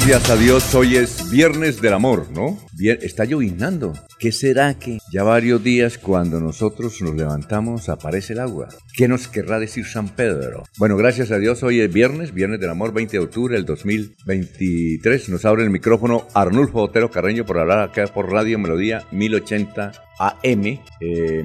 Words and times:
Gracias 0.00 0.30
a 0.30 0.36
Dios, 0.36 0.74
hoy 0.74 0.96
es 0.96 1.30
Viernes 1.30 1.82
del 1.82 1.92
Amor, 1.92 2.28
¿no? 2.32 2.58
Está 2.78 3.26
llovinando. 3.26 3.92
¿Qué 4.18 4.32
será 4.32 4.78
que 4.78 4.98
ya 5.12 5.24
varios 5.24 5.62
días 5.62 5.98
cuando 5.98 6.40
nosotros 6.40 7.02
nos 7.02 7.14
levantamos 7.14 7.90
aparece 7.90 8.32
el 8.32 8.40
agua? 8.40 8.68
¿Qué 8.96 9.08
nos 9.08 9.28
querrá 9.28 9.60
decir 9.60 9.84
San 9.84 10.08
Pedro? 10.08 10.64
Bueno, 10.78 10.96
gracias 10.96 11.30
a 11.30 11.38
Dios, 11.38 11.62
hoy 11.62 11.80
es 11.80 11.92
viernes, 11.92 12.32
Viernes 12.32 12.58
del 12.60 12.70
Amor, 12.70 12.94
20 12.94 13.18
de 13.18 13.22
octubre 13.22 13.54
del 13.54 13.66
2023. 13.66 15.28
Nos 15.28 15.44
abre 15.44 15.64
el 15.64 15.70
micrófono 15.70 16.26
Arnulfo 16.32 16.80
Otero 16.80 17.10
Carreño 17.10 17.44
por 17.44 17.58
hablar 17.58 17.80
acá 17.80 18.06
por 18.06 18.32
Radio 18.32 18.58
Melodía 18.58 19.04
1080 19.12 19.92
AM, 20.18 20.80
eh, 21.00 21.44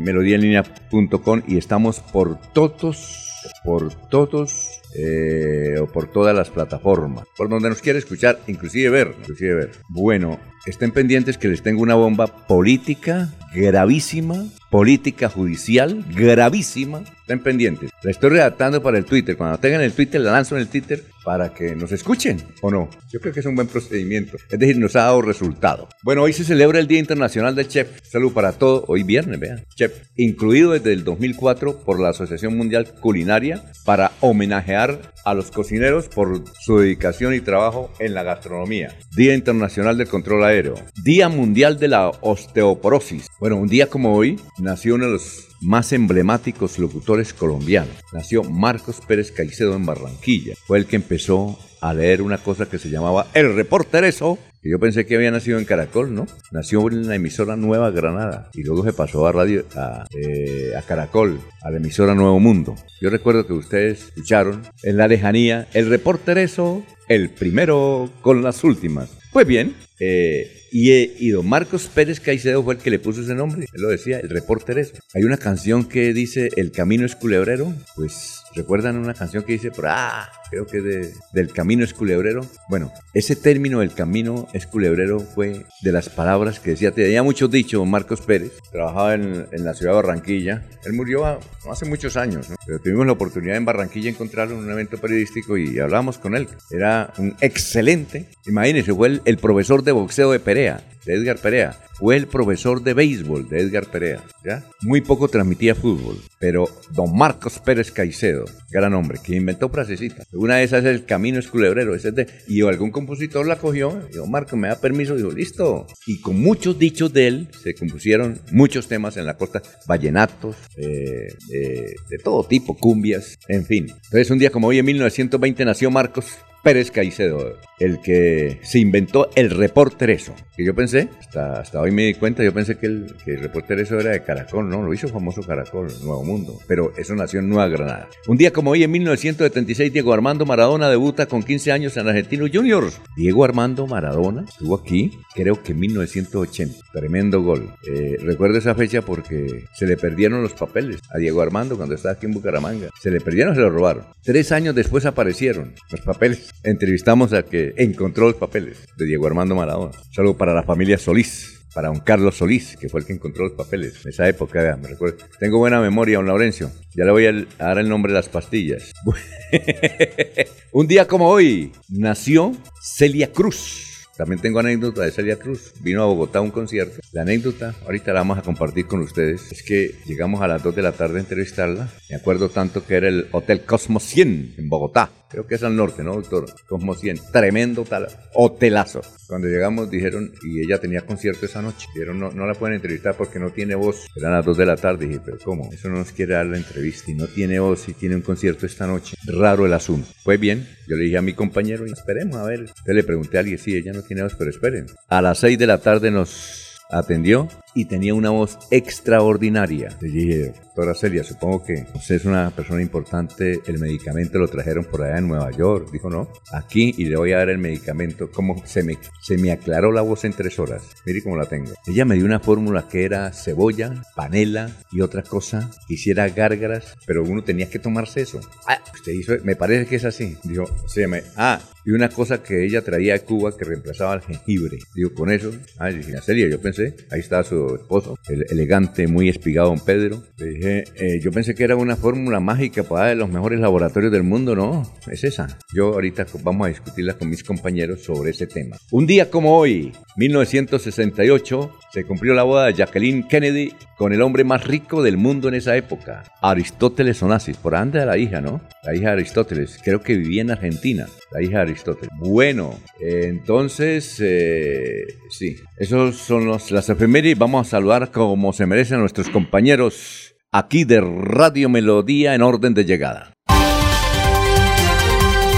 y 1.48 1.58
estamos 1.58 2.00
por 2.00 2.40
todos, 2.54 3.52
por 3.66 3.94
todos 4.10 4.75
eh, 4.98 5.76
o 5.80 5.88
por 5.88 6.08
todas 6.08 6.36
las 6.36 6.50
plataformas, 6.50 7.28
por 7.36 7.50
donde 7.50 7.70
nos 7.70 7.82
quiere 7.82 8.00
escuchar, 8.00 8.40
inclusive 8.48 8.90
ver, 8.90 9.16
inclusive 9.20 9.54
ver. 9.56 9.72
Bueno, 9.90 10.40
estén 10.66 10.92
pendientes 10.92 11.38
que 11.38 11.48
les 11.48 11.62
tengo 11.62 11.82
una 11.82 11.96
bomba 11.96 12.28
política 12.28 13.34
gravísima, 13.54 14.46
política 14.70 15.30
judicial 15.30 16.04
gravísima. 16.16 17.04
Estén 17.22 17.40
pendientes. 17.40 17.92
La 18.04 18.12
estoy 18.12 18.32
redactando 18.32 18.82
para 18.82 18.98
el 18.98 19.06
Twitter. 19.06 19.38
Cuando 19.38 19.58
tengan 19.58 19.82
el 19.82 19.94
Twitter, 19.94 20.22
la 20.22 20.32
lanzo 20.32 20.56
en 20.56 20.62
el 20.62 20.68
Twitter 20.68 21.04
para 21.25 21.53
que 21.53 21.75
nos 21.75 21.91
escuchen, 21.91 22.41
¿o 22.62 22.72
no? 22.72 22.90
Yo 23.12 23.19
creo 23.19 23.34
que 23.34 23.40
es 23.40 23.46
un 23.46 23.56
buen 23.56 23.68
procedimiento. 23.68 24.38
Es 24.50 24.59
decir, 24.59 24.78
nos 24.78 24.96
ha 24.96 25.06
dado 25.06 25.22
resultado. 25.22 25.90
Bueno, 26.03 26.22
hoy 26.22 26.31
se 26.31 26.46
celebra 26.46 26.80
el 26.80 26.88
Día 26.88 27.00
Internacional 27.00 27.56
del 27.56 27.68
Chef. 27.68 28.00
Salud 28.03 28.31
para 28.31 28.53
todos. 28.53 28.86
Hoy 28.88 29.03
viernes, 29.03 29.40
vean. 29.40 29.66
Chef. 29.75 29.91
Incluido 30.16 30.72
desde 30.72 30.94
el 30.94 31.03
2004 31.03 31.80
por 31.80 32.00
la 32.00 32.09
Asociación 32.09 32.56
Mundial 32.56 32.94
Culinaria 33.02 33.64
para 33.84 34.12
homenajear 34.22 35.14
a 35.25 35.34
los 35.34 35.50
cocineros 35.50 36.08
por 36.08 36.44
su 36.62 36.78
dedicación 36.78 37.34
y 37.34 37.41
trabajo 37.41 37.91
en 38.00 38.14
la 38.14 38.24
gastronomía. 38.24 38.96
Día 39.18 39.34
Internacional 39.34 39.97
del 39.97 40.08
Control 40.08 40.44
Aéreo. 40.44 40.75
Día 41.03 41.28
Mundial 41.28 41.80
de 41.80 41.88
la 41.88 42.09
Osteoporosis. 42.09 43.28
Bueno, 43.40 43.58
un 43.58 43.68
día 43.68 43.88
como 43.88 44.16
hoy 44.16 44.40
nació 44.59 44.96
uno 44.96 45.06
de 45.06 45.14
los 45.14 45.45
más 45.62 45.94
emblemáticos 45.94 46.80
locutores 46.80 47.34
colombianos. 47.34 47.96
Nació 48.14 48.44
Marcos 48.44 49.02
Pérez 49.08 49.32
Caicedo 49.32 49.76
en 49.76 49.86
Barranquilla. 49.86 50.56
Fue 50.66 50.78
el 50.78 50.86
que 50.86 50.96
empezó 50.96 51.58
a 51.82 51.94
leer 51.94 52.22
una 52.22 52.38
cosa 52.40 52.68
que 52.68 52.80
se 52.80 52.90
llamaba 52.90 53.28
El 53.34 53.56
Reportereso, 53.56 54.40
que 54.62 54.72
yo 54.72 54.80
pensé 54.80 55.06
que 55.06 55.16
había 55.16 55.30
nacido 55.30 55.60
en 55.60 55.66
Caracol, 55.66 56.16
¿no? 56.16 56.26
Nació 56.52 56.90
en 56.90 57.08
la 57.08 57.16
emisora 57.16 57.56
Nueva 57.56 57.92
Granada 57.92 58.50
y 58.54 58.64
luego 58.64 58.84
se 58.84 58.94
pasó 58.94 59.28
a 59.28 59.32
radio 59.32 59.66
a, 59.76 60.06
eh, 60.16 60.72
Caracol, 60.88 61.40
a 61.62 61.70
la 61.70 61.78
emisora 61.78 62.16
Nuevo 62.16 62.40
Mundo. 62.40 62.76
Yo 63.02 63.10
recuerdo 63.12 63.46
que 63.46 63.54
ustedes 63.54 64.06
escucharon 64.06 64.64
en 64.84 64.98
la 64.98 65.08
lejanía 65.08 65.68
El 65.74 65.90
Reportereso, 65.90 66.84
el 67.08 67.30
primero 67.30 68.10
con 68.22 68.42
las 68.42 68.64
últimas. 68.64 69.12
Pues 69.32 69.46
bien, 69.46 69.76
eh, 70.00 70.55
y, 70.78 70.91
eh, 70.91 71.16
y, 71.19 71.30
don 71.30 71.47
Marcos 71.47 71.88
Pérez 71.88 72.19
Caicedo 72.19 72.62
fue 72.62 72.74
el 72.74 72.81
que 72.81 72.90
le 72.90 73.00
puso 73.00 73.22
ese 73.22 73.34
nombre. 73.34 73.66
Él 73.72 73.81
lo 73.81 73.88
decía, 73.88 74.19
el 74.19 74.28
reporter 74.28 74.78
eso. 74.78 74.96
Hay 75.13 75.24
una 75.24 75.38
canción 75.38 75.86
que 75.86 76.13
dice 76.13 76.50
El 76.58 76.74
camino 76.74 77.06
es 77.06 77.16
culebrero. 77.16 77.74
Pues 77.96 78.41
recuerdan 78.56 78.98
una 78.98 79.14
canción 79.14 79.44
que 79.44 79.54
dice, 79.54 79.72
ah, 79.86 80.30
creo 80.50 80.66
que 80.66 80.82
de, 80.82 81.14
del 81.34 81.52
camino 81.52 81.84
es 81.84 81.94
culebrero. 81.94 82.42
Bueno, 82.70 82.92
ese 83.14 83.36
término 83.36 83.80
del 83.80 83.94
camino 83.94 84.48
es 84.54 84.66
culebrero 84.66 85.20
fue 85.20 85.66
de 85.82 85.92
las 85.92 86.10
palabras 86.10 86.60
que 86.60 86.72
decía, 86.72 86.92
tenía 86.92 87.24
muchos 87.24 87.52
dichos 87.52 87.86
Marcos 87.86 88.22
Pérez, 88.22 88.54
trabajaba 88.72 89.14
en, 89.14 89.48
en, 89.52 89.64
la 89.64 89.74
ciudad 89.74 89.92
de 89.92 89.96
Barranquilla. 89.96 90.66
Él 90.86 90.94
murió 90.94 91.26
hace 91.70 91.86
muchos 91.86 92.18
años, 92.18 92.50
¿no? 92.50 92.56
pero 92.66 92.80
tuvimos 92.80 93.06
la 93.06 93.14
oportunidad 93.14 93.58
en 93.58 93.66
Barranquilla 93.66 94.06
de 94.06 94.12
encontrarlo 94.12 94.56
en 94.56 94.64
un 94.64 94.72
evento 94.72 94.98
periodístico 94.98 95.58
y 95.58 95.80
hablamos 95.80 96.18
con 96.18 96.36
él. 96.36 96.48
Era 96.72 97.14
un 97.18 97.36
excelente, 97.42 98.30
imagínense, 98.46 98.94
fue 98.94 99.08
el, 99.10 99.22
el 99.26 99.38
profesor 99.38 99.84
de 99.84 99.92
boxeo 99.92 100.32
de 100.32 100.40
Perea, 100.40 100.82
de 101.06 101.14
Edgar 101.16 101.38
Perea. 101.38 101.78
Fue 101.94 102.18
el 102.18 102.28
profesor 102.28 102.84
de 102.84 102.94
béisbol 102.94 103.48
de 103.48 103.62
Edgar 103.62 103.90
Perea. 103.90 104.24
¿ya? 104.44 104.64
Muy 104.82 105.02
poco 105.02 105.30
transmitía 105.30 105.76
fútbol, 105.76 106.20
pero 106.40 106.68
don 106.92 107.16
Marcos 107.16 107.60
Pérez 107.60 107.92
Caicedo, 107.92 108.46
gran 108.70 108.94
hombre, 108.94 109.20
que 109.24 109.36
inventó 109.36 109.70
frasecita. 109.70 110.24
Una 110.34 110.58
de 110.58 110.64
esas 110.64 110.84
es 110.84 110.94
el 110.94 111.06
camino 111.06 111.40
es 111.40 111.48
culebrero. 111.48 111.96
De, 111.96 112.28
y 112.48 112.62
algún 112.62 112.92
compositor 112.92 113.48
la 113.48 113.58
cogió, 113.58 114.02
y 114.12 114.18
don 114.18 114.30
Marcos 114.30 114.60
me 114.60 114.68
da 114.68 114.80
permiso, 114.80 115.16
dijo, 115.16 115.32
listo. 115.32 115.88
Y 116.06 116.20
con 116.20 116.40
muchos 116.40 116.78
dichos 116.78 117.14
de 117.14 117.28
él 117.28 117.47
se 117.64 117.74
compusieron 117.74 118.41
muchos 118.52 118.88
temas 118.88 119.18
en 119.18 119.26
la 119.26 119.38
costa, 119.38 119.62
vallenatos, 119.88 120.58
eh, 120.78 121.29
eh, 121.53 121.96
de 122.09 122.18
todo 122.18 122.44
tipo, 122.44 122.78
cumbias, 122.78 123.38
en 123.47 123.66
fin. 123.66 123.88
Entonces 123.90 124.29
un 124.29 124.40
día 124.40 124.50
como 124.50 124.68
hoy 124.68 124.79
en 124.79 124.85
1920 124.85 125.66
nació 125.66 125.91
Marcos 125.91 126.26
Pérez 126.66 126.90
Caicedo, 126.90 127.59
el 127.79 128.02
que 128.02 128.59
se 128.64 128.79
inventó 128.79 129.29
el 129.35 129.52
reporter 129.52 130.09
eso. 130.09 130.34
Que 130.58 130.66
yo 130.66 130.73
pensé, 130.73 131.09
hasta, 131.20 131.59
hasta 131.59 131.79
hoy 131.79 131.91
me 131.91 132.06
di 132.08 132.16
cuenta, 132.16 132.44
yo 132.44 132.52
pensé 132.56 132.76
que 132.79 132.88
el, 132.88 133.16
que 133.23 133.35
el 133.35 133.41
reporter 133.41 133.79
eso 133.79 134.00
era 134.00 134.09
de 134.09 134.23
Caracol, 134.23 134.67
no, 134.67 134.82
lo 134.82 134.91
hizo 134.91 135.08
famoso 135.08 135.44
Caracol, 135.44 135.90
Nuevo 136.02 136.23
Mundo, 136.23 136.58
pero 136.67 136.91
eso 136.97 137.14
nació 137.14 137.41
en 137.41 137.50
Nueva 137.50 137.67
Granada. 137.67 138.09
Un 138.28 138.38
día 138.38 138.52
como 138.52 138.72
hoy, 138.72 138.84
en 138.84 138.90
1976, 138.90 139.94
Diego 139.94 140.12
Armando 140.12 140.47
Maradona 140.47 140.90
debuta 140.90 141.28
con 141.28 141.44
15 141.44 141.72
años 141.72 141.97
en 141.97 142.08
Argentinos 142.08 142.50
Juniors. 142.52 143.00
Diego 143.16 143.44
Armando 143.44 143.85
Maradona 143.85 144.46
estuvo 144.47 144.73
aquí, 144.73 145.12
creo 145.35 145.62
que 145.62 145.73
en 145.73 145.82
1980, 145.82 146.79
tremendo 146.94 147.44
gol. 147.44 147.76
Eh, 147.88 148.17
recuerdo 148.22 148.58
esa 148.58 148.73
fecha 148.73 149.03
porque 149.03 149.66
se 149.76 149.85
le 149.85 149.97
perdieron 149.97 150.41
los 150.41 150.53
papeles 150.53 151.00
a 151.14 151.20
Diego 151.20 151.41
Armando 151.41 151.78
cuando 151.78 151.94
estaba 151.94 152.16
aquí 152.16 152.26
en 152.26 152.34
Bucaramanga. 152.34 152.90
Se 153.00 153.12
le 153.12 153.22
perdieron, 153.22 153.53
se 153.53 153.62
los 153.62 153.72
robaron. 153.72 154.08
Tres 154.23 154.52
años 154.52 154.73
después 154.73 155.06
aparecieron 155.06 155.76
los 155.91 156.02
papeles 156.02 156.54
entrevistamos 156.63 157.34
a 157.34 157.43
que 157.43 157.73
encontró 157.78 158.28
los 158.28 158.35
papeles 158.35 158.85
de 158.97 159.05
Diego 159.05 159.28
Armando 159.28 159.55
Maradona. 159.55 159.91
Saludo 160.11 160.37
para 160.37 160.53
la 160.53 160.63
familia 160.63 160.97
Solís. 160.97 161.52
para 161.73 161.90
don 161.90 161.99
Carlos 161.99 162.37
Solís, 162.37 162.78
que 162.78 162.87
fue 162.87 163.02
el 163.02 163.05
que 163.05 163.11
encontró 163.11 163.43
los 163.43 163.52
papeles. 163.52 164.05
En 164.05 164.11
esa 164.11 164.29
época, 164.29 164.78
me 164.81 164.87
recuerdo. 164.87 165.17
Tengo 165.40 165.57
buena 165.57 165.81
memoria, 165.81 166.17
don 166.17 166.25
Laurencio. 166.25 166.72
Ya 166.96 167.03
le 167.03 167.11
voy 167.11 167.25
a 167.25 167.34
dar 167.57 167.79
el 167.79 167.90
nombre 167.90 168.13
de 168.13 168.19
las 168.19 168.29
pastillas. 168.29 168.93
Un 170.72 170.87
día 170.87 171.05
como 171.05 171.28
hoy 171.28 171.73
nació 171.90 172.53
Celia 172.81 173.31
Cruz. 173.31 174.07
También 174.17 174.41
tengo 174.41 174.59
anécdota 174.59 175.02
de 175.02 175.11
Celia 175.11 175.37
Cruz. 175.37 175.73
Vino 175.81 176.02
a 176.02 176.05
Bogotá 176.05 176.40
a 176.40 176.41
un 176.41 176.52
concierto. 176.52 177.02
La 177.11 177.23
anécdota, 177.23 177.75
ahorita 177.84 178.13
la 178.13 178.22
vamos 178.22 178.37
a 178.37 178.41
compartir 178.41 178.85
con 178.85 179.02
ustedes, 179.02 179.52
es 179.52 179.61
que 179.63 179.96
llegamos 180.05 180.41
a 180.41 180.47
las 180.47 180.63
2 180.63 180.75
de 180.75 180.81
la 180.81 180.93
tarde 180.93 181.17
a 181.17 181.22
entrevistarla. 181.22 181.90
Me 182.09 182.16
acuerdo 182.16 182.49
tanto 182.49 182.85
que 182.85 182.96
era 182.96 183.09
el 183.09 183.28
Hotel 183.34 183.66
Cosmos 183.66 184.03
100 184.03 184.55
en 184.57 184.69
Bogotá. 184.69 185.11
Creo 185.35 185.47
que 185.47 185.55
es 185.55 185.64
al 185.64 185.76
norte, 185.76 186.02
¿no, 186.02 186.14
doctor? 186.14 186.46
Cosmos 186.66 187.02
100. 187.02 187.20
Tremendo 187.34 187.84
tal 187.84 188.08
hotelazo. 188.34 189.02
Cuando 189.28 189.49
llegamos 189.49 189.91
dijeron, 189.91 190.32
y 190.41 190.64
ella 190.64 190.79
tenía 190.79 191.02
concierto 191.02 191.46
esa 191.46 191.61
noche. 191.61 191.87
Dijeron, 191.93 192.22
no, 192.22 192.32
no 192.32 192.46
la 192.46 192.53
pueden 192.53 192.78
entrevistar 192.78 193.16
porque 193.17 193.37
no 193.37 193.49
tiene 193.49 193.76
voz. 193.76 194.08
Eran 194.16 194.32
las 194.32 194.46
2 194.46 194.55
de 194.55 194.66
la 194.66 194.78
tarde. 194.78 195.08
Dije, 195.08 195.20
pero 195.26 195.37
¿cómo? 195.43 195.70
Eso 195.73 195.90
no 195.90 195.97
nos 195.97 196.14
quiere 196.14 196.35
dar 196.35 196.46
la 196.46 196.55
entrevista 196.55 197.11
y 197.11 197.16
no 197.16 197.28
tiene 197.28 197.59
voz 197.59 197.90
y 197.90 197.93
tiene 197.93 198.16
un 198.16 198.22
concierto 198.22 198.66
esta 198.66 198.87
noche. 198.87 199.17
Raro 199.26 199.66
el 199.66 199.73
asunto. 199.73 200.08
Pues 200.23 200.40
bien, 200.40 200.66
yo 200.87 200.96
le 200.96 201.03
dije 201.03 201.17
a 201.17 201.22
mi 201.22 201.34
compañero, 201.34 201.85
esperemos 201.85 202.38
a 202.38 202.46
ver. 202.46 202.59
Entonces 202.59 202.96
le 202.96 203.03
pregunté 203.03 203.35
a 203.35 203.41
alguien, 203.41 203.58
sí, 203.58 203.76
ella 203.76 203.91
no 203.91 204.03
tiene 204.03 204.23
voz, 204.23 204.35
pero 204.35 204.49
esperen. 204.49 204.85
A 205.09 205.22
las 205.22 205.40
6 205.40 205.59
de 205.59 205.67
la 205.67 205.79
tarde 205.79 206.11
nos 206.11 206.79
atendió 206.90 207.49
y 207.76 207.86
tenía 207.86 208.14
una 208.14 208.32
voz 208.32 208.58
extraordinaria. 208.72 209.90
Le 210.02 210.10
dije, 210.10 210.54
doctora 210.76 210.96
Celia, 210.96 211.24
supongo 211.24 211.64
que 211.64 211.86
usted 211.94 212.16
es 212.16 212.26
una 212.26 212.50
persona 212.50 212.82
importante, 212.82 213.60
el 213.68 213.80
medicamento 213.80 214.40
lo 214.40 214.48
trajeron 214.48 214.86
por 214.86 215.04
allá 215.04 215.20
en 215.20 215.28
Nueva 215.28 215.52
York. 215.52 215.90
Dijo, 215.92 216.10
no, 216.10 216.30
aquí 216.52 216.96
y 216.98 217.06
le 217.06 217.18
voy 217.18 217.34
a 217.34 217.38
dar 217.38 217.50
el 217.50 217.58
medicamento. 217.58 218.32
Como 218.32 218.66
se 218.66 218.82
me, 218.82 218.98
se 219.22 219.38
me 219.38 219.52
aclaró 219.52 219.92
la 219.92 220.02
voz 220.02 220.24
en 220.24 220.34
tres 220.34 220.58
horas. 220.58 220.84
Mire 221.06 221.22
cómo 221.22 221.36
la 221.36 221.46
tengo. 221.46 221.72
Ella 221.86 222.06
me 222.06 222.16
dio 222.16 222.26
una 222.26 222.40
fórmula 222.40 222.88
que 222.90 223.04
era 223.04 223.32
cebolla, 223.34 224.04
panela 224.16 224.72
y 224.92 225.02
otra 225.02 225.22
cosa. 225.22 225.70
Hiciera 225.90 226.30
gárgaras, 226.30 226.96
pero 227.06 227.24
uno 227.24 227.44
tenía 227.44 227.70
que 227.70 227.80
tomarse 227.80 228.22
eso. 228.22 228.40
Ah, 228.68 228.80
usted 228.94 229.12
hizo, 229.12 229.34
me 229.44 229.56
parece 229.56 229.86
que 229.86 229.98
es 229.98 230.06
así. 230.06 230.38
Dijo, 230.44 230.66
se 230.88 231.08
me, 231.08 231.24
ah, 231.36 231.60
y 231.86 231.92
una 231.92 232.10
cosa 232.10 232.42
que 232.42 232.66
ella 232.66 232.82
traía 232.82 233.14
de 233.14 233.20
Cuba 233.22 233.56
que 233.56 233.64
reemplazaba 233.64 234.16
el 234.16 234.22
jengibre. 234.22 234.80
Digo, 234.96 235.14
con 235.14 235.32
eso, 235.32 235.52
ah, 235.78 235.90
dije, 235.90 236.20
Celia, 236.22 236.50
yo 236.50 236.60
pensé, 236.60 236.96
ahí 237.12 237.20
está 237.20 237.44
su 237.44 237.65
esposo, 237.73 238.17
el 238.28 238.46
elegante, 238.50 239.08
muy 239.08 239.29
espigado 239.29 239.70
don 239.70 239.79
Pedro. 239.79 240.22
Le 240.38 240.46
dije, 240.46 240.84
eh, 240.96 241.20
yo 241.20 241.32
pensé 241.32 241.56
que 241.56 241.64
era 241.64 241.76
una 241.76 241.96
fórmula 241.96 242.40
mágica 242.40 242.84
para 242.84 243.08
de 243.08 243.16
los 243.16 243.29
mejores 243.29 243.59
laboratorios 243.59 244.12
del 244.12 244.23
mundo, 244.23 244.56
no, 244.56 244.94
es 245.09 245.23
esa. 245.23 245.58
Yo 245.73 245.94
ahorita 245.94 246.28
vamos 246.44 246.67
a 246.67 246.70
discutirla 246.70 247.14
con 247.14 247.29
mis 247.29 247.44
compañeros 247.44 248.03
sobre 248.03 248.32
ese 248.32 248.46
tema. 248.46 248.78
Un 248.91 249.08
día 249.08 249.32
como 249.32 249.58
hoy, 249.58 249.91
1968, 250.17 251.72
se 251.91 252.03
cumplió 252.03 252.34
la 252.34 252.44
boda 252.44 252.66
de 252.66 252.73
Jacqueline 252.73 253.28
Kennedy 253.28 253.73
con 253.97 254.12
el 254.12 254.22
hombre 254.22 254.44
más 254.44 254.66
rico 254.66 255.02
del 255.02 255.17
mundo 255.17 255.47
en 255.47 255.56
esa 255.56 255.78
época, 255.78 256.24
Aristóteles 256.41 257.24
Onassis, 257.24 257.56
por 257.56 257.75
anda 257.75 258.01
de 258.01 258.06
la 258.06 258.17
hija, 258.17 258.41
¿no? 258.41 258.62
La 258.84 258.94
hija 258.94 259.08
de 259.08 259.13
Aristóteles, 259.13 259.79
creo 259.82 260.01
que 260.01 260.17
vivía 260.17 260.41
en 260.41 260.51
Argentina, 260.51 261.08
la 261.32 261.41
hija 261.41 261.58
de 261.58 261.63
Aristóteles. 261.63 262.10
Bueno, 262.20 262.77
entonces, 263.00 264.17
eh, 264.20 265.06
sí, 265.29 265.56
esos 265.77 266.17
son 266.17 266.46
los, 266.46 266.72
las 266.72 266.89
efemérides. 266.89 267.38
Vamos 267.38 267.54
a 267.60 267.63
saludar 267.63 268.12
como 268.12 268.53
se 268.53 268.65
merecen 268.65 269.00
nuestros 269.00 269.29
compañeros 269.29 270.36
aquí 270.51 270.84
de 270.84 271.01
Radio 271.01 271.69
Melodía 271.69 272.36
en 272.36 272.41
orden 272.41 272.74
de 272.74 272.86
llegada. 272.86 273.34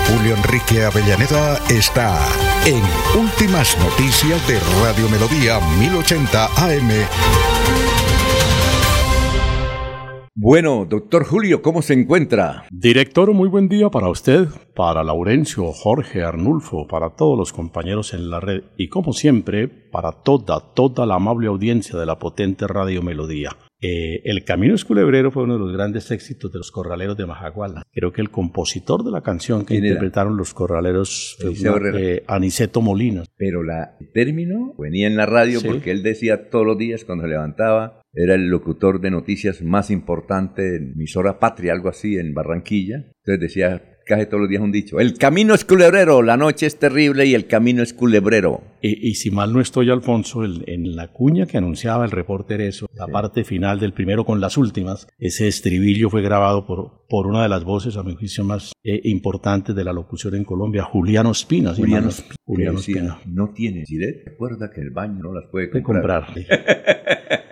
Julio 0.07 0.35
Enrique 0.35 0.83
Avellaneda 0.83 1.59
está 1.69 2.17
en 2.65 2.81
Últimas 3.19 3.77
Noticias 3.77 4.47
de 4.47 4.59
Radio 4.81 5.09
Melodía 5.09 5.59
1080 5.79 6.45
AM. 6.45 7.56
Bueno, 10.39 10.85
doctor 10.87 11.23
Julio, 11.23 11.63
¿cómo 11.63 11.81
se 11.81 11.95
encuentra? 11.95 12.65
Director, 12.69 13.33
muy 13.33 13.49
buen 13.49 13.67
día 13.67 13.89
para 13.89 14.07
usted, 14.07 14.45
para 14.75 15.03
Laurencio, 15.03 15.71
Jorge, 15.71 16.21
Arnulfo, 16.21 16.85
para 16.85 17.15
todos 17.15 17.35
los 17.35 17.51
compañeros 17.51 18.13
en 18.13 18.29
la 18.29 18.39
red 18.39 18.61
y 18.77 18.87
como 18.87 19.13
siempre, 19.13 19.67
para 19.67 20.11
toda, 20.11 20.59
toda 20.75 21.07
la 21.07 21.15
amable 21.15 21.47
audiencia 21.47 21.97
de 21.97 22.05
la 22.05 22.19
potente 22.19 22.67
Radio 22.67 23.01
Melodía. 23.01 23.49
Eh, 23.79 24.21
el 24.25 24.43
Camino 24.43 24.73
Esculebrero 24.73 25.31
fue 25.31 25.43
uno 25.43 25.53
de 25.53 25.59
los 25.59 25.71
grandes 25.71 26.09
éxitos 26.09 26.51
de 26.51 26.57
los 26.57 26.71
corraleros 26.71 27.15
de 27.15 27.27
Majaguala. 27.27 27.83
Creo 27.91 28.11
que 28.11 28.21
el 28.21 28.31
compositor 28.31 29.03
de 29.03 29.11
la 29.11 29.21
canción 29.21 29.65
que 29.65 29.75
interpretaron 29.75 30.35
los 30.35 30.53
corraleros 30.53 31.37
fue 31.39 31.53
eh, 31.95 32.23
Aniceto 32.27 32.81
Molinos. 32.81 33.27
Pero 33.37 33.61
la, 33.63 33.95
el 33.99 34.11
término 34.11 34.73
venía 34.79 35.05
en 35.07 35.15
la 35.15 35.27
radio 35.27 35.61
porque 35.63 35.91
él 35.91 36.01
decía 36.01 36.49
todos 36.49 36.65
los 36.65 36.77
días 36.77 37.05
cuando 37.05 37.25
se 37.25 37.29
levantaba, 37.29 37.96
era 38.13 38.35
el 38.35 38.47
locutor 38.47 38.99
de 38.99 39.11
noticias 39.11 39.61
más 39.61 39.91
importante 39.91 40.75
en 40.75 40.93
emisora 40.93 41.39
patria, 41.39 41.73
algo 41.73 41.89
así, 41.89 42.17
en 42.17 42.33
Barranquilla. 42.33 43.05
Entonces 43.23 43.39
decía 43.39 43.97
casi 44.07 44.25
todos 44.25 44.41
los 44.41 44.49
días 44.49 44.61
un 44.61 44.71
dicho. 44.71 44.99
El 44.99 45.17
camino 45.17 45.53
es 45.53 45.65
culebrero, 45.65 46.23
la 46.23 46.37
noche 46.37 46.65
es 46.65 46.79
terrible 46.79 47.25
y 47.25 47.35
el 47.35 47.45
camino 47.45 47.83
es 47.83 47.93
culebrero. 47.93 48.61
Y, 48.81 49.15
si 49.15 49.31
mal 49.31 49.51
no 49.51 49.59
estoy, 49.59 49.89
Alfonso, 49.89 50.45
en 50.45 50.95
la 50.95 51.09
cuña 51.09 51.45
que 51.45 51.57
anunciaba 51.57 52.05
el 52.05 52.11
reporter 52.11 52.61
eso, 52.61 52.87
la 52.93 53.07
parte 53.07 53.43
final 53.43 53.79
del 53.79 53.91
primero 53.91 54.23
con 54.23 54.39
las 54.39 54.57
últimas, 54.57 55.07
ese 55.17 55.47
estribillo 55.47 56.09
fue 56.09 56.21
grabado 56.21 56.65
por, 56.65 57.05
por 57.09 57.27
una 57.27 57.43
de 57.43 57.49
las 57.49 57.65
voces, 57.65 57.97
a 57.97 58.03
mi 58.03 58.15
juicio, 58.15 58.43
más 58.43 58.71
eh, 58.83 59.01
importantes 59.03 59.75
de 59.75 59.83
la 59.83 59.91
locución 59.91 60.35
en 60.35 60.45
Colombia, 60.45 60.83
Juliano 60.83 61.31
Espina. 61.31 61.73
Juliano, 61.73 62.09
Espina. 62.79 63.19
No 63.25 63.49
tiene 63.53 63.83
recuerda 64.25 64.71
que 64.71 64.81
el 64.81 64.91
baño 64.91 65.19
no 65.21 65.33
las 65.33 65.49
puede 65.51 65.69
comprar. 65.69 66.27
comprar. 66.27 66.27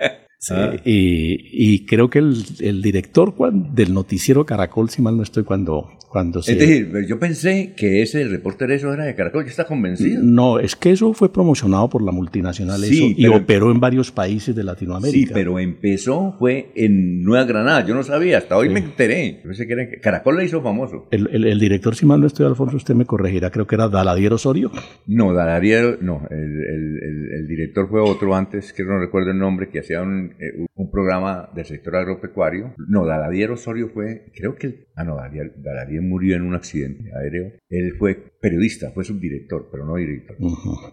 Ah. 0.51 0.75
y, 0.83 1.85
creo 1.85 2.09
que 2.09 2.19
el, 2.19 2.81
director 2.81 3.33
del 3.51 3.93
noticiero 3.93 4.45
Caracol, 4.45 4.89
si 4.89 5.01
mal 5.01 5.17
no 5.17 5.23
estoy, 5.23 5.43
cuando, 5.43 5.89
cuando 6.09 6.41
se... 6.41 6.53
Es 6.53 6.59
decir, 6.59 7.05
yo 7.07 7.19
pensé 7.19 7.73
que 7.75 8.01
ese 8.01 8.23
reportero 8.25 8.73
eso 8.73 8.93
era 8.93 9.03
de 9.03 9.15
Caracol, 9.15 9.43
¿ya 9.43 9.49
está 9.49 9.65
convencido? 9.65 10.21
No, 10.23 10.59
es 10.59 10.75
que 10.75 10.91
eso 10.91 11.13
fue 11.13 11.31
promocionado 11.31 11.89
por 11.89 12.01
la 12.01 12.11
multinacional 12.11 12.81
y 12.85 13.27
operó 13.27 13.71
en 13.71 13.79
varios 13.79 14.11
países 14.11 14.55
de 14.55 14.63
Latinoamérica. 14.63 15.27
Sí, 15.27 15.33
pero 15.33 15.59
empezó, 15.59 16.35
fue 16.39 16.71
en 16.75 17.23
Nueva 17.23 17.45
Granada, 17.45 17.85
yo 17.85 17.95
no 17.95 18.03
sabía, 18.03 18.37
hasta 18.37 18.55
hoy 18.55 18.69
me 18.69 18.79
enteré. 18.79 19.41
pensé 19.43 19.67
que 19.67 19.73
era, 19.73 19.89
Caracol 20.01 20.37
le 20.37 20.45
hizo 20.45 20.61
famoso. 20.61 21.07
El, 21.11 21.59
director, 21.59 21.95
si 21.95 22.05
mal 22.05 22.21
no 22.21 22.27
estoy, 22.27 22.45
Alfonso, 22.45 22.77
usted 22.77 22.95
me 22.95 23.05
corregirá, 23.05 23.49
creo 23.49 23.67
que 23.67 23.75
era 23.75 23.89
Daladier 23.89 24.31
Osorio. 24.31 24.71
No, 25.07 25.33
Daladier, 25.33 25.99
no, 26.01 26.27
el, 26.29 27.45
director 27.47 27.89
fue 27.89 28.01
otro 28.01 28.35
antes, 28.35 28.73
que 28.73 28.83
no 28.83 28.99
recuerdo 28.99 29.31
el 29.31 29.37
nombre, 29.37 29.69
que 29.69 29.79
hacía 29.79 30.01
un 30.01 30.34
eh, 30.39 30.65
un 30.75 30.91
programa 30.91 31.49
del 31.53 31.65
sector 31.65 31.95
agropecuario. 31.95 32.73
No, 32.87 33.05
Daladier 33.05 33.51
Osorio 33.51 33.89
fue, 33.89 34.31
creo 34.35 34.55
que, 34.55 34.87
ah, 34.95 35.03
no, 35.03 35.15
Daladier, 35.15 36.01
murió 36.01 36.35
en 36.35 36.43
un 36.43 36.55
accidente 36.55 37.11
aéreo. 37.15 37.53
Él 37.69 37.95
fue 37.97 38.15
periodista, 38.41 38.91
fue 38.91 39.03
subdirector, 39.03 39.69
pero 39.71 39.85
no 39.85 39.95
director. 39.95 40.37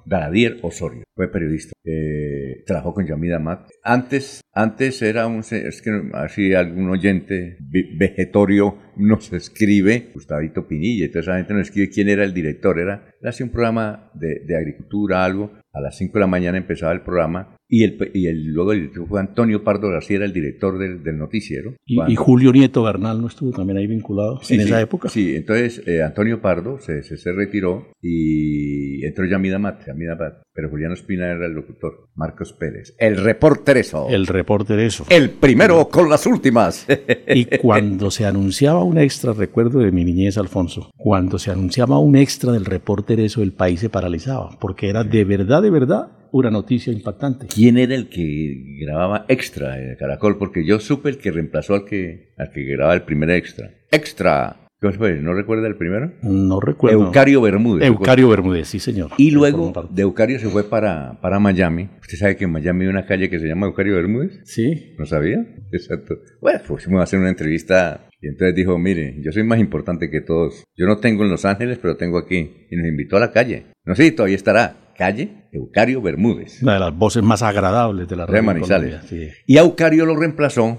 Daladier 0.06 0.58
Osorio 0.62 1.04
fue 1.14 1.30
periodista. 1.30 1.72
Eh, 1.84 2.62
trabajó 2.66 2.94
con 2.94 3.06
Yamida 3.06 3.38
Mat. 3.38 3.68
Antes, 3.82 4.40
antes 4.52 5.02
era 5.02 5.26
un, 5.26 5.40
es 5.40 5.82
que 5.82 5.90
así 6.14 6.54
algún 6.54 6.88
oyente 6.90 7.56
vegetorio 7.99 8.78
nos 8.96 9.32
escribe, 9.32 10.11
Gustavito 10.14 10.68
Pinilla, 10.68 11.06
entonces 11.06 11.28
esa 11.28 11.38
gente 11.38 11.54
nos 11.54 11.62
escribe 11.62 11.90
quién 11.90 12.08
era 12.08 12.25
el 12.25 12.34
director. 12.34 12.78
Era, 12.78 13.08
hacía 13.25 13.46
un 13.46 13.52
programa 13.52 14.11
de, 14.14 14.40
de 14.46 14.56
agricultura, 14.56 15.25
algo. 15.25 15.52
A 15.75 15.81
las 15.81 15.97
5 15.97 16.12
de 16.14 16.21
la 16.21 16.26
mañana 16.26 16.59
empezaba 16.59 16.93
el 16.93 17.00
programa 17.00 17.57
y, 17.67 17.85
el, 17.85 18.11
y 18.12 18.26
el, 18.26 18.52
luego 18.52 18.73
el 18.73 18.91
fue 19.09 19.19
Antonio 19.19 19.64
Pardo 19.64 19.88
García, 19.88 20.17
era 20.17 20.26
el 20.26 20.35
director 20.35 20.79
del, 20.79 21.02
del 21.02 21.17
noticiero. 21.17 21.75
Y, 21.87 22.14
Julio 22.17 22.52
Nieto 22.52 22.83
Bernal 22.83 23.23
no 23.23 23.29
estuvo 23.29 23.50
también 23.50 23.79
ahí 23.79 23.87
vinculado 23.87 24.41
en 24.50 24.61
esa 24.61 24.79
época. 24.83 25.09
Sí, 25.09 25.35
entonces 25.35 25.83
eh, 25.87 26.02
Antonio 26.02 26.43
Pardo 26.43 26.79
se, 26.81 27.02
se, 27.02 27.33
retiró 27.33 27.87
y 28.02 29.02
entró 29.07 29.25
Yamida 29.25 29.59
Mat, 29.59 29.87
Yamida 29.87 30.17
Mat, 30.17 30.43
pero 30.54 30.68
Juliano 30.68 30.94
Espina 30.94 31.26
era 31.26 31.47
el 31.47 31.52
locutor, 31.52 32.09
Marcos 32.14 32.52
Pérez, 32.52 32.94
el 32.99 33.16
reportereso. 33.16 34.09
El 34.09 34.26
reportereso. 34.26 35.06
El 35.09 35.30
primero 35.30 35.88
con 35.88 36.09
las 36.09 36.26
últimas. 36.26 36.87
y 37.28 37.44
cuando 37.44 38.11
se 38.11 38.26
anunciaba 38.26 38.85
un 38.85 38.99
extra, 38.99 39.32
recuerdo 39.32 39.80
de 39.80 39.92
mi 39.92 40.04
niñez, 40.04 40.38
Alfonso, 40.38 40.90
cuando 40.97 41.38
se 41.38 41.50
anunciaba 41.50 41.99
un 41.99 42.16
extra 42.16 42.52
del 42.52 42.64
reportereso, 42.64 43.42
el 43.42 43.52
país 43.52 43.80
se 43.80 43.88
paralizaba, 43.88 44.59
porque 44.61 44.88
era 44.88 45.04
de 45.04 45.25
verdad, 45.25 45.62
de 45.62 45.71
verdad 45.71 46.12
una 46.32 46.50
noticia 46.50 46.92
impactante. 46.92 47.47
¿Quién 47.47 47.78
era 47.78 47.94
el 47.94 48.09
que 48.09 48.78
grababa 48.80 49.26
extra 49.28 49.78
en 49.78 49.97
Caracol? 49.97 50.38
Porque 50.38 50.64
yo 50.66 50.80
supe 50.80 51.11
el 51.11 51.18
que 51.18 51.30
reemplazó 51.30 51.75
al 51.75 51.85
que, 51.85 52.32
al 52.38 52.50
que 52.50 52.62
grababa 52.64 52.94
el 52.94 53.02
primer 53.02 53.30
extra. 53.30 53.71
¡Extra! 53.90 54.62
¿No 54.83 55.33
recuerda 55.33 55.69
el 55.69 55.77
primero? 55.77 56.12
No 56.23 56.61
recuerdo. 56.61 57.05
Eucario 57.05 57.41
Bermúdez. 57.41 57.87
Eucario 57.87 58.29
Bermúdez, 58.29 58.69
sí, 58.69 58.81
señor. 58.81 59.12
Y 59.17 59.31
luego 59.31 59.73
de 59.91 60.03
Eucario 60.03 60.39
se 60.41 60.49
fue 60.49 60.65
para, 60.65 61.21
para 61.21 61.39
Miami. 61.39 61.89
¿Usted 62.01 62.19
sabe 62.19 62.37
que 62.37 62.45
en 62.45 62.53
Miami 62.53 62.85
hay 62.85 62.91
una 62.91 63.07
calle 63.07 63.31
que 63.31 63.39
se 63.39 63.47
llama 63.47 63.67
Eucario 63.67 63.95
Bermúdez? 63.95 64.41
Sí. 64.45 64.95
¿No 64.99 65.07
sabía? 65.07 65.47
Exacto. 65.71 66.17
Bueno, 66.41 66.61
pues 66.67 66.85
fuimos 66.85 67.01
a 67.01 67.05
hacer 67.05 67.21
una 67.21 67.29
entrevista 67.29 68.09
y 68.21 68.29
entonces 68.29 68.55
dijo, 68.55 68.79
mire, 68.79 69.17
yo 69.21 69.33
soy 69.33 69.45
más 69.45 69.61
importante 69.61 70.11
que 70.11 70.21
todos. 70.21 70.65
Yo 70.77 70.87
no 70.87 70.99
tengo 70.99 71.25
en 71.25 71.31
Los 71.31 71.45
Ángeles, 71.45 71.79
pero 71.81 71.97
tengo 71.97 72.19
aquí. 72.19 72.67
Y 72.71 72.77
nos 72.77 72.87
invitó 72.87 73.17
a 73.17 73.21
la 73.21 73.33
calle. 73.33 73.67
No 73.85 73.95
sé 73.95 74.11
todavía 74.11 74.37
estará. 74.37 74.77
¿Calle? 74.97 75.41
Eucario 75.52 76.00
Bermúdez. 76.00 76.62
Una 76.62 76.75
de 76.75 76.80
las 76.80 76.97
voces 76.97 77.23
más 77.23 77.42
agradables 77.42 78.09
de 78.09 78.16
la 78.16 78.26
de 78.26 78.32
radio. 78.32 78.42
Manizales. 78.42 79.04
Sí. 79.04 79.28
Y 79.47 79.59
a 79.59 79.61
Eucario 79.61 80.06
lo 80.06 80.16
reemplazó, 80.16 80.78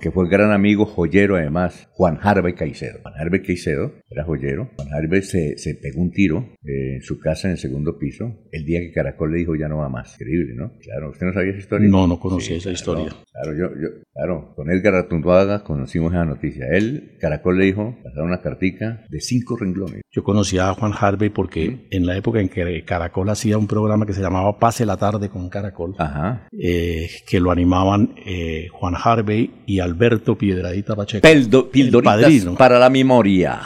que 0.00 0.10
fue 0.10 0.28
gran 0.28 0.52
amigo 0.52 0.86
joyero 0.86 1.36
además, 1.36 1.88
Juan 1.92 2.18
Harvey 2.22 2.54
Caicedo. 2.54 3.00
Juan 3.02 3.14
Harvey 3.18 3.42
Caicedo 3.42 3.92
era 4.08 4.24
joyero. 4.24 4.70
Juan 4.76 4.88
Harvey 4.94 5.22
se, 5.22 5.58
se 5.58 5.74
pegó 5.74 6.00
un 6.00 6.12
tiro 6.12 6.48
eh, 6.64 6.96
en 6.96 7.02
su 7.02 7.18
casa 7.18 7.48
en 7.48 7.52
el 7.52 7.58
segundo 7.58 7.98
piso 7.98 8.22
el 8.52 8.64
día 8.64 8.80
que 8.80 8.92
Caracol 8.92 9.32
le 9.32 9.38
dijo 9.38 9.56
ya 9.56 9.68
no 9.68 9.78
va 9.78 9.88
más. 9.88 10.14
Increíble, 10.14 10.54
¿no? 10.54 10.72
Claro, 10.80 11.10
¿usted 11.10 11.26
no 11.26 11.32
sabía 11.32 11.50
esa 11.50 11.60
historia? 11.60 11.88
No, 11.88 12.06
no 12.06 12.20
conocía 12.20 12.56
esa 12.56 12.70
claro, 12.70 12.74
historia. 12.74 13.24
Claro, 13.32 13.58
yo, 13.58 13.80
yo, 13.80 13.88
claro, 14.12 14.54
con 14.54 14.70
Edgar 14.70 14.94
Atunduaga 14.94 15.64
conocimos 15.64 16.12
esa 16.12 16.24
noticia. 16.24 16.66
Él, 16.70 17.16
Caracol 17.20 17.58
le 17.58 17.64
dijo, 17.66 17.96
pasaron 18.02 18.28
una 18.28 18.40
cartica 18.40 19.04
de 19.08 19.20
cinco 19.20 19.56
renglones. 19.56 20.02
Yo 20.10 20.22
conocí 20.22 20.58
a 20.58 20.72
Juan 20.74 20.92
Harvey 20.98 21.30
porque 21.30 21.86
en 21.90 22.06
la 22.06 22.16
época 22.16 22.40
en 22.40 22.48
que 22.48 22.84
Caracol 22.84 23.28
hacía 23.30 23.58
un 23.58 23.66
programa 23.66 24.06
que 24.06 24.11
se 24.12 24.20
llamaba 24.20 24.58
Pase 24.58 24.84
la 24.86 24.96
tarde 24.96 25.28
con 25.28 25.48
Caracol, 25.48 25.94
Ajá. 25.98 26.48
eh, 26.52 27.08
que 27.28 27.40
lo 27.40 27.50
animaban 27.50 28.14
eh, 28.24 28.68
Juan 28.72 28.94
Harvey 29.02 29.50
y 29.66 29.80
Alberto 29.80 30.36
Piedradita 30.36 30.94
Pacheco. 30.96 31.22
Peldo, 31.22 31.70
pildoritas 31.70 32.14
padrino. 32.22 32.54
para 32.56 32.78
la 32.78 32.90
memoria. 32.90 33.60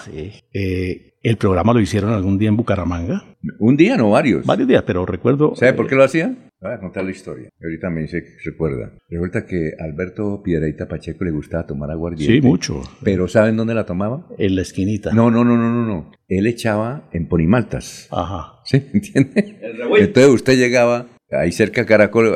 Eh, 0.52 1.12
el 1.22 1.36
programa 1.36 1.72
lo 1.72 1.80
hicieron 1.80 2.12
algún 2.12 2.38
día 2.38 2.48
en 2.48 2.56
Bucaramanga, 2.56 3.24
Un 3.58 3.76
día, 3.76 3.96
no 3.96 4.10
varios. 4.10 4.46
varios 4.46 4.68
días, 4.68 4.84
pero 4.86 5.04
recuerdo... 5.04 5.54
¿Sabe 5.56 5.72
por 5.72 5.88
qué 5.88 5.94
lo 5.96 6.04
hacían? 6.04 6.38
Voy 6.60 6.72
a 6.72 6.78
contar 6.80 7.04
la 7.04 7.10
historia. 7.10 7.48
Ahorita 7.62 7.90
me 7.90 8.02
dice 8.02 8.22
que 8.22 8.50
recuerda. 8.50 8.92
Resulta 9.10 9.44
que 9.44 9.72
Alberto 9.78 10.40
Piedradita 10.42 10.88
Pacheco 10.88 11.24
le 11.24 11.30
gustaba 11.32 11.66
tomar 11.66 11.90
aguardiente. 11.90 12.32
Sí, 12.34 12.40
mucho. 12.40 12.82
Pero 13.02 13.28
¿saben 13.28 13.56
dónde 13.56 13.74
la 13.74 13.84
tomaba? 13.84 14.26
En 14.38 14.56
la 14.56 14.62
esquinita. 14.62 15.12
No, 15.12 15.30
no, 15.30 15.44
no, 15.44 15.56
no, 15.56 15.70
no, 15.70 15.84
no. 15.86 16.12
Él 16.28 16.46
echaba 16.46 17.08
en 17.12 17.28
ponimaltas. 17.28 18.08
Ajá. 18.10 18.54
¿Sí? 18.70 18.82
¿Entiende? 18.92 19.56
Entonces 19.98 20.32
usted 20.32 20.58
llegaba 20.58 21.06
ahí 21.30 21.52
cerca 21.52 21.82
de 21.82 21.86
Caracol, 21.86 22.34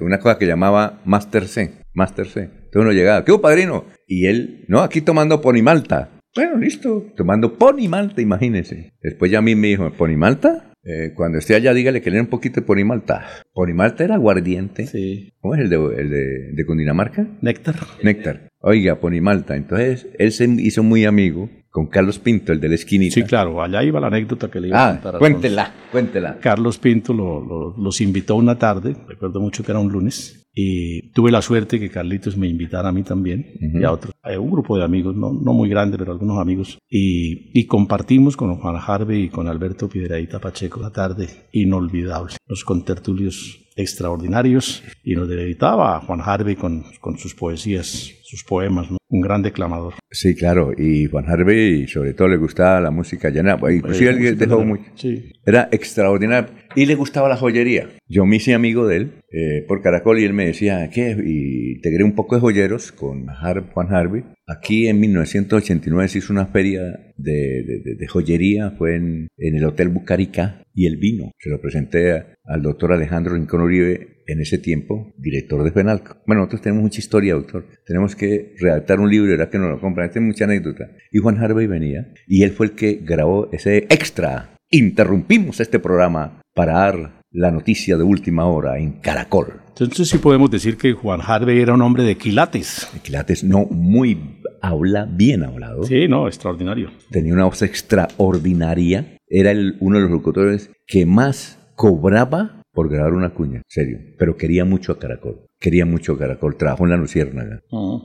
una 0.00 0.18
cosa 0.18 0.38
que 0.38 0.46
llamaba 0.46 1.00
Master 1.04 1.46
C. 1.46 1.72
Master 1.94 2.26
C. 2.26 2.40
Entonces 2.42 2.82
uno 2.82 2.92
llegaba, 2.92 3.24
¿qué 3.24 3.32
hubo, 3.32 3.40
padrino? 3.40 3.84
Y 4.06 4.26
él, 4.26 4.64
no, 4.68 4.80
aquí 4.80 5.00
tomando 5.00 5.40
ponimalta. 5.40 6.10
Bueno, 6.34 6.56
listo. 6.56 7.12
Tomando 7.16 7.58
ponimalta, 7.58 8.22
imagínese. 8.22 8.92
Después 9.02 9.30
ya 9.30 9.38
a 9.38 9.42
mí 9.42 9.54
me 9.54 9.68
dijo, 9.68 9.90
¿ponimalta? 9.92 10.72
Eh, 10.84 11.12
cuando 11.14 11.38
esté 11.38 11.54
allá, 11.54 11.74
dígale 11.74 12.00
que 12.00 12.10
le 12.10 12.20
un 12.20 12.26
poquito 12.26 12.60
de 12.60 12.66
ponimalta. 12.66 13.26
Ponimalta 13.52 14.02
era 14.02 14.14
aguardiente. 14.14 14.86
Sí. 14.86 15.34
¿Cómo 15.40 15.54
es 15.54 15.60
el 15.60 15.68
de, 15.68 15.76
el 15.76 16.10
de, 16.10 16.52
de 16.54 16.66
Cundinamarca? 16.66 17.26
Néctar. 17.40 17.76
Néctar. 18.02 18.48
Oiga, 18.60 18.98
Ponimalta. 18.98 19.56
Entonces, 19.56 20.08
él 20.18 20.32
se 20.32 20.44
hizo 20.44 20.82
muy 20.82 21.04
amigo 21.04 21.50
con 21.72 21.86
Carlos 21.86 22.18
Pinto, 22.18 22.52
el 22.52 22.60
de 22.60 22.68
la 22.68 22.74
esquinita. 22.74 23.14
Sí, 23.14 23.22
claro, 23.22 23.62
allá 23.62 23.82
iba 23.82 23.98
la 23.98 24.08
anécdota 24.08 24.50
que 24.50 24.60
le 24.60 24.68
iba 24.68 24.78
a 24.78 24.88
Ah, 24.88 24.92
contar. 24.92 25.16
a 25.16 25.18
cuéntela, 25.18 25.72
cuéntela. 25.90 26.38
Carlos 26.38 26.76
Pinto 26.76 27.14
lo- 27.14 27.40
lo- 27.40 27.74
los 27.82 28.00
invitó 28.02 28.36
una 28.36 28.58
tarde, 28.58 28.94
recuerdo 29.08 29.40
mucho 29.40 29.64
que 29.64 29.72
era 29.72 29.78
un 29.80 29.90
lunes, 29.90 30.41
y 30.54 31.10
tuve 31.12 31.30
la 31.30 31.40
suerte 31.42 31.80
que 31.80 31.88
Carlitos 31.90 32.36
me 32.36 32.46
invitara 32.48 32.90
a 32.90 32.92
mí 32.92 33.02
también 33.02 33.46
Ujú. 33.60 33.78
y 33.80 33.84
a 33.84 33.92
otros, 33.92 34.14
a 34.22 34.38
un 34.38 34.50
grupo 34.50 34.76
de 34.76 34.84
amigos, 34.84 35.16
no, 35.16 35.32
no 35.32 35.52
muy 35.52 35.68
grande, 35.68 35.96
pero 35.98 36.12
algunos 36.12 36.38
amigos, 36.38 36.78
y, 36.90 37.50
y 37.58 37.66
compartimos 37.66 38.36
con 38.36 38.54
Juan 38.56 38.76
Harvey 38.86 39.24
y 39.24 39.28
con 39.28 39.48
Alberto 39.48 39.88
Piedradita 39.88 40.38
Pacheco 40.40 40.80
la 40.80 40.90
tarde 40.90 41.28
inolvidable, 41.52 42.34
los 42.46 42.64
contertulios 42.64 43.58
extraordinarios, 43.76 44.82
y 45.04 45.14
nos 45.14 45.28
deleitaba 45.28 45.96
a 45.96 46.00
Juan 46.00 46.20
Harvey 46.22 46.56
con, 46.56 46.84
con 47.00 47.18
sus 47.18 47.34
poesías, 47.34 48.12
sus 48.22 48.44
poemas, 48.44 48.90
¿no? 48.90 48.98
un 49.08 49.20
gran 49.20 49.42
declamador. 49.42 49.94
Sí, 50.10 50.34
claro. 50.34 50.72
Y 50.76 51.06
Juan 51.06 51.26
Harvey, 51.28 51.86
sobre 51.86 52.14
todo, 52.14 52.28
le 52.28 52.38
gustaba 52.38 52.80
la 52.80 52.90
música 52.90 53.28
llana. 53.28 53.58
Inclusive 53.70 54.10
Eh, 54.10 54.28
él 54.28 54.38
dejó 54.38 54.56
de- 54.58 54.64
muy... 54.64 54.80
Sí, 54.94 55.32
Era 55.44 55.68
extraordinario. 55.72 56.50
Y 56.74 56.86
le 56.86 56.94
gustaba 56.94 57.28
la 57.28 57.36
joyería. 57.36 57.88
Yo 58.08 58.24
me 58.26 58.36
hice 58.36 58.54
amigo 58.54 58.86
de 58.86 58.96
él 58.96 59.12
eh, 59.30 59.64
por 59.66 59.82
Caracol 59.82 60.18
y 60.20 60.24
él 60.24 60.32
me 60.32 60.46
decía, 60.46 60.88
¿qué? 60.90 61.16
Y 61.24 61.72
integré 61.76 62.04
un 62.04 62.14
poco 62.14 62.34
de 62.34 62.40
joyeros 62.40 62.92
con 62.92 63.26
Har- 63.28 63.70
Juan 63.72 63.92
Harvey. 63.92 64.24
Aquí 64.46 64.86
en 64.88 65.00
1989 65.00 66.08
se 66.08 66.18
hizo 66.18 66.32
una 66.32 66.46
feria 66.46 66.82
de, 67.16 67.62
de- 67.98 68.06
joyería, 68.06 68.70
fue 68.72 68.96
en, 68.96 69.28
el 69.38 69.64
Hotel 69.64 69.88
Bucarica 69.88 70.62
y 70.74 70.86
el 70.86 70.96
vino. 70.96 71.32
Se 71.38 71.50
lo 71.50 71.60
presenté 71.60 72.22
al 72.44 72.62
doctor 72.62 72.92
Alejandro 72.92 73.34
Rincón 73.34 73.60
Uribe, 73.62 74.08
en 74.28 74.40
ese 74.40 74.56
tiempo, 74.56 75.12
director 75.18 75.64
de 75.64 75.72
FENALCO. 75.72 76.18
Bueno, 76.26 76.42
nosotros 76.42 76.62
tenemos 76.62 76.84
mucha 76.84 77.00
historia, 77.00 77.34
doctor. 77.34 77.66
Tenemos 77.84 78.14
que 78.14 78.54
redactar 78.58 79.00
un 79.00 79.10
libro, 79.10 79.34
era 79.34 79.50
que 79.50 79.58
nos 79.58 79.68
lo 79.70 79.80
compran. 79.80 80.06
Esta 80.06 80.20
es 80.20 80.24
mucha 80.24 80.44
anécdota. 80.44 80.90
Y 81.10 81.18
Juan 81.18 81.38
Harvey 81.38 81.66
venía 81.66 82.12
y 82.28 82.44
él 82.44 82.52
fue 82.52 82.66
el 82.66 82.72
que 82.72 83.00
grabó 83.02 83.50
ese 83.52 83.78
extra. 83.90 84.51
Interrumpimos 84.74 85.60
este 85.60 85.78
programa 85.78 86.40
para 86.54 86.72
dar 86.72 87.20
la 87.30 87.50
noticia 87.50 87.98
de 87.98 88.04
última 88.04 88.46
hora 88.46 88.78
en 88.78 88.92
Caracol. 89.00 89.60
entonces 89.68 90.08
sí 90.08 90.16
podemos 90.16 90.50
decir 90.50 90.78
que 90.78 90.94
Juan 90.94 91.20
Harvey 91.22 91.60
era 91.60 91.74
un 91.74 91.82
hombre 91.82 92.04
de 92.04 92.16
quilates. 92.16 92.88
Quilates 93.02 93.44
no 93.44 93.66
muy 93.66 94.40
habla, 94.62 95.06
bien 95.10 95.42
hablado. 95.44 95.82
Sí, 95.84 96.08
no, 96.08 96.26
extraordinario. 96.26 96.90
Tenía 97.10 97.34
una 97.34 97.44
voz 97.44 97.60
extraordinaria. 97.60 99.18
Era 99.28 99.50
el- 99.50 99.76
uno 99.80 99.96
de 99.98 100.04
los 100.04 100.10
locutores 100.10 100.70
que 100.86 101.04
más 101.04 101.58
cobraba 101.74 102.62
por 102.72 102.88
grabar 102.88 103.12
una 103.12 103.34
cuña, 103.34 103.60
serio. 103.68 103.98
Pero 104.18 104.38
quería 104.38 104.64
mucho 104.64 104.92
a 104.92 104.98
Caracol. 104.98 105.44
Quería 105.60 105.84
mucho 105.84 106.14
a 106.14 106.18
Caracol. 106.18 106.56
Trabajó 106.56 106.84
en 106.84 106.90
la 106.90 106.96
Luciérnaga. 106.96 107.60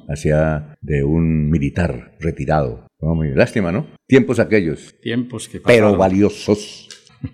Hacía 0.10 0.76
de 0.82 1.04
un 1.06 1.50
militar 1.50 2.18
retirado. 2.20 2.87
Oh, 3.00 3.14
muy 3.16 3.30
lástima, 3.30 3.72
¿no? 3.72 3.88
Tiempos 4.08 4.40
aquellos. 4.40 4.96
Tiempos 5.02 5.48
que 5.48 5.60
pero 5.60 5.86
pasaron. 5.94 5.98
valiosos. 6.00 6.90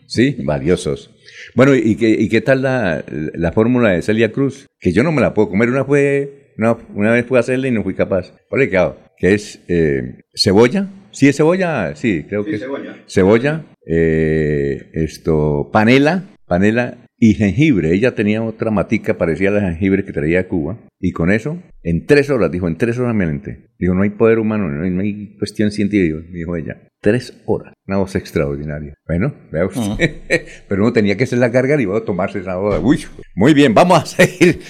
Sí, 0.08 0.36
valiosos. 0.44 1.10
Bueno, 1.56 1.76
¿y 1.76 1.96
qué, 1.96 2.10
y 2.10 2.30
qué 2.30 2.42
tal 2.42 2.62
la, 2.62 3.04
la 3.08 3.52
fórmula 3.52 3.92
de 3.92 4.02
Celia 4.02 4.32
Cruz? 4.32 4.66
Que 4.80 4.92
yo 4.94 5.04
no 5.04 5.12
me 5.12 5.22
la 5.22 5.34
puedo 5.34 5.50
comer. 5.50 5.70
Una, 5.70 5.84
fue, 5.86 6.54
una, 6.58 6.78
una 6.94 7.12
vez 7.12 7.26
fui 7.26 7.38
a 7.38 7.42
hacerla 7.42 7.68
y 7.68 7.72
no 7.72 7.84
fui 7.84 7.94
capaz. 7.94 8.34
Vale, 8.50 8.70
claro, 8.70 8.98
que 9.18 9.34
es 9.34 9.60
eh, 9.68 10.22
cebolla. 10.34 10.88
¿Sí 11.12 11.28
es 11.28 11.38
cebolla? 11.38 11.96
Sí, 11.96 12.24
creo 12.28 12.44
que 12.46 12.56
es. 12.56 12.66
Cebolla. 13.08 13.66
eh, 13.86 14.90
esto, 14.94 15.70
panela, 15.72 16.24
panela 16.48 16.98
y 17.18 17.36
jengibre. 17.36 17.94
Ella 17.94 18.16
tenía 18.16 18.44
otra 18.44 18.72
matica 18.72 19.18
parecida 19.18 19.50
a 19.50 19.54
la 19.54 19.62
jengibre 19.62 20.04
que 20.04 20.14
traía 20.14 20.38
de 20.40 20.48
Cuba. 20.48 20.78
Y 21.00 21.12
con 21.12 21.32
eso, 21.32 21.62
en 21.84 22.06
tres 22.06 22.30
horas, 22.30 22.52
dijo, 22.52 22.68
en 22.68 22.78
tres 22.78 22.98
horas 22.98 23.16
me 23.16 23.24
alenté. 23.24 23.68
Dijo, 23.78 23.94
no 23.94 24.04
hay 24.04 24.12
poder 24.12 24.40
humano, 24.40 24.70
no 24.70 24.84
hay, 24.84 24.92
no 24.92 25.02
hay 25.02 25.38
cuestión 25.38 25.72
científica, 25.72 26.18
dijo 26.32 26.56
ella. 26.56 26.82
Tres 27.02 27.42
horas. 27.46 27.74
Una 27.88 27.98
voz 27.98 28.16
extraordinaria. 28.16 28.94
Bueno, 29.08 29.34
vea 29.52 29.66
usted. 29.66 30.22
Pero 30.68 30.84
uno 30.84 30.94
tenía 30.94 31.18
que 31.18 31.26
hacer 31.26 31.40
la 31.40 31.52
carga 31.52 31.80
y 31.80 31.86
voy 31.86 31.98
a 31.98 32.06
tomarse 32.06 32.40
esa 32.40 32.56
boda. 32.56 32.80
Uy, 32.80 33.06
muy 33.36 33.54
bien, 33.54 33.74
vamos 33.74 34.02
a 34.02 34.06
seguir 34.26 34.62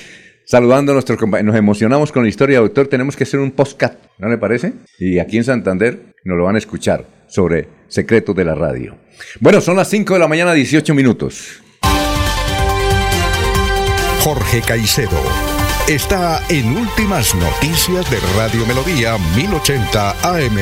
saludando 0.45 0.91
a 0.91 0.95
nuestros 0.95 1.17
compañeros. 1.17 1.53
Nos 1.53 1.59
emocionamos 1.59 2.11
con 2.11 2.23
la 2.23 2.29
historia, 2.29 2.59
doctor. 2.59 2.87
Tenemos 2.87 3.15
que 3.15 3.23
hacer 3.23 3.39
un 3.39 3.51
postcat, 3.51 3.97
¿no 4.17 4.29
le 4.29 4.37
parece? 4.37 4.73
Y 4.99 5.19
aquí 5.19 5.37
en 5.37 5.43
Santander 5.43 6.13
nos 6.25 6.37
lo 6.37 6.45
van 6.45 6.55
a 6.55 6.59
escuchar 6.59 7.05
sobre 7.27 7.67
secretos 7.87 8.35
de 8.35 8.45
la 8.45 8.55
radio. 8.55 8.97
Bueno, 9.39 9.61
son 9.61 9.77
las 9.77 9.89
5 9.89 10.13
de 10.13 10.19
la 10.19 10.27
mañana, 10.27 10.53
18 10.53 10.93
minutos. 10.93 11.62
Jorge 14.53 14.67
Caicedo 14.67 15.17
está 15.87 16.39
en 16.47 16.77
Últimas 16.77 17.33
Noticias 17.33 18.07
de 18.11 18.17
Radio 18.37 18.63
Melodía 18.67 19.17
1080 19.35 20.11
AM. 20.21 20.57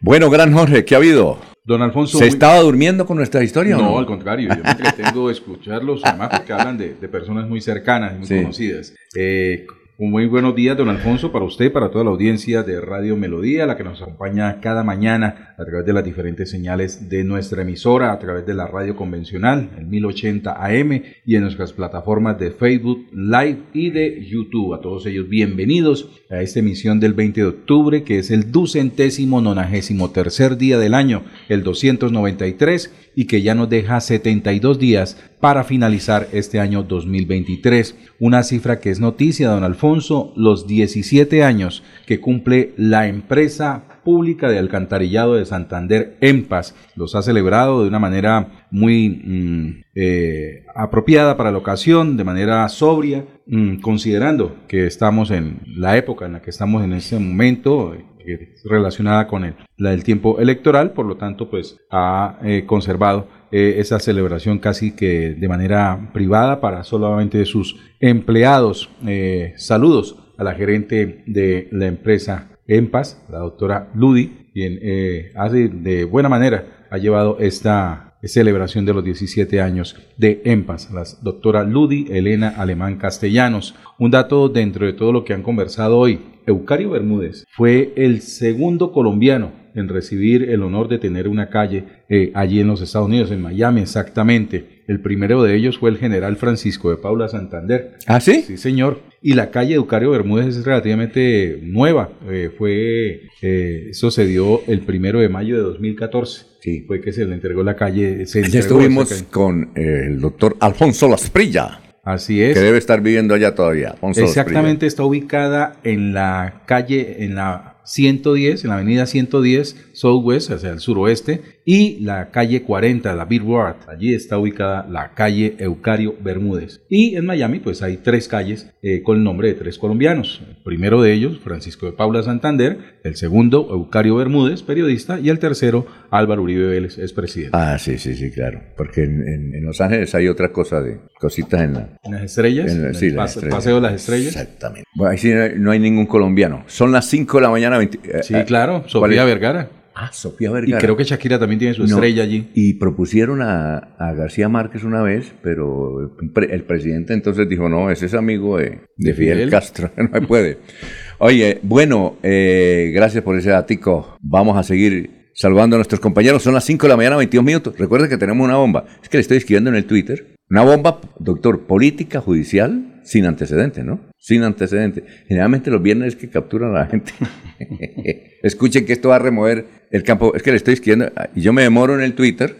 Bueno, 0.00 0.30
gran 0.30 0.54
Jorge, 0.54 0.86
¿qué 0.86 0.94
ha 0.94 0.98
habido? 0.98 1.38
Don 1.62 1.82
Alfonso. 1.82 2.16
¿Se 2.16 2.24
muy- 2.24 2.28
estaba 2.32 2.58
durmiendo 2.60 3.04
con 3.04 3.18
nuestra 3.18 3.42
historia 3.44 3.76
o 3.76 3.82
No, 3.82 3.90
no? 3.90 3.98
al 3.98 4.06
contrario, 4.06 4.48
yo 4.56 4.62
me 4.64 4.70
entretengo 4.70 5.30
escucharlos, 5.30 6.00
además 6.04 6.30
porque 6.34 6.54
hablan 6.54 6.78
de, 6.78 6.94
de 6.94 7.08
personas 7.08 7.46
muy 7.46 7.60
cercanas 7.60 8.14
y 8.14 8.18
muy 8.20 8.26
Sí. 8.26 8.36
conocidas. 8.40 8.94
Eh, 9.14 9.66
un 9.98 10.10
muy 10.10 10.26
buenos 10.26 10.54
días, 10.54 10.76
don 10.76 10.90
Alfonso, 10.90 11.32
para 11.32 11.46
usted, 11.46 11.72
para 11.72 11.90
toda 11.90 12.04
la 12.04 12.10
audiencia 12.10 12.62
de 12.62 12.82
Radio 12.82 13.16
Melodía, 13.16 13.64
la 13.64 13.78
que 13.78 13.84
nos 13.84 14.02
acompaña 14.02 14.60
cada 14.60 14.84
mañana 14.84 15.54
a 15.56 15.64
través 15.64 15.86
de 15.86 15.94
las 15.94 16.04
diferentes 16.04 16.50
señales 16.50 17.08
de 17.08 17.24
nuestra 17.24 17.62
emisora, 17.62 18.12
a 18.12 18.18
través 18.18 18.44
de 18.44 18.52
la 18.52 18.66
radio 18.66 18.94
convencional, 18.94 19.70
el 19.78 19.86
1080 19.86 20.52
AM, 20.52 21.02
y 21.24 21.36
en 21.36 21.40
nuestras 21.40 21.72
plataformas 21.72 22.38
de 22.38 22.50
Facebook 22.50 23.06
Live 23.10 23.58
y 23.72 23.88
de 23.88 24.22
YouTube. 24.26 24.74
A 24.74 24.82
todos 24.82 25.06
ellos, 25.06 25.30
bienvenidos 25.30 26.10
a 26.28 26.42
esta 26.42 26.58
emisión 26.58 27.00
del 27.00 27.14
20 27.14 27.40
de 27.40 27.46
octubre, 27.46 28.02
que 28.02 28.18
es 28.18 28.30
el 28.30 28.52
ducentésimo 28.52 29.40
nonagésimo 29.40 30.10
tercer 30.10 30.58
día 30.58 30.78
del 30.78 30.92
año, 30.92 31.22
el 31.48 31.62
293, 31.62 32.92
y 33.14 33.24
que 33.24 33.40
ya 33.40 33.54
nos 33.54 33.70
deja 33.70 33.98
72 34.00 34.78
días 34.78 35.16
para 35.40 35.64
finalizar 35.64 36.28
este 36.32 36.60
año 36.60 36.82
2023. 36.82 37.96
Una 38.18 38.42
cifra 38.42 38.80
que 38.80 38.90
es 38.90 39.00
noticia, 39.00 39.50
don 39.50 39.64
Alfonso, 39.64 40.32
los 40.36 40.66
17 40.66 41.42
años 41.42 41.82
que 42.06 42.20
cumple 42.20 42.72
la 42.76 43.06
empresa 43.06 43.84
pública 44.06 44.48
de 44.48 44.58
alcantarillado 44.58 45.34
de 45.34 45.44
Santander, 45.44 46.16
EMPAS. 46.20 46.76
Los 46.94 47.16
ha 47.16 47.22
celebrado 47.22 47.82
de 47.82 47.88
una 47.88 47.98
manera 47.98 48.66
muy 48.70 49.08
mm, 49.08 49.82
eh, 49.96 50.64
apropiada 50.76 51.36
para 51.36 51.50
la 51.50 51.58
ocasión, 51.58 52.16
de 52.16 52.22
manera 52.22 52.68
sobria, 52.68 53.24
mm, 53.46 53.80
considerando 53.80 54.56
que 54.68 54.86
estamos 54.86 55.32
en 55.32 55.60
la 55.66 55.96
época 55.96 56.26
en 56.26 56.34
la 56.34 56.40
que 56.40 56.50
estamos 56.50 56.84
en 56.84 56.92
este 56.92 57.18
momento, 57.18 57.94
eh, 57.94 58.54
relacionada 58.64 59.26
con 59.26 59.44
el, 59.44 59.54
la 59.76 59.90
del 59.90 60.04
tiempo 60.04 60.38
electoral, 60.38 60.92
por 60.92 61.06
lo 61.06 61.16
tanto, 61.16 61.50
pues 61.50 61.78
ha 61.90 62.38
eh, 62.44 62.64
conservado 62.66 63.28
eh, 63.52 63.76
esa 63.78 64.00
celebración 64.00 64.58
casi 64.58 64.92
que 64.92 65.30
de 65.30 65.48
manera 65.48 66.10
privada 66.12 66.60
para 66.60 66.84
solamente 66.84 67.44
sus 67.44 67.76
empleados. 68.00 68.90
Eh, 69.06 69.54
saludos 69.56 70.16
a 70.36 70.44
la 70.44 70.54
gerente 70.54 71.22
de 71.26 71.68
la 71.70 71.86
empresa 71.86 72.50
EMPAS, 72.66 73.22
la 73.30 73.38
doctora 73.38 73.90
Ludi, 73.94 74.48
quien 74.52 74.78
eh, 74.82 75.32
hace 75.36 75.68
de 75.68 76.04
buena 76.04 76.28
manera 76.28 76.86
ha 76.90 76.98
llevado 76.98 77.38
esta 77.38 78.06
celebración 78.22 78.84
de 78.84 78.94
los 78.94 79.04
17 79.04 79.60
años 79.60 79.96
de 80.16 80.42
EMPAS, 80.44 80.90
la 80.92 81.04
doctora 81.22 81.64
Ludi 81.64 82.06
Elena 82.10 82.54
Alemán 82.56 82.96
Castellanos. 82.96 83.74
Un 83.98 84.10
dato 84.10 84.48
dentro 84.48 84.86
de 84.86 84.92
todo 84.92 85.12
lo 85.12 85.24
que 85.24 85.32
han 85.32 85.42
conversado 85.42 85.98
hoy. 85.98 86.20
Eucario 86.46 86.90
Bermúdez 86.90 87.44
fue 87.50 87.92
el 87.96 88.22
segundo 88.22 88.92
colombiano 88.92 89.65
en 89.76 89.88
recibir 89.88 90.50
el 90.50 90.62
honor 90.62 90.88
de 90.88 90.98
tener 90.98 91.28
una 91.28 91.50
calle 91.50 91.84
eh, 92.08 92.32
allí 92.34 92.60
en 92.60 92.66
los 92.66 92.80
Estados 92.80 93.08
Unidos, 93.08 93.30
en 93.30 93.40
Miami 93.40 93.82
exactamente. 93.82 94.82
El 94.88 95.00
primero 95.00 95.42
de 95.42 95.56
ellos 95.56 95.78
fue 95.78 95.90
el 95.90 95.98
general 95.98 96.36
Francisco 96.36 96.90
de 96.90 96.96
Paula 96.96 97.28
Santander. 97.28 97.98
¿Ah, 98.06 98.20
sí? 98.20 98.42
Sí, 98.46 98.56
señor. 98.56 99.00
Y 99.20 99.34
la 99.34 99.50
calle 99.50 99.74
Eucario 99.74 100.10
Bermúdez 100.10 100.56
es 100.56 100.64
relativamente 100.64 101.58
nueva. 101.62 102.10
Eh, 102.30 102.50
fue, 102.56 103.22
eh, 103.42 103.88
eso 103.90 104.10
se 104.10 104.26
dio 104.26 104.62
el 104.66 104.80
primero 104.80 105.20
de 105.20 105.28
mayo 105.28 105.56
de 105.56 105.62
2014. 105.62 106.46
Sí. 106.60 106.84
Fue 106.86 107.00
que 107.00 107.12
se 107.12 107.24
le 107.24 107.34
entregó 107.34 107.62
la 107.62 107.76
calle. 107.76 108.26
Se 108.26 108.44
Allí 108.44 108.58
estuvimos 108.58 109.24
con 109.30 109.70
el 109.74 110.20
doctor 110.20 110.56
Alfonso 110.60 111.08
Lasprilla. 111.08 111.80
Así 112.06 112.40
es. 112.40 112.54
Que 112.54 112.60
debe 112.60 112.78
estar 112.78 113.00
viviendo 113.00 113.34
allá 113.34 113.56
todavía. 113.56 113.90
Alfonso 113.90 114.22
Exactamente, 114.22 114.86
está 114.86 115.02
ubicada 115.02 115.80
en 115.82 116.14
la 116.14 116.62
calle, 116.64 117.24
en 117.24 117.34
la 117.34 117.75
110, 117.86 118.64
en 118.64 118.68
la 118.68 118.76
avenida 118.76 119.06
110 119.06 119.76
Southwest, 119.96 120.50
hacia 120.50 120.70
el 120.70 120.80
suroeste, 120.80 121.40
y 121.64 122.00
la 122.00 122.30
calle 122.30 122.62
40, 122.62 123.14
la 123.14 123.24
Billboard. 123.24 123.76
Allí 123.88 124.14
está 124.14 124.38
ubicada 124.38 124.86
la 124.88 125.14
calle 125.14 125.56
Eucario 125.58 126.14
Bermúdez. 126.22 126.82
Y 126.90 127.16
en 127.16 127.24
Miami, 127.24 127.60
pues 127.60 127.82
hay 127.82 127.96
tres 127.96 128.28
calles 128.28 128.70
eh, 128.82 129.02
con 129.02 129.16
el 129.16 129.24
nombre 129.24 129.48
de 129.48 129.54
tres 129.54 129.78
colombianos. 129.78 130.42
El 130.46 130.62
primero 130.62 131.00
de 131.00 131.14
ellos, 131.14 131.40
Francisco 131.42 131.86
de 131.86 131.92
Paula 131.92 132.22
Santander, 132.22 133.00
el 133.04 133.16
segundo, 133.16 133.68
Eucario 133.70 134.16
Bermúdez, 134.16 134.62
periodista, 134.62 135.18
y 135.18 135.30
el 135.30 135.38
tercero, 135.38 135.86
Álvaro 136.10 136.42
Uribe 136.42 136.66
Vélez, 136.66 136.98
es 136.98 137.14
presidente. 137.14 137.56
Ah, 137.56 137.78
sí, 137.78 137.96
sí, 137.96 138.14
sí, 138.14 138.30
claro. 138.30 138.60
Porque 138.76 139.04
en, 139.04 139.64
Los 139.64 139.80
Ángeles 139.80 140.14
hay 140.14 140.28
otra 140.28 140.52
cosa 140.52 140.82
de 140.82 141.00
cositas 141.18 141.62
en, 141.62 141.72
la, 141.72 141.98
¿En 142.04 142.12
las 142.12 142.22
estrellas. 142.22 142.70
En 142.70 142.94
sí, 142.94 143.06
el 143.06 143.16
paseo 143.16 143.76
de 143.76 143.80
las 143.80 143.94
estrellas. 143.94 144.36
Exactamente. 144.36 144.84
Bueno, 144.94 145.12
ahí 145.12 145.18
sí 145.18 145.32
no 145.56 145.70
hay 145.70 145.78
ningún 145.78 146.06
colombiano. 146.06 146.64
Son 146.66 146.92
las 146.92 147.06
5 147.06 147.38
de 147.38 147.42
la 147.42 147.50
mañana 147.50 147.82
eh, 147.82 147.88
sí, 148.22 148.34
claro, 148.46 148.84
Sofía 148.86 149.24
Vergara. 149.24 149.70
Ah, 149.98 150.10
Sofía 150.12 150.50
Vergara. 150.50 150.76
Y 150.76 150.80
creo 150.80 150.94
que 150.94 151.04
Shakira 151.04 151.38
también 151.38 151.58
tiene 151.58 151.72
su 151.72 151.84
estrella 151.84 152.22
allí. 152.22 152.50
Y 152.52 152.74
propusieron 152.74 153.40
a, 153.40 153.96
García 153.98 154.46
Márquez 154.46 154.84
una 154.84 155.02
vez, 155.02 155.32
pero 155.42 156.14
el, 156.50 156.64
presidente 156.64 157.14
entonces 157.14 157.48
dijo, 157.48 157.70
no, 157.70 157.90
ese 157.90 158.04
es 158.04 158.12
amigo 158.12 158.58
de, 158.58 158.80
Fidel, 159.14 159.48
Castro, 159.48 159.90
no 159.96 160.20
puede. 160.28 160.58
Oye, 161.18 161.60
bueno, 161.62 162.16
eh, 162.22 162.92
gracias 162.94 163.24
por 163.24 163.38
ese 163.38 163.48
datico. 163.48 164.18
Vamos 164.20 164.58
a 164.58 164.62
seguir 164.62 165.30
saludando 165.32 165.76
a 165.76 165.78
nuestros 165.78 165.98
compañeros. 165.98 166.42
Son 166.42 166.52
las 166.52 166.64
5 166.64 166.86
de 166.86 166.88
la 166.90 166.96
mañana, 166.98 167.16
22 167.16 167.44
minutos. 167.44 167.78
Recuerden 167.78 168.10
que 168.10 168.18
tenemos 168.18 168.44
una 168.44 168.56
bomba. 168.56 168.84
Es 169.02 169.08
que 169.08 169.16
le 169.16 169.22
estoy 169.22 169.38
escribiendo 169.38 169.70
en 169.70 169.76
el 169.76 169.86
Twitter. 169.86 170.36
Una 170.50 170.62
bomba, 170.62 171.00
doctor, 171.18 171.66
política, 171.66 172.20
judicial, 172.20 173.00
sin 173.06 173.24
antecedentes, 173.24 173.84
¿no? 173.84 174.00
Sin 174.18 174.42
antecedentes. 174.42 175.04
Generalmente 175.26 175.70
los 175.70 175.82
viernes 175.82 176.08
es 176.08 176.16
que 176.16 176.28
capturan 176.28 176.70
a 176.74 176.80
la 176.80 176.86
gente. 176.86 177.12
Escuchen 178.42 178.84
que 178.84 178.92
esto 178.92 179.10
va 179.10 179.16
a 179.16 179.20
remover 179.20 179.66
el 179.90 180.02
campo. 180.02 180.34
Es 180.34 180.42
que 180.42 180.50
le 180.50 180.56
estoy 180.56 180.74
escribiendo 180.74 181.10
y 181.34 181.40
yo 181.40 181.52
me 181.52 181.62
demoro 181.62 181.94
en 181.94 182.02
el 182.02 182.14
Twitter. 182.14 182.56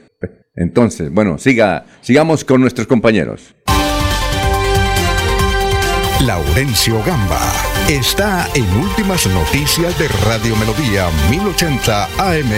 Entonces, 0.54 1.10
bueno, 1.10 1.38
siga, 1.38 1.84
sigamos 2.00 2.44
con 2.44 2.60
nuestros 2.60 2.86
compañeros. 2.86 3.54
Laurencio 6.24 7.02
Gamba 7.04 7.52
está 7.90 8.48
en 8.54 8.64
Últimas 8.78 9.26
Noticias 9.26 9.98
de 9.98 10.08
Radio 10.24 10.56
Melodía 10.56 11.08
1080 11.30 12.04
AM. 12.18 12.50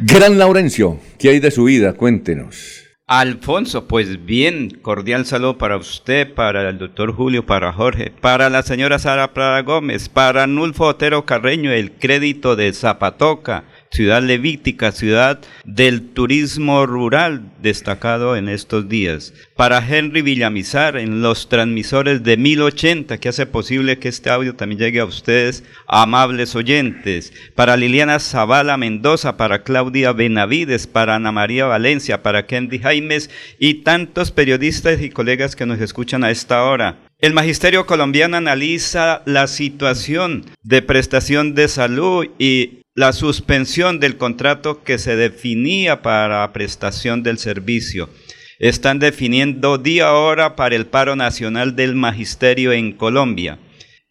Gran 0.00 0.38
Laurencio, 0.38 0.98
¿qué 1.18 1.28
hay 1.28 1.38
de 1.38 1.50
su 1.50 1.64
vida? 1.64 1.92
Cuéntenos. 1.92 2.81
Alfonso, 3.14 3.88
pues 3.88 4.24
bien, 4.24 4.70
cordial 4.80 5.26
saludo 5.26 5.58
para 5.58 5.76
usted, 5.76 6.32
para 6.32 6.66
el 6.70 6.78
doctor 6.78 7.14
Julio, 7.14 7.44
para 7.44 7.70
Jorge, 7.70 8.10
para 8.10 8.48
la 8.48 8.62
señora 8.62 8.98
Sara 8.98 9.34
Prada 9.34 9.60
Gómez, 9.60 10.08
para 10.08 10.46
Nulfo 10.46 10.86
Otero 10.86 11.26
Carreño, 11.26 11.70
el 11.72 11.92
crédito 11.92 12.56
de 12.56 12.72
Zapatoca, 12.72 13.64
ciudad 13.92 14.22
levítica, 14.22 14.90
ciudad 14.90 15.40
del 15.64 16.00
turismo 16.02 16.86
rural 16.86 17.42
destacado 17.60 18.36
en 18.36 18.48
estos 18.48 18.88
días. 18.88 19.34
Para 19.54 19.86
Henry 19.86 20.22
Villamizar 20.22 20.96
en 20.96 21.20
los 21.20 21.50
transmisores 21.50 22.22
de 22.22 22.38
1080 22.38 23.18
que 23.18 23.28
hace 23.28 23.44
posible 23.44 23.98
que 23.98 24.08
este 24.08 24.30
audio 24.30 24.56
también 24.56 24.80
llegue 24.80 25.00
a 25.00 25.04
ustedes, 25.04 25.62
amables 25.86 26.56
oyentes. 26.56 27.34
Para 27.54 27.76
Liliana 27.76 28.18
Zavala 28.18 28.78
Mendoza, 28.78 29.36
para 29.36 29.62
Claudia 29.62 30.12
Benavides, 30.12 30.86
para 30.86 31.16
Ana 31.16 31.30
María 31.30 31.66
Valencia, 31.66 32.22
para 32.22 32.46
Kendi 32.46 32.78
Jaimes 32.78 33.28
y 33.58 33.82
tantos 33.82 34.30
periodistas 34.32 35.02
y 35.02 35.10
colegas 35.10 35.54
que 35.54 35.66
nos 35.66 35.80
escuchan 35.80 36.24
a 36.24 36.30
esta 36.30 36.64
hora. 36.64 36.98
El 37.18 37.34
Magisterio 37.34 37.86
colombiano 37.86 38.38
analiza 38.38 39.22
la 39.26 39.46
situación 39.46 40.44
de 40.64 40.82
prestación 40.82 41.54
de 41.54 41.68
salud 41.68 42.26
y 42.38 42.81
la 42.94 43.14
suspensión 43.14 44.00
del 44.00 44.18
contrato 44.18 44.84
que 44.84 44.98
se 44.98 45.16
definía 45.16 46.02
para 46.02 46.52
prestación 46.52 47.22
del 47.22 47.38
servicio. 47.38 48.10
Están 48.58 48.98
definiendo 48.98 49.78
día 49.78 50.12
hora 50.12 50.56
para 50.56 50.76
el 50.76 50.86
paro 50.86 51.16
nacional 51.16 51.74
del 51.74 51.94
magisterio 51.94 52.72
en 52.72 52.92
Colombia. 52.92 53.58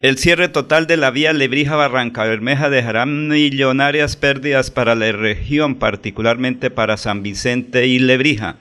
El 0.00 0.18
cierre 0.18 0.48
total 0.48 0.88
de 0.88 0.96
la 0.96 1.12
vía 1.12 1.32
Lebrija 1.32 1.76
Barranca 1.76 2.24
Bermeja 2.24 2.70
dejará 2.70 3.06
millonarias 3.06 4.16
pérdidas 4.16 4.72
para 4.72 4.96
la 4.96 5.12
región, 5.12 5.76
particularmente 5.76 6.70
para 6.70 6.96
San 6.96 7.22
Vicente 7.22 7.86
y 7.86 8.00
Lebrija. 8.00 8.56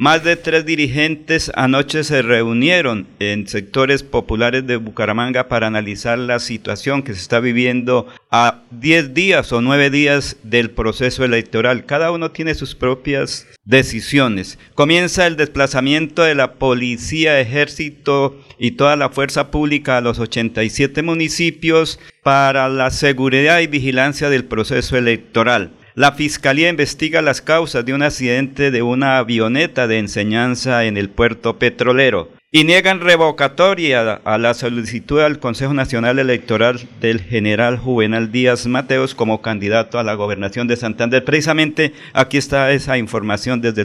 Más 0.00 0.22
de 0.22 0.36
tres 0.36 0.64
dirigentes 0.64 1.50
anoche 1.56 2.04
se 2.04 2.22
reunieron 2.22 3.08
en 3.18 3.48
sectores 3.48 4.04
populares 4.04 4.64
de 4.64 4.76
Bucaramanga 4.76 5.48
para 5.48 5.66
analizar 5.66 6.20
la 6.20 6.38
situación 6.38 7.02
que 7.02 7.14
se 7.14 7.20
está 7.20 7.40
viviendo 7.40 8.06
a 8.30 8.62
10 8.70 9.12
días 9.12 9.52
o 9.52 9.60
9 9.60 9.90
días 9.90 10.36
del 10.44 10.70
proceso 10.70 11.24
electoral. 11.24 11.84
Cada 11.84 12.12
uno 12.12 12.30
tiene 12.30 12.54
sus 12.54 12.76
propias 12.76 13.48
decisiones. 13.64 14.60
Comienza 14.76 15.26
el 15.26 15.36
desplazamiento 15.36 16.22
de 16.22 16.36
la 16.36 16.52
policía, 16.52 17.40
ejército 17.40 18.40
y 18.56 18.70
toda 18.72 18.94
la 18.94 19.08
fuerza 19.08 19.50
pública 19.50 19.96
a 19.96 20.00
los 20.00 20.20
87 20.20 21.02
municipios 21.02 21.98
para 22.22 22.68
la 22.68 22.92
seguridad 22.92 23.58
y 23.58 23.66
vigilancia 23.66 24.30
del 24.30 24.44
proceso 24.44 24.96
electoral. 24.96 25.72
La 25.98 26.12
Fiscalía 26.12 26.68
investiga 26.68 27.22
las 27.22 27.42
causas 27.42 27.84
de 27.84 27.92
un 27.92 28.02
accidente 28.04 28.70
de 28.70 28.82
una 28.82 29.18
avioneta 29.18 29.88
de 29.88 29.98
enseñanza 29.98 30.84
en 30.84 30.96
el 30.96 31.10
puerto 31.10 31.58
petrolero 31.58 32.28
y 32.52 32.62
niegan 32.62 33.00
revocatoria 33.00 34.20
a 34.24 34.38
la 34.38 34.54
solicitud 34.54 35.18
al 35.18 35.40
Consejo 35.40 35.74
Nacional 35.74 36.20
Electoral 36.20 36.78
del 37.00 37.20
general 37.20 37.78
Juvenal 37.78 38.30
Díaz 38.30 38.68
Mateos 38.68 39.16
como 39.16 39.42
candidato 39.42 39.98
a 39.98 40.04
la 40.04 40.14
gobernación 40.14 40.68
de 40.68 40.76
Santander. 40.76 41.24
Precisamente 41.24 41.92
aquí 42.12 42.36
está 42.36 42.70
esa 42.70 42.96
información 42.96 43.60
desde 43.60 43.82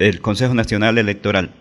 el, 0.00 0.20
Consejo 0.20 0.54
Nacional 0.54 0.98
Electoral. 0.98 1.52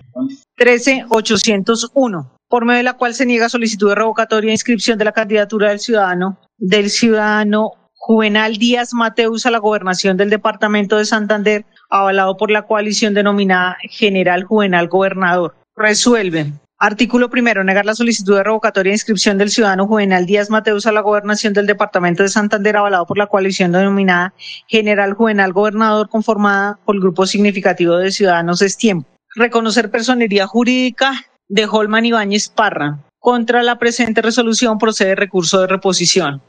13801, 0.56 2.32
por 2.50 2.65
medio 2.65 2.78
de 2.78 2.84
la 2.84 2.93
cual 2.93 3.13
se 3.13 3.28
niega 3.28 3.47
solicitud 3.47 3.89
de 3.89 3.95
revocatoria 3.95 4.50
e 4.50 4.54
inscripción 4.54 4.97
de 4.97 5.06
la 5.06 5.12
candidatura 5.12 5.69
del 5.69 5.80
ciudadano, 5.80 6.39
del 6.58 6.89
ciudadano 6.89 7.74
Juvenal 8.03 8.57
Díaz 8.57 8.95
Mateus 8.95 9.45
a 9.45 9.51
la 9.51 9.59
gobernación 9.59 10.17
del 10.17 10.31
departamento 10.31 10.97
de 10.97 11.05
Santander, 11.05 11.65
avalado 11.87 12.35
por 12.35 12.49
la 12.49 12.63
coalición 12.63 13.13
denominada 13.13 13.77
General 13.91 14.43
Juvenal 14.43 14.87
Gobernador. 14.87 15.53
Resuelve. 15.75 16.51
Artículo 16.79 17.29
primero. 17.29 17.63
Negar 17.63 17.85
la 17.85 17.93
solicitud 17.93 18.35
de 18.35 18.43
revocatoria 18.43 18.89
e 18.89 18.95
inscripción 18.95 19.37
del 19.37 19.51
ciudadano 19.51 19.85
Juvenal 19.85 20.25
Díaz 20.25 20.49
Mateus 20.49 20.87
a 20.87 20.91
la 20.91 21.01
gobernación 21.01 21.53
del 21.53 21.67
departamento 21.67 22.23
de 22.23 22.29
Santander, 22.29 22.75
avalado 22.75 23.05
por 23.05 23.19
la 23.19 23.27
coalición 23.27 23.71
denominada 23.71 24.33
General 24.67 25.13
Juvenal 25.13 25.53
Gobernador, 25.53 26.09
conformada 26.09 26.79
por 26.83 26.95
el 26.95 27.01
grupo 27.01 27.27
significativo 27.27 27.97
de 27.97 28.11
ciudadanos 28.11 28.63
es 28.63 28.77
tiempo. 28.77 29.07
Reconocer 29.35 29.91
personería 29.91 30.47
jurídica 30.47 31.13
de 31.47 31.67
Holman 31.67 32.05
Ibáñez 32.05 32.49
Parra. 32.49 32.97
Contra 33.19 33.61
la 33.61 33.77
presente 33.77 34.23
resolución 34.23 34.79
procede 34.79 35.13
recurso 35.13 35.61
de 35.61 35.67
reposición. 35.67 36.41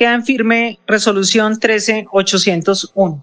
Queda 0.00 0.14
en 0.14 0.24
firme 0.24 0.78
resolución 0.86 1.60
13801. 1.60 3.22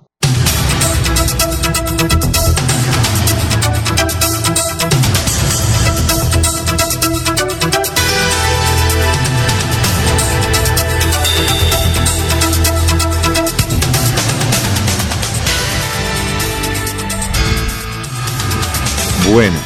Bueno, 19.34 19.58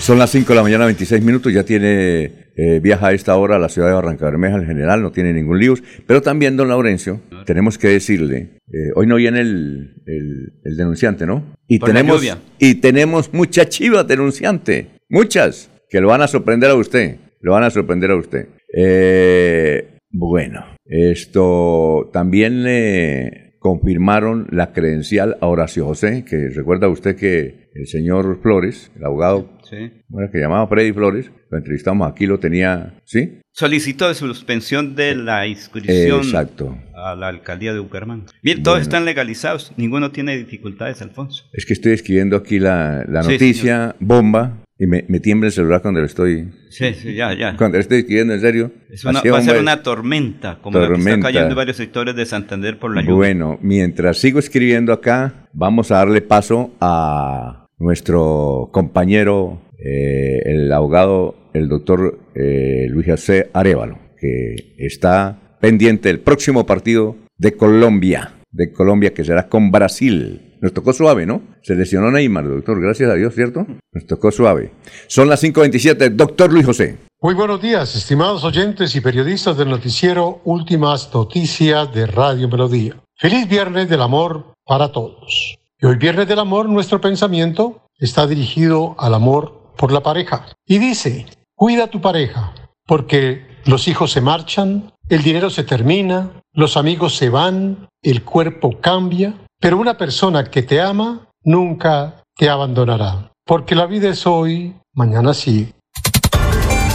son 0.00 0.18
las 0.18 0.30
5 0.32 0.48
de 0.48 0.56
la 0.56 0.62
mañana, 0.64 0.86
26 0.86 1.22
minutos, 1.22 1.52
ya 1.52 1.62
tiene 1.62 2.45
eh, 2.56 2.80
viaja 2.80 3.08
a 3.08 3.12
esta 3.12 3.36
hora 3.36 3.56
a 3.56 3.58
la 3.58 3.68
ciudad 3.68 3.88
de 3.88 3.94
Barranca 3.94 4.24
Bermeja 4.24 4.56
en 4.56 4.66
general, 4.66 5.02
no 5.02 5.12
tiene 5.12 5.32
ningún 5.32 5.58
lío, 5.58 5.74
pero 6.06 6.22
también, 6.22 6.56
don 6.56 6.68
Laurencio, 6.68 7.20
tenemos 7.44 7.78
que 7.78 7.88
decirle, 7.88 8.60
eh, 8.72 8.90
hoy 8.94 9.06
no 9.06 9.16
viene 9.16 9.40
el, 9.40 10.02
el- 10.06 10.52
el 10.64 10.76
denunciante, 10.76 11.26
¿no? 11.26 11.44
Y 11.68 11.78
Por 11.78 11.90
tenemos, 11.90 12.20
y 12.58 12.74
tenemos 12.76 13.32
muchas 13.32 13.68
chivas 13.68 14.06
denunciante, 14.08 14.88
muchas, 15.08 15.70
que 15.90 16.00
lo 16.00 16.08
van 16.08 16.22
a 16.22 16.26
sorprender 16.28 16.70
a 16.70 16.74
usted, 16.74 17.16
lo 17.40 17.52
van 17.52 17.62
a 17.64 17.70
sorprender 17.70 18.10
a 18.10 18.16
usted. 18.16 18.46
Eh, 18.74 19.98
bueno, 20.10 20.64
esto 20.86 22.10
también 22.12 22.62
le 22.62 23.45
confirmaron 23.58 24.46
la 24.50 24.72
credencial 24.72 25.36
a 25.40 25.46
Horacio 25.46 25.84
José, 25.84 26.24
que 26.24 26.48
recuerda 26.54 26.88
usted 26.88 27.16
que 27.16 27.68
el 27.74 27.86
señor 27.86 28.40
Flores, 28.42 28.90
el 28.96 29.04
abogado, 29.04 29.50
Sí. 29.68 29.90
bueno, 30.08 30.30
que 30.30 30.38
llamaba 30.38 30.66
Freddy 30.68 30.92
Flores, 30.92 31.30
lo 31.50 31.58
entrevistamos 31.58 32.10
aquí, 32.10 32.26
lo 32.26 32.38
tenía, 32.38 32.94
¿sí? 33.04 33.40
Solicitó 33.52 34.08
de 34.08 34.14
suspensión 34.14 34.94
de 34.94 35.14
la 35.16 35.46
inscripción 35.46 36.20
Exacto. 36.20 36.76
a 36.94 37.14
la 37.16 37.28
alcaldía 37.28 37.72
de 37.74 37.80
Bucaramanga. 37.80 38.26
Bien, 38.42 38.62
todos 38.62 38.76
Bueno. 38.76 38.82
están 38.82 39.04
legalizados, 39.04 39.72
ninguno 39.76 40.10
tiene 40.12 40.36
dificultades, 40.36 41.02
Alfonso. 41.02 41.44
Es 41.52 41.66
que 41.66 41.72
estoy 41.72 41.92
escribiendo 41.92 42.36
aquí 42.36 42.58
la, 42.58 43.04
la 43.08 43.22
Sí, 43.24 43.32
noticia, 43.32 43.96
bomba, 43.98 44.62
y 44.78 44.86
me, 44.86 45.04
me 45.08 45.20
tiembla 45.20 45.46
el 45.46 45.52
celular 45.52 45.80
cuando 45.82 46.00
lo 46.00 46.06
estoy, 46.06 46.48
Sí, 46.68 46.92
sí, 46.94 47.14
ya, 47.14 47.32
ya. 47.34 47.56
cuando 47.56 47.78
lo 47.78 47.80
estoy 47.80 47.98
escribiendo, 48.00 48.34
en 48.34 48.40
serio. 48.40 48.72
Es 48.90 49.04
una- 49.04 49.22
va 49.22 49.38
a 49.38 49.42
ser 49.42 49.60
una 49.60 49.82
tormenta, 49.82 50.58
como 50.60 50.78
la 50.78 50.86
que 50.86 50.92
Tormenta. 50.92 51.10
está 51.14 51.28
cayendo 51.28 51.48
en 51.50 51.56
varios 51.56 51.76
sectores 51.78 52.14
de 52.14 52.26
Santander 52.26 52.78
por 52.78 52.94
la 52.94 53.00
lluvia. 53.00 53.14
Bueno, 53.14 53.58
mientras 53.62 54.18
sigo 54.18 54.38
escribiendo 54.38 54.92
acá, 54.92 55.48
vamos 55.54 55.90
a 55.90 55.96
darle 55.96 56.20
paso 56.20 56.74
a 56.80 57.66
nuestro 57.78 58.68
compañero, 58.72 59.62
eh, 59.78 60.40
el 60.44 60.72
abogado, 60.72 61.34
el 61.54 61.68
doctor 61.68 62.18
eh, 62.34 62.86
Luis 62.90 63.06
José 63.06 63.48
Arevalo, 63.54 63.98
que 64.20 64.74
está 64.78 65.56
pendiente 65.60 66.08
del 66.10 66.20
próximo 66.20 66.66
partido 66.66 67.16
de 67.38 67.52
Colombia, 67.52 68.34
de 68.52 68.72
Colombia 68.72 69.12
que 69.14 69.24
será 69.24 69.48
con 69.48 69.70
Brasil. 69.70 70.45
Nos 70.60 70.72
tocó 70.72 70.92
suave, 70.92 71.26
¿no? 71.26 71.42
Se 71.62 71.74
lesionó 71.74 72.10
Neymar, 72.10 72.48
doctor, 72.48 72.80
gracias 72.80 73.10
a 73.10 73.14
Dios, 73.14 73.34
¿cierto? 73.34 73.66
Nos 73.92 74.06
tocó 74.06 74.30
suave. 74.30 74.72
Son 75.06 75.28
las 75.28 75.42
5.27, 75.42 76.10
doctor 76.10 76.52
Luis 76.52 76.66
José. 76.66 76.98
Muy 77.20 77.34
buenos 77.34 77.60
días, 77.60 77.94
estimados 77.94 78.44
oyentes 78.44 78.94
y 78.94 79.00
periodistas 79.00 79.56
del 79.56 79.70
noticiero 79.70 80.40
Últimas 80.44 81.12
Noticias 81.12 81.92
de 81.92 82.06
Radio 82.06 82.48
Melodía. 82.48 82.96
Feliz 83.16 83.48
Viernes 83.48 83.88
del 83.88 84.02
Amor 84.02 84.52
para 84.64 84.92
todos. 84.92 85.56
Y 85.78 85.86
hoy 85.86 85.96
Viernes 85.96 86.28
del 86.28 86.38
Amor, 86.38 86.68
nuestro 86.68 87.00
pensamiento 87.00 87.82
está 87.98 88.26
dirigido 88.26 88.94
al 88.98 89.14
amor 89.14 89.72
por 89.76 89.92
la 89.92 90.02
pareja. 90.02 90.46
Y 90.66 90.78
dice, 90.78 91.26
cuida 91.54 91.84
a 91.84 91.90
tu 91.90 92.00
pareja, 92.00 92.54
porque 92.86 93.46
los 93.64 93.88
hijos 93.88 94.12
se 94.12 94.20
marchan, 94.20 94.92
el 95.08 95.22
dinero 95.22 95.50
se 95.50 95.64
termina, 95.64 96.30
los 96.52 96.76
amigos 96.76 97.16
se 97.16 97.30
van, 97.30 97.88
el 98.02 98.22
cuerpo 98.22 98.80
cambia, 98.80 99.34
pero 99.60 99.78
una 99.78 99.96
persona 99.96 100.44
que 100.44 100.62
te 100.62 100.80
ama 100.80 101.28
nunca 101.44 102.22
te 102.36 102.48
abandonará. 102.48 103.32
Porque 103.44 103.74
la 103.74 103.86
vida 103.86 104.10
es 104.10 104.26
hoy, 104.26 104.74
mañana 104.94 105.32
sí. 105.32 105.72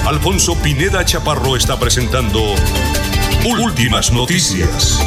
Alfonso 0.05 0.55
Pineda 0.61 1.05
Chaparro 1.05 1.55
está 1.55 1.79
presentando 1.79 2.39
Últimas 3.63 4.11
Noticias. 4.13 4.99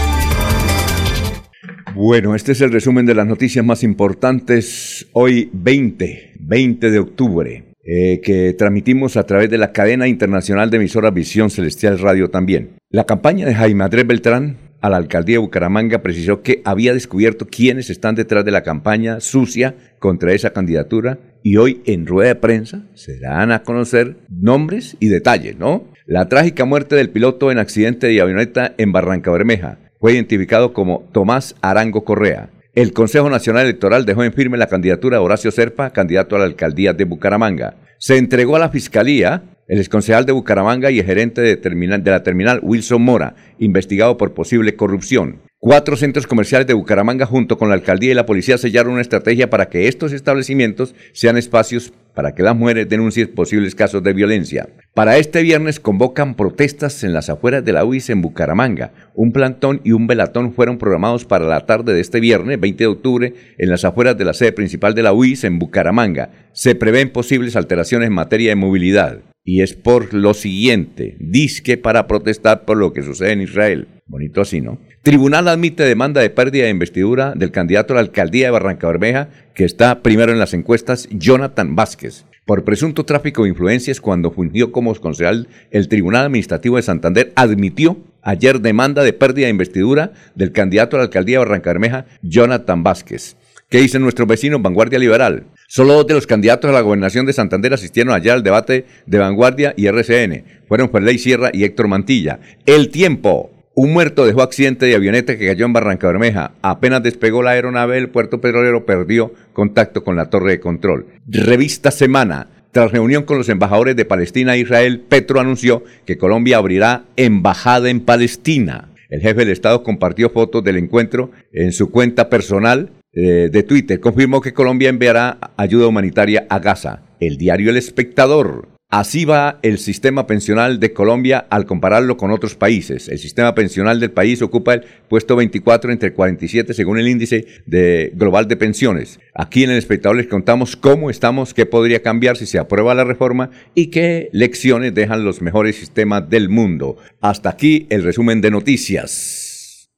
Bueno, 1.94 2.34
este 2.34 2.52
es 2.52 2.60
el 2.60 2.72
resumen 2.72 3.06
de 3.06 3.14
las 3.14 3.26
noticias 3.26 3.64
más 3.64 3.84
importantes 3.84 5.06
hoy 5.12 5.48
20, 5.52 6.34
20 6.40 6.90
de 6.90 6.98
octubre, 6.98 7.64
eh, 7.84 8.20
que 8.20 8.52
transmitimos 8.54 9.16
a 9.16 9.26
través 9.26 9.48
de 9.48 9.58
la 9.58 9.70
cadena 9.70 10.08
internacional 10.08 10.70
de 10.70 10.78
emisoras 10.78 11.14
Visión 11.14 11.50
Celestial 11.50 12.00
Radio 12.00 12.30
también. 12.30 12.78
La 12.90 13.04
campaña 13.04 13.46
de 13.46 13.54
Jaime 13.54 13.84
Andrés 13.84 14.06
Beltrán 14.06 14.63
a 14.84 14.90
la 14.90 14.98
alcaldía 14.98 15.36
de 15.36 15.38
Bucaramanga 15.38 16.02
precisó 16.02 16.42
que 16.42 16.60
había 16.62 16.92
descubierto 16.92 17.46
quiénes 17.46 17.88
están 17.88 18.16
detrás 18.16 18.44
de 18.44 18.50
la 18.50 18.62
campaña 18.62 19.18
sucia 19.20 19.74
contra 19.98 20.34
esa 20.34 20.50
candidatura 20.50 21.20
y 21.42 21.56
hoy 21.56 21.80
en 21.86 22.06
rueda 22.06 22.28
de 22.28 22.34
prensa 22.34 22.82
se 22.92 23.18
darán 23.18 23.50
a 23.50 23.62
conocer 23.62 24.18
nombres 24.28 24.98
y 25.00 25.08
detalles, 25.08 25.56
¿no? 25.56 25.84
La 26.04 26.28
trágica 26.28 26.66
muerte 26.66 26.96
del 26.96 27.08
piloto 27.08 27.50
en 27.50 27.60
accidente 27.60 28.08
de 28.08 28.20
avioneta 28.20 28.74
en 28.76 28.92
Barranca 28.92 29.30
Bermeja 29.30 29.78
fue 29.98 30.12
identificado 30.12 30.74
como 30.74 31.08
Tomás 31.12 31.54
Arango 31.62 32.04
Correa. 32.04 32.50
El 32.74 32.92
Consejo 32.92 33.30
Nacional 33.30 33.64
Electoral 33.64 34.04
dejó 34.04 34.22
en 34.22 34.34
firme 34.34 34.58
la 34.58 34.66
candidatura 34.66 35.16
de 35.16 35.24
Horacio 35.24 35.50
Serpa, 35.50 35.94
candidato 35.94 36.36
a 36.36 36.40
la 36.40 36.44
alcaldía 36.44 36.92
de 36.92 37.04
Bucaramanga. 37.04 37.76
Se 37.96 38.18
entregó 38.18 38.56
a 38.56 38.58
la 38.58 38.68
Fiscalía 38.68 39.44
el 39.68 39.78
exconcejal 39.78 40.26
de 40.26 40.32
Bucaramanga 40.32 40.90
y 40.90 40.98
el 40.98 41.06
gerente 41.06 41.40
de, 41.40 41.56
de 41.56 42.10
la 42.10 42.22
terminal, 42.22 42.60
Wilson 42.62 43.02
Mora, 43.02 43.34
investigado 43.58 44.16
por 44.16 44.34
posible 44.34 44.76
corrupción. 44.76 45.40
Cuatro 45.66 45.96
centros 45.96 46.26
comerciales 46.26 46.66
de 46.66 46.74
Bucaramanga 46.74 47.24
junto 47.24 47.56
con 47.56 47.70
la 47.70 47.74
alcaldía 47.74 48.10
y 48.10 48.14
la 48.14 48.26
policía 48.26 48.58
sellaron 48.58 48.92
una 48.92 49.00
estrategia 49.00 49.48
para 49.48 49.70
que 49.70 49.88
estos 49.88 50.12
establecimientos 50.12 50.94
sean 51.14 51.38
espacios 51.38 51.94
para 52.14 52.34
que 52.34 52.42
las 52.42 52.54
mujeres 52.54 52.86
denuncien 52.86 53.34
posibles 53.34 53.74
casos 53.74 54.02
de 54.02 54.12
violencia. 54.12 54.68
Para 54.92 55.16
este 55.16 55.40
viernes 55.40 55.80
convocan 55.80 56.34
protestas 56.34 57.02
en 57.02 57.14
las 57.14 57.30
afueras 57.30 57.64
de 57.64 57.72
la 57.72 57.84
UIS 57.84 58.10
en 58.10 58.20
Bucaramanga. 58.20 58.92
Un 59.14 59.32
plantón 59.32 59.80
y 59.84 59.92
un 59.92 60.06
velatón 60.06 60.52
fueron 60.52 60.76
programados 60.76 61.24
para 61.24 61.46
la 61.46 61.64
tarde 61.64 61.94
de 61.94 62.02
este 62.02 62.20
viernes, 62.20 62.60
20 62.60 62.84
de 62.84 62.88
octubre, 62.88 63.34
en 63.56 63.70
las 63.70 63.86
afueras 63.86 64.18
de 64.18 64.24
la 64.26 64.34
sede 64.34 64.52
principal 64.52 64.94
de 64.94 65.02
la 65.02 65.14
UIS 65.14 65.44
en 65.44 65.58
Bucaramanga. 65.58 66.30
Se 66.52 66.74
prevén 66.74 67.10
posibles 67.10 67.56
alteraciones 67.56 68.08
en 68.08 68.12
materia 68.12 68.50
de 68.50 68.56
movilidad. 68.56 69.33
Y 69.46 69.60
es 69.60 69.74
por 69.74 70.14
lo 70.14 70.32
siguiente, 70.32 71.16
disque 71.20 71.76
para 71.76 72.06
protestar 72.06 72.64
por 72.64 72.78
lo 72.78 72.94
que 72.94 73.02
sucede 73.02 73.32
en 73.32 73.42
Israel. 73.42 73.88
Bonito 74.06 74.40
así, 74.40 74.62
¿no? 74.62 74.80
Tribunal 75.02 75.48
admite 75.48 75.82
demanda 75.82 76.22
de 76.22 76.30
pérdida 76.30 76.64
de 76.64 76.70
investidura 76.70 77.34
del 77.36 77.50
candidato 77.50 77.92
a 77.92 77.96
la 77.96 78.00
alcaldía 78.00 78.46
de 78.46 78.52
Barranca 78.52 78.86
Bermeja, 78.86 79.28
que 79.54 79.64
está 79.64 80.02
primero 80.02 80.32
en 80.32 80.38
las 80.38 80.54
encuestas, 80.54 81.08
Jonathan 81.10 81.76
Vázquez. 81.76 82.24
Por 82.46 82.64
presunto 82.64 83.04
tráfico 83.04 83.42
de 83.42 83.50
influencias, 83.50 84.00
cuando 84.00 84.30
fungió 84.30 84.72
como 84.72 84.94
concejal, 84.94 85.48
el 85.70 85.88
Tribunal 85.88 86.24
Administrativo 86.26 86.76
de 86.76 86.82
Santander 86.82 87.32
admitió 87.36 87.98
ayer 88.22 88.60
demanda 88.60 89.02
de 89.02 89.12
pérdida 89.12 89.46
de 89.46 89.50
investidura 89.50 90.12
del 90.34 90.52
candidato 90.52 90.96
a 90.96 91.00
la 91.00 91.04
alcaldía 91.04 91.38
de 91.38 91.44
Barranca 91.44 91.70
Bermeja, 91.70 92.06
Jonathan 92.22 92.82
Vázquez. 92.82 93.36
¿Qué 93.68 93.78
dicen 93.78 94.02
nuestros 94.02 94.28
vecinos 94.28 94.62
Vanguardia 94.62 94.98
Liberal? 94.98 95.44
Solo 95.66 95.94
dos 95.94 96.06
de 96.06 96.14
los 96.14 96.26
candidatos 96.26 96.70
a 96.70 96.74
la 96.74 96.82
gobernación 96.82 97.26
de 97.26 97.32
Santander 97.32 97.74
asistieron 97.74 98.14
allá 98.14 98.34
al 98.34 98.42
debate 98.42 98.86
de 99.06 99.18
Vanguardia 99.18 99.74
y 99.76 99.86
RCN. 99.86 100.44
Fueron 100.68 100.90
Ferley 100.90 101.18
Sierra 101.18 101.50
y 101.52 101.64
Héctor 101.64 101.88
Mantilla. 101.88 102.40
El 102.66 102.90
tiempo. 102.90 103.50
Un 103.76 103.92
muerto 103.92 104.24
dejó 104.24 104.42
accidente 104.42 104.86
de 104.86 104.94
avioneta 104.94 105.36
que 105.36 105.48
cayó 105.48 105.66
en 105.66 105.72
Barranca 105.72 106.06
Bermeja. 106.06 106.52
Apenas 106.62 107.02
despegó 107.02 107.42
la 107.42 107.52
aeronave, 107.52 107.98
el 107.98 108.08
puerto 108.08 108.40
petrolero 108.40 108.86
perdió 108.86 109.34
contacto 109.52 110.04
con 110.04 110.14
la 110.14 110.30
torre 110.30 110.52
de 110.52 110.60
control. 110.60 111.06
Revista 111.26 111.90
Semana. 111.90 112.50
Tras 112.70 112.92
reunión 112.92 113.24
con 113.24 113.38
los 113.38 113.48
embajadores 113.48 113.96
de 113.96 114.04
Palestina 114.04 114.54
e 114.54 114.60
Israel, 114.60 115.00
Petro 115.00 115.40
anunció 115.40 115.82
que 116.06 116.18
Colombia 116.18 116.58
abrirá 116.58 117.04
embajada 117.16 117.90
en 117.90 118.00
Palestina. 118.00 118.90
El 119.10 119.20
jefe 119.20 119.40
del 119.40 119.50
Estado 119.50 119.82
compartió 119.82 120.30
fotos 120.30 120.62
del 120.62 120.76
encuentro 120.76 121.30
en 121.52 121.72
su 121.72 121.90
cuenta 121.90 122.28
personal 122.28 122.90
eh, 123.14 123.48
de 123.50 123.62
Twitter. 123.62 124.00
Confirmó 124.00 124.40
que 124.40 124.52
Colombia 124.52 124.88
enviará 124.88 125.38
ayuda 125.56 125.86
humanitaria 125.86 126.46
a 126.50 126.58
Gaza. 126.58 127.02
El 127.20 127.36
diario 127.36 127.70
El 127.70 127.76
Espectador. 127.76 128.74
Así 128.96 129.24
va 129.24 129.58
el 129.62 129.78
sistema 129.78 130.28
pensional 130.28 130.78
de 130.78 130.92
Colombia 130.92 131.46
al 131.50 131.66
compararlo 131.66 132.16
con 132.16 132.30
otros 132.30 132.54
países. 132.54 133.08
El 133.08 133.18
sistema 133.18 133.52
pensional 133.52 133.98
del 133.98 134.12
país 134.12 134.40
ocupa 134.40 134.74
el 134.74 134.84
puesto 135.08 135.34
24 135.34 135.90
entre 135.90 136.12
47 136.12 136.74
según 136.74 137.00
el 137.00 137.08
índice 137.08 137.44
de 137.66 138.12
global 138.14 138.46
de 138.46 138.56
pensiones. 138.56 139.18
Aquí 139.34 139.64
en 139.64 139.70
el 139.70 139.78
espectador 139.78 140.16
les 140.16 140.28
contamos 140.28 140.76
cómo 140.76 141.10
estamos, 141.10 141.54
qué 141.54 141.66
podría 141.66 142.02
cambiar 142.02 142.36
si 142.36 142.46
se 142.46 142.60
aprueba 142.60 142.94
la 142.94 143.02
reforma 143.02 143.50
y 143.74 143.88
qué 143.88 144.28
lecciones 144.32 144.94
dejan 144.94 145.24
los 145.24 145.42
mejores 145.42 145.74
sistemas 145.74 146.30
del 146.30 146.48
mundo. 146.48 146.96
Hasta 147.20 147.48
aquí 147.48 147.88
el 147.90 148.04
resumen 148.04 148.40
de 148.40 148.52
noticias. 148.52 149.90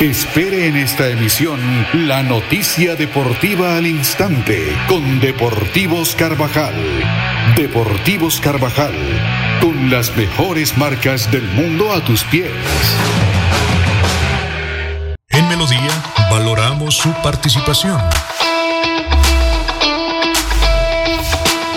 Espere 0.00 0.66
en 0.66 0.76
esta 0.76 1.08
emisión 1.08 1.60
la 1.92 2.22
noticia 2.22 2.96
deportiva 2.96 3.76
al 3.76 3.86
instante 3.86 4.76
con 4.88 5.20
Deportivos 5.20 6.16
Carvajal. 6.16 6.74
Deportivos 7.56 8.40
Carvajal, 8.40 8.92
con 9.60 9.90
las 9.90 10.14
mejores 10.16 10.76
marcas 10.76 11.30
del 11.30 11.44
mundo 11.44 11.92
a 11.92 12.04
tus 12.04 12.24
pies. 12.24 12.50
En 15.30 15.48
Melodía 15.48 16.02
valoramos 16.28 16.96
su 16.96 17.12
participación. 17.22 18.00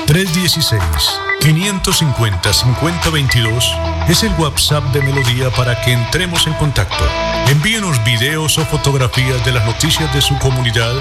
316 0.07 1.26
550-5022 1.47 4.09
es 4.09 4.23
el 4.23 4.33
WhatsApp 4.33 4.83
de 4.91 5.01
Melodía 5.01 5.49
para 5.51 5.79
que 5.81 5.93
entremos 5.93 6.45
en 6.45 6.51
contacto. 6.55 7.05
Envíenos 7.47 8.03
videos 8.03 8.57
o 8.57 8.65
fotografías 8.65 9.45
de 9.45 9.53
las 9.53 9.65
noticias 9.65 10.13
de 10.13 10.21
su 10.21 10.37
comunidad 10.39 10.91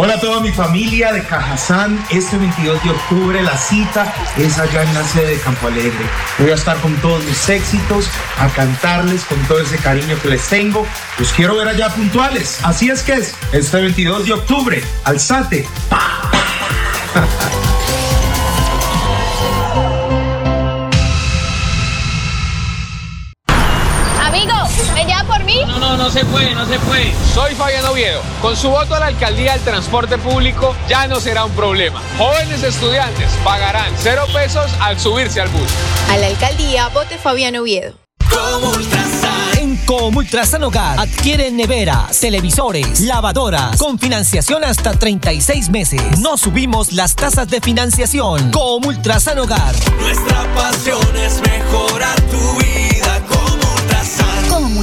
Hola 0.00 0.14
a 0.14 0.20
toda 0.20 0.38
mi 0.38 0.52
familia 0.52 1.12
de 1.12 1.24
Cajazán. 1.24 1.98
Este 2.10 2.38
22 2.38 2.84
de 2.84 2.90
octubre 2.90 3.42
la 3.42 3.58
cita 3.58 4.14
es 4.36 4.56
allá 4.56 4.84
en 4.84 4.94
la 4.94 5.02
sede 5.02 5.30
de 5.32 5.40
Campo 5.40 5.66
Alegre. 5.66 6.06
Voy 6.38 6.52
a 6.52 6.54
estar 6.54 6.80
con 6.80 6.94
todos 6.98 7.24
mis 7.24 7.48
éxitos, 7.48 8.08
a 8.38 8.46
cantarles 8.50 9.24
con 9.24 9.36
todo 9.48 9.58
ese 9.58 9.76
cariño 9.78 10.16
que 10.22 10.28
les 10.28 10.46
tengo. 10.46 10.86
Los 11.18 11.32
quiero 11.32 11.56
ver 11.56 11.66
allá 11.66 11.88
puntuales. 11.88 12.60
Así 12.62 12.88
es 12.88 13.02
que 13.02 13.14
es, 13.14 13.34
este 13.52 13.80
22 13.80 14.26
de 14.26 14.34
octubre, 14.34 14.84
alzate. 15.02 15.66
¡Pa! 15.88 16.30
No, 26.08 26.14
se 26.14 26.24
puede, 26.24 26.54
no 26.54 26.64
se 26.64 26.78
puede. 26.78 27.12
Soy 27.34 27.54
Fabián 27.54 27.84
Oviedo. 27.84 28.22
Con 28.40 28.56
su 28.56 28.70
voto 28.70 28.94
a 28.94 28.98
la 28.98 29.06
alcaldía 29.08 29.54
el 29.54 29.60
transporte 29.60 30.16
público 30.16 30.74
ya 30.88 31.06
no 31.06 31.20
será 31.20 31.44
un 31.44 31.52
problema. 31.52 32.00
Jóvenes 32.16 32.62
estudiantes 32.62 33.28
pagarán 33.44 33.92
cero 33.98 34.24
pesos 34.32 34.70
al 34.80 34.98
subirse 34.98 35.38
al 35.38 35.50
bus. 35.50 35.68
A 36.10 36.16
la 36.16 36.28
alcaldía, 36.28 36.88
vote 36.88 37.18
Fabián 37.18 37.56
Oviedo. 37.56 37.92
En 39.58 39.76
Comultrasan 39.84 40.64
Hogar 40.64 40.98
adquieren 40.98 41.58
neveras, 41.58 42.18
televisores, 42.18 43.00
lavadoras 43.00 43.76
con 43.76 43.98
financiación 43.98 44.64
hasta 44.64 44.98
36 44.98 45.68
meses. 45.68 46.20
No 46.20 46.38
subimos 46.38 46.94
las 46.94 47.16
tasas 47.16 47.48
de 47.48 47.60
financiación. 47.60 48.50
Comultrasan 48.50 49.38
Hogar. 49.40 49.74
Nuestra 50.00 50.54
pasión 50.54 51.16
es 51.16 51.42
mejorar 51.42 52.18
tu 52.22 52.56
vida 52.60 53.07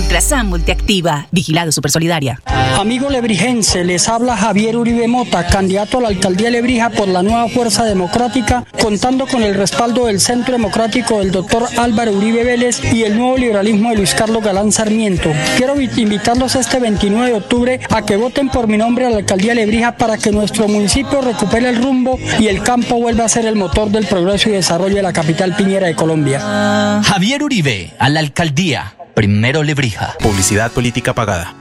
Ultrasan. 0.05 0.49
Multiactiva, 0.49 1.27
vigilado 1.31 1.71
Supersolidaria. 1.71 2.39
Amigo 2.79 3.09
lebrijense, 3.09 3.83
les 3.83 4.07
habla 4.07 4.37
Javier 4.37 4.77
Uribe 4.77 5.07
Mota, 5.07 5.47
candidato 5.47 5.97
a 5.97 6.01
la 6.01 6.07
alcaldía 6.09 6.45
de 6.45 6.51
Lebrija 6.51 6.91
por 6.91 7.07
la 7.07 7.23
nueva 7.23 7.47
Fuerza 7.49 7.85
Democrática, 7.85 8.65
contando 8.79 9.25
con 9.25 9.41
el 9.41 9.55
respaldo 9.55 10.05
del 10.05 10.19
Centro 10.19 10.51
Democrático 10.51 11.19
del 11.19 11.31
doctor 11.31 11.65
Álvaro 11.77 12.11
Uribe 12.11 12.43
Vélez 12.43 12.81
y 12.93 13.01
el 13.01 13.17
nuevo 13.17 13.37
liberalismo 13.37 13.89
de 13.89 13.95
Luis 13.95 14.13
Carlos 14.13 14.43
Galán 14.43 14.71
Sarmiento. 14.71 15.31
Quiero 15.57 15.81
invitarlos 15.81 16.55
este 16.55 16.79
29 16.79 17.27
de 17.31 17.37
octubre 17.37 17.79
a 17.89 18.05
que 18.05 18.15
voten 18.15 18.49
por 18.49 18.67
mi 18.67 18.77
nombre 18.77 19.07
a 19.07 19.09
la 19.09 19.17
alcaldía 19.17 19.55
de 19.55 19.65
Lebrija 19.65 19.97
para 19.97 20.19
que 20.19 20.31
nuestro 20.31 20.67
municipio 20.67 21.21
recupere 21.21 21.69
el 21.69 21.81
rumbo 21.81 22.19
y 22.39 22.45
el 22.45 22.61
campo 22.61 22.99
vuelva 22.99 23.25
a 23.25 23.29
ser 23.29 23.47
el 23.47 23.55
motor 23.55 23.89
del 23.89 24.05
progreso 24.05 24.49
y 24.49 24.51
desarrollo 24.51 24.97
de 24.97 25.01
la 25.01 25.13
capital 25.13 25.55
piñera 25.55 25.87
de 25.87 25.95
Colombia. 25.95 27.01
Javier 27.03 27.41
Uribe, 27.41 27.93
a 27.97 28.09
la 28.09 28.19
alcaldía. 28.19 28.93
Primero 29.15 29.63
Lebrija. 29.63 30.17
Publicidad 30.19 30.71
política 30.73 31.13
pagada. 31.13 31.55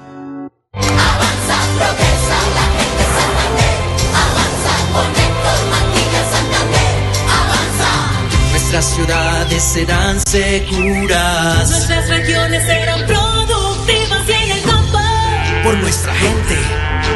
Avanza, 0.72 1.56
progresa, 1.78 2.36
la 2.56 2.66
gente 2.74 3.04
Santander. 3.14 3.78
Avanza, 4.26 4.72
con 4.92 5.08
Héctor 5.22 5.60
Mantilla 5.70 6.22
Santander. 6.34 6.94
Avanza. 7.30 7.90
Nuestras 8.50 8.84
ciudades 8.84 9.62
serán 9.62 10.20
seguras. 10.26 11.70
Nuestras 11.70 12.08
regiones 12.08 12.64
serán 12.66 13.06
productivas 13.06 14.28
y 14.28 14.32
en 14.32 14.50
el 14.50 14.62
campo. 14.64 14.98
Por 15.62 15.78
nuestra 15.78 16.12
gente, 16.12 16.58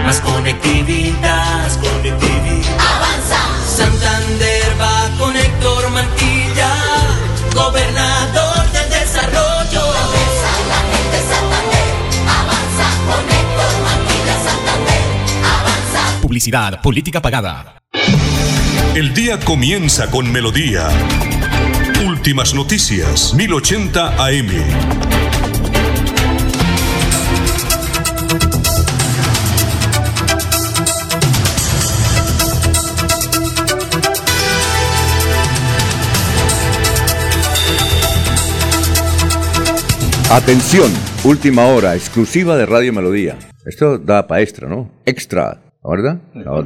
más 0.04 0.20
conectividad. 0.20 1.62
Más 1.64 1.76
conectividad. 1.78 2.78
Avanza. 2.78 3.40
Santander 3.76 4.76
va 4.80 5.10
con 5.18 5.36
Héctor 5.36 5.90
Mantilla, 5.90 6.47
Publicidad 16.38 16.80
política 16.82 17.20
pagada. 17.20 17.82
El 18.94 19.12
día 19.12 19.40
comienza 19.40 20.08
con 20.08 20.30
melodía. 20.30 20.86
Últimas 22.06 22.54
noticias, 22.54 23.34
1080 23.34 24.24
AM. 24.24 24.48
Atención, 40.30 40.92
última 41.24 41.66
hora, 41.66 41.96
exclusiva 41.96 42.56
de 42.56 42.64
Radio 42.64 42.92
Melodía. 42.92 43.36
Esto 43.66 43.98
da 43.98 44.28
para 44.28 44.40
extra, 44.40 44.68
¿no? 44.68 44.88
Extra, 45.04 45.67
¿verdad? 45.84 46.20
La 46.34 46.64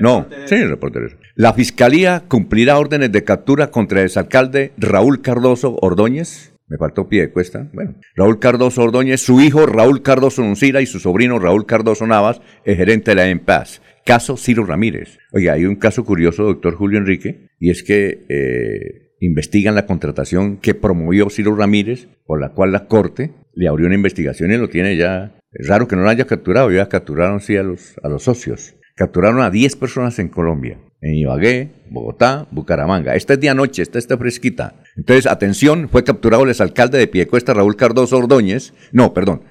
No, 0.00 0.26
sí, 0.46 0.62
reportero. 0.64 1.08
La 1.34 1.52
Fiscalía 1.52 2.24
cumplirá 2.28 2.78
órdenes 2.78 3.12
de 3.12 3.24
captura 3.24 3.70
contra 3.70 4.00
el 4.00 4.06
exalcalde 4.06 4.72
Raúl 4.78 5.20
Cardoso 5.20 5.76
Ordóñez. 5.80 6.54
Me 6.68 6.76
faltó 6.76 7.08
pie 7.08 7.22
de 7.22 7.30
cuesta. 7.30 7.68
Bueno, 7.72 7.94
Raúl 8.14 8.38
Cardoso 8.38 8.82
Ordóñez, 8.82 9.22
su 9.22 9.40
hijo 9.40 9.64
Raúl 9.64 10.02
Cardoso 10.02 10.42
Nuncira 10.42 10.82
y 10.82 10.86
su 10.86 11.00
sobrino 11.00 11.38
Raúl 11.38 11.64
Cardoso 11.64 12.06
Navas, 12.06 12.42
el 12.64 12.76
gerente 12.76 13.12
de 13.12 13.14
la 13.14 13.28
EMPAS. 13.28 13.80
Caso 14.04 14.36
Ciro 14.36 14.64
Ramírez. 14.64 15.18
Oiga, 15.32 15.54
hay 15.54 15.64
un 15.64 15.76
caso 15.76 16.04
curioso, 16.04 16.44
doctor 16.44 16.74
Julio 16.74 16.98
Enrique, 16.98 17.48
y 17.58 17.70
es 17.70 17.82
que 17.82 18.26
eh, 18.28 19.14
investigan 19.20 19.74
la 19.74 19.86
contratación 19.86 20.58
que 20.58 20.74
promovió 20.74 21.30
Ciro 21.30 21.54
Ramírez, 21.54 22.08
por 22.26 22.40
la 22.40 22.50
cual 22.50 22.72
la 22.72 22.86
Corte 22.86 23.32
le 23.54 23.68
abrió 23.68 23.86
una 23.86 23.96
investigación 23.96 24.52
y 24.52 24.56
lo 24.56 24.68
tiene 24.68 24.96
ya. 24.96 25.37
Es 25.52 25.66
raro 25.66 25.88
que 25.88 25.96
no 25.96 26.02
lo 26.02 26.10
haya 26.10 26.26
capturado, 26.26 26.70
ya 26.70 26.88
capturaron 26.88 27.40
sí 27.40 27.56
a 27.56 27.62
los, 27.62 27.94
a 28.02 28.08
los 28.08 28.24
socios. 28.24 28.74
Capturaron 28.94 29.40
a 29.40 29.50
10 29.50 29.76
personas 29.76 30.18
en 30.18 30.28
Colombia, 30.28 30.78
en 31.00 31.14
Ibagué, 31.14 31.70
Bogotá, 31.88 32.48
Bucaramanga. 32.50 33.14
Esta 33.14 33.34
es 33.34 33.40
de 33.40 33.48
anoche, 33.48 33.80
esta 33.80 33.98
está 33.98 34.18
fresquita. 34.18 34.82
Entonces, 34.96 35.26
atención, 35.26 35.88
fue 35.88 36.04
capturado 36.04 36.42
el 36.42 36.50
exalcalde 36.50 36.98
de 36.98 37.06
Piecuesta, 37.06 37.54
Raúl 37.54 37.76
Cardoso 37.76 38.18
Ordóñez. 38.18 38.74
No, 38.92 39.14
perdón, 39.14 39.42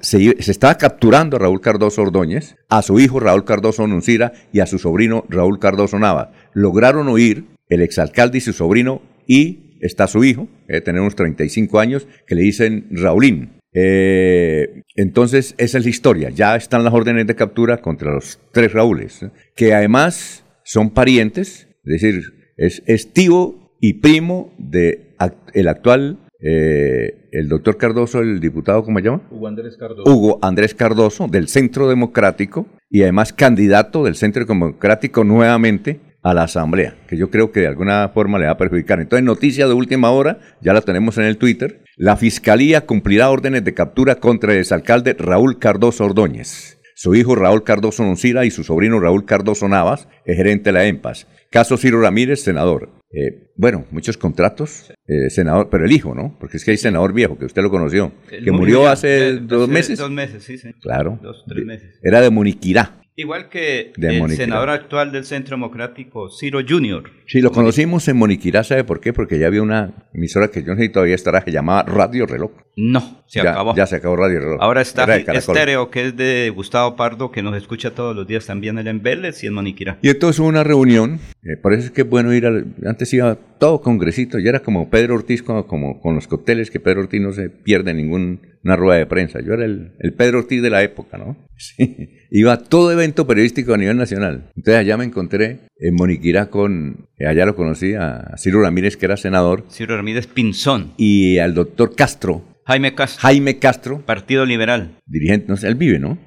se 0.00 0.34
estaba 0.38 0.76
capturando 0.76 1.36
a 1.36 1.40
Raúl 1.40 1.60
Cardoso 1.60 2.02
Ordóñez, 2.02 2.56
a 2.68 2.82
su 2.82 3.00
hijo 3.00 3.18
Raúl 3.18 3.44
Cardoso 3.44 3.86
Nuncira 3.86 4.32
y 4.52 4.60
a 4.60 4.66
su 4.66 4.78
sobrino 4.78 5.24
Raúl 5.28 5.58
Cardoso 5.58 5.98
Nava. 5.98 6.32
Lograron 6.52 7.08
huir 7.08 7.46
el 7.68 7.80
exalcalde 7.80 8.38
y 8.38 8.42
su 8.42 8.52
sobrino 8.52 9.02
y 9.26 9.78
está 9.80 10.06
su 10.06 10.22
hijo, 10.24 10.48
debe 10.68 10.82
tener 10.82 11.00
unos 11.00 11.16
35 11.16 11.80
años, 11.80 12.06
que 12.26 12.34
le 12.34 12.42
dicen 12.42 12.86
Raulín. 12.90 13.59
Eh, 13.72 14.82
entonces, 14.96 15.54
esa 15.58 15.78
es 15.78 15.84
la 15.84 15.90
historia. 15.90 16.30
Ya 16.30 16.56
están 16.56 16.84
las 16.84 16.92
órdenes 16.94 17.26
de 17.26 17.34
captura 17.34 17.78
contra 17.78 18.12
los 18.12 18.38
tres 18.52 18.72
Raúles, 18.72 19.22
¿eh? 19.22 19.30
que 19.54 19.74
además 19.74 20.44
son 20.64 20.90
parientes, 20.90 21.68
es 21.84 21.92
decir, 22.00 22.22
es, 22.56 22.82
es 22.86 23.12
tío 23.12 23.54
y 23.80 23.94
primo 23.94 24.52
de 24.58 25.14
act- 25.18 25.50
el 25.54 25.68
actual, 25.68 26.18
eh, 26.42 27.28
el 27.32 27.48
doctor 27.48 27.76
Cardoso, 27.76 28.20
el 28.20 28.40
diputado, 28.40 28.84
¿cómo 28.84 28.98
se 28.98 29.04
llama? 29.04 29.22
Hugo 29.30 29.48
Andrés 29.48 29.76
Cardoso. 29.76 30.10
Hugo 30.10 30.38
Andrés 30.42 30.74
Cardoso, 30.74 31.28
del 31.28 31.48
Centro 31.48 31.88
Democrático, 31.88 32.66
y 32.90 33.02
además 33.02 33.32
candidato 33.32 34.04
del 34.04 34.16
Centro 34.16 34.44
Democrático 34.44 35.22
nuevamente 35.24 36.00
a 36.22 36.34
la 36.34 36.42
Asamblea, 36.44 36.96
que 37.08 37.16
yo 37.16 37.30
creo 37.30 37.50
que 37.52 37.60
de 37.60 37.66
alguna 37.68 38.08
forma 38.10 38.38
le 38.38 38.46
va 38.46 38.52
a 38.52 38.56
perjudicar. 38.58 39.00
Entonces, 39.00 39.24
noticia 39.24 39.66
de 39.66 39.74
última 39.74 40.10
hora, 40.10 40.38
ya 40.60 40.72
la 40.72 40.82
tenemos 40.82 41.16
en 41.18 41.24
el 41.24 41.38
Twitter, 41.38 41.82
la 41.96 42.16
Fiscalía 42.16 42.82
cumplirá 42.86 43.30
órdenes 43.30 43.64
de 43.64 43.74
captura 43.74 44.16
contra 44.16 44.52
el 44.52 44.58
exalcalde 44.60 45.14
Raúl 45.18 45.58
Cardoso 45.58 46.04
Ordóñez. 46.04 46.78
Su 46.94 47.14
hijo 47.14 47.34
Raúl 47.34 47.64
Cardoso 47.64 48.02
Noncira 48.04 48.44
y 48.44 48.50
su 48.50 48.62
sobrino 48.64 49.00
Raúl 49.00 49.24
Cardoso 49.24 49.66
Navas 49.68 50.06
es 50.26 50.36
gerente 50.36 50.64
de 50.64 50.72
la 50.72 50.84
EMPAS. 50.84 51.26
Caso 51.50 51.78
Ciro 51.78 52.00
Ramírez, 52.00 52.42
senador. 52.42 52.90
Eh, 53.12 53.50
bueno, 53.56 53.86
muchos 53.90 54.16
contratos, 54.18 54.92
eh, 55.08 55.30
senador, 55.30 55.68
pero 55.70 55.84
el 55.84 55.90
hijo, 55.92 56.14
¿no? 56.14 56.36
Porque 56.38 56.58
es 56.58 56.64
que 56.64 56.72
hay 56.72 56.76
senador 56.76 57.12
viejo, 57.12 57.36
que 57.38 57.46
usted 57.46 57.62
lo 57.62 57.70
conoció, 57.70 58.12
El 58.30 58.44
que 58.44 58.52
murió 58.52 58.86
hace 58.86 59.08
de- 59.08 59.38
dos 59.40 59.68
meses. 59.68 59.98
Dos 59.98 60.10
meses, 60.10 60.44
sí, 60.44 60.58
sí. 60.58 60.72
Claro. 60.80 61.18
Dos, 61.22 61.42
tres 61.48 61.64
meses. 61.64 61.98
Era 62.02 62.20
de 62.20 62.30
Muniquirá. 62.30 62.99
Igual 63.16 63.48
que 63.50 63.92
De 63.96 64.18
el 64.18 64.30
senador 64.30 64.70
actual 64.70 65.12
del 65.12 65.24
Centro 65.24 65.56
Democrático, 65.56 66.30
Ciro 66.30 66.60
Junior. 66.66 67.10
Sí, 67.26 67.40
lo 67.40 67.52
conocimos 67.52 68.06
en 68.08 68.16
Moniquirá, 68.16 68.64
¿sabe 68.64 68.84
por 68.84 69.00
qué? 69.00 69.12
Porque 69.12 69.38
ya 69.38 69.46
había 69.48 69.62
una 69.62 69.92
emisora 70.14 70.48
que 70.48 70.62
yo 70.62 70.68
no 70.72 70.76
sé 70.76 70.84
si 70.84 70.88
todavía 70.88 71.14
estará, 71.16 71.42
que 71.42 71.52
llamaba 71.52 71.82
Radio 71.82 72.24
Reloj. 72.26 72.52
No, 72.76 73.22
se 73.26 73.42
Ya- 73.42 73.50
acabó. 73.50 73.74
Ya 73.76 73.86
se 73.86 73.96
acabó 73.96 74.16
Radio 74.16 74.40
Reloj. 74.40 74.58
Ahora 74.60 74.80
está. 74.80 75.04
Estéreo, 75.16 75.90
que 75.90 76.06
es 76.06 76.16
de 76.16 76.50
Gustavo 76.54 76.96
Pardo, 76.96 77.30
que 77.30 77.42
nos 77.42 77.56
escucha 77.56 77.90
todos 77.94 78.16
los 78.16 78.26
días 78.26 78.46
también 78.46 78.78
él 78.78 78.86
en 78.88 79.02
Vélez 79.02 79.42
y 79.44 79.48
en 79.48 79.54
Moniquirá. 79.54 79.98
Y 80.02 80.08
entonces 80.08 80.38
hubo 80.40 80.48
una 80.48 80.64
reunión, 80.64 81.20
eh, 81.42 81.56
por 81.60 81.74
eso 81.74 81.86
es 81.86 81.90
que 81.90 82.02
es 82.02 82.08
bueno 82.08 82.32
ir 82.32 82.46
al... 82.46 82.66
Antes 82.86 83.12
iba 83.12 83.36
todo 83.60 83.80
congresito, 83.80 84.40
ya 84.40 84.50
era 84.50 84.60
como 84.60 84.90
Pedro 84.90 85.14
Ortiz, 85.14 85.44
como, 85.44 85.68
como 85.68 86.00
con 86.00 86.16
los 86.16 86.26
cócteles, 86.26 86.72
que 86.72 86.80
Pedro 86.80 87.02
Ortiz 87.02 87.20
no 87.20 87.32
se 87.32 87.48
pierde 87.50 87.94
ninguna 87.94 88.40
rueda 88.76 88.98
de 88.98 89.06
prensa. 89.06 89.38
Yo 89.40 89.52
era 89.52 89.64
el, 89.64 89.92
el 90.00 90.12
Pedro 90.14 90.38
Ortiz 90.40 90.60
de 90.60 90.70
la 90.70 90.82
época, 90.82 91.16
¿no? 91.18 91.36
Sí. 91.60 92.08
Iba 92.30 92.54
a 92.54 92.58
todo 92.58 92.90
evento 92.90 93.26
periodístico 93.26 93.74
a 93.74 93.76
nivel 93.76 93.98
nacional. 93.98 94.50
Entonces 94.56 94.80
allá 94.80 94.96
me 94.96 95.04
encontré 95.04 95.58
en 95.78 95.94
Moniquirá 95.94 96.46
con... 96.46 97.06
eh, 97.18 97.26
allá 97.26 97.44
lo 97.44 97.54
conocí 97.54 97.92
a 97.92 98.34
Ciro 98.38 98.62
Ramírez, 98.62 98.96
que 98.96 99.04
era 99.04 99.18
senador, 99.18 99.64
Ciro 99.70 99.94
Ramírez 99.94 100.26
Pinzón. 100.26 100.92
y 100.96 101.36
al 101.36 101.52
doctor 101.52 101.94
Castro, 101.94 102.42
Jaime 102.70 102.94
Castro. 102.94 103.20
Jaime 103.22 103.58
Castro, 103.58 104.00
Partido 104.06 104.46
Liberal. 104.46 104.96
dirigente, 105.06 105.46
no 105.48 105.56
sé, 105.56 105.66
él 105.68 105.74
vive, 105.74 105.98
¿no? 105.98 106.18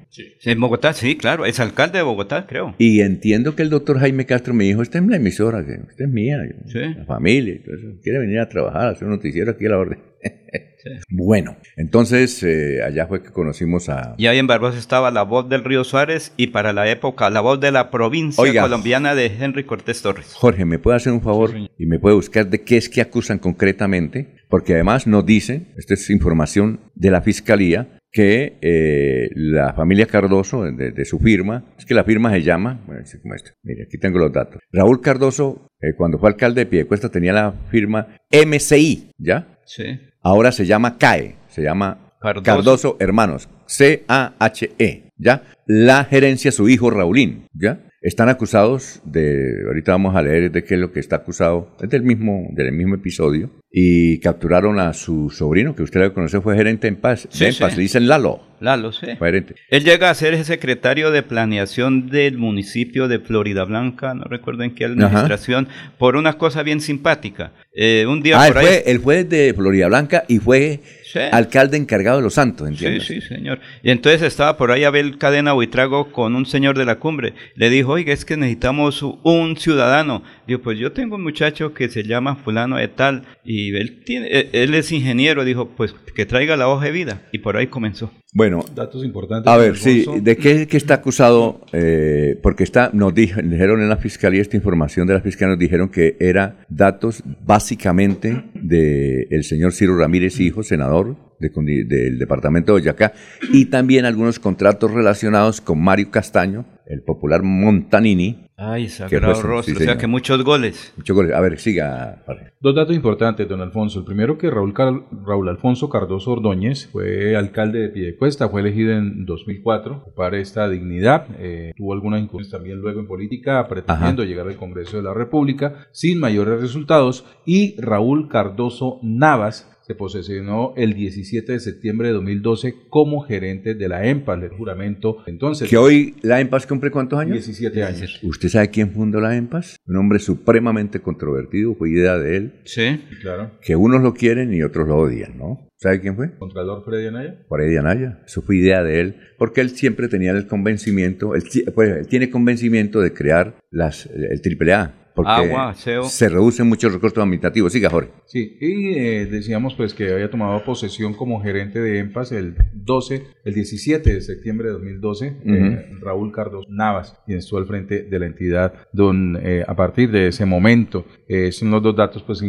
En 0.44 0.60
Bogotá, 0.60 0.92
sí, 0.92 1.16
claro. 1.16 1.46
Es 1.46 1.58
alcalde 1.58 1.98
de 1.98 2.04
Bogotá, 2.04 2.46
creo. 2.46 2.74
Y 2.78 3.00
entiendo 3.00 3.56
que 3.56 3.62
el 3.62 3.70
doctor 3.70 3.98
Jaime 3.98 4.26
Castro 4.26 4.52
me 4.52 4.64
dijo, 4.64 4.82
esta 4.82 4.98
es 4.98 5.06
la 5.06 5.16
emisora, 5.16 5.64
que 5.64 5.72
esta 5.72 6.04
es 6.04 6.10
mía, 6.10 6.38
Sí. 6.66 6.80
la 6.96 7.04
familia, 7.06 7.54
y 7.54 7.58
todo 7.60 7.74
eso. 7.76 7.86
quiere 8.02 8.18
venir 8.18 8.38
a 8.40 8.48
trabajar, 8.48 8.86
a 8.86 8.90
hacer 8.90 9.04
un 9.08 9.14
noticiero 9.14 9.52
aquí 9.52 9.64
a 9.66 9.70
la 9.70 9.78
orden. 9.78 9.98
Bueno, 11.08 11.56
entonces 11.76 12.42
eh, 12.42 12.82
allá 12.82 13.06
fue 13.06 13.22
que 13.22 13.30
conocimos 13.30 13.88
a... 13.88 14.14
Y 14.18 14.26
ahí 14.26 14.38
en 14.38 14.46
Barbosa 14.46 14.78
estaba 14.78 15.10
la 15.10 15.22
voz 15.22 15.48
del 15.48 15.64
Río 15.64 15.84
Suárez 15.84 16.32
y 16.36 16.48
para 16.48 16.72
la 16.72 16.88
época 16.90 17.30
la 17.30 17.40
voz 17.40 17.60
de 17.60 17.72
la 17.72 17.90
provincia 17.90 18.42
Oiga. 18.42 18.62
colombiana 18.62 19.14
de 19.14 19.26
Henry 19.26 19.64
Cortés 19.64 20.02
Torres. 20.02 20.32
Jorge, 20.34 20.64
¿me 20.64 20.78
puede 20.78 20.96
hacer 20.96 21.12
un 21.12 21.22
favor 21.22 21.52
y 21.78 21.86
me 21.86 21.98
puede 21.98 22.16
buscar 22.16 22.48
de 22.48 22.62
qué 22.62 22.76
es 22.76 22.88
que 22.88 23.00
acusan 23.00 23.38
concretamente? 23.38 24.36
Porque 24.48 24.74
además 24.74 25.06
nos 25.06 25.24
dicen, 25.24 25.72
esta 25.76 25.94
es 25.94 26.10
información 26.10 26.80
de 26.94 27.10
la 27.10 27.22
Fiscalía, 27.22 27.98
que 28.14 28.58
eh, 28.62 29.28
la 29.34 29.74
familia 29.74 30.06
Cardoso, 30.06 30.62
de, 30.62 30.92
de 30.92 31.04
su 31.04 31.18
firma, 31.18 31.64
es 31.76 31.84
que 31.84 31.94
la 31.94 32.04
firma 32.04 32.30
se 32.30 32.42
llama, 32.42 32.80
bueno, 32.86 33.02
así 33.02 33.18
como 33.18 33.34
esto, 33.34 33.50
mire, 33.64 33.82
aquí 33.88 33.98
tengo 33.98 34.20
los 34.20 34.32
datos. 34.32 34.60
Raúl 34.72 35.00
Cardoso, 35.00 35.66
eh, 35.80 35.94
cuando 35.96 36.18
fue 36.18 36.28
alcalde 36.28 36.60
de 36.60 36.66
Piedecuesta, 36.66 37.08
tenía 37.08 37.32
la 37.32 37.52
firma 37.72 38.06
MCI, 38.30 39.10
¿ya? 39.18 39.58
Sí. 39.66 39.98
Ahora 40.24 40.52
se 40.52 40.64
llama 40.64 40.96
CAE, 40.96 41.36
se 41.48 41.62
llama 41.62 41.98
Cardoso. 42.18 42.44
Cardoso, 42.44 42.96
Hermanos, 42.98 43.46
C-A-H-E, 43.66 45.10
¿ya? 45.18 45.42
La 45.66 46.04
gerencia, 46.04 46.50
su 46.50 46.66
hijo 46.70 46.88
Raulín, 46.88 47.46
¿ya? 47.52 47.78
Están 48.04 48.28
acusados 48.28 49.00
de, 49.06 49.62
ahorita 49.66 49.92
vamos 49.92 50.14
a 50.14 50.20
leer 50.20 50.52
de 50.52 50.62
qué 50.62 50.74
es 50.74 50.80
lo 50.80 50.92
que 50.92 51.00
está 51.00 51.16
acusado, 51.16 51.74
es 51.80 51.88
del 51.88 52.02
mismo, 52.02 52.48
del 52.52 52.70
mismo 52.72 52.96
episodio, 52.96 53.48
y 53.72 54.20
capturaron 54.20 54.78
a 54.78 54.92
su 54.92 55.30
sobrino, 55.30 55.74
que 55.74 55.82
usted 55.84 56.00
lo 56.00 56.12
conoce, 56.12 56.38
fue 56.42 56.54
gerente 56.54 56.86
en 56.86 56.96
paz, 56.96 57.26
Sí, 57.30 57.46
de 57.46 57.52
sí. 57.52 57.62
Enpaz, 57.62 57.76
le 57.78 57.82
dicen 57.82 58.06
Lalo, 58.06 58.42
Lalo, 58.60 58.92
sí. 58.92 59.06
fue 59.18 59.28
gerente. 59.28 59.54
Él 59.70 59.84
llega 59.84 60.10
a 60.10 60.14
ser 60.14 60.34
el 60.34 60.44
secretario 60.44 61.10
de 61.12 61.22
planeación 61.22 62.10
del 62.10 62.36
municipio 62.36 63.08
de 63.08 63.20
Florida 63.20 63.64
Blanca, 63.64 64.12
no 64.12 64.24
recuerdo 64.24 64.64
en 64.64 64.74
qué 64.74 64.84
administración, 64.84 65.68
por 65.96 66.16
una 66.16 66.34
cosa 66.34 66.62
bien 66.62 66.82
simpática. 66.82 67.52
Eh, 67.74 68.04
un 68.06 68.22
día 68.22 68.38
Ah, 68.38 68.48
él 68.48 68.52
por 68.52 68.60
ahí... 68.60 68.66
fue, 68.66 68.82
él 68.86 69.00
fue 69.00 69.24
de 69.24 69.54
Florida 69.54 69.88
Blanca 69.88 70.24
y 70.28 70.40
fue 70.40 70.80
Sí. 71.14 71.20
alcalde 71.30 71.76
encargado 71.76 72.16
de 72.16 72.24
Los 72.24 72.34
Santos, 72.34 72.66
Sí, 72.66 72.72
¿entiendes? 72.74 73.04
sí, 73.06 73.20
señor. 73.20 73.60
Y 73.84 73.90
entonces 73.90 74.20
estaba 74.22 74.56
por 74.56 74.72
ahí 74.72 74.82
Abel 74.82 75.16
Cadena 75.16 75.52
Buitrago 75.52 76.10
con 76.10 76.34
un 76.34 76.44
señor 76.44 76.76
de 76.76 76.84
la 76.84 76.96
cumbre. 76.98 77.34
Le 77.54 77.70
dijo, 77.70 77.92
oiga, 77.92 78.12
es 78.12 78.24
que 78.24 78.36
necesitamos 78.36 79.00
un 79.22 79.56
ciudadano. 79.56 80.24
Dijo, 80.46 80.60
pues 80.62 80.78
yo 80.78 80.92
tengo 80.92 81.16
un 81.16 81.22
muchacho 81.22 81.72
que 81.74 81.88
se 81.88 82.02
llama 82.02 82.36
fulano 82.36 82.76
de 82.76 82.88
tal 82.88 83.22
y 83.44 83.74
él, 83.76 84.02
tiene, 84.04 84.28
eh, 84.30 84.50
él 84.52 84.74
es 84.74 84.92
ingeniero. 84.92 85.44
Dijo, 85.44 85.70
pues 85.76 85.94
que 86.14 86.26
traiga 86.26 86.56
la 86.56 86.68
hoja 86.68 86.84
de 86.86 86.92
vida. 86.92 87.22
Y 87.32 87.38
por 87.38 87.56
ahí 87.56 87.66
comenzó. 87.68 88.12
Bueno, 88.32 88.64
Datos 88.74 89.04
importantes. 89.04 89.50
A 89.52 89.56
ver, 89.56 89.76
sí. 89.76 90.04
¿de 90.20 90.36
qué, 90.36 90.66
qué 90.66 90.76
está 90.76 90.94
acusado? 90.94 91.60
Eh, 91.72 92.36
porque 92.42 92.64
está, 92.64 92.90
nos 92.92 93.14
dij- 93.14 93.40
dijeron 93.42 93.80
en 93.80 93.88
la 93.88 93.96
fiscalía, 93.96 94.40
esta 94.42 94.56
información 94.56 95.06
de 95.06 95.14
la 95.14 95.20
fiscalía 95.20 95.50
nos 95.54 95.58
dijeron 95.60 95.88
que 95.88 96.16
era 96.18 96.64
datos 96.68 97.22
básicamente 97.46 98.44
del 98.54 99.26
el 99.30 99.44
señor 99.44 99.72
Ciro 99.72 99.96
Ramírez, 99.96 100.38
hijo, 100.40 100.62
senador 100.62 101.16
de 101.40 101.50
del 101.86 102.18
departamento 102.18 102.74
de 102.74 102.80
Boyacá, 102.80 103.12
y 103.52 103.66
también 103.66 104.04
algunos 104.04 104.38
contratos 104.38 104.90
relacionados 104.92 105.60
con 105.60 105.80
Mario 105.82 106.10
Castaño, 106.10 106.64
el 106.86 107.02
popular 107.02 107.42
Montanini. 107.42 108.40
Ay, 108.56 108.84
que 108.84 108.88
sagrado 108.90 109.42
rostro. 109.42 109.62
sí, 109.64 109.72
o 109.72 109.74
sea 109.74 109.86
señor. 109.86 109.98
que 109.98 110.06
muchos 110.06 110.44
goles. 110.44 110.92
Muchos 110.96 111.16
goles. 111.16 111.34
A 111.34 111.40
ver, 111.40 111.58
siga. 111.58 112.22
Dos 112.60 112.74
datos 112.74 112.94
importantes, 112.94 113.48
don 113.48 113.60
Alfonso. 113.60 113.98
El 114.00 114.04
primero 114.04 114.38
que 114.38 114.48
Raúl, 114.48 114.72
Car- 114.72 115.02
Raúl 115.26 115.48
Alfonso 115.48 115.88
Cardoso 115.88 116.30
Ordóñez 116.32 116.86
fue 116.92 117.34
alcalde 117.36 117.80
de 117.80 117.88
Piedecuesta, 117.88 118.48
fue 118.48 118.60
elegido 118.60 118.92
en 118.92 119.24
2004 119.26 120.12
para 120.14 120.38
esta 120.38 120.68
dignidad. 120.68 121.26
Eh, 121.38 121.72
tuvo 121.76 121.92
algunas 121.94 122.20
incursiones 122.22 122.52
también 122.52 122.78
luego 122.80 123.00
en 123.00 123.08
política, 123.08 123.66
pretendiendo 123.68 124.22
llegar 124.24 124.46
al 124.46 124.56
Congreso 124.56 124.98
de 124.98 125.02
la 125.02 125.14
República 125.14 125.86
sin 125.90 126.20
mayores 126.20 126.60
resultados. 126.60 127.24
Y 127.44 127.74
Raúl 127.80 128.28
Cardoso 128.28 129.00
Navas 129.02 129.68
se 129.86 129.94
posesionó 129.94 130.72
el 130.76 130.94
17 130.94 131.52
de 131.52 131.60
septiembre 131.60 132.08
de 132.08 132.14
2012 132.14 132.74
como 132.88 133.20
gerente 133.20 133.74
de 133.74 133.88
la 133.88 134.06
EMPA, 134.06 134.36
del 134.36 134.50
juramento. 134.50 135.18
Entonces, 135.26 135.68
Que 135.68 135.76
hoy 135.76 136.14
la 136.22 136.40
EMPAS 136.40 136.66
cumple 136.66 136.90
cuántos 136.90 137.18
años? 137.18 137.34
17 137.34 137.82
años. 137.82 138.18
¿Usted 138.22 138.48
sabe 138.48 138.70
quién 138.70 138.90
fundó 138.92 139.20
la 139.20 139.36
EMPAS? 139.36 139.76
Un 139.86 139.96
hombre 139.96 140.18
supremamente 140.20 141.00
controvertido, 141.00 141.74
fue 141.74 141.90
idea 141.90 142.18
de 142.18 142.36
él. 142.36 142.52
Sí. 142.64 143.00
Claro. 143.20 143.52
que 143.62 143.76
unos 143.76 144.02
lo 144.02 144.14
quieren 144.14 144.52
y 144.52 144.62
otros 144.62 144.88
lo 144.88 144.96
odian, 144.96 145.36
¿no? 145.38 145.68
¿Sabe 145.76 146.00
quién 146.00 146.16
fue? 146.16 146.34
Contralor 146.38 146.82
Freddy 146.84 147.08
Anaya. 147.08 147.44
Freddy 147.48 147.76
Anaya. 147.76 148.22
Eso 148.26 148.40
fue 148.42 148.56
idea 148.56 148.82
de 148.82 149.00
él, 149.00 149.16
porque 149.38 149.60
él 149.60 149.70
siempre 149.70 150.08
tenía 150.08 150.30
el 150.32 150.46
convencimiento, 150.46 151.34
él, 151.34 151.42
pues, 151.74 151.90
él 151.90 152.06
tiene 152.06 152.30
convencimiento 152.30 153.00
de 153.00 153.12
crear 153.12 153.56
las, 153.70 154.06
el 154.06 154.40
AAA, 154.40 155.03
porque 155.14 155.30
Agua, 155.30 155.70
aseo. 155.70 156.04
se 156.04 156.28
reducen 156.28 156.68
muchos 156.68 156.92
recursos 156.92 157.18
administrativos. 157.18 157.72
Siga, 157.72 157.90
Jorge. 157.90 158.10
Sí, 158.26 158.56
y 158.60 158.94
eh, 158.98 159.26
decíamos 159.26 159.74
pues 159.74 159.94
que 159.94 160.12
había 160.12 160.30
tomado 160.30 160.62
posesión 160.64 161.14
como 161.14 161.40
gerente 161.42 161.80
de 161.80 161.98
EMPAS 161.98 162.32
el 162.32 162.56
12, 162.72 163.22
el 163.44 163.54
17 163.54 164.14
de 164.14 164.20
septiembre 164.20 164.68
de 164.68 164.74
2012, 164.74 165.36
eh, 165.44 165.86
Raúl 166.00 166.32
Cardoso 166.32 166.68
Navas, 166.70 167.16
quien 167.26 167.38
estuvo 167.38 167.58
al 167.58 167.66
frente 167.66 168.02
de 168.02 168.18
la 168.18 168.26
entidad 168.26 168.74
don, 168.92 169.38
eh, 169.42 169.64
a 169.66 169.74
partir 169.74 170.10
de 170.10 170.28
ese 170.28 170.44
momento. 170.44 171.04
Eh, 171.28 171.52
son 171.52 171.70
los 171.70 171.82
dos 171.82 171.94
datos 171.96 172.22
pues 172.22 172.42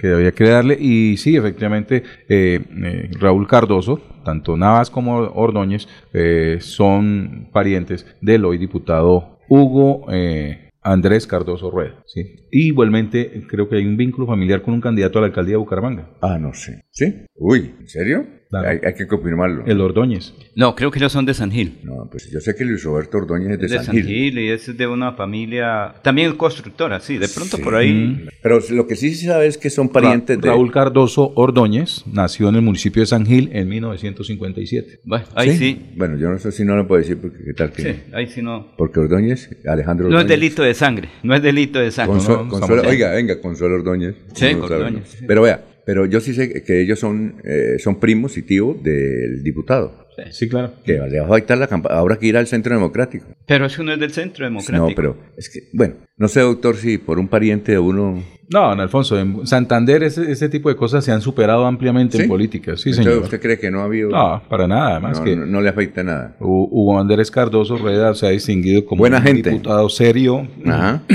que 0.00 0.12
había 0.12 0.32
que 0.32 0.44
darle 0.44 0.76
y 0.78 1.16
sí, 1.16 1.36
efectivamente, 1.36 2.02
eh, 2.28 2.60
eh, 2.84 3.10
Raúl 3.18 3.46
Cardoso, 3.46 4.00
tanto 4.24 4.56
Navas 4.56 4.90
como 4.90 5.16
Ordóñez, 5.16 5.88
eh, 6.12 6.58
son 6.60 7.48
parientes 7.52 8.06
del 8.20 8.44
hoy 8.44 8.58
diputado 8.58 9.38
Hugo 9.48 10.06
eh, 10.12 10.69
Andrés 10.82 11.26
Cardoso 11.26 11.70
Rueda. 11.70 12.02
¿sí? 12.06 12.46
Igualmente 12.50 13.46
creo 13.48 13.68
que 13.68 13.76
hay 13.76 13.86
un 13.86 13.96
vínculo 13.96 14.26
familiar 14.26 14.62
con 14.62 14.74
un 14.74 14.80
candidato 14.80 15.18
a 15.18 15.22
la 15.22 15.26
alcaldía 15.28 15.54
de 15.54 15.58
Bucaramanga. 15.58 16.10
Ah, 16.20 16.38
no 16.38 16.54
sé. 16.54 16.84
¿Sí? 16.90 17.26
Uy, 17.34 17.74
¿en 17.80 17.88
serio? 17.88 18.39
Claro. 18.50 18.68
Hay, 18.68 18.78
hay 18.84 18.94
que 18.94 19.06
confirmarlo. 19.06 19.64
El 19.64 19.80
Ordóñez. 19.80 20.34
No, 20.56 20.74
creo 20.74 20.90
que 20.90 20.98
ellos 20.98 21.12
son 21.12 21.24
de 21.24 21.34
San 21.34 21.52
Gil. 21.52 21.78
No, 21.84 22.08
pues 22.10 22.28
yo 22.30 22.40
sé 22.40 22.54
que 22.56 22.64
Luis 22.64 22.82
Roberto 22.82 23.18
Ordóñez 23.18 23.52
es 23.52 23.58
de, 23.60 23.64
Es 23.66 23.70
de 23.70 23.76
San 23.78 23.86
San 23.86 23.94
Gil. 23.94 24.06
Gil 24.06 24.38
y 24.40 24.48
es 24.48 24.76
de 24.76 24.86
una 24.88 25.12
familia, 25.12 25.94
también 26.02 26.36
constructora, 26.36 26.98
sí, 26.98 27.16
de 27.16 27.28
pronto 27.28 27.58
por 27.58 27.76
ahí. 27.76 28.26
Pero 28.42 28.58
lo 28.70 28.86
que 28.88 28.96
sí 28.96 29.14
se 29.14 29.26
sabe 29.26 29.46
es 29.46 29.56
que 29.56 29.70
son 29.70 29.88
parientes 29.88 30.36
Ra- 30.36 30.42
de... 30.42 30.48
Raúl 30.48 30.72
Cardoso 30.72 31.32
Ordóñez 31.36 32.02
nació 32.12 32.48
en 32.48 32.56
el 32.56 32.62
municipio 32.62 33.02
de 33.02 33.06
San 33.06 33.24
Gil 33.24 33.50
en 33.52 33.68
1957. 33.68 35.00
Bueno, 35.04 35.24
ahí 35.34 35.56
sí. 35.56 35.80
Bueno, 35.96 36.16
yo 36.18 36.28
no 36.30 36.38
sé 36.38 36.52
si 36.52 36.64
no 36.64 36.76
lo 36.76 36.86
puedo 36.86 37.00
decir 37.00 37.18
porque 37.20 37.38
qué 37.44 37.52
tal 37.54 37.72
que... 37.72 37.82
Sí, 37.82 38.00
ahí 38.12 38.26
sí 38.26 38.42
no. 38.42 38.72
Porque 38.76 39.00
Ordóñez, 39.00 39.48
Alejandro 39.66 40.08
No 40.08 40.16
es 40.18 40.24
Ordóñez... 40.24 40.40
delito 40.40 40.62
de 40.62 40.74
sangre, 40.74 41.08
no 41.22 41.34
es 41.34 41.42
delito 41.42 41.78
de 41.78 41.90
sangre. 41.90 42.14
Consuelo- 42.18 42.38
No, 42.38 42.44
no, 42.44 42.50
Consuelo- 42.50 42.88
oiga, 42.88 43.12
venga, 43.12 43.40
Consuelo 43.40 43.76
Ordóñez. 43.76 44.16
Sí, 44.34 44.54
No 44.54 44.64
Ordóñez. 44.64 45.18
Pero 45.26 45.42
vea, 45.42 45.64
pero 45.90 46.06
yo 46.06 46.20
sí 46.20 46.34
sé 46.34 46.62
que 46.62 46.80
ellos 46.82 47.00
son, 47.00 47.34
eh, 47.42 47.80
son 47.80 47.98
primos 47.98 48.36
y 48.38 48.42
tíos 48.42 48.80
del 48.80 49.42
diputado. 49.42 50.06
Sí, 50.30 50.48
claro. 50.48 50.72
Que 50.84 50.92
le 50.92 51.18
va 51.20 51.26
a 51.26 51.30
afectar 51.30 51.58
la 51.58 51.66
campaña. 51.66 51.94
Ahora 51.96 52.16
que 52.16 52.26
ir 52.26 52.36
al 52.36 52.46
centro 52.46 52.72
democrático. 52.74 53.24
Pero 53.46 53.64
eso 53.66 53.82
no 53.82 53.92
es 53.92 53.98
del 53.98 54.12
centro 54.12 54.44
democrático. 54.44 54.88
No, 54.88 54.94
pero 54.94 55.16
es 55.36 55.48
que, 55.48 55.60
bueno, 55.72 55.94
no 56.16 56.28
sé, 56.28 56.40
doctor, 56.40 56.76
si 56.76 56.98
por 56.98 57.18
un 57.18 57.26
pariente 57.26 57.72
de 57.72 57.78
uno. 57.80 58.22
No, 58.52 58.68
don 58.68 58.78
Alfonso, 58.80 59.18
en 59.18 59.46
Santander 59.48 60.02
ese, 60.04 60.30
ese 60.30 60.48
tipo 60.48 60.68
de 60.68 60.76
cosas 60.76 61.04
se 61.04 61.10
han 61.10 61.22
superado 61.22 61.64
ampliamente 61.66 62.18
¿Sí? 62.18 62.22
en 62.24 62.28
política. 62.28 62.76
Sí, 62.76 62.90
Entonces, 62.90 63.04
señor. 63.12 63.24
¿Usted 63.24 63.40
cree 63.40 63.58
que 63.58 63.70
no 63.70 63.80
ha 63.80 63.84
habido.? 63.84 64.10
No, 64.10 64.42
para 64.48 64.68
nada. 64.68 64.90
Además 64.92 65.18
no, 65.18 65.24
que 65.24 65.34
no, 65.36 65.46
no 65.46 65.60
le 65.60 65.68
afecta 65.70 66.04
nada. 66.04 66.36
Hu- 66.38 66.68
Hugo 66.70 67.00
Andrés 67.00 67.30
Cardoso 67.30 67.76
Rueda 67.78 68.14
se 68.14 68.26
ha 68.26 68.30
distinguido 68.30 68.84
como 68.84 69.00
Buena 69.00 69.18
un 69.18 69.22
gente. 69.24 69.50
diputado 69.50 69.88
serio, 69.88 70.46
Ajá. 70.66 71.02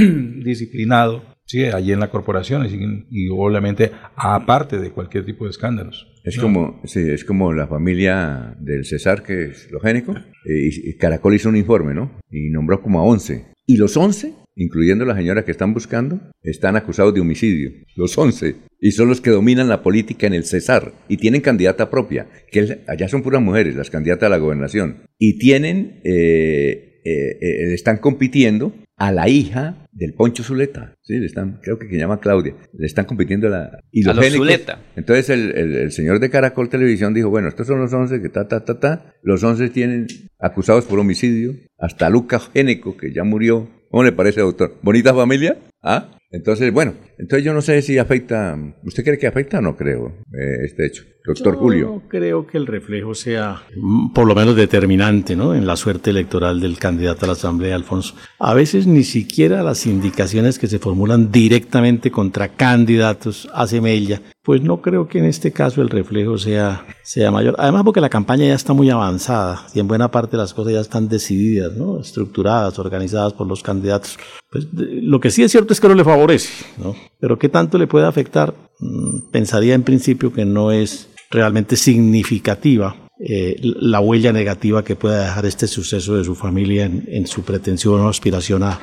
disciplinado, 0.44 1.22
sí, 1.46 1.64
allí 1.66 1.92
en 1.92 2.00
la 2.00 2.10
corporación 2.10 2.66
y, 2.66 3.06
y 3.26 3.30
obviamente 3.30 3.92
aparte 4.16 4.80
de 4.80 4.92
cualquier 4.92 5.26
tipo 5.26 5.46
de 5.46 5.52
escándalos. 5.52 6.08
Es 6.24 6.38
No. 6.38 6.44
como, 6.44 6.82
sí, 6.86 7.00
es 7.00 7.24
como 7.24 7.54
la 7.54 7.68
familia 7.68 8.56
del 8.60 8.84
César, 8.86 9.22
que 9.24 9.46
es 9.46 9.70
lo 9.72 9.80
génico. 9.80 10.14
eh, 10.14 10.70
y, 10.72 10.90
y 10.90 10.98
Caracol 10.98 11.36
hizo 11.36 11.50
un 11.50 11.56
informe, 11.58 11.94
¿no? 11.94 12.12
Y 12.32 12.50
nombró 12.50 12.82
como 12.82 13.00
a 13.00 13.04
11. 13.04 13.46
Y 13.68 13.78
los 13.78 13.96
11, 13.98 14.34
incluyendo 14.56 15.06
la 15.06 15.16
señora 15.16 15.44
que 15.46 15.52
están 15.52 15.74
buscando, 15.74 16.20
están 16.44 16.76
acusados 16.76 17.14
de 17.14 17.22
homicidio. 17.22 17.72
Los 17.96 18.16
11. 18.18 18.56
Y 18.80 18.92
son 18.92 19.08
los 19.10 19.22
que 19.22 19.32
dominan 19.32 19.70
la 19.70 19.82
política 19.82 20.28
en 20.28 20.34
el 20.34 20.46
César. 20.46 20.94
Y 21.10 21.18
tienen 21.18 21.42
candidata 21.42 21.90
propia. 21.90 22.28
Que 22.52 22.60
es- 22.62 22.78
allá 22.88 23.08
son 23.08 23.24
puras 23.24 23.42
mujeres, 23.42 23.76
las 23.76 23.90
candidatas 23.90 24.28
a 24.28 24.30
la 24.30 24.38
gobernación. 24.38 25.04
Y 25.20 25.38
tienen, 25.40 26.02
eh, 26.04 27.02
eh, 27.06 27.38
eh, 27.42 27.74
están 27.74 27.98
compitiendo 27.98 28.74
a 28.98 29.12
la 29.12 29.28
hija 29.30 29.88
del 29.92 30.14
Poncho 30.14 30.44
Zuleta. 30.44 30.96
Sí, 31.02 31.18
le 31.20 31.26
están, 31.26 31.60
creo 31.62 31.78
que 31.78 31.88
se 31.90 31.98
llama 31.98 32.20
Claudia. 32.20 32.56
Le 32.78 32.86
están 32.86 33.06
compitiendo 33.06 33.48
a 33.48 33.50
la... 33.50 33.64
A 33.66 34.14
los 34.14 34.26
Zuleta. 34.34 34.80
entonces 34.96 35.30
el, 35.30 35.52
el- 35.56 35.76
el 35.76 35.92
señor 35.92 36.20
de 36.20 36.30
Caracol 36.30 36.70
Televisión 36.70 37.14
dijo, 37.14 37.30
bueno, 37.30 37.48
estos 37.50 37.68
son 37.68 37.80
los 37.80 37.92
11 37.94 38.22
que 38.22 38.30
ta, 38.30 38.48
ta, 38.48 38.64
ta, 38.64 38.80
ta. 38.80 39.14
Los 39.22 39.44
11 39.44 39.70
tienen 39.70 40.08
acusados 40.40 40.86
por 40.86 41.00
homicidio. 41.00 41.54
Hasta 41.78 42.10
Lucas 42.10 42.50
Géneco, 42.54 42.96
que 42.98 43.14
ya 43.14 43.24
murió. 43.24 43.70
¿Cómo 43.90 44.04
le 44.04 44.12
parece, 44.12 44.42
doctor? 44.42 44.78
¿Bonita 44.82 45.14
familia? 45.14 45.58
¿Ah? 45.84 46.10
Entonces, 46.32 46.74
bueno, 46.74 46.96
entonces 47.18 47.46
yo 47.46 47.54
no 47.54 47.62
sé 47.62 47.82
si 47.82 47.98
afecta... 47.98 48.58
¿Usted 48.84 49.04
cree 49.04 49.18
que 49.18 49.28
afecta 49.28 49.60
o 49.60 49.62
no 49.62 49.78
creo 49.78 50.08
eh, 50.34 50.66
este 50.66 50.86
hecho? 50.86 51.04
Doctor 51.26 51.56
Yo 51.56 51.60
Julio. 51.60 51.86
No 51.88 52.08
creo 52.08 52.46
que 52.46 52.58
el 52.58 52.68
reflejo 52.68 53.16
sea 53.16 53.64
mm, 53.76 54.14
por 54.14 54.28
lo 54.28 54.36
menos 54.36 54.56
determinante 54.56 55.36
¿no? 55.36 55.56
en 55.56 55.66
la 55.66 55.76
suerte 55.76 56.12
electoral 56.12 56.60
del 56.60 56.78
candidato 56.78 57.26
a 57.26 57.28
la 57.28 57.34
Asamblea, 57.34 57.76
Alfonso. 57.76 58.16
A 58.40 58.54
veces 58.54 58.86
ni 58.86 59.04
siquiera 59.04 59.64
las 59.64 59.86
indicaciones 59.86 60.60
que 60.60 60.68
se 60.68 60.80
formulan 60.80 61.32
directamente 61.32 62.12
contra 62.12 62.50
candidatos 62.50 63.50
hace 63.54 63.82
mella. 63.82 64.22
Pues 64.46 64.62
no 64.62 64.80
creo 64.80 65.08
que 65.08 65.18
en 65.18 65.26
este 65.26 65.52
caso 65.52 65.82
el 65.82 65.90
reflejo 65.90 66.38
sea, 66.38 66.86
sea 67.02 67.32
mayor. 67.32 67.56
Además 67.58 67.82
porque 67.84 68.00
la 68.00 68.10
campaña 68.10 68.46
ya 68.46 68.54
está 68.54 68.74
muy 68.74 68.92
avanzada 68.92 69.66
y 69.74 69.80
en 69.80 69.88
buena 69.88 70.12
parte 70.12 70.38
las 70.38 70.54
cosas 70.54 70.74
ya 70.74 70.82
están 70.82 71.10
decididas, 71.10 71.74
¿no? 71.74 72.00
estructuradas, 72.00 72.78
organizadas 72.78 73.34
por 73.34 73.48
los 73.48 73.64
candidatos. 73.64 74.20
Pues, 74.52 74.68
lo 74.72 75.20
que 75.20 75.32
sí 75.32 75.42
es 75.42 75.52
cierto 75.52 75.74
es 75.74 75.82
que 75.82 75.88
no 75.88 75.96
le 75.96 76.04
favorece, 76.04 76.66
¿no? 76.78 76.96
Pero 77.20 77.40
¿qué 77.40 77.50
tanto 77.50 77.80
le 77.80 77.88
puede 77.88 78.06
afectar? 78.06 78.54
Mm, 78.80 79.32
Pensaría 79.32 79.74
en 79.74 79.82
principio 79.82 80.32
que 80.32 80.46
no 80.46 80.72
es 80.72 81.10
realmente 81.32 81.76
significativa 81.76 82.96
eh, 83.28 83.56
la 83.62 84.00
huella 84.00 84.32
negativa 84.32 84.84
que 84.84 84.96
pueda 84.96 85.24
dejar 85.24 85.48
este 85.48 85.68
suceso 85.68 86.18
de 86.18 86.24
su 86.24 86.36
familia 86.36 86.86
en, 86.86 87.04
en 87.08 87.26
su 87.26 87.42
pretensión 87.42 88.00
o 88.02 88.10
aspiración 88.10 88.62
a, 88.62 88.80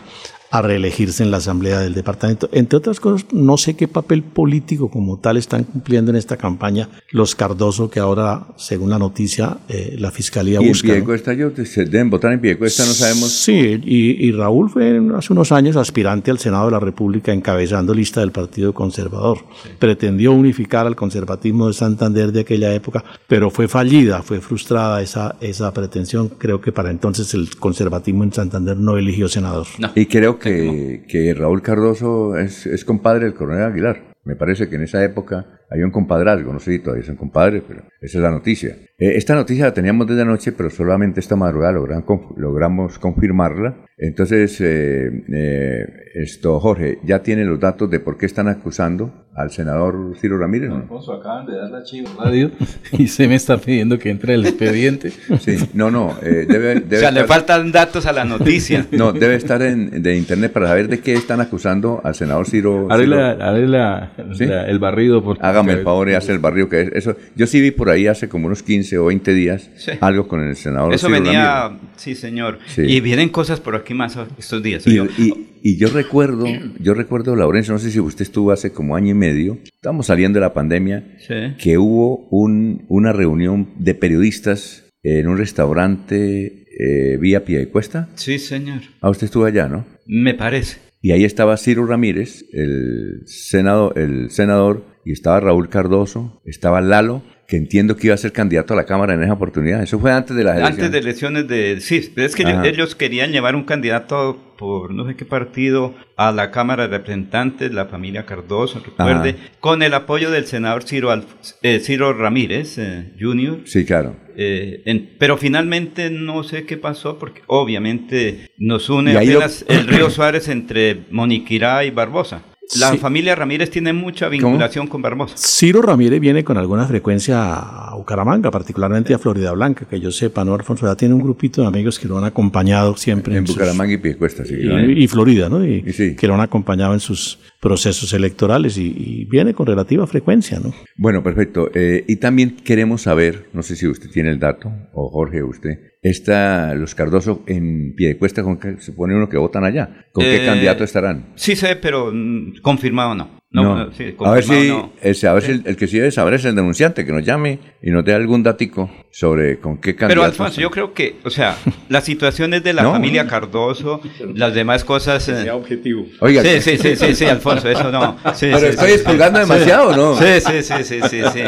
a 0.53 0.61
reelegirse 0.61 1.23
en 1.23 1.31
la 1.31 1.39
Asamblea 1.39 1.81
del 1.81 1.95
Departamento. 1.95 2.49
Entre 2.53 2.77
otras 2.77 3.01
cosas, 3.01 3.27
no 3.33 3.57
sé 3.57 3.75
qué 3.75 3.89
papel 3.89 4.23
político 4.23 4.91
como 4.91 5.17
tal 5.17 5.39
están 5.39 5.65
cumpliendo 5.65 6.11
en 6.11 6.17
esta 6.19 6.37
campaña 6.37 6.91
los 7.11 7.35
Cardoso, 7.35 7.89
que 7.89 8.01
ahora, 8.01 8.47
según 8.57 8.91
la 8.91 8.99
noticia, 8.99 9.57
eh, 9.71 9.97
la 9.99 10.11
Fiscalía 10.11 10.61
Y 10.61 10.69
busca. 10.69 10.89
¿no? 10.89 10.93
Piedecuesta, 10.93 11.33
yo, 11.33 11.51
se 11.65 11.87
deben 11.87 12.11
votar 12.11 12.35
en 12.35 12.41
Piedecuesta, 12.41 12.85
no 12.85 12.93
sabemos. 12.93 13.33
Sí, 13.33 13.81
y, 13.83 14.29
y 14.29 14.33
Raúl 14.33 14.69
fue 14.69 15.01
hace 15.17 15.33
unos 15.33 15.53
años 15.53 15.77
aspirante 15.77 16.31
al 16.31 16.39
Senado 16.39 16.67
de 16.67 16.73
la 16.73 16.81
República 16.81 17.33
encabezando 17.33 17.95
lista 17.95 18.21
del 18.21 18.31
Partido 18.31 18.75
Conservador. 18.75 19.39
Pretendió 19.79 20.33
unificar 20.33 20.87
al 20.87 20.97
conservatismo 20.97 21.69
de 21.69 21.73
Santander 21.73 22.31
de 22.31 22.41
aquella 22.41 22.75
época, 22.75 23.03
pero 23.27 23.51
fue 23.51 23.69
fallida, 23.69 24.23
fue 24.23 24.43
frustrada 24.43 25.01
esa, 25.01 25.37
esa 25.41 25.73
pretensión. 25.73 26.29
Creo 26.29 26.61
que 26.61 26.73
para 26.73 26.91
entonces 26.91 27.33
el 27.33 27.57
conservatismo 27.57 28.25
en 28.25 28.35
Santander 28.35 28.77
no 28.77 28.99
eligió 28.99 29.29
senador. 29.29 29.67
Y 29.95 30.05
creo 30.05 30.39
que, 30.39 30.42
que 30.43 31.35
Raúl 31.37 31.63
Cardoso 31.63 32.37
es, 32.37 32.67
es 32.67 32.85
compadre 32.85 33.25
del 33.25 33.35
coronel 33.35 33.65
Aguilar. 33.65 34.13
Me 34.25 34.37
parece 34.37 34.69
que 34.69 34.77
en 34.77 34.83
esa 34.83 35.03
época 35.03 35.62
había 35.73 35.87
un 35.87 35.91
compadrazgo, 35.91 36.53
no 36.53 36.59
sé 36.61 36.73
si 36.73 36.79
todavía 36.81 37.05
son 37.05 37.17
compadres, 37.17 37.63
pero 37.67 37.83
esa 38.01 38.19
es 38.19 38.23
la 38.23 38.31
noticia. 38.31 38.77
Eh, 38.99 39.17
esta 39.17 39.35
noticia 39.35 39.65
la 39.65 39.75
teníamos 39.75 40.07
desde 40.07 40.23
anoche, 40.23 40.53
pero 40.53 40.71
solamente 40.71 41.21
esta 41.21 41.35
madrugada 41.37 41.73
logran 41.73 42.05
logramos 42.37 42.99
confirmarla. 42.99 43.77
Entonces, 43.97 44.61
eh, 44.61 45.09
eh, 45.33 45.85
esto, 46.15 46.59
Jorge, 46.61 46.99
ya 47.05 47.23
tiene 47.23 47.45
los 47.45 47.61
datos 47.61 47.89
de 47.91 48.01
por 48.01 48.17
qué 48.19 48.27
están 48.27 48.49
acusando 48.49 49.27
al 49.35 49.51
senador 49.51 50.15
Ciro 50.21 50.39
Ramírez. 50.39 50.71
¿no? 50.71 50.77
Alfonso, 50.77 51.13
acaban 51.15 51.47
de 51.47 51.57
dar 51.57 51.71
la 51.71 51.83
chiva 51.85 52.11
radio 52.19 52.51
y 52.93 53.07
se 53.07 53.29
me 53.29 53.37
está 53.37 53.57
pidiendo 53.59 53.99
que 53.99 54.11
entre 54.11 54.35
el 54.35 54.45
expediente. 54.45 55.11
Sí, 55.41 55.57
no, 55.75 55.91
no, 55.91 56.17
eh, 56.23 56.45
debe, 56.49 56.75
debe 56.81 56.97
o 56.97 57.01
sea, 57.01 57.11
le 57.13 57.25
faltan 57.25 57.71
datos 57.73 58.07
a 58.07 58.13
la 58.13 58.25
noticia. 58.25 58.87
No, 58.93 59.13
debe 59.13 59.37
estar 59.37 59.63
en, 59.63 60.03
de 60.03 60.17
internet 60.17 60.53
para 60.53 60.69
saber 60.69 60.89
de 60.89 61.01
qué 61.01 61.15
están 61.15 61.41
acusando 61.41 62.01
al 62.05 62.15
senador 62.15 62.47
Ciro. 62.47 62.89
Haré, 62.91 63.05
Ciro- 63.05 63.17
la- 63.17 63.31
haré 63.33 63.67
la- 63.67 64.13
¿Sí? 64.35 64.45
la- 64.47 64.67
el 64.67 64.79
barrido. 64.79 65.23
Por, 65.23 65.39
Hágame 65.63 65.79
el 65.79 65.85
favor 65.85 66.09
y 66.11 66.15
hace 66.15 66.33
el 66.33 66.39
barrio 66.39 66.69
que 66.69 66.83
es. 66.83 66.89
Eso, 66.93 67.17
yo 67.37 67.47
sí 67.47 67.61
vi 67.61 67.71
por 67.71 67.89
ahí 67.91 68.07
hace 68.07 68.29
como 68.29 68.47
unos 68.47 68.63
15 68.63 68.99
o 68.99 69.07
20 69.07 69.33
días 69.35 69.71
Sí. 69.77 69.93
algo 70.01 70.29
con 70.29 70.41
el 70.47 70.57
senador. 70.57 70.93
Eso 70.95 71.09
Ciro 71.09 71.21
venía, 71.23 71.63
Ramírez. 71.69 71.89
sí 71.97 72.15
señor. 72.15 72.59
Sí. 72.67 72.83
Y 72.83 73.01
vienen 73.01 73.29
cosas 73.29 73.61
por 73.61 73.77
aquí 73.77 73.95
más 73.95 74.17
estos 74.39 74.63
días. 74.63 74.87
Y, 74.87 74.95
Yo- 74.97 75.07
y- 75.19 75.49
y 75.65 75.77
yo 75.77 75.89
recuerdo, 75.91 76.45
yo 76.81 76.93
recuerdo, 76.95 77.37
Laurencio, 77.37 77.73
no 77.73 77.79
sé 77.79 77.91
si 77.93 78.01
usted 78.01 78.23
estuvo 78.23 78.51
hace 78.51 78.73
como 78.73 78.97
año 78.97 79.11
y 79.11 79.15
medio, 79.15 79.59
estábamos 79.65 80.07
saliendo 80.07 80.39
de 80.39 80.41
la 80.41 80.53
pandemia, 80.55 81.17
Sí. 81.27 81.35
que 81.63 81.79
hubo 81.79 82.27
un, 82.31 82.85
una 82.89 83.13
reunión 83.13 83.69
de 83.79 83.95
periodistas 83.95 84.85
en 85.05 85.29
un 85.29 85.39
restaurante 85.39 86.65
eh, 86.79 87.17
vía 87.21 87.45
Piedecuesta. 87.45 88.09
Sí, 88.15 88.39
señor. 88.39 88.81
Ah, 89.01 89.11
usted 89.11 89.27
estuvo 89.27 89.45
allá, 89.45 89.69
¿no? 89.69 89.85
Me 90.07 90.35
parece. 90.35 90.79
Y 91.03 91.11
ahí 91.13 91.25
estaba 91.25 91.57
Ciro 91.57 91.85
Ramírez, 91.87 92.45
el 92.53 93.23
senador, 93.27 93.99
el 93.99 94.31
senador, 94.31 94.87
y 95.05 95.13
estaba 95.13 95.41
Raúl 95.41 95.69
Cardoso, 95.69 96.41
estaba 96.45 96.81
Lalo, 96.81 97.23
que 97.49 97.57
entiendo 97.57 97.97
que 97.97 98.07
iba 98.07 98.15
a 98.15 98.19
ser 98.19 98.33
candidato 98.33 98.73
a 98.73 98.77
la 98.77 98.87
Cámara 98.87 99.13
en 99.15 99.23
esa 99.23 99.35
oportunidad. 99.35 99.83
Eso 99.83 99.99
fue 99.99 100.11
antes 100.13 100.35
de 100.35 100.45
las 100.45 100.57
Antes 100.63 100.91
de 100.91 100.99
elecciones. 100.99 101.43
elecciones 101.45 101.49
de... 101.49 101.81
Sí, 101.81 102.13
pero 102.15 102.27
es 102.27 102.35
que 102.35 102.43
ellos, 102.45 102.55
Ajá. 102.55 102.67
ellos 102.69 102.95
querían 102.95 103.31
llevar 103.33 103.57
un 103.57 103.65
candidato 103.65 104.55
por 104.57 104.95
no 104.95 105.07
sé 105.07 105.17
qué 105.17 105.25
partido 105.27 105.95
a 106.17 106.33
la 106.33 106.51
Cámara 106.51 106.85
de 106.89 106.97
Representantes, 106.97 107.75
la 107.75 107.87
familia 107.87 108.25
Cardoso, 108.25 108.79
recuerde, 108.83 109.31
Ajá. 109.31 109.39
con 109.61 109.83
el 109.83 109.93
apoyo 109.93 110.31
del 110.31 110.47
senador 110.47 110.85
Ciro, 110.85 111.11
Alf- 111.11 111.57
eh, 111.63 111.81
Ciro 111.81 112.15
Ramírez 112.15 112.79
eh, 112.79 113.13
Jr., 113.21 113.63
Sí, 113.67 113.85
claro. 113.85 114.17
Eh, 114.35 114.83
en- 114.87 115.11
pero 115.19 115.37
finalmente 115.37 116.09
no 116.09 116.43
sé 116.45 116.65
qué 116.65 116.79
pasó 116.79 117.19
porque 117.19 117.43
obviamente 117.49 118.49
nos 118.57 118.89
une 118.89 119.13
lo- 119.13 119.19
apenas 119.19 119.65
el 119.69 119.87
río 119.89 120.09
Suárez 120.09 120.49
entre 120.49 121.05
Moniquirá 121.11 121.85
y 121.85 121.91
Barbosa. 121.91 122.43
La 122.79 122.91
Sí. 122.91 122.99
familia 122.99 123.35
Ramírez 123.35 123.71
tiene 123.71 123.93
mucha 123.93 124.29
vinculación 124.29 124.87
con 124.87 125.03
Barbosa. 125.03 125.35
Ciro 125.37 125.83
Ramírez 125.83 126.21
viene 126.21 126.43
con 126.45 126.57
alguna 126.57 126.87
frecuencia 126.87 127.55
a 127.55 127.95
Bucaramanga, 127.97 128.51
particularmente 128.51 129.13
a 129.15 129.19
Florida 129.19 129.53
Blanca, 129.53 129.87
que 129.89 130.01
yo 130.01 130.11
sepa, 130.11 130.45
¿no, 130.45 130.55
Alfonso? 130.55 130.87
Ya 130.87 130.97
tiene 130.97 131.15
un 131.15 131.23
grupito 131.23 131.61
de 131.63 131.69
amigos 131.69 131.99
que 131.99 132.09
lo 132.09 132.19
han 132.19 132.25
acompañado 132.25 132.97
siempre. 132.97 133.37
En 133.37 133.45
Bucaramanga 133.45 133.93
y 133.93 133.99
Piedecuesta, 133.99 134.45
sí. 134.45 134.55
y, 134.59 135.03
y 135.05 135.09
Florida, 135.09 135.49
¿no? 135.49 135.65
Y, 135.67 135.83
que 136.17 136.27
lo 136.27 136.35
han 136.35 136.41
acompañado 136.41 136.95
en 136.95 137.01
sus 137.01 137.39
procesos 137.61 138.13
electorales 138.13 138.77
y, 138.79 138.87
y 138.97 139.25
viene 139.27 139.55
con 139.55 139.67
relativa 139.67 140.07
frecuencia, 140.07 140.59
¿no? 140.59 140.73
Bueno, 140.97 141.23
perfecto. 141.23 141.71
Eh, 141.75 142.05
y 142.09 142.17
también 142.17 142.57
queremos 142.57 143.03
saber, 143.03 143.49
no 143.53 143.63
sé 143.63 143.77
si 143.77 143.87
usted 143.87 144.11
tiene 144.11 144.31
el 144.31 144.39
dato, 144.39 144.73
o 144.95 145.09
Jorge, 145.11 145.43
usted, 145.43 145.79
está 146.11 146.75
los 146.75 146.95
Cardoso 146.95 147.43
en 147.47 147.95
Piedecuesta, 147.95 148.43
con 148.43 148.59
que 148.59 148.77
se 148.81 148.93
pone 148.93 149.15
uno 149.15 149.29
que 149.29 149.37
votan 149.39 149.65
allá. 149.65 150.07
¿Con 150.13 150.25
qué 150.25 150.43
Eh, 150.43 150.47
candidato 150.47 150.83
estarán? 150.85 151.27
Sí 151.37 151.55
sé, 151.57 151.77
pero 151.77 152.11
mm, 152.13 152.61
confirmado 152.61 153.15
no. 153.15 153.41
No, 153.55 153.63
No. 153.63 153.77
no, 153.85 153.93
sí, 153.93 154.05
a 154.05 154.07
ver 154.07 154.15
confirmado 154.17 154.61
si, 154.63 154.69
no. 154.69 154.93
ese- 155.03 155.29
a 155.29 155.33
ver 155.35 155.43
si 155.43 155.53
el, 155.53 155.63
el 155.67 155.77
que 155.77 155.87
sí 155.87 155.99
debe 155.99 156.11
saber 156.11 156.33
es 156.35 156.45
el 156.47 156.55
denunciante, 156.57 157.05
que 157.05 157.13
nos 157.13 157.23
llame 157.25 157.59
y 157.83 157.91
nos 157.91 158.03
dé 158.03 158.15
algún 158.15 158.43
dático 158.43 158.91
sobre 159.11 159.59
con 159.61 159.77
qué 159.77 159.95
candidato. 159.95 160.09
Pero 160.09 160.25
Alfonso, 160.25 160.61
yo 160.61 160.71
creo 160.71 160.95
que, 160.95 161.17
o 161.23 161.29
sea, 161.31 161.57
las 161.91 162.03
situaciones 162.05 162.65
de 162.65 162.73
la 162.73 162.83
No. 162.85 162.93
familia 162.93 163.27
Cardoso, 163.27 164.01
las 164.35 164.55
demás 164.55 164.85
cosas... 164.85 165.29
eh, 165.29 165.51
objetivo. 165.51 166.07
Oiga, 166.21 166.43
sí, 166.43 166.63
sí, 166.63 166.79
sí, 166.79 166.97
sí, 166.97 167.15
sí, 167.15 167.25
Alfonso, 167.27 167.69
eso 167.69 167.93
no. 167.93 168.17
Sí, 168.35 168.47
Pero 168.47 168.59
sí, 168.61 168.67
estoy 168.69 168.89
sí, 168.89 168.95
expulgando 168.95 169.39
sí. 169.45 169.49
demasiado, 169.49 169.97
¿no? 169.97 170.17
Sí, 170.17 170.41
sí, 170.41 170.63
sí, 170.63 170.83
sí, 170.83 171.01
sí, 171.31 171.43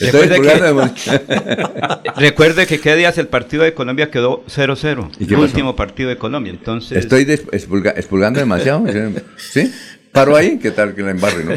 Recuerde 0.00 0.40
que- 0.40 0.60
demasiado. 0.62 1.20
Recuerde 2.16 2.66
que 2.66 2.80
qué 2.80 2.94
días 2.96 3.18
el 3.18 3.26
partido 3.28 3.64
de 3.64 3.74
Colombia 3.74 4.10
quedó 4.10 4.44
0-0. 4.46 5.10
¿Y 5.18 5.18
qué 5.18 5.24
El 5.24 5.28
pasó? 5.30 5.42
último 5.42 5.76
partido 5.76 6.08
de 6.08 6.16
Colombia. 6.16 6.50
Entonces, 6.52 6.98
Estoy 6.98 7.24
expulga- 7.24 7.94
expulgando 7.96 8.40
demasiado. 8.40 8.84
¿Sí? 9.36 9.72
Paro 10.12 10.34
ahí, 10.36 10.58
¿qué 10.58 10.70
tal 10.70 10.94
que 10.94 11.02
la 11.02 11.10
embarre, 11.10 11.44
no? 11.44 11.52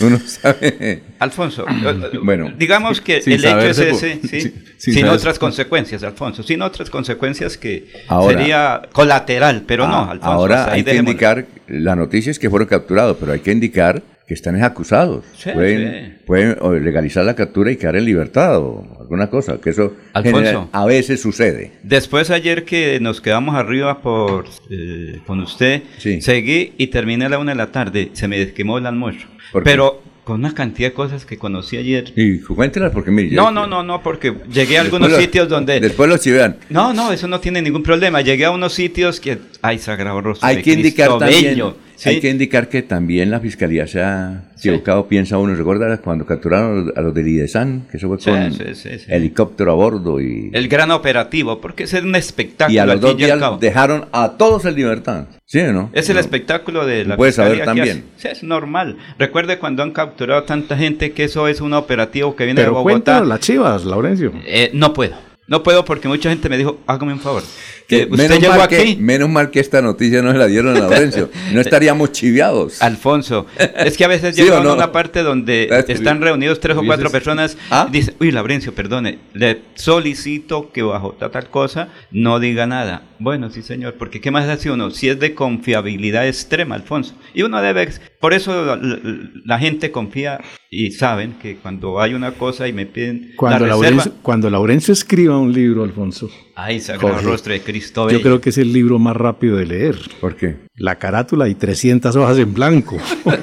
Uno 0.06 0.20
sabe. 0.26 1.02
Alfonso, 1.18 1.64
bueno, 2.22 2.52
digamos 2.56 3.00
que 3.00 3.16
el 3.24 3.32
hecho 3.44 3.58
es 3.60 3.78
ese, 3.78 4.18
¿sí? 4.22 4.40
sin- 4.40 4.64
sin 4.76 4.94
sin 4.94 5.08
otras 5.08 5.38
consecuencias, 5.38 6.02
Alfonso, 6.02 6.42
sin 6.42 6.60
otras 6.60 6.90
consecuencias 6.90 7.56
que 7.56 7.90
Ahora- 8.08 8.36
sería 8.38 8.82
colateral, 8.92 9.64
pero 9.66 9.88
no, 9.88 9.96
Ah, 9.96 10.10
Alfonso. 10.10 10.30
Ahora 10.32 10.72
hay 10.72 10.84
que 10.84 10.90
dejémoslo. 10.90 11.10
indicar, 11.12 11.46
la 11.68 11.96
noticia 11.96 12.30
es 12.30 12.38
que 12.38 12.50
fueron 12.50 12.68
capturados, 12.68 13.16
pero 13.18 13.32
hay 13.32 13.40
que 13.40 13.50
indicar 13.50 14.02
que 14.26 14.34
están 14.34 14.60
acusados. 14.62 15.24
Sí, 15.38 15.50
pueden, 15.52 16.18
pueden 16.26 16.56
o 16.60 16.72
legalizar 16.74 17.24
la 17.24 17.34
captura 17.36 17.70
y 17.70 17.76
quedar 17.76 17.96
en 17.96 18.04
libertad 18.04 18.58
o 18.58 18.84
alguna 19.00 19.28
cosa, 19.30 19.60
que 19.60 19.70
eso 19.70 19.94
Alfonso. 20.14 20.38
genera- 20.38 20.68
a 20.72 20.84
veces 20.84 21.20
sucede. 21.22 21.72
Después 21.84 22.30
ayer 22.30 22.64
que 22.64 22.98
nos 23.00 23.20
quedamos 23.20 23.54
arriba 23.54 24.02
por 24.02 24.46
eh, 24.70 25.20
con 25.26 25.40
usted, 25.40 25.82
seguí 26.20 26.72
y 26.76 26.88
terminé 26.88 27.26
a 27.26 27.28
la 27.28 27.38
una 27.38 27.52
de 27.52 27.58
la 27.58 27.70
tarde, 27.70 28.10
se 28.14 28.26
me 28.26 28.52
quemó 28.52 28.78
el 28.78 28.86
almuerzo. 28.86 29.28
Pero 29.62 30.02
con 30.24 30.40
una 30.40 30.52
cantidad 30.54 30.88
de 30.88 30.92
cosas 30.94 31.24
que 31.24 31.38
conocí 31.38 31.76
ayer. 31.76 32.12
Y 32.16 32.40
cuéntelas 32.40 32.90
porque 32.90 33.12
mire. 33.12 33.36
No, 33.36 33.52
no, 33.52 33.68
no, 33.68 33.84
no, 33.84 34.02
porque 34.02 34.34
llegué 34.52 34.76
a 34.76 34.80
algunos 34.80 35.08
Después 35.08 35.12
lo- 35.12 35.24
sitios 35.24 35.48
donde... 35.48 35.78
Después 35.78 36.08
los 36.08 36.20
chivean. 36.20 36.56
No, 36.68 36.92
no, 36.92 37.12
eso 37.12 37.28
no 37.28 37.38
tiene 37.38 37.62
ningún 37.62 37.84
problema. 37.84 38.20
Llegué 38.22 38.44
a 38.46 38.50
unos 38.50 38.72
sitios 38.74 39.20
que... 39.20 39.38
Ay, 39.62 39.78
Sagrado 39.78 40.20
Rostro 40.20 40.48
Hay 40.48 40.56
de 40.56 40.62
que 40.64 40.72
indicar 40.72 41.06
Cristo 41.10 41.18
también, 41.20 41.44
Bello, 41.44 41.76
¿sí? 41.96 42.08
hay 42.10 42.20
que 42.20 42.30
indicar 42.30 42.68
que 42.68 42.82
también 42.82 43.30
la 43.30 43.40
fiscalía 43.40 43.86
se 43.86 44.00
ha 44.02 44.44
equivocado, 44.58 45.06
piensa 45.08 45.36
uno, 45.38 45.54
recuerda 45.54 45.96
cuando 45.98 46.24
capturaron 46.24 46.92
a 46.96 47.00
los- 47.00 47.14
del 47.14 47.28
IDESAN, 47.28 47.86
que 47.90 47.96
eso 47.98 48.08
fue 48.08 48.18
Sí, 48.18 48.30
con 48.30 48.52
sí, 48.52 48.64
sí, 48.74 48.98
sí. 48.98 49.04
helicóptero 49.08 49.72
a 49.72 49.74
bordo 49.74 50.20
y, 50.20 50.50
El 50.52 50.68
gran 50.68 50.90
operativo, 50.90 51.60
porque 51.60 51.84
es 51.84 51.92
un 51.94 52.14
espectáculo. 52.14 52.74
y 52.74 52.78
a 52.78 52.86
los 52.86 53.00
dos 53.00 53.16
días 53.16 53.38
dejaron 53.60 54.06
a 54.12 54.32
todos 54.38 54.64
en 54.64 54.74
libertad. 54.74 55.24
¿Sí 55.44 55.60
o 55.60 55.72
no? 55.72 55.90
Es 55.92 56.08
el 56.08 56.14
No. 56.16 56.20
espectáculo 56.20 56.84
de 56.86 57.04
la 57.04 57.16
Puedes 57.16 57.36
saber 57.36 57.56
fiscalía 57.58 57.84
también. 57.84 58.04
Sí, 58.16 58.28
es 58.28 58.42
normal. 58.42 58.96
Recuerde 59.18 59.58
cuando 59.58 59.82
han 59.82 59.92
capturado 59.92 60.42
tanta 60.42 60.76
gente 60.76 61.12
que 61.12 61.24
eso 61.24 61.46
es 61.48 61.60
un 61.60 61.72
operativo 61.74 62.34
que 62.34 62.44
viene 62.44 62.60
Pero 62.60 62.70
de 62.72 62.74
Bogotá. 62.74 62.92
cuéntanos 62.92 63.28
las 63.28 63.40
chivas, 63.40 63.84
Laurencio. 63.84 64.32
Eh, 64.44 64.70
no 64.72 64.92
puedo. 64.92 65.14
No 65.48 65.62
puedo 65.62 65.84
porque 65.84 66.08
mucha 66.08 66.28
gente 66.28 66.48
me 66.48 66.58
dijo, 66.58 66.80
hágame 66.86 67.12
un 67.12 67.20
favor. 67.20 67.42
Que 67.86 68.08
usted 68.10 68.16
menos, 68.16 68.40
llegó 68.40 68.52
mal 68.54 68.62
aquí. 68.62 68.96
que, 68.96 68.96
menos 69.00 69.28
mal 69.28 69.50
que 69.52 69.60
esta 69.60 69.80
noticia 69.80 70.20
no 70.20 70.32
se 70.32 70.38
la 70.38 70.46
dieron 70.46 70.76
a 70.76 70.80
Laurencio. 70.80 71.30
No 71.52 71.60
estaríamos 71.60 72.10
chiviados. 72.10 72.82
Alfonso, 72.82 73.46
es 73.76 73.96
que 73.96 74.04
a 74.04 74.08
veces 74.08 74.34
¿Sí 74.36 74.42
llegan 74.42 74.64
no? 74.64 74.70
a 74.70 74.74
una 74.74 74.90
parte 74.90 75.22
donde 75.22 75.68
Ah, 75.70 75.84
están 75.86 76.20
reunidos 76.20 76.58
tres 76.58 76.76
o 76.76 76.82
cuatro 76.84 77.10
personas. 77.10 77.56
¿Ah? 77.70 77.86
Dice, 77.90 78.14
uy, 78.18 78.32
Laurencio, 78.32 78.74
perdone, 78.74 79.20
le 79.34 79.62
solicito 79.76 80.72
que 80.72 80.82
bajo 80.82 81.12
ta- 81.12 81.30
tal 81.30 81.48
cosa 81.48 81.90
no 82.10 82.40
diga 82.40 82.66
nada. 82.66 83.02
Bueno, 83.20 83.48
sí, 83.50 83.62
señor, 83.62 83.94
porque 83.94 84.20
¿qué 84.20 84.32
más 84.32 84.48
hace 84.48 84.70
uno? 84.72 84.90
Si 84.90 85.08
es 85.08 85.20
de 85.20 85.34
confiabilidad 85.34 86.26
extrema, 86.26 86.74
Alfonso. 86.74 87.14
Y 87.34 87.42
uno 87.42 87.62
debe, 87.62 87.88
por 88.20 88.34
eso 88.34 88.64
la, 88.64 88.76
la- 88.76 88.98
la 89.44 89.58
gente 89.60 89.92
confía 89.92 90.40
y 90.70 90.90
saben 90.90 91.34
que 91.40 91.56
cuando 91.56 92.00
hay 92.00 92.14
una 92.14 92.32
cosa 92.32 92.66
y 92.68 92.72
me 92.72 92.86
piden 92.86 93.32
Cuando 93.36 93.66
la 93.66 93.74
reserva, 93.76 93.80
Laurencio, 93.90 94.12
cuando 94.22 94.50
Laurencio 94.50 94.92
escriba 94.92 95.38
un 95.38 95.52
libro, 95.52 95.84
Alfonso. 95.84 96.28
Ay, 96.54 96.80
Sagrado 96.80 97.20
Rostro 97.22 97.52
de 97.52 97.60
Cristo 97.60 98.10
Yo 98.10 98.20
creo 98.20 98.40
que 98.40 98.50
es 98.50 98.58
el 98.58 98.72
libro 98.72 98.98
más 98.98 99.16
rápido 99.16 99.56
de 99.56 99.66
leer. 99.66 99.96
¿Por 100.20 100.34
qué? 100.36 100.56
La 100.76 100.96
carátula 100.96 101.48
y 101.48 101.54
300 101.54 102.14
hojas 102.16 102.38
en 102.38 102.52
blanco. 102.52 102.96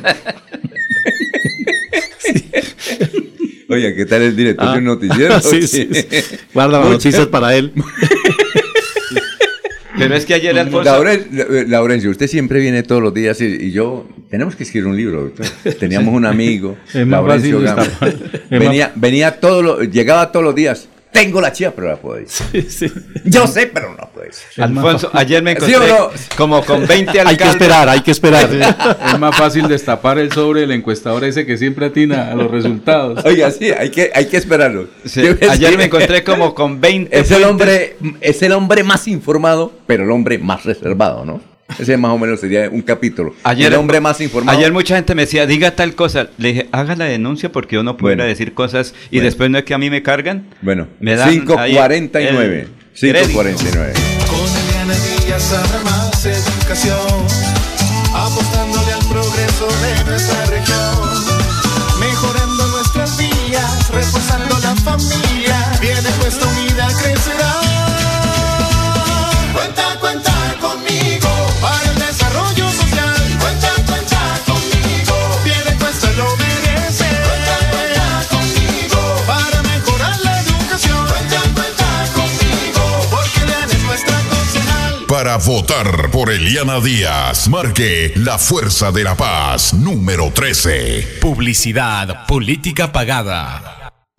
Oye, 3.70 3.96
¿qué 3.96 4.06
tal 4.06 4.22
el 4.22 4.36
director 4.36 4.68
Ah. 4.68 4.74
de 4.74 4.78
un 4.80 4.86
noticiero? 4.86 5.40
Sí, 5.42 5.66
sí, 5.68 5.88
sí. 5.92 6.06
Guarda 6.54 6.80
las 6.80 6.90
noticias 6.90 7.28
para 7.28 7.56
él. 7.56 7.72
Pero 9.98 10.16
es 10.16 10.26
que 10.26 10.34
ayer 10.34 10.58
Alfonso... 10.60 10.92
Lauren- 10.92 11.68
Laurencio, 11.68 12.12
usted 12.12 12.28
siempre 12.28 12.60
viene 12.60 12.84
todos 12.84 13.02
los 13.02 13.14
días 13.14 13.40
y, 13.42 13.46
y 13.46 13.72
yo, 13.72 14.08
tenemos 14.34 14.56
que 14.56 14.64
escribir 14.64 14.88
un 14.88 14.98
libro. 14.98 15.26
doctor. 15.26 15.46
Teníamos 15.80 16.12
un 16.12 16.26
amigo, 16.26 16.76
Laurencio 16.92 17.62
venía, 18.50 18.92
venía 18.96 19.40
todos 19.40 19.64
los, 19.64 19.92
llegaba 19.92 20.32
todos 20.32 20.44
los 20.44 20.56
días. 20.56 20.90
Tengo 21.12 21.40
la 21.40 21.52
chiva, 21.52 21.70
pero 21.70 21.86
no 21.90 21.94
la 21.94 22.00
puedo 22.02 22.20
decir. 22.20 22.92
Yo 23.26 23.46
sé, 23.46 23.68
pero 23.68 23.92
no 23.92 24.10
puedo 24.12 24.26
decir. 24.26 24.64
Alfonso, 24.64 25.12
ayer 25.14 25.44
me 25.44 25.52
¿Sí 25.52 25.72
encontré 25.72 25.88
no? 25.88 26.10
como 26.36 26.66
con 26.66 26.88
20 26.88 27.20
alcaldes. 27.20 27.28
Hay 27.28 27.38
que 27.38 27.48
esperar, 27.52 27.90
hay 27.90 28.02
que 28.02 28.10
esperar. 28.10 28.50
Es 29.14 29.20
más 29.20 29.38
fácil 29.38 29.68
destapar 29.68 30.18
el 30.18 30.32
sobre 30.32 30.62
del 30.62 30.72
encuestador 30.72 31.24
ese 31.26 31.46
que 31.46 31.56
siempre 31.60 31.86
atina 31.86 32.32
a 32.32 32.34
los 32.34 32.50
resultados. 32.50 33.24
Oiga, 33.26 33.52
sí, 33.52 33.70
hay 33.70 33.92
que, 33.92 34.10
hay 34.16 34.26
que 34.26 34.38
esperarlo. 34.38 34.88
Ayer 35.48 35.78
me 35.78 35.84
encontré 35.84 36.24
como 36.24 36.56
con 36.56 36.82
20 36.82 37.16
Es 37.16 37.30
el 37.30 37.44
fuentes. 37.44 37.52
hombre, 37.52 37.98
es 38.20 38.42
el 38.42 38.52
hombre 38.54 38.82
más 38.82 39.08
informado, 39.08 39.72
pero 39.86 40.06
el 40.06 40.10
hombre 40.10 40.40
más 40.40 40.64
reservado, 40.64 41.24
¿no? 41.24 41.53
Ese 41.80 41.98
más 41.98 42.12
o 42.12 42.18
menos 42.18 42.40
sería 42.40 42.70
un 42.70 42.82
capítulo. 42.82 43.34
Ayer, 43.44 43.72
el 43.74 43.80
hombre 43.80 44.00
más 44.00 44.20
informado. 44.22 44.58
Ayer 44.58 44.72
mucha 44.72 44.96
gente 44.96 45.16
me 45.16 45.24
decía, 45.24 45.46
diga 45.48 45.72
tal 45.72 45.96
cosa. 45.96 46.28
Le 46.38 46.50
dije, 46.50 46.70
haga 46.72 46.96
la 46.96 47.06
denuncia 47.06 47.52
porque 47.52 47.76
yo 47.76 47.84
no 47.84 47.98
puedo 47.98 48.16
Bueno. 48.16 48.28
decir 48.30 48.54
cosas 48.54 48.94
y 49.10 49.16
Bueno. 49.18 49.26
después 49.26 49.50
no 49.50 49.58
es 49.58 49.64
que 49.64 49.74
a 49.74 49.78
mí 49.78 49.90
me 49.90 50.04
cargan. 50.04 50.46
Bueno, 50.62 50.88
Me 51.00 51.16
dan 51.16 51.30
ahí 51.30 51.36
549. 51.40 52.60
el 52.60 52.68
crédito. 53.00 53.28
549. 53.42 53.94
Con 54.28 54.40
Eliana 54.70 54.94
Díaz 54.94 55.54
habrá 55.54 55.82
más 55.84 56.26
educación, 56.26 56.98
apostándole 58.14 58.94
al 58.94 59.06
progreso 59.08 59.68
de 59.82 60.04
nuestra 60.12 60.46
región, 60.46 61.24
mejorando 62.00 62.68
nuestras 62.68 63.18
vías, 63.18 63.90
reforzando 63.90 64.60
la 64.60 64.76
familia, 64.76 65.72
viene 65.82 66.10
puesta 66.22 66.46
unida 66.46 66.63
Para 85.24 85.38
votar 85.38 86.12
por 86.12 86.30
Eliana 86.30 86.82
Díaz, 86.82 87.48
marque 87.48 88.12
la 88.18 88.38
Fuerza 88.38 88.92
de 88.92 89.06
la 89.06 89.16
Paz 89.16 89.74
número 89.74 90.34
13. 90.34 91.20
Publicidad, 91.22 92.26
política 92.28 92.92
pagada. 92.92 93.83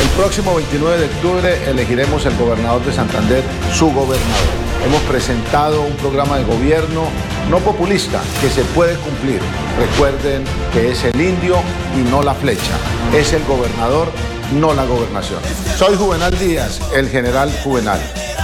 El 0.00 0.08
próximo 0.10 0.54
29 0.54 0.98
de 0.98 1.04
octubre 1.06 1.70
elegiremos 1.70 2.26
el 2.26 2.36
gobernador 2.36 2.84
de 2.84 2.92
Santander, 2.92 3.42
su 3.72 3.86
gobernador. 3.86 4.64
Hemos 4.84 5.00
presentado 5.02 5.82
un 5.82 5.94
programa 5.94 6.38
de 6.38 6.44
gobierno 6.44 7.04
no 7.48 7.58
populista 7.58 8.22
que 8.40 8.50
se 8.50 8.62
puede 8.64 8.96
cumplir. 8.96 9.40
Recuerden 9.78 10.44
que 10.72 10.90
es 10.90 11.04
el 11.04 11.20
indio 11.20 11.56
y 11.96 12.10
no 12.10 12.22
la 12.22 12.34
flecha. 12.34 12.76
Es 13.14 13.32
el 13.32 13.44
gobernador, 13.44 14.08
no 14.54 14.74
la 14.74 14.84
gobernación. 14.84 15.40
Soy 15.76 15.96
Juvenal 15.96 16.36
Díaz, 16.38 16.80
el 16.94 17.08
general 17.08 17.50
Juvenal. 17.62 18.00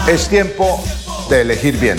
Es 0.08 0.28
tiempo 0.28 0.82
de 1.28 1.42
elegir 1.42 1.76
bien. 1.78 1.98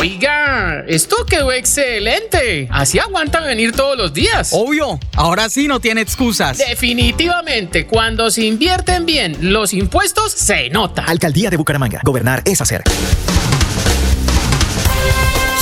Oiga, 0.00 0.82
esto 0.88 1.26
quedó 1.26 1.52
excelente. 1.52 2.66
Así 2.70 2.98
aguanta 2.98 3.40
venir 3.40 3.72
todos 3.72 3.98
los 3.98 4.14
días. 4.14 4.48
Obvio, 4.50 4.98
ahora 5.14 5.50
sí 5.50 5.68
no 5.68 5.78
tiene 5.78 6.00
excusas. 6.00 6.56
Definitivamente, 6.56 7.86
cuando 7.86 8.30
se 8.30 8.46
invierten 8.46 9.04
bien 9.04 9.36
los 9.52 9.74
impuestos, 9.74 10.32
se 10.32 10.70
nota. 10.70 11.04
Alcaldía 11.04 11.50
de 11.50 11.58
Bucaramanga. 11.58 12.00
Gobernar 12.02 12.42
es 12.46 12.62
hacer. 12.62 12.82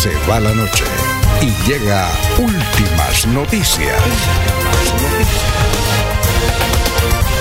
Se 0.01 0.13
va 0.31 0.39
la 0.39 0.55
noche 0.55 0.85
y 1.43 1.69
llega 1.69 2.09
últimas 2.39 3.27
noticias. 3.27 4.01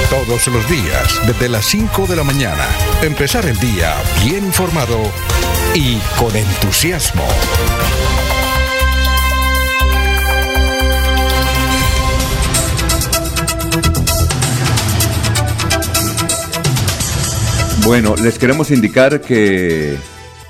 Todos 0.10 0.48
los 0.48 0.68
días, 0.68 1.22
desde 1.28 1.48
las 1.48 1.64
5 1.66 2.08
de 2.08 2.16
la 2.16 2.24
mañana, 2.24 2.66
empezar 3.04 3.45
el 3.45 3.60
día 3.60 3.93
bien 4.24 4.45
informado 4.45 5.12
y 5.76 5.99
con 6.20 6.36
entusiasmo. 6.36 7.24
Bueno, 17.86 18.15
les 18.22 18.38
queremos 18.38 18.70
indicar 18.72 19.22
que 19.22 19.93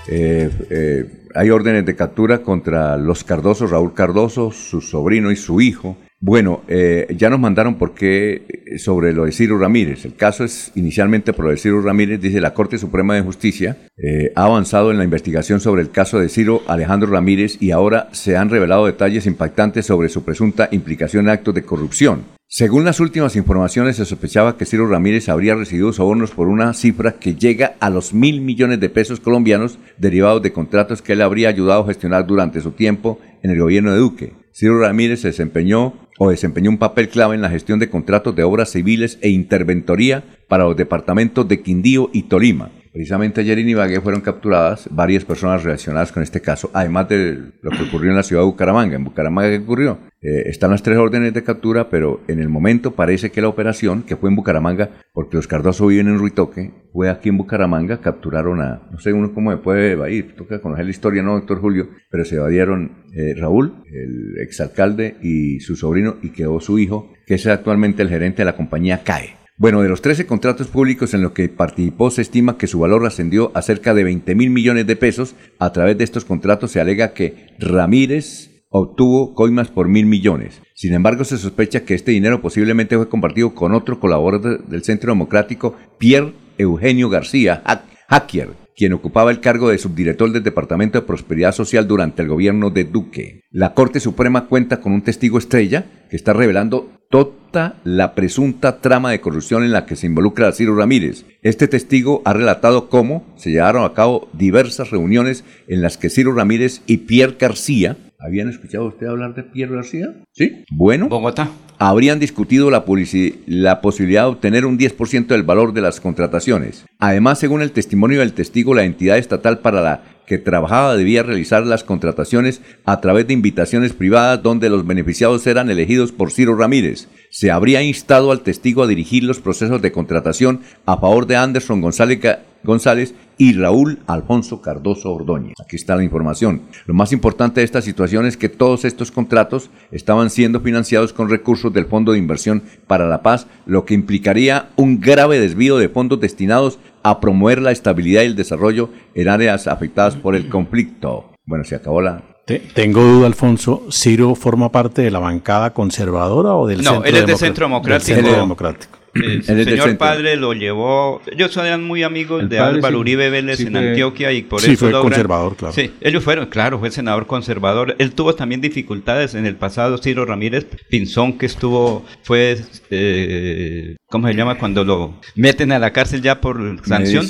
eh, 0.07 0.49
eh, 0.69 1.05
hay 1.35 1.49
órdenes 1.51 1.85
de 1.85 1.95
captura 1.95 2.41
contra 2.41 2.97
los 2.97 3.23
Cardosos, 3.23 3.69
Raúl 3.69 3.93
Cardoso, 3.93 4.51
su 4.51 4.81
sobrino 4.81 5.29
y 5.29 5.35
su 5.35 5.61
hijo. 5.61 5.97
Bueno, 6.19 6.63
eh, 6.67 7.05
ya 7.15 7.29
nos 7.29 7.39
mandaron 7.39 7.75
por 7.75 7.93
qué 7.93 8.43
eh, 8.49 8.79
sobre 8.79 9.13
lo 9.13 9.25
de 9.25 9.31
Ciro 9.31 9.59
Ramírez. 9.59 10.03
El 10.03 10.15
caso 10.15 10.43
es 10.43 10.71
inicialmente 10.73 11.31
por 11.31 11.45
lo 11.45 11.51
de 11.51 11.57
Ciro 11.57 11.79
Ramírez, 11.79 12.19
dice 12.19 12.41
la 12.41 12.55
Corte 12.55 12.79
Suprema 12.79 13.13
de 13.13 13.21
Justicia 13.21 13.77
eh, 13.97 14.31
ha 14.35 14.45
avanzado 14.45 14.89
en 14.89 14.97
la 14.97 15.03
investigación 15.03 15.59
sobre 15.59 15.83
el 15.83 15.91
caso 15.91 16.19
de 16.19 16.29
Ciro 16.29 16.63
Alejandro 16.67 17.11
Ramírez 17.11 17.61
y 17.61 17.69
ahora 17.69 18.09
se 18.13 18.35
han 18.35 18.49
revelado 18.49 18.87
detalles 18.87 19.27
impactantes 19.27 19.85
sobre 19.85 20.09
su 20.09 20.23
presunta 20.23 20.69
implicación 20.71 21.25
en 21.25 21.29
actos 21.29 21.53
de 21.53 21.63
corrupción. 21.63 22.23
Según 22.47 22.83
las 22.83 22.99
últimas 22.99 23.35
informaciones, 23.35 23.97
se 23.97 24.05
sospechaba 24.05 24.57
que 24.57 24.65
Ciro 24.65 24.87
Ramírez 24.87 25.29
habría 25.29 25.53
recibido 25.53 25.93
sobornos 25.93 26.31
por 26.31 26.47
una 26.47 26.73
cifra 26.73 27.13
que 27.19 27.35
llega 27.35 27.75
a 27.79 27.91
los 27.91 28.15
mil 28.15 28.41
millones 28.41 28.79
de 28.79 28.89
pesos 28.89 29.19
colombianos 29.19 29.77
derivados 29.97 30.41
de 30.41 30.53
contratos 30.53 31.03
que 31.03 31.13
él 31.13 31.21
habría 31.21 31.49
ayudado 31.49 31.83
a 31.83 31.87
gestionar 31.87 32.25
durante 32.25 32.61
su 32.61 32.71
tiempo 32.71 33.19
en 33.43 33.51
el 33.51 33.59
gobierno 33.59 33.91
de 33.91 33.99
Duque. 33.99 34.46
Ciro 34.57 34.79
Ramírez 34.79 35.21
se 35.21 35.27
desempeñó 35.27 35.93
o 36.17 36.31
desempeñó 36.31 36.71
un 36.71 36.79
papel 36.79 37.09
clave 37.09 37.35
en 37.35 37.43
la 37.43 37.49
gestión 37.51 37.77
de 37.77 37.91
contratos 37.91 38.35
de 38.35 38.41
obras 38.41 38.71
civiles 38.71 39.19
e 39.21 39.29
interventoría 39.29 40.23
para 40.47 40.63
los 40.63 40.75
departamentos 40.75 41.47
de 41.47 41.61
Quindío 41.61 42.09
y 42.11 42.23
Tolima. 42.23 42.71
Precisamente 42.97 43.41
ayer 43.41 43.59
en 43.59 43.69
Ibagué 43.69 44.01
fueron 44.01 44.21
capturadas 44.21 44.89
varias 44.89 45.23
personas 45.23 45.63
relacionadas 45.63 46.11
con 46.11 46.23
este 46.23 46.41
caso, 46.41 46.71
además 46.73 47.07
de 47.07 47.37
lo 47.61 47.69
que 47.69 47.83
ocurrió 47.83 48.09
en 48.09 48.15
la 48.15 48.23
ciudad 48.23 48.41
de 48.41 48.47
Bucaramanga. 48.47 48.95
¿En 48.95 49.03
Bucaramanga 49.03 49.51
qué 49.51 49.63
ocurrió? 49.63 49.99
Eh, 50.19 50.45
están 50.47 50.71
las 50.71 50.81
tres 50.81 50.97
órdenes 50.97 51.31
de 51.31 51.43
captura, 51.43 51.91
pero 51.91 52.21
en 52.27 52.39
el 52.39 52.49
momento 52.49 52.95
parece 52.95 53.29
que 53.29 53.39
la 53.39 53.49
operación, 53.49 54.01
que 54.01 54.15
fue 54.15 54.31
en 54.31 54.35
Bucaramanga, 54.35 54.89
porque 55.13 55.35
los 55.35 55.45
Cardoso 55.45 55.85
viven 55.85 56.07
en 56.07 56.17
Ruitoque, 56.17 56.71
fue 56.91 57.11
aquí 57.11 57.29
en 57.29 57.37
Bucaramanga, 57.37 58.01
capturaron 58.01 58.61
a, 58.61 58.89
no 58.91 58.97
sé 58.97 59.13
uno 59.13 59.31
cómo 59.31 59.51
me 59.51 59.57
puede 59.57 59.91
evadir, 59.91 60.35
toca 60.35 60.59
conocer 60.59 60.85
la 60.85 60.89
historia, 60.89 61.21
no, 61.21 61.33
doctor 61.33 61.61
Julio, 61.61 61.89
pero 62.09 62.25
se 62.25 62.37
evadieron 62.37 63.05
eh, 63.13 63.35
Raúl, 63.37 63.83
el 63.93 64.41
exalcalde, 64.41 65.17
y 65.21 65.59
su 65.59 65.75
sobrino, 65.75 66.15
y 66.23 66.29
quedó 66.29 66.59
su 66.59 66.79
hijo, 66.79 67.13
que 67.27 67.35
es 67.35 67.45
actualmente 67.45 68.01
el 68.01 68.09
gerente 68.09 68.37
de 68.37 68.45
la 68.45 68.55
compañía 68.55 69.03
CAE. 69.03 69.46
Bueno, 69.59 69.81
de 69.81 69.89
los 69.89 70.03
13 70.03 70.27
contratos 70.27 70.67
públicos 70.67 71.15
en 71.15 71.23
los 71.23 71.31
que 71.31 71.49
participó, 71.49 72.11
se 72.11 72.21
estima 72.21 72.57
que 72.59 72.67
su 72.67 72.79
valor 72.79 73.05
ascendió 73.07 73.51
a 73.55 73.63
cerca 73.63 73.95
de 73.95 74.03
20 74.03 74.35
mil 74.35 74.51
millones 74.51 74.85
de 74.85 74.95
pesos. 74.95 75.33
A 75.57 75.71
través 75.71 75.97
de 75.97 76.03
estos 76.03 76.25
contratos 76.25 76.71
se 76.71 76.79
alega 76.79 77.13
que 77.13 77.55
Ramírez 77.57 78.51
obtuvo 78.69 79.33
coimas 79.33 79.69
por 79.69 79.87
mil 79.87 80.05
millones. 80.05 80.61
Sin 80.75 80.93
embargo, 80.93 81.23
se 81.23 81.37
sospecha 81.37 81.85
que 81.85 81.95
este 81.95 82.11
dinero 82.11 82.39
posiblemente 82.41 82.97
fue 82.97 83.09
compartido 83.09 83.55
con 83.55 83.73
otro 83.73 83.99
colaborador 83.99 84.59
de- 84.59 84.69
del 84.69 84.83
Centro 84.83 85.11
Democrático, 85.11 85.75
Pierre 85.97 86.33
Eugenio 86.59 87.09
García 87.09 87.63
Hack- 87.65 87.85
Hacker, 88.09 88.49
quien 88.77 88.93
ocupaba 88.93 89.31
el 89.31 89.41
cargo 89.41 89.69
de 89.69 89.79
subdirector 89.79 90.31
del 90.31 90.43
Departamento 90.43 90.99
de 90.99 91.07
Prosperidad 91.07 91.51
Social 91.51 91.87
durante 91.87 92.21
el 92.21 92.27
gobierno 92.27 92.69
de 92.69 92.85
Duque. 92.85 93.41
La 93.49 93.73
Corte 93.73 93.99
Suprema 93.99 94.45
cuenta 94.45 94.79
con 94.79 94.93
un 94.93 95.01
testigo 95.01 95.39
estrella 95.39 95.85
que 96.11 96.15
está 96.15 96.31
revelando 96.31 96.91
toda 97.09 97.81
la 97.83 98.13
presunta 98.13 98.79
trama 98.79 99.09
de 99.09 99.19
corrupción 99.19 99.63
en 99.63 99.71
la 99.71 99.87
que 99.87 99.95
se 99.95 100.05
involucra 100.05 100.47
a 100.47 100.51
Ciro 100.51 100.75
Ramírez. 100.75 101.25
Este 101.41 101.67
testigo 101.67 102.21
ha 102.23 102.33
relatado 102.33 102.87
cómo 102.87 103.25
se 103.35 103.49
llevaron 103.49 103.83
a 103.83 103.93
cabo 103.93 104.29
diversas 104.33 104.91
reuniones 104.91 105.43
en 105.67 105.81
las 105.81 105.97
que 105.97 106.11
Ciro 106.11 106.33
Ramírez 106.33 106.81
y 106.85 106.97
Pierre 106.97 107.37
García 107.39 107.97
¿Habían 108.19 108.49
escuchado 108.49 108.87
usted 108.87 109.05
hablar 109.05 109.35
de 109.35 109.43
Pierre 109.43 109.75
García? 109.75 110.07
Sí. 110.33 110.65
Bueno. 110.71 111.07
Bogotá. 111.07 111.51
Habrían 111.79 112.19
discutido 112.19 112.71
la, 112.71 112.85
posibilidad 112.85 114.23
de 114.23 114.27
obtener 114.27 114.65
un 114.65 114.79
10% 114.79 115.27
del 115.27 115.43
valor 115.43 115.73
de 115.73 115.81
las 115.81 116.01
contrataciones. 116.01 116.85
Además, 116.97 117.37
según 117.37 117.61
el 117.61 117.71
testimonio 117.71 118.19
del 118.19 118.33
testigo, 118.33 118.73
la 118.73 118.83
entidad 118.83 119.17
estatal 119.17 119.59
para 119.59 119.81
la 119.81 120.01
que 120.27 120.37
trabajaba 120.37 120.97
debía 120.97 121.23
realizar 121.23 121.65
las 121.65 121.85
contrataciones 121.85 122.61
a 122.85 122.99
través 122.99 123.25
de 123.27 123.33
invitaciones 123.33 123.93
privadas 123.93 124.43
donde 124.43 124.69
los 124.69 124.85
beneficiados 124.85 125.47
eran 125.47 125.69
elegidos 125.69 126.11
por 126.11 126.31
Ciro 126.31 126.55
Ramírez. 126.55 127.07
Se 127.31 127.49
habría 127.49 127.81
instado 127.81 128.31
al 128.31 128.41
testigo 128.41 128.83
a 128.83 128.87
dirigir 128.87 129.23
los 129.23 129.39
procesos 129.39 129.81
de 129.81 129.93
contratación 129.93 130.61
a 130.85 130.97
favor 130.97 131.27
de 131.27 131.37
Anderson 131.37 131.79
González, 131.79 132.19
González 132.63 133.13
y 133.37 133.53
Raúl 133.53 133.99
Alfonso 134.07 134.61
Cardoso 134.61 135.13
Ordóñez. 135.13 135.53
Aquí 135.63 135.77
está 135.77 135.95
la 135.95 136.03
información. 136.03 136.63
Lo 136.85 136.93
más 136.93 137.13
importante 137.13 137.61
de 137.61 137.65
esta 137.65 137.81
situación 137.81 138.25
es 138.25 138.35
que 138.35 138.49
todos 138.49 138.83
estos 138.83 139.11
contratos 139.11 139.69
estaban 139.91 140.29
siendo 140.29 140.59
financiados 140.59 141.13
con 141.13 141.29
recursos 141.29 141.71
del 141.71 141.85
Fondo 141.85 142.11
de 142.11 142.17
Inversión 142.17 142.63
para 142.87 143.07
la 143.07 143.21
Paz, 143.21 143.47
lo 143.65 143.85
que 143.85 143.93
implicaría 143.93 144.69
un 144.75 144.99
grave 144.99 145.39
desvío 145.39 145.77
de 145.77 145.87
fondos 145.87 146.19
destinados 146.19 146.79
a 147.09 147.19
promover 147.19 147.61
la 147.61 147.71
estabilidad 147.71 148.23
y 148.23 148.25
el 148.27 148.35
desarrollo 148.35 148.89
en 149.15 149.27
áreas 149.29 149.67
afectadas 149.67 150.15
por 150.15 150.35
el 150.35 150.49
conflicto. 150.49 151.31
Bueno, 151.45 151.63
se 151.63 151.75
acabó 151.75 152.01
la... 152.01 152.21
Te- 152.45 152.59
tengo 152.59 153.01
duda, 153.03 153.27
Alfonso. 153.27 153.87
¿Ciro 153.91 154.33
forma 154.35 154.71
parte 154.71 155.01
de 155.01 155.11
la 155.11 155.19
bancada 155.19 155.73
conservadora 155.73 156.55
o 156.55 156.65
del 156.65 156.81
No, 156.81 156.91
centro 156.91 157.09
él 157.09 157.15
es 157.17 157.25
de? 157.27 157.35
Centro 157.35 157.65
Democrático. 157.65 158.05
Del 158.15 158.15
Centro 158.23 158.39
Democrático. 158.41 158.97
El 159.13 159.41
del 159.43 159.65
señor 159.65 159.97
padre 159.97 160.35
lo 160.37 160.53
llevó. 160.53 161.21
Ellos 161.25 161.57
eran 161.57 161.83
muy 161.83 162.03
amigos 162.03 162.43
El 162.43 162.49
de 162.49 162.59
Álvaro 162.59 162.97
sí- 162.97 162.99
Uribe 163.01 163.29
Vélez 163.31 163.57
sí 163.57 163.63
en 163.65 163.71
fue- 163.73 163.89
Antioquia 163.89 164.31
y 164.31 164.43
por 164.43 164.61
sí, 164.61 164.71
eso 164.71 164.79
fue 164.85 164.91
logran- 164.91 165.01
conservador, 165.01 165.55
claro. 165.55 165.73
Sí, 165.73 165.91
ellos 166.01 166.23
fueron, 166.23 166.45
claro, 166.45 166.77
fue 166.79 166.91
senador 166.91 167.25
conservador. 167.25 167.95
Él 167.97 168.11
tuvo 168.11 168.35
también 168.35 168.61
dificultades 168.61 169.33
en 169.33 169.45
el 169.47 169.55
pasado. 169.55 169.97
Ciro 169.97 170.23
Ramírez 170.25 170.67
Pinzón, 170.89 171.37
que 171.39 171.47
estuvo, 171.47 172.05
fue, 172.21 172.59
eh, 172.91 173.95
¿cómo 174.09 174.27
se 174.27 174.33
llama? 174.33 174.57
Cuando 174.57 174.83
lo 174.83 175.13
meten 175.35 175.71
a 175.71 175.79
la 175.79 175.91
cárcel 175.91 176.21
ya 176.21 176.39
por 176.39 176.85
sanción. 176.85 177.25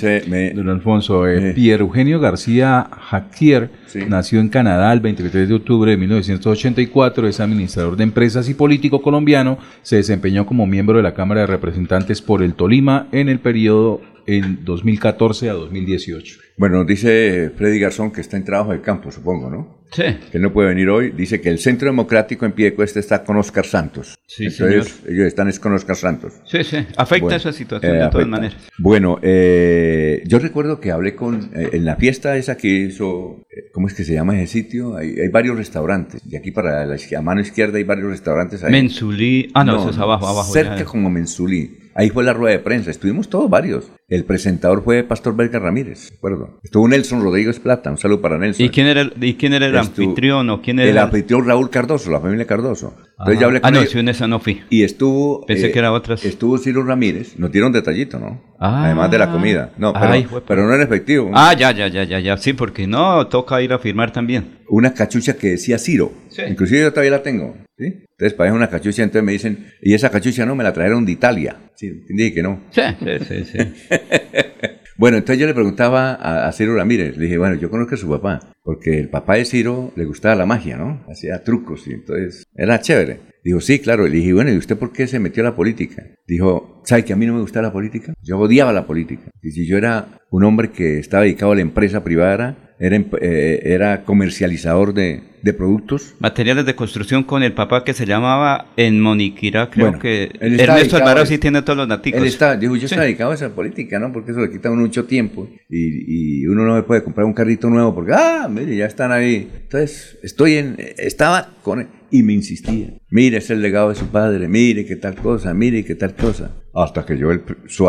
Don 0.56 0.70
Alfonso, 0.70 1.28
eh, 1.28 1.54
Pierre 1.54 1.84
Eugenio 1.84 2.20
García 2.20 2.90
Jacquier 3.10 3.72
nació 4.08 4.40
en 4.40 4.50
Canadá 4.50 4.94
el 4.94 5.00
23 5.00 5.50
de 5.50 5.56
octubre 5.56 5.92
de 5.92 5.98
1984, 5.98 7.28
es 7.28 7.40
administrador 7.40 7.98
de 7.98 8.04
empresas 8.04 8.48
y 8.50 8.54
político 8.54 9.02
colombiano, 9.02 9.58
se 9.82 9.98
desempeñó 9.98 10.46
como 10.46 10.68
miembro 10.68 10.98
de 10.98 11.04
la 11.04 11.14
Cámara 11.14 11.42
de 11.42 11.48
Representantes 11.48 12.22
por 12.22 12.44
el 12.44 12.54
Tolima 12.54 13.08
en 13.12 13.30
el 13.30 13.40
periodo 13.40 14.02
en 14.28 14.64
2014 14.64 15.50
a 15.50 15.54
2018. 15.54 16.40
Bueno, 16.58 16.84
dice 16.86 17.52
Freddy 17.56 17.80
Garzón 17.80 18.12
que 18.12 18.22
está 18.22 18.36
en 18.38 18.44
trabajo 18.44 18.72
de 18.72 18.82
campo, 18.82 19.12
supongo, 19.12 19.50
¿no? 19.50 19.78
Sí. 19.92 20.04
Que 20.32 20.40
no 20.40 20.52
puede 20.52 20.70
venir 20.70 20.90
hoy. 20.90 21.12
Dice 21.12 21.40
que 21.40 21.50
el 21.50 21.60
Centro 21.60 21.88
Democrático 21.88 22.46
en 22.46 22.52
Piedecuesta 22.52 23.00
está 23.00 23.24
con 23.24 23.38
Oscar 23.38 23.66
Santos. 23.66 24.16
Sí, 24.28 24.48
Entonces, 24.48 25.02
ellos 25.08 25.26
están 25.28 25.48
es 25.48 25.60
con 25.60 25.74
Oscar 25.74 25.96
Santos. 25.96 26.34
Sí, 26.46 26.64
sí, 26.64 26.78
afecta 26.98 27.24
Bueno, 27.26 27.38
esa 27.38 27.54
situación 27.54 27.92
eh, 27.92 27.94
de 27.96 28.00
todas 28.02 28.16
afecta. 28.16 28.28
maneras. 28.30 28.58
Bueno, 28.78 29.18
eh, 29.22 30.24
yo 30.26 30.40
recuerdo 30.40 30.82
que 30.82 30.92
hablé 30.92 31.16
con, 31.16 31.52
eh, 31.56 31.70
en 31.72 31.86
la 31.86 31.96
fiesta 31.96 32.36
esa 32.36 32.58
que 32.58 32.68
hizo, 32.68 33.46
eh, 33.50 33.70
¿cómo 33.72 33.88
es 33.88 33.94
que 33.94 34.04
se 34.04 34.14
llama 34.14 34.38
ese 34.42 34.52
sitio? 34.52 34.98
Hay, 34.98 35.18
hay 35.20 35.30
varios 35.30 35.56
restaurantes. 35.58 36.28
De 36.30 36.38
aquí 36.38 36.52
para 36.52 36.86
la 36.86 37.22
mano 37.22 37.40
izquierda 37.40 37.78
hay 37.78 37.86
varios 37.86 38.10
restaurantes. 38.10 38.64
Ahí. 38.66 38.72
Mensulí. 38.72 39.52
Ah, 39.54 39.64
no, 39.64 39.80
eso 39.80 39.92
es 39.92 39.98
abajo, 39.98 40.28
abajo. 40.28 40.52
Cerca 40.52 40.80
ya. 40.80 40.86
como 40.86 41.10
Mensulí. 41.10 41.87
Ahí 41.98 42.12
fue 42.12 42.24
la 42.24 42.32
rueda 42.32 42.56
de 42.56 42.60
prensa. 42.64 42.92
Estuvimos 42.92 43.28
todos 43.28 43.50
varios. 43.50 43.92
El 44.08 44.24
presentador 44.24 44.84
fue 44.84 45.04
Pastor 45.04 45.36
Belga 45.36 45.58
Ramírez, 45.60 46.12
¿de 46.12 46.16
acuerdo? 46.16 46.60
Estuvo, 46.64 46.88
Nelson 46.88 47.22
Rodríguez 47.24 47.60
Plata, 47.60 47.90
un 47.90 47.98
saludo 47.98 48.22
para 48.22 48.38
Nelson. 48.38 48.66
¿Y 48.66 48.70
quién 48.70 48.86
era 48.88 49.02
el, 49.02 49.14
y 49.20 49.34
quién 49.34 49.52
era 49.54 49.66
el 49.66 49.74
Estu- 49.74 49.80
anfitrión 49.80 50.50
o 50.52 50.62
quién 50.62 50.80
era 50.80 50.90
El 50.92 50.98
anfitrión 51.00 51.46
Raúl 51.46 51.70
Cardoso, 51.72 52.12
la 52.12 52.22
familia 52.22 52.46
Cardoso. 52.46 52.94
Entonces 53.20 53.36
Ajá. 53.36 53.42
yo 53.42 53.46
hablé 53.48 53.58
Ah, 53.58 53.62
con 53.64 53.74
no, 53.74 53.80
ellos. 53.80 53.92
sí, 53.92 54.00
en 54.00 54.08
esa 54.10 54.28
no 54.28 54.40
fui. 54.40 54.62
Y 54.70 54.84
estuvo. 54.84 55.44
Pensé 55.48 55.72
que 55.72 55.80
era 55.80 55.92
otras. 55.92 56.24
Estuvo 56.24 56.58
Ciro 56.60 56.84
Ramírez. 56.84 57.38
Nos 57.40 57.52
dieron 57.52 57.72
detallito, 57.72 58.20
¿no? 58.20 58.42
Ah. 58.60 58.86
Además 58.86 59.10
de 59.10 59.18
la 59.18 59.32
comida. 59.32 59.72
No, 59.78 59.92
pero, 59.94 60.06
Ay, 60.06 60.24
jue- 60.24 60.44
pero 60.48 60.68
no 60.68 60.76
en 60.76 60.82
efectivo. 60.82 61.32
Ah, 61.34 61.54
ya, 61.58 61.72
ya, 61.72 61.88
ya, 61.88 62.04
ya, 62.04 62.20
ya. 62.20 62.38
Sí, 62.38 62.54
porque 62.54 62.86
no, 62.86 63.26
toca 63.28 63.60
ir 63.62 63.74
a 63.74 63.80
firmar 63.80 64.12
también. 64.14 64.60
Una 64.70 64.94
cachucha 64.94 65.36
que 65.36 65.48
decía 65.48 65.80
Ciro. 65.80 66.12
Sí. 66.30 66.44
Inclusive 66.48 66.82
yo 66.82 66.92
todavía 66.92 67.12
la 67.12 67.24
tengo. 67.24 67.58
¿Sí? 67.78 68.06
Entonces 68.12 68.34
pagué 68.34 68.52
una 68.52 68.70
cachucha, 68.70 69.04
entonces 69.04 69.24
me 69.24 69.32
dicen, 69.32 69.68
y 69.82 69.94
esa 69.94 70.10
cachucha 70.10 70.46
no, 70.46 70.56
me 70.56 70.64
la 70.64 70.74
trajeron 70.74 71.06
de 71.06 71.12
Italia. 71.12 71.58
Sí, 71.76 72.04
dije 72.10 72.34
que 72.34 72.44
no. 72.44 72.64
Sí, 72.72 72.82
sí, 73.00 73.26
sí, 73.26 73.44
sí. 73.44 73.58
Bueno, 74.98 75.18
entonces 75.18 75.40
yo 75.40 75.46
le 75.46 75.54
preguntaba 75.54 76.16
a, 76.16 76.48
a 76.48 76.52
Ciro 76.52 76.76
Ramírez, 76.76 77.18
le 77.18 77.26
dije, 77.26 77.38
bueno, 77.38 77.54
yo 77.54 77.70
conozco 77.70 77.94
a 77.94 77.98
su 78.00 78.10
papá, 78.10 78.52
porque 78.64 78.98
el 78.98 79.10
papá 79.10 79.36
de 79.36 79.46
Ciro 79.46 79.94
le 79.96 80.06
gustaba 80.06 80.34
la 80.34 80.48
magia, 80.48 80.76
¿no? 80.76 81.06
Hacía 81.08 81.44
trucos 81.44 81.88
y 81.88 81.92
entonces 81.92 82.48
era 82.56 82.82
chévere. 82.82 83.20
Dijo, 83.44 83.62
sí, 83.62 83.78
claro. 83.80 84.08
Le 84.08 84.18
dije, 84.18 84.34
bueno, 84.34 84.52
¿y 84.52 84.58
usted 84.58 84.76
por 84.76 84.92
qué 84.92 85.06
se 85.06 85.20
metió 85.20 85.44
a 85.44 85.52
la 85.52 85.56
política? 85.56 86.04
Dijo, 86.28 86.82
¿sabe 86.84 87.06
que 87.06 87.14
a 87.14 87.16
mí 87.16 87.28
no 87.28 87.36
me 87.36 87.42
gustaba 87.42 87.68
la 87.68 87.72
política? 87.72 88.14
Yo 88.24 88.40
odiaba 88.40 88.74
la 88.74 88.88
política. 88.88 89.30
Y 89.42 89.52
si 89.52 89.68
yo 89.68 89.78
era 89.78 90.20
un 90.32 90.44
hombre 90.44 90.72
que 90.72 90.98
estaba 90.98 91.24
dedicado 91.24 91.52
a 91.52 91.56
la 91.56 91.62
empresa 91.62 92.04
privada, 92.04 92.67
era, 92.80 92.98
eh, 93.22 93.60
era 93.64 94.04
comercializador 94.04 94.94
de, 94.94 95.22
de 95.42 95.54
productos. 95.54 96.14
Materiales 96.20 96.66
de 96.66 96.76
construcción 96.76 97.24
con 97.24 97.44
el 97.44 97.54
papá 97.54 97.84
que 97.84 97.94
se 97.94 98.06
llamaba 98.06 98.68
en 98.78 99.02
Moniquirá, 99.02 99.70
creo 99.70 99.88
Bueno, 99.88 100.00
que 100.00 100.24
Ernesto 100.40 100.74
dedicado 100.74 100.96
Alvarado 100.98 101.24
a 101.24 101.26
sí 101.26 101.38
tiene 101.38 101.62
todos 101.62 101.78
los 101.78 101.88
naticos. 101.88 102.22
Él 102.22 102.28
está, 102.28 102.56
dijo, 102.56 102.76
yo 102.76 102.88
Sí. 102.88 102.96
dedicado 102.96 103.32
a 103.32 103.36
esa 103.36 103.50
política, 103.50 104.00
¿no? 104.00 104.12
Porque 104.14 104.32
eso 104.32 104.42
le 104.42 104.52
quita 104.52 104.70
a 104.70 104.72
uno 104.72 104.82
mucho 104.84 105.06
tiempo 105.06 105.48
y, 105.70 106.42
y 106.42 106.46
uno 106.48 106.66
no 106.66 106.76
me 106.76 106.84
puede 106.84 107.04
comprar 107.04 107.26
un 107.26 107.34
carrito 107.34 107.70
nuevo 107.70 107.94
porque, 107.96 108.14
ah, 108.14 108.48
mire, 108.50 108.76
ya 108.76 108.86
están 108.86 109.12
ahí. 109.12 109.50
Entonces, 109.64 110.18
estoy 110.24 110.56
en, 110.58 110.76
estaba 110.98 111.50
con 111.64 111.80
él 111.82 111.88
y 112.12 112.24
me 112.24 112.34
insistía. 112.34 112.94
Mire, 113.10 113.38
es 113.38 113.50
el 113.50 113.62
legado 113.62 113.90
de 113.90 113.96
su 113.96 114.08
padre, 114.08 114.48
mire 114.48 114.86
qué 114.86 114.96
tal 114.96 115.16
cosa, 115.16 115.54
mire 115.54 115.84
qué 115.86 115.96
tal 115.96 116.16
cosa. 116.16 116.52
Hasta 116.74 117.06
que 117.06 117.18
yo, 117.18 117.32
el, 117.32 117.42
pre- 117.42 117.58
su 117.68 117.88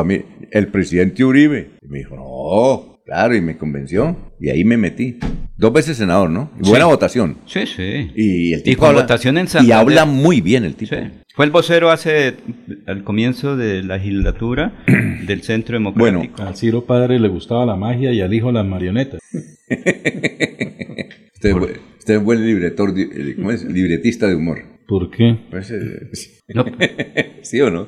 el 0.50 0.68
presidente 0.68 1.24
Uribe, 1.24 1.72
y 1.82 1.88
me 1.88 1.98
dijo, 1.98 2.16
no, 2.16 3.00
claro, 3.04 3.34
y 3.36 3.40
me 3.40 3.56
convenció 3.58 4.32
y 4.40 4.48
ahí 4.50 4.64
me 4.64 4.76
metí. 4.76 5.18
Dos 5.56 5.72
veces 5.72 5.96
senador, 5.96 6.30
¿no? 6.30 6.52
Y 6.62 6.68
buena 6.68 6.84
Sí. 6.84 6.90
votación. 6.90 7.38
Sí, 7.46 7.66
sí. 7.66 8.10
Y 8.14 8.52
el 8.52 8.60
Y 8.60 8.62
tipo 8.62 8.80
con 8.80 8.90
habla- 8.90 9.00
votación 9.02 9.38
en 9.38 9.46
Y 9.46 9.48
Santander. 9.48 9.76
habla 9.76 10.04
muy 10.04 10.40
bien 10.40 10.64
el 10.64 10.74
tipo. 10.76 10.94
Sí. 10.94 11.02
Fue 11.34 11.44
el 11.44 11.50
vocero 11.50 11.90
hace, 11.90 12.34
al 12.86 13.02
comienzo 13.04 13.56
de 13.56 13.82
la 13.82 13.96
legislatura 13.96 14.84
del 15.26 15.42
Centro 15.42 15.74
Democrático. 15.74 16.42
Al 16.42 16.56
Ciro 16.56 16.84
padre 16.84 17.18
le 17.18 17.28
gustaba 17.28 17.66
la 17.66 17.76
magia 17.76 18.12
y 18.12 18.20
al 18.20 18.32
hijo 18.32 18.50
las 18.52 18.64
marionetas. 18.66 19.20
Usted, 21.34 21.50
es 21.50 21.54
bu- 21.54 21.76
usted 22.08 22.14
es 22.20 22.24
buen 22.24 22.44
libretor, 22.46 22.94
eh, 22.96 23.34
¿cómo 23.36 23.50
es? 23.52 23.64
libretista 23.64 24.26
de 24.26 24.34
humor. 24.34 24.60
¿Por 24.86 25.10
qué? 25.10 25.36
Pues, 25.50 25.70
eh, 25.70 26.08
No. 26.54 26.64
¿Sí 27.42 27.60
o 27.60 27.70
no? 27.70 27.86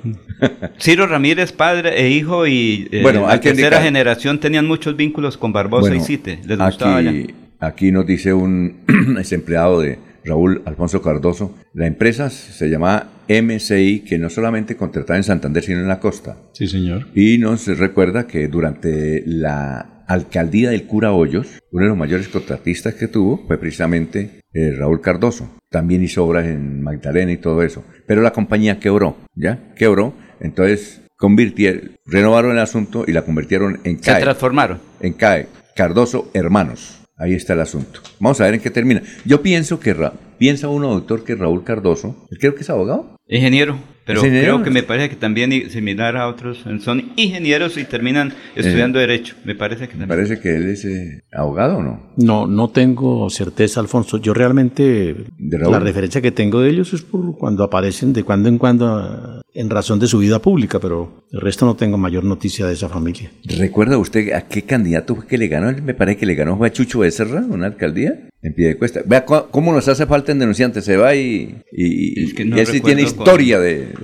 Ciro 0.78 1.06
Ramírez, 1.06 1.52
padre 1.52 1.98
e 2.02 2.10
hijo, 2.10 2.46
y 2.46 2.86
eh, 2.92 3.00
Bueno, 3.02 3.22
la 3.22 3.32
hay 3.32 3.40
que 3.40 3.48
tercera 3.50 3.78
indicar- 3.78 3.82
generación 3.84 4.38
tenían 4.38 4.66
muchos 4.66 4.94
vínculos 4.96 5.38
con 5.38 5.54
Barbosa 5.54 5.88
Bueno, 5.88 5.96
y 5.96 6.00
Cite. 6.00 6.38
Les 6.46 6.58
gustaba 6.58 7.00
ya. 7.00 7.08
aquí, 7.10 7.26
aquí 7.60 7.92
nos 7.92 8.06
dice 8.06 8.34
un 8.34 8.80
ex 9.18 9.32
empleado 9.32 9.80
de 9.80 9.98
Raúl 10.26 10.60
Alfonso 10.66 11.00
Cardoso, 11.00 11.56
la 11.72 11.86
empresa 11.86 12.28
se 12.28 12.68
llamaba 12.68 13.08
MCI, 13.26 14.00
que 14.00 14.18
no 14.18 14.28
solamente 14.28 14.76
contrataba 14.76 15.16
en 15.16 15.22
Santander, 15.24 15.62
sino 15.62 15.80
en 15.80 15.88
la 15.88 15.98
costa. 15.98 16.36
Sí, 16.52 16.66
señor. 16.66 17.06
Y 17.14 17.38
nos 17.38 17.66
recuerda 17.78 18.26
que 18.26 18.48
durante 18.48 19.22
la 19.24 19.99
alcaldía 20.14 20.70
del 20.70 20.84
cura 20.86 21.12
Hoyos, 21.12 21.46
uno 21.70 21.84
de 21.84 21.88
los 21.90 21.96
mayores 21.98 22.28
contratistas 22.28 22.94
que 22.94 23.06
tuvo 23.08 23.44
fue 23.46 23.58
precisamente 23.58 24.40
eh, 24.52 24.72
Raúl 24.76 25.00
Cardoso. 25.00 25.48
También 25.70 26.02
hizo 26.02 26.24
obras 26.24 26.46
en 26.46 26.82
Magdalena 26.82 27.30
y 27.32 27.36
todo 27.36 27.62
eso. 27.62 27.84
Pero 28.06 28.20
la 28.22 28.32
compañía 28.32 28.80
quebró, 28.80 29.16
¿ya? 29.36 29.72
Quebró. 29.76 30.12
Entonces 30.40 31.00
convirtieron, 31.16 31.92
renovaron 32.06 32.52
el 32.52 32.58
asunto 32.58 33.04
y 33.06 33.12
la 33.12 33.22
convirtieron 33.22 33.80
en 33.84 33.98
Se 34.02 34.11
CAE. 34.11 34.22
transformaron. 34.22 34.80
En 35.00 35.12
CAE, 35.12 35.46
Cardoso 35.76 36.30
Hermanos. 36.34 36.96
Ahí 37.16 37.34
está 37.34 37.52
el 37.52 37.61
asunto. 37.61 38.00
Vamos 38.18 38.40
a 38.40 38.44
ver 38.46 38.54
en 38.54 38.61
qué 38.61 38.70
termina. 38.70 39.02
Yo 39.26 39.42
pienso 39.42 39.78
que, 39.78 39.92
Ra- 39.94 40.14
piensa 40.38 40.68
uno, 40.68 40.88
doctor, 40.88 41.22
que 41.22 41.34
Raúl 41.34 41.62
Cardoso, 41.64 42.26
creo 42.40 42.54
que 42.54 42.62
es 42.62 42.70
abogado. 42.70 43.14
Ingeniero, 43.28 43.78
pero 44.14 44.22
creo 44.22 44.62
que 44.62 44.70
me 44.70 44.82
parece 44.82 45.11
que 45.11 45.16
también 45.16 45.70
similar 45.70 46.16
a 46.16 46.28
otros, 46.28 46.64
son 46.80 47.12
ingenieros 47.16 47.76
y 47.76 47.84
terminan 47.84 48.32
estudiando 48.54 48.98
Derecho. 48.98 49.36
Me 49.44 49.54
parece 49.54 49.88
que 49.88 49.94
Me 49.94 50.06
también. 50.06 50.08
parece 50.08 50.40
que 50.40 50.56
él 50.56 50.68
es 50.70 50.84
eh, 50.84 51.22
abogado 51.32 51.78
o 51.78 51.82
no. 51.82 52.11
No, 52.16 52.46
no 52.46 52.68
tengo 52.70 53.28
certeza, 53.30 53.80
Alfonso. 53.80 54.18
Yo 54.18 54.34
realmente 54.34 55.16
Raúl? 55.38 55.72
la 55.72 55.78
referencia 55.78 56.20
que 56.20 56.32
tengo 56.32 56.61
de 56.61 56.70
ellos 56.70 56.92
es 56.92 57.02
por 57.02 57.36
cuando 57.38 57.64
aparecen 57.64 58.12
de 58.12 58.24
cuando 58.24 58.48
en 58.48 58.58
cuando 58.58 59.00
eh, 59.00 59.39
en 59.55 59.68
razón 59.70 59.98
de 59.98 60.07
su 60.07 60.18
vida 60.18 60.40
pública, 60.40 60.78
pero 60.78 61.24
el 61.32 61.40
resto 61.40 61.66
no 61.66 61.74
tengo 61.76 61.98
mayor 61.98 62.24
noticia 62.24 62.66
de 62.66 62.74
esa 62.74 62.88
familia. 62.88 63.30
¿Recuerda 63.44 63.98
usted 63.98 64.32
a 64.32 64.46
qué 64.48 64.62
candidato 64.62 65.16
fue 65.16 65.26
que 65.26 65.38
le 65.38 65.48
ganó? 65.48 65.72
Me 65.82 65.94
parece 65.94 66.18
que 66.18 66.26
le 66.26 66.34
ganó 66.34 66.57
fue 66.57 66.68
a 66.68 66.72
Chucho 66.72 67.01
Becerra, 67.01 67.40
una 67.48 67.66
alcaldía, 67.66 68.28
en 68.42 68.55
pie 68.55 68.68
de 68.68 68.76
cuesta. 68.78 69.01
Vea 69.05 69.24
cu- 69.24 69.48
cómo 69.51 69.72
nos 69.72 69.88
hace 69.88 70.07
falta 70.07 70.32
en 70.32 70.38
denunciante. 70.38 70.82
Se 70.82 70.96
va 70.96 71.14
y, 71.14 71.57
y, 71.72 72.24
Es 72.24 72.34
que 72.34 72.44
no 72.44 72.57
y 72.57 72.61
él 72.61 72.66
sí 72.66 72.72
recuerdo 72.74 72.96
tiene 72.96 73.03
historia 73.09 73.59
de, 73.59 73.76
de 73.78 73.94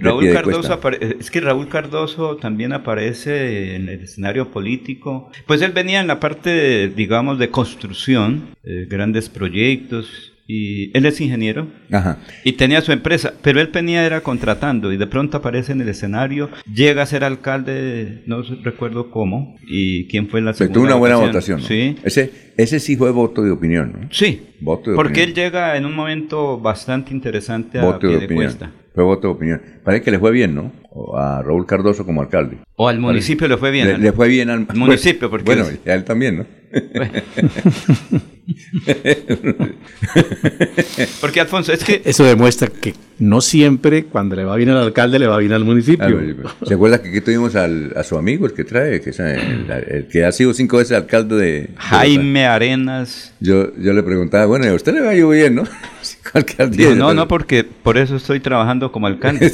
Raúl. 0.00 0.32
Cardoso 0.32 0.80
es 1.20 1.30
que 1.30 1.40
Raúl 1.40 1.68
Cardoso 1.68 2.36
también 2.36 2.72
aparece 2.72 3.76
en 3.76 3.88
el 3.88 4.00
escenario 4.02 4.50
político. 4.50 5.30
Pues 5.46 5.62
él 5.62 5.72
venía 5.72 6.00
en 6.00 6.06
la 6.08 6.18
parte, 6.18 6.88
digamos, 6.88 7.38
de 7.38 7.50
construcción, 7.50 8.56
eh, 8.64 8.86
grandes 8.88 9.28
proyectos, 9.28 10.32
y 10.46 10.96
él 10.96 11.06
es 11.06 11.20
ingeniero 11.20 11.68
Ajá. 11.90 12.18
y 12.44 12.52
tenía 12.52 12.80
su 12.82 12.92
empresa, 12.92 13.32
pero 13.42 13.60
él 13.60 13.70
venía 13.72 14.04
era 14.04 14.20
contratando 14.20 14.92
y 14.92 14.96
de 14.98 15.06
pronto 15.06 15.38
aparece 15.38 15.72
en 15.72 15.80
el 15.80 15.88
escenario, 15.88 16.50
llega 16.72 17.02
a 17.02 17.06
ser 17.06 17.24
alcalde, 17.24 18.22
no 18.26 18.42
recuerdo 18.62 19.10
cómo, 19.10 19.56
y 19.66 20.06
quién 20.08 20.28
fue 20.28 20.40
la 20.42 20.52
Pero 20.52 20.58
segunda 20.58 20.74
tuvo 20.74 20.84
una 20.86 20.94
buena 20.96 21.16
votación. 21.16 21.60
Sí, 21.62 21.96
Ese, 22.04 22.30
ese 22.56 22.78
sí 22.80 22.96
fue 22.96 23.10
voto 23.10 23.42
de 23.42 23.50
opinión, 23.50 23.92
¿no? 23.98 24.08
sí, 24.10 24.42
Voto 24.60 24.90
de 24.90 24.96
porque 24.96 25.22
opinión. 25.22 25.28
él 25.30 25.34
llega 25.34 25.76
en 25.76 25.84
un 25.86 25.94
momento 25.94 26.58
bastante 26.58 27.12
interesante 27.12 27.78
a 27.78 27.84
voto 27.84 28.06
de 28.08 28.16
opinión. 28.16 28.36
cuesta. 28.46 28.70
Fue 28.94 29.02
voto 29.02 29.26
de 29.28 29.34
opinión. 29.34 29.62
Parece 29.82 30.04
que 30.04 30.10
le 30.12 30.18
fue 30.20 30.30
bien, 30.30 30.54
¿no? 30.54 30.72
O 30.90 31.16
a 31.18 31.42
Raúl 31.42 31.66
Cardoso 31.66 32.06
como 32.06 32.22
alcalde. 32.22 32.58
O 32.76 32.86
al 32.88 33.00
municipio 33.00 33.48
le 33.48 33.56
fue 33.56 33.72
bien. 33.72 34.00
Le, 34.00 34.12
fue 34.12 34.28
bien 34.28 34.50
al 34.50 34.66
municipio, 34.74 35.28
porque 35.28 35.44
Bueno, 35.46 35.62
es- 35.64 35.80
a 35.86 35.94
él 35.94 36.04
también, 36.04 36.36
¿no? 36.38 36.46
Porque 41.20 41.40
Alfonso, 41.40 41.72
es 41.72 41.84
que 41.84 42.02
Eso 42.04 42.24
demuestra 42.24 42.68
que 42.68 42.94
no 43.18 43.40
siempre 43.40 44.04
cuando 44.04 44.36
le 44.36 44.44
va 44.44 44.56
bien 44.56 44.70
al 44.70 44.78
alcalde 44.78 45.18
le 45.18 45.26
va 45.26 45.38
bien 45.38 45.52
al 45.52 45.64
municipio. 45.64 46.20
¿Se 46.66 46.74
acuerda 46.74 47.00
que 47.00 47.10
aquí 47.10 47.20
tuvimos 47.20 47.54
al, 47.54 47.92
a 47.96 48.02
su 48.02 48.18
amigo, 48.18 48.46
el 48.46 48.52
que 48.52 48.64
trae, 48.64 49.00
que 49.00 49.10
es 49.10 49.20
el, 49.20 49.70
el 49.88 50.08
que 50.08 50.24
ha 50.24 50.32
sido 50.32 50.52
cinco 50.52 50.78
veces 50.78 50.96
alcalde 50.96 51.36
de... 51.36 51.42
de 51.42 51.70
Jaime 51.76 52.46
Arenas. 52.46 53.32
Yo, 53.40 53.74
yo 53.76 53.92
le 53.92 54.02
preguntaba, 54.02 54.46
bueno, 54.46 54.66
a 54.66 54.74
usted 54.74 54.94
le 54.94 55.00
va 55.00 55.14
ido 55.14 55.30
bien, 55.30 55.54
¿no? 55.54 55.64
Alcaldía. 56.34 56.94
No, 56.94 57.14
no, 57.14 57.26
porque 57.28 57.64
por 57.64 57.96
eso 57.96 58.16
estoy 58.16 58.40
trabajando 58.40 58.92
como 58.92 59.06
alcalde. 59.08 59.50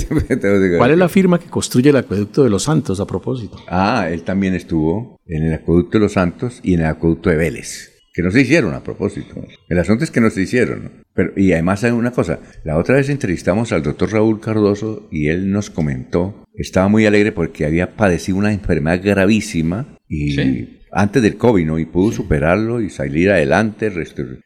¿Cuál 0.79 0.91
es 0.91 0.99
la 0.99 1.09
firma 1.09 1.39
que 1.39 1.47
construye 1.47 1.91
el 1.91 1.97
acueducto 1.97 2.43
de 2.43 2.51
los 2.51 2.65
Santos 2.65 2.99
a 3.01 3.07
propósito? 3.07 3.59
Ah, 3.69 4.09
él 4.11 4.23
también 4.23 4.55
estuvo 4.55 5.21
en 5.27 5.45
el 5.47 5.55
acueducto 5.55 5.99
de 5.99 6.05
los 6.05 6.13
Santos 6.13 6.61
y 6.63 6.75
en 6.75 6.81
el 6.81 6.87
acueducto 6.87 7.31
de 7.31 7.37
Vélez, 7.37 7.93
que 8.13 8.23
no 8.23 8.31
se 8.31 8.41
hicieron 8.41 8.75
a 8.75 8.83
propósito. 8.83 9.35
El 9.69 9.79
asunto 9.79 10.05
es 10.05 10.11
que 10.11 10.21
no 10.21 10.31
se 10.31 10.43
hicieron. 10.43 11.05
Pero, 11.15 11.33
y 11.37 11.53
además 11.53 11.85
hay 11.85 11.91
una 11.91 12.13
cosa, 12.13 12.39
la 12.65 12.77
otra 12.79 12.95
vez 12.97 13.09
entrevistamos 13.09 13.73
al 13.73 13.83
doctor 13.83 14.13
Raúl 14.13 14.41
Cardoso 14.41 15.09
y 15.11 15.29
él 15.29 15.51
nos 15.51 15.69
comentó, 15.69 16.45
estaba 16.55 16.89
muy 16.89 17.05
alegre 17.05 17.33
porque 17.33 17.67
había 17.67 17.97
padecido 17.97 18.39
una 18.39 18.53
enfermedad 18.53 19.01
gravísima 19.03 19.99
y 20.09 20.33
Sí. 20.33 20.79
antes 20.93 21.23
del 21.23 21.37
COVID, 21.37 21.67
¿no? 21.67 21.79
Y 21.79 21.85
pudo 21.85 22.13
superarlo 22.13 22.81
y 22.81 22.91
salir 22.91 23.31
adelante, 23.31 23.93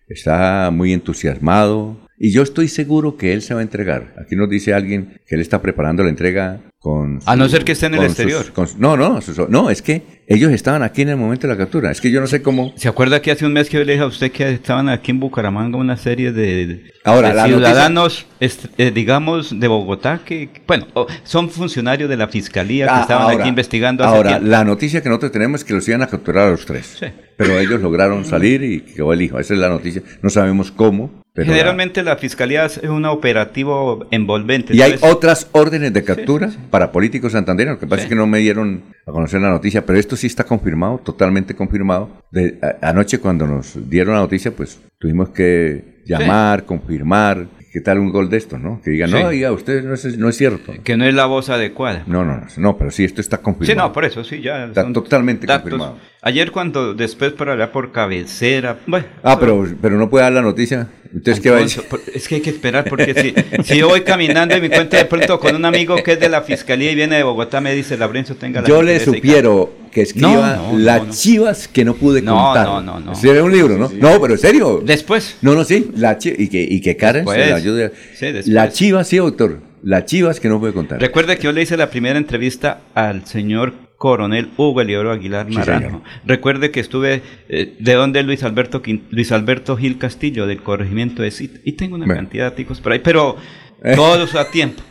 está 0.08 0.70
muy 0.72 0.92
entusiasmado. 0.92 1.98
Y 2.18 2.32
yo 2.32 2.42
estoy 2.42 2.68
seguro 2.68 3.16
que 3.16 3.32
él 3.32 3.42
se 3.42 3.54
va 3.54 3.60
a 3.60 3.64
entregar. 3.64 4.14
Aquí 4.18 4.36
nos 4.36 4.48
dice 4.48 4.72
alguien 4.72 5.20
que 5.26 5.34
él 5.34 5.40
está 5.40 5.60
preparando 5.60 6.02
la 6.04 6.10
entrega 6.10 6.60
con... 6.84 7.18
A 7.24 7.34
no 7.34 7.48
ser 7.48 7.64
que 7.64 7.72
esté 7.72 7.86
en 7.86 7.94
el 7.94 8.02
exterior. 8.04 8.52
con 8.52 8.68
no, 8.76 8.94
no, 8.98 9.22
sus- 9.22 9.48
no, 9.48 9.70
es 9.70 9.80
que 9.80 10.02
ellos 10.26 10.52
estaban 10.52 10.82
aquí 10.82 11.00
en 11.00 11.08
el 11.08 11.16
momento 11.16 11.46
de 11.46 11.54
la 11.54 11.58
captura. 11.58 11.90
Es 11.90 11.98
que 12.02 12.10
yo 12.10 12.20
no 12.20 12.26
sé 12.26 12.42
cómo... 12.42 12.74
¿Se 12.76 12.88
acuerda 12.88 13.22
que 13.22 13.30
hace 13.30 13.46
un 13.46 13.54
mes 13.54 13.70
que 13.70 13.78
yo 13.78 13.84
le 13.84 13.92
dije 13.92 14.04
a 14.04 14.06
usted 14.06 14.30
que 14.30 14.50
estaban 14.52 14.90
aquí 14.90 15.10
en 15.12 15.18
Bucaramanga 15.20 15.78
una 15.78 15.96
serie 15.96 16.30
de, 16.32 16.92
Ahora, 17.02 17.32
de 17.32 17.48
ciudadanos, 17.54 18.26
est- 18.38 18.66
eh, 18.76 18.90
digamos, 18.94 19.58
de 19.58 19.66
Bogotá, 19.66 20.20
que, 20.26 20.50
bueno, 20.66 20.86
son 21.22 21.48
funcionarios 21.48 22.10
de 22.10 22.18
la 22.18 22.28
fiscalía 22.28 22.84
que 22.84 22.92
Ah, 22.92 23.00
estaban 23.00 23.22
ahora- 23.30 23.40
aquí 23.40 23.48
investigando 23.48 24.04
hace 24.04 24.14
Ahora, 24.16 24.30
tiempo? 24.32 24.48
la 24.48 24.64
noticia 24.64 25.02
que 25.02 25.08
nosotros 25.08 25.32
tenemos 25.32 25.62
es 25.62 25.64
que 25.64 25.72
los 25.72 25.88
iban 25.88 26.02
a 26.02 26.06
capturar 26.08 26.48
a 26.48 26.50
los 26.50 26.66
tres. 26.66 26.96
Sí. 27.00 27.06
Pero 27.38 27.58
ellos 27.58 27.80
lograron 27.80 28.24
salir 28.26 28.62
y 28.62 28.80
quedó 28.82 29.12
el 29.12 29.22
hijo. 29.22 29.38
Esa 29.40 29.54
es 29.54 29.60
la 29.60 29.68
noticia. 29.70 30.02
No 30.22 30.28
sabemos 30.30 30.70
cómo. 30.70 31.24
Pero 31.32 31.46
Generalmente 31.50 32.04
la 32.04 32.16
fiscalía 32.16 32.64
es 32.66 32.78
un 32.78 33.04
operativo 33.06 34.06
envolvente. 34.12 34.72
y 34.76 34.82
hay 34.82 34.94
otras 35.00 35.48
órdenes 35.50 35.92
de 35.92 36.04
captura 36.04 36.52
para 36.74 36.90
políticos 36.90 37.30
santandereanos. 37.32 37.76
Lo 37.76 37.80
que 37.80 37.86
pasa 37.86 38.02
es 38.02 38.08
que 38.08 38.16
no 38.16 38.26
me 38.26 38.38
dieron 38.40 38.82
a 39.06 39.12
conocer 39.12 39.40
la 39.40 39.48
noticia, 39.50 39.86
pero 39.86 39.96
esto 39.96 40.16
sí 40.16 40.26
está 40.26 40.42
confirmado, 40.42 40.98
totalmente 40.98 41.54
confirmado. 41.54 42.10
De, 42.32 42.58
a- 42.60 42.88
anoche 42.90 43.18
cuando 43.20 43.46
nos 43.46 43.78
dieron 43.88 44.14
la 44.14 44.20
noticia, 44.22 44.50
pues 44.50 44.80
tuvimos 44.98 45.28
que 45.28 46.02
llamar, 46.04 46.64
confirmar. 46.64 47.46
¿Qué 47.74 47.80
tal 47.80 47.98
un 47.98 48.10
gol 48.12 48.30
de 48.30 48.36
estos, 48.36 48.60
no? 48.60 48.80
Que 48.84 48.92
digan, 48.92 49.10
Sí. 49.10 49.16
no, 49.20 49.30
diga, 49.30 49.50
usted 49.50 49.82
no 49.82 49.94
es, 49.94 50.16
no 50.16 50.28
es 50.28 50.36
cierto. 50.36 50.72
Que 50.84 50.96
no 50.96 51.04
es 51.06 51.12
la 51.12 51.26
voz 51.26 51.50
adecuada. 51.50 52.04
No, 52.06 52.24
no, 52.24 52.36
no, 52.36 52.46
no, 52.56 52.78
pero 52.78 52.92
sí, 52.92 53.02
esto 53.02 53.20
está 53.20 53.38
Sí, 53.38 53.42
confirmado. 53.42 53.88
no, 53.88 53.92
por 53.92 54.04
eso 54.04 54.22
sí, 54.22 54.40
ya. 54.40 54.66
Está 54.66 54.92
totalmente 54.92 55.44
datos. 55.44 55.62
confirmado. 55.62 55.98
Ayer 56.22 56.52
cuando, 56.52 56.94
después 56.94 57.32
por 57.32 57.50
allá 57.50 57.72
por 57.72 57.90
cabecera, 57.90 58.78
bueno. 58.86 59.06
Ah, 59.24 59.40
pero, 59.40 59.66
pero 59.82 59.98
no 59.98 60.08
puede 60.08 60.22
dar 60.22 60.32
la 60.34 60.42
noticia. 60.42 60.86
Entonces, 61.12 61.42
¿qué 61.42 61.50
va 61.50 61.56
a 61.56 61.60
decir? 61.62 61.82
Es 62.14 62.28
que 62.28 62.36
hay 62.36 62.40
que 62.42 62.50
esperar 62.50 62.84
porque 62.88 63.12
si, 63.12 63.34
si 63.64 63.76
yo 63.78 63.88
voy 63.88 64.02
caminando 64.02 64.56
y 64.56 64.60
me 64.60 64.66
encuentro 64.66 64.96
de 64.96 65.04
pronto 65.06 65.40
con 65.40 65.56
un 65.56 65.64
amigo 65.64 65.96
que 65.96 66.12
es 66.12 66.20
de 66.20 66.28
la 66.28 66.42
fiscalía 66.42 66.92
y 66.92 66.94
viene 66.94 67.16
de 67.16 67.24
Bogotá, 67.24 67.60
me 67.60 67.74
dice, 67.74 67.96
Labrenzo, 67.96 68.36
tenga 68.36 68.62
la 68.62 68.68
Yo 68.68 68.82
le 68.82 69.00
sugiero 69.00 69.72
que 69.94 70.02
escriba 70.02 70.56
No, 70.56 70.72
no, 70.72 70.78
las 70.78 71.06
no, 71.06 71.12
chivas 71.14 71.68
que 71.68 71.84
no 71.86 71.94
pude 71.94 72.22
contar. 72.22 72.66
no, 72.66 72.82
no, 72.82 73.00
no. 73.00 73.12
Ese 73.12 73.30
era 73.30 73.42
un 73.42 73.52
libro, 73.52 73.78
¿no? 73.78 73.90
No, 73.98 74.20
pero 74.20 74.34
en 74.34 74.38
serio. 74.38 74.82
Después. 74.84 75.38
No, 75.40 75.54
no, 75.54 75.64
sí. 75.64 75.90
La 75.96 76.18
y, 76.22 76.48
que, 76.48 76.62
y 76.68 76.80
que 76.82 76.96
Karen 76.96 77.26
se 77.26 77.46
la 77.50 77.56
ayude. 77.56 77.92
Sí, 78.14 78.26
después. 78.26 78.48
La 78.48 78.68
chivas, 78.70 79.08
sí, 79.08 79.16
doctor. 79.16 79.60
Las 79.82 80.04
chivas 80.06 80.40
que 80.40 80.48
no 80.48 80.58
pude 80.60 80.72
contar. 80.72 81.00
Recuerde 81.00 81.36
que 81.36 81.44
yo 81.44 81.52
le 81.52 81.62
hice 81.62 81.76
la 81.76 81.88
primera 81.90 82.18
entrevista 82.18 82.80
al 82.94 83.26
señor 83.26 83.74
coronel 83.98 84.50
Hugo 84.56 84.80
Eliodoro 84.80 85.12
Aguilar 85.12 85.46
Sí, 85.48 85.54
Naranjo. 85.56 85.86
señor. 85.88 86.02
Recuerde 86.26 86.70
que 86.70 86.80
estuve, 86.80 87.22
eh, 87.48 87.76
¿de 87.78 87.92
dónde 87.94 88.20
es 88.20 88.26
Luis 88.26 88.42
Alberto, 88.42 88.82
Luis 89.10 89.30
Alberto 89.32 89.76
Gil 89.76 89.98
Castillo? 89.98 90.46
Del 90.46 90.62
corregimiento 90.62 91.22
de 91.22 91.30
CIT. 91.30 91.60
Y 91.64 91.72
tengo 91.72 91.94
una 91.96 92.06
Bueno. 92.06 92.20
cantidad 92.22 92.44
de 92.44 92.48
artículos 92.48 92.80
por 92.80 92.92
ahí, 92.92 93.00
pero 93.00 93.36
Eh. 93.82 93.92
todos 93.94 94.34
a 94.34 94.50
tiempo. 94.50 94.82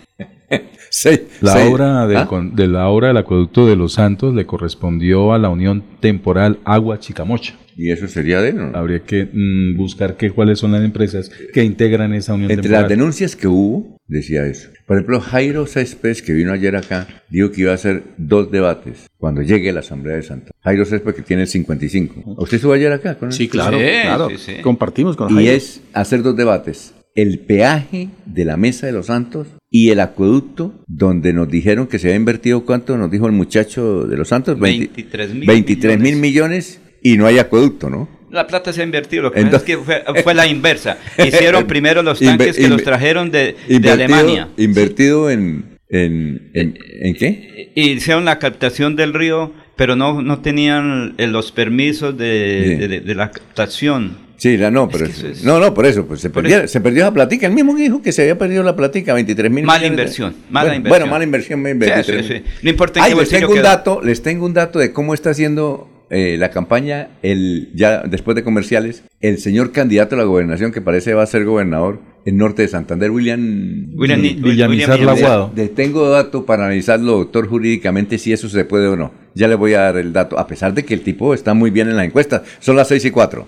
Sí, 0.96 1.22
La, 1.42 1.54
sí. 1.54 1.60
obra 1.72 2.06
del, 2.06 2.18
¿Ah? 2.18 2.28
con- 2.28 2.56
de 2.56 2.68
la 2.68 2.88
obra 2.88 3.08
del 3.08 3.18
acueducto 3.18 3.66
de 3.66 3.76
los 3.76 3.94
Santos 3.94 4.36
le 4.36 4.46
correspondió 4.46 5.34
a 5.34 5.40
la 5.40 5.50
Unión 5.50 5.84
Temporal 6.00 6.60
Agua 6.66 7.00
Chicamocha. 7.00 7.56
¿Y 7.76 7.90
eso 7.90 8.08
sería 8.08 8.40
de 8.44 8.54
no? 8.54 8.70
Habría 8.78 9.00
que 9.00 9.28
mm, 9.34 9.76
buscar 9.76 10.16
qué, 10.18 10.30
cuáles 10.30 10.60
son 10.60 10.72
las 10.72 10.84
empresas 10.86 11.32
que 11.52 11.64
integran 11.64 12.14
esa 12.14 12.36
Unión 12.36 12.52
Entre 12.52 12.62
Temporal. 12.70 12.82
las 12.84 12.90
denuncias 12.90 13.36
que 13.36 13.48
hubo, 13.48 13.98
decía 14.06 14.46
eso. 14.46 14.70
Por 14.86 14.98
ejemplo, 14.98 15.20
Jairo 15.20 15.66
Céspedes, 15.66 16.22
que 16.22 16.32
vino 16.34 16.54
ayer 16.54 16.76
acá, 16.76 17.08
dijo 17.32 17.50
que 17.52 17.62
iba 17.62 17.72
a 17.72 17.74
hacer 17.76 18.04
dos 18.20 18.52
debates 18.52 19.08
cuando 19.18 19.42
llegue 19.42 19.72
a 19.72 19.74
la 19.74 19.80
Asamblea 19.80 20.18
de 20.18 20.22
Santa. 20.22 20.52
Jairo 20.62 20.86
Céspedes, 20.86 21.16
que 21.16 21.22
tiene 21.24 21.42
el 21.42 21.48
55. 21.48 22.36
¿Usted 22.38 22.58
estuvo 22.58 22.74
ayer 22.74 22.92
acá 22.92 23.16
con 23.16 23.30
él? 23.30 23.34
Sí, 23.34 23.48
claro, 23.48 23.80
Sí, 23.80 23.86
claro. 24.04 24.30
sí, 24.30 24.38
sí. 24.38 24.54
Compartimos 24.62 25.16
con 25.18 25.32
Y 25.32 25.36
Jairo. 25.38 25.52
es 25.54 25.82
hacer 25.94 26.22
dos 26.22 26.38
debates. 26.38 26.94
El 27.16 27.40
peaje 27.40 28.10
de 28.26 28.46
la 28.46 28.58
Mesa 28.58 28.88
de 28.88 28.92
los 28.94 29.08
Santos 29.08 29.48
y 29.70 29.90
el 29.90 30.00
acueducto, 30.00 30.84
donde 30.88 31.34
nos 31.34 31.50
dijeron 31.50 31.88
que 31.88 32.00
se 32.00 32.08
había 32.08 32.18
invertido, 32.18 32.66
¿cuánto 32.66 32.98
nos 32.98 33.12
dijo 33.12 33.26
el 33.28 33.34
muchacho 33.34 34.06
de 34.08 34.18
los 34.18 34.28
Santos? 34.30 34.60
23 34.60 35.34
mil 35.36 35.48
23 35.48 36.00
mil 36.00 36.16
millones 36.18 36.80
y 37.02 37.18
no 37.18 37.26
hay 37.28 37.38
acueducto, 37.40 37.90
¿no? 37.90 38.10
La 38.32 38.48
plata 38.48 38.74
se 38.74 38.82
ha 38.82 38.84
invertido, 38.84 39.24
lo 39.24 39.32
que 39.32 39.42
Entonces- 39.42 39.78
pasa 39.78 39.94
es 40.00 40.04
que 40.06 40.14
fue, 40.14 40.24
fue 40.24 40.34
la 40.34 40.48
inversa. 40.48 40.98
Hicieron 41.24 41.68
primero 41.68 42.02
los 42.02 42.20
tanques 42.20 42.58
que 42.58 42.68
los 42.68 42.82
trajeron 42.84 43.30
de, 43.30 43.56
Alemania. 43.92 44.50
Invertido 44.58 45.30
en, 45.30 45.78
en, 45.90 46.50
en, 46.56 46.80
¿en 47.02 47.14
qué? 47.16 47.72
Y 47.76 47.92
hicieron 47.92 48.26
la 48.26 48.40
captación 48.40 48.96
del 48.96 49.14
río, 49.14 49.54
pero 49.76 49.96
no, 49.96 50.24
no 50.24 50.40
tenían 50.40 51.14
eh, 51.20 51.28
los 51.28 51.52
permisos 51.52 52.18
de- 52.18 53.02
de 53.06 53.16
la 53.16 53.30
captación. 53.30 54.18
Sí, 54.38 54.58
la 54.58 54.70
no, 54.72 54.90
pero 54.90 55.06
que 55.06 55.12
eso 55.12 55.28
es- 55.28 55.44
no, 55.44 55.60
no, 55.60 55.74
por 55.74 55.86
eso, 55.86 56.06
pues 56.06 56.20
se 56.20 56.30
Por 56.30 56.44
perdió, 56.44 56.58
eso. 56.60 56.68
se 56.68 56.82
perdió 56.82 57.06
la 57.06 57.14
platica. 57.14 57.48
El 57.48 57.54
mismo 57.54 57.76
dijo 57.76 58.02
que 58.02 58.12
se 58.12 58.24
había 58.24 58.38
perdido 58.38 58.64
la 58.64 58.76
platica, 58.76 59.14
23 59.14 59.52
mil 59.52 59.64
Mala 59.64 59.86
inversión, 59.88 60.36
mala 60.50 60.66
bueno, 60.66 60.76
inversión. 60.78 60.90
Bueno, 60.90 61.12
mala 61.12 61.24
inversión, 61.24 61.60
Sí, 61.60 61.74
23 61.78 62.26
sí. 62.26 62.44
No 62.64 62.70
importa 62.70 63.00
en 63.00 63.06
Ay, 63.06 63.14
qué 63.14 63.20
les 63.20 63.30
tengo 63.30 63.48
un 63.50 63.54
queda. 63.58 63.70
dato, 63.70 64.02
les 64.04 64.22
tengo 64.22 64.46
un 64.46 64.54
dato 64.54 64.80
de 64.80 64.92
cómo 64.92 65.14
está 65.14 65.30
haciendo 65.30 65.90
eh, 66.10 66.36
la 66.38 66.52
campaña, 66.52 67.08
el 67.24 67.70
ya 67.74 68.02
después 68.04 68.36
de 68.36 68.44
comerciales, 68.44 69.04
el 69.22 69.40
señor 69.40 69.72
candidato 69.72 70.14
a 70.16 70.20
la 70.20 70.26
gobernación 70.26 70.72
que 70.72 70.80
parece 70.82 71.14
va 71.16 71.24
a 71.24 71.26
ser 71.26 71.44
gobernador 71.44 72.02
en 72.26 72.38
norte 72.38 72.62
de 72.62 72.68
Santander, 72.68 73.10
William 73.10 73.88
William 73.96 74.22
William 74.44 74.72
Laguado. 75.06 75.52
le 75.56 75.70
tengo 75.70 76.08
dato 76.10 76.46
para 76.46 76.66
analizarlo, 76.66 77.14
doctor, 77.14 77.48
jurídicamente, 77.48 78.18
si 78.20 78.32
eso 78.32 78.48
se 78.48 78.64
puede 78.66 78.88
o 78.88 78.96
no. 78.96 79.12
Ya 79.34 79.48
le 79.48 79.56
voy 79.56 79.74
a 79.74 79.80
dar 79.82 79.98
el 79.98 80.14
dato, 80.14 80.38
a 80.38 80.46
pesar 80.46 80.74
de 80.76 80.84
que 80.86 80.94
el 80.94 81.02
tipo 81.02 81.34
está 81.34 81.54
muy 81.56 81.72
bien 81.72 81.90
en 81.90 81.96
la 81.96 82.04
encuesta. 82.06 82.44
Son 82.60 82.76
las 82.76 82.90
6 82.90 83.06
y 83.06 83.12
4. 83.12 83.48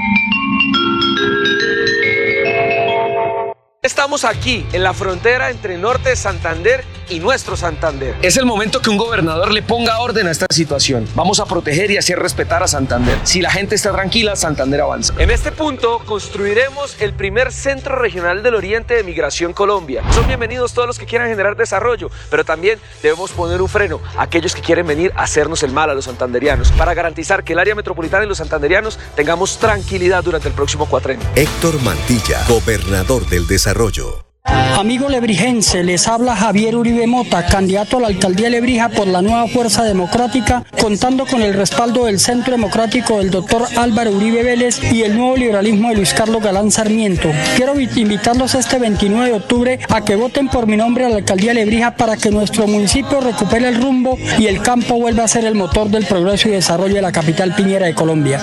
Estamos 3.83 4.25
aquí, 4.25 4.63
en 4.73 4.83
la 4.83 4.93
frontera 4.93 5.49
entre 5.49 5.75
Norte 5.75 6.09
de 6.09 6.15
Santander 6.15 6.83
y 7.11 7.19
nuestro 7.19 7.57
Santander. 7.57 8.15
Es 8.21 8.37
el 8.37 8.45
momento 8.45 8.81
que 8.81 8.89
un 8.89 8.97
gobernador 8.97 9.51
le 9.51 9.61
ponga 9.61 9.99
orden 9.99 10.27
a 10.27 10.31
esta 10.31 10.45
situación. 10.49 11.07
Vamos 11.13 11.39
a 11.39 11.45
proteger 11.45 11.91
y 11.91 11.97
hacer 11.97 12.17
respetar 12.17 12.63
a 12.63 12.67
Santander. 12.67 13.17
Si 13.23 13.41
la 13.41 13.51
gente 13.51 13.75
está 13.75 13.91
tranquila, 13.91 14.35
Santander 14.35 14.81
avanza. 14.81 15.13
En 15.17 15.29
este 15.29 15.51
punto 15.51 15.99
construiremos 16.05 16.95
el 17.01 17.13
primer 17.13 17.51
centro 17.51 17.97
regional 17.97 18.43
del 18.43 18.55
Oriente 18.55 18.95
de 18.95 19.03
Migración 19.03 19.51
Colombia. 19.53 20.03
Son 20.13 20.25
bienvenidos 20.25 20.73
todos 20.73 20.87
los 20.87 20.97
que 20.97 21.05
quieran 21.05 21.27
generar 21.27 21.57
desarrollo, 21.57 22.09
pero 22.29 22.45
también 22.45 22.79
debemos 23.03 23.31
poner 23.31 23.61
un 23.61 23.67
freno 23.67 23.99
a 24.17 24.23
aquellos 24.23 24.55
que 24.55 24.61
quieren 24.61 24.87
venir 24.87 25.11
a 25.15 25.23
hacernos 25.23 25.63
el 25.63 25.71
mal 25.71 25.89
a 25.89 25.93
los 25.93 26.05
santanderianos 26.05 26.71
para 26.71 26.93
garantizar 26.93 27.43
que 27.43 27.53
el 27.53 27.59
área 27.59 27.75
metropolitana 27.75 28.23
y 28.23 28.27
los 28.27 28.37
santanderianos 28.37 28.97
tengamos 29.15 29.57
tranquilidad 29.57 30.23
durante 30.23 30.47
el 30.47 30.53
próximo 30.53 30.85
cuatrenio. 30.85 31.27
Héctor 31.35 31.81
Mantilla, 31.81 32.41
gobernador 32.47 33.27
del 33.27 33.47
desarrollo. 33.47 34.30
Amigo 34.45 35.07
lebrijense, 35.09 35.83
les 35.83 36.07
habla 36.07 36.35
Javier 36.35 36.75
Uribe 36.75 37.05
Mota, 37.05 37.45
candidato 37.45 37.97
a 37.97 38.01
la 38.01 38.07
alcaldía 38.07 38.45
de 38.45 38.51
Lebrija 38.51 38.89
por 38.89 39.05
la 39.07 39.21
nueva 39.21 39.47
Fuerza 39.47 39.83
Democrática, 39.83 40.63
contando 40.79 41.27
con 41.27 41.43
el 41.43 41.53
respaldo 41.53 42.05
del 42.05 42.19
Centro 42.19 42.51
Democrático 42.53 43.19
del 43.19 43.29
doctor 43.29 43.67
Álvaro 43.77 44.11
Uribe 44.11 44.41
Vélez 44.43 44.79
y 44.91 45.03
el 45.03 45.15
nuevo 45.15 45.37
liberalismo 45.37 45.89
de 45.89 45.95
Luis 45.97 46.13
Carlos 46.15 46.41
Galán 46.41 46.71
Sarmiento. 46.71 47.29
Quiero 47.55 47.75
vi- 47.75 47.87
invitarlos 47.95 48.55
este 48.55 48.79
29 48.79 49.27
de 49.27 49.33
octubre 49.35 49.79
a 49.89 50.01
que 50.03 50.15
voten 50.15 50.47
por 50.47 50.65
mi 50.65 50.75
nombre 50.77 51.05
a 51.05 51.09
la 51.09 51.17
alcaldía 51.17 51.51
de 51.53 51.59
Lebrija 51.59 51.95
para 51.95 52.17
que 52.17 52.31
nuestro 52.31 52.65
municipio 52.65 53.21
recupere 53.21 53.67
el 53.67 53.79
rumbo 53.79 54.17
y 54.39 54.47
el 54.47 54.63
campo 54.63 54.95
vuelva 54.95 55.25
a 55.25 55.27
ser 55.27 55.45
el 55.45 55.53
motor 55.53 55.89
del 55.89 56.05
progreso 56.07 56.47
y 56.49 56.53
desarrollo 56.53 56.95
de 56.95 57.01
la 57.03 57.11
capital 57.11 57.53
piñera 57.53 57.85
de 57.85 57.93
Colombia. 57.93 58.39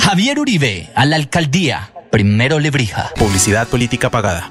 Javier 0.00 0.40
Uribe, 0.40 0.88
a 0.96 1.04
la 1.06 1.14
alcaldía. 1.16 1.90
Primero 2.10 2.58
Lebrija. 2.58 3.10
Publicidad 3.16 3.68
política 3.68 4.10
pagada. 4.10 4.50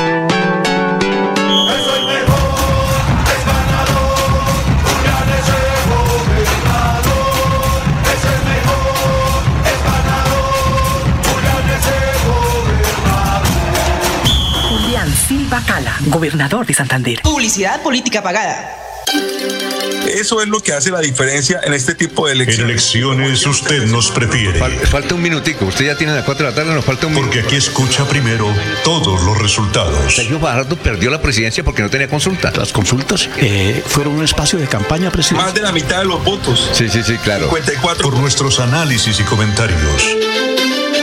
Julián 15.61 15.65
Silva 15.65 15.65
Cala, 15.65 15.97
gobernador 16.07 16.65
de 16.65 16.73
Santander. 16.73 17.21
Publicidad 17.21 17.81
política 17.81 18.21
pagada. 18.21 18.77
Eso 20.07 20.41
es 20.41 20.47
lo 20.49 20.59
que 20.59 20.73
hace 20.73 20.91
la 20.91 20.99
diferencia 20.99 21.61
en 21.63 21.73
este 21.73 21.95
tipo 21.95 22.27
de 22.27 22.33
elecciones. 22.33 22.59
En 22.59 22.69
elecciones 22.69 23.47
usted 23.47 23.85
nos 23.85 24.11
prefiere. 24.11 24.59
falta 24.87 25.15
un 25.15 25.21
minutico. 25.21 25.65
Usted 25.65 25.85
ya 25.85 25.95
tiene 25.95 26.13
las 26.13 26.25
4 26.25 26.45
de 26.45 26.51
la 26.51 26.55
tarde, 26.55 26.73
nos 26.73 26.83
falta 26.83 27.07
un 27.07 27.13
Porque 27.13 27.39
aquí 27.41 27.55
escucha 27.55 28.05
primero 28.05 28.53
todos 28.83 29.23
los 29.23 29.37
resultados. 29.37 30.13
Sergio 30.13 30.39
Fajardo 30.39 30.75
perdió 30.75 31.09
la 31.09 31.21
presidencia 31.21 31.63
porque 31.63 31.81
no 31.81 31.89
tenía 31.89 32.07
consulta. 32.07 32.51
Las 32.51 32.71
consultas 32.71 33.29
eh, 33.37 33.81
fueron 33.85 34.15
un 34.15 34.23
espacio 34.23 34.59
de 34.59 34.67
campaña 34.67 35.11
presidencial. 35.11 35.45
Más 35.45 35.53
de 35.53 35.61
la 35.61 35.71
mitad 35.71 35.99
de 35.99 36.05
los 36.05 36.23
votos. 36.23 36.69
Sí, 36.73 36.89
sí, 36.89 37.03
sí, 37.03 37.17
claro. 37.17 37.45
54. 37.45 38.03
Por 38.03 38.19
nuestros 38.19 38.59
análisis 38.59 39.19
y 39.19 39.23
comentarios. 39.23 40.03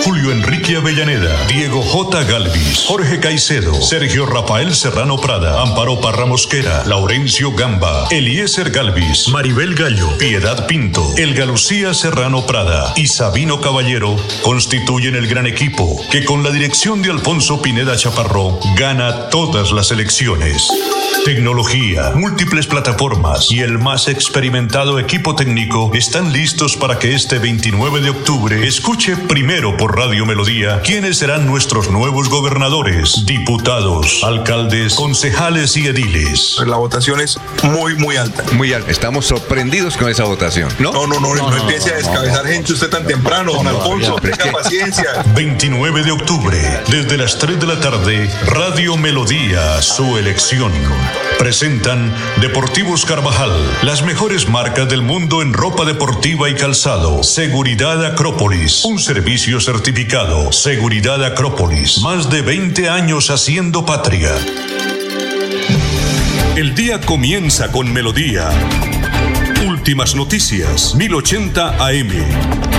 Julio 0.04 0.32
Enrique 0.32 0.76
Avellaneda, 0.76 1.46
Diego 1.46 1.82
J. 1.82 2.24
Galvis, 2.24 2.84
Jorge 2.86 3.20
Caicedo, 3.20 3.74
Sergio 3.82 4.26
Rafael 4.26 4.74
Serrano 4.74 5.18
Prada, 5.18 5.60
Amparo 5.62 6.00
Parra 6.00 6.26
Mosquera, 6.26 6.84
Laurencio 6.86 7.52
Gamba, 7.52 8.06
Eliezer 8.10 8.70
Galvis, 8.70 9.28
Maribel 9.28 9.74
Gallo, 9.74 10.16
Piedad 10.18 10.66
Pinto, 10.66 11.14
Elga 11.16 11.44
Lucía 11.44 11.94
Serrano 11.94 12.46
Prada 12.46 12.92
y 12.96 13.06
Sabino 13.08 13.60
Caballero 13.60 14.16
constituyen 14.42 15.14
el 15.14 15.26
gran 15.26 15.46
equipo 15.46 16.00
que 16.10 16.24
con 16.24 16.42
la 16.42 16.50
dirección 16.50 17.02
de 17.02 17.10
Alfonso 17.10 17.60
Pineda 17.60 17.96
Chaparro 17.96 18.58
gana 18.76 19.28
todas 19.30 19.72
las 19.72 19.90
elecciones. 19.90 20.68
Tecnología, 21.24 22.12
múltiples 22.14 22.66
plataformas 22.66 23.50
y 23.50 23.60
el 23.60 23.78
más 23.78 24.08
experimentado 24.08 24.98
equipo 24.98 25.34
técnico 25.34 25.90
están 25.94 26.32
listos 26.32 26.76
para 26.76 26.98
que 26.98 27.14
este 27.14 27.38
29 27.38 28.00
de 28.00 28.10
octubre 28.10 28.66
escuche 28.66 29.16
primero 29.16 29.76
por 29.76 29.96
Radio 29.96 30.24
Melodía 30.24 30.80
quiénes 30.82 31.18
serán 31.18 31.46
nuestros 31.46 31.90
nuevos 31.90 32.28
gobernadores, 32.30 33.26
diputados, 33.26 34.22
alcaldes, 34.24 34.94
concejales 34.94 35.76
y 35.76 35.88
ediles. 35.88 36.56
La 36.66 36.76
votación 36.76 37.20
es 37.20 37.38
muy, 37.62 37.94
muy 37.96 38.16
alta. 38.16 38.44
Muy 38.52 38.72
alta. 38.72 38.90
Estamos 38.90 39.26
sorprendidos 39.26 39.96
con 39.96 40.08
esa 40.08 40.24
votación, 40.24 40.70
¿no? 40.78 40.92
No, 40.92 41.06
no, 41.06 41.20
no, 41.20 41.34
no, 41.34 41.56
empiece 41.56 41.92
a 41.92 41.96
descabezar 41.96 42.46
gente 42.46 42.72
usted 42.72 42.88
tan 42.88 43.06
temprano, 43.06 43.52
don 43.52 43.66
Alfonso. 43.66 44.16
Tenga 44.16 44.52
paciencia. 44.52 45.24
29 45.34 46.02
de 46.02 46.12
octubre, 46.12 46.58
desde 46.90 47.18
las 47.18 47.38
3 47.38 47.60
de 47.60 47.66
la 47.66 47.80
tarde, 47.80 48.30
Radio 48.46 48.96
Melodía, 48.96 49.82
su 49.82 50.16
elección. 50.16 50.72
Presentan 51.38 52.12
Deportivos 52.40 53.04
Carvajal, 53.04 53.52
las 53.82 54.02
mejores 54.02 54.48
marcas 54.48 54.88
del 54.88 55.02
mundo 55.02 55.40
en 55.40 55.52
ropa 55.52 55.84
deportiva 55.84 56.50
y 56.50 56.54
calzado. 56.54 57.22
Seguridad 57.22 58.04
Acrópolis, 58.04 58.84
un 58.84 58.98
servicio 58.98 59.60
certificado. 59.60 60.50
Seguridad 60.50 61.24
Acrópolis, 61.24 62.00
más 62.00 62.28
de 62.28 62.42
20 62.42 62.88
años 62.88 63.30
haciendo 63.30 63.86
patria. 63.86 64.32
El 66.56 66.74
día 66.74 67.00
comienza 67.00 67.70
con 67.70 67.92
melodía. 67.92 68.50
Últimas 69.64 70.16
noticias, 70.16 70.96
1080 70.96 71.86
AM. 71.86 72.77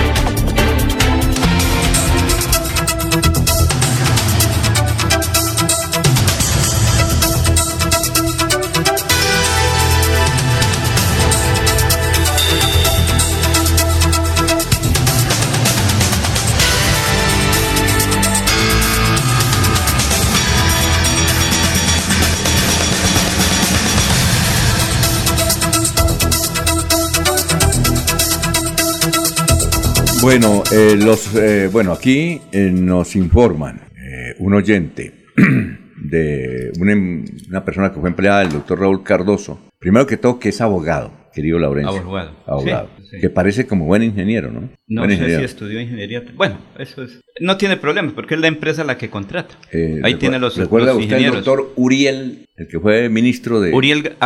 Bueno, 30.22 30.62
eh, 30.70 30.96
los, 31.02 31.34
eh, 31.34 31.68
bueno 31.72 31.92
aquí 31.92 32.40
eh, 32.52 32.70
nos 32.72 33.16
informan 33.16 33.80
eh, 33.96 34.34
un 34.38 34.52
oyente 34.52 35.24
de 35.96 36.72
una, 36.78 36.92
em- 36.92 37.24
una 37.48 37.64
persona 37.64 37.90
que 37.92 38.00
fue 38.00 38.10
empleada 38.10 38.40
del 38.40 38.50
doctor 38.52 38.80
Raúl 38.80 39.02
Cardoso. 39.02 39.58
Primero 39.78 40.06
que 40.06 40.18
todo, 40.18 40.38
que 40.38 40.50
es 40.50 40.60
abogado, 40.60 41.10
querido 41.32 41.58
Laurencio. 41.58 42.00
Abogado. 42.00 42.36
Abogado. 42.46 42.90
Sí, 42.98 43.06
sí. 43.12 43.20
Que 43.20 43.30
parece 43.30 43.66
como 43.66 43.86
buen 43.86 44.02
ingeniero, 44.02 44.50
¿no? 44.50 44.68
No 44.88 45.06
Buen 45.06 45.16
sé 45.16 45.38
si 45.38 45.42
estudió 45.42 45.80
ingeniería. 45.80 46.22
Bueno, 46.36 46.58
eso 46.78 47.02
es. 47.02 47.20
No 47.40 47.56
tiene 47.56 47.78
problemas 47.78 48.12
porque 48.12 48.34
es 48.34 48.40
la 48.40 48.48
empresa 48.48 48.84
la 48.84 48.98
que 48.98 49.08
contrata. 49.08 49.54
Eh, 49.72 50.00
Ahí 50.02 50.16
tiene 50.16 50.38
los, 50.38 50.58
¿Recuerda 50.58 50.92
los 50.92 51.02
usted 51.02 51.16
el 51.16 51.32
doctor 51.32 51.72
Uriel, 51.76 52.46
el 52.56 52.68
que 52.68 52.78
fue 52.78 53.08
ministro 53.08 53.58
de... 53.62 53.72
Uriel 53.72 54.16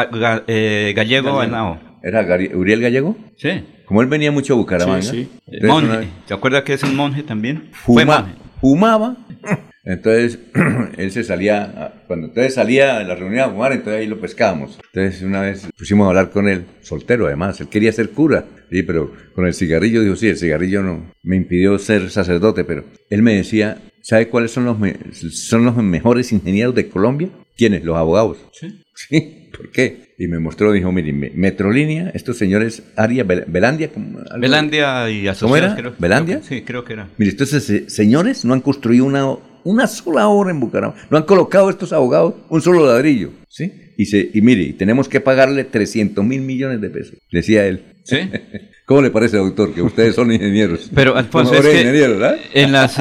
eh, 0.49 0.93
Gallego 0.97 1.41
Henao. 1.41 1.79
¿Era 2.03 2.27
Uriel 2.55 2.81
Gallego? 2.81 3.17
Sí. 3.37 3.63
Como 3.87 4.03
él 4.03 4.09
venía 4.09 4.33
mucho 4.33 4.55
a 4.55 4.57
Bucaramanga. 4.57 5.03
Sí, 5.03 5.29
sí. 5.51 5.59
Monje. 5.67 5.87
una 5.89 5.97
vez 5.99 6.09
¿Se 6.27 6.35
acuerda 6.35 6.65
que 6.65 6.73
es 6.75 6.83
un 6.83 6.97
monje 6.97 7.23
también? 7.23 7.71
Fuma- 7.85 8.05
monje. 8.21 8.33
fumaba. 8.61 9.17
Entonces, 9.87 10.39
él 10.97 11.11
se 11.11 11.25
salía, 11.25 11.93
cuando 12.07 12.29
entonces 12.29 12.55
salía 12.55 12.97
a 12.97 13.03
la 13.05 13.15
reunión 13.15 13.41
a 13.45 13.51
fumar, 13.51 13.73
entonces 13.73 14.01
ahí 14.01 14.07
lo 14.07 14.19
pescábamos. 14.19 14.79
Entonces, 14.95 15.21
una 15.23 15.43
vez 15.43 15.69
pusimos 15.77 16.07
a 16.07 16.09
hablar 16.09 16.31
con 16.31 16.49
él, 16.49 16.65
soltero 16.81 17.27
además, 17.27 17.61
él 17.61 17.69
quería 17.69 17.93
ser 17.93 18.11
cura. 18.11 18.47
Sí, 18.71 18.83
pero 18.83 19.13
con 19.35 19.47
el 19.47 19.53
cigarrillo, 19.53 20.03
dijo, 20.03 20.17
sí, 20.17 20.29
el 20.29 20.39
cigarrillo 20.39 20.83
no 20.83 21.13
me 21.23 21.37
impidió 21.37 21.79
ser 21.79 22.09
sacerdote, 22.11 22.65
pero 22.65 22.85
él 23.11 23.21
me 23.23 23.35
decía, 23.35 23.77
¿sabe 24.01 24.29
cuáles 24.29 24.53
son 24.53 24.65
los, 24.65 24.79
me- 24.79 24.97
son 25.13 25.67
los 25.67 25.77
mejores 25.77 26.33
ingenieros 26.33 26.75
de 26.75 26.89
Colombia? 26.89 27.29
¿Quiénes? 27.55 27.85
Los 27.85 27.97
abogados. 27.99 28.39
Sí. 28.53 28.81
Sí, 28.97 29.44
¿por 29.57 29.71
qué? 29.71 30.15
Y 30.19 30.27
me 30.29 30.39
mostró, 30.39 30.73
dijo, 30.73 30.91
mire, 30.93 31.13
me- 31.13 31.31
Metrolínea, 31.35 32.11
estos 32.15 32.37
señores, 32.39 32.83
Aria, 32.97 33.25
Bel- 33.25 33.45
Belandia, 33.47 33.91
Belandia 34.39 35.11
y 35.11 35.27
asociados. 35.29 35.41
¿Cómo 35.41 35.57
era? 35.57 35.75
creo. 35.77 35.95
¿Belandia? 35.99 36.41
Sí, 36.43 36.63
creo 36.63 36.85
que 36.85 36.93
era. 36.95 37.09
Mire, 37.19 37.31
estos 37.31 37.71
eh, 37.71 37.85
señores 37.89 38.45
no 38.45 38.55
han 38.55 38.61
construido 38.61 39.05
una, 39.05 39.27
una 39.65 39.87
sola 39.87 40.29
obra 40.29 40.51
en 40.51 40.61
Bucaramanga. 40.61 41.01
No 41.11 41.17
han 41.17 41.25
colocado 41.25 41.71
estos 41.71 41.93
abogados 41.93 42.35
un 42.49 42.61
solo 42.61 42.87
ladrillo. 42.87 43.31
¿Sí? 43.49 43.73
Y, 43.97 44.07
se, 44.07 44.29
y 44.35 44.41
mire, 44.43 44.63
y 44.63 44.73
tenemos 44.73 45.09
que 45.09 45.21
pagarle 45.21 45.63
300 45.65 46.25
mil 46.25 46.41
millones 46.41 46.81
de 46.81 46.91
pesos, 46.91 47.15
decía 47.31 47.67
él. 47.67 47.85
¿Sí? 48.05 48.17
¿Cómo 48.87 49.01
le 49.01 49.11
parece, 49.11 49.39
doctor, 49.39 49.73
que 49.73 49.81
ustedes 49.81 50.15
son 50.15 50.31
ingenieros? 50.31 50.91
Pero 50.95 51.17
Alfonso, 51.17 51.55
es 51.55 51.63
que 51.63 52.05
en 52.53 52.71
las 52.73 52.97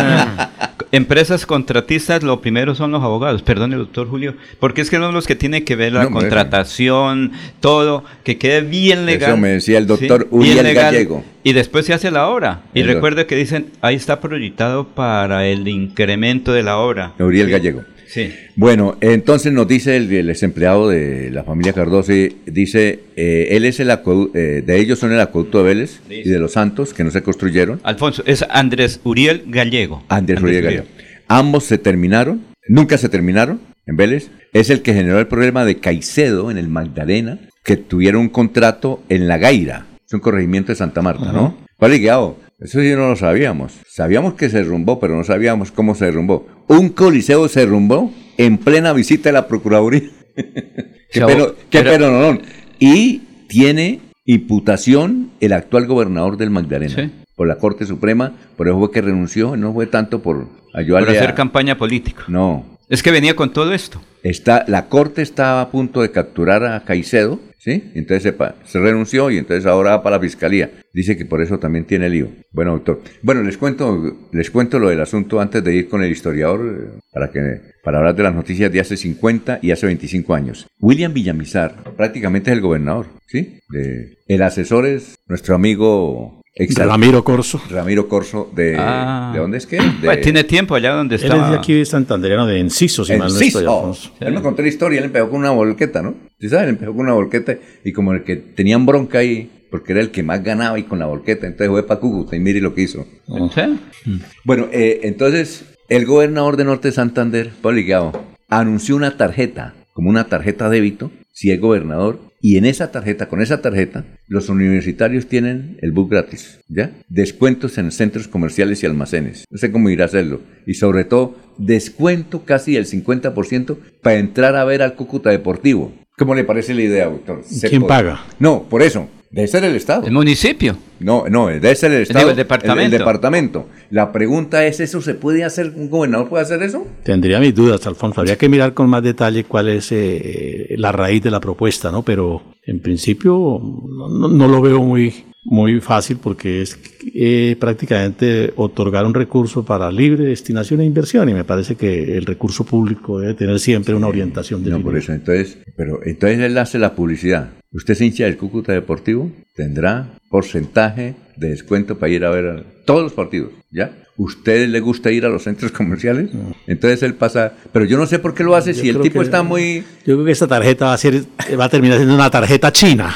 empresas 0.94 1.46
contratistas 1.46 2.24
lo 2.24 2.40
primero 2.40 2.74
son 2.74 2.92
los 2.92 3.04
abogados, 3.04 3.42
perdone 3.42 3.76
doctor 3.76 4.08
Julio, 4.08 4.36
porque 4.62 4.80
es 4.80 4.90
que 4.90 4.96
son 4.96 5.14
los 5.14 5.28
que 5.28 5.36
tienen 5.36 5.66
que 5.66 5.76
ver 5.76 5.92
la 5.92 6.04
No, 6.04 6.08
hombre. 6.08 6.22
contratación, 6.22 7.34
todo, 7.60 8.06
que 8.24 8.38
quede 8.38 8.62
bien 8.62 9.06
legal. 9.06 9.32
Eso 9.32 9.38
me 9.38 9.50
decía 9.50 9.78
el 9.78 9.88
doctor 9.88 10.28
Uriel 10.32 10.64
legal, 10.64 10.94
Gallego. 10.94 11.26
Y 11.44 11.52
después 11.52 11.86
se 11.86 11.94
hace 11.94 12.12
la 12.12 12.30
obra. 12.30 12.62
Y 12.74 12.80
El 12.82 12.88
recuerde 12.88 13.26
que 13.26 13.36
dicen, 13.36 13.72
ahí 13.82 13.96
está 13.96 14.22
proyectado 14.22 14.88
para 14.88 15.46
el 15.48 15.68
incremento 15.68 16.54
de 16.54 16.64
la 16.64 16.78
obra. 16.78 17.12
Uriel 17.20 17.48
Sí. 17.48 17.52
Gallego. 17.52 17.84
Sí. 18.14 18.32
Bueno, 18.56 18.96
entonces 19.02 19.52
nos 19.52 19.68
dice 19.68 19.98
el, 19.98 20.14
el 20.14 20.28
desempleado 20.28 20.88
de 20.88 21.32
la 21.32 21.44
familia 21.44 21.74
Cardoso, 21.74 22.12
dice, 22.46 23.00
eh, 23.16 23.48
él 23.50 23.66
es 23.66 23.80
el 23.80 23.90
eh, 23.90 24.64
de 24.64 24.80
ellos 24.80 25.00
son 25.00 25.14
el 25.14 25.20
acueducto 25.20 25.58
de 25.58 25.64
Vélez 25.64 26.00
y 26.08 26.30
de 26.30 26.38
los 26.38 26.52
Santos, 26.52 26.94
que 26.94 27.04
no 27.04 27.10
se 27.10 27.24
construyeron. 27.24 27.82
Alfonso, 27.82 28.22
es 28.28 28.46
Andrés 28.52 29.00
Uriel 29.04 29.46
Gallego. 29.48 30.04
Andrés 30.10 30.44
Uriel 30.44 30.64
Uriel. 30.64 30.84
Gallego. 30.84 30.88
Ambos 31.28 31.64
se 31.64 31.80
terminaron, 31.80 32.44
nunca 32.68 33.00
se 33.00 33.10
terminaron 33.10 33.62
en 33.88 33.98
Vélez. 33.98 34.30
Es 34.54 34.70
el 34.70 34.84
que 34.84 34.94
generó 34.94 35.18
el 35.18 35.26
problema 35.26 35.66
de 35.66 35.80
Caicedo 35.80 36.52
en 36.52 36.60
el 36.60 36.68
Magdalena, 36.68 37.40
que 37.64 37.78
tuvieron 37.78 38.22
un 38.22 38.30
contrato 38.30 39.02
en 39.10 39.28
La 39.28 39.40
Gaira, 39.40 39.88
es 40.06 40.14
un 40.14 40.20
corregimiento 40.20 40.72
de 40.72 40.76
Santa 40.76 41.02
Marta, 41.02 41.32
¿no? 41.32 41.58
Vale, 41.80 41.98
Guiao, 41.98 42.38
eso 42.64 42.80
sí 42.82 42.92
no 42.96 43.10
lo 43.10 43.16
sabíamos. 43.16 43.74
Sabíamos 43.88 44.34
que 44.36 44.50
se 44.50 44.58
derrumbó, 44.58 45.00
pero 45.00 45.16
no 45.16 45.24
sabíamos 45.24 45.72
cómo 45.72 45.96
se 45.96 46.06
derrumbó. 46.06 46.48
Un 46.68 46.90
coliseo 46.90 47.48
se 47.48 47.62
derrumbó 47.62 48.12
en 48.38 48.58
plena 48.58 48.94
visita 48.94 49.30
de 49.30 49.34
la 49.34 49.48
Procuraduría. 49.48 50.04
qué 50.36 51.22
pero, 51.26 51.56
qué 51.70 51.80
era- 51.80 51.92
pero, 51.92 52.12
no, 52.12 52.34
no. 52.34 52.40
Y 52.80 53.22
tiene 53.48 54.00
imputación 54.26 55.32
el 55.40 55.54
actual 55.54 55.86
gobernador 55.88 56.38
del 56.38 56.50
Magdalena. 56.50 56.94
Sí. 56.96 57.12
Por 57.36 57.48
la 57.48 57.58
Corte 57.58 57.86
Suprema, 57.86 58.34
por 58.56 58.68
eso 58.68 58.78
fue 58.78 58.92
que 58.92 59.02
renunció, 59.02 59.56
no 59.58 59.74
fue 59.74 59.88
tanto 59.88 60.22
por 60.22 60.48
Por 60.48 60.80
ayudarle 60.80 61.18
hacer 61.18 61.30
a- 61.32 61.36
campaña 61.36 61.78
política. 61.78 62.24
No, 62.28 62.78
Es 62.90 63.02
que 63.02 63.10
venía 63.12 63.36
con 63.36 63.52
todo 63.54 63.74
esto. 63.74 64.02
está, 64.22 64.66
la 64.68 64.86
Corte 64.88 65.22
estaba 65.24 65.62
a 65.62 65.70
punto 65.72 66.02
de 66.02 66.12
capturar 66.12 66.64
a 66.66 66.84
Caicedo, 66.84 67.40
¿sí? 67.58 67.92
Entonces 67.96 68.22
se, 68.38 68.72
se 68.72 68.80
renunció 68.80 69.32
y 69.32 69.38
entonces 69.38 69.66
ahora 69.66 69.92
va 69.92 70.04
para 70.04 70.18
la 70.18 70.22
Fiscalía. 70.22 70.70
Dice 70.94 71.18
que 71.18 71.26
por 71.26 71.42
eso 71.42 71.58
también 71.58 71.86
tiene 71.86 72.08
lío. 72.08 72.28
Bueno, 72.52 72.74
doctor. 72.74 73.02
Bueno, 73.24 73.42
les 73.42 73.58
cuento, 73.58 74.16
les 74.32 74.52
cuento 74.52 74.78
lo 74.78 74.90
del 74.90 75.02
asunto 75.02 75.42
antes 75.42 75.64
de 75.64 75.76
ir 75.76 75.90
con 75.90 76.04
el 76.04 76.12
historiador, 76.12 76.62
eh, 76.96 77.00
para, 77.12 77.32
que, 77.32 77.40
para 77.84 77.98
hablar 77.98 78.16
de 78.16 78.22
las 78.24 78.36
noticias 78.36 78.72
de 78.72 78.80
hace 78.80 78.96
50 78.96 79.60
y 79.64 79.72
hace 79.72 79.88
25 79.88 80.34
años. 80.36 80.68
William 80.80 81.12
Villamizar 81.14 81.76
prácticamente 81.98 82.52
es 82.52 82.58
el 82.58 82.62
gobernador, 82.62 83.08
¿sí? 83.28 83.58
De- 83.70 84.18
el 84.28 84.42
asesor 84.44 84.86
es 84.86 85.16
nuestro 85.28 85.56
amigo 85.56 86.42
Exacto. 86.56 86.92
Ramiro 86.92 87.24
Corso. 87.24 87.60
Ramiro 87.72 88.08
Corso 88.08 88.52
de... 88.56 88.76
Ah. 88.78 89.32
¿De 89.34 89.40
dónde 89.40 89.58
es 89.58 89.66
que? 89.66 89.78
De, 90.02 90.06
Pues 90.06 90.22
tiene 90.22 90.44
tiempo 90.44 90.76
allá 90.76 90.92
donde 90.92 91.16
Él 91.16 91.24
estaba. 91.24 91.46
es 91.46 91.52
de 91.54 91.58
aquí 91.58 91.74
de 91.74 91.86
Santanderano, 91.86 92.46
de 92.46 92.60
Enciso, 92.60 93.04
si 93.04 93.14
mal 93.14 93.30
no 93.30 93.34
Enciso. 93.36 93.92
estoy. 93.92 94.28
Él 94.28 94.34
me 94.36 94.42
contó 94.44 94.62
la 94.62 94.68
historia, 94.68 95.00
él 95.00 95.06
empezó 95.06 95.28
con 95.32 95.40
una 95.40 95.50
volqueta, 95.50 96.04
¿no? 96.04 96.14
¿Sí 96.40 96.50
sabes? 96.50 96.66
Él 96.66 96.70
empezó 96.70 96.92
con 96.92 97.02
una 97.02 97.14
volqueta 97.14 97.56
y 97.84 97.92
como 97.92 98.14
el 98.14 98.24
que 98.24 98.36
tenían 98.36 98.86
bronca 98.86 99.18
ahí, 99.18 99.50
porque 99.74 99.94
era 99.94 100.02
el 100.02 100.12
que 100.12 100.22
más 100.22 100.44
ganaba 100.44 100.78
y 100.78 100.84
con 100.84 101.00
la 101.00 101.08
volqueta, 101.08 101.48
entonces 101.48 101.70
fue 101.70 101.88
para 101.88 102.00
Cúcuta 102.00 102.36
y 102.36 102.40
mire 102.40 102.62
lo 102.62 102.76
que 102.76 102.84
hizo. 102.84 103.08
¿Sí? 103.26 104.12
Bueno, 104.44 104.68
eh, 104.72 105.00
entonces 105.02 105.66
el 105.90 106.06
gobernador 106.06 106.58
de 106.58 106.64
Norte 106.64 106.90
de 106.90 106.92
Santander, 106.92 107.50
Pablo 107.60 107.78
Ligao, 107.78 108.12
anunció 108.50 108.96
una 108.96 109.18
tarjeta, 109.18 109.74
como 109.94 110.12
una 110.12 110.26
tarjeta 110.26 110.70
débito, 110.70 111.10
si 111.32 111.50
es 111.50 111.60
gobernador, 111.60 112.20
y 112.40 112.58
en 112.58 112.66
esa 112.66 112.92
tarjeta, 112.92 113.28
con 113.28 113.42
esa 113.42 113.64
tarjeta, 113.64 114.06
los 114.28 114.48
universitarios 114.50 115.26
tienen 115.26 115.80
el 115.82 115.92
bus 115.92 116.08
gratis, 116.08 116.60
¿ya? 116.68 116.92
Descuentos 117.10 117.80
en 117.80 117.92
centros 117.92 118.28
comerciales 118.28 118.84
y 118.84 118.86
almacenes. 118.86 119.46
No 119.50 119.58
sé 119.58 119.72
cómo 119.72 119.90
irá 119.90 120.04
a 120.04 120.06
hacerlo. 120.06 120.42
Y 120.68 120.76
sobre 120.76 121.04
todo, 121.04 121.36
descuento 121.58 122.46
casi 122.46 122.74
del 122.74 122.86
50% 122.86 123.78
para 124.04 124.20
entrar 124.20 124.56
a 124.56 124.66
ver 124.66 124.84
al 124.84 124.94
Cúcuta 124.94 125.32
Deportivo. 125.32 125.92
¿Cómo 126.16 126.36
le 126.36 126.44
parece 126.44 126.76
la 126.76 126.84
idea, 126.84 127.06
doctor? 127.06 127.42
Se 127.44 127.70
¿Quién 127.70 127.82
puede. 127.82 127.90
paga? 127.90 128.24
No, 128.38 128.70
por 128.70 128.84
eso. 128.84 129.10
Debe 129.34 129.48
ser 129.48 129.64
el 129.64 129.76
Estado. 129.76 130.06
El 130.06 130.12
municipio. 130.14 130.78
No, 131.00 131.26
no, 131.28 131.48
debe 131.48 131.74
ser 131.74 131.92
el 131.92 132.04
Estado. 132.04 132.20
Digo, 132.20 132.30
el 132.30 132.38
departamento. 132.38 132.82
El, 132.86 132.92
departamento. 132.92 133.68
La 133.90 134.12
pregunta 134.12 134.64
es, 134.64 134.80
¿eso 134.80 135.02
se 135.02 135.16
puede 135.16 135.44
hacer? 135.44 135.74
¿Un 135.76 135.90
gobernador 135.90 136.30
puede 136.30 136.44
hacer 136.44 136.62
eso? 136.62 136.86
Tendría 137.02 137.40
mis 137.40 137.56
dudas, 137.56 137.86
Alfonso. 137.88 138.22
Habría 138.22 138.38
que 138.38 138.48
mirar 138.48 138.76
con 138.76 138.88
más 138.92 139.02
detalle 139.02 139.44
cuál 139.46 139.70
es 139.70 139.92
eh, 139.92 140.76
la 140.78 140.92
raíz 140.92 141.24
de 141.24 141.32
la 141.32 141.40
propuesta, 141.40 141.92
¿no? 141.92 142.04
Pero 142.04 142.44
en 142.64 142.80
principio 142.80 143.60
no, 143.60 144.08
no- 144.08 144.28
no 144.28 144.48
lo 144.48 144.62
veo 144.62 144.80
muy, 144.84 145.26
muy 145.46 145.80
fácil 145.82 146.18
porque 146.18 146.62
es 146.62 146.80
eh, 147.14 147.56
prácticamente 147.60 148.54
otorgar 148.56 149.06
un 149.06 149.14
recurso 149.14 149.66
para 149.66 149.92
libre 149.92 150.24
destinación 150.26 150.80
e 150.82 150.86
inversión 150.86 151.28
y 151.30 151.34
me 151.34 151.44
parece 151.44 151.76
que 151.76 152.18
el 152.18 152.26
recurso 152.26 152.64
público 152.66 153.20
debe 153.20 153.34
tener 153.34 153.60
siempre 153.60 153.94
una 153.94 154.08
orientación 154.08 154.62
No, 154.62 154.66
definida. 154.70 154.84
por 154.90 154.98
eso. 154.98 155.12
Entonces, 155.14 155.58
pero 155.76 156.00
entonces 156.06 156.40
él 156.40 156.58
hace 156.58 156.80
la 156.80 156.96
publicidad. 156.96 157.50
Usted 157.72 157.94
es 157.94 158.02
hincha 158.02 158.26
del 158.26 158.38
Cúcuta 158.38 158.72
Deportivo, 158.72 159.32
tendrá 159.56 160.10
porcentaje 160.30 161.16
de 161.36 161.50
descuento 161.50 161.98
para 161.98 162.12
ir 162.12 162.24
a 162.26 162.30
ver 162.30 162.46
a 162.48 162.64
todos 162.86 163.02
los 163.04 163.14
partidos, 163.14 163.52
¿ya? 163.72 163.92
¿Usted 164.16 164.68
le 164.70 164.80
gusta 164.80 165.12
ir 165.12 165.26
a 165.26 165.30
los 165.30 165.44
centros 165.44 165.72
comerciales? 165.80 166.30
Entonces 166.68 167.02
él 167.04 167.16
pasa, 167.16 167.54
pero 167.72 167.86
yo 167.86 167.98
no 167.98 168.06
sé 168.06 168.20
por 168.20 168.34
qué 168.36 168.44
lo 168.44 168.56
hace 168.56 168.74
Yo 168.74 168.82
si 168.82 168.90
el 168.90 169.02
tipo 169.02 169.20
que- 169.20 169.26
está 169.26 169.42
muy 169.42 169.84
Yo 170.06 170.16
creo 170.16 170.26
que 170.26 170.32
esta 170.32 170.48
tarjeta 170.48 170.86
va 170.86 170.94
a 170.94 170.98
ser, 170.98 171.24
va 171.60 171.66
a 171.66 171.70
terminar 171.70 171.98
siendo 171.98 172.14
una 172.16 172.30
tarjeta 172.30 172.72
china. 172.72 173.16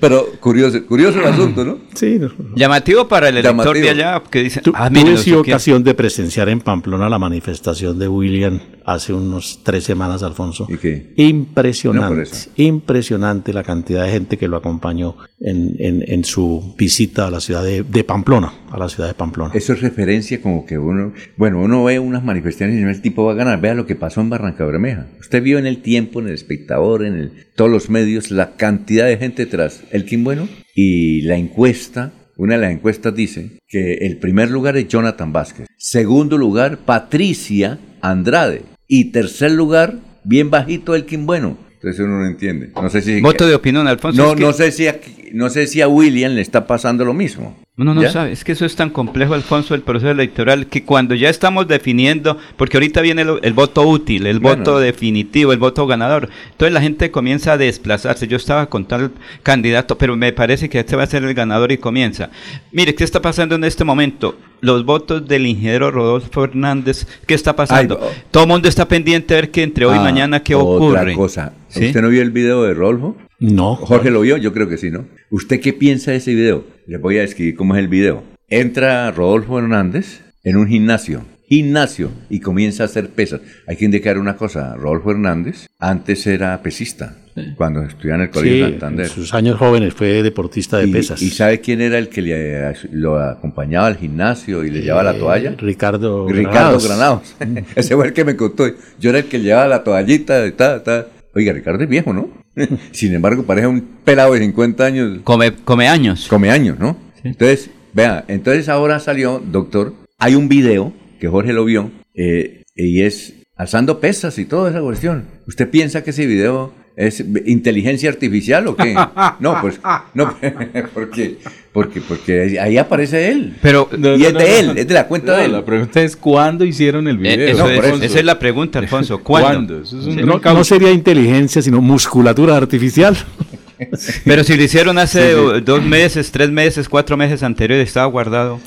Pero 0.00 0.24
curioso, 0.40 0.84
curioso 0.86 1.20
el 1.20 1.26
asunto, 1.26 1.64
¿no? 1.64 1.78
Sí. 1.94 2.20
Llamativo 2.54 3.06
para 3.08 3.28
el 3.28 3.36
elector 3.38 3.52
Llamativo. 3.56 3.84
de 3.84 3.90
allá, 3.90 4.22
que 4.30 4.42
dice, 4.42 4.60
Tu- 4.60 4.72
ah, 4.74 4.88
mire, 4.90 5.14
tuve 5.16 5.32
no 5.32 5.40
ocasión 5.40 5.84
de 5.84 5.94
presenciar 5.94 6.48
en 6.48 6.60
Pamplona 6.60 7.08
la 7.08 7.18
manifestación 7.18 7.98
de 7.98 8.08
William 8.08 8.60
hace 8.86 9.12
unos 9.12 9.60
tres 9.62 9.84
semanas, 9.84 10.22
Alfonso. 10.22 10.66
¿Y 10.68 10.76
qué? 10.76 11.12
Impresionante, 11.16 12.22
No, 12.56 12.64
impresionante 12.64 13.52
la 13.52 13.62
cantidad 13.62 14.04
de 14.04 14.10
gente 14.10 14.36
que 14.36 14.48
lo 14.48 14.56
acompañó 14.56 15.16
en, 15.40 15.74
en- 15.78 16.04
en 16.06 16.24
su 16.24 16.74
visita 16.76 17.26
a 17.26 17.30
la 17.30 17.40
ciudad 17.40 17.62
de, 17.64 17.82
de 17.82 18.04
Pamplona, 18.04 18.52
a 18.70 18.78
la 18.78 18.88
ciudad 18.88 19.08
de 19.08 19.14
Pamplona. 19.14 19.52
Eso 19.54 19.72
es 19.72 19.80
referencia 19.80 20.40
como 20.42 20.66
que 20.66 20.76
uno, 20.78 21.12
bueno, 21.36 21.60
uno 21.60 21.84
ve 21.84 21.98
unas 21.98 22.22
manifestaciones 22.24 22.76
y 22.76 22.78
dice, 22.80 22.90
el 22.90 23.00
tipo 23.02 23.24
va 23.24 23.32
a 23.32 23.36
ganar. 23.36 23.60
Vea 23.60 23.74
lo 23.74 23.86
que 23.86 23.94
pasó 23.96 24.20
en 24.20 24.30
Barranca 24.30 24.64
Bermeja. 24.64 25.06
Usted 25.20 25.42
vio 25.42 25.58
en 25.58 25.66
el 25.66 25.80
tiempo, 25.82 26.20
en 26.20 26.28
el 26.28 26.34
espectador, 26.34 27.04
en 27.04 27.14
el- 27.14 27.32
todos 27.54 27.70
los 27.70 27.88
medios, 27.90 28.30
la 28.30 28.56
cantidad 28.56 29.06
de 29.06 29.16
gente 29.16 29.46
tras 29.46 29.82
el 29.90 30.04
Bueno 30.18 30.48
y 30.74 31.22
la 31.22 31.36
encuesta. 31.36 32.12
Una 32.36 32.54
de 32.56 32.60
las 32.62 32.72
encuestas 32.72 33.14
dice 33.14 33.58
que 33.68 33.94
el 34.02 34.16
primer 34.18 34.50
lugar 34.50 34.76
es 34.76 34.88
Jonathan 34.88 35.32
Vázquez. 35.32 35.66
Segundo 35.78 36.36
lugar, 36.36 36.78
Patricia 36.78 37.78
Andrade. 38.00 38.62
Y 38.88 39.12
tercer 39.12 39.52
lugar, 39.52 39.94
bien 40.24 40.50
bajito 40.50 40.94
el 40.94 41.04
Bueno. 41.18 41.56
Entonces 41.74 42.00
uno 42.00 42.20
no 42.20 42.26
entiende. 42.26 42.70
No 42.74 42.88
sé 42.90 43.02
si 43.02 43.20
Voto 43.20 43.46
de 43.46 43.54
opinión, 43.54 43.86
Alfonso. 43.86 44.20
no, 44.22 44.30
es 44.30 44.36
que- 44.36 44.42
no 44.42 44.52
sé 44.52 44.72
si 44.72 44.86
a, 44.88 44.98
no 45.32 45.50
sé 45.50 45.66
si 45.66 45.80
a 45.80 45.88
William 45.88 46.32
le 46.32 46.40
está 46.40 46.66
pasando 46.66 47.04
lo 47.04 47.14
mismo. 47.14 47.56
Uno 47.76 47.92
no 47.92 48.02
¿Ya? 48.02 48.10
sabe, 48.12 48.30
es 48.30 48.44
que 48.44 48.52
eso 48.52 48.64
es 48.66 48.76
tan 48.76 48.88
complejo, 48.88 49.34
Alfonso, 49.34 49.74
el 49.74 49.82
proceso 49.82 50.08
electoral, 50.08 50.68
que 50.68 50.84
cuando 50.84 51.16
ya 51.16 51.28
estamos 51.28 51.66
definiendo, 51.66 52.38
porque 52.56 52.76
ahorita 52.76 53.00
viene 53.00 53.22
el, 53.22 53.40
el 53.42 53.52
voto 53.52 53.82
útil, 53.82 54.28
el 54.28 54.38
Bueno. 54.38 54.58
voto 54.58 54.78
definitivo, 54.78 55.52
el 55.52 55.58
voto 55.58 55.84
ganador, 55.88 56.28
entonces 56.52 56.72
la 56.72 56.80
gente 56.80 57.10
comienza 57.10 57.54
a 57.54 57.58
desplazarse. 57.58 58.28
Yo 58.28 58.36
estaba 58.36 58.66
con 58.66 58.84
tal 58.84 59.10
candidato, 59.42 59.98
pero 59.98 60.14
me 60.16 60.32
parece 60.32 60.68
que 60.68 60.78
este 60.78 60.94
va 60.94 61.02
a 61.02 61.06
ser 61.08 61.24
el 61.24 61.34
ganador 61.34 61.72
y 61.72 61.78
comienza. 61.78 62.30
Mire, 62.70 62.94
¿qué 62.94 63.02
está 63.02 63.20
pasando 63.20 63.56
en 63.56 63.64
este 63.64 63.82
momento? 63.82 64.36
Los 64.60 64.84
votos 64.84 65.26
del 65.26 65.44
ingeniero 65.44 65.90
Rodolfo 65.90 66.44
Hernández, 66.44 67.08
¿qué 67.26 67.34
está 67.34 67.56
pasando? 67.56 67.98
Ay, 68.00 68.22
Todo 68.30 68.44
el 68.44 68.48
mundo 68.50 68.68
está 68.68 68.86
pendiente 68.86 69.34
a 69.34 69.38
ver 69.38 69.50
que 69.50 69.64
entre 69.64 69.84
hoy 69.86 69.96
y 69.96 69.98
Ah, 69.98 70.02
mañana 70.02 70.44
qué 70.44 70.54
otra 70.54 70.76
ocurre. 71.00 71.14
cosa. 71.14 71.52
¿Sí? 71.66 71.86
¿Usted 71.86 72.02
no 72.02 72.08
vio 72.08 72.22
el 72.22 72.30
video 72.30 72.62
de 72.62 72.72
Rolfo? 72.72 73.16
No. 73.52 73.76
Jorge 73.76 74.10
lo 74.10 74.22
vio, 74.22 74.36
yo 74.36 74.52
creo 74.52 74.68
que 74.68 74.78
sí, 74.78 74.90
¿no? 74.90 75.04
¿Usted 75.30 75.60
qué 75.60 75.72
piensa 75.72 76.12
de 76.12 76.16
ese 76.18 76.34
video? 76.34 76.64
Les 76.86 77.00
voy 77.00 77.18
a 77.18 77.22
describir 77.22 77.54
cómo 77.56 77.74
es 77.74 77.80
el 77.80 77.88
video. 77.88 78.22
Entra 78.48 79.10
Rodolfo 79.10 79.58
Hernández 79.58 80.22
en 80.44 80.56
un 80.56 80.66
gimnasio, 80.68 81.22
gimnasio, 81.48 82.10
y 82.30 82.40
comienza 82.40 82.84
a 82.84 82.86
hacer 82.86 83.10
pesas. 83.10 83.40
Hay 83.66 83.76
que 83.76 83.84
indicar 83.84 84.18
una 84.18 84.36
cosa, 84.36 84.74
Rodolfo 84.76 85.10
Hernández 85.10 85.66
antes 85.78 86.26
era 86.26 86.62
pesista, 86.62 87.16
cuando 87.56 87.82
estudiaba 87.82 88.22
en 88.22 88.28
el 88.28 88.28
Sí, 88.28 88.32
Colegio 88.38 88.64
en 88.66 88.70
Santander. 88.72 89.08
sus 89.08 89.34
años 89.34 89.58
jóvenes 89.58 89.92
fue 89.92 90.22
deportista 90.22 90.78
de 90.78 90.86
y, 90.86 90.92
pesas. 90.92 91.20
¿Y 91.20 91.30
sabe 91.30 91.60
quién 91.60 91.80
era 91.82 91.98
el 91.98 92.08
que 92.08 92.22
le, 92.22 92.72
lo 92.92 93.18
acompañaba 93.18 93.88
al 93.88 93.96
gimnasio 93.96 94.64
y 94.64 94.70
le 94.70 94.80
llevaba 94.82 95.02
la 95.02 95.14
Eh, 95.16 95.18
toalla? 95.18 95.54
Ricardo 95.58 96.26
Ricardo 96.28 96.78
Granados. 96.80 96.84
Granados. 96.86 97.36
Ese 97.76 97.94
fue 97.94 98.06
el 98.06 98.12
que 98.14 98.24
me 98.24 98.36
contó. 98.36 98.66
Yo 99.00 99.10
era 99.10 99.18
el 99.18 99.24
que 99.26 99.40
llevaba 99.40 99.66
la 99.68 99.82
toallita 99.84 100.46
y 100.46 100.52
tal, 100.52 100.82
tal. 100.82 101.08
Oiga, 101.34 101.52
Ricardo 101.52 101.82
es 101.82 101.88
viejo, 101.88 102.12
¿no? 102.12 102.28
Sin 102.92 103.12
embargo, 103.12 103.42
parece 103.42 103.66
un 103.66 103.80
pelado 104.04 104.34
de 104.34 104.40
50 104.40 104.84
años. 104.84 105.18
Come, 105.24 105.52
come 105.64 105.88
años. 105.88 106.26
Come 106.28 106.50
años, 106.50 106.78
¿no? 106.78 106.96
Entonces, 107.24 107.70
vea, 107.92 108.24
entonces 108.28 108.68
ahora 108.68 109.00
salió, 109.00 109.42
doctor, 109.44 109.94
hay 110.18 110.34
un 110.34 110.48
video 110.48 110.92
que 111.18 111.28
Jorge 111.28 111.52
lo 111.52 111.64
vio 111.64 111.90
eh, 112.14 112.62
y 112.74 113.02
es 113.02 113.34
alzando 113.56 114.00
pesas 114.00 114.38
y 114.38 114.44
toda 114.44 114.70
esa 114.70 114.80
cuestión. 114.80 115.24
¿Usted 115.46 115.68
piensa 115.70 116.04
que 116.04 116.10
ese 116.10 116.26
video 116.26 116.72
es 116.96 117.24
inteligencia 117.46 118.10
artificial 118.10 118.68
o 118.68 118.76
qué? 118.76 118.94
No, 119.40 119.60
pues, 119.60 119.80
no, 120.14 120.36
porque, 120.94 121.38
porque, 121.74 122.00
porque 122.00 122.58
ahí 122.58 122.78
aparece 122.78 123.30
él. 123.32 123.56
Pero, 123.60 123.90
y 123.92 124.24
es 124.24 124.32
de 124.32 124.60
él, 124.60 124.78
es 124.78 124.88
de 124.88 124.94
la 124.94 125.06
cuenta 125.08 125.32
No, 125.32 125.38
de 125.38 125.44
él. 125.44 125.52
La 125.52 125.64
pregunta 125.64 126.00
es 126.00 126.16
¿cuándo 126.16 126.64
hicieron 126.64 127.06
el 127.08 127.18
video? 127.18 127.46
Eh, 127.46 127.50
eso 127.50 127.64
No, 127.64 127.68
es- 127.70 127.76
por 127.76 127.84
eso. 127.84 128.02
esa 128.02 128.18
es 128.20 128.24
la 128.24 128.38
pregunta, 128.38 128.78
Alfonso. 128.78 129.18
¿Cuándo? 129.22 129.82
Eso 129.82 129.98
es 129.98 130.06
un 130.06 130.14
Sí. 130.14 130.22
No, 130.22 130.64
sería 130.64 130.90
inteligencia, 130.92 131.60
sino 131.60 131.82
musculatura 131.82 132.56
artificial. 132.56 133.14
Pero 134.24 134.44
si 134.44 134.56
lo 134.56 134.62
hicieron 134.62 134.98
hace 134.98 135.32
eh, 135.32 135.60
dos 135.64 135.82
meses, 135.84 136.30
tres 136.30 136.48
meses, 136.48 136.88
cuatro 136.88 137.16
meses 137.16 137.42
anteriores, 137.42 137.88
estaba 137.88 138.06
guardado. 138.06 138.60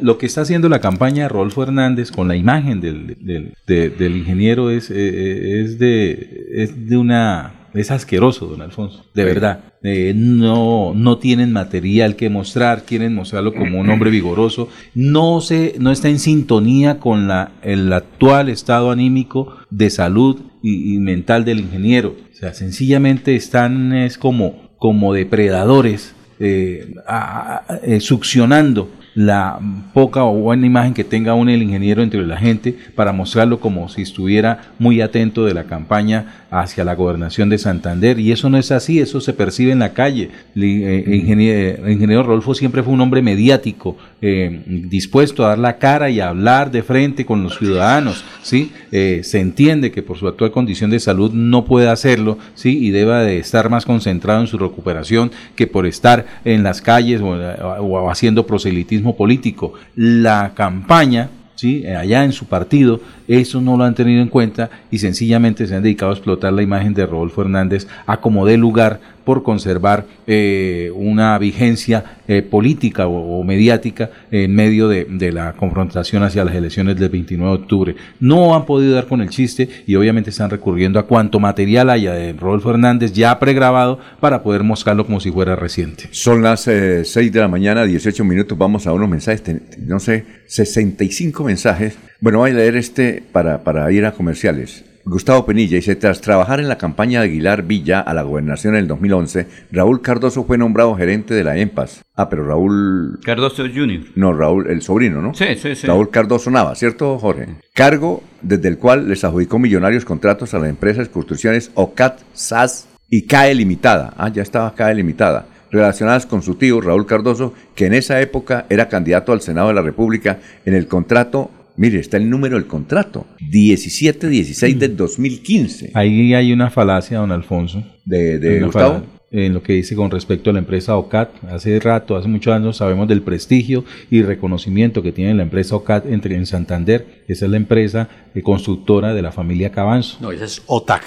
Lo 0.00 0.16
que 0.16 0.26
está 0.26 0.42
haciendo 0.42 0.68
la 0.68 0.80
campaña 0.80 1.24
de 1.24 1.28
Rodolfo 1.28 1.64
Hernández 1.64 2.12
con 2.12 2.28
la 2.28 2.36
imagen 2.36 2.80
del, 2.80 3.16
del, 3.20 3.54
de- 3.66 3.90
del 3.90 4.16
ingeniero 4.16 4.70
es, 4.70 4.90
eh, 4.90 5.62
es, 5.64 5.78
de, 5.78 6.46
es 6.54 6.88
de 6.88 6.96
una... 6.96 7.52
Es 7.74 7.90
asqueroso, 7.90 8.46
don 8.46 8.62
Alfonso, 8.62 9.04
de 9.14 9.22
Sí. 9.22 9.26
verdad. 9.26 9.60
Eh, 9.82 10.12
no, 10.14 10.92
no 10.94 11.18
tienen 11.18 11.52
material 11.52 12.14
que 12.16 12.30
mostrar, 12.30 12.84
quieren 12.84 13.14
mostrarlo 13.14 13.52
como 13.52 13.80
un 13.80 13.90
hombre 13.90 14.10
vigoroso. 14.10 14.68
No, 14.94 15.40
se, 15.40 15.74
no 15.80 15.90
está 15.90 16.08
en 16.08 16.18
sintonía 16.20 16.98
con 17.00 17.26
la, 17.28 17.52
el 17.62 17.92
actual 17.92 18.48
estado 18.48 18.90
anímico 18.92 19.56
de 19.70 19.90
salud 19.90 20.40
y, 20.62 20.94
y 20.94 20.98
mental 21.00 21.44
del 21.44 21.60
ingeniero. 21.60 22.14
O 22.32 22.36
sea, 22.36 22.54
sencillamente 22.54 23.34
están 23.34 23.92
es 23.92 24.18
como, 24.18 24.70
como 24.78 25.12
depredadores 25.12 26.14
eh, 26.40 26.94
a- 27.06 27.64
a- 27.68 27.76
eh, 27.84 28.00
succionando 28.00 28.90
la 29.14 29.58
poca 29.92 30.24
o 30.24 30.32
buena 30.34 30.66
imagen 30.66 30.92
que 30.94 31.04
tenga 31.04 31.32
aún 31.32 31.48
el 31.48 31.62
ingeniero 31.62 32.02
entre 32.02 32.26
la 32.26 32.36
gente 32.36 32.74
para 32.94 33.12
mostrarlo 33.12 33.60
como 33.60 33.88
si 33.88 34.02
estuviera 34.02 34.72
muy 34.78 35.00
atento 35.00 35.44
de 35.44 35.54
la 35.54 35.64
campaña 35.64 36.44
hacia 36.50 36.84
la 36.84 36.94
gobernación 36.94 37.48
de 37.48 37.58
Santander 37.58 38.18
y 38.18 38.32
eso 38.32 38.50
no 38.50 38.58
es 38.58 38.72
así, 38.72 38.98
eso 39.00 39.20
se 39.20 39.32
percibe 39.32 39.72
en 39.72 39.78
la 39.80 39.92
calle. 39.92 40.30
Li- 40.54 40.84
eh, 40.84 41.04
ingeniero, 41.16 41.86
el 41.86 41.92
ingeniero 41.92 42.22
Rolfo 42.24 42.54
siempre 42.54 42.82
fue 42.82 42.92
un 42.92 43.00
hombre 43.00 43.22
mediático, 43.22 43.96
eh, 44.26 44.62
dispuesto 44.66 45.44
a 45.44 45.48
dar 45.48 45.58
la 45.58 45.76
cara 45.76 46.08
y 46.08 46.18
a 46.18 46.30
hablar 46.30 46.70
de 46.70 46.82
frente 46.82 47.26
con 47.26 47.42
los 47.42 47.58
ciudadanos, 47.58 48.24
¿sí? 48.40 48.72
Eh, 48.90 49.20
se 49.22 49.38
entiende 49.38 49.92
que 49.92 50.02
por 50.02 50.16
su 50.16 50.26
actual 50.26 50.50
condición 50.50 50.88
de 50.88 50.98
salud 50.98 51.30
no 51.34 51.66
puede 51.66 51.90
hacerlo, 51.90 52.38
¿sí? 52.54 52.86
Y 52.86 52.90
deba 52.90 53.20
de 53.20 53.36
estar 53.36 53.68
más 53.68 53.84
concentrado 53.84 54.40
en 54.40 54.46
su 54.46 54.56
recuperación 54.56 55.30
que 55.56 55.66
por 55.66 55.84
estar 55.84 56.24
en 56.46 56.62
las 56.62 56.80
calles 56.80 57.20
o, 57.20 58.10
haciendo 58.10 58.46
proselitismo 58.46 59.14
político. 59.14 59.74
La 59.94 60.52
campaña, 60.54 61.28
¿sí? 61.54 61.82
Eh, 61.84 61.94
allá 61.94 62.24
en 62.24 62.32
su 62.32 62.46
partido, 62.46 63.02
eso 63.28 63.60
no 63.60 63.76
lo 63.76 63.84
han 63.84 63.94
tenido 63.94 64.22
en 64.22 64.28
cuenta 64.28 64.70
y 64.90 65.00
sencillamente 65.00 65.66
se 65.66 65.74
han 65.74 65.82
dedicado 65.82 66.12
a 66.12 66.14
explotar 66.14 66.54
la 66.54 66.62
imagen 66.62 66.94
de 66.94 67.04
Rodolfo 67.04 67.42
Hernández 67.42 67.86
a 68.06 68.22
como 68.22 68.46
dé 68.46 68.56
lugar 68.56 69.00
por 69.24 69.42
conservar 69.42 70.06
eh, 70.26 70.90
una 70.94 71.36
vigencia 71.38 72.18
eh, 72.28 72.42
política 72.42 73.06
o, 73.06 73.42
mediática 73.44 74.10
en 74.30 74.54
medio 74.54 74.88
de, 74.88 75.04
de 75.04 75.32
la 75.32 75.52
confrontación 75.54 76.22
hacia 76.22 76.44
las 76.44 76.54
elecciones 76.54 76.96
del 76.98 77.08
29 77.08 77.56
de 77.56 77.62
octubre. 77.62 77.96
No 78.20 78.54
han 78.54 78.64
podido 78.64 78.94
dar 78.94 79.06
con 79.06 79.20
el 79.20 79.28
chiste 79.28 79.68
y 79.86 79.94
obviamente 79.94 80.30
están 80.30 80.50
recurriendo 80.50 80.98
a 80.98 81.06
cuanto 81.06 81.40
material 81.40 81.90
haya 81.90 82.12
de 82.14 82.32
Rodolfo 82.32 82.70
Hernández 82.70 83.12
ya 83.12 83.38
pregrabado 83.38 83.98
para 84.20 84.42
poder 84.42 84.62
mostrarlo 84.62 85.06
como 85.06 85.20
si 85.20 85.30
fuera 85.30 85.56
reciente. 85.56 86.08
Son 86.10 86.42
las 86.42 86.66
eh, 86.68 87.04
6 87.04 87.32
de 87.32 87.40
la 87.40 87.48
mañana, 87.48 87.84
18 87.84 88.24
minutos. 88.24 88.56
Vamos 88.56 88.86
a 88.86 88.92
unos 88.92 89.08
mensajes, 89.08 89.42
no 89.78 89.98
sé, 90.00 90.24
65 90.46 91.44
mensajes. 91.44 91.96
Bueno, 92.20 92.38
voy 92.38 92.50
a 92.50 92.54
leer 92.54 92.76
este 92.76 93.22
para, 93.32 93.62
para 93.62 93.90
ir 93.92 94.04
a 94.06 94.12
comerciales. 94.12 94.84
Gustavo 95.06 95.44
Penilla 95.44 95.76
dice, 95.76 95.96
tras 95.96 96.22
trabajar 96.22 96.60
en 96.60 96.68
la 96.68 96.78
campaña 96.78 97.20
de 97.20 97.26
Aguilar 97.26 97.64
Villa 97.64 98.00
a 98.00 98.14
la 98.14 98.22
gobernación 98.22 98.74
en 98.74 98.80
el 98.80 98.88
2011, 98.88 99.46
Raúl 99.70 100.00
Cardoso 100.00 100.44
fue 100.44 100.56
nombrado 100.56 100.96
gerente 100.96 101.34
de 101.34 101.44
la 101.44 101.58
EMPAS. 101.58 102.02
Ah, 102.16 102.30
pero 102.30 102.46
Raúl... 102.46 103.20
Cardoso 103.22 103.64
Jr. 103.64 104.00
No, 104.14 104.32
Raúl, 104.32 104.70
el 104.70 104.80
sobrino, 104.80 105.20
¿no? 105.20 105.34
Sí, 105.34 105.56
sí, 105.56 105.74
sí. 105.74 105.86
Raúl 105.86 106.08
Cardoso 106.08 106.50
Nava, 106.50 106.74
¿cierto, 106.74 107.18
Jorge? 107.18 107.48
Cargo 107.74 108.22
desde 108.40 108.68
el 108.68 108.78
cual 108.78 109.06
les 109.06 109.24
adjudicó 109.24 109.58
millonarios 109.58 110.06
contratos 110.06 110.54
a 110.54 110.58
las 110.58 110.70
empresas 110.70 111.10
construcciones 111.10 111.70
OCAT, 111.74 112.20
SAS 112.32 112.88
y 113.10 113.26
CAE 113.26 113.54
Limitada. 113.54 114.14
Ah, 114.16 114.30
ya 114.30 114.42
estaba 114.42 114.74
CAE 114.74 114.94
Limitada. 114.94 115.46
Relacionadas 115.70 116.24
con 116.24 116.40
su 116.40 116.54
tío 116.54 116.80
Raúl 116.80 117.04
Cardoso, 117.04 117.52
que 117.74 117.86
en 117.86 117.92
esa 117.92 118.22
época 118.22 118.64
era 118.70 118.88
candidato 118.88 119.32
al 119.32 119.42
Senado 119.42 119.68
de 119.68 119.74
la 119.74 119.82
República 119.82 120.38
en 120.64 120.72
el 120.72 120.86
contrato. 120.88 121.50
Mire, 121.76 121.98
está 121.98 122.16
el 122.18 122.30
número 122.30 122.56
del 122.56 122.66
contrato. 122.66 123.26
17-16 123.40 124.76
del 124.78 124.96
2015. 124.96 125.90
Ahí 125.94 126.34
hay 126.34 126.52
una 126.52 126.70
falacia, 126.70 127.18
don 127.18 127.32
Alfonso. 127.32 127.82
¿De, 128.04 128.60
Gustavo? 128.62 129.02
En 129.30 129.52
lo 129.52 129.62
que 129.64 129.72
dice 129.72 129.96
con 129.96 130.12
respecto 130.12 130.50
a 130.50 130.52
la 130.52 130.60
empresa 130.60 130.96
OCAT. 130.96 131.42
Hace 131.50 131.80
rato, 131.80 132.16
hace 132.16 132.28
muchos 132.28 132.52
años, 132.54 132.76
sabemos 132.76 133.08
del 133.08 133.22
prestigio 133.22 133.84
y 134.08 134.22
reconocimiento 134.22 135.02
que 135.02 135.10
tiene 135.10 135.34
la 135.34 135.42
empresa 135.42 135.74
OCAT 135.74 136.06
entre, 136.06 136.36
en 136.36 136.46
Santander. 136.46 137.24
Esa 137.26 137.46
es 137.46 137.50
la 137.50 137.56
empresa 137.56 138.08
eh, 138.34 138.42
constructora 138.42 139.12
de 139.12 139.22
la 139.22 139.32
familia 139.32 139.72
Cabanzo. 139.72 140.18
No, 140.20 140.30
esa 140.30 140.44
es 140.44 140.62
OTAC. 140.66 141.02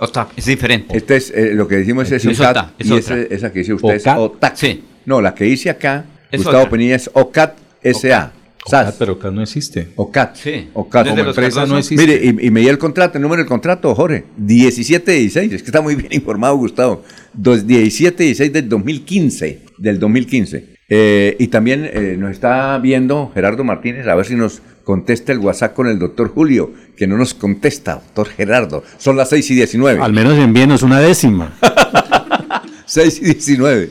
OTAC, 0.00 0.30
es 0.36 0.46
diferente. 0.46 0.96
Este 0.96 1.14
es 1.16 1.30
eh, 1.30 1.52
lo 1.54 1.68
que 1.68 1.76
decimos 1.76 2.10
es, 2.10 2.24
Es 2.24 2.40
OCAT 2.40 2.56
OTA, 2.56 2.72
es 2.78 2.86
y 2.88 2.92
otra. 2.92 3.16
ese- 3.20 3.34
esa 3.34 3.52
que 3.52 3.58
dice 3.60 3.74
usted 3.74 3.88
OCAT. 4.00 4.16
es 4.16 4.18
OTAC. 4.18 4.78
No, 5.06 5.20
la 5.20 5.34
que 5.34 5.44
dice 5.44 5.70
acá, 5.70 6.06
Es 6.32 6.38
Gustavo 6.40 6.58
otra. 6.64 6.70
Penilla 6.70 6.96
es 6.96 7.08
OCAT 7.12 7.56
SA. 7.84 8.32
SAS. 8.66 8.94
pero 8.98 9.14
OCAT 9.14 9.32
no 9.32 9.42
existe. 9.42 9.88
OCAT. 9.96 10.36
Sí. 10.36 10.68
OCAT. 10.74 11.04
Desde 11.06 11.16
Como 11.18 11.30
empresa 11.30 11.66
no 11.66 11.78
existe. 11.78 12.06
Mire, 12.06 12.20
y, 12.24 12.46
y 12.46 12.50
me 12.50 12.60
dio 12.60 12.70
el 12.70 12.78
contrato, 12.78 13.18
el 13.18 13.22
número 13.22 13.40
del 13.42 13.48
contrato, 13.48 13.94
Jorge. 13.94 14.24
1716. 14.36 15.52
Es 15.52 15.62
que 15.62 15.66
está 15.68 15.80
muy 15.80 15.94
bien 15.96 16.08
informado, 16.12 16.56
Gustavo. 16.56 17.02
Dos- 17.32 17.64
1716 17.64 18.52
del 18.52 18.68
2015. 18.68 19.60
Del 19.78 19.98
2015. 19.98 20.74
Eh, 20.92 21.36
y 21.38 21.46
también 21.48 21.88
eh, 21.92 22.16
nos 22.18 22.32
está 22.32 22.76
viendo 22.78 23.30
Gerardo 23.32 23.62
Martínez, 23.62 24.06
a 24.08 24.14
ver 24.16 24.26
si 24.26 24.34
nos 24.34 24.60
contesta 24.82 25.30
el 25.30 25.38
WhatsApp 25.38 25.72
con 25.72 25.86
el 25.86 26.00
doctor 26.00 26.30
Julio, 26.34 26.72
que 26.96 27.06
no 27.06 27.16
nos 27.16 27.32
contesta, 27.32 27.94
doctor 27.94 28.28
Gerardo. 28.28 28.82
Son 28.98 29.16
las 29.16 29.28
6 29.28 29.52
y 29.52 29.54
19. 29.54 30.00
Al 30.02 30.12
menos 30.12 30.36
envíenos 30.36 30.82
una 30.82 30.98
décima. 30.98 31.54
6 32.86 33.18
y 33.22 33.24
19. 33.26 33.90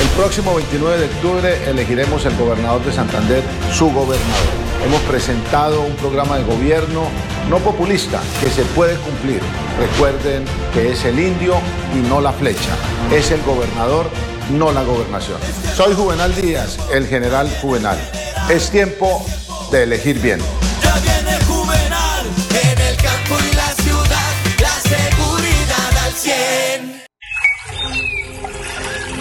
El 0.00 0.08
próximo 0.16 0.54
29 0.56 0.98
de 0.98 1.04
octubre 1.06 1.70
elegiremos 1.70 2.24
el 2.24 2.36
gobernador 2.36 2.84
de 2.84 2.92
Santander, 2.92 3.42
su 3.72 3.86
gobernador. 3.86 4.66
Hemos 4.84 5.00
presentado 5.02 5.82
un 5.82 5.94
programa 5.94 6.36
de 6.36 6.44
gobierno 6.44 7.04
no 7.48 7.58
populista 7.58 8.20
que 8.42 8.50
se 8.50 8.62
puede 8.74 8.96
cumplir. 8.96 9.40
Recuerden 9.78 10.44
que 10.74 10.90
es 10.90 11.04
el 11.04 11.20
indio 11.20 11.54
y 11.94 11.98
no 12.08 12.20
la 12.20 12.32
flecha. 12.32 12.76
Es 13.12 13.30
el 13.30 13.40
gobernador, 13.42 14.06
no 14.50 14.72
la 14.72 14.82
gobernación. 14.82 15.38
Soy 15.74 15.94
Juvenal 15.94 16.34
Díaz, 16.34 16.78
el 16.92 17.06
general 17.06 17.48
Juvenal. 17.62 17.96
Es 18.50 18.70
tiempo 18.70 19.24
de 19.70 19.84
elegir 19.84 20.18
bien. 20.20 20.40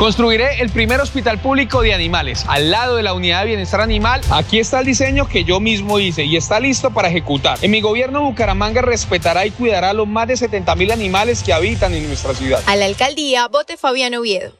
Construiré 0.00 0.62
el 0.62 0.70
primer 0.70 0.98
hospital 0.98 1.38
público 1.40 1.82
de 1.82 1.92
animales 1.92 2.46
al 2.48 2.70
lado 2.70 2.96
de 2.96 3.02
la 3.02 3.12
unidad 3.12 3.40
de 3.40 3.48
bienestar 3.48 3.82
animal. 3.82 4.22
Aquí 4.30 4.58
está 4.58 4.80
el 4.80 4.86
diseño 4.86 5.28
que 5.28 5.44
yo 5.44 5.60
mismo 5.60 5.98
hice 5.98 6.24
y 6.24 6.38
está 6.38 6.58
listo 6.58 6.90
para 6.90 7.08
ejecutar. 7.08 7.58
En 7.60 7.70
mi 7.70 7.82
gobierno 7.82 8.22
Bucaramanga 8.22 8.80
respetará 8.80 9.44
y 9.44 9.50
cuidará 9.50 9.90
a 9.90 9.92
los 9.92 10.08
más 10.08 10.26
de 10.26 10.38
70 10.38 10.74
mil 10.76 10.90
animales 10.90 11.42
que 11.42 11.52
habitan 11.52 11.92
en 11.92 12.08
nuestra 12.08 12.32
ciudad. 12.32 12.62
A 12.64 12.76
la 12.76 12.86
alcaldía, 12.86 13.46
vote 13.48 13.76
Fabián 13.76 14.14
Oviedo. 14.14 14.54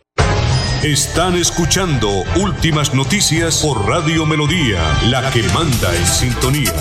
Están 0.82 1.34
escuchando 1.36 2.10
Últimas 2.36 2.92
Noticias 2.92 3.62
por 3.62 3.88
Radio 3.88 4.26
Melodía, 4.26 4.82
la 5.06 5.30
que 5.30 5.42
manda 5.54 5.96
en 5.96 6.06
sintonía. 6.06 6.74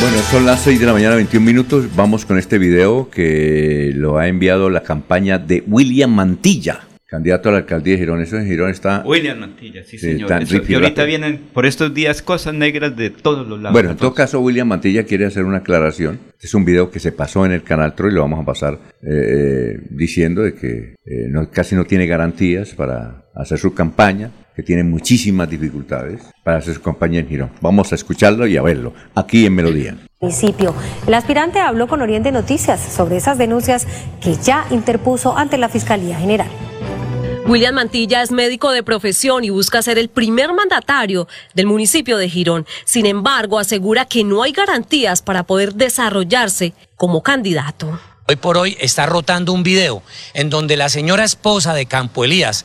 Bueno, 0.00 0.16
son 0.30 0.46
las 0.46 0.62
6 0.62 0.80
de 0.80 0.86
la 0.86 0.92
mañana, 0.94 1.14
21 1.16 1.44
minutos. 1.44 1.84
Vamos 1.94 2.24
con 2.24 2.38
este 2.38 2.58
video 2.58 3.10
que 3.10 3.92
lo 3.94 4.18
ha 4.18 4.28
enviado 4.28 4.70
la 4.70 4.82
campaña 4.82 5.38
de 5.38 5.62
William 5.66 6.10
Mantilla, 6.10 6.80
candidato 7.06 7.50
a 7.50 7.52
la 7.52 7.58
alcaldía 7.58 7.94
de 7.94 7.98
Girón. 7.98 8.22
Eso 8.22 8.38
en 8.38 8.46
Girón 8.46 8.70
está. 8.70 9.02
William 9.04 9.38
Mantilla, 9.38 9.84
sí, 9.84 9.98
señor. 9.98 10.32
Eso, 10.42 10.62
y 10.66 10.74
ahorita 10.74 11.04
vienen 11.04 11.40
por 11.52 11.66
estos 11.66 11.92
días 11.92 12.22
cosas 12.22 12.54
negras 12.54 12.96
de 12.96 13.10
todos 13.10 13.46
los 13.46 13.60
lados. 13.60 13.74
Bueno, 13.74 13.90
en 13.90 13.96
todo 13.98 14.14
caso, 14.14 14.40
William 14.40 14.68
Mantilla 14.68 15.04
quiere 15.04 15.26
hacer 15.26 15.44
una 15.44 15.58
aclaración. 15.58 16.18
Este 16.32 16.46
es 16.46 16.54
un 16.54 16.64
video 16.64 16.90
que 16.90 16.98
se 16.98 17.12
pasó 17.12 17.44
en 17.44 17.52
el 17.52 17.62
canal 17.62 17.94
Troy, 17.94 18.10
lo 18.12 18.22
vamos 18.22 18.40
a 18.40 18.44
pasar 18.46 18.78
eh, 19.02 19.80
diciendo 19.90 20.42
de 20.42 20.54
que 20.54 20.94
eh, 21.04 21.26
no- 21.28 21.50
casi 21.50 21.74
no 21.74 21.84
tiene 21.84 22.06
garantías 22.06 22.70
para 22.74 23.26
hacer 23.34 23.58
su 23.58 23.74
campaña, 23.74 24.30
que 24.60 24.66
tiene 24.66 24.84
muchísimas 24.84 25.48
dificultades 25.48 26.20
para 26.44 26.58
hacer 26.58 26.74
su 26.74 26.82
campaña 26.82 27.20
en 27.20 27.28
Girón. 27.28 27.50
Vamos 27.62 27.92
a 27.92 27.94
escucharlo 27.94 28.46
y 28.46 28.58
a 28.58 28.62
verlo 28.62 28.92
aquí 29.14 29.46
en 29.46 29.54
Melodía. 29.54 29.96
municipio. 30.20 30.74
El 31.06 31.14
aspirante 31.14 31.60
habló 31.60 31.88
con 31.88 32.02
Oriente 32.02 32.30
Noticias 32.30 32.78
sobre 32.78 33.16
esas 33.16 33.38
denuncias 33.38 33.86
que 34.20 34.36
ya 34.36 34.66
interpuso 34.70 35.34
ante 35.34 35.56
la 35.56 35.70
Fiscalía 35.70 36.18
General. 36.18 36.48
William 37.46 37.74
Mantilla 37.74 38.20
es 38.20 38.30
médico 38.30 38.70
de 38.70 38.82
profesión 38.82 39.44
y 39.44 39.50
busca 39.50 39.80
ser 39.80 39.96
el 39.96 40.10
primer 40.10 40.52
mandatario 40.52 41.26
del 41.54 41.64
municipio 41.64 42.18
de 42.18 42.28
Girón. 42.28 42.66
Sin 42.84 43.06
embargo, 43.06 43.58
asegura 43.58 44.04
que 44.04 44.24
no 44.24 44.42
hay 44.42 44.52
garantías 44.52 45.22
para 45.22 45.44
poder 45.44 45.72
desarrollarse 45.74 46.74
como 46.96 47.22
candidato. 47.22 47.98
Hoy 48.30 48.36
por 48.36 48.56
hoy 48.58 48.76
está 48.78 49.06
rotando 49.06 49.52
un 49.52 49.64
video 49.64 50.04
en 50.34 50.50
donde 50.50 50.76
la 50.76 50.88
señora 50.88 51.24
esposa 51.24 51.74
de 51.74 51.86
Campo 51.86 52.24
Elías 52.24 52.64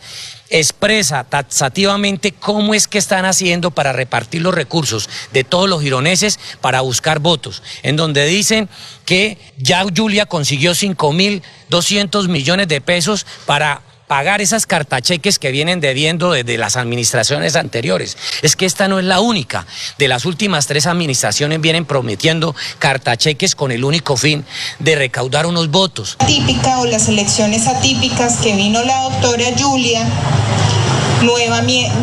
expresa 0.52 1.24
taxativamente 1.24 2.34
cómo 2.34 2.76
es 2.76 2.88
que 2.88 3.00
están 3.00 3.26
haciendo 3.26 3.72
para 3.72 3.92
repartir 3.92 4.44
los 4.44 4.54
recursos 4.54 5.10
de 5.34 5.44
todos 5.44 5.68
los 5.68 5.82
gironeses 5.82 6.40
para 6.62 6.82
buscar 6.82 7.18
votos, 7.18 7.64
en 7.82 7.96
donde 7.96 8.28
dicen 8.28 8.70
que 9.06 9.40
ya 9.58 9.84
Julia 9.92 10.28
consiguió 10.28 10.74
5.200 10.74 12.28
millones 12.28 12.68
de 12.68 12.80
pesos 12.80 13.26
para 13.48 13.82
pagar 14.08 14.42
esas 14.42 14.66
cartacheques 14.66 15.40
que 15.40 15.52
vienen 15.52 15.80
debiendo 15.80 16.32
desde 16.32 16.58
las 16.58 16.76
administraciones 16.76 17.56
anteriores. 17.56 18.18
Es 18.42 18.56
que 18.56 18.66
esta 18.66 18.88
no 18.88 19.00
es 19.00 19.06
la 19.06 19.20
única. 19.20 19.66
De 19.98 20.08
las 20.08 20.26
últimas 20.26 20.68
tres 20.68 20.88
administraciones 20.88 21.62
vienen 21.62 21.86
prometiendo 21.86 22.56
cartacheques 22.80 23.56
con 23.56 23.72
el 23.72 23.84
único 23.84 24.18
fin 24.18 24.46
de 24.80 24.96
recaudar 24.96 25.46
unos 25.46 25.70
votos. 25.72 26.18
Típica 26.26 26.80
o 26.80 26.86
las 26.86 27.08
elecciones 27.08 27.68
atípicas 27.68 28.38
que 28.38 28.56
vino 28.56 28.84
la 28.84 29.02
doctora 29.02 29.46
Julia 29.58 30.06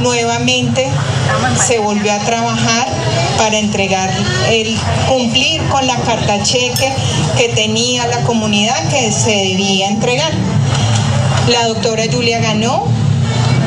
nuevamente 0.01 0.89
se 1.65 1.79
volvió 1.79 2.13
a 2.13 2.19
trabajar 2.21 2.87
para 3.39 3.59
entregar 3.59 4.11
el 4.49 4.77
cumplir 5.09 5.63
con 5.69 5.87
la 5.87 5.97
carta 5.97 6.43
cheque 6.43 6.93
que 7.37 7.49
tenía 7.51 8.07
la 8.07 8.23
comunidad 8.23 8.89
que 8.89 9.13
se 9.13 9.31
debía 9.31 9.89
entregar. 9.89 10.33
La 11.49 11.67
doctora 11.67 12.05
Julia 12.11 12.41
ganó, 12.41 12.85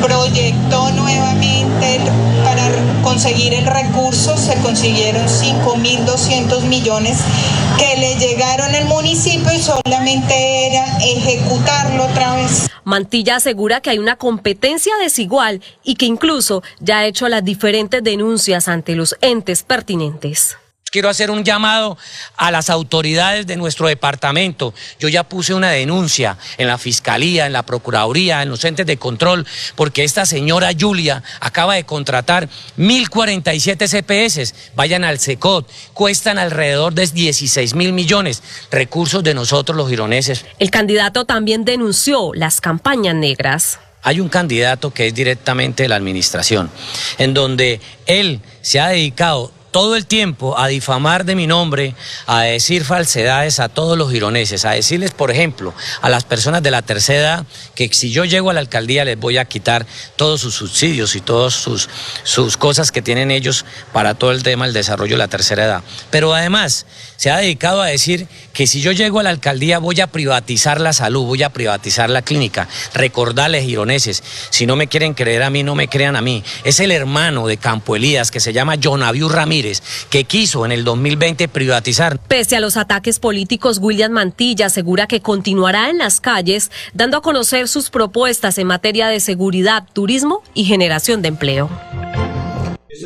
proyectó 0.00 0.90
nuevamente 0.92 2.00
para 2.42 2.70
conseguir 3.02 3.52
el 3.52 3.66
recurso, 3.66 4.36
se 4.38 4.54
consiguieron 4.62 5.26
5.200 5.26 6.62
millones 6.62 7.18
que 7.78 8.00
le 8.00 8.14
llegaron 8.16 8.74
al 8.74 8.86
municipio 8.86 9.52
y 9.52 9.60
solamente 9.60 10.68
era 10.68 10.86
ejecutarlo 10.98 12.04
otra 12.04 12.36
vez. 12.36 12.70
Mantilla 12.84 13.36
asegura 13.36 13.80
que 13.80 13.90
hay 13.90 13.98
una 13.98 14.16
competencia 14.16 14.94
desigual 15.02 15.60
y 15.84 15.96
que 15.96 16.06
incluso 16.06 16.62
ya 16.80 17.00
ha 17.00 17.06
hecho 17.06 17.28
las 17.28 17.44
diferentes 17.44 18.02
denuncias 18.02 18.68
ante 18.68 18.94
los 18.94 19.16
entes 19.20 19.64
pertinentes. 19.64 20.56
Quiero 20.92 21.08
hacer 21.08 21.32
un 21.32 21.42
llamado 21.42 21.98
a 22.36 22.52
las 22.52 22.70
autoridades 22.70 23.44
de 23.48 23.56
nuestro 23.56 23.88
departamento. 23.88 24.72
Yo 25.00 25.08
ya 25.08 25.24
puse 25.24 25.52
una 25.52 25.70
denuncia 25.70 26.38
en 26.58 26.68
la 26.68 26.78
Fiscalía, 26.78 27.46
en 27.46 27.52
la 27.52 27.64
Procuraduría, 27.64 28.42
en 28.42 28.50
los 28.50 28.64
entes 28.64 28.86
de 28.86 28.96
control, 28.96 29.44
porque 29.74 30.04
esta 30.04 30.24
señora 30.26 30.70
Julia 30.78 31.24
acaba 31.40 31.74
de 31.74 31.82
contratar 31.82 32.48
1.047 32.78 33.88
CPS. 33.88 34.54
Vayan 34.76 35.02
al 35.02 35.18
SECOT, 35.18 35.68
cuestan 35.92 36.38
alrededor 36.38 36.94
de 36.94 37.08
16 37.08 37.74
mil 37.74 37.92
millones, 37.92 38.42
recursos 38.70 39.24
de 39.24 39.34
nosotros 39.34 39.76
los 39.76 39.90
gironeses. 39.90 40.44
El 40.60 40.70
candidato 40.70 41.24
también 41.24 41.64
denunció 41.64 42.32
las 42.32 42.60
campañas 42.60 43.16
negras. 43.16 43.80
Hay 44.02 44.20
un 44.20 44.28
candidato 44.28 44.94
que 44.94 45.08
es 45.08 45.14
directamente 45.14 45.82
de 45.82 45.88
la 45.88 45.96
administración, 45.96 46.70
en 47.18 47.34
donde 47.34 47.80
él 48.06 48.40
se 48.62 48.78
ha 48.78 48.86
dedicado 48.86 49.50
todo 49.76 49.94
el 49.94 50.06
tiempo 50.06 50.58
a 50.58 50.68
difamar 50.68 51.26
de 51.26 51.34
mi 51.34 51.46
nombre, 51.46 51.94
a 52.26 52.40
decir 52.40 52.82
falsedades 52.82 53.60
a 53.60 53.68
todos 53.68 53.98
los 53.98 54.10
gironeses, 54.10 54.64
a 54.64 54.70
decirles, 54.70 55.10
por 55.10 55.30
ejemplo, 55.30 55.74
a 56.00 56.08
las 56.08 56.24
personas 56.24 56.62
de 56.62 56.70
la 56.70 56.80
tercera 56.80 57.18
edad 57.20 57.46
que 57.74 57.92
si 57.92 58.10
yo 58.10 58.24
llego 58.24 58.48
a 58.48 58.54
la 58.54 58.60
alcaldía 58.60 59.04
les 59.04 59.20
voy 59.20 59.36
a 59.36 59.44
quitar 59.44 59.84
todos 60.16 60.40
sus 60.40 60.54
subsidios 60.54 61.14
y 61.14 61.20
todas 61.20 61.52
sus, 61.52 61.90
sus 62.22 62.56
cosas 62.56 62.90
que 62.90 63.02
tienen 63.02 63.30
ellos 63.30 63.66
para 63.92 64.14
todo 64.14 64.30
el 64.30 64.42
tema 64.42 64.64
del 64.64 64.72
desarrollo 64.72 65.12
de 65.12 65.18
la 65.18 65.28
tercera 65.28 65.66
edad. 65.66 65.82
Pero 66.10 66.32
además 66.32 66.86
se 67.16 67.30
ha 67.30 67.36
dedicado 67.38 67.82
a 67.82 67.86
decir 67.86 68.28
que 68.54 68.66
si 68.66 68.80
yo 68.80 68.92
llego 68.92 69.20
a 69.20 69.22
la 69.22 69.30
alcaldía 69.30 69.78
voy 69.78 70.00
a 70.00 70.06
privatizar 70.06 70.80
la 70.80 70.94
salud, 70.94 71.24
voy 71.24 71.42
a 71.42 71.50
privatizar 71.50 72.08
la 72.08 72.22
clínica. 72.22 72.68
Recordarles, 72.94 73.64
gironeses, 73.64 74.22
si 74.48 74.66
no 74.66 74.76
me 74.76 74.86
quieren 74.86 75.12
creer 75.12 75.42
a 75.42 75.50
mí, 75.50 75.62
no 75.62 75.74
me 75.74 75.88
crean 75.88 76.16
a 76.16 76.22
mí. 76.22 76.42
Es 76.64 76.80
el 76.80 76.92
hermano 76.92 77.46
de 77.46 77.58
Campo 77.58 77.96
Elías 77.96 78.30
que 78.30 78.40
se 78.40 78.54
llama 78.54 78.76
Jonaviu 78.82 79.28
Ramírez, 79.28 79.65
que 80.10 80.24
quiso 80.24 80.64
en 80.64 80.72
el 80.72 80.84
2020 80.84 81.48
privatizar. 81.48 82.18
Pese 82.18 82.56
a 82.56 82.60
los 82.60 82.76
ataques 82.76 83.18
políticos, 83.18 83.78
William 83.80 84.12
Mantilla 84.12 84.66
asegura 84.66 85.06
que 85.06 85.20
continuará 85.20 85.90
en 85.90 85.98
las 85.98 86.20
calles 86.20 86.70
dando 86.94 87.18
a 87.18 87.22
conocer 87.22 87.68
sus 87.68 87.90
propuestas 87.90 88.58
en 88.58 88.66
materia 88.66 89.08
de 89.08 89.20
seguridad, 89.20 89.84
turismo 89.92 90.42
y 90.54 90.64
generación 90.64 91.22
de 91.22 91.28
empleo. 91.28 91.70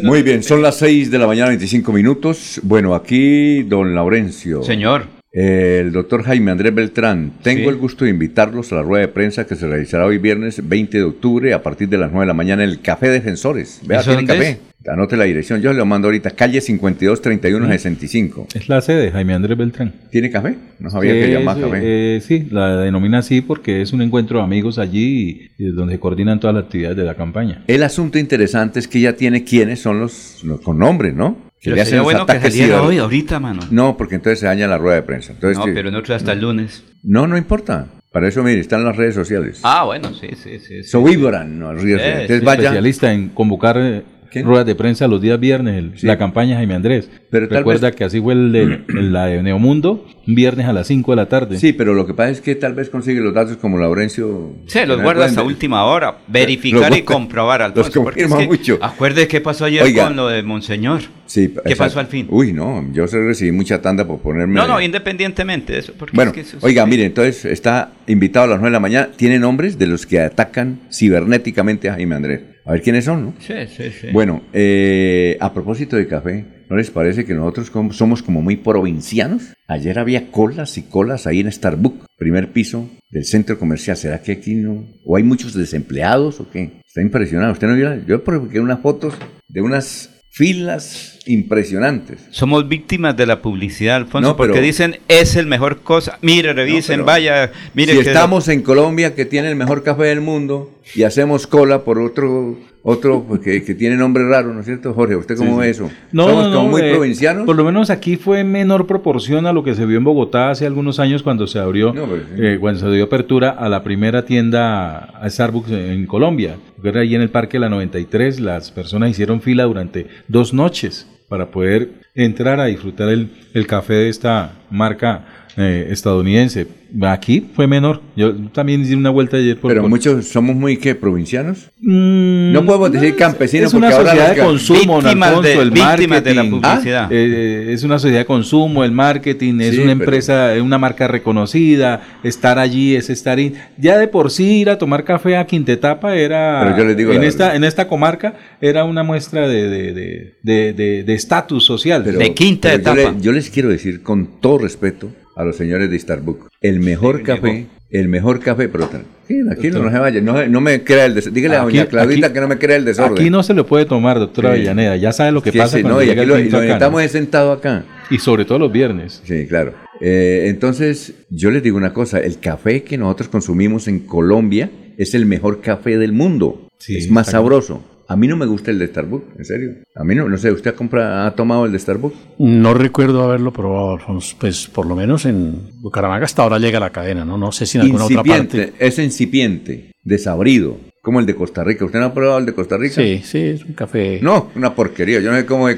Muy 0.02 0.22
bien, 0.22 0.42
son 0.42 0.62
las 0.62 0.76
6 0.78 1.10
de 1.10 1.18
la 1.18 1.26
mañana, 1.26 1.48
25 1.48 1.92
minutos. 1.92 2.60
Bueno, 2.62 2.94
aquí 2.94 3.62
don 3.64 3.94
Laurencio. 3.94 4.62
Señor. 4.62 5.19
El 5.32 5.92
doctor 5.92 6.24
Jaime 6.24 6.50
Andrés 6.50 6.74
Beltrán, 6.74 7.34
tengo 7.42 7.62
Sí. 7.62 7.68
el 7.68 7.76
gusto 7.76 8.04
de 8.04 8.10
invitarlos 8.10 8.72
a 8.72 8.76
la 8.76 8.82
rueda 8.82 9.02
de 9.06 9.12
prensa 9.12 9.46
que 9.46 9.54
se 9.54 9.68
realizará 9.68 10.04
hoy 10.06 10.18
viernes 10.18 10.60
20 10.68 10.98
de 10.98 11.04
octubre 11.04 11.54
a 11.54 11.62
partir 11.62 11.88
de 11.88 11.98
las 11.98 12.10
9 12.10 12.22
de 12.24 12.26
la 12.26 12.34
mañana 12.34 12.64
en 12.64 12.70
el 12.70 12.80
Café 12.80 13.08
Defensores. 13.10 13.80
Vea, 13.86 14.00
¿Eso 14.00 14.10
tiene 14.16 14.26
café. 14.26 14.58
Anote 14.88 15.16
la 15.16 15.24
dirección, 15.24 15.60
yo 15.60 15.72
le 15.72 15.78
lo 15.78 15.86
mando 15.86 16.08
ahorita, 16.08 16.30
calle 16.30 16.60
52 16.60 17.20
31 17.22 17.68
65. 17.68 18.48
Es 18.54 18.68
la 18.68 18.80
sede, 18.80 19.12
Jaime 19.12 19.34
Andrés 19.34 19.56
Beltrán. 19.56 19.92
¿Tiene 20.10 20.30
café? 20.30 20.56
No 20.80 20.90
sabía 20.90 21.12
que 21.12 21.24
Es, 21.26 21.38
llamaba 21.38 21.60
café. 21.60 21.78
eh, 22.16 22.20
sí, 22.22 22.48
la 22.50 22.78
denomina 22.80 23.18
así 23.18 23.40
porque 23.42 23.82
es 23.82 23.92
un 23.92 24.00
encuentro 24.02 24.38
de 24.38 24.44
amigos 24.44 24.78
allí 24.78 25.50
y, 25.58 25.64
y 25.64 25.70
donde 25.70 25.94
se 25.94 26.00
coordinan 26.00 26.40
todas 26.40 26.56
las 26.56 26.64
actividades 26.64 26.96
de 26.96 27.04
la 27.04 27.14
campaña. 27.14 27.62
El 27.68 27.82
asunto 27.84 28.18
interesante 28.18 28.80
es 28.80 28.88
que 28.88 29.00
ya 29.00 29.12
tiene 29.12 29.44
quiénes 29.44 29.80
son 29.80 30.00
los, 30.00 30.42
los 30.44 30.60
con 30.62 30.78
nombres, 30.78 31.14
¿no? 31.14 31.49
Pero 31.62 31.76
sería 31.84 32.02
bueno 32.02 32.26
que 32.26 32.40
saliera 32.40 32.82
hoy, 32.82 32.98
ahorita, 32.98 33.38
mano. 33.40 33.60
No, 33.70 33.96
porque 33.96 34.14
entonces 34.16 34.40
se 34.40 34.46
daña 34.46 34.66
la 34.66 34.78
rueda 34.78 34.96
de 34.96 35.02
prensa. 35.02 35.32
Entonces, 35.32 35.58
No, 35.58 35.64
que- 35.66 35.72
pero 35.72 35.90
nosotros 35.90 36.16
hasta 36.16 36.32
el 36.32 36.40
lunes. 36.40 36.84
no, 37.02 37.26
no 37.26 37.36
importa. 37.36 37.86
Para 38.12 38.26
eso, 38.26 38.42
mire, 38.42 38.58
están 38.60 38.84
las 38.84 38.96
redes 38.96 39.14
sociales. 39.14 39.60
Ah, 39.62 39.84
bueno, 39.84 40.12
sí, 40.14 40.30
sí, 40.34 40.58
sí. 40.58 40.82
sí. 40.82 40.84
So 40.84 41.00
vibran, 41.04 41.58
no. 41.60 41.70
Eh, 41.72 41.74
Entonces 41.92 42.30
Es 42.30 42.44
vaya. 42.44 42.62
especialista 42.62 43.12
en 43.12 43.28
convocar 43.28 44.02
eh, 44.32 44.42
ruedas 44.42 44.66
de 44.66 44.74
prensa 44.74 45.08
los 45.08 45.20
días 45.20 45.38
viernes, 45.40 45.76
el- 45.76 45.92
la 46.02 46.16
campaña 46.18 46.56
Jaime 46.56 46.74
Andrés. 46.74 47.10
Pero 47.30 47.48
tal 47.48 47.58
Recuerda 47.58 47.88
vez- 47.88 47.96
que 47.96 48.04
así 48.04 48.20
fue 48.20 48.34
el 48.34 48.52
de, 48.52 48.62
el- 48.88 49.12
la 49.12 49.26
de 49.26 49.42
Neomundo, 49.42 50.06
un 50.26 50.34
viernes 50.34 50.66
a 50.66 50.72
las 50.72 50.86
5 50.86 51.12
de 51.12 51.16
la 51.16 51.26
tarde. 51.28 51.58
Sí, 51.58 51.72
pero 51.72 51.94
lo 51.94 52.06
que 52.06 52.14
pasa 52.14 52.30
es 52.30 52.40
que 52.40 52.54
tal 52.54 52.74
vez 52.74 52.90
consigue 52.90 53.20
los 53.20 53.34
datos 53.34 53.56
como 53.56 53.78
Laurencio. 53.78 54.54
Se 54.66 54.86
los 54.86 55.00
guarda 55.02 55.24
hasta 55.26 55.42
última 55.42 55.84
hora. 55.84 56.18
Verificar 56.28 56.90
Los 56.90 56.98
y 56.98 57.02
comprobar, 57.02 57.60
los 57.60 57.68
Alfonso. 57.70 58.02
porque 58.04 58.22
es 58.22 58.28
confirma 58.28 58.50
que- 58.52 58.58
mucho. 58.58 58.78
Acuerde 58.80 59.26
qué 59.28 59.40
pasó 59.40 59.64
ayer 59.64 59.82
Oiga. 59.82 60.04
con 60.06 60.16
lo 60.16 60.28
de 60.28 60.42
Monseñor. 60.42 61.00
Sí, 61.26 61.46
¿Qué 61.48 61.54
exacto. 61.54 61.76
pasó 61.78 62.00
al 62.00 62.06
fin? 62.08 62.26
Uy, 62.28 62.52
no, 62.52 62.84
yo 62.92 63.06
recibí 63.06 63.52
mucha 63.52 63.80
tanda 63.80 64.04
por 64.04 64.18
ponerme. 64.20 64.54
No, 64.54 64.66
no, 64.66 64.80
independientemente 64.80 65.72
de 65.74 65.78
eso. 65.78 65.92
Porque 65.96 66.16
Bueno, 66.16 66.30
es 66.30 66.34
que 66.34 66.40
eso 66.40 66.56
es- 66.56 66.64
oiga, 66.64 66.84
mire, 66.86 67.04
entonces 67.04 67.44
está 67.44 67.92
invitado 68.08 68.46
a 68.46 68.48
las 68.48 68.58
9 68.58 68.70
de 68.70 68.72
la 68.72 68.80
mañana. 68.80 69.08
Tiene 69.16 69.38
nombres 69.38 69.78
de 69.78 69.86
los 69.86 70.06
que 70.06 70.18
atacan 70.20 70.80
cibernéticamente 70.92 71.88
a 71.88 71.94
Jaime 71.94 72.14
Andrés. 72.16 72.40
A 72.64 72.72
ver 72.72 72.82
quiénes 72.82 73.04
son, 73.04 73.24
¿no? 73.24 73.34
Sí, 73.40 73.54
sí, 73.74 73.90
sí. 73.90 74.08
Bueno, 74.12 74.42
eh, 74.52 75.36
a 75.40 75.52
propósito 75.52 75.96
de 75.96 76.06
café, 76.06 76.44
¿no 76.68 76.76
les 76.76 76.90
parece 76.90 77.24
que 77.24 77.34
nosotros 77.34 77.70
somos 77.96 78.22
como 78.22 78.42
muy 78.42 78.56
provincianos? 78.56 79.42
Ayer 79.66 79.98
había 79.98 80.30
colas 80.30 80.76
y 80.78 80.82
colas 80.82 81.26
ahí 81.26 81.40
en 81.40 81.50
Starbucks, 81.50 82.06
primer 82.18 82.52
piso 82.52 82.88
del 83.10 83.24
centro 83.24 83.58
comercial. 83.58 83.96
¿Será 83.96 84.20
que 84.22 84.32
aquí 84.32 84.54
no? 84.54 84.86
¿O 85.04 85.16
hay 85.16 85.22
muchos 85.22 85.54
desempleados 85.54 86.38
o 86.40 86.50
qué? 86.50 86.80
Está 86.86 87.00
impresionado. 87.00 87.52
¿Usted 87.52 87.66
no 87.68 87.74
vio? 87.76 88.04
Yo 88.06 88.22
porque 88.22 88.60
unas 88.60 88.80
fotos 88.80 89.14
de 89.48 89.62
unas 89.62 90.10
filas 90.32 91.18
impresionantes. 91.26 92.20
Somos 92.30 92.68
víctimas 92.68 93.16
de 93.16 93.26
la 93.26 93.42
publicidad, 93.42 93.96
Alfonso, 93.96 94.28
No, 94.30 94.36
pero- 94.36 94.52
porque 94.52 94.60
dicen 94.64 94.96
es 95.08 95.34
el 95.36 95.46
mejor 95.46 95.80
cosa. 95.82 96.18
Mire, 96.22 96.52
revisen, 96.52 97.04
vaya, 97.04 97.50
mire. 97.74 97.92
si 97.94 98.00
que- 98.02 98.06
estamos 98.08 98.46
en 98.48 98.62
Colombia, 98.62 99.14
que 99.14 99.24
tiene 99.24 99.48
el 99.50 99.56
mejor 99.56 99.82
café 99.82 100.04
del 100.04 100.20
mundo, 100.20 100.79
y 100.94 101.02
hacemos 101.04 101.46
cola 101.46 101.84
por 101.84 101.98
otro, 101.98 102.56
otro 102.82 103.26
que, 103.42 103.62
que 103.62 103.74
tiene 103.74 103.96
nombre 103.96 104.26
raro, 104.28 104.52
¿no 104.54 104.60
es 104.60 104.66
cierto, 104.66 104.92
Jorge? 104.94 105.16
¿Usted 105.16 105.36
cómo 105.36 105.54
Sí, 105.54 105.60
ve 105.60 105.70
eso? 105.70 105.90
No, 106.12 106.28
¿Somos 106.28 106.48
no, 106.50 106.56
como 106.56 106.68
muy 106.70 106.82
eh, 106.82 106.92
provincianos? 106.92 107.46
Por 107.46 107.56
lo 107.56 107.64
menos 107.64 107.90
aquí 107.90 108.16
fue 108.16 108.40
en 108.40 108.50
menor 108.52 108.86
proporción 108.86 109.46
a 109.46 109.52
lo 109.52 109.62
que 109.62 109.74
se 109.74 109.86
vio 109.86 109.98
en 109.98 110.04
Bogotá 110.04 110.50
hace 110.50 110.66
algunos 110.66 110.98
años 110.98 111.22
cuando 111.22 111.46
se 111.46 111.58
abrió, 111.58 111.92
No, 111.92 112.06
pero 112.06 112.22
sí. 112.22 112.42
eh, 112.42 112.58
cuando 112.60 112.80
se 112.80 112.90
dio 112.90 113.04
apertura 113.04 113.50
a 113.50 113.68
la 113.68 113.82
primera 113.82 114.24
tienda 114.24 114.98
a 114.98 115.28
Starbucks 115.30 115.70
en 115.70 116.06
Colombia. 116.06 116.56
Que 116.82 116.88
Era 116.88 117.00
ahí 117.02 117.14
en 117.14 117.20
el 117.22 117.30
Parque 117.30 117.56
de 117.58 117.60
la 117.60 117.68
93, 117.68 118.40
las 118.40 118.70
personas 118.70 119.10
hicieron 119.10 119.40
fila 119.42 119.64
durante 119.64 120.06
dos 120.28 120.54
noches 120.54 121.06
para 121.28 121.50
poder 121.50 121.90
entrar 122.14 122.58
a 122.58 122.64
disfrutar 122.64 123.08
el, 123.08 123.28
el 123.54 123.66
café 123.66 123.92
de 123.94 124.08
esta 124.08 124.54
marca 124.70 125.39
eh, 125.56 125.88
estadounidense. 125.90 126.66
Aquí 127.02 127.46
fue 127.54 127.68
menor. 127.68 128.00
Yo 128.16 128.34
también 128.52 128.82
di 128.82 128.94
una 128.94 129.10
vuelta 129.10 129.36
ayer 129.36 129.56
por 129.56 129.70
Pero 129.70 129.82
por- 129.82 129.90
muchos 129.90 130.26
somos 130.26 130.56
muy, 130.56 130.76
¿qué? 130.76 130.96
¿Provincianos? 130.96 131.70
Mm, 131.80 132.52
no 132.52 132.64
podemos 132.66 132.90
decir 132.90 133.14
campesinos 133.14 133.68
es 133.68 133.74
una 133.74 133.90
porque 133.90 134.06
sociedad 134.08 134.34
de 134.34 134.42
consumo, 134.42 134.96
Alfonso, 135.00 135.40
de- 135.42 135.52
el 135.54 135.70
víctimas 135.70 136.24
de 136.24 136.34
la 136.34 136.42
marketing. 136.42 136.60
publicidad. 136.60 137.04
Ah, 137.04 137.08
eh, 137.12 137.66
es 137.70 137.84
una 137.84 137.98
sociedad 138.00 138.20
de 138.20 138.24
consumo, 138.26 138.82
el 138.84 138.90
marketing, 138.90 139.60
es 139.60 139.70
Sí, 139.76 139.76
una 139.82 139.92
pero- 139.92 140.02
empresa, 140.04 140.54
es 140.56 140.62
una 140.62 140.78
marca 140.78 141.06
reconocida, 141.06 142.02
estar 142.24 142.58
allí 142.58 142.96
es 142.96 143.08
estar 143.08 143.38
in- 143.38 143.54
ya 143.78 143.96
de 143.98 144.08
por 144.08 144.30
sí 144.32 144.58
ir 144.60 144.70
a 144.70 144.78
tomar 144.78 145.04
café 145.04 145.36
a 145.36 145.46
Quintetapa 145.46 146.16
era 146.16 146.60
Pero 146.64 146.76
yo 146.78 146.84
les 146.84 146.96
digo 146.96 147.12
en 147.12 147.22
esta 147.22 147.44
verdad. 147.44 147.56
en 147.56 147.64
esta 147.64 147.86
comarca 147.88 148.34
era 148.60 148.84
una 148.84 149.02
muestra 149.04 149.46
de 149.48 149.68
de 149.68 149.92
de 149.92 150.34
de- 150.42 150.72
de- 150.72 151.04
de 151.04 151.14
estatus 151.14 151.64
social. 151.64 152.02
Pero- 152.04 152.18
De 152.18 152.34
quinta 152.34 152.68
pero 152.70 152.82
yo 152.82 153.00
etapa. 153.00 153.16
le- 153.16 153.22
Yo, 153.22 153.32
les 153.32 153.48
quiero 153.50 153.68
decir 153.68 154.02
con 154.02 154.40
todo 154.40 154.58
respeto 154.58 155.10
a 155.40 155.44
los 155.44 155.56
señores 155.56 155.90
de 155.90 155.98
Starbucks, 155.98 156.46
el 156.60 156.80
mejor 156.80 157.22
café, 157.22 157.66
el 157.90 158.08
mejor 158.08 158.40
café, 158.40 158.68
pero 158.68 158.88
sí, 159.26 159.40
aquí 159.50 159.68
no, 159.70 159.82
no 159.82 159.90
se 159.90 159.98
vaya, 159.98 160.20
no, 160.20 160.46
no 160.46 160.60
me 160.60 160.82
crea 160.84 161.06
el 161.06 161.14
desorden. 161.14 161.34
Dígale 161.34 161.56
a 161.56 161.62
doña 161.62 161.86
Claudita 161.86 162.26
aquí- 162.26 162.34
que 162.34 162.40
no 162.40 162.48
me 162.48 162.58
crea 162.58 162.76
el 162.76 162.84
desorden. 162.84 163.18
Aquí 163.18 163.30
no 163.30 163.42
se 163.42 163.54
le 163.54 163.64
puede 163.64 163.84
tomar, 163.86 164.18
doctora 164.18 164.50
Sí. 164.50 164.56
Avellaneda, 164.56 164.96
ya 164.96 165.12
sabe 165.12 165.32
lo 165.32 165.42
que 165.42 165.50
Sí, 165.52 165.58
pasa 165.58 165.76
sí, 165.78 165.82
cuando 165.82 166.00
no, 166.00 166.04
y 166.04 166.10
aquí 166.10 166.24
lo, 166.26 166.36
tinto 166.36 166.50
lo 166.52 166.56
acá, 166.58 166.58
¿no? 166.58 166.60
necesitamos 166.66 167.02
es 167.02 167.10
sentado 167.12 167.52
acá. 167.52 167.84
Y 168.10 168.18
sobre 168.18 168.44
todo 168.44 168.58
los 168.58 168.72
viernes. 168.72 169.22
Sí, 169.24 169.46
claro. 169.46 169.74
Eh, 170.00 170.44
entonces, 170.48 171.14
yo 171.30 171.50
les 171.50 171.62
digo 171.62 171.76
una 171.76 171.92
cosa, 171.92 172.18
el 172.20 172.38
café 172.38 172.82
que 172.82 172.96
nosotros 172.98 173.28
consumimos 173.28 173.86
en 173.88 174.00
Colombia 174.00 174.70
es 174.96 175.14
el 175.14 175.26
mejor 175.26 175.60
café 175.60 175.96
del 175.98 176.12
mundo. 176.12 176.68
Sí, 176.78 176.96
es 176.96 177.10
más 177.10 177.30
sabroso. 177.30 177.84
A 178.10 178.16
mí 178.16 178.26
no 178.26 178.36
me 178.36 178.44
gusta 178.46 178.72
el 178.72 178.78
de 178.80 178.88
Starbucks, 178.88 179.38
en 179.38 179.44
serio. 179.44 179.70
A 179.94 180.02
mí 180.02 180.14
no, 180.16 180.28
no 180.28 180.36
sé, 180.36 180.50
¿usted 180.50 180.72
ha, 180.72 180.76
compra- 180.76 181.26
ha 181.26 181.30
tomado 181.30 181.64
el 181.64 181.70
de 181.72 181.78
Starbucks? 181.78 182.16
No 182.38 182.74
recuerdo 182.74 183.22
haberlo 183.22 183.52
probado, 183.52 183.92
Alfonso. 183.92 184.34
Pues 184.40 184.66
por 184.66 184.84
lo 184.86 184.96
menos 184.96 185.26
en 185.26 185.60
Bucaramanga 185.80 186.24
hasta 186.24 186.42
ahora 186.42 186.58
llega 186.58 186.80
la 186.80 186.90
cadena, 186.90 187.24
¿no? 187.24 187.38
No 187.38 187.52
sé 187.52 187.66
si 187.66 187.78
en 187.78 187.84
alguna 187.84 188.06
otra 188.06 188.24
parte. 188.24 188.72
es 188.80 188.98
incipiente, 188.98 189.92
desabrido, 190.02 190.76
como 191.02 191.20
el 191.20 191.26
de 191.26 191.36
Costa 191.36 191.62
Rica. 191.62 191.84
¿Usted 191.84 192.00
no 192.00 192.06
ha 192.06 192.12
probado 192.14 192.38
el 192.40 192.46
de 192.46 192.52
Costa 192.52 192.76
Rica? 192.76 192.96
Sí, 192.96 193.20
sí, 193.24 193.38
es 193.38 193.64
un 193.64 193.74
café. 193.74 194.18
No, 194.22 194.50
una 194.56 194.74
porquería. 194.74 195.20
Yo 195.20 195.30
no 195.30 195.36
sé 195.38 195.46
cómo 195.46 195.68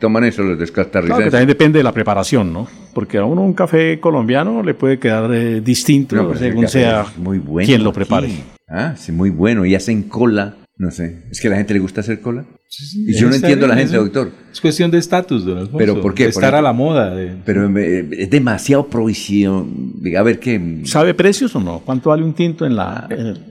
toman 0.00 0.24
eso 0.24 0.42
los 0.42 0.58
de 0.58 0.66
Claro, 0.66 1.00
que 1.02 1.30
también 1.30 1.48
depende 1.48 1.78
de 1.80 1.82
la 1.84 1.92
preparación, 1.92 2.50
¿no? 2.50 2.66
Porque 2.94 3.18
a 3.18 3.24
uno 3.26 3.42
un 3.42 3.52
café 3.52 4.00
colombiano 4.00 4.62
le 4.62 4.72
puede 4.72 4.98
quedar 4.98 5.32
eh, 5.34 5.60
distinto 5.60 6.16
No, 6.16 6.34
según 6.34 6.66
sea 6.66 7.04
muy 7.18 7.38
bueno 7.38 7.66
quien 7.66 7.84
lo 7.84 7.90
aquí. 7.90 7.96
prepare. 7.96 8.30
Ah, 8.68 8.94
sí, 8.96 9.12
muy 9.12 9.28
bueno. 9.30 9.66
Y 9.66 9.74
hacen 9.74 10.04
cola. 10.04 10.56
No 10.76 10.90
sé. 10.90 11.22
Es 11.30 11.40
que 11.40 11.46
a 11.46 11.50
la 11.52 11.56
gente 11.58 11.72
le 11.72 11.78
gusta 11.80 12.00
hacer 12.00 12.20
cola. 12.20 12.44
sí, 12.68 13.04
y 13.08 13.14
yo 13.14 13.28
no 13.28 13.34
está 13.34 13.46
entiendo 13.46 13.66
a 13.66 13.68
la 13.68 13.76
gente, 13.76 13.96
doctor. 13.96 14.32
Es 14.52 14.60
cuestión 14.60 14.90
de 14.90 14.98
estatus, 14.98 15.44
don 15.44 15.56
Alfonso. 15.58 15.78
Pero 15.78 16.00
¿por 16.00 16.14
qué? 16.14 16.24
de 16.24 16.32
Por 16.32 16.42
estar 16.42 16.52
ejemplo- 16.54 16.58
a 16.58 16.62
la 16.62 16.72
moda. 16.72 17.14
de- 17.14 17.36
Pero 17.44 17.78
eh, 17.78 18.08
es 18.18 18.28
demasiado 18.30 18.88
provisión. 18.88 19.92
Diga, 20.02 20.18
A 20.18 20.22
ver 20.24 20.40
qué. 20.40 20.80
¿Sabe 20.84 21.14
precios 21.14 21.54
o 21.54 21.60
no? 21.60 21.78
¿Cuánto 21.84 22.10
vale 22.10 22.24
un 22.24 22.34
tinto 22.34 22.66
en 22.66 22.74
la...? 22.74 23.08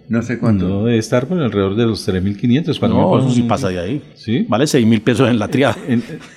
No 0.10 0.22
sé 0.22 0.38
cuánto. 0.38 0.68
No, 0.68 0.84
debe 0.84 0.98
estar 0.98 1.26
por 1.26 1.40
alrededor 1.42 1.76
de 1.78 1.86
los 1.86 2.06
3.500. 2.06 2.78
cuando 2.78 2.98
No, 2.98 3.18
eso 3.20 3.30
sí 3.32 3.42
un- 3.42 3.48
pasa 3.48 3.70
de 3.70 3.80
ahí. 3.80 4.02
¿Sí? 4.16 4.46
Vale 4.50 4.68
6 4.68 4.86
mil 4.86 5.02
pesos 5.02 5.30
en 5.30 5.40
la 5.40 5.48
triada. 5.48 5.78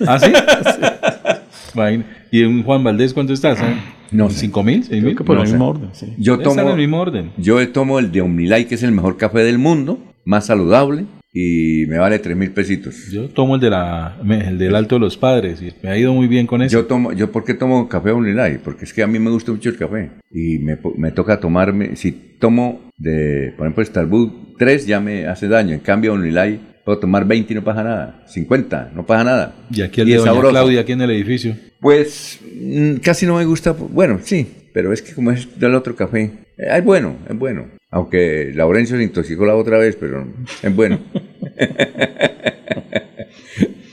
¿Ah, 0.06 0.18
sí? 0.20 0.30
¿Y 2.30 2.42
un 2.44 2.62
Juan 2.62 2.82
Valdés 2.84 3.12
cuánto 3.12 3.32
estás? 3.32 3.60
eh? 3.60 3.76
No 4.12 4.30
¿Cinco 4.30 4.62
mil? 4.62 4.84
¿Seis 4.84 5.02
mil? 5.02 5.16
que 5.16 5.24
por 5.24 5.34
No 5.36 5.42
el 5.42 5.48
sé. 5.48 5.54
mismo 5.54 5.68
orden, 5.68 5.90
sí. 5.92 6.14
Yo 6.16 6.38
tomo, 6.38 6.60
en 6.60 6.68
el 6.68 6.76
mismo 6.76 7.00
orden. 7.00 7.32
yo 7.38 7.68
tomo 7.70 7.98
el 7.98 8.12
de 8.12 8.20
Omnilife, 8.20 8.66
que 8.68 8.74
es 8.76 8.82
el 8.84 8.92
mejor 8.92 9.16
café 9.16 9.40
del 9.40 9.58
mundo, 9.58 9.98
más 10.26 10.44
saludable, 10.46 11.06
y 11.32 11.84
me 11.86 11.98
vale 11.98 12.18
3 12.18 12.34
mil 12.36 12.50
pesitos. 12.50 13.10
Yo 13.10 13.28
tomo 13.28 13.56
el, 13.56 13.60
de 13.60 13.70
la, 13.70 14.16
el 14.26 14.56
del 14.56 14.74
Alto 14.74 14.94
de 14.96 15.00
los 15.00 15.18
Padres 15.18 15.60
y 15.60 15.70
me 15.82 15.90
ha 15.90 15.98
ido 15.98 16.14
muy 16.14 16.28
bien 16.28 16.46
con 16.46 16.62
eso. 16.62 16.72
Yo 16.72 16.86
tomo, 16.86 17.12
yo 17.12 17.30
¿por 17.30 17.44
qué 17.44 17.52
tomo 17.52 17.88
café 17.90 18.10
Omnilife? 18.10 18.60
Porque 18.64 18.86
es 18.86 18.94
que 18.94 19.02
a 19.02 19.06
mí 19.06 19.18
me 19.18 19.30
gusta 19.30 19.52
mucho 19.52 19.68
el 19.68 19.76
café 19.76 20.10
y 20.30 20.58
me, 20.58 20.78
me 20.96 21.12
toca 21.12 21.38
tomarme, 21.38 21.94
si 21.94 22.12
tomo 22.12 22.90
de, 22.96 23.52
por 23.56 23.66
ejemplo, 23.66 23.84
Starbucks 23.84 24.56
3 24.58 24.86
ya 24.86 25.00
me 25.00 25.26
hace 25.26 25.46
daño, 25.46 25.74
en 25.74 25.80
cambio 25.80 26.14
Omnilife 26.14 26.60
puedo 26.86 27.00
tomar 27.00 27.26
20 27.26 27.52
y 27.52 27.56
no 27.56 27.64
pasa 27.64 27.84
nada, 27.84 28.22
50, 28.28 28.92
no 28.94 29.04
pasa 29.04 29.24
nada. 29.24 29.54
y 29.70 29.82
aquí 29.82 30.00
el 30.00 30.08
Y 30.08 30.12
de 30.12 30.18
Doña 30.18 30.32
sabroso. 30.32 30.52
Claudia 30.52 30.80
aquí 30.80 30.92
en 30.92 31.02
el 31.02 31.10
edificio. 31.10 31.54
Pues 31.80 32.40
mm, 32.50 32.94
casi 33.02 33.26
no 33.26 33.36
me 33.36 33.44
gusta, 33.44 33.72
bueno, 33.72 34.20
sí, 34.22 34.46
pero 34.72 34.90
es 34.90 35.02
que 35.02 35.12
como 35.12 35.32
es 35.32 35.58
del 35.60 35.74
otro 35.74 35.94
café, 35.94 36.30
eh, 36.56 36.68
es 36.78 36.84
bueno, 36.84 37.16
es 37.28 37.36
bueno. 37.36 37.75
Aunque 37.96 38.52
Laurencio 38.54 38.98
se 38.98 39.04
intoxicó 39.04 39.46
la 39.46 39.56
otra 39.56 39.78
vez, 39.78 39.96
pero 39.98 40.28
es 40.62 40.76
bueno. 40.76 41.00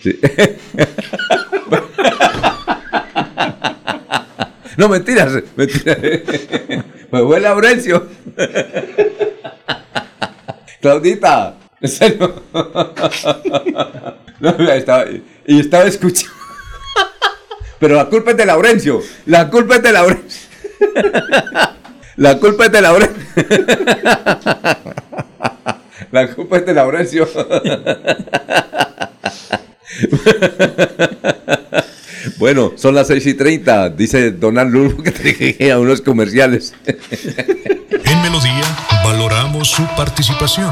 Sí. 0.02 0.20
No, 4.76 4.90
mentiras, 4.90 5.32
mentiras. 5.56 5.98
Pues 7.10 7.24
fue 7.24 7.40
Laurencio. 7.40 8.06
Claudita, 10.82 11.56
en 11.80 11.90
serio. 11.90 12.44
No, 14.42 14.50
estaba, 14.74 15.06
y 15.46 15.60
estaba 15.62 15.86
escuchando. 15.86 16.34
Pero 17.80 17.96
la 17.96 18.08
culpa 18.08 18.32
es 18.32 18.38
de 18.38 18.46
Laurencio. 18.46 19.02
La 19.28 19.50
culpa 19.50 19.78
es 19.78 19.84
de 19.84 19.92
Laurencio. 19.94 20.50
La 22.16 22.38
culpa 22.40 22.66
es 22.66 22.72
de 22.72 22.82
Laurencio. 22.82 23.24
La 26.12 26.28
culpa 26.34 26.58
es 26.58 26.66
de 26.66 26.74
Laurencio. 26.74 27.28
Bueno, 32.38 32.74
son 32.76 32.96
las 32.96 33.08
6 33.08 33.26
y 33.28 33.34
30. 33.36 33.90
Dice 33.92 34.32
Donald 34.32 34.72
Lulfo 34.74 35.04
que 35.04 35.72
a 35.72 35.80
unos 35.80 36.02
comerciales. 36.02 36.74
En 36.86 38.22
Melodía 38.22 38.64
valoramos 39.04 39.70
su 39.70 39.86
participación. 39.96 40.72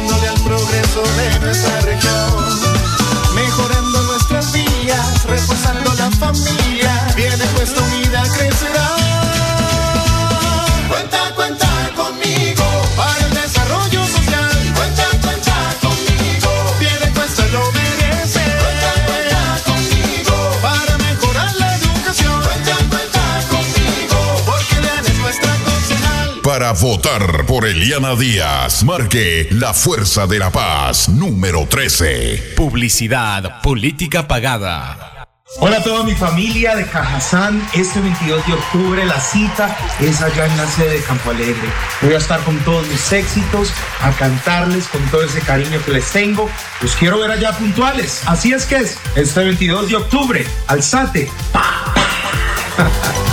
progreso 0.43 1.03
de 1.17 1.39
nuestra 1.39 1.81
región, 1.81 2.45
mejorando 3.35 4.01
nuestras 4.03 4.51
vías, 4.51 5.23
reforzando 5.25 5.93
la 5.95 6.09
familia, 6.11 7.07
viene 7.15 7.45
puesta 7.55 7.81
unida 7.81 8.23
crecerá. 8.35 9.10
Para 26.43 26.71
votar 26.71 27.45
por 27.45 27.67
Eliana 27.67 28.15
Díaz, 28.15 28.83
marque 28.83 29.47
la 29.51 29.75
Fuerza 29.75 30.25
de 30.25 30.39
la 30.39 30.49
Paz 30.49 31.07
número 31.07 31.67
13. 31.67 32.53
Publicidad, 32.55 33.61
política 33.61 34.27
pagada. 34.27 35.27
Hola 35.59 35.77
a 35.77 35.83
toda 35.83 36.03
mi 36.03 36.15
familia 36.15 36.75
de 36.75 36.87
Cajazán. 36.87 37.61
Este 37.73 38.01
22 38.01 38.47
de 38.47 38.53
octubre 38.53 39.05
la 39.05 39.19
cita 39.21 39.77
es 39.99 40.19
allá 40.23 40.47
en 40.47 40.57
la 40.57 40.65
sede 40.65 40.93
de 40.93 41.03
Campo 41.03 41.29
Alegre. 41.29 41.69
Voy 42.01 42.15
a 42.15 42.17
estar 42.17 42.39
con 42.43 42.57
todos 42.61 42.87
mis 42.87 43.11
éxitos, 43.11 43.71
a 44.01 44.09
cantarles 44.11 44.87
con 44.87 45.01
todo 45.11 45.23
ese 45.23 45.41
cariño 45.41 45.79
que 45.85 45.91
les 45.91 46.09
tengo. 46.09 46.49
Los 46.81 46.95
quiero 46.95 47.19
ver 47.19 47.29
allá 47.29 47.55
puntuales. 47.55 48.23
Así 48.25 48.51
es 48.51 48.65
que 48.65 48.77
es, 48.77 48.97
este 49.15 49.43
22 49.43 49.89
de 49.89 49.95
octubre, 49.95 50.47
alzate. 50.67 51.29
El 52.79 53.30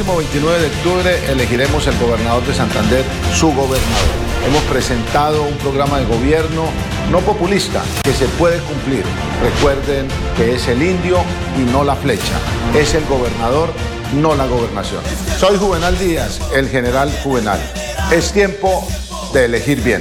próximo 0.00 0.18
29 0.18 0.60
de 0.60 0.66
octubre 0.66 1.30
elegiremos 1.30 1.86
el 1.86 1.98
gobernador 1.98 2.42
de 2.46 2.54
Santander, 2.54 3.04
su 3.34 3.48
gobernador. 3.48 4.08
Hemos 4.46 4.62
presentado 4.62 5.42
un 5.42 5.54
programa 5.58 5.98
de 5.98 6.06
gobierno 6.06 6.64
no 7.10 7.18
populista 7.20 7.82
que 8.02 8.12
se 8.14 8.24
puede 8.38 8.58
cumplir. 8.60 9.04
Recuerden 9.42 10.08
que 10.38 10.54
es 10.54 10.68
el 10.68 10.82
indio 10.82 11.18
y 11.58 11.70
no 11.70 11.84
la 11.84 11.96
flecha. 11.96 12.38
Es 12.74 12.94
el 12.94 13.04
gobernador, 13.04 13.74
no 14.14 14.34
la 14.34 14.46
gobernación. 14.46 15.02
Soy 15.38 15.58
Juvenal 15.58 15.98
Díaz, 15.98 16.40
el 16.54 16.70
general 16.70 17.12
Juvenal. 17.22 17.60
Es 18.10 18.32
tiempo 18.32 18.86
de 19.34 19.44
elegir 19.44 19.82
bien. 19.82 20.00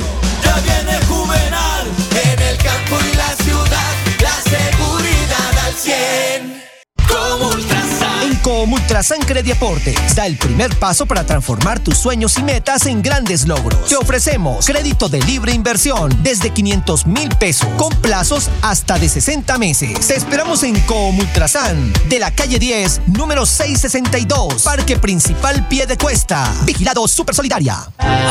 Ultrasan. 8.50 8.70
En 8.70 8.70
Comultrasan 8.70 9.20
Crediaporte 9.22 9.96
da 10.16 10.26
el 10.26 10.38
primer 10.38 10.76
paso 10.78 11.06
para 11.06 11.24
transformar 11.24 11.80
tus 11.80 11.98
sueños 11.98 12.38
y 12.38 12.44
metas 12.44 12.86
en 12.88 13.02
grandes 13.02 13.48
logros. 13.48 13.88
Te 13.88 13.96
ofrecemos 13.96 14.66
crédito 14.66 15.08
de 15.08 15.22
libre 15.22 15.54
inversión 15.54 16.12
desde 16.24 16.50
500 16.50 17.06
mil 17.08 17.30
pesos 17.36 17.70
con 17.78 17.90
plazos 18.02 18.50
hasta 18.62 18.98
de 18.98 19.08
60 19.08 19.58
meses. 19.58 20.08
Te 20.08 20.16
esperamos 20.16 20.64
en 20.64 20.80
Comultrasan 20.82 21.94
de 22.10 22.20
la 22.20 22.32
calle 22.32 22.60
10, 22.60 23.02
número 23.08 23.46
662, 23.46 24.64
Parque 24.64 24.98
Principal 24.98 25.68
Pie 25.68 25.86
de 25.86 25.98
Cuesta. 25.98 26.52
Vigilado 26.66 27.08
Super 27.08 27.36
Solidaria. 27.36 27.78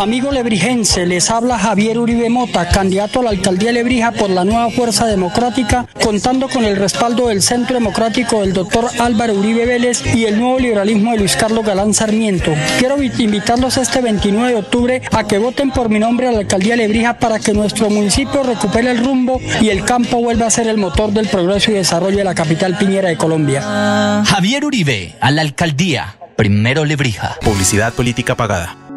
Amigo 0.01 0.31
lebrijense, 0.31 1.07
les 1.07 1.31
habla 1.31 1.59
Javier 1.59 1.99
Uribe 1.99 2.28
Mota, 2.28 2.69
candidato 2.69 3.20
a 3.20 3.24
la 3.24 3.31
alcaldía 3.31 3.69
de 3.69 3.74
Lebrija 3.74 4.12
por 4.12 4.31
la 4.31 4.45
nueva 4.45 4.70
Fuerza 4.70 5.07
Democrática, 5.07 5.86
contando 6.03 6.49
con 6.49 6.65
el 6.65 6.77
respaldo 6.77 7.28
del 7.28 7.43
Centro 7.43 7.74
Democrático 7.74 8.40
del 8.40 8.53
doctor 8.53 8.89
Álvaro 8.99 9.35
Uribe 9.35 9.66
Vélez 9.66 10.03
y 10.14 10.24
el 10.24 10.39
nuevo 10.39 10.59
liberalismo 10.59 11.12
de 11.12 11.18
Luis 11.18 11.36
Carlos 11.36 11.64
Galán 11.64 11.94
Sarmiento. 11.94 12.55
Quiero 12.78 13.02
invitarlos 13.02 13.76
este 13.76 14.01
29 14.01 14.52
de 14.52 14.59
octubre 14.59 15.02
a 15.12 15.24
que 15.24 15.39
voten 15.39 15.70
por 15.70 15.89
mi 15.89 15.98
nombre 15.98 16.28
a 16.28 16.32
la 16.32 16.39
alcaldía 16.40 16.74
de 16.76 16.78
Lebrija 16.78 17.18
para 17.18 17.39
que 17.39 17.52
nuestro 17.52 17.90
municipio 17.90 18.43
recupere 18.43 18.90
el 18.90 19.05
rumbo 19.05 19.40
y 19.60 19.68
el 19.68 19.85
campo 19.85 20.18
vuelva 20.18 20.47
a 20.47 20.51
ser 20.51 20.68
el 20.68 20.78
motor 20.78 21.12
del 21.12 21.28
progreso 21.28 21.70
y 21.70 21.74
desarrollo 21.74 22.18
de 22.18 22.24
la 22.24 22.35
capital 22.35 22.76
piñera 22.78 23.09
de 23.09 23.16
Colombia. 23.16 23.62
Javier 24.26 24.64
Uribe, 24.64 25.14
a 25.20 25.30
la 25.30 25.43
alcaldía. 25.43 26.16
Primero 26.36 26.85
Lebrija. 26.85 27.36
Publicidad 27.43 27.93
política 27.93 28.36
pagada. 28.36 28.88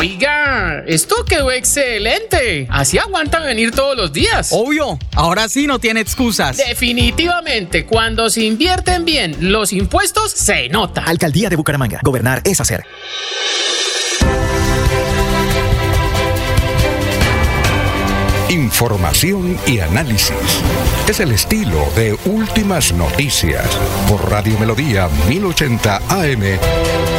Oiga, 0.00 0.84
esto 0.86 1.24
quedó 1.24 1.50
excelente. 1.50 2.68
Así 2.70 2.98
aguantan 2.98 3.42
venir 3.42 3.72
todos 3.72 3.96
los 3.96 4.12
días. 4.12 4.50
Obvio, 4.52 4.96
ahora 5.16 5.48
sí 5.48 5.66
no 5.66 5.80
tiene 5.80 5.98
excusas. 5.98 6.56
Definitivamente, 6.56 7.84
cuando 7.84 8.30
se 8.30 8.44
invierten 8.44 9.04
bien 9.04 9.36
los 9.40 9.72
impuestos, 9.72 10.30
se 10.30 10.68
nota. 10.68 11.02
Alcaldía 11.02 11.48
de 11.48 11.56
Bucaramanga. 11.56 11.98
Gobernar 12.04 12.42
es 12.44 12.60
hacer. 12.60 12.84
Información 18.48 19.58
y 19.66 19.80
análisis. 19.80 20.62
Es 21.08 21.18
el 21.18 21.32
estilo 21.32 21.84
de 21.96 22.16
Últimas 22.24 22.92
Noticias 22.92 23.66
por 24.08 24.30
Radio 24.30 24.56
Melodía 24.60 25.08
1080 25.28 25.96
AM. 26.08 27.17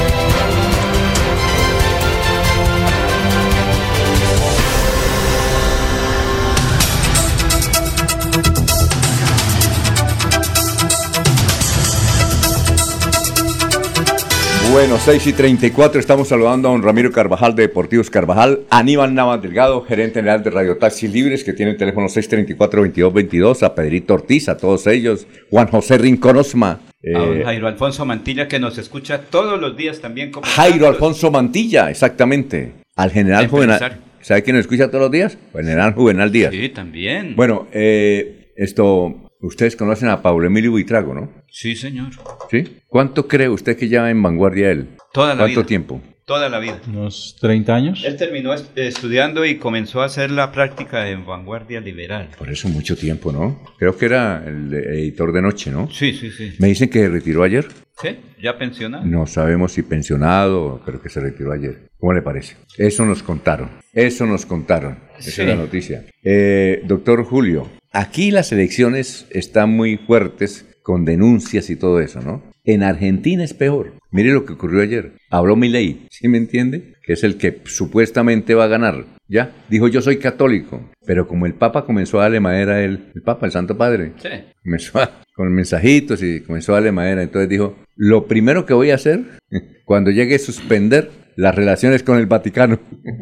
Bueno, 14.71 14.99
6 14.99 15.25
y 15.25 15.33
34, 15.33 15.99
estamos 15.99 16.27
saludando 16.27 16.69
a 16.69 16.71
don 16.71 16.83
Ramiro 16.83 17.11
Carvajal 17.11 17.55
de 17.55 17.63
Deportivos 17.63 18.11
Carvajal, 18.11 18.61
Aníbal 18.69 19.15
Navas 19.15 19.41
Delgado, 19.41 19.81
gerente 19.81 20.19
general 20.19 20.43
de 20.43 20.51
Radio 20.51 20.77
Taxi 20.77 21.07
Libres, 21.07 21.43
que 21.43 21.53
tiene 21.53 21.71
el 21.71 21.77
teléfono 21.77 22.07
634-2222, 22.07 23.63
a 23.63 23.73
Pedrito 23.73 24.13
Ortiz, 24.13 24.47
a 24.47 24.57
todos 24.57 24.85
ellos, 24.85 25.25
Juan 25.49 25.67
José 25.67 25.97
Rincón 25.97 26.37
Osma. 26.37 26.71
A 26.71 26.79
eh, 27.01 27.41
Jairo 27.43 27.67
Alfonso 27.67 28.05
Mantilla 28.05 28.47
que 28.47 28.59
nos 28.59 28.77
escucha 28.77 29.21
todos 29.21 29.59
los 29.59 29.75
días 29.75 30.01
también. 30.01 30.31
Como 30.31 30.45
Jairo 30.45 30.87
Alfonso 30.87 31.31
Mantilla, 31.31 31.89
exactamente. 31.89 32.73
Al 32.95 33.09
general. 33.09 33.47
Juvenal. 33.47 34.01
¿Sabe 34.21 34.43
quién 34.43 34.55
nos 34.55 34.65
escucha 34.65 34.89
todos 34.89 35.01
los 35.03 35.11
días? 35.11 35.37
General 35.53 35.93
Juvenal 35.93 36.31
Díaz. 36.31 36.51
Sí, 36.53 36.69
también. 36.69 37.35
Bueno, 37.35 37.67
eh, 37.71 38.51
esto, 38.55 39.28
ustedes 39.41 39.75
conocen 39.75 40.09
a 40.09 40.21
Pablo 40.21 40.47
Emilio 40.47 40.71
Buitrago, 40.71 41.13
¿no? 41.13 41.31
Sí, 41.49 41.75
señor. 41.75 42.09
¿Sí? 42.49 42.77
¿Cuánto 42.87 43.27
cree 43.27 43.49
usted 43.49 43.77
que 43.77 43.87
lleva 43.87 44.09
en 44.09 44.21
vanguardia 44.21 44.71
él? 44.71 44.89
Toda 45.13 45.29
la 45.35 45.41
¿Cuánto 45.43 45.59
vida. 45.61 45.67
tiempo? 45.67 46.01
Toda 46.25 46.47
la 46.47 46.59
vida. 46.59 46.79
Unos 46.87 47.37
30 47.41 47.73
años. 47.75 48.03
Él 48.05 48.15
terminó 48.15 48.53
est- 48.53 48.77
estudiando 48.77 49.45
y 49.45 49.55
comenzó 49.55 50.01
a 50.03 50.05
hacer 50.05 50.29
la 50.29 50.51
práctica 50.51 51.09
en 51.09 51.25
vanguardia 51.25 51.81
liberal. 51.81 52.29
Por 52.37 52.51
eso 52.51 52.69
mucho 52.69 52.95
tiempo, 52.95 53.31
¿no? 53.31 53.59
Creo 53.79 53.97
que 53.97 54.05
era 54.05 54.43
el 54.45 54.71
editor 54.71 55.33
de 55.33 55.41
noche, 55.41 55.71
¿no? 55.71 55.89
Sí, 55.91 56.13
sí, 56.13 56.29
sí. 56.29 56.53
Me 56.59 56.67
dicen 56.67 56.89
que 56.89 56.99
se 56.99 57.09
retiró 57.09 57.41
ayer. 57.41 57.65
¿Sí? 57.99 58.09
¿Ya 58.41 58.57
pensionado? 58.59 59.03
No 59.05 59.25
sabemos 59.25 59.71
si 59.71 59.81
pensionado, 59.81 60.81
pero 60.85 61.01
que 61.01 61.09
se 61.09 61.19
retiró 61.19 61.51
ayer. 61.51 61.89
¿Cómo 61.97 62.13
le 62.13 62.21
parece? 62.21 62.55
Eso 62.77 63.05
nos 63.05 63.23
contaron. 63.23 63.71
Eso 63.91 64.27
nos 64.27 64.45
contaron. 64.45 64.99
Esa 65.17 65.31
Sí. 65.31 65.41
es 65.41 65.47
la 65.47 65.55
noticia. 65.55 66.05
Eh, 66.23 66.83
doctor 66.85 67.23
Julio, 67.25 67.67
aquí 67.91 68.31
las 68.31 68.51
elecciones 68.51 69.27
están 69.31 69.69
muy 69.71 69.97
fuertes 69.97 70.65
con 70.83 71.05
denuncias 71.05 71.69
y 71.69 71.75
todo 71.75 71.99
eso, 71.99 72.21
¿no? 72.21 72.41
En 72.63 72.83
Argentina 72.83 73.43
es 73.43 73.53
peor. 73.53 73.93
Mire 74.11 74.31
lo 74.31 74.45
que 74.45 74.53
ocurrió 74.53 74.81
ayer. 74.81 75.13
Habló 75.29 75.55
Milei, 75.55 76.07
¿sí 76.09 76.27
me 76.27 76.37
entiende? 76.37 76.93
Que 77.03 77.13
es 77.13 77.23
el 77.23 77.37
que 77.37 77.61
supuestamente 77.65 78.53
va 78.55 78.65
a 78.65 78.69
ganar. 78.69 79.05
Ya, 79.27 79.51
dijo 79.69 79.87
yo 79.87 80.01
soy 80.01 80.17
católico. 80.17 80.89
Pero 81.05 81.27
como 81.27 81.45
el 81.45 81.53
Papa 81.53 81.85
comenzó 81.85 82.19
a 82.19 82.23
darle 82.23 82.39
madera 82.39 82.75
a 82.75 82.81
él, 82.83 83.11
el 83.15 83.21
Papa, 83.21 83.45
el 83.45 83.51
Santo 83.51 83.77
Padre, 83.77 84.13
Sí. 84.21 84.29
comenzó 84.63 84.99
a- 84.99 85.21
con 85.35 85.53
mensajitos 85.53 86.21
y 86.21 86.41
comenzó 86.41 86.73
a 86.73 86.75
darle 86.75 86.91
madera. 86.91 87.23
Entonces 87.23 87.49
dijo, 87.49 87.75
lo 87.95 88.27
primero 88.27 88.65
que 88.65 88.73
voy 88.73 88.91
a 88.91 88.95
hacer 88.95 89.21
cuando 89.85 90.11
llegue 90.11 90.35
a 90.35 90.39
suspender 90.39 91.09
las 91.39 91.55
relaciones 91.55 92.03
con 92.03 92.19
el 92.19 92.25
Vaticano. 92.25 92.79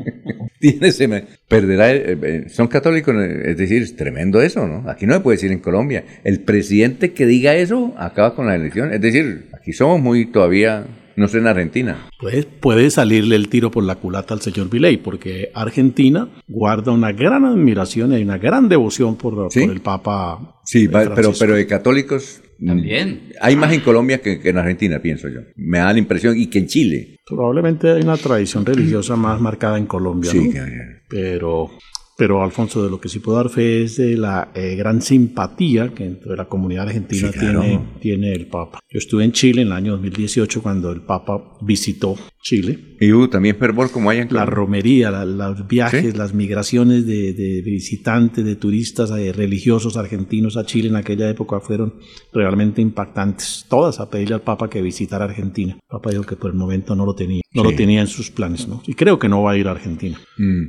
Tiene 0.60 0.92
perderá, 1.48 1.92
eh, 1.92 2.18
eh, 2.20 2.46
son 2.50 2.68
católicos, 2.68 3.16
es 3.16 3.58
decir, 3.58 3.84
es 3.84 3.96
tremendo 3.96 4.42
eso, 4.42 4.68
¿no? 4.68 4.90
Aquí 4.90 5.06
no 5.06 5.14
se 5.14 5.20
puede 5.20 5.38
decir 5.38 5.52
en 5.52 5.60
Colombia. 5.60 6.04
El 6.24 6.40
presidente 6.40 7.14
que 7.14 7.28
diga 7.28 7.54
eso 7.54 7.94
acaba 7.96 8.34
con 8.34 8.48
la 8.48 8.56
elección. 8.56 8.92
Es 8.92 9.02
decir, 9.02 9.50
aquí 9.54 9.72
somos 9.72 10.02
muy 10.02 10.26
todavía, 10.26 10.88
no 11.18 11.28
sé 11.28 11.40
en 11.40 11.48
Argentina. 11.48 12.08
Pues 12.20 12.46
puede 12.46 12.90
salirle 12.90 13.36
el 13.36 13.50
tiro 13.50 13.70
por 13.72 13.84
la 13.84 13.96
culata 13.96 14.34
al 14.34 14.40
señor 14.42 14.70
Viley, 14.70 14.96
porque 14.98 15.52
Argentina 15.54 16.30
guarda 16.48 16.92
una 16.94 17.12
gran 17.12 17.44
admiración 17.44 18.18
y 18.18 18.22
una 18.24 18.38
gran 18.38 18.70
devoción 18.70 19.18
por, 19.18 19.34
por 19.50 19.54
el 19.72 19.82
Papa. 19.82 20.62
Sí, 20.64 20.88
va- 20.88 21.14
pero, 21.14 21.34
pero 21.38 21.56
de 21.56 21.68
católicos... 21.68 22.42
mm, 22.60 22.68
También. 22.68 23.22
Hay 23.42 23.56
más 23.56 23.74
en 23.74 23.82
Colombia 23.82 24.22
que, 24.22 24.40
que 24.40 24.50
en 24.50 24.58
Argentina, 24.58 25.00
pienso 25.02 25.28
yo. 25.28 25.42
Me 25.58 25.80
da 25.80 25.92
la 25.92 26.00
impresión, 26.00 26.38
y 26.38 26.48
que 26.48 26.60
en 26.60 26.68
Chile. 26.68 27.18
Probablemente 27.26 27.90
hay 27.92 28.02
una 28.04 28.16
tradición 28.18 28.66
religiosa 28.66 29.16
más 29.16 29.42
marcada 29.42 29.78
en 29.78 29.86
Colombia, 29.86 30.32
Sí, 30.32 30.40
¿no? 30.48 30.54
que- 30.54 30.98
Pero, 31.10 31.70
pero 32.18 32.44
Alfonso, 32.44 32.84
de 32.84 32.90
lo 32.90 33.00
que 33.00 33.10
sí 33.10 33.20
puedo 33.20 33.38
dar 33.38 33.50
fe 33.50 33.84
es 33.84 33.98
de 33.98 34.18
la 34.18 34.52
eh, 34.56 34.76
gran 34.76 35.02
simpatía 35.02 35.94
que 35.94 36.04
dentro 36.06 36.32
de 36.32 36.38
la 36.38 36.46
comunidad 36.46 36.88
argentina 36.88 37.32
Sí, 37.32 37.38
claro. 37.40 37.62
tiene, 37.62 37.80
tiene 38.02 38.34
el 38.34 38.48
Papa. 38.48 38.80
Yo 38.90 38.98
estuve 38.98 39.24
en 39.24 39.32
Chile 39.32 39.62
en 39.62 39.68
el 39.68 39.74
año 39.74 39.92
2018 39.94 40.62
cuando 40.62 40.92
el 40.92 41.02
Papa 41.02 41.58
visitó 41.62 42.16
Chile. 42.42 42.96
Y 43.00 43.12
hubo 43.12 43.30
también 43.30 43.58
fervor 43.58 43.92
como 43.92 44.10
hay 44.10 44.20
en 44.20 44.30
La 44.32 44.46
romería, 44.46 45.12
la- 45.12 45.26
los 45.26 45.68
viajes, 45.68 46.14
¿Sí? 46.14 46.18
las 46.18 46.34
migraciones 46.34 47.06
de, 47.06 47.34
de 47.34 47.62
visitantes, 47.62 48.44
de 48.46 48.56
turistas, 48.56 49.14
de 49.14 49.32
religiosos 49.34 49.98
argentinos 49.98 50.58
a 50.58 50.66
Chile 50.66 50.88
en 50.90 50.96
aquella 50.96 51.30
época 51.30 51.60
fueron 51.60 51.96
realmente 52.34 52.82
impactantes. 52.82 53.66
Todas 53.70 54.00
a 54.00 54.10
pedirle 54.10 54.36
al 54.36 54.42
Papa 54.42 54.70
que 54.70 54.82
visitara 54.82 55.26
Argentina. 55.26 55.74
El 55.74 55.80
Papa 55.88 56.10
dijo 56.12 56.24
que 56.24 56.36
por 56.36 56.50
el 56.52 56.58
momento 56.58 56.96
no 56.96 57.06
lo 57.06 57.14
tenía, 57.14 57.42
no 57.54 57.64
Sí. 57.64 57.70
lo 57.72 57.76
tenía 57.76 58.02
en 58.02 58.08
sus 58.08 58.32
planes, 58.32 58.68
¿no? 58.68 58.82
Y 58.88 58.94
creo 58.96 59.20
que 59.20 59.30
no 59.30 59.44
va 59.44 59.52
a 59.52 59.58
ir 59.58 59.68
a 59.68 59.72
Argentina. 59.72 60.20
Mm. 60.38 60.64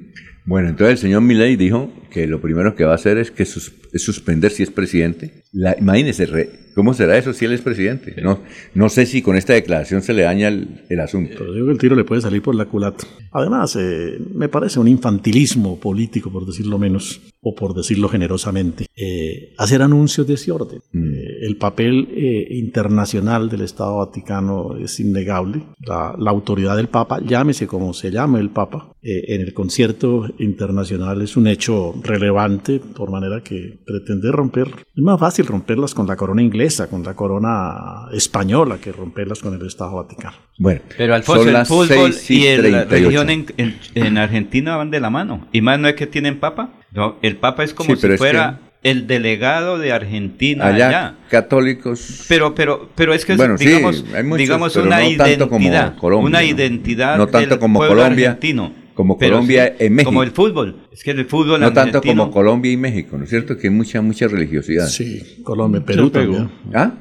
Bueno, 0.48 0.70
entonces 0.70 0.92
el 0.92 0.98
señor 0.98 1.20
Milei 1.20 1.56
dijo 1.56 1.92
que 2.10 2.26
lo 2.26 2.40
primero 2.40 2.74
que 2.74 2.84
va 2.84 2.92
a 2.92 2.94
hacer 2.94 3.18
es 3.18 3.30
que 3.30 3.44
sus- 3.44 3.70
suspender 3.96 4.50
si 4.50 4.62
es 4.62 4.70
presidente. 4.70 5.42
La, 5.52 5.76
imagínese, 5.78 6.24
re- 6.24 6.48
¿cómo 6.78 6.94
será 6.94 7.18
eso 7.18 7.32
si 7.32 7.44
él 7.44 7.50
es 7.50 7.60
presidente? 7.60 8.14
No, 8.22 8.38
no 8.72 8.88
sé 8.88 9.04
si 9.04 9.20
con 9.20 9.34
esta 9.34 9.52
declaración 9.52 10.00
se 10.00 10.14
le 10.14 10.22
daña 10.22 10.46
el, 10.46 10.84
el 10.88 11.00
asunto. 11.00 11.34
Pero 11.36 11.52
digo 11.52 11.66
que 11.66 11.72
el 11.72 11.78
tiro 11.78 11.96
le 11.96 12.04
puede 12.04 12.20
salir 12.22 12.40
por 12.40 12.54
la 12.54 12.66
culata. 12.66 13.04
Además, 13.32 13.74
eh, 13.74 14.16
me 14.32 14.48
parece 14.48 14.78
un 14.78 14.86
infantilismo 14.86 15.80
político, 15.80 16.30
por 16.30 16.46
decirlo 16.46 16.78
menos, 16.78 17.20
o 17.40 17.52
por 17.52 17.74
decirlo 17.74 18.08
generosamente, 18.08 18.86
eh, 18.94 19.54
hacer 19.58 19.82
anuncios 19.82 20.24
de 20.28 20.34
ese 20.34 20.52
orden. 20.52 20.78
Eh, 20.94 21.46
el 21.48 21.56
papel 21.56 22.10
eh, 22.12 22.46
internacional 22.50 23.48
del 23.48 23.62
Estado 23.62 23.96
Vaticano 23.96 24.76
es 24.76 25.00
innegable. 25.00 25.64
La, 25.80 26.14
la 26.16 26.30
autoridad 26.30 26.76
del 26.76 26.88
Papa, 26.88 27.20
llámese 27.20 27.66
como 27.66 27.92
se 27.92 28.12
llame 28.12 28.38
el 28.38 28.50
Papa, 28.50 28.92
eh, 29.00 29.34
en 29.34 29.42
el 29.42 29.54
concierto 29.54 30.26
internacional 30.38 31.22
es 31.22 31.36
un 31.36 31.46
hecho 31.46 31.94
relevante, 32.02 32.80
por 32.80 33.10
manera 33.10 33.42
que 33.42 33.78
pretender 33.86 34.32
romper, 34.32 34.66
es 34.66 35.02
más 35.02 35.20
fácil 35.20 35.46
romperlas 35.46 35.94
con 35.94 36.06
la 36.08 36.16
corona 36.16 36.42
inglesa, 36.42 36.67
con 36.90 37.02
la 37.02 37.14
corona 37.14 38.06
española, 38.12 38.78
que 38.80 38.92
romperlas 38.92 39.40
con 39.40 39.54
el 39.54 39.66
Estado 39.66 39.96
Vaticano. 39.96 40.36
Bueno, 40.58 40.80
Pero 40.96 41.14
Alfonso, 41.14 41.48
el 41.48 41.66
fútbol 41.66 42.12
6 42.12 42.30
y 42.30 42.46
el- 42.46 42.72
la 42.72 42.86
38. 42.86 42.90
religión 42.90 43.30
en, 43.30 43.46
en- 43.56 43.78
en 43.94 44.18
Argentina 44.18 44.76
van 44.76 44.90
de 44.90 45.00
la 45.00 45.10
mano. 45.10 45.46
Y 45.52 45.60
más 45.60 45.78
no 45.78 45.88
es 45.88 45.94
que 45.94 46.06
tienen 46.06 46.38
papa. 46.38 46.70
No, 46.92 47.16
el 47.22 47.36
papa 47.36 47.64
es 47.64 47.74
como 47.74 47.94
Sí, 47.96 48.00
si 48.08 48.16
fuera 48.16 48.60
el 48.82 49.06
delegado 49.06 49.78
de 49.78 49.92
Argentina 49.92 50.66
Allá, 50.66 50.88
allá. 50.88 51.14
católicos. 51.30 52.24
Pero, 52.28 52.54
pero, 52.54 52.88
pero 52.94 53.12
es 53.12 53.24
que 53.24 53.32
es, 53.32 53.38
Bueno, 53.38 53.58
sí, 53.58 53.66
digamos, 53.66 54.04
hay 54.14 54.22
muchos, 54.22 54.38
digamos 54.38 54.76
una 54.76 55.00
no 55.00 55.16
tanto 55.16 55.48
como 55.48 55.64
identidad, 55.64 55.96
Colombia, 55.96 56.26
una 56.28 56.38
¿no? 56.40 56.44
identidad 56.46 57.16
No 57.16 57.26
tanto 57.26 57.50
del 57.50 57.58
como 57.58 57.78
Colombia, 57.80 58.28
argentino. 58.28 58.72
Como 58.98 59.16
Pero 59.16 59.36
Colombia 59.36 59.76
sí, 59.78 59.84
en 59.84 59.94
México. 59.94 60.08
Como 60.08 60.24
el 60.24 60.32
fútbol. 60.32 60.76
Es 60.90 61.04
que 61.04 61.12
el 61.12 61.24
fútbol 61.24 61.60
No 61.60 61.72
tanto 61.72 62.02
como 62.02 62.32
Colombia 62.32 62.72
y 62.72 62.76
México, 62.76 63.16
¿no 63.16 63.22
es 63.22 63.30
cierto? 63.30 63.56
Que 63.56 63.68
hay 63.68 63.72
mucha, 63.72 64.02
mucha 64.02 64.26
religiosidad. 64.26 64.88
Sí, 64.88 65.38
Colombia, 65.44 65.84
Perú 65.84 66.10
también. 66.10 66.50
¿Ah? 66.74 66.94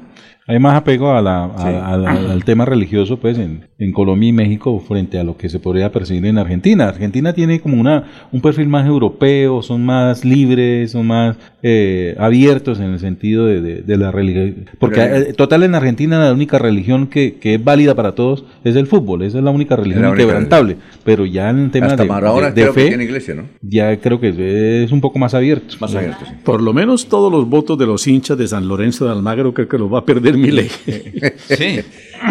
Hay 0.48 0.58
más 0.58 0.74
apego 0.74 1.12
a 1.12 1.22
la, 1.22 1.44
a- 1.44 1.94
a 1.94 1.96
la- 1.96 2.10
al 2.32 2.42
tema 2.44 2.64
religioso 2.64 3.18
pues 3.18 3.38
en, 3.38 3.66
en 3.78 3.92
Colombia 3.92 4.30
y 4.30 4.32
México 4.32 4.80
frente 4.80 5.18
a 5.20 5.24
lo 5.24 5.36
que 5.36 5.48
se 5.48 5.60
podría 5.60 5.92
percibir 5.92 6.26
en 6.26 6.38
Argentina. 6.38 6.88
Argentina 6.88 7.32
tiene 7.34 7.60
como 7.60 7.80
una 7.80 8.04
un 8.32 8.40
perfil 8.40 8.68
más 8.68 8.86
europeo, 8.86 9.62
son 9.62 9.84
más 9.84 10.24
libres, 10.24 10.90
son 10.92 11.06
más 11.06 11.36
eh, 11.62 12.16
abiertos 12.18 12.80
en 12.80 12.86
el 12.92 12.98
sentido 12.98 13.44
de, 13.46 13.60
de- 13.60 13.82
de 13.82 13.96
la 13.96 14.10
religión. 14.10 14.66
Porque 14.78 14.96
Pero- 15.00 15.16
eh, 15.16 15.32
total 15.34 15.62
en 15.64 15.74
Argentina 15.74 16.18
la 16.18 16.32
única 16.32 16.58
religión 16.58 17.06
que, 17.08 17.34
que 17.36 17.54
es 17.56 17.62
válida 17.64 17.94
para 17.94 18.12
todos 18.14 18.44
es 18.64 18.74
el 18.76 18.86
fútbol, 18.86 19.22
esa 19.22 19.38
es 19.38 19.44
la 19.44 19.50
única 19.50 19.76
religión 19.76 20.02
la 20.02 20.08
única 20.10 20.22
inquebrantable. 20.24 20.76
Pero 21.04 21.26
ya 21.26 21.50
en 21.50 21.70
temas 21.70 21.92
Hasta 21.92 22.04
de, 22.04 22.08
Maradona 22.08 22.46
de- 22.50 22.52
de 22.54 22.62
creo 22.62 22.74
que 22.74 22.80
fe, 22.80 22.88
tiene 22.88 23.04
iglesia, 23.04 23.34
¿no? 23.34 23.42
ya 23.60 23.96
creo 24.00 24.18
que 24.20 24.82
es 24.84 24.92
un 24.92 25.00
poco 25.02 25.18
más 25.18 25.34
abierto. 25.34 25.74
Más 25.80 25.94
abierto, 25.94 26.24
sí. 26.26 26.32
Por 26.42 26.62
lo 26.62 26.72
menos 26.72 27.06
todos 27.08 27.30
los 27.30 27.46
votos 27.48 27.76
de 27.78 27.84
los 27.86 28.06
hinchas 28.06 28.38
de 28.38 28.46
San 28.48 28.66
Lorenzo 28.66 29.04
de 29.04 29.12
Almagro 29.12 29.52
creo 29.52 29.68
que 29.68 29.76
los 29.78 29.92
va 29.92 29.98
a 29.98 30.04
perder 30.06 30.37
mi 30.38 30.50
ley. 30.50 30.70
Sí. 31.48 31.80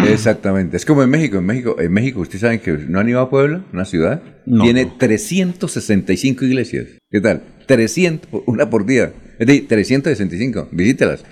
Exactamente. 0.08 0.76
Es 0.76 0.84
como 0.84 1.02
en 1.02 1.10
México. 1.10 1.38
En 1.38 1.46
México, 1.46 1.76
en 1.78 1.92
México 1.92 2.20
ustedes 2.20 2.42
saben 2.42 2.60
que 2.60 2.72
no 2.72 3.00
han 3.00 3.08
ido 3.08 3.20
a 3.20 3.30
Puebla, 3.30 3.64
una 3.72 3.84
ciudad. 3.84 4.22
No, 4.46 4.64
tiene 4.64 4.84
no. 4.84 4.96
365 4.98 6.44
iglesias. 6.44 6.86
¿Qué 7.10 7.20
tal? 7.20 7.42
300, 7.66 8.42
una 8.46 8.68
por 8.70 8.86
día. 8.86 9.12
Es 9.38 9.46
decir, 9.46 9.68
365. 9.68 10.68
Visítelas. 10.72 11.24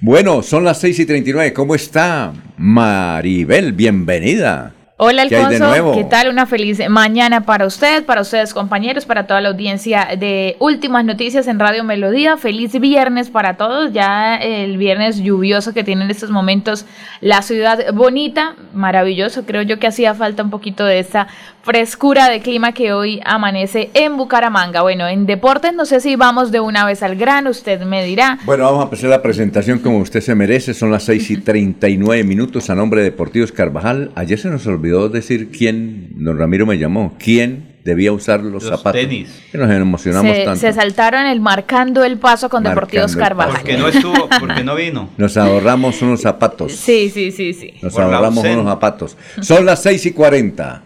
Bueno, 0.00 0.42
son 0.42 0.64
las 0.64 0.80
6 0.80 1.00
y 1.00 1.06
39. 1.06 1.52
¿Cómo 1.52 1.74
está 1.74 2.32
Maribel? 2.58 3.72
Bienvenida. 3.72 4.74
Hola 4.98 5.26
¿Qué 5.26 5.36
hay 5.36 5.46
de 5.46 5.64
Alfonso? 5.64 5.92
¿qué 5.94 6.04
tal? 6.04 6.28
Una 6.28 6.46
feliz 6.46 6.78
mañana 6.88 7.40
para 7.40 7.66
usted, 7.66 8.04
para 8.04 8.20
ustedes 8.20 8.52
compañeros, 8.52 9.06
para 9.06 9.26
toda 9.26 9.40
la 9.40 9.48
audiencia 9.48 10.08
de 10.18 10.56
Últimas 10.60 11.04
Noticias 11.04 11.48
en 11.48 11.58
Radio 11.58 11.82
Melodía. 11.82 12.36
Feliz 12.36 12.78
viernes 12.78 13.30
para 13.30 13.56
todos, 13.56 13.92
ya 13.92 14.36
el 14.36 14.76
viernes 14.76 15.18
lluvioso 15.18 15.72
que 15.72 15.82
tiene 15.82 16.04
en 16.04 16.10
estos 16.10 16.30
momentos 16.30 16.84
la 17.20 17.40
ciudad 17.42 17.92
bonita, 17.94 18.54
maravilloso. 18.74 19.44
Creo 19.46 19.62
yo 19.62 19.78
que 19.78 19.86
hacía 19.86 20.14
falta 20.14 20.42
un 20.42 20.50
poquito 20.50 20.84
de 20.84 20.98
esa 20.98 21.26
frescura 21.62 22.28
de 22.28 22.40
clima 22.40 22.72
que 22.72 22.92
hoy 22.92 23.20
amanece 23.24 23.90
en 23.94 24.16
Bucaramanga. 24.16 24.82
Bueno, 24.82 25.08
en 25.08 25.26
deportes 25.26 25.72
no 25.74 25.84
sé 25.86 26.00
si 26.00 26.16
vamos 26.16 26.50
de 26.52 26.60
una 26.60 26.84
vez 26.84 27.02
al 27.02 27.16
grano, 27.16 27.50
usted 27.50 27.80
me 27.82 28.04
dirá. 28.04 28.38
Bueno, 28.44 28.64
vamos 28.64 28.80
a 28.80 28.84
empezar 28.84 29.10
la 29.10 29.22
presentación 29.22 29.78
como 29.78 29.98
usted 29.98 30.20
se 30.20 30.34
merece. 30.34 30.74
Son 30.74 30.90
las 30.90 31.04
6 31.04 31.30
y 31.30 31.36
39 31.38 32.24
minutos 32.24 32.68
a 32.70 32.74
nombre 32.74 33.00
de 33.02 33.10
Deportivos 33.10 33.52
Carvajal. 33.52 34.10
Ayer 34.14 34.38
se 34.38 34.48
nos 34.50 34.66
olvidó 34.66 35.08
decir 35.08 35.50
quién, 35.50 36.08
don 36.16 36.38
Ramiro 36.38 36.66
me 36.66 36.78
llamó, 36.78 37.14
quién 37.18 37.72
debía 37.84 38.12
usar 38.12 38.40
los, 38.40 38.62
Los 38.64 38.64
zapatos. 38.64 39.00
tenis. 39.00 39.28
Que 39.50 39.58
nos 39.58 39.70
emocionamos 39.70 40.36
Se, 40.36 40.44
tanto. 40.44 40.60
se 40.60 40.72
saltaron 40.72 41.26
el 41.26 41.40
marcando 41.40 42.04
el 42.04 42.16
paso 42.18 42.48
con 42.48 42.62
Marcando 42.62 42.80
Deportivos 42.80 43.16
Carvajal. 43.16 43.54
Porque 43.54 43.76
no 43.76 43.88
estuvo, 43.88 44.28
porque 44.40 44.62
no 44.64 44.74
vino. 44.76 45.10
Nos 45.16 45.36
ahorramos 45.36 46.00
unos 46.02 46.20
zapatos. 46.20 46.72
Sí, 46.72 47.10
sí, 47.10 47.32
sí, 47.32 47.52
sí. 47.52 47.74
Nos 47.82 47.92
Por 47.94 48.02
ahorramos 48.04 48.44
unos 48.44 48.66
zapatos. 48.66 49.16
Son 49.40 49.64
las 49.66 49.82
6 49.82 50.06
y 50.06 50.12
40. 50.12 50.82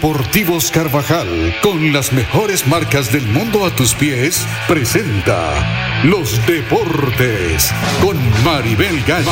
Deportivos 0.00 0.70
Carvajal, 0.70 1.54
con 1.62 1.92
las 1.92 2.10
mejores 2.14 2.66
marcas 2.66 3.12
del 3.12 3.26
mundo 3.26 3.66
a 3.66 3.76
tus 3.76 3.92
pies, 3.92 4.46
presenta 4.66 6.00
Los 6.04 6.40
Deportes 6.46 7.70
con 8.00 8.16
Maribel 8.42 9.04
Gallo. 9.04 9.28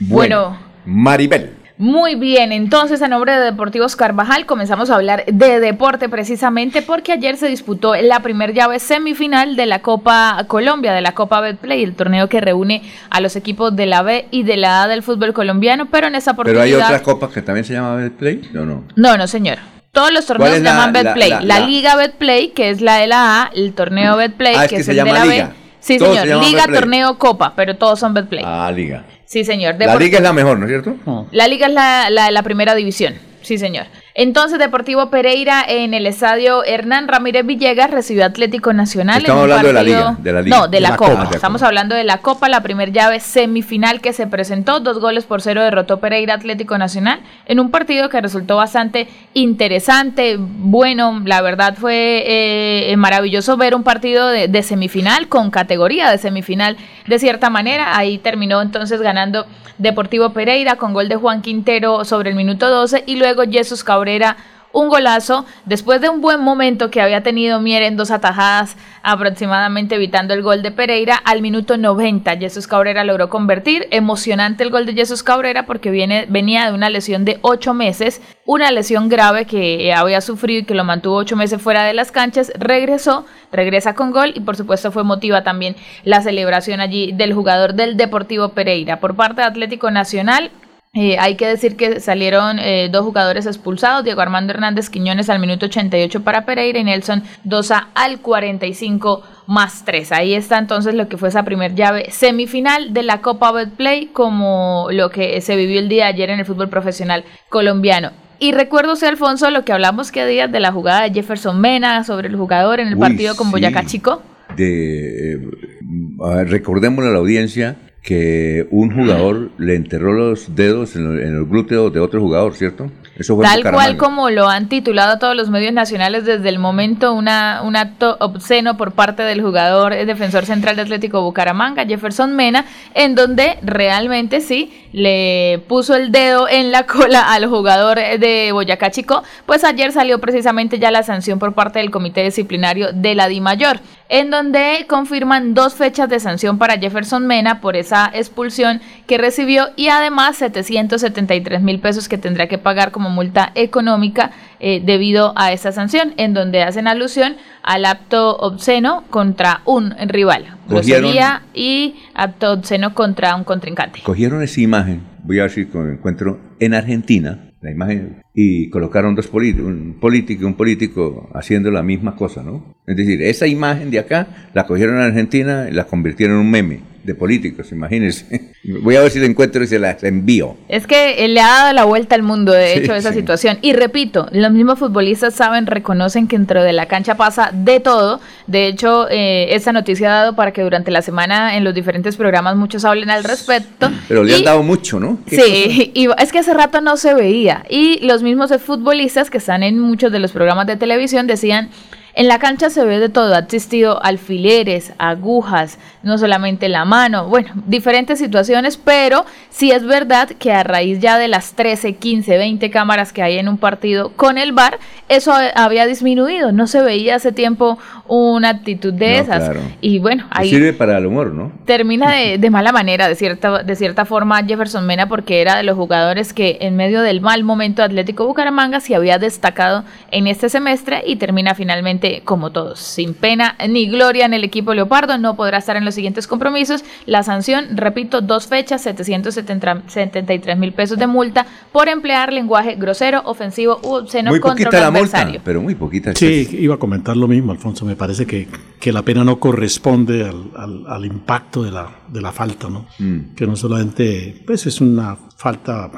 Bueno. 0.00 0.58
Maribel. 0.86 1.61
Muy 1.82 2.14
bien, 2.14 2.52
entonces 2.52 3.02
a 3.02 3.08
nombre 3.08 3.32
de 3.36 3.40
Deportivos 3.44 3.96
Carvajal 3.96 4.46
comenzamos 4.46 4.88
a 4.88 4.94
hablar 4.94 5.24
de 5.26 5.58
deporte 5.58 6.08
precisamente 6.08 6.80
porque 6.80 7.10
ayer 7.10 7.36
se 7.36 7.48
disputó 7.48 7.96
la 7.96 8.20
primer 8.20 8.54
llave 8.54 8.78
semifinal 8.78 9.56
de 9.56 9.66
la 9.66 9.80
Copa 9.82 10.44
Colombia, 10.46 10.92
de 10.92 11.00
la 11.00 11.10
Copa 11.10 11.40
Betplay, 11.40 11.82
el 11.82 11.96
torneo 11.96 12.28
que 12.28 12.40
reúne 12.40 12.82
a 13.10 13.20
los 13.20 13.34
equipos 13.34 13.74
de 13.74 13.86
la 13.86 14.02
B 14.02 14.28
y 14.30 14.44
de 14.44 14.58
la 14.58 14.84
A 14.84 14.86
del 14.86 15.02
fútbol 15.02 15.32
colombiano, 15.32 15.86
pero 15.90 16.06
en 16.06 16.14
esa 16.14 16.34
Pero 16.36 16.52
oportunidad... 16.52 16.62
hay 16.88 16.94
otra 16.94 17.02
copa 17.02 17.28
que 17.28 17.42
también 17.42 17.64
se 17.64 17.72
llama 17.72 17.96
Betplay, 17.96 18.42
¿o 18.54 18.60
no? 18.60 18.84
No, 18.94 19.16
no, 19.16 19.26
señor. 19.26 19.58
Todos 19.90 20.12
los 20.12 20.24
torneos 20.24 20.50
¿Cuál 20.50 20.60
se 20.62 20.64
llaman 20.64 20.92
la- 20.92 21.02
Betplay. 21.02 21.30
La, 21.30 21.40
la- 21.40 21.58
la- 21.58 21.66
Liga 21.66 21.96
Betplay, 21.96 22.50
que 22.50 22.70
es 22.70 22.80
la 22.80 22.98
de 22.98 23.08
la 23.08 23.42
A, 23.42 23.50
el 23.56 23.72
torneo 23.72 24.16
Betplay, 24.16 24.54
Ah, 24.56 24.64
es 24.66 24.70
que, 24.70 24.76
que 24.76 24.82
es 24.82 24.88
el 24.88 24.96
de 24.98 25.04
la 25.04 25.24
Liga. 25.24 25.46
B. 25.48 25.54
Sí, 25.80 25.98
Todos 25.98 26.16
señor. 26.16 26.44
Liga, 26.44 26.60
Betplay. 26.60 26.78
torneo, 26.80 27.18
copa, 27.18 27.54
pero 27.56 27.74
todos 27.76 27.98
son 27.98 28.14
Betplay. 28.14 28.44
Ah, 28.46 28.70
Liga. 28.72 29.02
Sí, 29.32 29.44
señor. 29.46 29.76
La 29.78 29.96
Liga 29.96 30.18
es 30.18 30.22
la 30.22 30.34
mejor, 30.34 30.58
¿no 30.58 30.66
es 30.66 30.70
cierto? 30.70 30.94
La 31.30 31.48
liga 31.48 31.66
es 31.66 31.72
la, 31.72 32.10
la, 32.10 32.30
la 32.30 32.42
primera 32.42 32.74
división. 32.74 33.14
Sí, 33.40 33.56
señor. 33.56 33.86
Entonces, 34.14 34.58
Deportivo 34.58 35.08
Pereira 35.08 35.64
en 35.66 35.94
el 35.94 36.06
estadio 36.06 36.62
Hernán 36.64 37.08
Ramírez 37.08 37.46
Villegas 37.46 37.90
recibió 37.90 38.26
Atlético 38.26 38.74
Nacional. 38.74 39.16
en 39.16 39.22
Estamos 39.22 39.44
un 39.46 39.50
hablando 39.52 39.68
de 39.68 39.72
la 39.72 39.82
liga, 39.82 40.16
de 40.18 40.32
la 40.32 40.42
liga. 40.42 40.56
No, 40.58 40.68
de, 40.68 40.76
De 40.76 40.80
la, 40.82 40.90
la 40.90 40.96
Copa. 40.96 41.24
Copa. 41.24 41.34
Estamos 41.34 41.62
hablando 41.62 41.94
de 41.94 42.04
la 42.04 42.18
Copa, 42.18 42.48
la 42.50 42.62
primer 42.62 42.92
llave 42.92 43.20
semifinal 43.20 44.02
que 44.02 44.12
se 44.12 44.26
presentó. 44.26 44.80
Dos 44.80 45.00
goles 45.00 45.24
por 45.24 45.40
cero 45.40 45.64
derrotó 45.64 45.98
Pereira 45.98 46.34
Atlético 46.34 46.76
Nacional 46.76 47.20
en 47.46 47.58
un 47.58 47.70
partido 47.70 48.10
que 48.10 48.20
resultó 48.20 48.56
bastante 48.56 49.08
interesante. 49.32 50.36
Bueno, 50.38 51.22
la 51.24 51.40
verdad 51.40 51.74
fue 51.80 52.22
eh, 52.26 52.94
maravilloso 52.98 53.56
ver 53.56 53.74
un 53.74 53.82
partido 53.82 54.28
de, 54.28 54.46
de 54.46 54.62
semifinal 54.62 55.28
con 55.28 55.50
categoría 55.50 56.10
de 56.10 56.18
semifinal 56.18 56.76
de 57.06 57.18
cierta 57.18 57.50
manera. 57.50 57.96
Ahí 57.96 58.18
terminó 58.18 58.62
entonces 58.62 59.00
ganando 59.00 59.46
Deportivo 59.78 60.30
Pereira 60.30 60.76
con 60.76 60.92
gol 60.92 61.08
de 61.08 61.16
Juan 61.16 61.42
Quintero 61.42 62.04
sobre 62.04 62.30
el 62.30 62.36
minuto 62.36 62.68
12 62.68 63.04
y 63.06 63.16
luego 63.16 63.42
Jesús 63.50 63.84
Cabrera 63.84 64.36
un 64.72 64.88
golazo 64.88 65.46
después 65.66 66.00
de 66.00 66.08
un 66.08 66.20
buen 66.20 66.40
momento 66.40 66.90
que 66.90 67.00
había 67.00 67.22
tenido 67.22 67.60
Mier 67.60 67.82
en 67.82 67.96
dos 67.96 68.10
atajadas 68.10 68.76
aproximadamente 69.02 69.96
evitando 69.96 70.34
el 70.34 70.42
gol 70.42 70.62
de 70.62 70.70
Pereira 70.70 71.16
al 71.16 71.42
minuto 71.42 71.76
90 71.76 72.36
Jesús 72.36 72.66
Cabrera 72.66 73.04
logró 73.04 73.28
convertir. 73.28 73.88
Emocionante 73.90 74.64
el 74.64 74.70
gol 74.70 74.86
de 74.86 74.94
Jesús 74.94 75.22
Cabrera 75.22 75.66
porque 75.66 75.90
viene, 75.90 76.26
venía 76.28 76.66
de 76.66 76.72
una 76.72 76.90
lesión 76.90 77.24
de 77.24 77.38
ocho 77.42 77.74
meses 77.74 78.20
una 78.44 78.70
lesión 78.72 79.08
grave 79.08 79.44
que 79.44 79.92
había 79.94 80.20
sufrido 80.20 80.60
y 80.60 80.64
que 80.64 80.74
lo 80.74 80.84
mantuvo 80.84 81.16
ocho 81.16 81.36
meses 81.36 81.62
fuera 81.62 81.84
de 81.84 81.94
las 81.94 82.10
canchas. 82.10 82.52
Regresó 82.58 83.24
regresa 83.52 83.94
con 83.94 84.10
gol 84.10 84.32
y 84.34 84.40
por 84.40 84.56
supuesto 84.56 84.90
fue 84.90 85.04
motiva 85.04 85.42
también 85.42 85.76
la 86.04 86.22
celebración 86.22 86.80
allí 86.80 87.12
del 87.12 87.34
jugador 87.34 87.74
del 87.74 87.96
Deportivo 87.96 88.50
Pereira. 88.50 88.98
Por 88.98 89.14
parte 89.14 89.42
de 89.42 89.46
Atlético 89.46 89.90
Nacional 89.90 90.50
eh, 90.94 91.16
hay 91.18 91.36
que 91.36 91.46
decir 91.46 91.74
que 91.74 92.00
salieron 92.00 92.58
eh, 92.58 92.90
dos 92.92 93.02
jugadores 93.02 93.46
expulsados, 93.46 94.04
Diego 94.04 94.20
Armando 94.20 94.52
Hernández 94.52 94.90
Quiñones 94.90 95.30
al 95.30 95.38
minuto 95.38 95.64
88 95.64 96.22
para 96.22 96.44
Pereira 96.44 96.78
y 96.78 96.84
Nelson 96.84 97.22
Dosa 97.44 97.88
al 97.94 98.20
45 98.20 99.22
más 99.46 99.86
3. 99.86 100.12
Ahí 100.12 100.34
está 100.34 100.58
entonces 100.58 100.94
lo 100.94 101.08
que 101.08 101.16
fue 101.16 101.30
esa 101.30 101.44
primer 101.44 101.74
llave 101.74 102.10
semifinal 102.10 102.92
de 102.92 103.04
la 103.04 103.22
Copa 103.22 103.52
Betplay 103.52 104.08
como 104.08 104.88
lo 104.90 105.08
que 105.08 105.40
se 105.40 105.56
vivió 105.56 105.80
el 105.80 105.88
día 105.88 106.04
de 106.04 106.10
ayer 106.10 106.28
en 106.28 106.40
el 106.40 106.44
fútbol 106.44 106.68
profesional 106.68 107.24
colombiano. 107.48 108.10
Y 108.38 108.52
recuerdo, 108.52 108.92
usted, 108.92 109.06
Alfonso, 109.06 109.50
lo 109.50 109.64
que 109.64 109.72
hablamos 109.72 110.12
que 110.12 110.26
días 110.26 110.52
de 110.52 110.60
la 110.60 110.72
jugada 110.72 111.04
de 111.04 111.14
Jefferson 111.14 111.58
Mena 111.58 112.04
sobre 112.04 112.28
el 112.28 112.36
jugador 112.36 112.80
en 112.80 112.88
el 112.88 112.96
Uy, 112.96 113.00
partido 113.00 113.34
con 113.34 113.46
sí. 113.46 113.52
Boyacá 113.52 113.86
Chico. 113.86 114.20
De, 114.58 115.36
eh, 115.36 116.44
recordémosle 116.44 117.08
a 117.08 117.12
la 117.14 117.18
audiencia 117.18 117.76
que 118.02 118.66
un 118.70 118.92
jugador 118.92 119.50
le 119.58 119.76
enterró 119.76 120.12
los 120.12 120.56
dedos 120.56 120.96
en, 120.96 121.12
el- 121.12 121.20
en 121.20 121.36
el 121.36 121.44
glúteo 121.44 121.90
de 121.90 122.00
otro 122.00 122.20
jugador, 122.20 122.54
¿cierto? 122.54 122.90
Eso 123.16 123.36
fue 123.36 123.44
Tal 123.44 123.62
cual 123.62 123.96
como 123.98 124.30
lo 124.30 124.48
han 124.48 124.68
titulado 124.68 125.18
todos 125.18 125.36
los 125.36 125.50
medios 125.50 125.72
nacionales 125.74 126.24
desde 126.24 126.48
el 126.48 126.58
momento, 126.58 127.12
una, 127.12 127.60
un 127.62 127.76
acto 127.76 128.16
obsceno 128.20 128.76
por 128.78 128.92
parte 128.92 129.22
del 129.22 129.42
jugador 129.42 129.92
eh, 129.92 130.06
defensor 130.06 130.46
central 130.46 130.76
de 130.76 130.82
Atlético 130.82 131.22
Bucaramanga, 131.22 131.84
Jefferson 131.84 132.34
Mena, 132.34 132.64
en 132.94 133.14
donde 133.14 133.58
realmente 133.62 134.40
sí 134.40 134.72
le 134.92 135.62
puso 135.68 135.94
el 135.94 136.10
dedo 136.10 136.48
en 136.48 136.72
la 136.72 136.86
cola 136.86 137.32
al 137.32 137.46
jugador 137.46 137.98
eh, 137.98 138.18
de 138.18 138.50
Boyacá 138.52 138.90
Chico, 138.90 139.22
pues 139.46 139.62
ayer 139.62 139.92
salió 139.92 140.18
precisamente 140.18 140.78
ya 140.78 140.90
la 140.90 141.02
sanción 141.02 141.38
por 141.38 141.52
parte 141.52 141.78
del 141.78 141.90
Comité 141.90 142.24
Disciplinario 142.24 142.92
de 142.94 143.14
la 143.14 143.28
DIMAYOR, 143.28 143.78
en 144.12 144.30
donde 144.30 144.84
confirman 144.88 145.54
dos 145.54 145.74
fechas 145.74 146.06
de 146.06 146.20
sanción 146.20 146.58
para 146.58 146.76
Jefferson 146.76 147.26
Mena 147.26 147.62
por 147.62 147.76
esa 147.76 148.10
expulsión 148.12 148.82
que 149.06 149.16
recibió 149.16 149.68
y 149.74 149.88
además 149.88 150.36
773 150.36 151.62
mil 151.62 151.80
pesos 151.80 152.10
que 152.10 152.18
tendrá 152.18 152.46
que 152.46 152.58
pagar 152.58 152.92
como 152.92 153.08
multa 153.08 153.52
económica 153.54 154.30
eh, 154.60 154.82
debido 154.84 155.32
a 155.34 155.52
esta 155.52 155.72
sanción, 155.72 156.12
en 156.18 156.34
donde 156.34 156.62
hacen 156.62 156.88
alusión 156.88 157.36
al 157.62 157.86
acto 157.86 158.36
obsceno 158.36 159.04
contra 159.08 159.62
un 159.64 159.94
rival, 160.08 160.58
grosería 160.68 161.44
y 161.54 161.94
acto 162.12 162.52
obsceno 162.52 162.94
contra 162.94 163.34
un 163.34 163.44
contrincante. 163.44 164.02
Cogieron 164.02 164.42
esa 164.42 164.60
imagen, 164.60 165.00
voy 165.24 165.38
a 165.38 165.44
ver 165.44 165.52
si 165.52 165.62
encuentro, 165.62 166.38
en 166.60 166.74
Argentina, 166.74 167.51
la 167.62 167.70
imagen, 167.70 168.22
y 168.34 168.68
colocaron 168.70 169.14
dos 169.14 169.28
políticos, 169.28 169.68
un 169.68 169.94
político 170.00 170.42
y 170.42 170.46
un 170.46 170.54
político 170.54 171.30
haciendo 171.32 171.70
la 171.70 171.82
misma 171.82 172.16
cosa, 172.16 172.42
¿no? 172.42 172.74
Es 172.86 172.96
decir, 172.96 173.22
esa 173.22 173.46
imagen 173.46 173.90
de 173.90 174.00
acá 174.00 174.50
la 174.52 174.66
cogieron 174.66 174.96
en 174.96 175.02
Argentina 175.02 175.68
y 175.70 175.72
la 175.72 175.84
convirtieron 175.84 176.36
en 176.36 176.42
un 176.42 176.50
meme. 176.50 176.91
De 177.04 177.14
políticos, 177.14 177.72
imagínense. 177.72 178.52
Voy 178.82 178.96
a 178.96 179.00
ver 179.00 179.10
si 179.10 179.18
la 179.18 179.26
encuentro 179.26 179.62
y 179.62 179.66
se 179.66 179.78
las 179.78 180.02
envío. 180.04 180.56
Es 180.68 180.86
que 180.86 181.24
eh, 181.24 181.28
le 181.28 181.40
ha 181.40 181.48
dado 181.48 181.72
la 181.72 181.84
vuelta 181.84 182.14
al 182.14 182.22
mundo, 182.22 182.52
de 182.52 182.74
Sí, 182.74 182.78
hecho, 182.80 182.94
esa 182.94 183.10
sí. 183.12 183.18
situación. 183.18 183.58
Y 183.62 183.72
repito, 183.72 184.28
los 184.32 184.52
mismos 184.52 184.78
futbolistas 184.78 185.34
saben, 185.34 185.66
reconocen 185.66 186.28
que 186.28 186.36
dentro 186.38 186.62
de 186.62 186.72
la 186.72 186.86
cancha 186.86 187.16
pasa 187.16 187.50
de 187.52 187.80
todo. 187.80 188.20
De 188.46 188.66
hecho, 188.68 189.08
eh, 189.10 189.54
esta 189.54 189.72
noticia 189.72 190.08
ha 190.08 190.18
dado 190.20 190.36
para 190.36 190.52
que 190.52 190.62
durante 190.62 190.90
la 190.90 191.02
semana 191.02 191.56
en 191.56 191.64
los 191.64 191.74
diferentes 191.74 192.16
programas 192.16 192.56
muchos 192.56 192.84
hablen 192.84 193.10
al 193.10 193.24
respecto. 193.24 193.90
Pero 194.08 194.22
le 194.24 194.32
Y- 194.32 194.34
han 194.36 194.44
dado 194.44 194.62
mucho, 194.62 195.00
¿no? 195.00 195.18
¿Qué 195.26 195.36
Sí, 195.40 195.90
y 195.94 196.08
es 196.22 196.30
que 196.32 196.38
hace 196.38 196.54
rato 196.54 196.80
no 196.80 196.96
se 196.96 197.14
veía. 197.14 197.64
Y 197.68 198.04
los 198.06 198.22
mismos 198.22 198.52
futbolistas 198.64 199.30
que 199.30 199.38
están 199.38 199.62
en 199.62 199.78
muchos 199.78 200.12
de 200.12 200.18
los 200.18 200.32
programas 200.32 200.66
de 200.66 200.76
televisión 200.76 201.26
decían, 201.26 201.68
en 202.14 202.28
la 202.28 202.38
cancha 202.38 202.70
se 202.70 202.84
ve 202.84 202.98
de 202.98 203.08
todo, 203.08 203.34
ha 203.34 203.38
existido 203.38 204.02
alfileres, 204.02 204.92
agujas, 204.98 205.78
no 206.02 206.18
solamente 206.18 206.68
la 206.68 206.84
mano, 206.84 207.28
bueno, 207.28 207.50
diferentes 207.66 208.18
situaciones, 208.18 208.76
pero 208.76 209.24
sí 209.50 209.70
es 209.70 209.84
verdad 209.84 210.28
que 210.28 210.52
a 210.52 210.62
raíz 210.62 211.00
ya 211.00 211.18
de 211.18 211.28
las 211.28 211.52
13, 211.54 211.94
15, 211.94 212.36
20 212.36 212.70
cámaras 212.70 213.12
que 213.12 213.22
hay 213.22 213.38
en 213.38 213.48
un 213.48 213.56
partido 213.58 214.10
con 214.16 214.36
el 214.36 214.52
VAR, 214.52 214.78
eso 215.08 215.32
había 215.54 215.86
disminuido, 215.86 216.52
no 216.52 216.66
se 216.66 216.82
veía 216.82 217.16
hace 217.16 217.32
tiempo 217.32 217.78
una 218.08 218.50
actitud 218.50 218.92
de 218.92 219.14
No, 219.14 219.22
esas. 219.22 219.44
claro. 219.44 219.60
Y 219.80 219.98
bueno, 219.98 220.26
ahí 220.30 220.50
Sirve 220.50 220.72
para 220.72 220.98
el 220.98 221.06
humor, 221.06 221.32
¿no? 221.32 221.52
termina 221.64 222.14
de, 222.14 222.38
de 222.38 222.50
mala 222.50 222.72
manera, 222.72 223.08
de 223.08 223.14
cierta, 223.14 223.62
de 223.62 223.76
cierta 223.76 224.04
forma, 224.04 224.42
Jefferson 224.44 224.86
Mena, 224.86 225.08
porque 225.08 225.40
era 225.40 225.56
de 225.56 225.62
los 225.62 225.76
jugadores 225.76 226.32
que 226.32 226.58
en 226.60 226.76
medio 226.76 227.00
del 227.02 227.20
mal 227.20 227.44
momento 227.44 227.82
Atlético 227.82 228.26
Bucaramanga 228.26 228.80
se 228.80 228.94
había 228.94 229.18
destacado 229.18 229.84
en 230.10 230.26
este 230.26 230.48
semestre 230.48 231.02
y 231.06 231.16
termina 231.16 231.54
finalmente 231.54 232.01
como 232.24 232.50
todos, 232.50 232.80
sin 232.80 233.14
pena 233.14 233.56
ni 233.68 233.86
gloria 233.88 234.26
en 234.26 234.34
el 234.34 234.42
equipo 234.44 234.74
Leopardo, 234.74 235.16
no 235.18 235.36
podrá 235.36 235.58
estar 235.58 235.76
en 235.76 235.84
los 235.84 235.94
siguientes 235.94 236.26
compromisos. 236.26 236.84
La 237.06 237.22
sanción, 237.22 237.76
repito, 237.76 238.20
dos 238.20 238.46
fechas, 238.48 238.82
773 238.82 240.58
mil 240.58 240.72
pesos 240.72 240.98
de 240.98 241.06
multa 241.06 241.46
por 241.72 241.88
emplear 241.88 242.32
lenguaje 242.32 242.74
grosero, 242.76 243.22
ofensivo 243.24 243.80
u 243.82 243.94
obsceno 243.94 244.30
Muy 244.30 244.40
contra 244.40 244.66
poquita 244.66 244.78
un 244.88 244.94
la 244.94 245.00
multa, 245.00 245.16
adversario. 245.18 245.40
pero 245.44 245.60
muy 245.62 245.74
poquita. 245.74 246.12
Sí, 246.14 246.48
iba 246.52 246.74
a 246.74 246.78
comentar 246.78 247.16
lo 247.16 247.28
mismo, 247.28 247.52
Alfonso. 247.52 247.84
Me 247.84 247.96
parece 247.96 248.26
que, 248.26 248.48
que 248.80 248.92
la 248.92 249.02
pena 249.02 249.24
no 249.24 249.38
corresponde 249.38 250.24
al, 250.24 250.50
al- 250.56 250.84
al 250.86 251.04
impacto 251.04 251.62
de 251.62 251.70
la, 251.70 251.88
de 252.08 252.20
la 252.20 252.32
falta, 252.32 252.68
¿no? 252.68 252.86
Mm. 252.98 253.34
Que 253.34 253.46
no 253.46 253.56
solamente 253.56 254.42
pues, 254.46 254.66
es 254.66 254.80
una 254.80 255.16
falta 255.36 255.90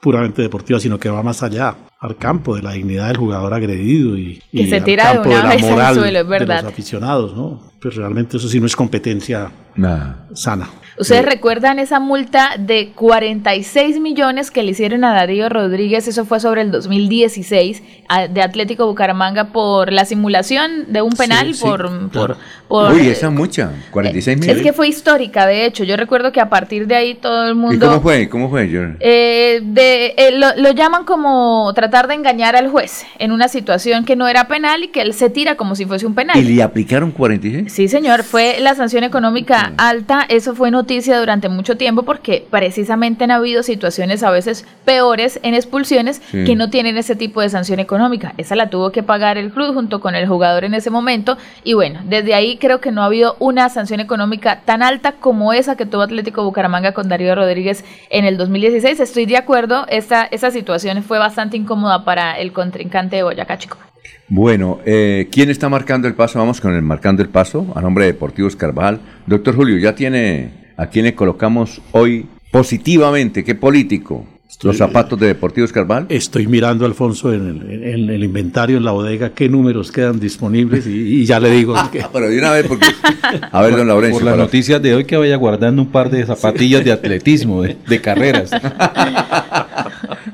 puramente 0.00 0.42
deportiva, 0.42 0.80
sino 0.80 0.98
que 0.98 1.10
va 1.10 1.22
más 1.22 1.42
allá 1.42 1.76
al 1.98 2.16
campo 2.16 2.56
de 2.56 2.62
la 2.62 2.72
dignidad 2.72 3.08
del 3.08 3.18
jugador 3.18 3.52
agredido 3.52 4.16
y, 4.16 4.42
Que 4.50 4.62
y 4.62 4.66
se 4.66 4.76
al 4.76 4.84
tira 4.84 5.08
de 5.08 5.14
campo 5.14 5.28
una 5.28 5.42
la 5.42 5.48
vez 5.50 5.62
al 5.62 5.70
moral 5.70 5.94
suelo, 5.94 6.20
es 6.20 6.40
de 6.40 6.46
los 6.46 6.64
aficionados, 6.64 7.36
¿no? 7.36 7.70
Pues 7.80 7.94
realmente 7.94 8.38
eso 8.38 8.48
sí 8.48 8.58
no 8.58 8.66
es 8.66 8.74
competencia 8.74 9.50
sana. 10.34 10.68
¿Ustedes 11.00 11.24
recuerdan 11.24 11.78
esa 11.78 11.98
multa 11.98 12.50
de 12.58 12.92
46 12.94 13.98
millones 14.00 14.50
que 14.50 14.62
le 14.62 14.72
hicieron 14.72 15.02
a 15.04 15.14
Darío 15.14 15.48
Rodríguez? 15.48 16.06
Eso 16.06 16.26
fue 16.26 16.40
sobre 16.40 16.60
el 16.60 16.70
2016 16.70 17.82
a- 18.08 18.28
de 18.28 18.42
Atlético 18.42 18.86
Bucaramanga 18.86 19.44
por 19.52 19.92
la 19.92 20.04
simulación 20.04 20.92
de 20.92 21.00
un 21.00 21.12
penal 21.12 21.54
sí, 21.54 21.62
por, 21.62 22.10
claro. 22.10 22.36
por, 22.68 22.88
por- 22.88 22.92
Uy, 22.92 23.08
esa 23.08 23.30
mucha, 23.30 23.70
46 23.90 24.34
Es 24.36 24.40
millones. 24.42 24.62
que 24.62 24.72
fue 24.74 24.88
histórica, 24.88 25.46
de 25.46 25.64
hecho. 25.64 25.84
Yo 25.84 25.96
recuerdo 25.96 26.32
que 26.32 26.40
a 26.40 26.50
partir 26.50 26.86
de 26.86 26.96
ahí 26.96 27.14
todo 27.14 27.44
el 27.46 27.52
¿Y 27.52 27.54
mundo... 27.54 27.86
cómo 27.88 28.00
fue? 28.02 28.28
¿Cómo 28.28 28.50
fue? 28.50 28.68
Eh, 29.00 29.60
de, 29.62 30.14
eh, 30.18 30.32
lo, 30.32 30.54
lo 30.56 30.70
llaman 30.72 31.04
como 31.06 31.72
tratar 31.74 32.08
de 32.08 32.14
engañar 32.14 32.56
al 32.56 32.68
juez 32.68 33.06
en 33.18 33.32
una 33.32 33.48
situación 33.48 34.04
que 34.04 34.16
no 34.16 34.28
era 34.28 34.48
penal 34.48 34.84
y 34.84 34.88
que 34.88 35.00
él 35.00 35.14
se 35.14 35.30
tira 35.30 35.54
como 35.56 35.74
si 35.76 35.86
fuese 35.86 36.06
un 36.06 36.14
penal. 36.14 36.36
¿Y 36.36 36.42
le 36.42 36.62
aplicaron 36.62 37.10
46? 37.10 37.72
Sí, 37.72 37.88
señor, 37.88 38.22
fue 38.22 38.58
la 38.60 38.74
sanción 38.74 39.02
económica 39.02 39.72
alta, 39.78 40.26
eso 40.28 40.54
fue 40.54 40.70
noticia 40.70 40.89
durante 40.98 41.48
mucho 41.48 41.76
tiempo 41.76 42.02
porque 42.02 42.46
precisamente 42.50 43.24
han 43.24 43.30
habido 43.30 43.62
situaciones 43.62 44.22
a 44.22 44.30
veces 44.30 44.66
peores 44.84 45.38
en 45.42 45.54
expulsiones 45.54 46.20
Sí. 46.30 46.44
que 46.44 46.56
no 46.56 46.68
tienen 46.68 46.96
ese 46.96 47.14
tipo 47.14 47.40
de 47.40 47.48
sanción 47.48 47.78
económica. 47.78 48.34
Esa 48.38 48.56
la 48.56 48.70
tuvo 48.70 48.90
que 48.90 49.02
pagar 49.02 49.38
el 49.38 49.50
club 49.52 49.72
junto 49.74 50.00
con 50.00 50.14
el 50.14 50.26
jugador 50.26 50.64
en 50.64 50.74
ese 50.74 50.90
momento 50.90 51.38
y 51.62 51.74
bueno, 51.74 52.00
desde 52.04 52.34
ahí 52.34 52.56
creo 52.58 52.80
que 52.80 52.90
no 52.90 53.02
ha 53.02 53.06
habido 53.06 53.36
una 53.38 53.68
sanción 53.68 54.00
económica 54.00 54.62
tan 54.64 54.82
alta 54.82 55.12
como 55.12 55.52
esa 55.52 55.76
que 55.76 55.86
tuvo 55.86 56.02
Atlético 56.02 56.42
Bucaramanga 56.44 56.92
con 56.92 57.08
Darío 57.08 57.34
Rodríguez 57.34 57.84
en 58.10 58.24
el 58.24 58.36
2016. 58.36 58.98
Estoy 59.00 59.26
de 59.26 59.36
acuerdo, 59.36 59.86
esta, 59.88 60.24
esa 60.24 60.50
situación 60.50 61.02
fue 61.02 61.18
bastante 61.18 61.56
incómoda 61.56 62.04
para 62.04 62.38
el 62.38 62.52
contrincante 62.52 63.16
de 63.16 63.22
Boyacá 63.22 63.58
Chico. 63.58 63.76
Bueno, 64.28 64.78
eh, 64.86 65.28
¿quién 65.32 65.50
está 65.50 65.68
marcando 65.68 66.06
el 66.06 66.14
paso? 66.14 66.38
Vamos 66.38 66.60
con 66.60 66.74
el 66.74 66.82
marcando 66.82 67.22
el 67.22 67.28
paso 67.28 67.66
a 67.74 67.80
nombre 67.80 68.04
de 68.06 68.12
Deportivos 68.12 68.54
Carvajal. 68.56 69.00
Doctor 69.26 69.56
Julio, 69.56 69.76
¿ya 69.78 69.94
tiene 69.94 70.50
a 70.76 70.86
quién 70.86 71.04
le 71.04 71.14
colocamos 71.14 71.80
hoy 71.92 72.26
positivamente? 72.52 73.42
¿Qué 73.44 73.54
político? 73.54 74.24
Los 74.62 74.76
zapatos 74.76 75.18
de 75.18 75.28
Deportivos 75.28 75.72
Carvajal. 75.72 76.06
Estoy 76.10 76.46
mirando, 76.46 76.84
Alfonso, 76.84 77.32
en 77.32 77.46
el, 77.48 77.82
en 77.82 78.10
el 78.10 78.22
inventario, 78.24 78.76
en 78.76 78.84
la 78.84 78.90
bodega, 78.90 79.30
qué 79.30 79.48
números 79.48 79.90
quedan 79.90 80.20
disponibles 80.20 80.86
y, 80.86 80.90
y 81.20 81.24
ya 81.24 81.40
le 81.40 81.50
digo 81.50 81.74
que... 81.92 82.04
Pero 82.12 82.28
de 82.28 82.38
una 82.38 82.50
vez, 82.50 82.66
porque... 82.66 82.86
A 83.52 83.62
ver, 83.62 83.74
don 83.76 83.86
Laurencio. 83.88 84.18
Por 84.18 84.24
las 84.24 84.32
para- 84.34 84.44
noticias 84.44 84.82
de 84.82 84.94
hoy 84.94 85.04
que 85.04 85.16
vaya 85.16 85.36
guardando 85.36 85.80
un 85.80 85.88
par 85.88 86.10
de 86.10 86.26
zapatillas 86.26 86.84
de 86.84 86.92
atletismo, 86.92 87.62
de, 87.62 87.76
de 87.88 88.00
carreras. 88.00 88.50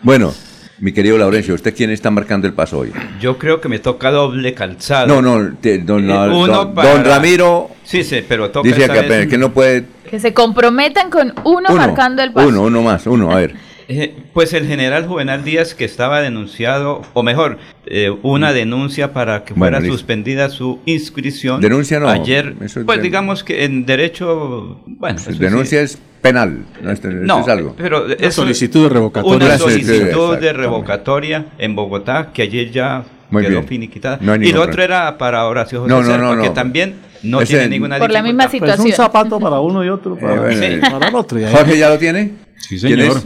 Bueno, 0.02 0.32
mi 0.78 0.93
querido 0.93 1.16
Laurencio, 1.16 1.55
¿usted 1.55 1.74
quién 1.74 1.90
está 1.90 2.11
marcando 2.11 2.47
el 2.47 2.53
paso 2.53 2.78
hoy? 2.81 2.93
Yo 3.20 3.39
creo 3.39 3.61
que 3.61 3.69
me 3.69 3.78
toca 3.78 4.11
doble 4.11 4.53
calzado. 4.55 5.07
No, 5.07 5.23
no, 5.23 5.55
te- 5.61 5.78
don, 5.78 6.05
Eh, 6.09 6.12
don- 6.12 6.32
uno 6.32 6.65
don 6.66 6.74
para- 6.74 7.03
Ramiro 7.03 7.70
Sí, 7.85 8.05
sí, 8.05 8.23
pero 8.28 8.51
toca 8.51 8.69
dice 8.69 8.86
que, 8.89 9.28
que 9.28 9.39
no 9.39 9.53
puede... 9.53 9.86
Que 10.11 10.20
se 10.20 10.35
comprometan 10.35 11.11
con 11.11 11.32
uno, 11.44 11.69
Uno, 11.70 11.77
marcando 11.77 12.23
el 12.23 12.32
paso. 12.32 12.48
uno, 12.48 12.62
uno 12.62 12.82
más, 12.82 13.07
uno, 13.07 13.31
a 13.32 13.36
ver. 13.36 13.55
Eh, 13.89 14.15
Pues 14.33 14.53
el 14.53 14.67
general 14.67 15.07
Juvenal 15.07 15.45
Díaz 15.45 15.75
que 15.75 15.85
estaba 15.85 16.21
denunciado, 16.21 17.03
o 17.15 17.23
mejor, 17.23 17.59
eh, 17.87 18.11
una 18.23 18.53
denuncia 18.53 19.13
para 19.13 19.45
que 19.45 19.55
Mm. 19.55 19.59
Bueno, 19.59 19.77
fuera 19.77 19.81
listo. 19.81 19.97
suspendida 19.99 20.49
su 20.51 20.81
inscripción. 20.87 21.61
Denuncia 21.61 22.01
no, 22.01 22.09
Ayer, 22.09 22.55
es 22.61 22.75
pues 22.85 22.99
de- 22.99 23.03
digamos 23.03 23.45
que 23.45 23.65
en 23.65 23.87
derecho, 23.87 24.81
bueno, 24.87 25.19
eso 25.19 25.31
sí. 25.33 25.39
Denuncia 25.39 25.81
es 25.83 25.99
penal, 26.21 26.65
no, 26.83 26.93
No, 27.25 27.41
es 27.43 27.49
algo. 27.49 27.75
pero 27.79 28.09
eso- 28.09 28.43
solicitud 28.43 28.83
de 28.85 28.89
revocatoria. 28.89 29.47
Una 29.47 29.59
solicitud 29.59 30.37
de 30.39 30.53
revocatoria 30.53 31.47
en 31.59 31.77
Bogotá 31.77 32.31
que 32.35 32.43
ayer 32.43 32.73
ya 32.73 33.05
Muy 33.31 33.43
quedó 33.45 33.53
bien. 33.53 33.69
finiquitada. 33.69 34.19
No 34.21 34.35
y 34.35 34.51
lo 34.53 34.63
otro 34.63 34.83
era 34.83 35.17
para 35.17 35.47
Horacio 35.47 35.83
José 35.83 35.91
No, 35.91 36.03
no, 36.03 36.07
Serpa, 36.31 36.43
que 36.43 36.51
también 36.51 36.97
no 37.23 37.41
Ese- 37.41 37.55
tiene 37.55 37.69
ninguna 37.69 37.99
Por 37.99 38.11
la 38.11 38.23
misma 38.23 38.45
dificultad. 38.47 38.75
Pues 38.77 38.85
un 38.87 38.91
situación. 38.91 39.07
zapato 39.23 39.39
para 39.41 39.61
uno 39.61 39.85
y 39.85 39.89
otro 39.89 40.17
para, 40.17 40.35
Eh, 40.35 40.39
bueno, 40.41 40.59
sí, 40.61 40.65
eh. 40.65 40.81
para 40.91 41.09
el 41.09 41.15
otro. 41.15 41.39
y 41.39 41.45
ahí- 41.45 41.53
Jorge 41.55 41.79
ya 41.79 41.89
lo 41.89 41.99
tiene. 41.99 42.33
Sí, 42.59 42.81
¿Quién 42.81 42.99
señor. 42.99 43.23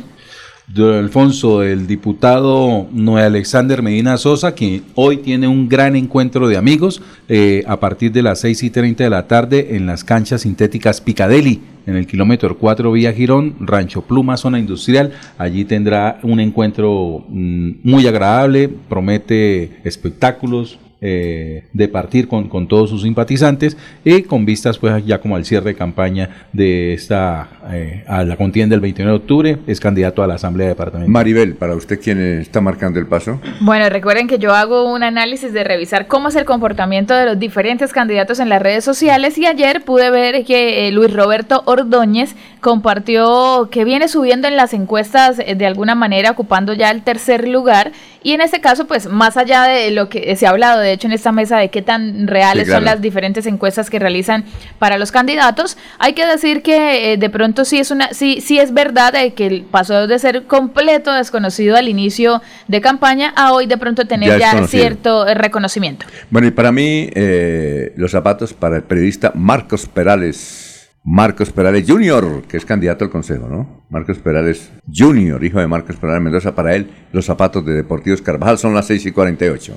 Don 0.72 0.94
Alfonso, 0.94 1.64
el 1.64 1.88
diputado 1.88 2.86
Noé 2.92 3.24
Alexander 3.24 3.82
Medina 3.82 4.16
Sosa, 4.16 4.54
que 4.54 4.82
hoy 4.94 5.16
tiene 5.16 5.48
un 5.48 5.68
gran 5.68 5.96
encuentro 5.96 6.46
de 6.46 6.56
amigos 6.56 7.02
eh, 7.28 7.64
a 7.66 7.80
partir 7.80 8.12
de 8.12 8.22
las 8.22 8.38
6 8.40 8.62
y 8.62 8.70
30 8.70 9.02
de 9.02 9.10
la 9.10 9.26
tarde 9.26 9.74
en 9.74 9.86
las 9.86 10.04
canchas 10.04 10.42
sintéticas 10.42 11.00
Picadeli, 11.00 11.60
en 11.86 11.96
el 11.96 12.06
kilómetro 12.06 12.56
4 12.56 12.92
Vía 12.92 13.12
Girón, 13.12 13.56
Rancho 13.58 14.02
Pluma, 14.02 14.36
zona 14.36 14.60
industrial. 14.60 15.12
Allí 15.38 15.64
tendrá 15.64 16.20
un 16.22 16.38
encuentro 16.38 17.24
mm, 17.28 17.70
muy 17.82 18.06
agradable, 18.06 18.68
promete 18.68 19.80
espectáculos, 19.82 20.78
eh, 21.00 21.64
de 21.72 21.88
partir 21.88 22.28
con, 22.28 22.48
con 22.48 22.68
todos 22.68 22.90
sus 22.90 23.02
simpatizantes 23.02 23.76
y 24.04 24.22
con 24.22 24.44
vistas 24.44 24.78
pues 24.78 25.04
ya 25.06 25.18
como 25.18 25.36
al 25.36 25.44
cierre 25.44 25.70
de 25.70 25.74
campaña 25.74 26.46
de 26.52 26.92
esta 26.92 27.48
eh, 27.72 28.04
a 28.06 28.22
la 28.24 28.36
contienda 28.36 28.74
del 28.74 28.80
29 28.80 29.10
de 29.10 29.16
octubre 29.16 29.58
es 29.66 29.80
candidato 29.80 30.22
a 30.22 30.26
la 30.26 30.34
Asamblea 30.34 30.68
Departamental. 30.68 31.10
Maribel, 31.10 31.54
para 31.54 31.74
usted 31.74 32.00
quién 32.02 32.40
está 32.40 32.60
marcando 32.60 32.98
el 32.98 33.06
paso. 33.06 33.40
Bueno, 33.60 33.88
recuerden 33.88 34.28
que 34.28 34.38
yo 34.38 34.54
hago 34.54 34.92
un 34.92 35.02
análisis 35.02 35.52
de 35.52 35.64
revisar 35.64 36.06
cómo 36.06 36.28
es 36.28 36.36
el 36.36 36.44
comportamiento 36.44 37.14
de 37.14 37.26
los 37.26 37.38
diferentes 37.38 37.92
candidatos 37.92 38.40
en 38.40 38.48
las 38.48 38.60
redes 38.60 38.84
sociales 38.84 39.38
y 39.38 39.46
ayer 39.46 39.84
pude 39.84 40.10
ver 40.10 40.44
que 40.44 40.86
eh, 40.86 40.92
Luis 40.92 41.12
Roberto 41.12 41.62
Ordóñez 41.66 42.34
compartió 42.60 43.68
que 43.70 43.84
viene 43.84 44.08
subiendo 44.08 44.48
en 44.48 44.56
las 44.56 44.74
encuestas 44.74 45.38
eh, 45.38 45.54
de 45.54 45.66
alguna 45.66 45.94
manera 45.94 46.30
ocupando 46.30 46.74
ya 46.74 46.90
el 46.90 47.02
tercer 47.02 47.48
lugar 47.48 47.92
y 48.22 48.32
en 48.32 48.40
este 48.40 48.60
caso 48.60 48.86
pues 48.86 49.08
más 49.08 49.36
allá 49.36 49.64
de 49.64 49.90
lo 49.90 50.08
que 50.08 50.36
se 50.36 50.46
ha 50.46 50.50
hablado 50.50 50.80
de 50.80 50.89
hecho 50.92 51.06
en 51.06 51.12
esta 51.12 51.32
mesa 51.32 51.58
de 51.58 51.68
qué 51.70 51.82
tan 51.82 52.26
reales 52.26 52.64
Sí, 52.64 52.70
claro. 52.70 52.80
son 52.80 52.84
las 52.86 53.00
diferentes 53.00 53.46
encuestas 53.46 53.90
que 53.90 53.98
realizan 53.98 54.44
para 54.78 54.98
los 54.98 55.12
candidatos, 55.12 55.76
hay 55.98 56.12
que 56.14 56.26
decir 56.26 56.62
que 56.62 57.12
eh, 57.12 57.16
de 57.16 57.30
pronto 57.30 57.64
sí 57.64 57.78
es 57.78 57.90
una 57.90 58.12
sí 58.12 58.40
sí 58.40 58.58
es 58.58 58.72
verdad 58.74 59.14
eh, 59.14 59.32
que 59.34 59.64
pasó 59.70 60.06
de 60.06 60.18
ser 60.18 60.44
completo 60.44 61.12
desconocido 61.12 61.76
al 61.76 61.88
inicio 61.88 62.42
de 62.68 62.80
campaña 62.80 63.32
a 63.36 63.52
hoy 63.52 63.66
de 63.66 63.76
pronto 63.78 64.06
tener 64.06 64.38
Ya 64.38 64.66
cierto 64.66 65.26
eh, 65.26 65.34
reconocimiento. 65.34 66.06
Bueno, 66.30 66.48
y 66.48 66.50
para 66.50 66.72
mí, 66.72 67.08
eh, 67.14 67.92
los 67.96 68.10
zapatos 68.10 68.52
para 68.52 68.76
el 68.76 68.82
periodista 68.82 69.32
Marcos 69.34 69.86
Perales. 69.86 70.66
Marcos 71.02 71.50
Perales 71.50 71.84
Jr., 71.88 72.42
que 72.46 72.58
es 72.58 72.64
candidato 72.66 73.06
al 73.06 73.10
Consejo, 73.10 73.48
¿no? 73.48 73.84
Marcos 73.88 74.18
Perales 74.18 74.70
Jr., 74.94 75.42
hijo 75.42 75.58
de 75.58 75.66
Marcos 75.66 75.96
Perales 75.96 76.22
Mendoza. 76.22 76.54
Para 76.54 76.74
él, 76.76 76.90
los 77.12 77.24
zapatos 77.24 77.64
de 77.64 77.72
Deportivos 77.72 78.20
Carvajal 78.20 78.58
son 78.58 78.74
las 78.74 78.86
6 78.86 79.06
y 79.06 79.12
48. 79.12 79.76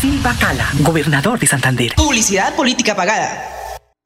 Silva 0.00 0.32
Cala, 0.38 0.70
gobernador 0.78 1.40
de 1.40 1.46
Santander. 1.48 1.94
Publicidad 1.96 2.54
política 2.54 2.94
pagada. 2.94 3.57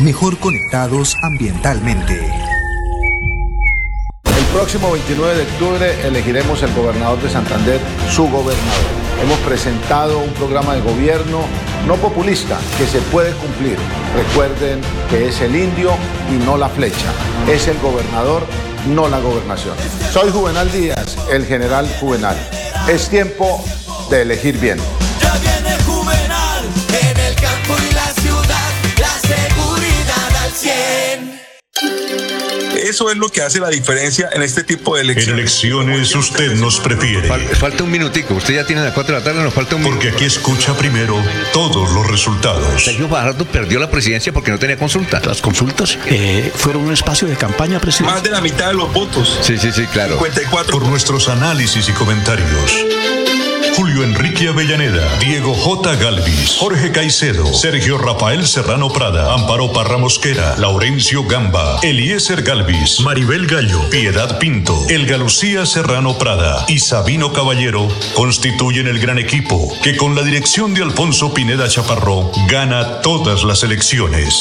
mejor 0.00 0.38
conectados 0.38 1.16
ambientalmente. 1.22 2.18
El 4.24 4.44
próximo 4.52 4.92
29 4.92 5.34
de 5.36 5.42
octubre 5.42 6.06
elegiremos 6.06 6.62
el 6.62 6.72
gobernador 6.74 7.20
de 7.20 7.30
Santander, 7.30 7.80
su 8.10 8.22
gobernador. 8.24 9.00
Hemos 9.22 9.38
presentado 9.40 10.18
un 10.18 10.32
programa 10.32 10.74
de 10.74 10.80
gobierno 10.80 11.42
no 11.86 11.96
populista 11.96 12.58
que 12.78 12.86
se 12.86 13.00
puede 13.12 13.32
cumplir. 13.34 13.76
Recuerden 14.16 14.80
que 15.10 15.28
es 15.28 15.40
el 15.42 15.54
indio 15.54 15.92
y 16.30 16.44
no 16.44 16.56
la 16.56 16.70
flecha. 16.70 17.12
Es 17.48 17.68
el 17.68 17.78
gobernador, 17.80 18.42
no 18.88 19.08
la 19.08 19.20
gobernación. 19.20 19.76
Soy 20.10 20.30
Juvenal 20.30 20.72
Díaz, 20.72 21.16
el 21.30 21.44
general 21.44 21.86
Juvenal. 22.00 22.36
Es 22.88 23.08
tiempo 23.10 23.62
de 24.10 24.22
elegir 24.22 24.58
bien. 24.58 24.78
Ya 25.20 25.34
viene 25.34 25.76
Juvenal 25.84 26.64
Eso 32.76 33.10
es 33.10 33.16
lo 33.16 33.28
que 33.28 33.42
hace 33.42 33.60
la 33.60 33.68
diferencia 33.68 34.30
en 34.32 34.42
este 34.42 34.64
tipo 34.64 34.96
de 34.96 35.02
elecciones. 35.02 35.28
En 35.28 35.38
elecciones 35.38 36.16
usted 36.16 36.54
nos 36.54 36.80
prefiere. 36.80 37.28
falta 37.54 37.84
un 37.84 37.90
minutico. 37.90 38.34
Usted 38.34 38.54
ya 38.54 38.64
tiene 38.64 38.82
las 38.82 38.94
4 38.94 39.14
de 39.14 39.20
la 39.20 39.24
tarde, 39.24 39.42
nos 39.42 39.54
falta 39.54 39.76
un 39.76 39.82
Porque 39.82 40.08
aquí 40.08 40.24
escucha 40.24 40.74
primero 40.74 41.22
todos 41.52 41.92
los 41.92 42.06
resultados. 42.06 42.82
Sergio 42.82 43.08
Fajardo 43.08 43.44
perdió 43.44 43.78
la 43.78 43.90
presidencia 43.90 44.32
porque 44.32 44.50
no 44.50 44.58
tenía 44.58 44.76
consulta. 44.76 45.20
Las 45.24 45.40
consultas 45.40 45.98
eh, 46.06 46.50
fueron 46.54 46.82
un 46.82 46.92
espacio 46.92 47.28
de 47.28 47.36
campaña, 47.36 47.78
presidente. 47.80 48.12
Más 48.12 48.22
de 48.22 48.30
la 48.30 48.40
mitad 48.40 48.68
de 48.68 48.74
los 48.74 48.92
votos. 48.92 49.38
Sí, 49.42 49.58
sí, 49.58 49.70
sí, 49.72 49.86
claro. 49.86 50.14
54. 50.14 50.72
Por 50.72 50.88
nuestros 50.88 51.28
análisis 51.28 51.88
y 51.88 51.92
comentarios. 51.92 52.74
Julio 53.76 54.02
Enrique 54.04 54.48
Avellaneda, 54.48 55.18
Diego 55.18 55.54
J. 55.54 55.96
Galvis, 55.96 56.56
Jorge 56.58 56.92
Caicedo, 56.92 57.52
Sergio 57.54 57.98
Rafael 57.98 58.46
Serrano 58.46 58.90
Prada, 58.90 59.32
Amparo 59.34 59.72
Parra 59.72 59.98
Mosquera, 59.98 60.56
Laurencio 60.58 61.24
Gamba, 61.24 61.78
Eliezer 61.82 62.42
Galvis, 62.42 63.00
Maribel 63.00 63.46
Gallo, 63.46 63.88
Piedad 63.90 64.38
Pinto, 64.38 64.76
Elga 64.88 65.16
Lucía 65.16 65.66
Serrano 65.66 66.18
Prada 66.18 66.64
y 66.68 66.78
Sabino 66.78 67.32
Caballero 67.32 67.88
constituyen 68.14 68.86
el 68.86 68.98
gran 68.98 69.18
equipo 69.18 69.72
que 69.82 69.96
con 69.96 70.14
la 70.14 70.22
dirección 70.22 70.74
de 70.74 70.82
Alfonso 70.82 71.32
Pineda 71.32 71.68
Chaparro 71.68 72.30
gana 72.48 73.00
todas 73.02 73.44
las 73.44 73.62
elecciones. 73.62 74.40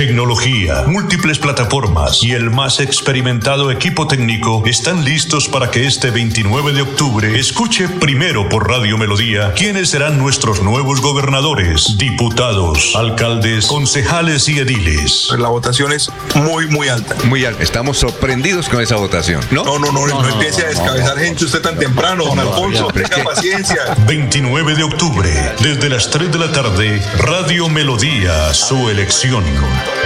Tecnología, 0.00 0.84
múltiples 0.86 1.38
plataformas 1.38 2.22
y 2.22 2.32
el 2.32 2.48
más 2.48 2.80
experimentado 2.80 3.70
equipo 3.70 4.06
técnico 4.06 4.62
están 4.64 5.04
listos 5.04 5.46
para 5.46 5.70
que 5.70 5.84
este 5.84 6.10
29 6.10 6.72
de 6.72 6.80
octubre 6.80 7.38
escuche 7.38 7.86
primero 7.86 8.48
por 8.48 8.66
Radio 8.66 8.96
Melodía 8.96 9.52
quiénes 9.52 9.90
serán 9.90 10.18
nuestros 10.18 10.62
nuevos 10.62 11.02
gobernadores, 11.02 11.98
diputados, 11.98 12.96
alcaldes, 12.96 13.66
concejales 13.66 14.48
y 14.48 14.60
ediles. 14.60 15.28
La 15.38 15.48
votación 15.48 15.92
es 15.92 16.10
muy, 16.34 16.66
muy 16.68 16.88
alta. 16.88 17.14
Muy 17.24 17.44
alta. 17.44 17.62
Estamos 17.62 17.98
sorprendidos 17.98 18.70
con 18.70 18.80
esa 18.80 18.96
votación, 18.96 19.42
¿no? 19.50 19.64
No, 19.64 19.78
no, 19.78 19.92
no, 19.92 20.06
no, 20.06 20.26
empiece 20.30 20.64
a 20.64 20.68
descabezar 20.68 21.18
gente 21.18 21.44
usted 21.44 21.60
tan 21.60 21.78
temprano, 21.78 22.24
don 22.24 22.38
Alfonso. 22.38 22.86
Tenga 22.86 23.22
paciencia. 23.22 23.94
29 24.06 24.76
de 24.76 24.82
octubre, 24.82 25.30
desde 25.60 25.90
las 25.90 26.08
3 26.08 26.32
de 26.32 26.38
la 26.38 26.50
tarde, 26.50 27.02
Radio 27.18 27.68
Melodía, 27.68 28.54
su 28.54 28.88
elección. 28.88 29.44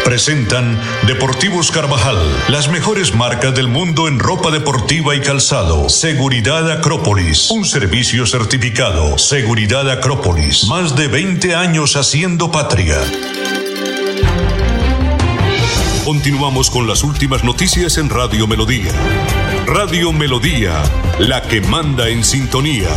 Presentan 0.05 0.78
Deportivos 1.06 1.70
Carvajal, 1.70 2.19
las 2.48 2.69
mejores 2.69 3.15
marcas 3.15 3.55
del 3.55 3.69
mundo 3.69 4.06
en 4.06 4.19
ropa 4.19 4.51
deportiva 4.51 5.16
y 5.16 5.20
calzado. 5.20 5.89
Seguridad 5.89 6.70
Acrópolis, 6.70 7.51
un 7.51 7.65
servicio 7.65 8.27
certificado. 8.27 9.16
Seguridad 9.19 9.90
Acrópolis, 9.90 10.65
más 10.65 10.94
de 10.94 11.09
20 11.09 11.55
años 11.55 11.97
haciendo 11.97 12.51
patria. 12.51 12.98
Continuamos 16.05 16.69
con 16.69 16.86
las 16.86 17.02
últimas 17.02 17.44
noticias 17.44 17.97
en 17.97 18.11
Radio 18.11 18.47
Melodía. 18.47 18.93
Radio 19.66 20.12
Melodía, 20.12 20.82
la 21.19 21.40
que 21.40 21.62
manda 21.62 22.11
en 22.11 22.23
sintonía. 22.23 22.90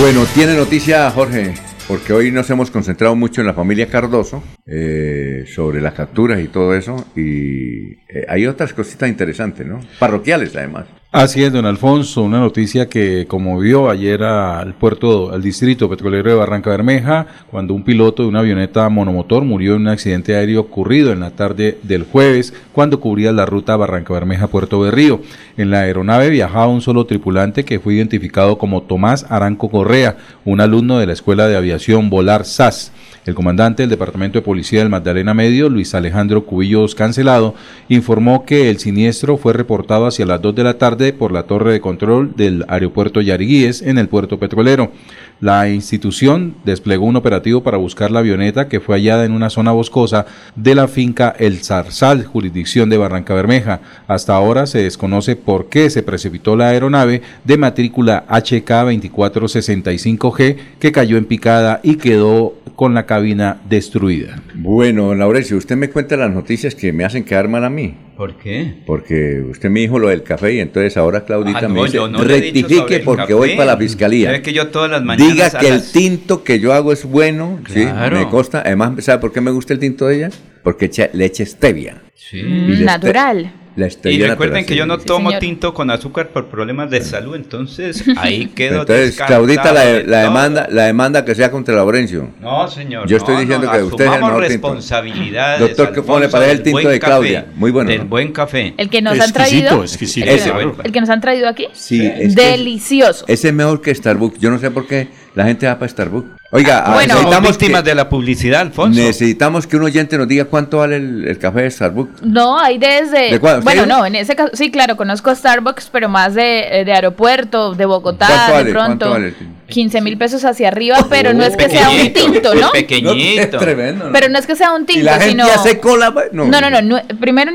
Bueno, 0.00 0.24
tiene 0.34 0.56
noticia 0.56 1.08
Jorge, 1.12 1.54
porque 1.86 2.12
hoy 2.12 2.32
nos 2.32 2.50
hemos 2.50 2.68
concentrado 2.70 3.14
mucho 3.14 3.40
en 3.40 3.46
la 3.46 3.54
familia 3.54 3.88
Cardoso, 3.88 4.42
eh, 4.66 5.44
sobre 5.46 5.80
las 5.80 5.94
capturas 5.94 6.40
y 6.40 6.48
todo 6.48 6.74
eso, 6.74 7.06
y 7.14 7.92
eh, 8.08 8.26
hay 8.28 8.46
otras 8.46 8.72
cositas 8.72 9.08
interesantes, 9.08 9.64
¿no? 9.64 9.78
Parroquiales 10.00 10.54
además. 10.56 10.86
Así 11.14 11.44
es, 11.44 11.52
don 11.52 11.64
Alfonso, 11.64 12.24
una 12.24 12.40
noticia 12.40 12.88
que 12.88 13.26
conmovió 13.28 13.88
ayer 13.88 14.24
al 14.24 14.74
puerto, 14.74 15.32
al 15.32 15.42
distrito 15.42 15.88
petrolero 15.88 16.28
de 16.28 16.36
Barranca 16.36 16.70
Bermeja, 16.70 17.28
cuando 17.52 17.72
un 17.72 17.84
piloto 17.84 18.24
de 18.24 18.30
una 18.30 18.40
avioneta 18.40 18.88
monomotor 18.88 19.44
murió 19.44 19.76
en 19.76 19.82
un 19.82 19.88
accidente 19.90 20.34
aéreo 20.34 20.62
ocurrido 20.62 21.12
en 21.12 21.20
la 21.20 21.30
tarde 21.30 21.78
del 21.84 22.02
jueves, 22.02 22.52
cuando 22.72 22.98
cubría 22.98 23.30
la 23.30 23.46
ruta 23.46 23.76
Barranca 23.76 24.12
Bermeja-Puerto 24.12 24.80
Berrío. 24.80 25.20
En 25.56 25.70
la 25.70 25.82
aeronave 25.82 26.30
viajaba 26.30 26.66
un 26.66 26.80
solo 26.80 27.06
tripulante 27.06 27.64
que 27.64 27.78
fue 27.78 27.94
identificado 27.94 28.58
como 28.58 28.82
Tomás 28.82 29.24
Aranco 29.28 29.70
Correa, 29.70 30.16
un 30.44 30.60
alumno 30.60 30.98
de 30.98 31.06
la 31.06 31.12
Escuela 31.12 31.46
de 31.46 31.56
Aviación 31.56 32.10
Volar 32.10 32.44
SAS. 32.44 32.90
El 33.26 33.34
comandante 33.34 33.82
del 33.82 33.88
Departamento 33.88 34.38
de 34.38 34.44
Policía 34.44 34.80
del 34.80 34.90
Magdalena 34.90 35.32
Medio, 35.32 35.70
Luis 35.70 35.94
Alejandro 35.94 36.44
Cubillos 36.44 36.94
Cancelado, 36.94 37.54
informó 37.88 38.44
que 38.44 38.68
el 38.68 38.78
siniestro 38.78 39.38
fue 39.38 39.54
reportado 39.54 40.06
hacia 40.06 40.26
las 40.26 40.42
2 40.42 40.54
de 40.54 40.62
la 40.62 40.76
tarde 40.76 41.14
por 41.14 41.32
la 41.32 41.44
torre 41.44 41.72
de 41.72 41.80
control 41.80 42.36
del 42.36 42.66
aeropuerto 42.68 43.22
Yariguíes 43.22 43.80
en 43.80 43.96
el 43.96 44.08
puerto 44.08 44.38
petrolero. 44.38 44.92
La 45.40 45.70
institución 45.70 46.54
desplegó 46.64 47.06
un 47.06 47.16
operativo 47.16 47.62
para 47.62 47.78
buscar 47.78 48.10
la 48.10 48.18
avioneta 48.18 48.68
que 48.68 48.80
fue 48.80 48.96
hallada 48.96 49.24
en 49.24 49.32
una 49.32 49.48
zona 49.48 49.72
boscosa 49.72 50.26
de 50.54 50.74
la 50.74 50.86
finca 50.86 51.34
El 51.38 51.64
Zarzal, 51.64 52.26
jurisdicción 52.26 52.90
de 52.90 52.98
Barranca 52.98 53.32
Bermeja. 53.32 53.80
Hasta 54.06 54.34
ahora 54.34 54.66
se 54.66 54.82
desconoce 54.82 55.34
por 55.34 55.70
qué 55.70 55.88
se 55.88 56.02
precipitó 56.02 56.56
la 56.56 56.68
aeronave 56.68 57.22
de 57.44 57.56
matrícula 57.56 58.26
HK2465G 58.28 60.56
que 60.78 60.92
cayó 60.92 61.16
en 61.16 61.24
picada 61.24 61.80
y 61.82 61.96
quedó 61.96 62.52
con 62.76 62.94
la 62.94 63.06
cabina 63.14 63.58
destruida. 63.68 64.42
Bueno, 64.54 65.14
Laurencio, 65.14 65.56
usted 65.56 65.76
me 65.76 65.88
cuenta 65.88 66.16
las 66.16 66.32
noticias 66.32 66.74
que 66.74 66.92
me 66.92 67.04
hacen 67.04 67.22
quedar 67.24 67.46
mal 67.48 67.62
a 67.64 67.70
mí. 67.70 67.94
¿Por 68.16 68.36
qué? 68.36 68.74
Porque 68.86 69.40
usted 69.48 69.70
me 69.70 69.80
dijo 69.80 69.98
lo 70.00 70.08
del 70.08 70.22
café 70.24 70.54
y 70.54 70.58
entonces 70.58 70.96
ahora 70.96 71.24
Claudita 71.24 71.58
Ah, 71.58 71.62
no, 71.62 71.68
me 71.68 71.82
dice, 71.84 71.98
no 71.98 72.24
rectifique 72.24 73.00
porque 73.04 73.32
voy 73.34 73.50
para 73.56 73.66
la 73.72 73.76
fiscalía. 73.76 74.34
Es 74.34 74.40
que 74.42 74.52
yo 74.52 74.66
todas 74.68 74.90
las 74.90 75.04
mañanas 75.04 75.32
Diga 75.32 75.50
que 75.60 75.68
el 75.68 75.82
tinto 75.92 76.42
que 76.42 76.58
yo 76.58 76.72
hago 76.72 76.92
es 76.92 77.04
bueno, 77.04 77.60
Claro. 77.64 78.16
sí, 78.18 78.24
me 78.24 78.28
consta. 78.30 78.62
Además, 78.66 79.04
¿sabe 79.04 79.20
por 79.20 79.32
qué 79.32 79.40
me 79.40 79.52
gusta 79.52 79.72
el 79.74 79.78
tinto 79.78 80.06
de 80.08 80.16
ella? 80.16 80.30
Porque 80.64 80.86
echa 80.86 81.08
leche 81.12 81.46
stevia. 81.46 82.02
Sí. 82.14 82.38
Y 82.40 82.72
este- 82.72 82.84
Natural. 82.84 83.52
La 83.76 83.88
Y 84.04 84.22
recuerden 84.22 84.64
que 84.64 84.76
yo 84.76 84.86
no 84.86 84.98
tomo 84.98 85.36
tinto 85.38 85.74
con 85.74 85.90
azúcar 85.90 86.28
por 86.28 86.46
problemas 86.46 86.90
de 86.90 87.00
salud, 87.00 87.34
entonces 87.34 88.04
ahí 88.16 88.46
quedo 88.46 88.82
Entonces, 88.82 89.16
Claudita, 89.16 89.72
la, 89.72 89.84
de 89.84 90.04
la 90.04 90.18
demanda, 90.22 90.68
la 90.70 90.84
demanda 90.84 91.24
que 91.24 91.34
sea 91.34 91.50
contra 91.50 91.74
Laurencio. 91.74 92.30
No, 92.40 92.68
señor. 92.68 93.08
Yo 93.08 93.16
estoy 93.16 93.34
no, 93.34 93.40
diciendo 93.40 93.66
no, 93.66 93.72
que 93.72 93.82
usted 93.82 94.04
es 94.06 94.12
el 94.12 94.20
mejor 94.20 94.46
tinto. 94.46 94.68
responsabilidades. 94.68 95.60
Doctor, 95.60 95.92
¿qué 95.92 96.20
le 96.20 96.28
parece 96.28 96.52
el 96.52 96.62
tinto 96.62 96.88
de 96.88 97.00
Claudia? 97.00 97.44
café, 97.46 97.56
Muy 97.56 97.70
bueno, 97.70 97.90
Del 97.90 98.00
¿no? 98.00 98.06
buen 98.06 98.32
café. 98.32 98.74
El 98.76 98.88
que 98.88 99.02
nos 99.02 99.18
han 99.18 99.32
traído. 99.32 99.82
exquisito. 99.82 100.26
El, 100.26 100.36
Ese, 100.36 100.52
el 100.84 100.92
que 100.92 101.00
nos 101.00 101.10
han 101.10 101.20
traído 101.20 101.48
aquí. 101.48 101.66
Sí, 101.72 102.06
es 102.06 102.34
Delicioso. 102.34 103.24
Ese 103.26 103.48
es 103.48 103.54
mejor 103.54 103.80
que 103.80 103.94
Starbucks. 103.94 104.38
Yo 104.38 104.50
no 104.50 104.58
sé 104.58 104.70
por 104.70 104.86
qué 104.86 105.08
la 105.34 105.44
gente 105.44 105.66
va 105.66 105.78
para 105.78 105.88
Starbucks. 105.88 106.28
Oiga, 106.56 106.84
ah, 106.86 106.92
Bueno. 106.94 107.14
Necesitamos, 107.14 107.50
víctimas 107.58 107.82
que, 107.82 107.88
de 107.90 107.94
la 107.96 108.08
publicidad, 108.08 108.60
Alfonso. 108.60 109.00
necesitamos 109.00 109.66
que 109.66 109.76
un 109.76 109.82
oyente 109.82 110.16
nos 110.16 110.28
diga 110.28 110.44
cuánto 110.44 110.78
vale 110.78 110.96
el, 110.96 111.26
el 111.26 111.36
café 111.38 111.62
de 111.62 111.70
Starbucks. 111.72 112.22
No, 112.22 112.58
hay 112.60 112.78
desde. 112.78 113.32
¿De 113.32 113.40
cuál? 113.40 113.60
Bueno, 113.62 113.86
no, 113.86 114.06
en 114.06 114.14
ese 114.14 114.36
caso, 114.36 114.50
sí, 114.54 114.70
claro, 114.70 114.96
conozco 114.96 115.34
Starbucks, 115.34 115.88
pero 115.90 116.08
más 116.08 116.34
de, 116.34 116.80
eh, 116.80 116.84
de 116.84 116.92
aeropuerto, 116.92 117.74
de 117.74 117.86
Bogotá, 117.86 118.26
¿Cuánto 118.28 118.46
de 118.46 118.52
vale? 118.52 118.70
pronto. 118.70 119.08
¿Cuánto 119.08 119.10
vale? 119.10 119.54
15 119.66 120.02
mil 120.02 120.18
pesos 120.18 120.44
hacia 120.44 120.68
arriba, 120.68 120.98
pero 121.08 121.32
no 121.32 121.42
es 121.42 121.56
que 121.56 121.70
sea 121.70 121.88
un 121.90 122.12
tinto, 122.12 122.54
¿no? 122.54 122.70
Pequeñito. 122.72 123.40
Es 123.56 123.62
tremendo. 123.64 124.04
¿no? 124.06 124.12
Pero 124.12 124.28
no 124.28 124.38
es 124.38 124.46
que 124.46 124.54
sea 124.56 124.72
un 124.74 124.82
y 124.82 124.86
tinto, 124.86 125.04
la 125.06 125.12
gente 125.18 125.30
sino. 125.30 125.44
hace 125.46 125.80
cola. 125.80 126.12
pues, 126.12 126.26
No, 126.32 126.44
No, 126.44 126.60
no, 126.60 126.68
no, 126.70 126.82
no, 126.82 127.00
Primero, 127.18 127.50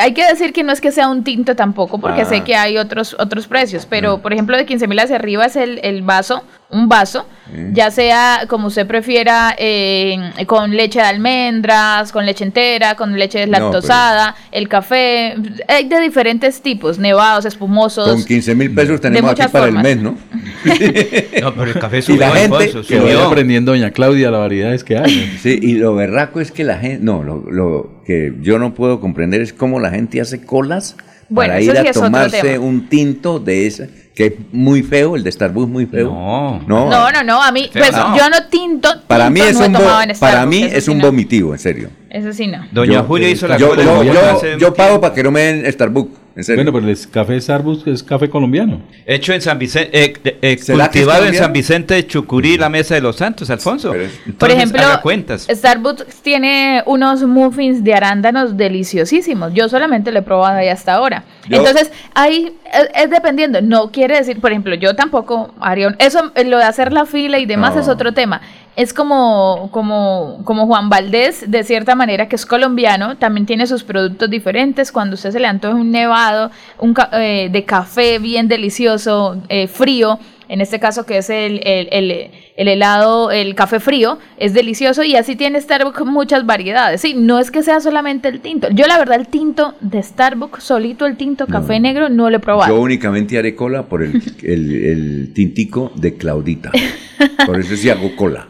hay 0.00 0.12
que 0.12 0.26
decir 0.26 0.52
que 0.52 0.64
no 0.64 0.72
es 0.72 0.80
que 0.80 0.90
sea 0.90 1.08
un 1.08 1.22
tinto 1.24 1.54
tampoco, 1.54 1.98
porque 2.00 2.22
Ah. 2.22 2.26
sé 2.26 2.42
que 2.42 2.56
hay 2.56 2.76
otros 2.78 3.14
otros 3.18 3.46
precios, 3.46 3.86
pero 3.88 4.18
por 4.18 4.32
ejemplo, 4.32 4.56
de 4.56 4.66
15 4.66 4.88
mil 4.88 4.98
hacia 4.98 5.16
arriba 5.16 5.46
es 5.46 5.54
el, 5.56 5.78
el 5.84 6.02
vaso, 6.02 6.42
un 6.68 6.88
vaso, 6.88 7.26
ya 7.72 7.90
sea 7.92 8.41
como 8.48 8.68
usted 8.68 8.86
prefiera, 8.86 9.54
eh, 9.58 10.18
con 10.46 10.76
leche 10.76 11.00
de 11.00 11.06
almendras, 11.06 12.12
con 12.12 12.26
leche 12.26 12.44
entera, 12.44 12.94
con 12.94 13.18
leche 13.18 13.40
deslactosada, 13.40 14.34
el 14.50 14.68
café, 14.68 15.34
hay 15.68 15.88
de 15.88 16.00
diferentes 16.00 16.60
tipos, 16.62 16.98
nevados, 16.98 17.44
espumosos. 17.44 18.08
Con 18.08 18.24
15 18.24 18.54
mil 18.54 18.74
pesos 18.74 19.00
tenemos 19.00 19.32
aquí 19.32 19.42
para 19.50 19.66
formas. 19.66 19.84
el 19.84 19.96
mes, 19.96 20.02
¿no? 20.02 20.16
No, 21.42 21.54
pero 21.54 21.70
el 21.70 21.78
café 21.78 21.98
Y 21.98 22.02
subió, 22.02 22.20
la 22.20 22.30
gente 22.30 22.56
Alfonso, 22.56 22.86
Que 22.86 23.12
aprendiendo 23.14 23.72
doña 23.72 23.90
Claudia 23.90 24.30
las 24.30 24.40
variedades 24.40 24.84
que 24.84 24.98
hay. 24.98 25.30
¿no? 25.32 25.38
Sí, 25.42 25.58
y 25.60 25.74
lo 25.74 25.94
berraco 25.94 26.40
es 26.40 26.52
que 26.52 26.64
la 26.64 26.78
gente, 26.78 27.02
no, 27.02 27.22
lo, 27.22 27.44
lo 27.50 28.02
que 28.04 28.34
yo 28.40 28.58
no 28.58 28.74
puedo 28.74 29.00
comprender 29.00 29.40
es 29.40 29.52
cómo 29.52 29.80
la 29.80 29.90
gente 29.90 30.20
hace 30.20 30.44
colas 30.44 30.96
Bueno, 31.28 31.52
para 31.52 31.60
eso 31.60 31.72
ir 31.72 31.78
sí 31.78 31.88
a 31.88 31.92
tomarse 31.92 32.58
un 32.58 32.88
tinto 32.88 33.38
de 33.38 33.66
ese, 33.66 33.90
que 34.14 34.26
es 34.26 34.32
muy 34.52 34.82
feo, 34.82 35.16
el 35.16 35.24
de 35.24 35.32
Starbucks 35.32 35.68
muy 35.70 35.86
feo. 35.86 36.10
No. 36.10 36.60
no, 36.66 36.90
No, 36.90 37.10
no, 37.12 37.22
no, 37.24 37.42
a 37.42 37.50
mí, 37.50 37.70
Feo, 37.72 37.82
pues 37.82 37.92
no. 37.96 38.16
yo 38.16 38.28
no 38.28 38.36
tinto. 38.50 38.88
para 39.06 39.30
mí 39.30 39.40
es 39.40 39.54
no 39.58 39.66
un, 39.66 39.72
para 40.20 40.44
mí 40.46 40.62
es 40.64 40.84
sí 40.84 40.90
un 40.90 40.98
no. 40.98 41.06
vomitivo, 41.06 41.52
en 41.54 41.58
serio. 41.58 41.88
Eso 42.10 42.32
sí 42.32 42.46
no. 42.46 42.58
Doña 42.72 42.92
Yo- 42.94 43.04
Julia 43.04 43.30
hizo 43.30 43.48
la 43.48 43.56
Yo, 43.56 43.70
cola 43.70 43.82
yo, 43.84 44.02
yo- 44.04 44.58
yo 44.58 44.74
pago 44.74 45.00
para 45.00 45.14
que 45.14 45.22
no 45.22 45.30
me 45.30 45.40
den 45.40 45.72
Starbucks, 45.72 46.18
en 46.36 46.44
serio. 46.44 46.62
Bueno, 46.64 46.78
pero 46.78 46.90
el 46.92 47.10
café 47.10 47.40
Starbucks 47.40 47.86
es 47.86 48.02
café 48.02 48.28
colombiano. 48.30 48.80
Hecho 49.06 49.32
en 49.32 49.40
San 49.42 49.58
Vicente, 49.58 49.90
eh, 50.04 50.14
eh, 50.42 50.58
¿Será 50.58 50.88
que 50.90 50.98
es 51.00 51.04
cultivado 51.04 51.26
en? 51.26 51.34
San 51.34 51.52
Vicente 51.52 51.94
de 51.94 52.06
Chucurí, 52.06 52.56
la 52.58 52.68
mesa 52.68 52.94
de 52.94 53.00
los 53.00 53.16
santos, 53.16 53.50
Alfonso. 53.50 53.92
Por 54.38 54.50
ejemplo, 54.50 54.82
cuentas. 55.02 55.46
Starbucks 55.50 56.06
tiene 56.22 56.82
unos 56.86 57.22
muffins 57.24 57.82
de 57.84 57.94
arándanos 57.94 58.56
deliciosísimos. 58.56 59.52
Yo 59.54 59.68
solamente 59.68 60.12
lo 60.12 60.18
he 60.20 60.22
probado 60.22 60.58
ahí 60.58 60.68
hasta 60.68 60.94
ahora. 60.94 61.24
Yo- 61.48 61.58
Entonces, 61.58 61.90
ahí 62.14 62.52
es, 62.72 62.88
es 63.04 63.10
dependiendo. 63.10 63.60
No 63.60 63.90
quiere 63.90 64.16
decir, 64.16 64.40
por 64.40 64.50
ejemplo, 64.52 64.74
yo 64.74 64.94
tampoco 64.94 65.54
haría 65.60 65.88
un- 65.88 65.96
Eso, 65.98 66.32
eh, 66.34 66.44
lo 66.44 66.58
de 66.58 66.64
hacer 66.64 66.92
la 66.92 67.06
fila 67.06 67.38
y 67.38 67.46
demás 67.46 67.74
No. 67.74 67.80
es 67.80 67.88
otro 67.88 68.12
tema. 68.12 68.40
Es 68.74 68.94
como, 68.94 69.68
como, 69.70 70.40
como 70.44 70.66
Juan 70.66 70.88
Valdés, 70.88 71.50
de 71.50 71.62
cierta 71.62 71.94
manera, 71.94 72.28
que 72.28 72.36
es 72.36 72.46
colombiano, 72.46 73.18
también 73.18 73.44
tiene 73.44 73.66
sus 73.66 73.84
productos 73.84 74.30
diferentes. 74.30 74.90
Cuando 74.90 75.14
usted 75.14 75.30
se 75.30 75.40
le 75.40 75.46
antoja 75.46 75.74
un 75.74 75.90
nevado 75.90 76.50
un 76.78 76.94
eh, 77.12 77.48
de 77.52 77.64
café 77.64 78.18
bien 78.18 78.48
delicioso, 78.48 79.36
eh, 79.50 79.66
frío, 79.66 80.18
en 80.48 80.60
este 80.62 80.80
caso 80.80 81.04
que 81.04 81.18
es 81.18 81.28
el, 81.30 81.60
el, 81.64 81.88
el- 81.92 82.30
el 82.54 82.68
helado, 82.68 83.30
el 83.30 83.54
café 83.54 83.80
frío, 83.80 84.18
es 84.36 84.52
delicioso 84.52 85.02
y 85.02 85.16
así 85.16 85.36
tiene 85.36 85.58
Starbucks 85.60 86.04
muchas 86.04 86.44
variedades. 86.44 87.00
Sí, 87.00 87.14
no 87.16 87.38
es 87.38 87.50
que 87.50 87.62
sea 87.62 87.80
solamente 87.80 88.28
el 88.28 88.40
tinto. 88.40 88.68
Yo 88.70 88.86
la 88.86 88.98
verdad 88.98 89.18
el 89.18 89.26
tinto 89.28 89.74
de 89.80 90.02
Starbucks, 90.02 90.62
solito 90.62 91.06
el 91.06 91.16
tinto 91.16 91.46
café 91.46 91.80
negro, 91.80 92.10
no 92.10 92.28
lo 92.28 92.36
he 92.36 92.40
probado. 92.40 92.74
Yo 92.74 92.80
únicamente 92.80 93.38
haré 93.38 93.54
cola 93.54 93.84
por 93.84 94.02
el 94.02 95.32
tintico 95.34 95.92
de 95.94 96.14
Claudita. 96.16 96.70
Por 97.46 97.58
eso 97.60 97.76
sí 97.76 97.88
hago 97.88 98.14
cola. 98.16 98.48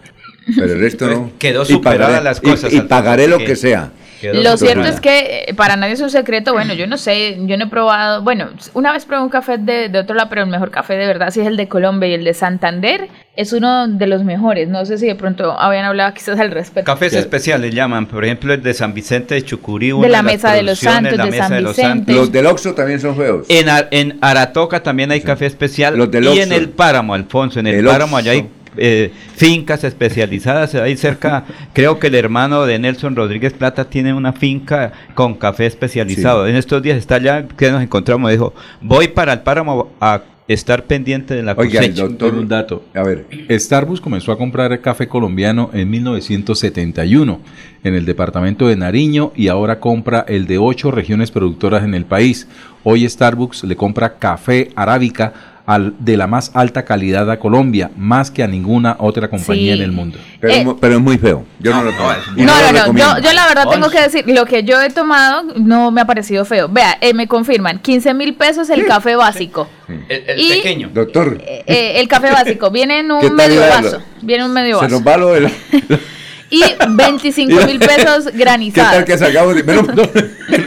Pero 0.57 0.73
el 0.73 0.81
resto 0.81 1.07
no. 1.09 1.31
Quedó 1.39 1.63
Y 1.63 1.67
superada 1.67 2.19
pagaré- 2.21 2.25
las 2.25 2.41
cosas, 2.41 2.73
Y, 2.73 2.81
pagaré 2.81 3.29
lo 3.29 3.39
que- 3.39 3.45
que 3.47 3.57
sea. 3.57 3.91
Lo 4.33 4.57
cierto 4.57 4.85
es 4.85 5.01
que 5.01 5.47
eh, 5.49 5.55
para 5.55 5.75
nadie 5.75 5.95
es 5.95 6.01
un 6.01 6.09
secreto, 6.09 6.53
bueno, 6.53 6.75
yo 6.75 6.87
no 6.87 6.97
sé, 6.97 7.39
yo 7.41 7.57
no 7.57 7.65
he 7.65 7.67
probado, 7.67 8.23
bueno, 8.23 8.51
una 8.73 8.93
vez 8.93 9.05
probé 9.05 9.21
un 9.25 9.29
café 9.31 9.59
de, 9.59 9.89
de 9.89 9.99
otro 9.99 10.15
lado, 10.15 10.29
pero 10.29 10.43
el 10.43 10.49
mejor 10.49 10.71
café 10.71 10.95
de 10.95 11.09
verdad 11.09 11.31
sí 11.33 11.41
es 11.41 11.47
el 11.49 11.57
de 11.57 11.67
Colombia 11.67 12.09
y 12.09 12.15
el 12.15 12.23
de 12.23 12.33
Santander 12.33 13.09
es 13.35 13.53
uno 13.53 13.89
de 13.89 14.07
los 14.07 14.23
mejores, 14.23 14.69
no 14.69 14.87
sé 14.87 14.99
si 14.99 15.07
de 15.09 15.17
pronto 15.17 15.59
habían 15.59 15.87
hablado 15.87 16.15
quizás 16.15 16.39
al 16.39 16.53
respecto. 16.53 16.87
Cafés 16.89 17.15
especiales 17.15 17.75
llaman, 17.75 18.07
por 18.07 18.25
ejemplo, 18.25 18.55
el 18.55 18.63
de 18.63 18.75
San 18.75 18.95
Vicente 18.95 19.35
de 19.35 19.43
Chucurí. 19.43 19.91
una 19.91 20.07
la 20.07 20.23
Mesa 20.23 20.53
de 20.53 20.63
los 20.63 20.79
Santos, 20.79 21.17
la 21.17 21.25
de 21.25 21.31
Mesa 21.33 21.43
San 21.49 21.53
de 21.57 21.61
los 21.63 21.75
Vicente. 21.77 21.97
Santos. 21.99 22.15
Los 22.15 22.31
del 22.31 22.47
Oxxo 22.47 22.75
también 22.75 23.01
son 23.01 23.17
feos. 23.17 23.47
En, 23.49 23.69
Ar- 23.69 23.89
en 23.91 24.19
Aratoca 24.21 24.85
también 24.85 25.11
hay 25.11 25.21
café 25.23 25.47
especial. 25.47 25.97
Los 25.99 26.13
del 26.13 26.27
y 26.27 26.39
en 26.39 26.53
el 26.53 26.69
Páramo, 26.69 27.15
Alfonso, 27.15 27.59
en 27.59 27.67
el, 27.67 27.75
El 27.75 27.87
Páramo 27.87 28.17
allá 28.17 28.31
hay. 28.31 28.47
Eh, 28.77 29.13
fincas 29.37 29.85
especializadas. 29.85 30.75
Ahí 30.75 30.97
cerca, 30.97 31.45
creo 31.73 31.99
que 31.99 32.09
el 32.09 32.15
hermano 32.15 32.65
de 32.67 32.79
Nelson 32.79 33.17
Rodríguez 33.17 33.53
Plata 33.53 33.85
tiene 33.85 34.15
una 34.15 34.33
finca 34.33 34.93
con 35.15 35.35
café 35.35 35.67
especializado. 35.67 36.47
En 36.47 36.57
estos 36.57 36.83
días 36.83 36.99
está 36.99 37.17
allá, 37.17 37.47
que 37.47 37.71
nos 37.71 37.83
encontramos, 37.83 38.31
dijo, 38.31 38.55
voy 38.81 39.09
para 39.09 39.33
el 39.35 39.41
Páramo 39.41 39.91
a 40.01 40.23
estar 40.49 40.85
pendiente 40.85 41.35
de 41.35 41.43
la 41.43 41.53
Oiga, 41.53 41.81
el 41.81 41.91
cosecha. 41.91 42.09
doctor, 42.09 42.35
un 42.35 42.49
dato. 42.49 42.85
A 42.95 43.03
ver, 43.03 43.27
Starbucks 43.51 44.01
comenzó 44.01 44.33
a 44.33 44.39
comprar 44.39 44.81
café 44.81 45.09
colombiano 45.09 45.71
en 45.73 45.89
1971 45.91 47.41
en 47.85 47.95
el 47.95 48.05
departamento 48.05 48.69
de 48.69 48.77
Nariño 48.77 49.33
y 49.35 49.49
ahora 49.49 49.81
compra 49.81 50.25
el 50.29 50.47
de 50.47 50.59
ocho 50.59 50.91
regiones 50.91 51.31
productoras 51.31 51.85
en 51.85 51.95
el 51.95 52.05
país. 52.05 52.49
Hoy 52.85 53.09
Starbucks 53.09 53.65
le 53.65 53.77
compra 53.77 54.19
café 54.19 54.71
arábica 54.75 55.52
al, 55.65 55.95
de 56.01 56.17
la 56.17 56.27
más 56.27 56.51
alta 56.55 56.85
calidad 56.85 57.31
a 57.31 57.39
Colombia, 57.39 57.91
más 57.97 58.31
que 58.31 58.43
a 58.43 58.49
ninguna 58.49 58.97
otra 58.99 59.29
compañía 59.29 59.75
Sí. 59.75 59.79
en 59.81 59.85
el 59.85 59.93
mundo. 59.93 60.19
pero, 60.41 60.53
Eh, 60.73 60.77
pero 60.81 60.95
es 60.97 61.01
muy 61.01 61.19
feo. 61.19 61.45
Yo 61.61 61.73
no, 61.73 61.85
lo 61.85 61.93
tomo. 61.93 62.09
No, 62.37 62.45
no, 62.73 62.73
no, 62.93 62.99
yo, 62.99 63.19
yo 63.23 63.33
la 63.33 63.47
verdad 63.47 63.69
tengo 63.71 63.89
que 63.89 64.01
decir, 64.01 64.25
lo 64.27 64.45
que 64.45 64.65
yo 64.65 64.81
he 64.83 64.91
tomado 64.91 65.45
no 65.57 65.91
me 65.93 66.01
ha 66.01 66.05
parecido 66.05 66.45
feo. 66.45 66.69
Vea, 66.69 66.99
eh, 67.01 67.15
me 67.15 67.29
confirman, 67.29 67.79
15 67.79 68.13
mil 68.15 68.35
pesos 68.35 68.71
el 68.71 68.85
café 68.87 69.15
básico. 69.15 69.69
El, 70.09 70.25
el 70.27 70.41
Y- 70.41 70.49
pequeño. 70.51 70.91
Doctor, 70.93 71.39
Eh, 71.47 71.95
el 72.01 72.09
café 72.09 72.31
básico, 72.33 72.71
viene 72.71 72.99
en 72.99 73.09
¿Qué 73.21 73.27
un 73.29 73.35
medio 73.37 73.61
vaso, 73.61 74.03
viene 74.21 74.43
en 74.45 74.49
un 74.51 74.55
medio 74.55 74.79
se 74.81 74.85
vaso. 74.87 74.97
nos 74.97 75.07
va 75.07 75.17
lo 75.17 75.33
de 75.33 75.41
la- 75.43 75.51
Y 76.51 76.63
25 76.87 77.67
mil 77.67 77.79
pesos 77.79 78.25
¿Qué 78.27 78.31
tal 78.33 78.39
granizados. 78.39 79.05
que 79.05 79.17
sacamos? 79.17 79.55
de- 79.55 79.63
Menos, 79.63 79.87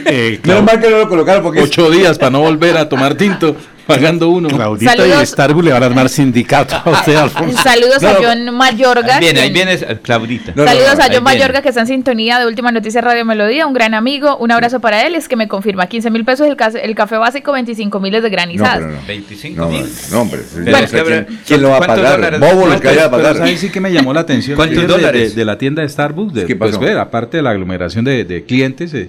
Eh, 0.06 0.40
menos 0.42 0.64
mal 0.64 0.80
que 0.80 0.90
no 0.90 0.98
lo 0.98 1.08
colocaron 1.08 1.42
porque 1.42 1.60
Ocho 1.62 1.90
días 1.90 2.18
para 2.18 2.30
no 2.30 2.40
volver 2.40 2.76
a 2.76 2.88
tomar 2.88 3.14
tinto. 3.14 3.54
Pagando 3.86 4.28
uno. 4.28 4.48
Claudita 4.48 4.94
y 4.94 4.96
Saludos. 4.98 5.28
Starbucks 5.28 5.64
le 5.64 5.72
van 5.72 5.82
a 5.82 5.86
armar 5.86 6.08
sindicato 6.08 6.74
a 6.84 6.90
usted, 6.90 7.14
Alfonso. 7.16 7.62
Saludos 7.62 8.02
a 8.02 8.12
No, 8.12 8.18
John 8.22 8.54
Mayorga. 8.54 9.18
Bien, 9.20 9.36
ahí 9.38 9.50
viene 9.52 9.76
Claudita. 10.02 10.52
Saludos 10.54 10.70
a 10.88 10.90
ahí 10.92 10.98
John 10.98 11.08
viene. 11.08 11.20
Mayorga 11.20 11.62
que 11.62 11.68
está 11.68 11.82
en 11.82 11.86
sintonía 11.86 12.38
de 12.38 12.46
Última 12.46 12.72
Noticia 12.72 13.00
Radio 13.00 13.24
Melodía, 13.24 13.66
un 13.66 13.72
gran 13.74 13.94
amigo, 13.94 14.36
un 14.38 14.50
abrazo 14.50 14.80
para 14.80 15.06
él, 15.06 15.14
es 15.14 15.28
que 15.28 15.36
me 15.36 15.48
confirma 15.48 15.86
15 15.86 16.10
mil 16.10 16.24
pesos 16.24 16.46
el, 16.46 16.56
el 16.82 16.94
café 16.94 17.16
básico, 17.16 17.52
25 17.52 18.00
miles 18.00 18.22
de 18.22 18.30
granizadas. 18.30 18.80
No, 18.80 18.86
pero 18.88 19.00
no. 19.00 19.06
25 19.06 19.60
No, 19.62 19.68
mil. 19.68 19.86
no, 20.10 20.20
hombre. 20.20 20.40
Pero 20.52 20.64
no 20.70 20.76
es 20.78 20.90
sé 20.90 20.96
que 20.96 21.00
habrá- 21.02 21.24
¿quién, 21.26 21.40
quién 21.46 21.62
lo 21.62 21.68
va 21.70 21.76
a 21.76 21.78
¿cuántos 21.78 22.04
pagar? 22.10 22.38
Bobo 22.40 22.66
los 22.66 22.80
que 22.80 22.86
vaya 22.88 23.04
a 23.06 23.10
pagar. 23.10 23.36
¿sabes 23.36 23.60
sí 23.60 23.70
que 23.70 23.80
me 23.80 23.92
llamó 23.92 24.12
la 24.12 24.20
atención? 24.20 24.56
¿Cuántos 24.56 24.76
Fíjate 24.78 24.92
de- 24.92 24.98
dólares? 25.00 25.34
De, 25.36 25.44
la 25.44 25.58
tienda 25.58 25.82
de 25.82 25.88
Starbucks, 25.88 26.34
de, 26.34 26.44
¿Qué 26.46 26.56
pasó? 26.56 26.78
pues, 26.78 26.90
ver, 26.90 26.98
aparte 26.98 27.36
de 27.38 27.42
la 27.42 27.50
aglomeración 27.50 28.04
de, 28.04 28.24
de 28.24 28.44
clientes, 28.44 28.92
eh, 28.94 29.08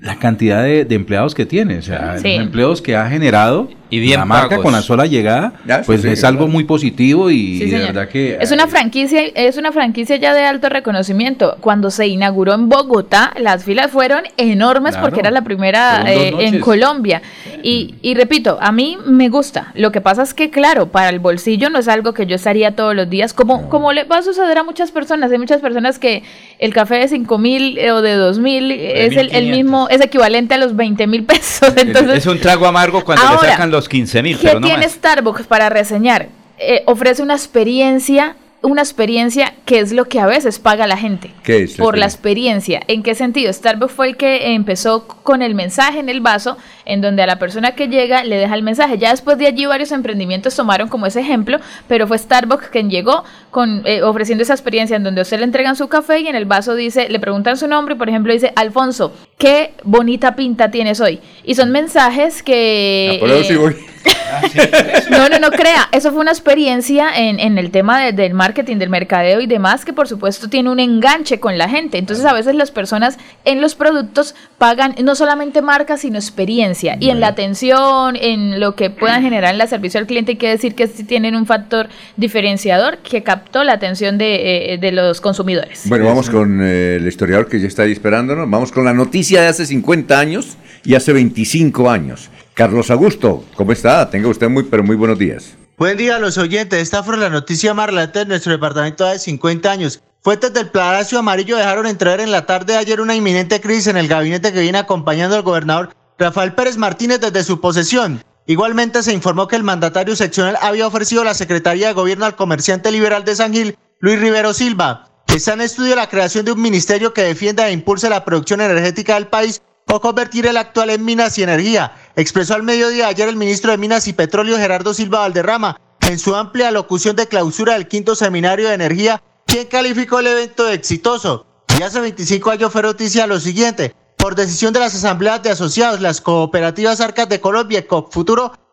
la 0.00 0.16
cantidad 0.18 0.62
de, 0.62 0.84
de 0.84 0.94
empleados 0.94 1.34
que 1.34 1.46
tiene, 1.46 1.78
o 1.78 1.82
sea, 1.82 2.18
Sí. 2.18 2.32
los 2.36 2.46
empleos 2.46 2.82
que 2.82 2.96
ha 2.96 3.08
generado 3.08 3.68
Y 3.94 4.00
bien 4.00 4.20
la 4.20 4.24
marca 4.24 4.48
pagos. 4.50 4.62
con 4.64 4.72
la 4.72 4.82
sola 4.82 5.06
llegada, 5.06 5.52
Ya, 5.66 5.82
pues 5.82 6.02
sí, 6.02 6.08
es 6.08 6.24
algo 6.24 6.48
muy 6.48 6.64
positivo 6.64 7.30
y, 7.30 7.58
Sí, 7.58 7.66
de 7.70 7.78
verdad 7.78 8.08
que... 8.08 8.38
Es 8.40 8.50
una 8.52 8.66
franquicia, 8.66 9.22
es 9.34 9.56
una 9.56 9.72
franquicia 9.72 10.16
ya 10.16 10.34
de 10.34 10.44
alto 10.44 10.68
reconocimiento. 10.68 11.56
Cuando 11.60 11.90
se 11.90 12.06
inauguró 12.06 12.54
en 12.54 12.68
Bogotá, 12.68 13.32
las 13.38 13.64
filas 13.64 13.90
fueron 13.90 14.22
enormes 14.36 14.92
Claro. 14.92 15.06
porque 15.06 15.20
era 15.20 15.30
la 15.30 15.42
primera 15.42 16.00
dos 16.00 16.08
eh, 16.08 16.34
en. 16.40 16.60
Colombia. 16.60 17.22
Y, 17.62 17.94
y 18.02 18.14
repito, 18.14 18.58
a 18.60 18.72
mí 18.72 18.96
me 19.06 19.28
gusta. 19.28 19.72
Lo 19.74 19.92
que 19.92 20.00
pasa 20.00 20.22
es 20.22 20.34
que, 20.34 20.50
claro, 20.50 20.88
para 20.88 21.08
el 21.08 21.18
bolsillo 21.18 21.70
no 21.70 21.78
es 21.78 21.88
algo 21.88 22.12
que 22.14 22.26
yo 22.26 22.36
estaría 22.36 22.74
todos 22.76 22.94
los 22.94 23.08
días, 23.10 23.32
como, 23.32 23.68
como 23.68 23.92
le 23.92 24.04
va 24.04 24.18
a 24.18 24.22
suceder 24.22 24.58
a 24.58 24.62
muchas 24.64 24.90
personas. 24.90 25.30
Hay 25.32 25.38
muchas 25.38 25.60
personas 25.60 25.98
que 25.98 26.22
el 26.58 26.72
café 26.74 26.96
de 26.96 27.08
5 27.08 27.38
mil 27.38 27.78
o 27.90 28.02
de 28.02 28.14
2 28.14 28.38
mil 28.38 28.70
es 28.70 29.16
el, 29.16 29.30
el 29.34 29.46
1.500. 29.46 29.50
mismo, 29.50 29.88
es 29.90 30.00
equivalente 30.00 30.54
a 30.54 30.58
los 30.58 30.76
20 30.76 31.06
mil 31.06 31.24
pesos. 31.24 31.72
Entonces, 31.76 32.18
es 32.18 32.26
un 32.26 32.38
trago 32.40 32.66
amargo 32.66 33.04
cuando 33.04 33.24
Ahora, 33.24 33.42
le 33.42 33.48
sacan 33.50 33.70
los 33.70 33.83
15 33.88 34.22
mil, 34.22 34.38
¿Qué 34.38 34.48
pero 34.48 34.60
no 34.60 34.66
tiene 34.66 34.84
más. 34.84 34.92
Starbucks 34.92 35.46
para 35.46 35.68
reseñar? 35.68 36.28
Eh, 36.58 36.82
ofrece 36.86 37.22
una 37.22 37.34
experiencia, 37.34 38.36
una 38.62 38.80
experiencia 38.80 39.54
que 39.64 39.80
es 39.80 39.92
lo 39.92 40.06
que 40.06 40.20
a 40.20 40.26
veces 40.26 40.58
paga 40.58 40.86
la 40.86 40.96
gente. 40.96 41.30
¿Qué 41.42 41.64
es 41.64 41.76
Por 41.76 41.98
la 41.98 42.06
experiencia. 42.06 42.80
¿En 42.86 43.02
qué 43.02 43.14
sentido? 43.14 43.52
Starbucks 43.52 43.92
fue 43.92 44.08
el 44.08 44.16
que 44.16 44.54
empezó 44.54 45.06
con 45.06 45.42
el 45.42 45.54
mensaje 45.54 45.98
en 45.98 46.08
el 46.08 46.20
vaso, 46.20 46.56
en 46.84 47.00
donde 47.00 47.22
a 47.22 47.26
la 47.26 47.38
persona 47.38 47.74
que 47.74 47.88
llega 47.88 48.24
le 48.24 48.36
deja 48.36 48.54
el 48.54 48.62
mensaje. 48.62 48.96
Ya 48.98 49.10
después 49.10 49.36
de 49.36 49.46
allí 49.46 49.66
varios 49.66 49.92
emprendimientos 49.92 50.54
tomaron 50.54 50.88
como 50.88 51.06
ese 51.06 51.20
ejemplo, 51.20 51.58
pero 51.88 52.06
fue 52.06 52.18
Starbucks 52.18 52.68
quien 52.68 52.88
llegó 52.88 53.24
con 53.54 53.82
eh, 53.84 54.02
ofreciendo 54.02 54.42
esa 54.42 54.52
experiencia 54.52 54.96
en 54.96 55.04
donde 55.04 55.20
a 55.20 55.22
usted 55.22 55.38
le 55.38 55.44
entregan 55.44 55.76
su 55.76 55.86
café 55.86 56.18
y 56.18 56.26
en 56.26 56.34
el 56.34 56.44
vaso 56.44 56.74
dice, 56.74 57.08
le 57.08 57.20
preguntan 57.20 57.56
su 57.56 57.68
nombre 57.68 57.94
y 57.94 57.98
por 57.98 58.08
ejemplo 58.08 58.32
dice, 58.32 58.52
Alfonso, 58.56 59.14
qué 59.38 59.74
bonita 59.84 60.34
pinta 60.34 60.72
tienes 60.72 61.00
hoy. 61.00 61.20
Y 61.44 61.54
son 61.54 61.70
mensajes 61.70 62.42
que... 62.42 63.12
Ah, 63.14 63.20
por 63.20 63.30
eso 63.30 63.40
eh, 63.40 63.44
sí 63.44 63.54
voy. 63.54 63.76
no, 65.10 65.28
no, 65.28 65.38
no 65.38 65.50
crea. 65.50 65.88
Eso 65.92 66.10
fue 66.12 66.20
una 66.20 66.30
experiencia 66.32 67.08
en, 67.16 67.38
en 67.40 67.56
el 67.56 67.70
tema 67.70 68.00
de- 68.02 68.12
del 68.12 68.34
marketing, 68.34 68.76
del 68.76 68.90
mercadeo 68.90 69.40
y 69.40 69.46
demás, 69.46 69.84
que 69.84 69.92
por 69.92 70.08
supuesto 70.08 70.48
tiene 70.50 70.68
un 70.70 70.80
enganche 70.80 71.40
con 71.40 71.56
la 71.56 71.68
gente. 71.68 71.96
Entonces, 71.96 72.24
a 72.26 72.32
veces 72.34 72.54
las 72.54 72.70
personas 72.70 73.18
en 73.46 73.60
los 73.62 73.74
productos 73.74 74.34
pagan 74.58 74.94
no 75.02 75.14
solamente 75.14 75.62
marca, 75.62 75.96
sino 75.96 76.18
experiencia. 76.18 76.96
Y 77.00 77.10
en 77.10 77.20
la 77.20 77.28
atención, 77.28 78.16
en 78.16 78.60
lo 78.60 78.74
que 78.74 78.90
puedan 78.90 79.22
generar 79.22 79.54
en 79.54 79.60
el 79.60 79.68
servicio 79.68 80.00
al 80.00 80.06
cliente, 80.06 80.32
hay 80.32 80.38
que 80.38 80.48
decir 80.50 80.74
que 80.74 80.86
sí 80.86 81.04
tienen 81.04 81.34
un 81.34 81.46
factor 81.46 81.88
diferenciador 82.16 82.98
que 82.98 83.22
captó 83.44 83.62
la 83.62 83.74
atención 83.74 84.16
de, 84.16 84.74
eh, 84.74 84.78
de 84.78 84.90
los 84.90 85.20
consumidores. 85.20 85.82
Bueno, 85.86 86.06
vamos 86.06 86.30
con 86.30 86.60
eh, 86.62 86.96
el 86.96 87.06
historiador 87.06 87.46
que 87.46 87.60
ya 87.60 87.68
está 87.68 87.82
ahí 87.82 87.92
esperándonos. 87.92 88.48
Vamos 88.48 88.72
con 88.72 88.84
la 88.84 88.94
noticia 88.94 89.42
de 89.42 89.48
hace 89.48 89.66
50 89.66 90.18
años 90.18 90.56
y 90.82 90.94
hace 90.94 91.12
25 91.12 91.90
años. 91.90 92.30
Carlos 92.54 92.90
Augusto, 92.90 93.44
¿cómo 93.54 93.72
está? 93.72 94.08
Tenga 94.08 94.28
usted 94.28 94.48
muy, 94.48 94.62
pero 94.64 94.82
muy 94.82 94.96
buenos 94.96 95.18
días. 95.18 95.56
Buen 95.76 95.98
día 95.98 96.16
a 96.16 96.18
los 96.18 96.38
oyentes. 96.38 96.80
Esta 96.80 97.02
fue 97.02 97.18
la 97.18 97.28
noticia 97.28 97.74
más 97.74 97.86
relevante 97.86 98.20
de 98.20 98.26
nuestro 98.26 98.52
departamento 98.52 99.04
de 99.04 99.18
50 99.18 99.70
años. 99.70 100.00
Fuentes 100.22 100.54
del 100.54 100.70
Palacio 100.70 101.18
Amarillo 101.18 101.56
dejaron 101.58 101.86
entrever 101.86 102.20
en 102.20 102.30
la 102.30 102.46
tarde 102.46 102.72
de 102.72 102.78
ayer 102.78 103.00
una 103.00 103.14
inminente 103.14 103.60
crisis 103.60 103.88
en 103.88 103.98
el 103.98 104.08
gabinete 104.08 104.52
que 104.52 104.60
viene 104.60 104.78
acompañando 104.78 105.36
al 105.36 105.42
gobernador 105.42 105.90
Rafael 106.18 106.54
Pérez 106.54 106.78
Martínez 106.78 107.20
desde 107.20 107.44
su 107.44 107.60
posesión. 107.60 108.22
Igualmente 108.46 109.02
se 109.02 109.14
informó 109.14 109.48
que 109.48 109.56
el 109.56 109.62
mandatario 109.62 110.14
seccional 110.16 110.58
había 110.60 110.86
ofrecido 110.86 111.24
la 111.24 111.32
Secretaría 111.32 111.88
de 111.88 111.94
Gobierno 111.94 112.26
al 112.26 112.36
comerciante 112.36 112.92
liberal 112.92 113.24
de 113.24 113.36
San 113.36 113.54
Gil, 113.54 113.78
Luis 114.00 114.20
Rivero 114.20 114.52
Silva. 114.52 115.08
Está 115.28 115.54
en 115.54 115.62
estudio 115.62 115.96
la 115.96 116.10
creación 116.10 116.44
de 116.44 116.52
un 116.52 116.60
ministerio 116.60 117.14
que 117.14 117.22
defienda 117.22 117.66
e 117.68 117.72
impulse 117.72 118.10
la 118.10 118.24
producción 118.24 118.60
energética 118.60 119.14
del 119.14 119.28
país 119.28 119.62
o 119.86 120.00
convertir 120.00 120.46
el 120.46 120.58
actual 120.58 120.90
en 120.90 121.04
minas 121.04 121.38
y 121.38 121.42
energía, 121.42 121.92
expresó 122.16 122.54
al 122.54 122.62
mediodía 122.62 123.08
ayer 123.08 123.28
el 123.28 123.36
ministro 123.36 123.70
de 123.70 123.78
Minas 123.78 124.08
y 124.08 124.12
Petróleo 124.12 124.56
Gerardo 124.58 124.94
Silva 124.94 125.20
Valderrama 125.20 125.80
en 126.00 126.18
su 126.18 126.34
amplia 126.34 126.70
locución 126.70 127.16
de 127.16 127.28
clausura 127.28 127.74
del 127.74 127.88
quinto 127.88 128.14
seminario 128.14 128.68
de 128.68 128.74
energía, 128.74 129.22
quien 129.46 129.66
calificó 129.66 130.18
el 130.18 130.26
evento 130.26 130.64
de 130.64 130.74
exitoso. 130.74 131.46
Y 131.78 131.82
hace 131.82 132.00
25 132.00 132.50
años 132.50 132.72
fue 132.72 132.82
noticia 132.82 133.26
lo 133.26 133.40
siguiente. 133.40 133.94
Por 134.24 134.36
decisión 134.36 134.72
de 134.72 134.80
las 134.80 134.94
asambleas 134.94 135.42
de 135.42 135.50
asociados, 135.50 136.00
las 136.00 136.22
cooperativas 136.22 137.02
Arcas 137.02 137.28
de 137.28 137.42
Colombia 137.42 137.80
y 137.80 137.82
COP 137.82 138.10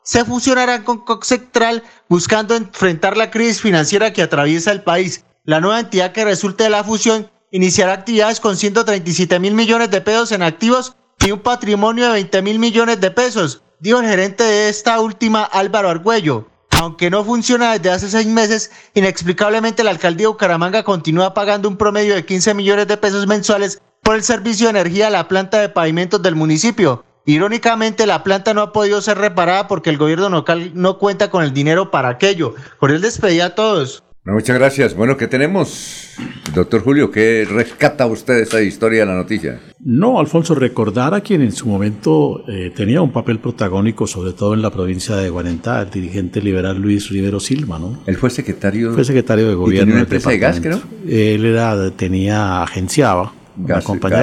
se 0.02 0.24
fusionarán 0.24 0.86
con 0.86 1.00
COP 1.04 1.26
Central 1.26 1.84
buscando 2.08 2.56
enfrentar 2.56 3.18
la 3.18 3.32
crisis 3.32 3.60
financiera 3.60 4.14
que 4.14 4.22
atraviesa 4.22 4.72
el 4.72 4.82
país. 4.82 5.26
La 5.44 5.60
nueva 5.60 5.82
entidad 5.82 6.14
que 6.14 6.24
resulte 6.24 6.64
de 6.64 6.70
la 6.70 6.86
fusión 6.86 7.30
iniciará 7.52 7.92
actividades 7.92 8.40
con 8.40 8.56
137 8.56 9.42
mil 9.42 9.54
millones 9.54 9.92
de 9.92 10.00
pesos 10.00 10.32
en 10.32 10.42
activos 10.42 10.96
y 11.20 11.32
un 11.32 11.42
patrimonio 11.42 12.06
de 12.06 12.14
20 12.14 12.42
mil 12.44 12.58
millones 12.58 13.02
de 13.02 13.12
pesos, 13.12 13.62
dijo 13.82 14.00
el 14.00 14.08
gerente 14.08 14.46
de 14.46 14.70
esta 14.70 15.02
última 15.02 15.44
Álvaro 15.44 15.90
Argüello. 15.90 16.48
Aunque 16.80 17.10
no 17.10 17.26
funciona 17.26 17.74
desde 17.74 17.92
hace 17.92 18.10
seis 18.10 18.26
meses, 18.26 18.72
inexplicablemente 18.94 19.84
la 19.84 19.92
alcaldía 19.92 20.28
de 20.28 20.32
Bucaramanga 20.32 20.84
continúa 20.84 21.34
pagando 21.34 21.68
un 21.68 21.76
promedio 21.76 22.16
de 22.16 22.26
15 22.26 22.54
millones 22.54 22.88
de 22.88 22.96
pesos 22.96 23.28
mensuales 23.28 23.82
por 24.02 24.16
el 24.16 24.24
servicio 24.24 24.66
de 24.68 24.72
energía 24.72 25.08
a 25.08 25.12
la 25.12 25.28
planta 25.28 25.60
de 25.60 25.70
pavimentos 25.70 26.22
del 26.22 26.36
municipio. 26.36 27.04
Irónicamente, 27.26 28.08
la 28.08 28.24
planta 28.24 28.54
no 28.54 28.62
ha 28.62 28.74
podido 28.74 29.00
ser 29.02 29.18
reparada 29.20 29.68
porque 29.68 29.92
el 29.92 29.98
gobierno 29.98 30.30
local 30.30 30.72
no 30.74 30.98
cuenta 30.98 31.30
con 31.30 31.44
el 31.44 31.54
dinero 31.54 31.92
para 31.92 32.10
aquello. 32.10 32.56
Por 32.80 32.92
el 32.92 33.00
despedí 33.02 33.40
a 33.42 33.54
todos. 33.54 34.04
Bueno, 34.24 34.40
muchas 34.40 34.58
gracias. 34.58 34.96
Bueno, 34.96 35.18
¿qué 35.18 35.28
tenemos? 35.28 36.10
Doctor 36.54 36.84
Julio, 36.84 37.10
¿qué 37.10 37.48
rescata 37.50 38.06
usted 38.06 38.36
de 38.36 38.44
esa 38.44 38.62
historia 38.62 39.00
de 39.02 39.06
la 39.08 39.16
noticia? 39.16 39.60
No, 39.80 40.20
Alfonso, 40.20 40.54
recordar 40.54 41.14
a 41.14 41.22
quien 41.22 41.42
en 41.42 41.52
su 41.52 41.68
momento 41.68 42.44
eh, 42.48 42.72
tenía 42.76 43.02
un 43.02 43.12
papel 43.12 43.40
protagónico, 43.40 44.06
sobre 44.06 44.34
todo 44.34 44.54
en 44.54 44.62
la 44.62 44.70
provincia 44.70 45.16
de 45.16 45.30
Guarentá, 45.30 45.82
el 45.82 45.90
dirigente 45.90 46.42
liberal 46.42 46.78
Luis 46.78 47.10
Rivero 47.10 47.40
Silva, 47.40 47.80
¿no? 47.80 48.00
Él 48.06 48.16
fue 48.18 48.30
secretario. 48.30 48.94
Fue 48.94 49.06
secretario 49.06 49.48
de 49.48 49.54
¿Y 49.54 49.56
gobierno. 49.56 49.80
tenía 49.82 49.94
una 49.96 50.04
empresa 50.04 50.30
de 50.30 50.38
gas, 50.38 50.62
departamento. 50.62 50.96
Él 51.08 51.46
era, 51.46 51.92
tenía, 51.92 52.62
agenciaba. 52.62 53.34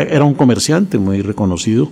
Era 0.08 0.24
un 0.24 0.34
comerciante 0.34 0.98
muy 0.98 1.22
reconocido, 1.22 1.90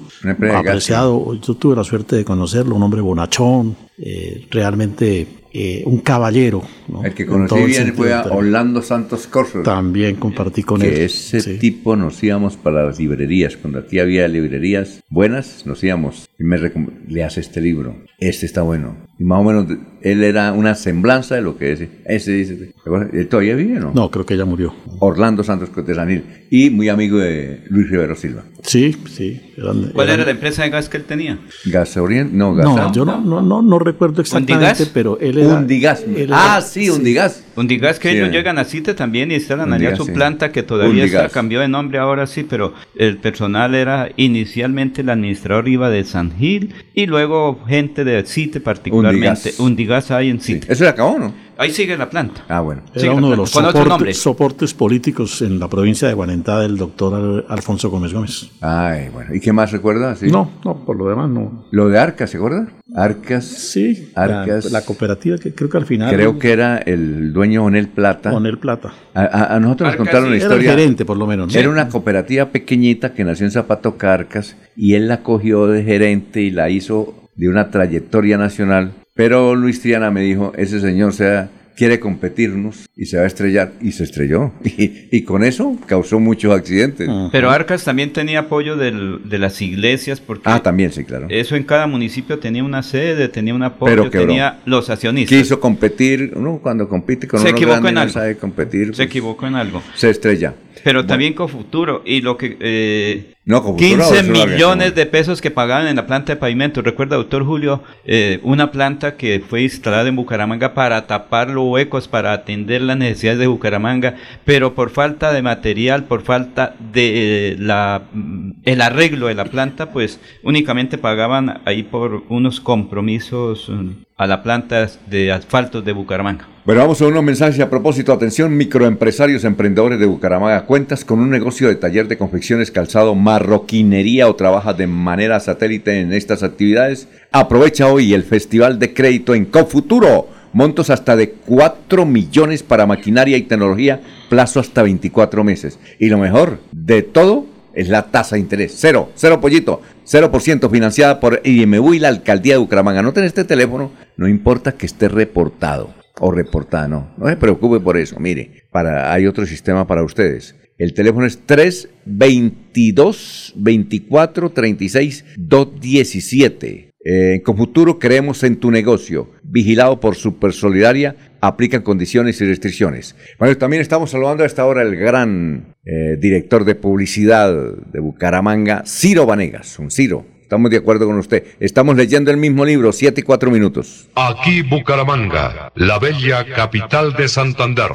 apreciado. 0.55 1.35
Yo 1.41 1.55
tuve 1.55 1.77
la 1.77 1.85
suerte 1.85 2.17
de 2.17 2.25
conocerlo, 2.25 2.75
un 2.75 2.83
hombre 2.83 3.01
bonachón, 3.01 3.77
eh, 3.99 4.47
realmente 4.51 5.27
eh, 5.53 5.83
un 5.87 5.99
caballero. 6.01 6.63
¿no? 6.89 7.03
El 7.05 7.15
que 7.15 7.25
conocí 7.27 7.55
bien 7.57 7.73
sentido 7.73 7.97
fue 7.97 8.13
a. 8.13 8.23
Orlando 8.25 8.83
Santos 8.83 9.27
Corso. 9.27 9.63
También 9.63 10.17
compartí 10.17 10.63
con 10.63 10.81
que 10.81 10.89
él. 10.89 11.01
ese 11.03 11.41
sí. 11.41 11.59
tipo 11.59 11.97
nos 11.97 12.23
íbamos 12.23 12.57
para 12.57 12.85
las 12.85 12.99
librerías. 12.99 13.57
Cuando 13.57 13.79
aquí 13.79 13.99
había 13.99 14.29
librerías 14.29 15.03
buenas, 15.09 15.65
nos 15.67 15.83
íbamos. 15.83 16.29
Y 16.39 16.45
me 16.45 16.59
recom- 16.59 17.07
le 17.09 17.25
hace 17.25 17.41
este 17.41 17.61
libro. 17.61 17.97
Este 18.19 18.45
está 18.47 18.63
bueno. 18.63 18.97
Y 19.19 19.25
más 19.25 19.41
o 19.41 19.45
menos 19.45 19.67
él 20.03 20.23
era 20.23 20.53
una 20.53 20.75
semblanza 20.75 21.37
de 21.37 21.41
lo 21.43 21.57
que 21.57 21.73
ese. 21.73 21.89
Ese 22.05 22.33
dice. 22.33 22.55
¿te 22.57 22.75
acuerdas? 22.79 23.15
¿Él 23.15 23.29
todavía 23.29 23.55
vive 23.55 23.79
o 23.79 23.81
no? 23.81 23.93
No, 23.95 24.11
creo 24.11 24.27
que 24.27 24.37
ya 24.37 24.45
murió. 24.45 24.75
Orlando 24.99 25.43
Santos 25.43 25.71
de 25.75 25.95
Sanil. 25.95 26.25
Y 26.51 26.69
muy 26.71 26.89
amigo 26.91 27.19
de 27.19 27.65
Luis 27.71 27.89
Rivero 27.91 28.15
Silva. 28.15 28.45
Sí, 28.63 28.95
sí. 29.11 29.41
eran- 29.57 29.91
¿Cuál 29.95 30.09
eran- 30.09 30.21
era 30.21 30.25
la 30.27 30.31
empresa 30.33 30.65
de 30.65 30.71
gas 30.71 30.89
que 30.91 30.99
él 30.99 31.05
tenía? 31.05 31.39
Gas 31.65 31.97
Orient, 31.97 32.31
no, 32.33 32.55
Gas 32.55 32.67
No, 32.67 32.93
yo 32.93 33.05
no, 33.07 33.21
no, 33.23 33.41
no, 33.41 33.63
no 33.63 33.79
recuerdo 33.79 34.21
exactamente, 34.21 34.55
¿Undigas? 34.67 34.91
pero 34.93 35.19
él 35.19 35.39
era... 35.39 35.55
Undigas. 35.55 36.05
él 36.15 36.31
Ah, 36.33 36.61
sí, 36.61 36.91
Undigas. 36.91 37.43
Undigas 37.57 37.99
que 37.99 38.11
Sí. 38.11 38.17
ellos 38.17 38.31
llegan 38.31 38.59
a 38.59 38.65
Cite 38.65 38.95
también 38.95 39.31
y 39.31 39.35
instalan 39.35 39.73
allá 39.73 39.97
su 39.97 40.05
sí. 40.05 40.13
planta 40.13 40.53
que 40.53 40.63
todavía 40.63 41.05
está, 41.05 41.29
cambió 41.29 41.61
de 41.61 41.69
nombre 41.69 41.99
ahora 41.99 42.27
sí, 42.27 42.45
pero 42.49 42.75
el 42.97 43.17
personal 43.19 43.75
era 43.75 44.11
inicialmente 44.17 45.01
el 45.03 45.09
administrador 45.11 45.67
iba 45.69 45.89
de 45.91 46.05
San 46.05 46.37
Gil 46.37 46.75
y 46.95 47.07
luego 47.07 47.59
gente 47.67 48.05
de 48.05 48.25
Cite 48.25 48.61
particularmente. 48.61 49.27
Undigas. 49.59 49.61
Undigas 49.61 50.11
hay 50.11 50.31
en 50.31 50.41
Cite. 50.41 50.67
¿Eso 50.73 50.85
se 50.85 50.89
acabó 50.91 51.19
no? 51.19 51.46
Ahí 51.59 51.71
sigue 51.71 51.97
la 51.97 52.11
planta. 52.11 52.45
Ah, 52.49 52.61
bueno. 52.61 52.83
Era 52.95 53.13
uno 53.13 53.31
de 53.31 53.37
los 53.37 53.51
soportes, 53.51 54.75
políticos 54.75 55.41
en 55.43 55.59
la 55.59 55.69
provincia 55.69 56.07
de 56.09 56.15
Guarentá 56.15 56.61
del 56.61 56.77
doctor 56.77 57.15
Al- 57.15 57.45
Alfonso 57.49 57.91
Gómez 57.91 58.13
Gómez. 58.13 58.51
Ay, 58.61 59.09
bueno. 59.13 59.35
¿Y 59.35 59.41
qué 59.41 59.53
más 59.53 59.73
recuerda? 59.73 60.15
Sí. 60.17 60.27
No, 60.31 60.51
no, 60.65 60.85
por 60.85 60.97
lo 60.97 61.09
demás 61.09 61.31
no. 61.31 61.65
Lo 61.71 61.89
de 61.89 61.99
Arcas, 61.99 62.31
¿se 62.31 62.37
acuerda? 62.37 62.69
Arcas. 62.95 63.45
Sí, 63.45 64.11
Arcas. 64.15 64.67
La, 64.67 64.81
la 64.81 64.85
cooperativa 64.87 65.39
que 65.39 65.55
creo 65.55 65.71
que 65.71 65.77
al 65.79 65.87
final... 65.87 66.15
Creo 66.15 66.39
que 66.39 66.53
era 66.53 66.79
el 66.79 67.33
dueño 67.33 67.65
Onel 67.65 67.89
Plata. 67.89 68.33
Onel 68.35 68.59
Plata. 68.59 68.93
A, 69.15 69.23
a- 69.23 69.57
a 69.57 69.61
nosotros 69.61 69.89
Arcas, 69.91 69.99
nos 70.01 70.09
contaron 70.09 70.29
sí. 70.35 70.39
la 70.41 70.45
Era 70.45 70.55
el 70.55 70.61
historia. 70.61 70.71
gerente, 70.73 71.05
por 71.05 71.17
lo 71.17 71.27
menos, 71.27 71.53
¿no? 71.53 71.59
Era 71.59 71.71
una 71.71 71.89
cooperativa 71.89 72.47
pequeñita 72.51 73.15
que 73.15 73.25
nació 73.25 73.47
en 73.47 73.53
Zapato 73.53 73.97
Carcas 73.97 74.57
y 74.77 74.95
él 74.95 75.09
la 75.09 75.23
cogió 75.23 75.67
de 75.67 75.83
gerente 75.85 76.43
y 76.43 76.51
la 76.51 76.69
hizo 76.71 77.15
de 77.35 77.49
una 77.49 77.71
trayectoria 77.71 78.39
nacional 78.39 78.93
Pero 79.17 79.55
Luis 79.57 79.81
Triana 79.81 80.11
me 80.13 80.21
dijo, 80.21 80.53
ese 80.57 80.79
señor 80.81 81.13
sea 81.13 81.49
quiere 81.77 82.01
competirnos 82.01 82.89
y 82.97 83.05
se 83.05 83.19
va 83.19 83.25
a 83.25 83.27
estrellar 83.27 83.73
y 83.83 83.93
se 83.93 84.05
estrelló 84.05 84.51
y, 84.65 85.09
y 85.15 85.23
con 85.25 85.45
eso 85.45 85.77
causó 85.87 86.19
muchos 86.19 86.55
accidentes. 86.55 87.07
Pero 87.33 87.51
Arcas 87.51 87.85
también 87.85 88.15
tenía 88.15 88.41
apoyo 88.41 88.77
del- 88.77 89.29
de 89.29 89.39
las 89.39 89.61
iglesias 89.61 90.19
porque 90.21 90.45
Ah, 90.47 90.63
también 90.63 90.91
sí, 90.91 91.05
claro. 91.05 91.27
eso 91.29 91.55
en 91.55 91.65
cada 91.65 91.87
municipio 91.87 92.39
tenía 92.39 92.65
una 92.65 92.83
sede, 92.83 93.29
tenía 93.29 93.55
un 93.55 93.63
apoyo, 93.63 94.09
tenía 94.09 94.61
los 94.65 94.89
accionistas. 94.89 95.37
Quiso 95.39 95.61
competir, 95.61 96.33
uno 96.35 96.61
cuando 96.63 96.89
compite 96.89 97.29
con 97.29 97.41
Se 97.41 97.49
uno 97.49 97.57
equivocó 97.59 97.81
grande 97.83 97.89
en 98.01 98.07
no 98.07 98.09
sabe 98.13 98.37
competir, 98.39 98.85
Se 98.87 98.93
pues, 98.93 99.01
equivocó 99.01 99.47
en 99.47 99.57
algo. 99.57 99.83
se 99.95 100.09
estrella. 100.09 100.55
Pero 100.83 101.05
también 101.05 101.35
con 101.35 101.49
futuro 101.51 102.03
y 102.07 102.23
lo 102.23 102.39
que 102.39 102.57
eh, 102.59 103.35
No, 103.47 103.63
con 103.63 103.79
Futuro 103.79 104.03
15 104.03 104.19
es 104.19 104.29
una 104.29 104.45
millones 104.45 104.97
de 104.97 105.07
pesos 105.07 105.41
que 105.41 105.53
pagaban 105.53 105.87
en 105.87 105.95
la 105.95 106.07
planta 106.09 106.33
de 106.33 106.37
pavimento. 106.37 106.83
Recuerda, 106.83 107.15
doctor 107.15 107.45
Julio, 107.45 107.81
eh, 108.05 108.41
una 108.43 108.73
planta 108.73 109.17
que 109.17 109.39
fue 109.39 109.63
instalada 109.63 110.09
en 110.09 110.17
Bucaramanga 110.17 110.75
para 110.75 111.07
tapar 111.07 111.51
los 111.51 111.65
huecos, 111.69 112.09
para 112.09 112.33
atender 112.33 112.83
las 112.83 112.97
necesidades 112.97 113.39
de 113.39 113.47
Bucaramanga, 113.47 114.17
pero 114.45 114.75
por 114.75 114.91
falta 114.91 115.33
de 115.33 115.43
material, 115.43 116.07
por 116.07 116.23
falta 116.23 116.75
de 116.93 117.53
eh, 117.53 117.57
la 117.57 118.03
mm, 118.13 118.51
el 118.65 118.81
arreglo 118.81 119.29
de 119.29 119.35
la 119.37 119.45
planta, 119.45 119.93
pues 119.93 120.19
únicamente 120.43 120.99
pagaban 120.99 121.61
ahí 121.67 121.85
por 121.85 122.25
unos 122.29 122.61
compromisos 122.61 123.69
mm, 123.69 123.91
a 124.17 124.27
la 124.27 124.43
planta 124.43 124.89
de 125.07 125.31
asfaltos 125.31 125.85
de 125.85 125.93
Bucaramanga. 125.93 126.56
Bueno, 126.67 126.81
vamos 126.81 127.01
a 127.01 127.07
unos 127.07 127.23
mensajes 127.23 127.61
a 127.61 127.71
propósito. 127.71 128.13
Atención, 128.13 128.57
microempresarios, 128.57 129.45
emprendedores 129.45 130.01
de 130.01 130.07
Bucaramanga. 130.07 130.67
¿Cuentas 130.67 131.05
con 131.05 131.21
un 131.21 131.31
negocio 131.31 131.69
de 131.69 131.77
taller 131.77 132.09
de 132.09 132.19
confecciones, 132.19 132.73
calzado, 132.73 133.15
marroquinería 133.15 134.29
o 134.29 134.35
trabajas 134.35 134.77
de 134.77 134.89
manera 134.89 135.39
satélite 135.39 136.01
en 136.01 136.13
estas 136.13 136.43
actividades? 136.43 137.07
Aprovecha 137.31 137.87
hoy 137.87 138.15
el 138.15 138.25
Festival 138.25 138.81
de 138.81 138.93
Crédito 138.93 139.37
en 139.37 139.45
Cofuturo. 139.45 140.27
Montos 140.53 140.91
hasta 140.91 141.15
de 141.15 141.31
4 141.31 142.05
millones 142.05 142.65
para 142.65 142.85
maquinaria 142.85 143.37
y 143.37 143.43
tecnología, 143.43 144.01
plazo 144.29 144.59
hasta 144.59 144.83
24 144.83 145.45
meses. 145.45 145.79
Y 146.01 146.09
lo 146.09 146.19
mejor 146.19 146.59
de 146.73 147.03
todo 147.03 147.47
es 147.75 147.89
la 147.89 148.11
tasa 148.11 148.35
de 148.35 148.41
interés. 148.41 148.75
Cero, 148.77 149.13
cero 149.15 149.41
pollito, 149.41 149.83
cero 150.03 150.33
por 150.33 150.43
ciento 150.43 150.69
financiada 150.69 151.21
por 151.21 151.43
IMU 151.45 151.95
y 151.95 152.01
la 152.01 152.09
Alcaldía 152.09 152.55
de 152.55 152.59
Bucaramanga. 152.59 152.99
Anoten 152.99 153.23
este 153.23 153.45
teléfono, 153.45 153.93
no 154.17 154.27
importa 154.27 154.73
que 154.73 154.87
esté 154.87 155.07
reportado 155.07 156.06
o 156.21 156.31
reportada, 156.31 156.89
no. 156.89 157.15
No 157.17 157.29
se 157.29 157.37
preocupe 157.37 157.81
por 157.81 157.97
eso. 157.97 158.21
Mire, 158.21 158.65
para, 158.71 159.13
hay 159.13 159.27
otro 159.27 159.47
sistema 159.47 159.87
para 159.87 160.03
ustedes. 160.03 160.55
El 160.79 160.95
teléfono 160.95 161.27
es 161.27 161.39
322 161.47 163.55
24 163.57 164.51
36 164.51 165.25
217. 165.39 166.87
Eh, 167.09 167.35
en 167.35 167.41
Confuturo 167.41 167.99
creemos 167.99 168.43
en 168.43 168.57
tu 168.57 168.71
negocio. 168.71 169.31
Vigilado 169.43 170.01
por 170.01 170.17
Super 170.17 170.53
Solidaria, 170.53 171.17
aplican 171.41 171.83
condiciones 171.83 172.41
y 172.41 172.47
restricciones. 172.47 173.15
Bueno, 173.39 173.57
también 173.57 173.81
estamos 173.81 174.11
saludando 174.11 174.43
a 174.43 174.47
esta 174.47 174.67
hora 174.67 174.83
el 174.83 174.97
gran 174.97 175.77
eh, 175.85 176.17
director 176.19 176.65
de 176.65 176.75
publicidad 176.75 177.55
de 177.55 178.01
Bucaramanga, 178.01 178.83
Ciro 178.87 179.25
Vanegas. 179.25 179.79
Un 179.79 179.91
Ciro, 179.91 180.27
estamos 180.47 180.71
de 180.71 180.77
acuerdo 180.77 181.07
con 181.07 181.19
usted. 181.19 181.45
Estamos 181.59 181.97
leyendo 181.97 182.31
el 182.31 182.37
mismo 182.37 182.65
libro, 182.65 182.93
7 182.93 183.21
y 183.21 183.25
4 183.25 183.51
minutos. 183.51 184.09
Aquí 184.15 184.63
Bucaramanga, 184.63 185.73
la 185.75 185.99
bella 185.99 186.45
capital 186.45 187.15
de 187.15 187.27
Santander. 187.27 187.91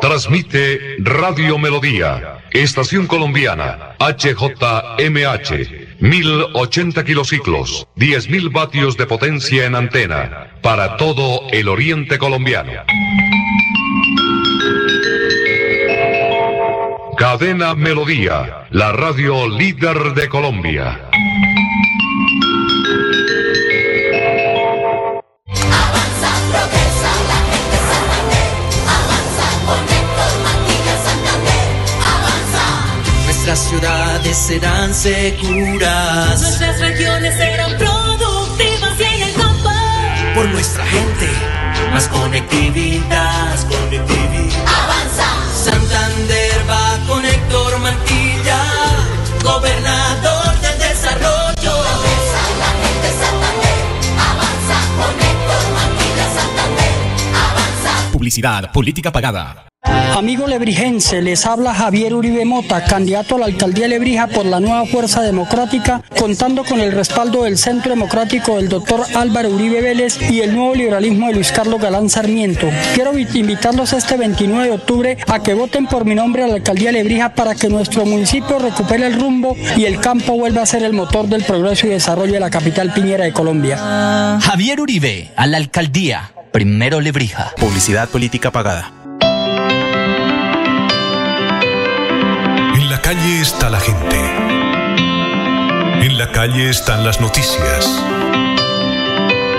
Transmite 0.00 0.96
Radio 0.98 1.58
Melodía, 1.58 2.40
Estación 2.52 3.06
Colombiana, 3.06 3.94
HJMH, 4.00 5.50
1080 6.00 7.04
kilociclos, 7.04 7.86
10.000 7.96 8.52
vatios 8.52 8.96
de 8.96 9.06
potencia 9.06 9.64
en 9.64 9.76
antena, 9.76 10.58
para 10.60 10.96
todo 10.96 11.42
el 11.52 11.68
oriente 11.68 12.18
colombiano. 12.18 12.72
Cadena 17.18 17.74
Melodía, 17.74 18.68
la 18.70 18.92
radio 18.92 19.48
líder 19.48 20.14
de 20.14 20.28
Colombia. 20.28 21.00
Avanza, 25.50 26.30
progresa, 26.52 27.10
la 27.26 27.38
gente 27.50 27.76
Santander. 27.90 28.50
Avanza, 28.86 29.46
con 29.66 29.82
Héctor 29.96 30.32
Mantilla 30.44 30.96
Santander. 31.02 31.66
Avanza. 32.06 32.66
Nuestras 33.24 33.58
ciudades 33.68 34.36
serán 34.36 34.94
seguras. 34.94 36.40
Nuestras 36.40 36.78
regiones 36.78 37.34
serán 37.34 37.76
productivas 37.78 39.00
y 39.00 39.02
en 39.02 39.22
el 39.24 39.34
campo. 39.34 39.70
Por 40.36 40.48
nuestra 40.50 40.86
gente, 40.86 41.28
más 41.90 42.06
conectividad. 42.06 43.50
Más 43.50 43.64
conectividad. 43.64 44.17
Publicidad, 58.32 58.70
política 58.72 59.10
pagada. 59.10 59.64
Amigo 60.14 60.46
lebrijense, 60.46 61.22
les 61.22 61.46
habla 61.46 61.72
Javier 61.72 62.12
Uribe 62.12 62.44
Mota, 62.44 62.84
candidato 62.84 63.36
a 63.36 63.38
la 63.38 63.46
alcaldía 63.46 63.84
de 63.84 63.90
Lebrija 63.90 64.26
por 64.26 64.44
la 64.44 64.60
nueva 64.60 64.84
Fuerza 64.84 65.22
Democrática, 65.22 66.02
contando 66.18 66.62
con 66.64 66.80
el 66.80 66.92
respaldo 66.92 67.44
del 67.44 67.56
Centro 67.56 67.90
Democrático 67.90 68.56
del 68.56 68.68
doctor 68.68 69.00
Álvaro 69.14 69.48
Uribe 69.48 69.80
Vélez 69.80 70.18
y 70.30 70.40
el 70.40 70.54
nuevo 70.54 70.74
liberalismo 70.74 71.28
de 71.28 71.34
Luis 71.34 71.52
Carlos 71.52 71.80
Galán 71.80 72.10
Sarmiento. 72.10 72.68
Quiero 72.94 73.12
vi- 73.12 73.26
invitarlos 73.32 73.94
este 73.94 74.16
29 74.18 74.64
de 74.66 74.72
octubre 74.72 75.16
a 75.26 75.42
que 75.42 75.54
voten 75.54 75.86
por 75.86 76.04
mi 76.04 76.14
nombre 76.14 76.42
a 76.42 76.48
la 76.48 76.56
alcaldía 76.56 76.88
de 76.92 76.98
Lebrija 77.04 77.32
para 77.34 77.54
que 77.54 77.68
nuestro 77.70 78.04
municipio 78.04 78.58
recupere 78.58 79.06
el 79.06 79.18
rumbo 79.18 79.56
y 79.76 79.84
el 79.86 80.00
campo 80.00 80.34
vuelva 80.34 80.62
a 80.62 80.66
ser 80.66 80.82
el 80.82 80.92
motor 80.92 81.28
del 81.28 81.44
progreso 81.44 81.86
y 81.86 81.90
desarrollo 81.90 82.32
de 82.34 82.40
la 82.40 82.50
capital 82.50 82.92
piñera 82.92 83.24
de 83.24 83.32
Colombia. 83.32 84.38
Javier 84.42 84.80
Uribe, 84.82 85.30
a 85.36 85.46
la 85.46 85.56
alcaldía. 85.56 86.32
Primero 86.58 87.00
Lebrija. 87.00 87.52
Publicidad 87.56 88.08
política 88.08 88.50
pagada. 88.50 88.90
En 92.74 92.90
la 92.90 93.00
calle 93.00 93.40
está 93.40 93.70
la 93.70 93.78
gente. 93.78 94.18
En 96.04 96.18
la 96.18 96.32
calle 96.32 96.68
están 96.68 97.04
las 97.04 97.20
noticias. 97.20 98.02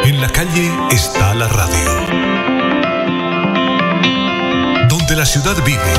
En 0.04 0.20
la 0.20 0.28
calle 0.28 0.74
está 0.92 1.34
la 1.36 1.48
radio. 1.48 1.90
Donde 4.90 5.16
la 5.16 5.26
ciudad 5.26 5.56
vive, 5.64 5.94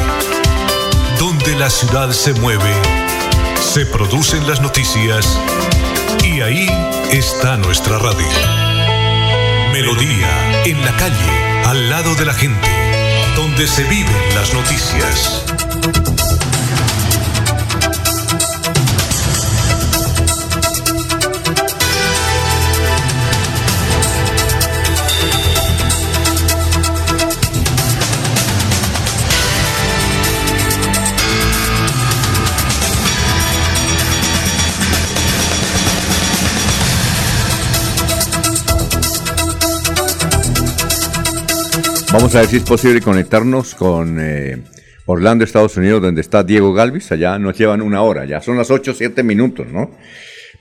donde 1.19 1.57
la 1.57 1.71
ciudad 1.71 2.11
se 2.11 2.35
mueve, 2.35 2.75
se 3.59 3.87
producen 3.87 4.47
las 4.47 4.61
noticias 4.61 5.41
y 6.23 6.43
ahí 6.43 6.69
está 7.11 7.57
nuestra 7.57 7.97
radio. 7.97 8.29
Melodía, 9.73 10.50
en 10.65 10.85
la 10.85 10.95
calle, 10.97 11.17
al 11.65 11.89
lado 11.89 12.15
de 12.15 12.25
la 12.25 12.35
gente, 12.35 12.69
donde 13.35 13.67
se 13.67 13.85
viven 13.85 14.35
las 14.35 14.53
noticias. 14.53 15.45
Vamos 42.13 42.35
a 42.35 42.41
ver 42.41 42.49
si 42.49 42.57
es 42.57 42.65
posible 42.65 43.01
conectarnos 43.01 43.77
con 43.77 44.19
eh, 44.21 44.59
Orlando, 45.07 45.45
Estados 45.45 45.77
Unidos, 45.77 46.03
donde 46.03 46.21
está 46.21 46.43
Diego 46.43 46.73
Galvis. 46.73 47.13
Allá 47.13 47.39
nos 47.39 47.57
llevan 47.57 47.81
una 47.83 48.03
hora, 48.03 48.25
ya 48.25 48.41
son 48.41 48.57
las 48.57 48.69
8 48.69 48.91
o 48.91 48.95
7 48.95 49.23
minutos, 49.23 49.69
¿no? 49.69 49.93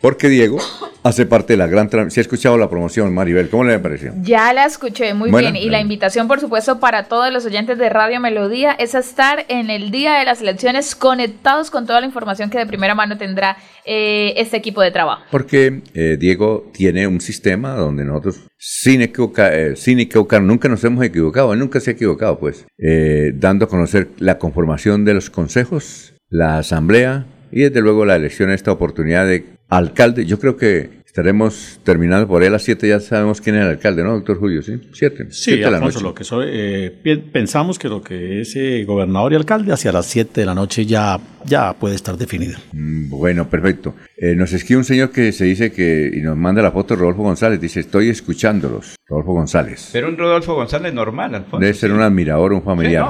Porque 0.01 0.29
Diego 0.29 0.59
hace 1.03 1.25
parte 1.25 1.53
de 1.53 1.57
la 1.57 1.67
gran... 1.67 1.89
Si 2.09 2.19
ha 2.19 2.21
escuchado 2.21 2.57
la 2.57 2.69
promoción, 2.69 3.13
Maribel, 3.13 3.49
¿cómo 3.49 3.65
le 3.65 3.79
pareció? 3.79 4.13
Ya 4.21 4.53
la 4.53 4.65
escuché 4.65 5.13
muy 5.13 5.29
Bueno, 5.29 5.51
bien. 5.51 5.61
Y 5.63 5.69
la 5.69 5.81
invitación, 5.81 6.27
por 6.29 6.39
supuesto, 6.39 6.79
para 6.79 7.09
todos 7.09 7.33
los 7.33 7.45
oyentes 7.45 7.77
de 7.77 7.89
Radio 7.89 8.21
Melodía 8.21 8.71
es 8.71 8.95
a 8.95 8.99
estar 8.99 9.45
en 9.49 9.69
el 9.69 9.91
día 9.91 10.19
de 10.19 10.23
las 10.25 10.41
elecciones 10.41 10.95
conectados 10.95 11.69
con 11.69 11.85
toda 11.85 11.99
la 11.99 12.05
información 12.05 12.49
que 12.49 12.57
de 12.57 12.65
primera 12.65 12.95
mano 12.95 13.17
tendrá 13.17 13.57
eh, 13.85 14.33
este 14.37 14.55
equipo 14.55 14.81
de 14.81 14.91
trabajo. 14.91 15.23
Porque 15.31 15.81
eh, 15.93 16.15
Diego 16.17 16.69
tiene 16.73 17.05
un 17.05 17.19
sistema 17.19 17.73
donde 17.75 18.05
nosotros, 18.05 18.39
sin, 18.57 19.01
equivoca- 19.01 19.51
eh, 19.53 19.75
sin 19.75 19.99
equivocar, 19.99 20.41
nunca 20.41 20.69
nos 20.69 20.81
hemos 20.85 21.03
equivocado, 21.03 21.53
nunca 21.57 21.81
se 21.81 21.91
ha 21.91 21.93
equivocado, 21.93 22.39
pues, 22.39 22.65
eh, 22.77 23.31
dando 23.35 23.65
a 23.65 23.67
conocer 23.67 24.07
la 24.17 24.37
conformación 24.37 25.03
de 25.03 25.13
los 25.13 25.29
consejos, 25.29 26.13
la 26.29 26.59
asamblea 26.59 27.25
y 27.51 27.61
desde 27.63 27.81
luego 27.81 28.05
la 28.05 28.15
elección, 28.15 28.51
esta 28.51 28.71
oportunidad 28.71 29.25
de 29.25 29.58
alcalde. 29.69 30.25
Yo 30.25 30.39
creo 30.39 30.57
que 30.57 30.99
estaremos 31.05 31.79
terminando 31.83 32.27
por 32.27 32.41
ahí 32.41 32.47
a 32.47 32.51
las 32.51 32.61
7, 32.63 32.87
ya 32.87 32.99
sabemos 32.99 33.41
quién 33.41 33.55
es 33.55 33.63
el 33.63 33.69
alcalde, 33.69 34.03
¿no, 34.03 34.13
doctor 34.13 34.37
Julio? 34.39 34.61
Sí, 34.61 34.79
7. 34.93 35.27
Sí, 35.31 35.61
Alfonso, 35.63 36.01
lo 36.01 36.13
que 36.13 36.23
soy, 36.23 36.45
eh, 36.49 37.23
pensamos 37.33 37.79
que 37.79 37.89
lo 37.89 38.01
que 38.01 38.41
es 38.41 38.55
eh, 38.55 38.83
gobernador 38.85 39.33
y 39.33 39.35
alcalde 39.35 39.73
hacia 39.73 39.91
las 39.91 40.05
7 40.05 40.41
de 40.41 40.45
la 40.45 40.53
noche 40.53 40.85
ya, 40.85 41.19
ya 41.45 41.73
puede 41.73 41.95
estar 41.95 42.15
definido. 42.15 42.57
Mm, 42.73 43.09
Bueno, 43.09 43.49
perfecto. 43.49 43.95
Eh, 44.17 44.35
nos 44.35 44.53
escribe 44.53 44.77
un 44.77 44.85
señor 44.85 45.09
que 45.09 45.31
se 45.31 45.45
dice 45.45 45.71
que, 45.71 46.11
y 46.13 46.21
nos 46.21 46.37
manda 46.37 46.61
la 46.61 46.71
foto 46.71 46.93
de 46.93 47.01
Rodolfo 47.01 47.23
González, 47.23 47.59
dice, 47.59 47.79
estoy 47.79 48.09
escuchándolos, 48.09 48.95
Rodolfo 49.07 49.33
González. 49.33 49.89
Pero 49.91 50.09
un 50.09 50.17
Rodolfo 50.17 50.53
González 50.53 50.93
normal, 50.93 51.33
Alfonso. 51.33 51.59
Debe 51.59 51.73
ser 51.73 51.91
un 51.91 52.01
admirador, 52.01 52.53
un 52.53 52.61
familiar. 52.61 53.03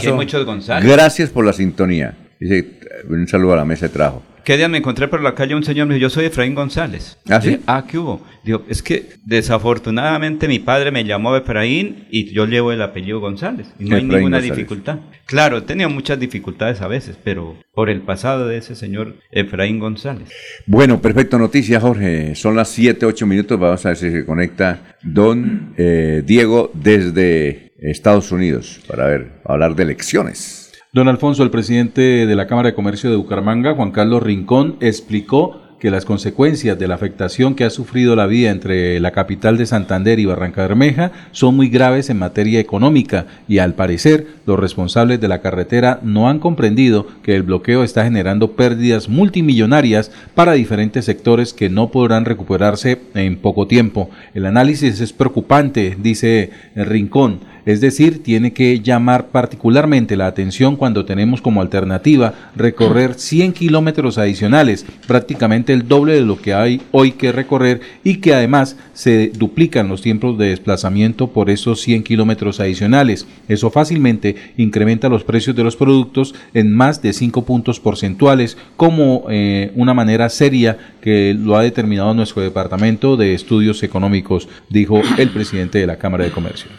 Sí, 0.00 0.08
no, 0.08 0.16
muchos 0.16 0.44
González. 0.46 0.90
gracias 0.90 1.28
por 1.30 1.44
la 1.44 1.52
sintonía. 1.52 2.16
Dice, 2.40 2.80
un 3.08 3.28
saludo 3.28 3.52
a 3.52 3.56
la 3.56 3.64
mesa 3.66 3.86
de 3.86 3.92
trabajo. 3.92 4.22
¿Qué 4.44 4.56
día 4.58 4.68
me 4.68 4.78
encontré 4.78 5.08
por 5.08 5.22
la 5.22 5.34
calle 5.34 5.54
un 5.54 5.64
señor? 5.64 5.86
Me 5.86 5.94
dijo, 5.94 6.02
yo 6.02 6.10
soy 6.10 6.26
Efraín 6.26 6.54
González. 6.54 7.16
¿Ah, 7.30 7.40
sí? 7.40 7.48
Dije, 7.50 7.62
Ah, 7.66 7.84
¿qué 7.90 7.96
hubo? 7.98 8.20
Digo, 8.44 8.62
es 8.68 8.82
que 8.82 9.14
desafortunadamente 9.24 10.48
mi 10.48 10.58
padre 10.58 10.90
me 10.90 11.04
llamó 11.04 11.34
Efraín 11.34 12.06
y 12.10 12.30
yo 12.32 12.44
llevo 12.46 12.70
el 12.72 12.82
apellido 12.82 13.20
González. 13.20 13.68
Y 13.78 13.84
no 13.84 13.96
hay 13.96 14.02
ninguna 14.02 14.36
González. 14.38 14.50
dificultad. 14.56 14.98
Claro, 15.26 15.58
he 15.58 15.62
tenido 15.62 15.88
muchas 15.88 16.20
dificultades 16.20 16.82
a 16.82 16.88
veces, 16.88 17.16
pero 17.24 17.56
por 17.72 17.88
el 17.88 18.02
pasado 18.02 18.46
de 18.46 18.58
ese 18.58 18.74
señor 18.74 19.16
Efraín 19.32 19.78
González. 19.78 20.28
Bueno, 20.66 21.00
perfecto, 21.00 21.38
noticia, 21.38 21.80
Jorge. 21.80 22.34
Son 22.34 22.54
las 22.54 22.68
7, 22.68 23.06
8 23.06 23.26
minutos. 23.26 23.58
Vamos 23.58 23.84
a 23.86 23.88
ver 23.90 23.96
si 23.96 24.10
se 24.10 24.26
conecta 24.26 24.96
don 25.02 25.72
eh, 25.78 26.22
Diego 26.26 26.70
desde 26.74 27.72
Estados 27.78 28.30
Unidos 28.30 28.80
para 28.86 29.06
ver, 29.06 29.40
hablar 29.44 29.74
de 29.74 29.84
elecciones. 29.84 30.63
Don 30.94 31.08
Alfonso, 31.08 31.42
el 31.42 31.50
presidente 31.50 32.24
de 32.24 32.36
la 32.36 32.46
Cámara 32.46 32.68
de 32.68 32.74
Comercio 32.76 33.10
de 33.10 33.16
Bucaramanga, 33.16 33.74
Juan 33.74 33.90
Carlos 33.90 34.22
Rincón, 34.22 34.76
explicó 34.78 35.60
que 35.80 35.90
las 35.90 36.04
consecuencias 36.04 36.78
de 36.78 36.86
la 36.86 36.94
afectación 36.94 37.56
que 37.56 37.64
ha 37.64 37.70
sufrido 37.70 38.14
la 38.14 38.26
vía 38.26 38.52
entre 38.52 39.00
la 39.00 39.10
capital 39.10 39.58
de 39.58 39.66
Santander 39.66 40.20
y 40.20 40.24
Barranca 40.24 40.62
Bermeja 40.62 41.10
son 41.32 41.56
muy 41.56 41.68
graves 41.68 42.10
en 42.10 42.20
materia 42.20 42.60
económica 42.60 43.26
y 43.48 43.58
al 43.58 43.74
parecer 43.74 44.28
los 44.46 44.56
responsables 44.56 45.20
de 45.20 45.26
la 45.26 45.40
carretera 45.40 45.98
no 46.04 46.28
han 46.28 46.38
comprendido 46.38 47.08
que 47.24 47.34
el 47.34 47.42
bloqueo 47.42 47.82
está 47.82 48.04
generando 48.04 48.52
pérdidas 48.52 49.08
multimillonarias 49.08 50.12
para 50.36 50.52
diferentes 50.52 51.06
sectores 51.06 51.52
que 51.52 51.70
no 51.70 51.90
podrán 51.90 52.24
recuperarse 52.24 53.00
en 53.14 53.36
poco 53.36 53.66
tiempo. 53.66 54.10
El 54.32 54.46
análisis 54.46 55.00
es 55.00 55.12
preocupante, 55.12 55.96
dice 56.00 56.50
Rincón. 56.76 57.40
Es 57.66 57.80
decir, 57.80 58.22
tiene 58.22 58.52
que 58.52 58.80
llamar 58.80 59.28
particularmente 59.28 60.16
la 60.16 60.26
atención 60.26 60.76
cuando 60.76 61.04
tenemos 61.04 61.40
como 61.40 61.62
alternativa 61.62 62.34
recorrer 62.54 63.14
100 63.14 63.52
kilómetros 63.52 64.18
adicionales, 64.18 64.84
prácticamente 65.06 65.72
el 65.72 65.88
doble 65.88 66.14
de 66.14 66.20
lo 66.20 66.40
que 66.40 66.52
hay 66.54 66.82
hoy 66.92 67.12
que 67.12 67.32
recorrer 67.32 67.80
y 68.02 68.16
que 68.16 68.34
además 68.34 68.76
se 68.92 69.28
duplican 69.28 69.88
los 69.88 70.02
tiempos 70.02 70.36
de 70.38 70.48
desplazamiento 70.48 71.28
por 71.28 71.50
esos 71.50 71.80
100 71.80 72.02
kilómetros 72.02 72.60
adicionales. 72.60 73.26
Eso 73.48 73.70
fácilmente 73.70 74.36
incrementa 74.56 75.08
los 75.08 75.24
precios 75.24 75.56
de 75.56 75.64
los 75.64 75.76
productos 75.76 76.34
en 76.52 76.74
más 76.74 77.00
de 77.02 77.12
5 77.12 77.44
puntos 77.44 77.80
porcentuales 77.80 78.58
como 78.76 79.24
eh, 79.30 79.72
una 79.74 79.94
manera 79.94 80.28
seria 80.28 80.76
que 81.00 81.34
lo 81.38 81.56
ha 81.56 81.62
determinado 81.62 82.14
nuestro 82.14 82.42
Departamento 82.42 83.16
de 83.16 83.34
Estudios 83.34 83.82
Económicos, 83.82 84.48
dijo 84.68 85.00
el 85.18 85.30
presidente 85.30 85.78
de 85.78 85.86
la 85.86 85.96
Cámara 85.96 86.24
de 86.24 86.30
Comercio. 86.30 86.70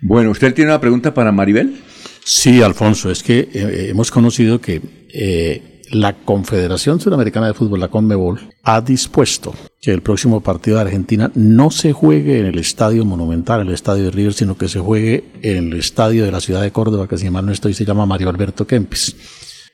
Bueno, 0.00 0.30
¿usted 0.30 0.54
tiene 0.54 0.70
una 0.70 0.80
pregunta 0.80 1.12
para 1.12 1.32
Maribel? 1.32 1.80
Sí, 2.24 2.62
Alfonso, 2.62 3.10
es 3.10 3.22
que 3.22 3.48
eh, 3.52 3.88
hemos 3.90 4.10
conocido 4.10 4.60
que 4.60 4.80
eh, 5.12 5.82
la 5.90 6.12
Confederación 6.12 7.00
Sudamericana 7.00 7.48
de 7.48 7.54
Fútbol, 7.54 7.80
la 7.80 7.88
CONMEBOL, 7.88 8.38
ha 8.62 8.80
dispuesto 8.80 9.54
que 9.80 9.92
el 9.92 10.02
próximo 10.02 10.40
partido 10.40 10.76
de 10.76 10.82
Argentina 10.82 11.32
no 11.34 11.70
se 11.70 11.92
juegue 11.92 12.38
en 12.38 12.46
el 12.46 12.58
Estadio 12.58 13.04
Monumental, 13.04 13.62
en 13.62 13.68
el 13.68 13.74
Estadio 13.74 14.04
de 14.04 14.10
River, 14.12 14.34
sino 14.34 14.56
que 14.56 14.68
se 14.68 14.78
juegue 14.78 15.24
en 15.42 15.72
el 15.72 15.78
Estadio 15.78 16.24
de 16.24 16.32
la 16.32 16.40
ciudad 16.40 16.62
de 16.62 16.70
Córdoba, 16.70 17.08
que 17.08 17.18
si 17.18 17.28
mal 17.30 17.46
no 17.46 17.52
estoy 17.52 17.74
se 17.74 17.84
llama 17.84 18.06
Mario 18.06 18.28
Alberto 18.28 18.66
Kempis. 18.66 19.16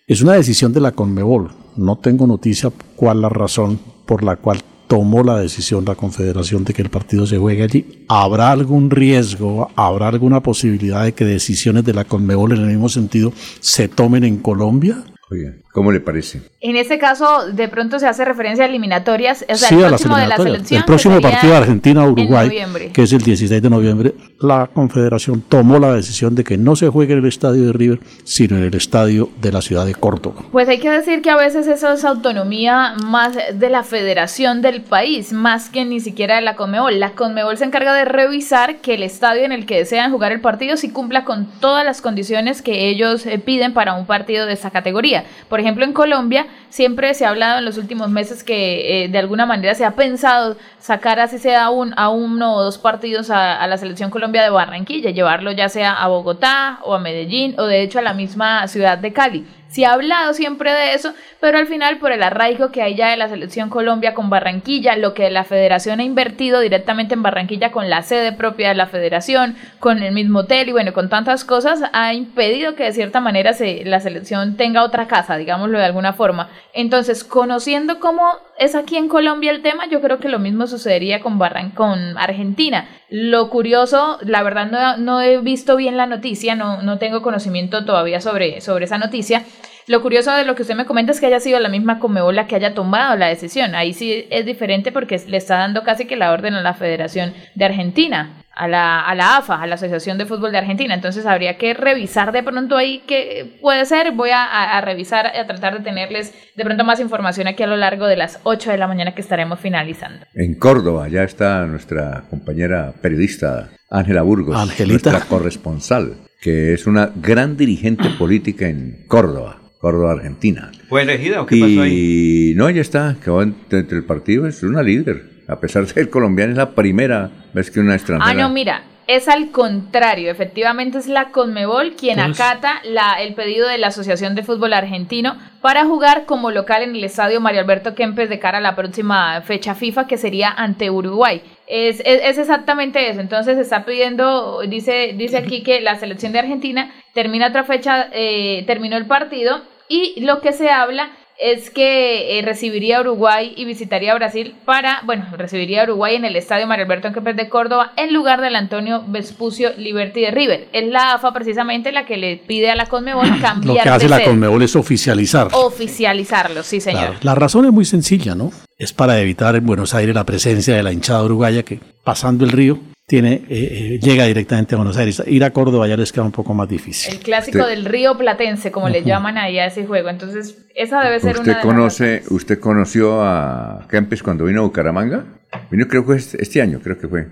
Es 0.07 0.23
una 0.23 0.35
decisión 0.35 0.73
de 0.73 0.81
la 0.81 0.93
CONMEBOL. 0.93 1.51
No 1.77 1.99
tengo 1.99 2.27
noticia 2.27 2.71
cuál 2.97 3.21
la 3.21 3.29
razón 3.29 3.79
por 4.07 4.23
la 4.23 4.37
cual 4.37 4.61
tomó 4.86 5.23
la 5.23 5.39
decisión 5.39 5.85
la 5.85 5.94
Confederación 5.94 6.65
de 6.65 6.74
que 6.74 6.82
el 6.82 6.90
partido 6.90 7.27
se 7.27 7.39
juegue 7.39 7.62
allí. 7.62 8.05
¿Habrá 8.09 8.51
algún 8.51 8.90
riesgo, 8.90 9.70
habrá 9.77 10.09
alguna 10.09 10.40
posibilidad 10.40 11.05
de 11.05 11.12
que 11.12 11.24
decisiones 11.24 11.85
de 11.85 11.94
la 11.94 12.05
CONMEBOL 12.05 12.52
en 12.52 12.61
el 12.61 12.66
mismo 12.69 12.89
sentido 12.89 13.32
se 13.61 13.89
tomen 13.89 14.24
en 14.24 14.39
Colombia? 14.39 15.05
Oiga, 15.31 15.55
¿cómo 15.75 15.91
le 15.91 15.99
parece? 15.99 16.41
En 16.61 16.77
ese 16.77 16.99
caso, 16.99 17.49
de 17.53 17.67
pronto 17.67 17.99
se 17.99 18.07
hace 18.07 18.25
referencia 18.25 18.65
a 18.65 18.69
eliminatorias, 18.69 19.45
o 19.49 19.57
sea, 19.57 19.69
sí, 19.69 19.75
el 19.75 19.85
a 19.87 19.91
las 19.91 20.03
de 20.05 20.09
la 20.09 20.37
selección. 20.37 20.79
El 20.79 20.85
próximo 20.85 21.21
partido 21.21 21.57
Argentina-Uruguay, 21.57 22.91
que 22.93 23.03
es 23.03 23.13
el 23.13 23.23
16 23.23 23.61
de 23.61 23.69
noviembre, 23.69 24.15
la 24.41 24.71
Confederación 24.73 25.43
tomó 25.43 25.81
la 25.81 25.93
decisión 25.93 26.37
de 26.37 26.45
que 26.45 26.57
no 26.57 26.77
se 26.77 26.89
juegue 26.89 27.15
en 27.15 27.19
el 27.19 27.27
estadio 27.27 27.67
de 27.67 27.73
River, 27.73 27.99
sino 28.23 28.57
en 28.57 28.63
el 28.63 28.75
estadio 28.75 29.31
de 29.43 29.51
la 29.51 29.61
ciudad 29.63 29.85
de 29.85 29.97
Córdoba. 29.97 30.43
Pues 30.53 30.69
hay 30.69 30.79
que 30.79 30.91
decir 30.91 31.23
que 31.23 31.31
a 31.31 31.37
veces 31.37 31.67
eso 31.67 31.93
es 31.93 32.05
autonomía 32.05 32.95
más 33.05 33.37
de 33.53 33.69
la 33.69 33.83
federación 33.83 34.63
del 34.63 34.81
país, 34.81 35.33
más 35.33 35.71
que 35.71 35.85
ni 35.85 35.99
siquiera 35.99 36.37
de 36.37 36.43
la 36.43 36.55
Conmebol. 36.55 37.01
La 37.01 37.11
Conmebol 37.11 37.59
se 37.59 37.65
encarga 37.65 37.93
de 37.95 38.05
revisar 38.05 38.77
que 38.77 38.95
el 38.95 39.03
estadio 39.03 39.45
en 39.45 39.51
el 39.51 39.67
que 39.67 39.79
desean 39.79 40.13
jugar 40.13 40.31
el 40.31 40.41
partido 40.41 40.77
sí 40.77 40.91
cumpla 40.91 41.25
con 41.25 41.47
todas 41.59 41.85
las 41.85 42.01
condiciones 42.01 42.63
que 42.63 42.89
ellos 42.89 43.27
eh, 43.27 43.41
piden 43.41 43.75
para 43.75 43.95
un 43.95 44.07
partido 44.07 44.47
de 44.47 44.53
esta 44.53 44.71
categoría. 44.71 45.25
Por 45.49 45.64
ejemplo, 45.65 45.85
en 45.85 45.93
Colombia 45.93 46.47
siempre 46.69 47.15
se 47.15 47.24
ha 47.24 47.31
hablado 47.31 47.59
en 47.59 47.65
los 47.65 47.78
últimos 47.78 48.11
meses 48.11 48.45
que 48.45 49.05
eh, 49.05 49.09
de 49.09 49.19
alguna 49.19 49.47
manera 49.47 49.74
se 49.74 49.85
ha 49.85 49.93
pensado 49.93 50.57
sacar 50.78 51.20
así 51.20 51.39
sea 51.39 51.70
un, 51.70 51.95
a 51.97 52.11
uno 52.11 52.55
o 52.55 52.62
dos 52.62 52.78
partidos 52.78 53.31
a, 53.31 53.61
a 53.61 53.66
la 53.66 53.77
selección 53.77 54.11
Colombia 54.11 54.43
de 54.43 54.51
Barranquilla, 54.51 55.11
llevarlo 55.11 55.53
ya 55.53 55.69
sea 55.69 55.95
a 55.95 56.09
Bogotá 56.09 56.78
o 56.82 56.95
a 56.95 56.99
Medellín 56.99 57.55
o 57.59 57.65
de 57.65 57.82
hecho 57.82 57.99
a 57.99 58.03
la 58.03 58.15
misma 58.15 58.69
ciudad 58.69 58.99
de 58.99 59.12
Cali. 59.12 59.47
Se 59.75 59.85
ha 59.87 59.93
hablado 59.95 60.35
siempre 60.35 60.73
de 60.73 60.95
eso, 60.95 61.15
pero 61.41 61.59
al 61.59 61.67
final 61.67 61.99
por 61.99 62.13
el 62.13 62.23
arraigo 62.23 62.71
que 62.71 62.81
hay 62.81 62.95
ya 62.95 63.11
de 63.11 63.17
la 63.17 63.29
selección 63.29 63.71
Colombia 63.71 64.15
con 64.15 64.31
Barranquilla, 64.31 64.95
lo 64.95 65.15
que 65.15 65.29
la 65.31 65.43
federación 65.43 65.99
ha 65.99 66.05
invertido 66.05 66.61
directamente 66.61 67.15
en 67.15 67.25
Barranquilla 67.25 67.73
con 67.73 67.91
la 67.91 68.05
sede 68.05 68.31
propia 68.31 68.69
de 68.69 68.77
la 68.77 68.87
federación, 68.87 69.57
con 69.81 70.01
el 70.01 70.15
mismo 70.15 70.39
hotel 70.39 70.69
y 70.69 70.73
bueno, 70.73 70.93
con 70.93 71.09
tantas 71.09 71.45
cosas, 71.45 71.83
ha 71.93 72.15
impedido 72.15 72.77
que 72.77 72.85
de 72.85 72.93
cierta 72.93 73.19
manera 73.19 73.53
se, 73.53 73.85
la 73.85 73.99
selección 73.99 74.57
tenga 74.57 74.85
otra 74.85 75.09
casa, 75.09 75.37
digámoslo 75.37 75.77
de 75.77 75.87
alguna 75.87 76.13
forma. 76.13 76.51
Entonces, 76.73 77.25
conociendo 77.25 77.99
cómo 77.99 78.23
es 78.57 78.77
aquí 78.77 78.97
en 78.97 79.09
Colombia 79.09 79.51
el 79.51 79.63
tema, 79.63 79.87
yo 79.87 80.01
creo 80.01 80.21
que 80.21 80.29
lo 80.29 80.39
mismo 80.39 80.69
sucedería 80.69 81.21
con, 81.21 81.37
Barran 81.37 81.73
con 81.73 82.17
Argentina. 82.17 82.87
Lo 83.16 83.49
curioso, 83.49 84.19
la 84.23 84.43
verdad 84.43 84.69
no, 84.69 84.97
no 84.97 85.20
he 85.20 85.39
visto 85.39 85.77
bien 85.77 85.97
la 85.97 86.07
noticia, 86.07 86.57
no, 86.57 86.82
no 86.82 86.99
tengo 86.99 87.23
conocimiento 87.23 87.85
todavía 87.85 88.20
sobre, 88.20 88.61
sobre 88.61 88.86
esa 88.86 88.99
noticia. 88.99 89.45
Lo 89.86 90.01
curioso 90.01 90.32
de 90.32 90.44
lo 90.44 90.55
que 90.55 90.62
usted 90.62 90.74
me 90.77 90.86
comenta 90.86 91.12
es 91.12 91.20
que 91.20 91.27
haya 91.27 91.40
sido 91.40 91.61
la 91.61 91.69
misma 91.69 91.98
Conmebol 91.98 92.35
la 92.35 92.47
que 92.47 92.56
haya 92.56 92.73
tomado 92.74 93.16
la 93.16 93.27
decisión. 93.27 93.74
Ahí 93.74 93.93
sí 93.93 94.27
es 94.31 94.47
diferente 94.47 94.93
porque 94.93 95.20
le 95.27 95.36
está 95.36 95.59
dando 95.59 95.82
casi 95.82 96.06
que 96.06 96.16
la 96.16 96.32
orden 96.32 96.55
a 96.55 96.62
la 96.62 96.73
Federación 96.74 97.35
de 97.55 97.65
Argentina, 97.66 98.43
a 98.55 98.66
la, 98.66 99.01
a 99.01 99.15
la 99.15 99.36
AFA, 99.36 99.61
a 99.61 99.66
la 99.66 99.74
Asociación 99.74 100.16
de 100.16 100.24
Fútbol 100.24 100.52
de 100.52 100.59
Argentina. 100.59 100.94
Entonces 100.94 101.27
habría 101.27 101.59
que 101.59 101.74
revisar 101.74 102.32
de 102.32 102.43
pronto 102.43 102.77
ahí 102.77 103.02
qué 103.06 103.59
puede 103.61 103.85
ser. 103.85 104.12
Voy 104.12 104.31
a, 104.31 104.44
a, 104.44 104.78
a 104.78 104.81
revisar, 104.81 105.27
a 105.27 105.47
tratar 105.47 105.77
de 105.78 105.85
tenerles 105.85 106.32
de 106.56 106.65
pronto 106.65 106.82
más 106.85 106.98
información 107.01 107.47
aquí 107.47 107.62
a 107.62 107.66
lo 107.66 107.77
largo 107.77 108.06
de 108.06 108.16
las 108.16 108.40
8 108.44 108.70
de 108.70 108.78
la 108.78 108.86
mañana 108.86 109.15
que 109.15 109.20
estaremos 109.20 109.61
finalizando. 109.61 110.24
En 110.35 110.55
Córdoba 110.55 111.09
ya 111.09 111.24
está 111.24 111.66
nuestra 111.66 112.24
compañera 112.31 112.94
periodista 113.02 113.69
Ángela 113.90 114.23
Burgos, 114.23 114.56
Angelita. 114.56 115.11
nuestra 115.11 115.28
corresponsal, 115.28 116.15
que 116.40 116.73
es 116.73 116.86
una 116.86 117.11
gran 117.15 117.56
dirigente 117.56 118.09
política 118.19 118.66
en 118.66 119.05
Córdoba, 119.09 119.59
Córdoba, 119.85 120.12
Argentina. 120.12 120.70
¿Fue 120.89 121.02
elegida 121.02 121.43
o 121.43 121.47
qué 121.47 121.59
pasó 121.61 121.82
ahí? 121.82 122.52
Y 122.52 122.55
no, 122.55 122.70
ella 122.70 122.81
está, 122.81 123.16
que 123.23 123.31
va 123.31 123.43
entre 123.43 123.81
entre 123.81 123.98
el 123.98 124.05
partido, 124.05 124.47
es 124.47 124.62
una 124.62 124.82
líder. 124.82 125.24
A 125.47 125.61
pesar 125.61 125.82
de 125.85 125.93
ser 125.93 126.09
colombiana, 126.09 126.52
es 126.52 126.56
la 126.56 126.70
primera 126.70 127.31
vez 127.52 127.70
que 127.70 127.81
una 127.81 127.94
extranjera. 127.94 128.31
Ah, 128.31 128.35
no, 128.35 128.48
mira, 128.48 128.85
es 129.06 129.28
al 129.28 129.51
contrario. 129.51 130.31
Efectivamente, 130.31 130.97
es 130.97 131.06
la 131.06 131.31
Conmebol 131.32 131.97
quien 131.97 132.16
Pues- 132.16 132.40
acata 132.40 132.81
la, 132.85 133.20
el 133.20 133.35
pedido 133.35 133.69
de 133.69 133.77
la 133.77 133.89
Asociación 133.89 134.35
de 134.35 134.43
Fútbol 134.43 134.73
Argentino 134.73 135.36
para 135.61 135.85
jugar 135.85 136.24
como 136.24 136.51
local 136.51 136.82
en 136.82 136.97
el 136.97 137.05
estadio 137.05 137.43
Mario 137.43 137.61
Alberto 137.61 137.94
Kempes 137.94 138.31
de 138.31 138.39
cara 138.39 138.56
a 138.56 138.61
la 138.62 138.74
próxima 138.74 139.43
fecha 139.43 139.74
FIFA, 139.74 140.06
que 140.06 140.16
sería 140.16 140.48
ante 140.48 140.89
Uruguay. 140.89 141.43
Es, 141.66 142.01
es, 142.06 142.20
es 142.23 142.39
exactamente 142.39 143.11
eso. 143.11 143.20
Entonces, 143.20 143.56
se 143.56 143.61
está 143.61 143.85
pidiendo, 143.85 144.62
dice, 144.66 145.15
dice 145.15 145.36
aquí 145.36 145.62
que 145.62 145.82
la 145.82 145.97
selección 145.97 146.32
de 146.32 146.39
Argentina 146.39 146.90
termina 147.12 147.48
otra 147.48 147.65
fecha, 147.65 148.09
eh, 148.12 148.65
terminó 148.66 148.97
el 148.97 149.05
partido. 149.06 149.74
Y 149.89 150.20
lo 150.20 150.40
que 150.40 150.52
se 150.52 150.70
habla 150.70 151.11
es 151.39 151.70
que 151.70 152.39
eh, 152.39 152.43
recibiría 152.43 152.98
a 152.98 153.01
Uruguay 153.01 153.52
y 153.56 153.65
visitaría 153.65 154.12
a 154.12 154.15
Brasil 154.15 154.55
para, 154.65 155.02
bueno, 155.05 155.27
recibiría 155.36 155.81
a 155.81 155.85
Uruguay 155.85 156.15
en 156.15 156.24
el 156.24 156.36
Estadio 156.36 156.66
Mario 156.66 156.85
Alberto 156.85 157.12
Kempes 157.12 157.36
de 157.36 157.48
Córdoba 157.48 157.93
en 157.97 158.15
lugar 158.15 158.40
del 158.40 158.55
Antonio 158.55 159.02
Vespucio 159.06 159.73
Liberty 159.77 160.20
de 160.20 160.31
River. 160.31 160.69
Es 160.73 160.86
la 160.86 161.15
AFA 161.15 161.32
precisamente 161.32 161.90
la 161.90 162.06
que 162.06 162.16
le 162.16 162.36
pide 162.36 162.70
a 162.70 162.77
la 162.77 162.86
Conmebol 162.86 163.28
cambiar 163.40 163.65
Lo 163.65 163.74
que 163.74 163.89
hace 163.89 164.05
de 164.05 164.11
la. 164.11 164.24
Conmebol 164.24 164.62
es 164.62 164.77
oficializar. 164.77 165.48
Oficializarlo, 165.52 166.62
sí 166.62 166.81
señor. 166.81 167.05
Claro. 167.05 167.19
La 167.23 167.35
razón 167.35 167.66
es 167.66 167.73
muy 167.73 167.85
sencilla, 167.85 168.35
¿no? 168.35 168.52
Es 168.78 168.93
para 168.93 169.20
evitar 169.20 169.56
en 169.56 169.66
Buenos 169.66 169.94
Aires 169.94 170.15
la 170.15 170.24
presencia 170.24 170.77
de 170.77 170.82
la 170.82 170.93
hinchada 170.93 171.24
uruguaya 171.24 171.65
que, 171.65 171.81
pasando 172.05 172.44
el 172.44 172.52
río, 172.52 172.78
tiene, 173.06 173.35
eh, 173.35 173.44
eh, 173.51 173.98
llega 174.01 174.24
directamente 174.24 174.74
a 174.74 174.78
Buenos 174.78 174.97
Aires. 174.97 175.22
Ir 175.26 175.44
a 175.44 175.51
Córdoba 175.51 175.86
ya 175.86 175.97
les 175.97 176.10
queda 176.12 176.24
un 176.24 176.32
poco 176.32 176.55
más 176.55 176.68
difícil. 176.68 177.14
El 177.14 177.20
clásico 177.20 177.66
del 177.66 177.85
río 177.85 178.16
platense, 178.16 178.70
como 178.72 178.89
le 178.89 179.02
llaman 179.02 179.36
ahí 179.36 179.59
a 179.59 179.66
ese 179.66 179.85
juego. 179.86 180.09
Entonces, 180.09 180.66
esa 180.74 181.02
debe 181.02 181.20
ser 181.20 181.32
una 181.32 181.40
¿Usted 181.40 181.52
de 181.52 181.56
las 181.56 181.64
conoce, 181.64 182.22
usted 182.31 182.59
conoció 182.59 183.22
a 183.22 183.86
Kempes 183.90 184.22
cuando 184.22 184.44
vino 184.44 184.60
a 184.60 184.64
Bucaramanga? 184.64 185.24
Vino 185.70 185.86
creo 185.86 186.02
que 186.02 186.06
fue 186.06 186.16
este, 186.16 186.43
este 186.43 186.62
año, 186.62 186.81
creo 186.82 186.98
que 186.98 187.06
fue. 187.06 187.28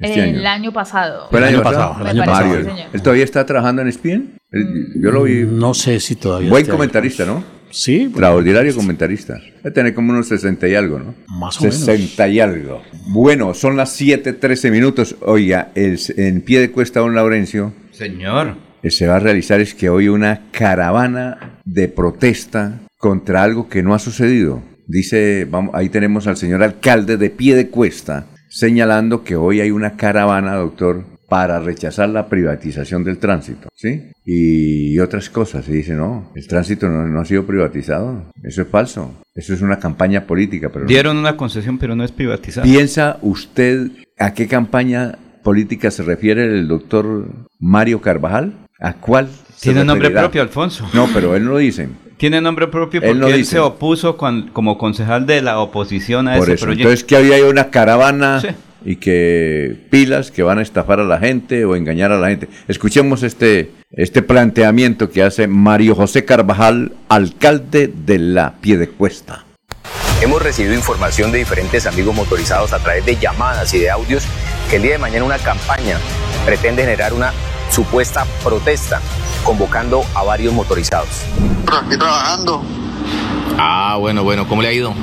Este 0.00 0.20
el 0.30 0.38
año. 0.46 0.48
año 0.48 0.72
pasado. 0.72 1.28
¿Fue 1.30 1.38
el 1.38 1.44
año, 1.44 1.56
año 1.56 1.62
pasado? 1.64 1.88
pasado, 1.92 2.04
el 2.04 2.10
año 2.10 2.24
pasado, 2.24 2.48
Mario, 2.48 2.64
sí, 2.64 2.70
señor. 2.70 2.86
¿Él 2.92 3.02
todavía 3.02 3.24
está 3.24 3.46
trabajando 3.46 3.82
en 3.82 3.88
ESPN? 3.88 4.38
Él- 4.50 4.92
Yo 5.00 5.10
lo 5.12 5.22
vi. 5.24 5.44
No 5.44 5.74
sé 5.74 6.00
si 6.00 6.16
todavía. 6.16 6.50
Buen 6.50 6.66
comentarista, 6.66 7.24
¿no? 7.24 7.44
Sí, 7.74 8.02
Extraordinario 8.04 8.74
comentarista. 8.74 9.40
Debe 9.62 9.70
tener 9.72 9.94
como 9.94 10.12
unos 10.12 10.28
60 10.28 10.68
y 10.68 10.74
algo, 10.76 11.00
¿no? 11.00 11.14
Más 11.28 11.58
o 11.60 11.64
menos. 11.64 11.76
60 11.80 12.28
y 12.28 12.38
algo. 12.40 12.82
Bueno, 13.08 13.52
son 13.52 13.76
las 13.76 13.90
7:13 14.00 14.70
minutos. 14.70 15.16
Oiga, 15.22 15.72
el- 15.74 15.98
en 16.16 16.40
pie 16.42 16.60
de 16.60 16.70
cuesta, 16.70 17.00
don 17.00 17.14
Laurencio, 17.14 17.72
Señor. 17.90 18.56
eh, 18.82 18.90
se 18.90 19.06
va 19.08 19.16
a 19.16 19.20
realizar 19.20 19.60
es 19.60 19.74
que 19.74 19.88
hoy 19.88 20.08
una 20.08 20.42
caravana 20.52 21.58
de 21.64 21.88
protesta 21.88 22.80
contra 22.96 23.42
algo 23.42 23.68
que 23.68 23.82
no 23.82 23.92
ha 23.94 23.98
sucedido. 23.98 24.62
Dice, 24.86 25.46
vamos, 25.50 25.74
ahí 25.74 25.88
tenemos 25.88 26.26
al 26.26 26.36
señor 26.36 26.62
alcalde 26.62 27.16
de 27.16 27.30
pie 27.30 27.56
de 27.56 27.68
cuesta 27.70 28.26
señalando 28.50 29.24
que 29.24 29.34
hoy 29.34 29.60
hay 29.60 29.72
una 29.72 29.96
caravana, 29.96 30.54
doctor, 30.54 31.04
para 31.28 31.58
rechazar 31.60 32.08
la 32.10 32.26
privatización 32.28 33.02
del 33.04 33.18
tránsito, 33.18 33.68
¿sí? 33.74 34.10
Y 34.24 34.98
otras 34.98 35.30
cosas. 35.30 35.68
Y 35.68 35.72
dice, 35.72 35.94
no, 35.94 36.30
el 36.34 36.46
tránsito 36.46 36.88
no, 36.88 37.06
no 37.06 37.20
ha 37.20 37.24
sido 37.24 37.46
privatizado. 37.46 38.30
Eso 38.42 38.62
es 38.62 38.68
falso. 38.68 39.14
Eso 39.34 39.54
es 39.54 39.62
una 39.62 39.78
campaña 39.78 40.26
política. 40.26 40.68
Pero 40.68 40.84
no. 40.84 40.88
Dieron 40.88 41.16
una 41.16 41.36
concesión, 41.36 41.78
pero 41.78 41.96
no 41.96 42.04
es 42.04 42.12
privatizada. 42.12 42.64
¿Piensa 42.64 43.18
usted 43.22 43.88
a 44.18 44.34
qué 44.34 44.46
campaña 44.46 45.18
política 45.42 45.90
se 45.90 46.02
refiere 46.02 46.44
el 46.44 46.68
doctor 46.68 47.28
Mario 47.58 48.00
Carvajal? 48.00 48.54
¿A 48.80 48.94
cuál? 48.94 49.28
se 49.54 49.70
Tiene 49.70 49.84
nombre 49.84 50.10
propio, 50.10 50.42
Alfonso. 50.42 50.86
No, 50.92 51.08
pero 51.14 51.34
él 51.36 51.44
no 51.44 51.52
lo 51.52 51.58
dice. 51.58 51.88
Tiene 52.16 52.40
nombre 52.40 52.68
propio 52.68 53.00
Él 53.00 53.06
porque 53.08 53.20
no 53.20 53.26
él, 53.28 53.36
dice. 53.38 53.52
se 53.52 53.58
opuso 53.58 54.16
cuan- 54.16 54.48
como 54.52 54.78
concejal 54.78 55.26
de 55.26 55.42
la 55.42 55.58
oposición 55.58 56.28
a 56.28 56.34
Por 56.36 56.44
ese 56.44 56.54
eso. 56.54 56.66
proyecto. 56.66 56.88
Entonces 56.88 57.04
que 57.04 57.16
había 57.16 57.44
una 57.46 57.70
caravana 57.70 58.40
Sí. 58.40 58.48
Y 58.84 58.96
que 58.96 59.76
pilas 59.90 60.30
que 60.30 60.42
van 60.42 60.58
a 60.58 60.62
estafar 60.62 61.00
a 61.00 61.04
la 61.04 61.18
gente 61.18 61.64
o 61.64 61.76
engañar 61.76 62.12
a 62.12 62.18
la 62.18 62.28
gente. 62.28 62.48
Escuchemos 62.68 63.22
este, 63.22 63.70
este 63.92 64.22
planteamiento 64.22 65.10
que 65.10 65.22
hace 65.22 65.46
Mario 65.48 65.94
José 65.94 66.24
Carvajal, 66.24 66.92
alcalde 67.08 67.88
de 67.88 68.18
la 68.18 68.54
Piedecuesta. 68.60 69.44
Hemos 70.22 70.42
recibido 70.42 70.74
información 70.74 71.32
de 71.32 71.38
diferentes 71.38 71.86
amigos 71.86 72.14
motorizados 72.14 72.72
a 72.72 72.78
través 72.78 73.04
de 73.04 73.16
llamadas 73.16 73.72
y 73.74 73.80
de 73.80 73.90
audios 73.90 74.24
que 74.70 74.76
el 74.76 74.82
día 74.82 74.92
de 74.92 74.98
mañana 74.98 75.24
una 75.24 75.38
campaña 75.38 75.98
pretende 76.46 76.82
generar 76.82 77.12
una 77.12 77.32
supuesta 77.70 78.24
protesta 78.42 79.00
convocando 79.44 80.02
a 80.14 80.22
varios 80.22 80.54
motorizados. 80.54 81.24
Aquí 81.66 81.98
trabajando. 81.98 82.62
Ah, 83.58 83.96
bueno, 83.98 84.22
bueno, 84.22 84.48
¿cómo 84.48 84.62
le 84.62 84.68
ha 84.68 84.72
ido? 84.72 84.94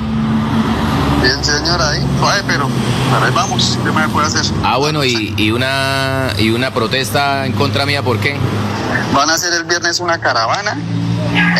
Bien, 1.22 1.44
señora, 1.44 1.90
ahí, 1.90 2.04
suave, 2.18 2.42
pero 2.46 2.68
pero 3.12 3.26
ahí 3.26 3.32
vamos, 3.32 3.78
¿qué 3.84 3.92
me 3.92 4.08
puede 4.08 4.26
hacer? 4.26 4.44
Ah, 4.64 4.78
bueno, 4.78 5.04
y, 5.04 5.34
y 5.36 5.50
una 5.52 6.32
y 6.36 6.50
una 6.50 6.72
protesta 6.74 7.46
en 7.46 7.52
contra 7.52 7.86
mía, 7.86 8.02
¿por 8.02 8.18
qué? 8.18 8.36
Van 9.14 9.30
a 9.30 9.34
hacer 9.34 9.52
el 9.52 9.64
viernes 9.64 10.00
una 10.00 10.18
caravana 10.18 10.76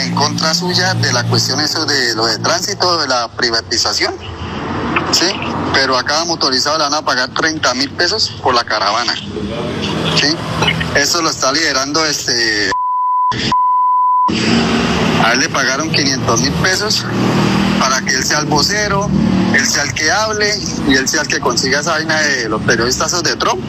en 0.00 0.14
contra 0.14 0.52
suya 0.54 0.94
de 0.94 1.12
la 1.12 1.24
cuestión 1.24 1.60
eso 1.60 1.86
de 1.86 2.14
lo 2.14 2.26
de 2.26 2.38
tránsito, 2.38 2.98
de 2.98 3.06
la 3.06 3.28
privatización. 3.28 4.14
Sí, 5.12 5.26
pero 5.72 5.96
a 5.96 6.04
cada 6.04 6.24
motorizado 6.24 6.78
le 6.78 6.84
van 6.84 6.94
a 6.94 7.02
pagar 7.02 7.28
30 7.28 7.74
mil 7.74 7.90
pesos 7.90 8.30
por 8.42 8.54
la 8.54 8.64
caravana. 8.64 9.14
Sí, 10.16 10.34
eso 10.94 11.22
lo 11.22 11.30
está 11.30 11.52
liderando 11.52 12.04
este. 12.04 12.72
A 15.24 15.32
él 15.34 15.38
le 15.38 15.48
pagaron 15.50 15.90
500 15.90 16.40
mil 16.40 16.52
pesos 16.54 17.04
para 17.82 18.00
que 18.00 18.14
él 18.14 18.22
sea 18.22 18.38
el 18.38 18.46
vocero, 18.46 19.10
él 19.54 19.66
sea 19.66 19.82
el 19.82 19.92
que 19.92 20.08
hable 20.08 20.54
y 20.88 20.94
él 20.94 21.08
sea 21.08 21.22
el 21.22 21.26
que 21.26 21.40
consiga 21.40 21.80
esa 21.80 21.90
vaina 21.92 22.20
de 22.20 22.48
los 22.48 22.62
periodistas 22.62 23.20
de 23.24 23.34
Trump. 23.34 23.60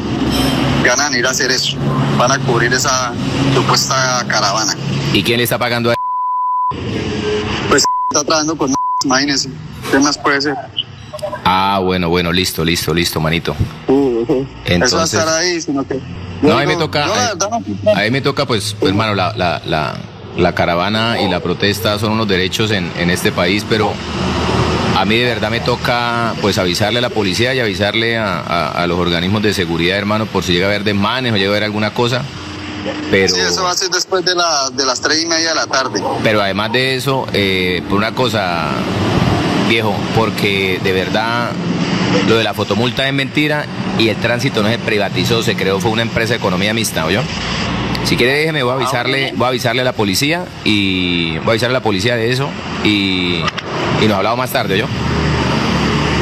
Ganan 0.83 1.15
ir 1.15 1.25
a 1.25 1.31
hacer 1.31 1.49
eso, 1.49 1.77
van 2.17 2.31
a 2.31 2.37
cubrir 2.37 2.71
esa 2.73 3.11
supuesta 3.55 4.23
caravana. 4.27 4.75
¿Y 5.13 5.23
quién 5.23 5.37
le 5.37 5.43
está 5.45 5.57
pagando 5.57 5.89
a 5.91 5.95
Pues 7.69 7.83
está 8.11 8.23
trabajando 8.23 8.55
con 8.55 8.71
imagínense, 9.05 9.49
¿qué 9.91 9.97
más 9.99 10.15
puede 10.19 10.41
ser? 10.41 10.55
Ah, 11.43 11.79
bueno, 11.81 12.09
bueno, 12.09 12.31
listo, 12.31 12.63
listo, 12.63 12.93
listo, 12.93 13.19
manito. 13.19 13.55
Eso 13.87 13.97
va 14.27 14.43
a 14.43 14.73
Entonces, 14.75 15.19
estar 15.19 15.27
ahí, 15.29 15.59
sino 15.59 15.87
que. 15.87 15.99
no, 16.43 16.55
a 16.57 16.61
mí 16.61 16.67
me 16.67 16.75
toca, 16.75 17.05
Yo 17.07 17.15
la 17.15 17.25
a, 17.25 17.27
verdad 17.33 17.49
no- 17.49 17.91
a 17.91 18.01
mí 18.03 18.11
me 18.11 18.21
toca, 18.21 18.45
pues, 18.45 18.75
pues, 18.79 18.91
hermano, 18.91 19.15
la, 19.15 19.33
la, 19.35 19.61
la, 19.65 19.95
la 20.37 20.53
caravana 20.53 21.21
y 21.21 21.29
la 21.29 21.39
protesta 21.39 21.99
son 21.99 22.13
unos 22.13 22.27
derechos 22.27 22.71
en, 22.71 22.91
en 22.97 23.09
este 23.09 23.31
país, 23.31 23.65
pero 23.69 23.91
a 24.97 25.05
mí 25.05 25.17
de 25.17 25.25
verdad 25.25 25.49
me 25.49 25.59
toca, 25.59 26.33
pues, 26.41 26.57
avisarle 26.57 26.99
a 26.99 27.01
la 27.01 27.09
policía 27.09 27.53
y 27.53 27.59
avisarle 27.59 28.17
a, 28.17 28.39
a- 28.39 28.69
a 28.83 28.87
los 28.87 28.97
organismos 28.99 29.41
de 29.41 29.53
seguridad, 29.53 29.97
hermano, 29.97 30.25
por 30.25 30.43
si 30.43 30.53
llega 30.53 30.65
a 30.67 30.69
haber 30.69 30.83
desmanes 30.83 31.33
o 31.33 31.35
llega 31.35 31.47
a 31.49 31.51
haber 31.51 31.63
alguna 31.63 31.93
cosa. 31.93 32.21
Pero, 33.09 33.33
Sí, 33.33 33.39
eso 33.39 33.63
va 33.63 33.71
a 33.71 33.75
ser 33.75 33.89
después 33.89 34.25
de, 34.25 34.35
la, 34.35 34.69
de 34.71 34.85
las 34.85 34.99
tres 35.01 35.21
y 35.23 35.25
media 35.25 35.49
de 35.49 35.55
la 35.55 35.67
tarde. 35.67 36.01
pero 36.21 36.41
además 36.41 36.71
de 36.73 36.95
eso, 36.95 37.25
eh, 37.33 37.81
por 37.87 37.97
una 37.97 38.13
cosa, 38.13 38.69
viejo, 39.69 39.95
porque 40.15 40.79
de 40.83 40.91
verdad 40.91 41.51
lo 42.27 42.35
de 42.35 42.43
la 42.43 42.53
fotomulta 42.53 43.07
es 43.07 43.13
mentira 43.13 43.65
y 43.97 44.09
el 44.09 44.17
tránsito 44.17 44.61
no 44.61 44.69
se 44.69 44.77
privatizó, 44.79 45.41
se 45.43 45.55
creó, 45.55 45.79
fue 45.79 45.91
una 45.91 46.01
empresa 46.01 46.33
de 46.33 46.37
economía 46.39 46.73
mixta, 46.73 47.05
¿oyó? 47.05 47.21
Si 48.03 48.17
quiere 48.17 48.33
déjeme, 48.33 48.63
voy 48.63 48.73
a 48.73 48.75
avisarle, 48.75 49.33
voy 49.35 49.45
a 49.45 49.47
avisarle 49.49 49.81
a 49.81 49.85
la 49.85 49.93
policía 49.93 50.45
y 50.63 51.37
voy 51.39 51.47
a 51.47 51.51
avisarle 51.51 51.77
a 51.77 51.79
la 51.79 51.83
policía 51.83 52.15
de 52.15 52.31
eso 52.31 52.49
y, 52.83 53.41
y 54.01 54.07
nos 54.07 54.17
hablamos 54.17 54.37
más 54.39 54.51
tarde. 54.51 54.83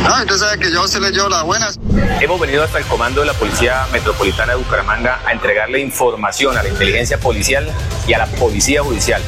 No, 0.04 0.20
entonces 0.20 0.48
sabe 0.48 0.60
que 0.60 0.72
yo 0.72 0.88
se 0.88 1.00
le 1.00 1.12
llevo 1.12 1.30
las 1.30 1.44
buenas. 1.44 1.80
Hemos 2.20 2.40
venido 2.40 2.64
hasta 2.64 2.80
el 2.80 2.86
comando 2.86 3.22
de 3.22 3.28
la 3.28 3.34
Policía 3.34 3.86
Metropolitana 3.92 4.54
de 4.54 4.60
Bucaramanga 4.60 5.20
a 5.26 5.32
entregarle 5.32 5.80
información 5.80 6.58
a 6.58 6.64
la 6.64 6.70
inteligencia 6.70 7.20
policial 7.20 7.68
y 8.08 8.14
a 8.14 8.18
la 8.20 8.26
policía 8.26 8.82
judicial 8.84 9.22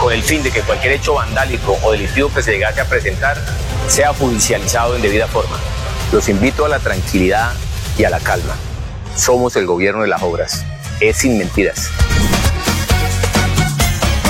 con 0.00 0.12
el 0.12 0.22
fin 0.22 0.42
de 0.42 0.50
que 0.50 0.60
cualquier 0.60 0.94
hecho 0.94 1.14
vandálico 1.14 1.78
o 1.82 1.92
delictivo 1.92 2.30
que 2.32 2.42
se 2.42 2.52
llegase 2.52 2.80
a 2.80 2.88
presentar 2.88 3.36
sea 3.88 4.12
judicializado 4.14 4.96
en 4.96 5.02
debida 5.02 5.26
forma. 5.26 5.56
Los 6.12 6.28
invito 6.28 6.64
a 6.64 6.68
la 6.68 6.78
tranquilidad 6.78 7.52
y 7.98 8.04
a 8.04 8.10
la 8.10 8.20
calma. 8.20 8.54
Somos 9.16 9.56
el 9.56 9.66
gobierno 9.66 10.02
de 10.02 10.08
las 10.08 10.22
obras. 10.22 10.64
Es 11.00 11.18
sin 11.18 11.36
mentiras. 11.36 11.90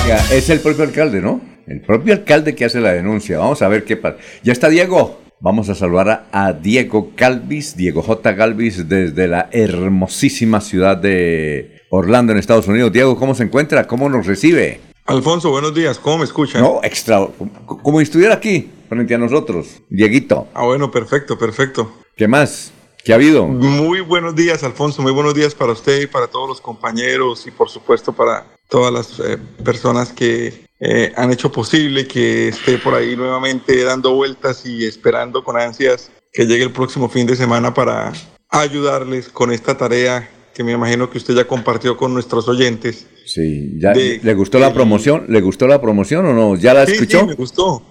Ya, 0.05 0.17
es 0.33 0.49
el 0.49 0.59
propio 0.59 0.83
alcalde, 0.83 1.21
¿no? 1.21 1.39
El 1.65 1.79
propio 1.79 2.13
alcalde 2.13 2.55
que 2.55 2.65
hace 2.65 2.81
la 2.81 2.91
denuncia. 2.91 3.39
Vamos 3.39 3.61
a 3.61 3.69
ver 3.69 3.85
qué 3.85 3.95
pasa. 3.95 4.17
Ya 4.43 4.51
está 4.51 4.67
Diego. 4.67 5.21
Vamos 5.39 5.69
a 5.69 5.75
saludar 5.75 6.27
a, 6.31 6.51
Diego 6.51 7.11
Galvis, 7.15 7.77
Diego 7.77 8.01
J. 8.01 8.33
Galvis, 8.33 8.89
desde 8.89 9.27
la 9.27 9.49
hermosísima 9.51 10.59
ciudad 10.59 10.97
de 10.97 11.83
Orlando, 11.89 12.33
en 12.33 12.39
Estados 12.39 12.67
Unidos. 12.67 12.91
Diego, 12.91 13.17
¿cómo 13.17 13.33
se 13.35 13.43
encuentra? 13.43 13.85
¿Cómo 13.85 14.09
nos 14.09 14.25
recibe? 14.25 14.81
Alfonso, 15.05 15.51
buenos 15.51 15.73
días, 15.73 15.99
¿cómo 15.99 16.17
me 16.17 16.23
escuchan? 16.25 16.61
No, 16.61 16.81
extra. 16.83 17.25
Como 17.65 17.99
si 17.99 18.03
estuviera 18.03 18.33
aquí, 18.33 18.69
frente 18.89 19.13
a 19.13 19.17
nosotros. 19.17 19.83
Dieguito. 19.89 20.47
Ah, 20.53 20.65
bueno, 20.65 20.91
perfecto, 20.91 21.37
perfecto. 21.37 21.93
¿Qué 22.15 22.27
más? 22.27 22.73
¿Qué 23.07 23.13
ha 23.13 23.15
habido? 23.15 23.47
Muy 23.47 24.01
buenos 24.01 24.35
días, 24.35 24.65
Alfonso, 24.65 25.01
muy 25.01 25.13
buenos 25.13 25.33
días 25.33 25.55
para 25.55 25.71
usted 25.71 26.01
y 26.01 26.07
para 26.07 26.27
todos 26.27 26.49
los 26.49 26.59
compañeros 26.59 27.47
y 27.47 27.51
por 27.51 27.69
supuesto 27.69 28.11
para 28.11 28.45
todas 28.67 28.91
las 28.91 29.19
eh, 29.21 29.37
personas 29.63 30.11
que 30.11 30.65
eh, 30.81 31.13
han 31.15 31.31
hecho 31.31 31.49
posible 31.49 32.05
que 32.05 32.49
esté 32.49 32.77
por 32.77 32.93
ahí 32.95 33.15
nuevamente 33.15 33.81
dando 33.85 34.13
vueltas 34.13 34.65
y 34.65 34.85
esperando 34.85 35.41
con 35.41 35.57
ansias 35.57 36.11
que 36.33 36.45
llegue 36.45 36.65
el 36.65 36.73
próximo 36.73 37.07
fin 37.07 37.25
de 37.25 37.37
semana 37.37 37.73
para 37.73 38.11
ayudarles 38.49 39.29
con 39.29 39.53
esta 39.53 39.77
tarea 39.77 40.29
que 40.57 40.63
me 40.63 40.71
imagino 40.71 41.07
que 41.11 41.19
usted 41.19 41.35
ya 41.35 41.45
compartió 41.45 41.95
con 41.95 42.15
nuestros 42.15 42.47
oyentes. 42.47 43.05
Sí, 43.25 43.75
ya, 43.77 43.93
De- 43.93 44.19
¿le 44.23 44.33
gustó 44.33 44.57
la 44.57 44.73
promoción? 44.73 45.25
¿Le 45.29 45.39
gustó 45.39 45.67
la 45.67 45.79
promoción 45.79 46.25
o 46.25 46.33
no? 46.33 46.55
¿Ya 46.55 46.73
la 46.73 46.87
Sí, 46.87 46.93
escuchó? 46.93 47.19
Sí, 47.19 47.25
me 47.27 47.33
gustó. 47.35 47.83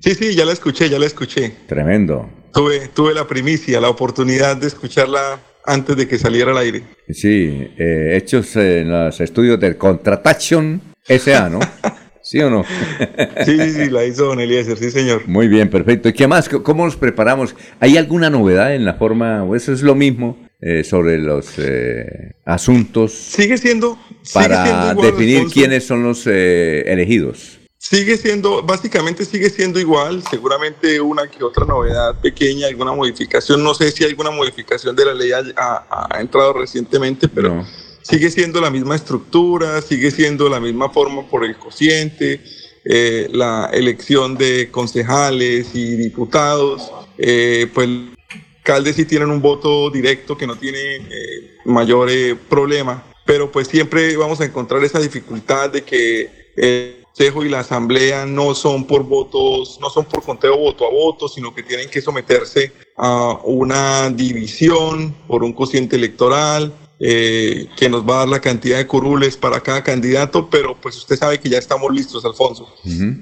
Sí, 0.00 0.14
sí, 0.14 0.34
ya 0.34 0.46
la 0.46 0.52
escuché, 0.52 0.88
ya 0.88 0.98
la 0.98 1.04
escuché. 1.04 1.52
Tremendo. 1.66 2.26
Tuve, 2.54 2.88
tuve 2.88 3.12
la 3.12 3.26
primicia, 3.26 3.82
la 3.82 3.90
oportunidad 3.90 4.56
de 4.56 4.66
escucharla 4.66 5.40
antes 5.66 5.94
de 5.94 6.08
que 6.08 6.16
saliera 6.18 6.52
al 6.52 6.58
aire. 6.58 6.84
Sí, 7.10 7.68
eh, 7.76 8.14
hechos 8.16 8.56
en 8.56 8.90
los 8.90 9.20
estudios 9.20 9.60
del 9.60 9.76
Contratation 9.76 10.80
SA, 11.06 11.50
¿no? 11.50 11.60
¿Sí 12.22 12.40
o 12.40 12.48
no? 12.50 12.64
Sí, 13.44 13.56
sí, 13.60 13.70
sí, 13.72 13.90
la 13.90 14.04
hizo 14.06 14.24
don 14.24 14.40
Eliezer, 14.40 14.78
sí, 14.78 14.90
señor. 14.90 15.28
Muy 15.28 15.46
bien, 15.48 15.68
perfecto. 15.68 16.08
¿Y 16.08 16.12
qué 16.14 16.26
más? 16.26 16.48
¿Cómo 16.48 16.84
nos 16.86 16.96
preparamos? 16.96 17.54
¿Hay 17.78 17.96
alguna 17.98 18.30
novedad 18.30 18.74
en 18.74 18.84
la 18.86 18.94
forma, 18.94 19.44
o 19.44 19.54
eso 19.54 19.72
es 19.72 19.82
lo 19.82 19.94
mismo, 19.94 20.36
eh, 20.60 20.84
sobre 20.84 21.18
los 21.18 21.58
eh, 21.58 22.34
asuntos 22.44 23.12
Sigue 23.12 23.58
siendo, 23.58 23.98
sigue 24.22 24.32
para 24.32 24.64
siendo 24.64 24.90
igual, 24.92 25.10
definir 25.10 25.46
quiénes 25.52 25.86
son 25.86 26.02
los 26.02 26.26
eh, 26.26 26.82
elegidos? 26.86 27.58
Sigue 27.78 28.16
siendo, 28.16 28.62
básicamente 28.62 29.24
sigue 29.24 29.48
siendo 29.50 29.78
igual, 29.78 30.22
seguramente 30.28 31.00
una 31.00 31.28
que 31.30 31.44
otra 31.44 31.64
novedad 31.64 32.18
pequeña, 32.20 32.66
alguna 32.66 32.92
modificación, 32.92 33.62
no 33.62 33.74
sé 33.74 33.92
si 33.92 34.02
alguna 34.02 34.30
modificación 34.30 34.96
de 34.96 35.04
la 35.04 35.14
ley 35.14 35.30
ha, 35.32 35.44
ha- 35.56 36.08
ha 36.10 36.20
entrado 36.20 36.54
recientemente, 36.54 37.28
pero 37.28 37.64
sigue 38.02 38.30
siendo 38.30 38.60
la 38.60 38.70
misma 38.70 38.96
estructura, 38.96 39.80
sigue 39.82 40.10
siendo 40.10 40.48
la 40.48 40.58
misma 40.58 40.88
forma 40.90 41.28
por 41.28 41.44
el 41.44 41.56
cociente, 41.58 42.40
eh, 42.84 43.28
la 43.32 43.70
elección 43.72 44.36
de 44.36 44.68
concejales 44.70 45.68
y 45.74 45.96
diputados, 45.96 46.90
eh, 47.18 47.68
pues 47.72 47.88
alcaldes 48.66 48.96
sí 48.96 49.04
tienen 49.04 49.30
un 49.30 49.40
voto 49.40 49.90
directo 49.90 50.36
que 50.36 50.44
no 50.44 50.56
tiene 50.56 50.96
eh, 50.96 51.58
mayor 51.66 52.10
eh, 52.10 52.34
problema, 52.34 53.04
pero 53.24 53.52
pues 53.52 53.68
siempre 53.68 54.16
vamos 54.16 54.40
a 54.40 54.44
encontrar 54.44 54.82
esa 54.82 54.98
dificultad 54.98 55.70
de 55.70 55.84
que 55.84 56.50
el 56.56 56.96
consejo 57.04 57.44
y 57.44 57.48
la 57.48 57.60
asamblea 57.60 58.26
no 58.26 58.56
son 58.56 58.84
por 58.84 59.04
votos, 59.04 59.78
no 59.80 59.88
son 59.88 60.06
por 60.06 60.24
conteo 60.24 60.58
voto 60.58 60.84
a 60.84 60.90
voto, 60.90 61.28
sino 61.28 61.54
que 61.54 61.62
tienen 61.62 61.88
que 61.88 62.00
someterse 62.00 62.72
a 62.96 63.38
una 63.44 64.10
división 64.10 65.14
por 65.28 65.44
un 65.44 65.52
cociente 65.52 65.94
electoral. 65.94 66.72
Eh, 66.98 67.66
que 67.76 67.88
nos 67.88 68.08
va 68.08 68.16
a 68.16 68.18
dar 68.20 68.28
la 68.28 68.40
cantidad 68.40 68.78
de 68.78 68.86
curules 68.86 69.36
para 69.36 69.60
cada 69.60 69.82
candidato, 69.82 70.48
pero 70.50 70.76
pues 70.80 70.96
usted 70.96 71.16
sabe 71.16 71.38
que 71.38 71.48
ya 71.48 71.58
estamos 71.58 71.92
listos, 71.94 72.24
Alfonso. 72.24 72.68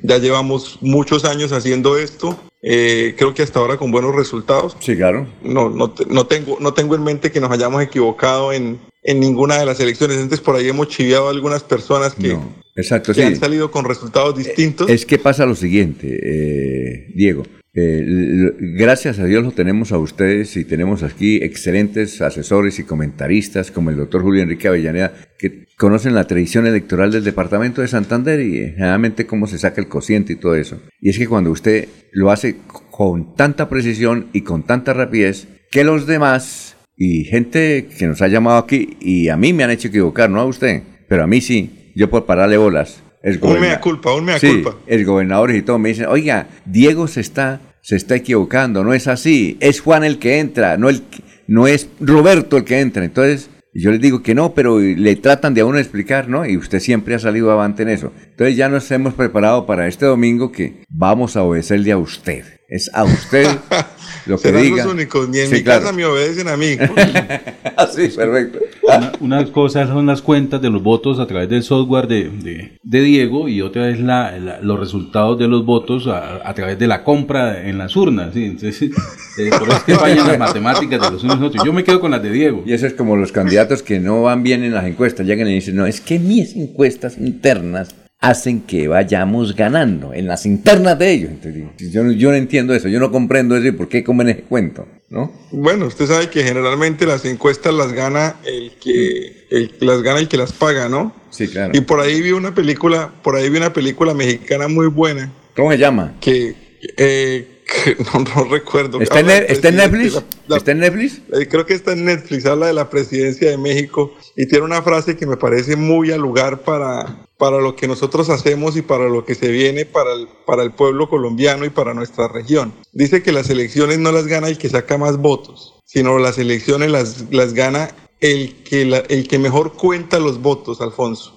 Ya 0.02 0.18
llevamos 0.18 0.78
muchos 0.80 1.24
años 1.24 1.52
haciendo 1.52 1.98
esto, 1.98 2.38
eh, 2.62 3.14
creo 3.18 3.34
que 3.34 3.42
hasta 3.42 3.60
ahora 3.60 3.76
con 3.76 3.90
buenos 3.90 4.14
resultados. 4.14 4.76
Sí, 4.80 4.96
claro. 4.96 5.26
No, 5.42 5.68
no, 5.68 5.94
no, 6.08 6.26
tengo, 6.26 6.56
no 6.60 6.72
tengo 6.72 6.94
en 6.94 7.04
mente 7.04 7.30
que 7.30 7.40
nos 7.40 7.50
hayamos 7.50 7.82
equivocado 7.82 8.52
en, 8.52 8.78
en 9.02 9.20
ninguna 9.20 9.58
de 9.58 9.66
las 9.66 9.80
elecciones. 9.80 10.18
Antes 10.18 10.40
por 10.40 10.56
ahí 10.56 10.68
hemos 10.68 10.88
chiviado 10.88 11.28
a 11.28 11.30
algunas 11.30 11.62
personas 11.62 12.14
que, 12.14 12.38
Exacto, 12.76 13.12
que 13.12 13.20
sí. 13.20 13.26
han 13.26 13.36
salido 13.36 13.70
con 13.70 13.84
resultados 13.84 14.36
distintos. 14.36 14.88
Es 14.88 15.04
que 15.04 15.18
pasa 15.18 15.44
lo 15.46 15.54
siguiente, 15.54 16.08
eh, 16.22 17.12
Diego. 17.14 17.42
Eh, 17.76 18.52
gracias 18.60 19.18
a 19.18 19.24
Dios 19.24 19.42
lo 19.42 19.50
tenemos 19.50 19.90
a 19.90 19.98
ustedes 19.98 20.56
y 20.56 20.64
tenemos 20.64 21.02
aquí 21.02 21.38
excelentes 21.42 22.22
asesores 22.22 22.78
y 22.78 22.84
comentaristas 22.84 23.72
como 23.72 23.90
el 23.90 23.96
doctor 23.96 24.22
Julio 24.22 24.42
Enrique 24.42 24.68
Avellaneda 24.68 25.12
que 25.36 25.66
conocen 25.76 26.14
la 26.14 26.28
tradición 26.28 26.68
electoral 26.68 27.10
del 27.10 27.24
departamento 27.24 27.82
de 27.82 27.88
Santander 27.88 28.38
y 28.40 28.58
eh, 28.58 28.74
generalmente 28.76 29.26
cómo 29.26 29.48
se 29.48 29.58
saca 29.58 29.80
el 29.80 29.88
cociente 29.88 30.34
y 30.34 30.36
todo 30.36 30.54
eso. 30.54 30.80
Y 31.00 31.10
es 31.10 31.18
que 31.18 31.26
cuando 31.26 31.50
usted 31.50 31.88
lo 32.12 32.30
hace 32.30 32.56
con 32.92 33.34
tanta 33.34 33.68
precisión 33.68 34.28
y 34.32 34.42
con 34.42 34.62
tanta 34.62 34.92
rapidez 34.92 35.48
que 35.72 35.82
los 35.82 36.06
demás 36.06 36.76
y 36.96 37.24
gente 37.24 37.88
que 37.98 38.06
nos 38.06 38.22
ha 38.22 38.28
llamado 38.28 38.58
aquí 38.58 38.96
y 39.00 39.30
a 39.30 39.36
mí 39.36 39.52
me 39.52 39.64
han 39.64 39.70
hecho 39.70 39.88
equivocar, 39.88 40.30
no 40.30 40.40
a 40.40 40.46
usted, 40.46 40.82
pero 41.08 41.24
a 41.24 41.26
mí 41.26 41.40
sí, 41.40 41.90
yo 41.96 42.08
por 42.08 42.24
pararle 42.24 42.56
bolas. 42.56 43.03
El 43.24 43.38
Un 43.42 43.58
mea 43.58 43.80
culpa, 43.80 44.12
un 44.14 44.24
mea 44.26 44.38
Sí, 44.38 44.48
culpa. 44.62 44.76
el 44.86 45.04
gobernador 45.04 45.50
y 45.54 45.62
todo 45.62 45.78
me 45.78 45.88
dicen, 45.88 46.06
oiga, 46.06 46.46
Diego 46.66 47.08
se 47.08 47.20
está, 47.22 47.60
se 47.80 47.96
está 47.96 48.16
equivocando, 48.16 48.84
no 48.84 48.92
es 48.92 49.08
así, 49.08 49.56
es 49.60 49.80
Juan 49.80 50.04
el 50.04 50.18
que 50.18 50.38
entra, 50.40 50.76
no, 50.76 50.90
el, 50.90 51.02
no 51.46 51.66
es 51.66 51.88
Roberto 52.00 52.58
el 52.58 52.64
que 52.64 52.80
entra. 52.80 53.02
Entonces, 53.02 53.48
yo 53.72 53.90
les 53.90 54.00
digo 54.00 54.22
que 54.22 54.34
no, 54.34 54.52
pero 54.54 54.78
le 54.78 55.16
tratan 55.16 55.54
de 55.54 55.62
a 55.62 55.64
uno 55.66 55.78
explicar, 55.78 56.28
¿no? 56.28 56.46
Y 56.46 56.56
usted 56.58 56.80
siempre 56.80 57.14
ha 57.14 57.18
salido 57.18 57.50
avante 57.50 57.82
en 57.82 57.88
eso. 57.88 58.12
Entonces 58.30 58.56
ya 58.56 58.68
nos 58.68 58.88
hemos 58.90 59.14
preparado 59.14 59.64
para 59.66 59.88
este 59.88 60.04
domingo 60.06 60.52
que 60.52 60.82
vamos 60.90 61.34
a 61.36 61.42
obedecerle 61.42 61.92
a 61.92 61.98
usted. 61.98 62.44
Es 62.68 62.90
a 62.94 63.04
usted 63.04 63.46
lo 64.26 64.36
que 64.36 64.42
Serán 64.48 64.62
diga. 64.62 64.84
los 64.84 64.94
únicos, 64.94 65.28
ni 65.28 65.38
en 65.40 65.48
Sí, 65.48 65.54
mi 65.56 65.62
claro. 65.62 65.82
casa 65.82 65.92
me 65.92 66.04
obedecen 66.06 66.48
a 66.48 66.56
mí. 66.56 66.76
Así, 67.76 68.08
perfecto. 68.08 68.58
Una, 68.82 69.12
una 69.20 69.52
cosa 69.52 69.86
son 69.86 70.06
las 70.06 70.22
cuentas 70.22 70.62
de 70.62 70.70
los 70.70 70.82
votos 70.82 71.18
a 71.18 71.26
través 71.26 71.48
del 71.48 71.62
software 71.62 72.06
de, 72.08 72.30
de- 72.30 72.78
de 72.82 73.00
Diego 73.00 73.48
y 73.48 73.60
otra 73.62 73.90
es 73.90 74.00
la, 74.00 74.38
la- 74.38 74.60
los 74.60 74.78
resultados 74.80 75.38
de 75.38 75.46
los 75.48 75.64
votos 75.66 76.06
a, 76.06 76.48
a 76.48 76.54
través 76.54 76.78
de 76.78 76.86
la 76.86 77.04
compra 77.04 77.68
en 77.68 77.76
las 77.78 77.96
urnas. 77.96 78.32
¿sí? 78.32 78.44
Entonces, 78.46 78.82
eh, 78.82 79.50
por 79.58 79.68
eso 79.68 79.76
es 79.76 79.82
que 79.84 79.94
fallan 79.96 80.26
las 80.26 80.38
matemáticas 80.38 81.00
de 81.00 81.10
los 81.10 81.22
unos 81.22 81.40
y 81.40 81.44
otros. 81.44 81.64
Yo 81.64 81.72
me 81.72 81.84
quedo 81.84 82.00
con 82.00 82.10
las 82.12 82.22
de 82.22 82.30
Diego. 82.30 82.62
Y 82.66 82.72
eso 82.72 82.86
es 82.86 82.94
como 82.94 83.16
los 83.16 83.30
candidatos 83.30 83.82
que 83.82 84.00
no 84.00 84.22
van 84.22 84.42
bien 84.42 84.64
en 84.64 84.72
las 84.72 84.86
encuestas, 84.86 85.26
llegan 85.26 85.48
y 85.48 85.54
dicen, 85.54 85.76
no, 85.76 85.86
es 85.86 86.00
que 86.00 86.18
mis 86.18 86.56
encuestas 86.56 87.18
internas 87.18 87.94
hacen 88.28 88.60
que 88.62 88.88
vayamos 88.88 89.54
ganando 89.54 90.12
en 90.14 90.26
las 90.26 90.46
internas 90.46 90.98
de 90.98 91.10
ellos. 91.12 91.30
Entonces, 91.30 91.92
yo, 91.92 92.02
no- 92.04 92.12
yo 92.12 92.30
no 92.30 92.36
entiendo 92.36 92.74
eso, 92.74 92.88
yo 92.88 92.98
no 93.00 93.10
comprendo 93.10 93.56
eso 93.56 93.66
y 93.68 93.72
por 93.72 93.88
qué 93.88 94.02
comen 94.04 94.28
ese 94.28 94.42
cuento, 94.42 94.86
¿no? 95.10 95.32
Bueno, 95.50 95.86
usted 95.86 96.06
sabe 96.06 96.28
que 96.30 96.42
generalmente 96.42 97.06
las 97.06 97.24
encuestas 97.24 97.74
las 97.74 97.92
gana 97.92 98.36
el 98.44 98.72
que 98.80 99.46
el, 99.50 99.72
las 99.80 100.02
gana 100.02 100.20
el 100.20 100.28
que 100.28 100.36
las 100.36 100.52
paga, 100.52 100.88
¿no? 100.88 101.14
Sí, 101.30 101.48
claro. 101.48 101.72
Y 101.74 101.80
por 101.82 102.00
ahí 102.00 102.22
vi 102.22 102.32
una 102.32 102.54
película, 102.54 103.12
por 103.22 103.36
ahí 103.36 103.48
vi 103.50 103.58
una 103.58 103.72
película 103.72 104.14
mexicana 104.14 104.68
muy 104.68 104.86
buena 104.86 105.32
¿Cómo 105.56 105.70
se 105.72 105.78
llama? 105.78 106.14
que 106.20 106.54
eh, 106.96 107.53
que 107.64 107.96
no, 108.14 108.20
no 108.34 108.44
recuerdo. 108.44 109.00
¿Está 109.00 109.20
en, 109.20 109.30
está 109.30 109.68
en 109.68 109.76
Netflix? 109.76 110.14
la- 110.14 110.24
la- 110.48 110.56
¿Está 110.58 110.72
en 110.72 110.78
Netflix? 110.80 111.20
eh, 111.32 111.48
creo 111.48 111.66
que 111.66 111.74
está 111.74 111.92
en 111.92 112.04
Netflix, 112.04 112.46
habla 112.46 112.66
de 112.66 112.72
la 112.74 112.90
presidencia 112.90 113.50
de 113.50 113.58
México 113.58 114.12
y 114.36 114.46
tiene 114.46 114.64
una 114.64 114.82
frase 114.82 115.16
que 115.16 115.26
me 115.26 115.36
parece 115.36 115.76
muy 115.76 116.10
al 116.12 116.20
lugar 116.20 116.60
para, 116.62 117.26
para 117.38 117.58
lo 117.60 117.74
que 117.76 117.88
nosotros 117.88 118.28
hacemos 118.30 118.76
y 118.76 118.82
para 118.82 119.08
lo 119.08 119.24
que 119.24 119.34
se 119.34 119.48
viene 119.48 119.84
para 119.86 120.12
el, 120.12 120.28
para 120.46 120.62
el 120.62 120.72
pueblo 120.72 121.08
colombiano 121.08 121.64
y 121.64 121.70
para 121.70 121.94
nuestra 121.94 122.28
región. 122.28 122.72
Dice 122.92 123.22
que 123.22 123.32
las 123.32 123.48
elecciones 123.50 123.98
no 123.98 124.12
las 124.12 124.26
gana 124.26 124.48
el 124.48 124.58
que 124.58 124.68
saca 124.68 124.98
más 124.98 125.16
votos, 125.18 125.74
sino 125.86 126.18
las 126.18 126.38
elecciones 126.38 126.90
las, 126.90 127.24
las 127.30 127.54
gana 127.54 127.90
el 128.32 128.62
que, 128.64 128.84
la- 128.86 128.98
el 129.08 129.28
que 129.28 129.38
mejor 129.38 129.74
cuenta 129.74 130.18
los 130.18 130.40
votos, 130.40 130.80
Alfonso. 130.80 131.34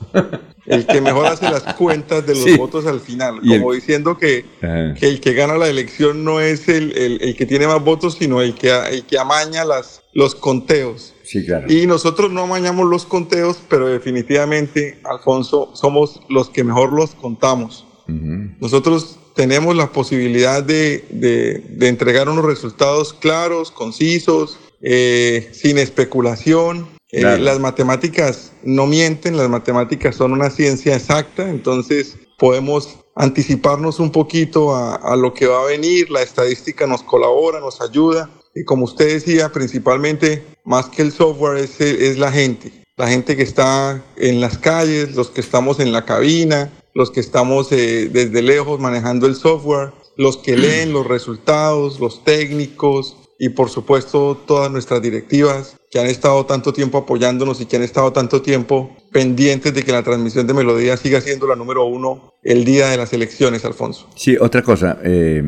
El 0.65 0.85
que 0.85 0.99
mejor 1.01 1.26
hace 1.27 1.45
las 1.49 1.64
cuentas 1.76 2.26
de 2.26 2.34
los 2.35 2.43
Sí. 2.43 2.57
votos 2.57 2.85
al 2.85 2.99
final, 2.99 3.39
el- 3.43 3.59
como 3.61 3.73
diciendo 3.73 4.18
que, 4.18 4.45
que 4.99 5.07
el 5.07 5.19
que 5.22 5.34
gana 5.34 5.57
la 5.57 5.68
elección 5.69 6.23
no 6.23 6.39
es 6.41 6.68
el, 6.69 6.97
el- 6.97 7.22
el 7.22 7.35
que 7.35 7.45
tiene 7.45 7.68
más 7.68 7.84
votos, 7.84 8.15
sino 8.19 8.41
el 8.41 8.53
que, 8.55 8.69
el 8.91 9.03
que 9.05 9.18
amaña 9.19 9.65
las, 9.65 10.01
los 10.14 10.34
conteos. 10.35 11.14
Sí, 11.23 11.45
claro. 11.45 11.72
Y 11.72 11.88
nosotros 11.88 12.31
no 12.31 12.41
amañamos 12.43 12.85
los 12.88 13.05
conteos, 13.05 13.57
pero 13.69 13.88
definitivamente, 13.88 14.99
Alfonso, 15.03 15.72
somos 15.73 16.22
los 16.30 16.49
que 16.49 16.64
mejor 16.64 16.93
los 16.93 17.15
contamos. 17.15 17.85
Nosotros 18.59 19.18
tenemos 19.35 19.76
la 19.76 19.91
posibilidad 19.91 20.64
de, 20.64 21.05
de- 21.09 21.64
de 21.69 21.88
entregar 21.89 22.30
unos 22.30 22.45
resultados 22.45 23.14
claros, 23.14 23.72
concisos, 23.72 24.57
eh, 24.81 25.49
sin 25.51 25.77
especulación. 25.77 26.87
Eh, 27.11 27.37
las 27.39 27.59
matemáticas 27.59 28.51
no 28.63 28.85
mienten, 28.85 29.37
las 29.37 29.49
matemáticas 29.49 30.15
son 30.15 30.33
una 30.33 30.49
ciencia 30.49 30.95
exacta, 30.95 31.49
entonces 31.49 32.17
podemos 32.37 32.97
anticiparnos 33.15 33.99
un 33.99 34.11
poquito 34.11 34.75
a, 34.75 34.95
a 34.95 35.15
lo 35.15 35.33
que 35.33 35.47
va 35.47 35.61
a 35.61 35.65
venir, 35.65 36.11
la 36.11 36.21
estadística 36.21 36.85
nos 36.85 37.03
colabora, 37.03 37.61
nos 37.61 37.79
ayuda, 37.81 38.29
y 38.53 38.63
como 38.63 38.85
usted 38.85 39.13
decía, 39.13 39.51
principalmente, 39.51 40.43
más 40.65 40.89
que 40.89 41.03
el 41.03 41.11
software, 41.11 41.57
es, 41.57 41.79
es 41.79 42.17
la 42.17 42.31
gente, 42.31 42.71
la 42.95 43.07
gente 43.07 43.37
que 43.37 43.43
está 43.43 44.03
en 44.15 44.41
las 44.41 44.57
calles, 44.57 45.15
los 45.15 45.29
que 45.29 45.41
estamos 45.41 45.79
en 45.79 45.91
la 45.91 46.05
cabina, 46.05 46.71
los 46.95 47.11
que 47.11 47.19
estamos 47.19 47.71
eh, 47.71 48.09
desde 48.11 48.41
lejos 48.41 48.79
manejando 48.79 49.27
el 49.27 49.35
software, 49.35 49.91
los 50.15 50.37
que 50.37 50.57
leen 50.57 50.91
los 50.91 51.05
resultados, 51.05 51.99
los 51.99 52.23
técnicos 52.23 53.17
y 53.39 53.49
por 53.49 53.69
supuesto 53.69 54.41
todas 54.45 54.72
nuestras 54.72 55.01
directivas 55.01 55.77
que 55.89 55.99
han 55.99 56.07
estado 56.07 56.45
tanto 56.45 56.73
tiempo 56.73 56.97
apoyándonos 56.97 57.61
y 57.61 57.65
que 57.65 57.77
han 57.77 57.84
estado 57.84 58.11
tanto 58.11 58.41
tiempo 58.41 58.95
pendientes 59.11 59.73
de 59.73 59.84
que 59.84 59.91
la 59.91 60.03
transmisión 60.03 60.47
de 60.47 60.53
Melodía 60.53 60.97
siga 60.97 61.22
siendo 61.22 61.47
la 61.47 61.55
número 61.55 61.85
uno 61.85 62.34
el 62.43 62.65
día 62.65 62.88
de 62.88 62.97
las 62.97 63.14
elecciones, 63.14 63.64
Alfonso. 63.65 64.09
Sí, 64.15 64.38
otra 64.39 64.61
cosa, 64.61 64.99
eh, 65.03 65.41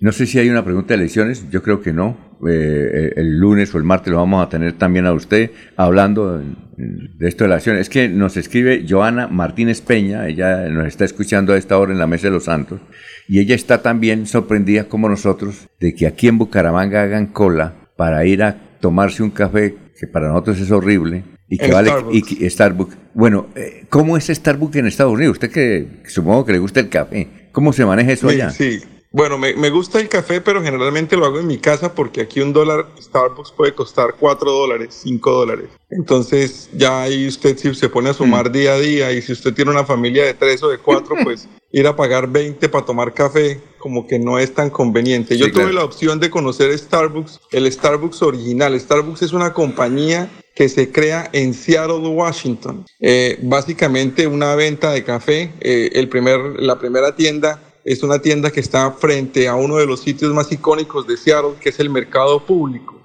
no 0.00 0.12
sé 0.12 0.26
si 0.26 0.38
hay 0.38 0.48
una 0.48 0.64
pregunta 0.64 0.88
de 0.88 1.00
elecciones, 1.00 1.44
yo 1.50 1.62
creo 1.62 1.80
que 1.80 1.92
no. 1.92 2.16
Eh, 2.48 3.12
el 3.16 3.38
lunes 3.38 3.74
o 3.74 3.78
el 3.78 3.84
martes 3.84 4.10
lo 4.12 4.18
vamos 4.18 4.44
a 4.44 4.48
tener 4.48 4.74
también 4.74 5.06
a 5.06 5.12
usted 5.12 5.50
hablando 5.76 6.38
de 6.76 7.28
esto 7.28 7.44
de 7.44 7.48
las 7.48 7.66
elecciones. 7.66 7.80
Es 7.82 7.88
que 7.88 8.08
nos 8.08 8.36
escribe 8.36 8.84
Joana 8.88 9.26
Martínez 9.28 9.80
Peña, 9.80 10.26
ella 10.28 10.68
nos 10.68 10.86
está 10.86 11.04
escuchando 11.04 11.54
a 11.54 11.56
esta 11.56 11.78
hora 11.78 11.92
en 11.92 11.98
la 11.98 12.06
Mesa 12.06 12.26
de 12.26 12.32
los 12.32 12.44
Santos, 12.44 12.80
y 13.28 13.38
ella 13.40 13.54
está 13.54 13.80
también 13.80 14.26
sorprendida 14.26 14.84
como 14.84 15.08
nosotros 15.08 15.68
de 15.80 15.94
que 15.94 16.06
aquí 16.06 16.28
en 16.28 16.38
Bucaramanga 16.38 17.02
hagan 17.02 17.26
cola 17.26 17.74
para 17.96 18.24
ir 18.26 18.42
a 18.42 18.56
tomarse 18.80 19.22
un 19.22 19.30
café, 19.30 19.74
que 19.98 20.06
para 20.06 20.28
nosotros 20.28 20.60
es 20.60 20.70
horrible, 20.70 21.24
y 21.48 21.56
que 21.58 21.72
vale 21.72 21.88
Starbucks. 21.88 22.14
y 22.16 22.22
que- 22.22 22.50
Starbucks. 22.50 22.96
Bueno, 23.14 23.46
eh, 23.54 23.84
¿cómo 23.88 24.16
es 24.18 24.26
Starbucks 24.26 24.76
en 24.76 24.86
Estados 24.86 25.14
Unidos? 25.14 25.32
Usted 25.32 25.50
que 25.50 25.86
supongo 26.06 26.44
que 26.44 26.52
le 26.52 26.58
gusta 26.58 26.80
el 26.80 26.90
café, 26.90 27.26
¿cómo 27.52 27.72
se 27.72 27.86
maneja 27.86 28.12
eso 28.12 28.28
allá? 28.28 28.50
Sí, 28.50 28.80
Bueno, 29.16 29.38
me, 29.38 29.54
me 29.54 29.70
gusta 29.70 29.98
el 29.98 30.10
café, 30.10 30.42
pero 30.42 30.62
generalmente 30.62 31.16
lo 31.16 31.24
hago 31.24 31.40
en 31.40 31.46
mi 31.46 31.56
casa 31.56 31.94
porque 31.94 32.20
aquí 32.20 32.42
un 32.42 32.52
dólar 32.52 32.84
Starbucks 33.00 33.50
puede 33.50 33.72
costar 33.72 34.14
4 34.20 34.52
dólares, 34.52 34.94
5 35.04 35.32
dólares. 35.32 35.70
Entonces 35.88 36.68
ya 36.74 37.00
ahí 37.00 37.26
usted 37.26 37.56
si 37.56 37.74
se 37.74 37.88
pone 37.88 38.10
a 38.10 38.12
sumar 38.12 38.52
día 38.52 38.74
a 38.74 38.78
día 38.78 39.10
y 39.12 39.22
si 39.22 39.32
usted 39.32 39.54
tiene 39.54 39.70
una 39.70 39.86
familia 39.86 40.26
de 40.26 40.34
3 40.34 40.62
o 40.64 40.68
de 40.68 40.76
4, 40.76 41.14
pues 41.24 41.48
ir 41.72 41.86
a 41.86 41.96
pagar 41.96 42.28
20 42.28 42.68
para 42.68 42.84
tomar 42.84 43.14
café 43.14 43.58
como 43.78 44.06
que 44.06 44.18
no 44.18 44.38
es 44.38 44.52
tan 44.52 44.68
conveniente. 44.68 45.38
Yo 45.38 45.50
tuve 45.50 45.72
la 45.72 45.84
opción 45.84 46.20
de 46.20 46.28
conocer 46.28 46.78
Starbucks, 46.78 47.40
el 47.52 47.72
Starbucks 47.72 48.20
original. 48.20 48.78
Starbucks 48.78 49.22
es 49.22 49.32
una 49.32 49.54
compañía 49.54 50.28
que 50.54 50.68
se 50.68 50.92
crea 50.92 51.30
en 51.32 51.54
Seattle, 51.54 52.06
Washington. 52.08 52.84
Eh, 53.00 53.38
básicamente 53.42 54.26
una 54.26 54.54
venta 54.56 54.90
de 54.90 55.04
café. 55.04 55.52
Eh, 55.60 55.90
el 55.94 56.10
primer, 56.10 56.60
la 56.60 56.78
primera 56.78 57.16
tienda 57.16 57.62
es 57.86 58.02
una 58.02 58.18
tienda 58.18 58.50
que 58.50 58.58
está 58.58 58.90
frente 58.90 59.46
a 59.46 59.54
uno 59.54 59.76
de 59.76 59.86
los 59.86 60.00
sitios 60.00 60.34
más 60.34 60.50
icónicos 60.50 61.06
de 61.06 61.16
Seattle, 61.16 61.54
que 61.60 61.68
es 61.68 61.78
el 61.78 61.88
mercado 61.88 62.44
público. 62.44 63.00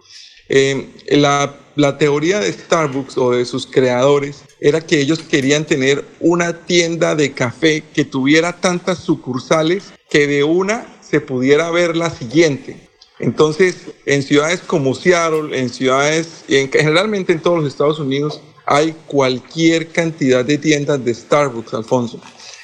Eh, 0.50 0.90
la, 1.12 1.56
teoría 2.00 2.40
de 2.40 2.52
Starbucks 2.52 3.16
o 3.20 3.30
de 3.30 3.46
sus 3.46 3.68
creadores 3.68 4.44
era 4.60 4.82
que 4.82 5.00
ellos 5.00 5.20
querían 5.20 5.66
tener 5.66 6.04
una 6.20 6.66
tienda 6.66 7.16
de 7.16 7.32
café 7.32 7.84
que 7.94 8.06
tuviera 8.06 8.60
tantas 8.60 8.98
sucursales 8.98 9.94
que 10.10 10.26
de 10.26 10.44
una 10.44 10.98
se 11.00 11.22
pudiera 11.22 11.70
ver 11.70 11.96
la 11.96 12.10
siguiente. 12.10 12.90
Entonces, 13.20 13.76
en 14.08 14.24
ciudades 14.24 14.62
como 14.62 14.96
Seattle, 14.96 15.58
en 15.58 15.70
ciudades, 15.70 16.44
en, 16.48 16.72
generalmente 16.72 17.34
en 17.34 17.40
todos 17.40 17.60
los 17.60 17.72
Estados 17.72 18.00
Unidos, 18.00 18.42
hay 18.66 18.96
cualquier 19.06 19.90
cantidad 19.90 20.44
de 20.44 20.58
tiendas 20.58 21.06
de 21.06 21.14
Starbucks, 21.14 21.76
Alfonso. 21.76 22.20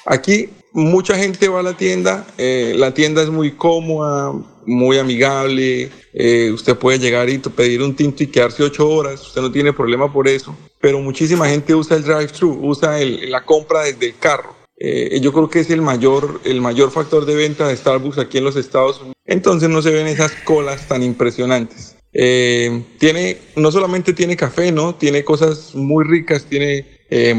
Aquí 0.05 0.49
mucha 0.77 1.17
gente 1.17 1.47
va 1.47 1.61
a 1.61 1.63
la 1.63 1.75
tienda, 1.75 2.27
eh, 2.37 2.75
la 2.77 2.93
tienda 2.93 3.23
es 3.23 3.29
muy 3.29 3.51
cómoda, 3.51 4.31
muy 4.67 4.99
amigable, 4.99 5.89
eh, 6.13 6.51
usted 6.51 6.77
puede 6.77 6.99
llegar 6.99 7.29
y 7.29 7.39
pedir 7.39 7.81
un 7.81 7.95
tinto 7.95 8.21
y 8.23 8.27
quedarse 8.27 8.61
ocho 8.61 8.87
horas, 8.87 9.19
usted 9.21 9.41
no 9.41 9.51
tiene 9.51 9.73
problema 9.73 10.13
por 10.13 10.27
eso, 10.27 10.55
pero 10.79 10.99
muchísima 10.99 11.49
gente 11.49 11.73
usa 11.73 11.97
el 11.97 12.03
drive-thru, 12.03 12.59
usa 12.61 12.99
la 12.99 13.43
compra 13.43 13.85
desde 13.85 14.05
el 14.05 14.17
carro. 14.19 14.55
Eh, 14.79 15.19
yo 15.19 15.33
creo 15.33 15.49
que 15.49 15.61
es 15.61 15.71
el 15.71 15.81
mayor, 15.81 16.41
el 16.45 16.61
mayor 16.61 16.91
factor 16.91 17.25
de 17.25 17.33
venta 17.33 17.67
de 17.67 17.75
Starbucks 17.75 18.19
aquí 18.19 18.37
en 18.37 18.43
los 18.43 18.55
Estados 18.55 18.99
Unidos. 18.99 19.15
Entonces 19.25 19.69
no 19.69 19.81
se 19.81 19.89
ven 19.89 20.05
esas 20.05 20.31
colas 20.43 20.87
tan 20.87 21.01
impresionantes. 21.01 21.95
Eh, 22.13 22.83
tiene, 22.99 23.37
no 23.55 23.71
solamente 23.71 24.13
tiene 24.13 24.37
café, 24.37 24.71
¿no? 24.71 24.93
Tiene 24.93 25.23
cosas 25.23 25.73
muy 25.73 26.05
ricas, 26.05 26.45
tiene 26.45 26.85
eh, 27.09 27.33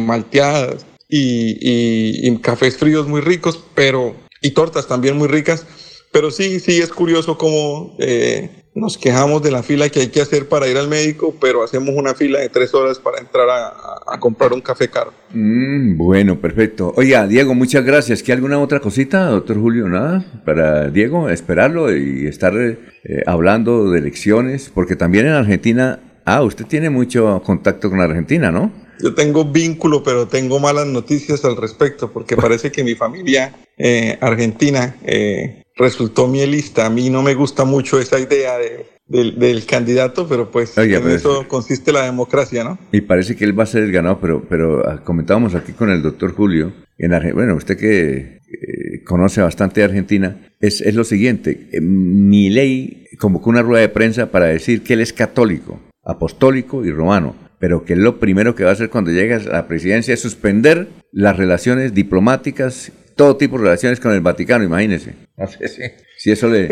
y, 1.09 1.57
y- 1.61 2.29
y 2.29 2.37
cafés 2.39 2.77
fríos 2.77 3.09
muy 3.09 3.21
ricos, 3.21 3.65
pero 3.75 4.15
y 4.41 4.51
tortas 4.53 4.87
también 4.87 5.17
muy 5.17 5.29
ricas. 5.29 5.67
Pero 6.13 6.31
sí, 6.31 6.59
sí 6.61 6.79
es 6.79 6.89
curioso 6.89 7.37
cómo 7.37 7.95
eh, 7.99 8.49
nos 8.75 8.97
quejamos 8.97 9.43
de 9.43 9.51
la 9.51 9.63
fila 9.63 9.89
que 9.91 10.01
hay 10.01 10.07
que 10.09 10.23
hacer 10.23 10.49
para 10.49 10.67
ir 10.69 10.79
al 10.79 10.89
médico, 10.89 11.35
pero 11.39 11.63
hacemos 11.63 11.95
una 11.95 12.15
fila 12.15 12.39
de 12.39 12.49
tres 12.49 12.73
horas 12.73 12.99
para 12.99 13.19
entrar 13.19 13.47
a, 13.51 14.19
comprar 14.19 14.53
un 14.55 14.63
café 14.63 14.89
caro. 14.89 15.13
Mm, 15.35 15.99
bueno, 15.99 16.41
perfecto. 16.41 16.95
Oiga, 16.97 17.27
Diego, 17.27 17.55
muchas 17.55 17.85
gracias. 17.85 18.23
¿Qué 18.23 18.33
alguna 18.33 18.59
otra 18.59 18.81
cosita, 18.81 19.27
doctor 19.27 19.61
Julio? 19.61 19.87
Nada, 19.89 20.25
para 20.47 20.89
Diego, 20.91 21.29
esperarlo 21.29 21.95
y 21.95 22.27
estar 22.27 22.55
eh, 22.57 22.79
hablando 23.27 23.91
de 23.91 23.99
elecciones, 23.99 24.71
porque 24.73 24.97
también 24.97 25.27
en 25.27 25.33
Argentina, 25.33 26.01
ah, 26.25 26.43
usted 26.43 26.65
tiene 26.65 26.89
mucho 26.89 27.43
contacto 27.45 27.91
con 27.91 28.01
Argentina, 28.01 28.51
¿no? 28.51 28.73
Yo 29.03 29.15
tengo 29.15 29.45
vínculo, 29.45 30.03
pero 30.03 30.27
tengo 30.29 30.59
malas 30.59 30.87
noticias 30.87 31.45
al 31.45 31.57
respecto, 31.57 32.11
porque 32.13 32.37
parece 32.37 32.71
que 32.73 32.83
mi 32.85 32.95
familia 32.95 33.55
eh, 33.77 34.19
argentina 34.21 34.97
eh, 35.05 35.63
resultó 35.77 36.27
mielista. 36.27 36.87
A 36.87 36.91
mí 36.91 37.09
no 37.11 37.23
me 37.23 37.35
gusta 37.35 37.65
mucho 37.65 38.01
esa 38.01 38.19
idea 38.19 38.59
de- 38.59 38.87
del, 39.07 39.39
del 39.39 39.65
candidato, 39.65 40.29
pero 40.29 40.51
pues 40.51 40.77
en 40.77 40.91
eso 41.17 41.49
consiste 41.49 41.93
la 41.93 42.03
democracia, 42.05 42.63
¿no? 42.63 42.79
Y 42.93 43.01
parece 43.01 43.37
que 43.37 43.45
él 43.45 43.59
va 43.59 43.63
a 43.63 43.67
ser 43.67 43.83
el 43.85 43.91
ganador, 43.93 44.19
pero, 44.21 44.45
pero 44.49 44.87
ah, 44.87 45.03
comentábamos 45.03 45.55
aquí 45.55 45.73
con 45.73 45.89
el 45.91 46.03
doctor 46.03 46.35
Julio, 46.35 46.75
en 46.99 47.13
bueno, 47.35 47.55
usted 47.57 47.79
que 47.79 48.17
eh, 48.51 49.05
conoce 49.07 49.41
bastante 49.41 49.81
de 49.81 49.87
Argentina, 49.87 50.51
es, 50.61 50.83
es 50.83 50.95
lo 50.95 51.05
siguiente, 51.05 51.71
eh, 51.73 51.81
Milei 51.81 53.07
convocó 53.19 53.49
una 53.49 53.63
rueda 53.63 53.81
de 53.81 53.89
prensa 53.89 54.31
para 54.31 54.47
decir 54.47 54.83
que 54.83 54.93
él 54.93 55.01
es 55.01 55.15
católico, 55.15 55.81
apostólico 56.05 56.85
y 56.85 56.91
romano, 56.91 57.35
pero 57.59 57.85
que 57.85 57.97
lo 57.97 58.19
primero 58.19 58.55
que 58.55 58.65
va 58.65 58.71
a 58.71 58.73
hacer 58.73 58.91
cuando 58.91 59.11
llegue 59.11 59.35
a 59.35 59.39
la 59.39 59.67
presidencia 59.67 60.15
es 60.15 60.21
suspender 60.21 60.89
las 61.13 61.37
relaciones 61.37 61.95
diplomáticas, 61.95 62.93
todo 63.17 63.37
tipo 63.37 63.59
de 63.59 63.65
relaciones 63.65 64.01
con 64.01 64.13
el 64.13 64.21
Vaticano, 64.21 64.65
imagínese. 64.65 65.15
No 65.37 65.47
sé 65.47 65.95
si, 66.17 66.33
eso 66.33 66.49
le... 66.49 66.69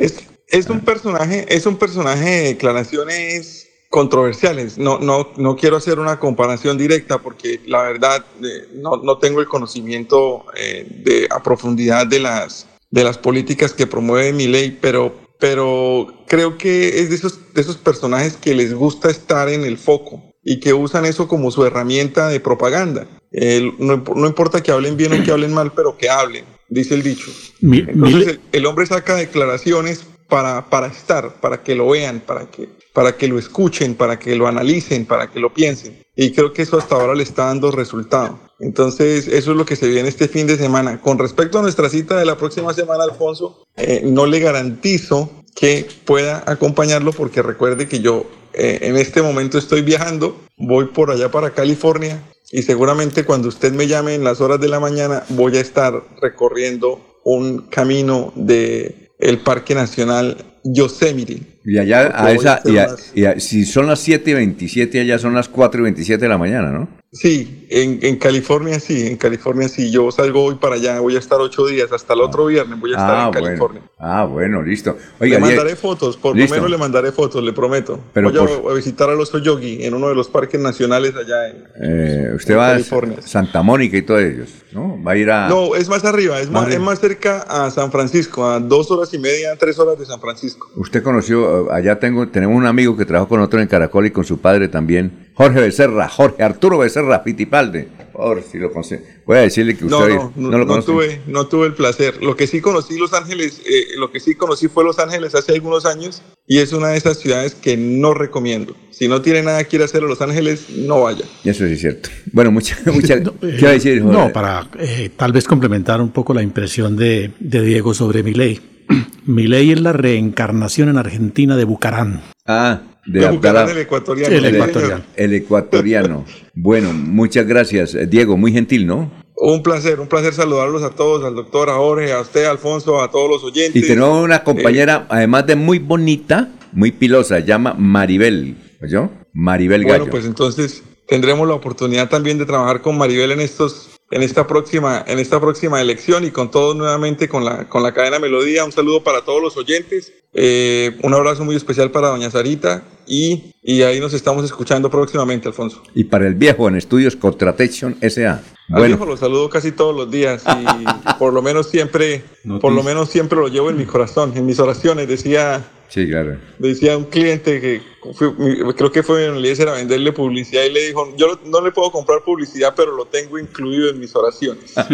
Es 0.48 0.68
un 0.68 0.80
personaje, 0.80 1.46
es 1.48 1.66
un 1.66 1.76
personaje 1.76 2.24
de 2.28 2.42
declaraciones 2.48 3.68
controversiales. 3.90 4.78
No, 4.78 4.98
no, 4.98 5.28
no 5.36 5.56
quiero 5.56 5.76
hacer 5.76 5.98
una 5.98 6.18
comparación 6.18 6.78
directa 6.78 7.18
porque 7.18 7.60
la 7.66 7.82
verdad 7.82 8.24
eh, 8.42 8.68
no, 8.74 8.96
no 8.96 9.18
tengo 9.18 9.40
el 9.40 9.46
conocimiento 9.46 10.44
eh, 10.56 10.86
de, 11.04 11.28
a 11.30 11.42
profundidad 11.42 12.06
de 12.06 12.20
las, 12.20 12.66
de 12.90 13.04
las 13.04 13.18
políticas 13.18 13.72
que 13.72 13.86
promueve 13.86 14.32
mi 14.32 14.46
ley, 14.46 14.76
pero, 14.80 15.14
pero 15.38 16.24
creo 16.26 16.58
que 16.58 17.00
es 17.00 17.10
de 17.10 17.16
esos, 17.16 17.54
de 17.54 17.60
esos 17.60 17.76
personajes 17.76 18.36
que 18.36 18.54
les 18.54 18.74
gusta 18.74 19.10
estar 19.10 19.48
en 19.48 19.64
el 19.64 19.78
foco 19.78 20.22
y 20.48 20.60
que 20.60 20.72
usan 20.72 21.04
eso 21.04 21.26
como 21.26 21.50
su 21.50 21.66
herramienta 21.66 22.28
de 22.28 22.38
propaganda. 22.38 23.08
Eh, 23.32 23.72
no, 23.80 24.02
no 24.14 24.26
importa 24.28 24.62
que 24.62 24.70
hablen 24.70 24.96
bien 24.96 25.12
o 25.12 25.24
que 25.24 25.32
hablen 25.32 25.52
mal, 25.52 25.72
pero 25.74 25.98
que 25.98 26.08
hablen, 26.08 26.44
dice 26.68 26.94
el 26.94 27.02
dicho. 27.02 27.32
Entonces 27.60 28.28
el, 28.28 28.40
el 28.52 28.66
hombre 28.66 28.86
saca 28.86 29.16
declaraciones 29.16 30.06
para, 30.28 30.70
para 30.70 30.86
estar, 30.86 31.40
para 31.40 31.64
que 31.64 31.74
lo 31.74 31.88
vean, 31.88 32.20
para 32.20 32.48
que, 32.48 32.68
para 32.92 33.16
que 33.16 33.26
lo 33.26 33.40
escuchen, 33.40 33.96
para 33.96 34.20
que 34.20 34.36
lo 34.36 34.46
analicen, 34.46 35.04
para 35.04 35.28
que 35.32 35.40
lo 35.40 35.52
piensen. 35.52 36.00
Y 36.14 36.30
creo 36.30 36.52
que 36.52 36.62
eso 36.62 36.78
hasta 36.78 36.94
ahora 36.94 37.16
le 37.16 37.24
está 37.24 37.46
dando 37.46 37.72
resultado. 37.72 38.38
Entonces, 38.60 39.26
eso 39.26 39.50
es 39.50 39.56
lo 39.56 39.66
que 39.66 39.74
se 39.74 39.88
viene 39.88 40.08
este 40.08 40.28
fin 40.28 40.46
de 40.46 40.56
semana. 40.56 41.00
Con 41.00 41.18
respecto 41.18 41.58
a 41.58 41.62
nuestra 41.62 41.88
cita 41.88 42.16
de 42.16 42.24
la 42.24 42.38
próxima 42.38 42.72
semana, 42.72 43.02
Alfonso, 43.02 43.64
eh, 43.76 44.02
no 44.04 44.26
le 44.26 44.38
garantizo 44.38 45.28
que 45.56 45.88
pueda 46.04 46.44
acompañarlo 46.46 47.12
porque 47.12 47.42
recuerde 47.42 47.88
que 47.88 47.98
yo 48.00 48.26
eh, 48.56 48.78
en 48.82 48.96
este 48.96 49.22
momento 49.22 49.58
estoy 49.58 49.82
viajando, 49.82 50.40
voy 50.56 50.86
por 50.86 51.10
allá 51.10 51.30
para 51.30 51.50
California 51.50 52.20
y 52.50 52.62
seguramente 52.62 53.24
cuando 53.24 53.48
usted 53.48 53.72
me 53.72 53.86
llame 53.86 54.14
en 54.14 54.24
las 54.24 54.40
horas 54.40 54.60
de 54.60 54.68
la 54.68 54.80
mañana 54.80 55.22
voy 55.30 55.56
a 55.56 55.60
estar 55.60 56.02
recorriendo 56.22 57.00
un 57.24 57.66
camino 57.68 58.32
de 58.36 59.10
el 59.18 59.38
Parque 59.38 59.74
Nacional 59.74 60.36
Yosemite. 60.62 61.40
Y 61.64 61.78
allá, 61.78 62.12
a 62.14 62.32
esa, 62.32 62.54
hacer 62.54 62.72
y 62.72 62.78
a- 62.78 62.86
unas- 62.86 63.12
y 63.14 63.24
a- 63.24 63.40
si 63.40 63.64
son 63.64 63.86
las 63.86 63.98
7 64.00 64.30
y 64.30 64.34
27, 64.34 65.00
allá 65.00 65.18
son 65.18 65.34
las 65.34 65.48
4 65.48 65.80
y 65.80 65.84
27 65.84 66.24
de 66.24 66.28
la 66.28 66.38
mañana, 66.38 66.70
¿no? 66.70 66.88
Sí, 67.16 67.66
en, 67.70 67.98
en 68.02 68.16
California 68.16 68.78
sí, 68.78 69.06
en 69.06 69.16
California 69.16 69.68
sí. 69.68 69.90
Yo 69.90 70.10
salgo 70.10 70.44
hoy 70.44 70.56
para 70.56 70.74
allá, 70.76 71.00
voy 71.00 71.16
a 71.16 71.18
estar 71.18 71.40
ocho 71.40 71.66
días, 71.66 71.90
hasta 71.92 72.14
el 72.14 72.20
otro 72.20 72.46
viernes 72.46 72.78
voy 72.78 72.92
a 72.92 72.96
estar 72.96 73.10
Ah, 73.16 73.24
en 73.26 73.30
bueno. 73.32 73.46
California. 73.46 73.82
Ah, 73.98 74.24
bueno, 74.24 74.62
listo. 74.62 74.96
le 75.20 75.38
mandaré 75.38 75.74
fotos, 75.76 76.16
por 76.16 76.36
Listo. 76.36 76.54
lo 76.54 76.60
menos 76.60 76.70
le 76.70 76.78
mandaré 76.78 77.12
fotos, 77.12 77.42
le 77.42 77.52
prometo. 77.52 77.98
Pero 78.12 78.30
voy 78.30 78.38
a- 78.38 78.60
por- 78.60 78.72
a, 78.72 78.74
visitar 78.74 79.08
al 79.08 79.18
oso 79.20 79.38
yogi 79.38 79.84
en 79.84 79.94
uno 79.94 80.08
de 80.08 80.14
los 80.14 80.28
parques 80.28 80.60
nacionales 80.60 81.14
allá 81.16 81.48
en... 81.48 81.64
Eh, 81.82 82.32
usted 82.36 82.54
En 82.54 82.60
va 82.60 82.68
a 82.68 82.72
California. 82.72 83.18
Santa 83.22 83.62
Mónica 83.62 83.96
y 83.96 84.02
todos 84.02 84.20
ellos, 84.22 84.50
¿no? 84.72 85.02
Va 85.02 85.12
a 85.12 85.16
ir 85.16 85.30
a... 85.30 85.48
No, 85.48 85.74
es 85.74 85.88
más 85.88 86.04
arriba, 86.04 86.38
es 86.40 86.50
Más 86.50 86.64
más, 86.64 86.74
es 86.74 86.80
más 86.80 87.00
cerca 87.00 87.38
a 87.48 87.70
San 87.70 87.90
Francisco, 87.90 88.46
a 88.46 88.60
dos 88.60 88.90
horas 88.90 89.12
y 89.14 89.18
media, 89.18 89.56
tres 89.56 89.78
horas 89.78 89.98
de 89.98 90.04
San 90.06 90.20
Francisco. 90.20 90.68
Usted 90.76 91.02
conoció, 91.02 91.62
eh, 91.62 91.72
allá 91.72 91.98
tengo, 91.98 92.28
tenemos 92.28 92.54
un 92.56 92.66
amigo 92.66 92.96
que 92.96 93.06
trabajó 93.06 93.28
con 93.28 93.40
otro 93.40 93.60
en 93.60 93.68
Caracol 93.68 94.06
y 94.06 94.10
con 94.10 94.24
su 94.24 94.38
padre 94.38 94.68
también, 94.68 95.25
Jorge 95.36 95.60
Becerra, 95.60 96.08
Jorge 96.08 96.42
Arturo 96.42 96.78
Becerra 96.78 97.22
Pitipalde. 97.22 97.88
Por 98.12 98.42
si 98.42 98.58
lo 98.58 98.72
conoce. 98.72 99.20
Voy 99.26 99.36
a 99.36 99.40
decirle 99.40 99.76
que 99.76 99.84
usted 99.84 100.08
No, 100.08 100.32
no, 100.34 100.50
no, 100.50 100.58
lo 100.58 100.64
no 100.64 100.82
tuve, 100.82 101.20
no 101.26 101.46
tuve 101.46 101.66
el 101.66 101.74
placer. 101.74 102.22
Lo 102.22 102.34
que 102.34 102.46
sí 102.46 102.62
conocí 102.62 102.96
Los 102.96 103.12
Ángeles, 103.12 103.60
eh, 103.68 103.88
lo 103.98 104.10
que 104.10 104.20
sí 104.20 104.34
conocí 104.34 104.68
fue 104.68 104.84
Los 104.84 104.98
Ángeles 104.98 105.34
hace 105.34 105.52
algunos 105.52 105.84
años 105.84 106.22
y 106.46 106.60
es 106.60 106.72
una 106.72 106.88
de 106.88 106.96
esas 106.96 107.18
ciudades 107.18 107.54
que 107.54 107.76
no 107.76 108.14
recomiendo. 108.14 108.74
Si 108.90 109.08
no 109.08 109.20
tiene 109.20 109.42
nada 109.42 109.62
que 109.64 109.76
ir 109.76 109.82
a 109.82 109.84
hacer 109.84 110.02
a 110.02 110.06
Los 110.06 110.22
Ángeles, 110.22 110.70
no 110.70 111.02
vaya. 111.02 111.26
Eso 111.44 111.66
sí 111.66 111.74
es 111.74 111.80
cierto. 111.80 112.08
Bueno, 112.32 112.50
muchas, 112.50 112.86
muchas. 112.94 113.20
¿Qué 113.20 113.62
va 113.62 113.68
a 113.68 113.72
decir, 113.72 114.00
Jorge? 114.00 114.18
No, 114.18 114.32
para 114.32 114.66
eh, 114.78 115.10
tal 115.14 115.32
vez 115.32 115.46
complementar 115.46 116.00
un 116.00 116.12
poco 116.12 116.32
la 116.32 116.42
impresión 116.42 116.96
de, 116.96 117.32
de 117.38 117.60
Diego 117.60 117.92
sobre 117.92 118.22
Milei. 118.22 118.58
Milei 119.26 119.72
es 119.72 119.80
la 119.82 119.92
reencarnación 119.92 120.88
en 120.88 120.96
Argentina 120.96 121.56
de 121.56 121.64
Bucarán. 121.64 122.22
Ah, 122.46 122.80
de, 123.06 123.20
Abdalá- 123.20 123.30
Bucarán, 123.34 123.68
el 123.70 123.78
ecuatoriano. 123.78 124.34
El 124.36 124.40
Sí, 124.42 124.56
ecuatoriano. 124.56 125.04
El 125.16 125.34
ecuatoriano. 125.34 126.24
bueno, 126.54 126.92
muchas 126.92 127.46
gracias. 127.46 127.94
Eh, 127.94 128.06
Diego, 128.06 128.36
muy 128.36 128.52
gentil, 128.52 128.86
¿no? 128.86 129.10
Un 129.38 129.62
placer, 129.62 130.00
un 130.00 130.08
placer 130.08 130.32
saludarlos 130.32 130.82
a 130.82 130.90
todos, 130.90 131.22
al 131.24 131.34
doctor, 131.34 131.68
a 131.68 131.74
Jorge, 131.74 132.12
a 132.12 132.20
usted, 132.20 132.44
Alfonso, 132.46 133.02
a 133.02 133.10
todos 133.10 133.28
los 133.30 133.44
oyentes. 133.44 133.82
Y 133.82 133.86
tenemos 133.86 134.22
una 134.24 134.36
Eh, 134.36 134.42
compañera, 134.44 135.06
además 135.10 135.46
de 135.46 135.56
muy 135.56 135.78
bonita, 135.78 136.48
muy 136.72 136.90
pilosa, 136.92 137.40
llama 137.40 137.74
Maribel. 137.78 138.56
¿Oyó? 138.82 139.10
Maribel 139.34 139.82
Gallo. 139.84 139.98
Bueno, 139.98 140.10
pues 140.10 140.24
entonces 140.24 140.82
tendremos 141.06 141.46
la 141.46 141.54
oportunidad 141.54 142.08
también 142.08 142.38
de 142.38 142.46
trabajar 142.46 142.80
con 142.80 142.96
Maribel 142.98 143.30
en 143.32 143.40
estos 143.40 143.90
en 144.10 144.22
esta 144.22 144.46
próxima, 144.46 145.04
en 145.06 145.18
esta 145.18 145.40
próxima 145.40 145.80
elección 145.80 146.24
y 146.24 146.30
con 146.30 146.50
todos 146.50 146.76
nuevamente 146.76 147.28
con 147.28 147.44
la, 147.44 147.68
con 147.68 147.82
la 147.82 147.92
cadena 147.92 148.18
Melodía. 148.18 148.64
Un 148.64 148.72
saludo 148.72 149.02
para 149.02 149.22
todos 149.22 149.42
los 149.42 149.56
oyentes. 149.56 150.12
Eh, 150.32 150.96
un 151.02 151.14
abrazo 151.14 151.44
muy 151.44 151.56
especial 151.56 151.90
para 151.90 152.08
doña 152.08 152.30
Sarita 152.30 152.82
y, 153.06 153.54
y 153.62 153.82
ahí 153.82 154.00
nos 154.00 154.12
estamos 154.12 154.44
escuchando 154.44 154.90
próximamente, 154.90 155.48
Alfonso. 155.48 155.82
Y 155.94 156.04
para 156.04 156.26
el 156.26 156.34
viejo 156.34 156.68
en 156.68 156.76
estudios 156.76 157.16
Contratection 157.16 157.96
SA. 158.02 158.42
Al 158.68 158.86
viejo 158.86 159.06
lo 159.06 159.16
saludo 159.16 159.48
casi 159.48 159.72
todos 159.72 159.94
los 159.94 160.10
días 160.10 160.42
y 160.44 161.14
por 161.18 161.32
lo 161.32 161.40
menos 161.40 161.68
siempre, 161.68 162.24
por 162.60 162.72
lo 162.72 162.82
menos 162.82 163.08
siempre 163.08 163.38
lo 163.38 163.48
llevo 163.48 163.70
en 163.70 163.76
mi 163.76 163.86
corazón, 163.86 164.32
en 164.36 164.44
mis 164.44 164.58
oraciones. 164.58 165.08
Decía, 165.08 165.64
Sí, 165.88 166.08
claro. 166.08 166.36
decía 166.58 166.96
un 166.96 167.04
cliente 167.04 167.60
que 167.60 167.80
fue- 168.14 168.34
creo 168.76 168.90
que 168.92 169.02
fue 169.02 169.26
en 169.26 169.36
Eliezer 169.36 169.68
a 169.68 169.72
venderle 169.74 170.12
publicidad 170.12 170.64
y 170.64 170.72
le 170.72 170.86
dijo, 170.88 171.14
yo 171.16 171.38
no 171.46 171.64
le 171.64 171.70
puedo 171.72 171.90
comprar 171.90 172.20
publicidad, 172.24 172.74
pero 172.76 172.94
lo 172.96 173.06
tengo 173.06 173.38
incluido 173.38 173.90
en 173.90 173.98
mis 174.00 174.14
oraciones. 174.14 174.74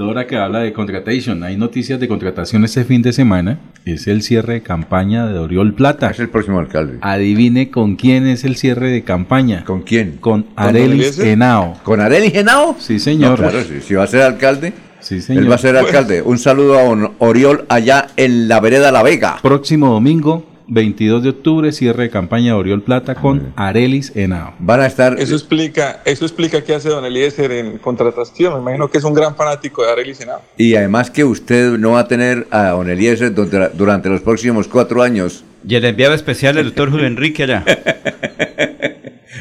Ahora 0.00 0.28
que 0.28 0.36
habla 0.36 0.60
de 0.60 0.72
contratation, 0.72 1.42
hay 1.42 1.56
noticias 1.56 1.98
de 1.98 2.06
contratación 2.06 2.64
este 2.64 2.84
fin 2.84 3.02
de 3.02 3.12
semana. 3.12 3.58
Es 3.84 4.06
el 4.06 4.22
cierre 4.22 4.54
de 4.54 4.62
campaña 4.62 5.26
de 5.26 5.36
Oriol 5.40 5.74
Plata. 5.74 6.10
Es 6.10 6.20
el 6.20 6.28
próximo 6.28 6.60
alcalde. 6.60 6.98
Adivine 7.00 7.72
con 7.72 7.96
quién 7.96 8.28
es 8.28 8.44
el 8.44 8.54
cierre 8.54 8.90
de 8.90 9.02
campaña. 9.02 9.64
¿Con 9.64 9.82
quién? 9.82 10.18
Con 10.18 10.46
Arelis? 10.54 11.18
Henao. 11.18 11.80
¿Con 11.82 12.00
Arelis 12.00 12.32
Henao? 12.32 12.76
Sí, 12.78 13.00
señor. 13.00 13.40
No, 13.40 13.48
claro, 13.50 13.64
si, 13.64 13.80
si 13.80 13.94
va 13.94 14.04
a 14.04 14.06
ser 14.06 14.22
alcalde, 14.22 14.72
Sí, 15.08 15.22
señor. 15.22 15.44
él 15.44 15.50
va 15.50 15.54
a 15.54 15.58
ser 15.58 15.74
alcalde. 15.74 16.20
Un 16.20 16.38
saludo 16.38 16.78
a 16.78 17.12
Oriol 17.24 17.64
allá 17.70 18.08
en 18.18 18.46
la 18.46 18.60
vereda 18.60 18.92
La 18.92 19.02
Vega. 19.02 19.38
Próximo 19.40 19.90
domingo, 19.90 20.44
22 20.66 21.22
de 21.22 21.30
octubre, 21.30 21.72
cierre 21.72 22.02
de 22.02 22.10
campaña 22.10 22.52
de 22.52 22.58
Oriol 22.58 22.82
Plata 22.82 23.14
con 23.14 23.54
Arelis 23.56 24.12
Henao. 24.14 24.52
Van 24.58 24.82
a 24.82 24.86
estar. 24.86 25.18
Eso 25.18 25.34
explica, 25.34 26.02
eso 26.04 26.26
explica 26.26 26.62
qué 26.62 26.74
hace 26.74 26.90
Don 26.90 27.06
Eliezer 27.06 27.50
en 27.52 27.78
contratación. 27.78 28.52
Me 28.56 28.60
imagino 28.60 28.90
que 28.90 28.98
es 28.98 29.04
un 29.04 29.14
gran 29.14 29.34
fanático 29.34 29.82
de 29.82 29.92
Arely 29.92 30.14
Senado. 30.14 30.42
Y 30.58 30.74
además 30.74 31.10
que 31.10 31.24
usted 31.24 31.78
no 31.78 31.92
va 31.92 32.00
a 32.00 32.08
tener 32.08 32.46
a 32.50 32.68
Don 32.72 32.90
Eliezer 32.90 33.32
durante, 33.32 33.76
durante 33.78 34.08
los 34.10 34.20
próximos 34.20 34.68
cuatro 34.68 35.02
años. 35.02 35.42
Y 35.66 35.74
el 35.74 35.86
enviado 35.86 36.12
especial, 36.12 36.58
el 36.58 36.66
doctor 36.66 36.90
Julio 36.90 37.06
Enrique 37.06 37.44
allá. 37.44 37.64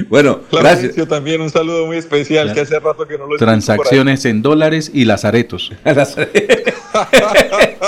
Bueno, 0.09 0.41
gracias. 0.51 0.95
también 1.07 1.41
un 1.41 1.49
saludo 1.49 1.85
muy 1.85 1.97
especial 1.97 2.53
que 2.53 2.61
hace 2.61 2.79
rato 2.79 3.07
que 3.07 3.17
no 3.17 3.27
lo. 3.27 3.37
Transacciones 3.37 4.25
en 4.25 4.41
dólares 4.41 4.91
y 4.93 5.05
lazaretos. 5.05 5.71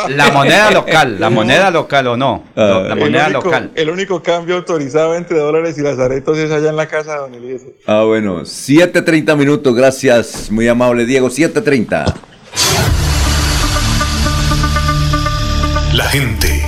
La 0.09 0.29
moneda 0.31 0.71
local, 0.71 1.17
la 1.19 1.29
moneda 1.29 1.71
local 1.71 2.07
o 2.07 2.17
no. 2.17 2.43
No, 2.55 2.83
la 2.83 2.93
El 2.93 2.99
moneda 2.99 3.25
único- 3.27 3.45
local. 3.45 3.71
El 3.75 3.89
único 3.89 4.21
cambio 4.21 4.55
autorizado 4.57 5.15
entre 5.15 5.39
dólares 5.39 5.77
y 5.77 5.81
lazaretos 5.81 6.37
es 6.37 6.51
allá 6.51 6.69
en 6.69 6.75
la 6.75 6.87
casa 6.87 7.13
de 7.13 7.17
Don 7.19 7.33
Eliezer. 7.35 7.73
Ah, 7.87 8.03
bueno, 8.03 8.41
7.30 8.41 9.35
minutos, 9.35 9.73
gracias, 9.75 10.51
muy 10.51 10.67
amable 10.67 11.05
Diego, 11.05 11.29
7.30. 11.29 12.13
La 15.93 16.05
gente, 16.05 16.58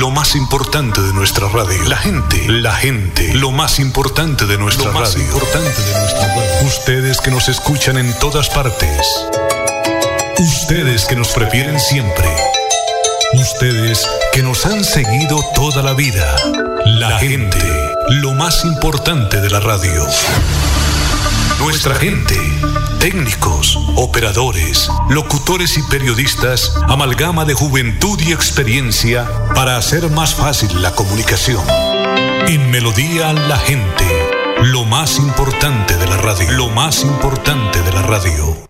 lo 0.00 0.10
más 0.10 0.34
importante 0.34 1.02
de 1.02 1.12
nuestra 1.12 1.46
radio. 1.50 1.82
La 1.84 1.98
gente, 1.98 2.48
la 2.48 2.72
gente, 2.72 3.34
lo 3.34 3.50
más 3.50 3.78
importante 3.78 4.46
de 4.46 4.56
nuestra 4.56 4.86
Lo 4.86 4.98
más 4.98 5.12
radio. 5.12 5.26
importante 5.26 5.82
de 5.82 6.00
nuestra 6.00 6.26
radio. 6.26 6.66
Ustedes 6.66 7.20
que 7.20 7.30
nos 7.30 7.50
escuchan 7.50 7.98
en 7.98 8.18
todas 8.18 8.48
partes. 8.48 9.06
Ustedes 10.38 11.04
que 11.04 11.16
nos 11.16 11.28
prefieren 11.28 11.78
siempre. 11.78 12.34
Ustedes 13.34 14.08
que 14.32 14.42
nos 14.42 14.64
han 14.64 14.84
seguido 14.84 15.38
toda 15.54 15.82
la 15.82 15.92
vida. 15.92 16.34
La 16.86 17.18
gente, 17.18 17.58
lo 18.08 18.32
más 18.32 18.64
importante 18.64 19.42
de 19.42 19.50
la 19.50 19.60
radio. 19.60 20.06
Nuestra 21.58 21.94
gente, 21.94 22.38
técnicos, 23.00 23.78
operadores, 23.96 24.90
locutores 25.08 25.78
y 25.78 25.82
periodistas, 25.84 26.74
amalgama 26.86 27.46
de 27.46 27.54
juventud 27.54 28.20
y 28.20 28.32
experiencia 28.32 29.26
para 29.54 29.78
hacer 29.78 30.10
más 30.10 30.34
fácil 30.34 30.82
la 30.82 30.94
comunicación. 30.94 31.64
En 32.46 32.70
Melodía 32.70 33.32
la 33.32 33.56
gente, 33.56 34.04
lo 34.64 34.84
más 34.84 35.18
importante 35.18 35.96
de 35.96 36.06
la 36.06 36.18
radio, 36.18 36.52
lo 36.52 36.68
más 36.68 37.02
importante 37.02 37.80
de 37.82 37.92
la 37.92 38.02
radio. 38.02 38.69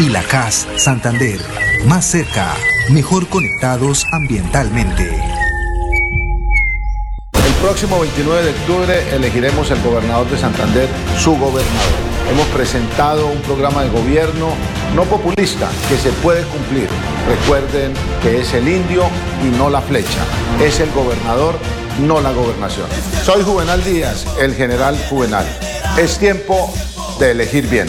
y 0.00 0.08
la 0.08 0.22
CAS 0.22 0.66
Santander. 0.76 1.38
Más 1.86 2.06
cerca, 2.06 2.54
mejor 2.88 3.28
conectados 3.28 4.06
ambientalmente. 4.12 5.04
El 7.34 7.52
próximo 7.60 8.00
29 8.00 8.42
de 8.44 8.50
octubre 8.50 9.14
elegiremos 9.14 9.70
el 9.70 9.82
gobernador 9.82 10.26
de 10.30 10.38
Santander, 10.38 10.88
su 11.18 11.32
gobernador. 11.32 12.00
Hemos 12.30 12.46
presentado 12.46 13.26
un 13.26 13.40
programa 13.42 13.82
de 13.82 13.90
gobierno 13.90 14.54
no 14.94 15.04
populista 15.04 15.68
que 15.90 15.98
se 15.98 16.10
puede 16.22 16.44
cumplir. 16.44 16.88
Recuerden 17.28 17.92
que 18.22 18.40
es 18.40 18.54
el 18.54 18.68
indio 18.68 19.02
y 19.44 19.54
no 19.58 19.68
la 19.68 19.82
flecha. 19.82 20.24
Es 20.62 20.80
el 20.80 20.90
gobernador, 20.92 21.58
no 22.00 22.22
la 22.22 22.32
gobernación. 22.32 22.86
Soy 23.22 23.42
Juvenal 23.42 23.84
Díaz, 23.84 24.24
el 24.40 24.54
general 24.54 24.96
Juvenal. 25.10 25.44
Es 25.98 26.18
tiempo 26.18 26.72
de 27.18 27.32
elegir 27.32 27.66
bien. 27.66 27.88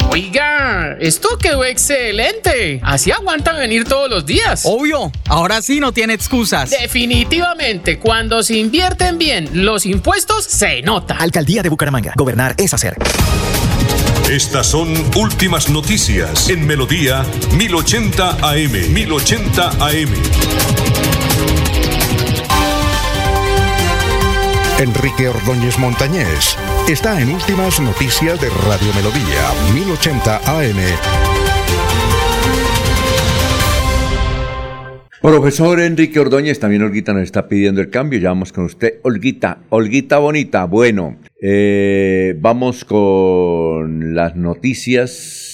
Oiga, 0.13 0.97
esto 0.99 1.37
quedó 1.37 1.63
excelente. 1.63 2.81
Así 2.83 3.11
aguantan 3.11 3.55
venir 3.55 3.85
todos 3.85 4.09
los 4.09 4.25
días. 4.25 4.63
Obvio, 4.65 5.09
ahora 5.29 5.61
sí 5.61 5.79
no 5.79 5.93
tiene 5.93 6.13
excusas. 6.13 6.69
Definitivamente, 6.69 7.97
cuando 7.97 8.43
se 8.43 8.57
invierten 8.57 9.17
bien 9.17 9.49
los 9.53 9.85
impuestos, 9.85 10.43
se 10.43 10.81
nota. 10.81 11.15
Alcaldía 11.15 11.63
de 11.63 11.69
Bucaramanga. 11.69 12.11
Gobernar 12.17 12.55
es 12.57 12.73
hacer. 12.73 12.97
Estas 14.29 14.67
son 14.67 14.93
últimas 15.15 15.69
noticias 15.69 16.49
en 16.49 16.67
Melodía 16.67 17.25
1080 17.55 18.31
AM. 18.41 18.93
1080 18.93 19.69
AM. 19.79 21.10
Enrique 24.81 25.27
Ordóñez 25.27 25.77
Montañés 25.77 26.57
está 26.89 27.21
en 27.21 27.29
Últimas 27.29 27.79
Noticias 27.79 28.41
de 28.41 28.49
Radio 28.49 28.91
Melodía, 28.95 29.75
1080 29.75 30.37
AM. 30.37 30.77
Profesor 35.21 35.79
Enrique 35.81 36.19
Ordóñez, 36.19 36.59
también 36.59 36.81
Olguita 36.81 37.13
nos 37.13 37.21
está 37.23 37.47
pidiendo 37.47 37.79
el 37.79 37.91
cambio. 37.91 38.19
Ya 38.19 38.29
vamos 38.29 38.51
con 38.51 38.65
usted. 38.65 38.95
Olguita, 39.03 39.59
Olguita 39.69 40.17
bonita. 40.17 40.65
Bueno, 40.65 41.17
eh, 41.39 42.35
vamos 42.39 42.83
con 42.83 44.15
las 44.15 44.35
noticias 44.35 45.51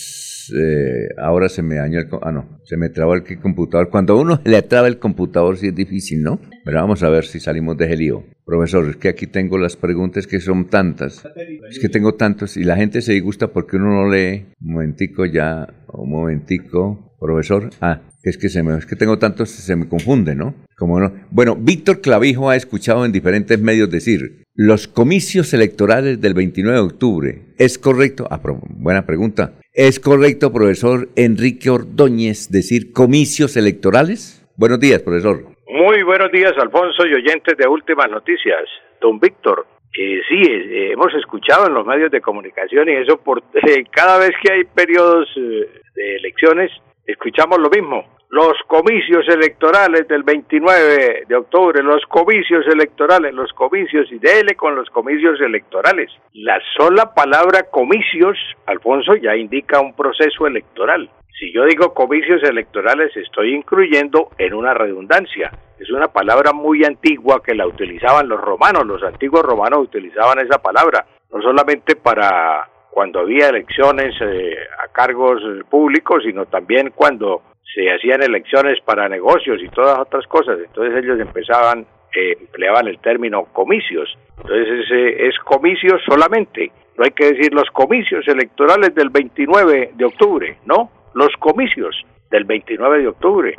eh, 0.55 1.09
ahora 1.17 1.49
se 1.49 1.61
me 1.61 1.75
dañó 1.75 1.99
el... 1.99 2.07
Ah, 2.21 2.31
no, 2.31 2.56
se 2.67 2.75
me 2.75 2.89
trabó 2.89 3.15
el 3.15 3.23
computador. 3.39 3.89
Cuando 3.89 4.19
uno 4.19 4.41
le 4.45 4.61
traba 4.61 4.87
el 4.87 4.99
computador 4.99 5.57
sí 5.57 5.67
es 5.67 5.75
difícil, 5.75 6.21
¿no? 6.21 6.39
Pero 6.65 6.79
vamos 6.79 7.01
a 7.01 7.09
ver 7.09 7.25
si 7.25 7.39
salimos 7.39 7.77
de 7.77 7.93
ese. 7.93 8.13
Profesor, 8.45 8.89
es 8.89 8.97
que 8.97 9.09
aquí 9.09 9.27
tengo 9.27 9.57
las 9.57 9.75
preguntas 9.75 10.27
que 10.27 10.39
son 10.39 10.69
tantas. 10.69 11.23
Es 11.69 11.79
que 11.79 11.89
tengo 11.89 12.15
tantos 12.15 12.57
y 12.57 12.63
la 12.63 12.75
gente 12.75 13.01
se 13.01 13.13
disgusta 13.13 13.47
porque 13.47 13.77
uno 13.77 13.89
no 13.89 14.09
lee. 14.09 14.45
Un 14.61 14.73
momentico 14.73 15.25
ya, 15.25 15.67
un 15.93 16.09
momentico. 16.09 17.15
Profesor, 17.19 17.71
ah, 17.81 18.01
es 18.21 18.37
que 18.37 18.47
se 18.47 18.61
me, 18.61 18.77
es 18.77 18.85
que 18.85 18.95
tengo 18.95 19.17
tantos, 19.17 19.49
se 19.49 19.75
me 19.75 19.87
confunde, 19.87 20.35
¿no? 20.35 20.53
Como 20.77 20.99
no. 20.99 21.13
Bueno, 21.31 21.55
Víctor 21.55 22.01
Clavijo 22.01 22.49
ha 22.49 22.55
escuchado 22.55 23.05
en 23.05 23.11
diferentes 23.11 23.59
medios 23.59 23.89
decir, 23.89 24.43
los 24.53 24.87
comicios 24.87 25.53
electorales 25.53 26.21
del 26.21 26.35
29 26.35 26.77
de 26.77 26.85
octubre, 26.85 27.41
¿es 27.57 27.79
correcto? 27.79 28.27
Ah, 28.29 28.39
buena 28.69 29.05
pregunta. 29.05 29.53
¿Es 29.77 29.99
correcto, 29.99 30.51
profesor 30.51 31.09
Enrique 31.15 31.69
Ordóñez, 31.69 32.49
decir 32.49 32.91
comicios 32.93 33.55
electorales? 33.57 34.43
Buenos 34.55 34.79
días, 34.79 35.03
profesor. 35.03 35.43
Muy 35.69 36.01
buenos 36.01 36.31
días, 36.31 36.53
Alfonso 36.57 37.05
y 37.05 37.13
oyentes 37.13 37.55
de 37.55 37.67
Últimas 37.67 38.09
Noticias. 38.09 38.63
Don 38.99 39.19
Víctor, 39.19 39.67
sí, 39.93 40.41
eh, 40.49 40.93
hemos 40.93 41.13
escuchado 41.13 41.67
en 41.67 41.75
los 41.75 41.85
medios 41.85 42.09
de 42.09 42.21
comunicación 42.21 42.89
y 42.89 42.93
eso 42.93 43.17
por 43.17 43.43
eh, 43.53 43.83
cada 43.91 44.17
vez 44.17 44.31
que 44.41 44.51
hay 44.51 44.63
periodos 44.63 45.29
eh, 45.37 45.69
de 45.93 46.15
elecciones, 46.15 46.71
escuchamos 47.05 47.59
lo 47.59 47.69
mismo. 47.69 48.16
Los 48.29 48.57
comicios 48.67 49.25
electorales 49.29 50.05
del 50.09 50.23
29 50.23 51.23
de 51.29 51.35
octubre, 51.35 51.81
los 51.81 52.03
comicios 52.07 52.67
electorales, 52.67 53.33
los 53.33 53.53
comicios 53.53 54.11
y 54.11 54.19
dele 54.19 54.55
con 54.55 54.75
los 54.75 54.89
comicios 54.89 55.39
electorales. 55.39 56.11
La 56.33 56.59
sola 56.75 57.13
palabra 57.13 57.69
comicios, 57.71 58.37
Alfonso, 58.65 59.15
ya 59.15 59.33
indica 59.37 59.79
un 59.79 59.95
proceso 59.95 60.45
electoral. 60.45 61.09
Si 61.39 61.53
yo 61.53 61.63
digo 61.63 61.93
comicios 61.93 62.43
electorales, 62.43 63.15
estoy 63.15 63.55
incluyendo 63.55 64.31
en 64.37 64.53
una 64.53 64.73
redundancia. 64.73 65.51
Es 65.79 65.89
una 65.89 66.09
palabra 66.09 66.51
muy 66.51 66.83
antigua 66.83 67.41
que 67.41 67.55
la 67.55 67.65
utilizaban 67.65 68.27
los 68.27 68.41
romanos. 68.41 68.85
Los 68.85 69.03
antiguos 69.03 69.43
romanos 69.43 69.83
utilizaban 69.83 70.39
esa 70.39 70.61
palabra, 70.61 71.05
no 71.31 71.41
solamente 71.41 71.95
para 71.95 72.67
cuando 72.89 73.19
había 73.19 73.49
elecciones 73.49 74.15
eh, 74.19 74.57
a 74.83 74.91
cargos 74.91 75.39
públicos, 75.69 76.23
sino 76.25 76.47
también 76.47 76.91
cuando 76.95 77.43
se 77.73 77.91
hacían 77.91 78.21
elecciones 78.23 78.79
para 78.85 79.09
negocios 79.09 79.61
y 79.61 79.69
todas 79.69 79.99
otras 79.99 80.25
cosas. 80.27 80.57
Entonces 80.63 81.03
ellos 81.03 81.19
empezaban, 81.19 81.85
eh, 82.15 82.37
empleaban 82.39 82.87
el 82.87 82.99
término 82.99 83.45
comicios. 83.53 84.17
Entonces 84.37 84.85
es 84.91 85.37
comicios 85.39 86.01
solamente. 86.05 86.71
No 86.97 87.03
hay 87.03 87.11
que 87.11 87.33
decir 87.33 87.53
los 87.53 87.69
comicios 87.71 88.27
electorales 88.27 88.95
del 88.95 89.09
29 89.09 89.91
de 89.95 90.05
octubre, 90.05 90.57
no, 90.65 90.89
los 91.13 91.29
comicios 91.39 91.95
del 92.31 92.45
29 92.45 92.99
de 92.99 93.07
octubre. 93.07 93.55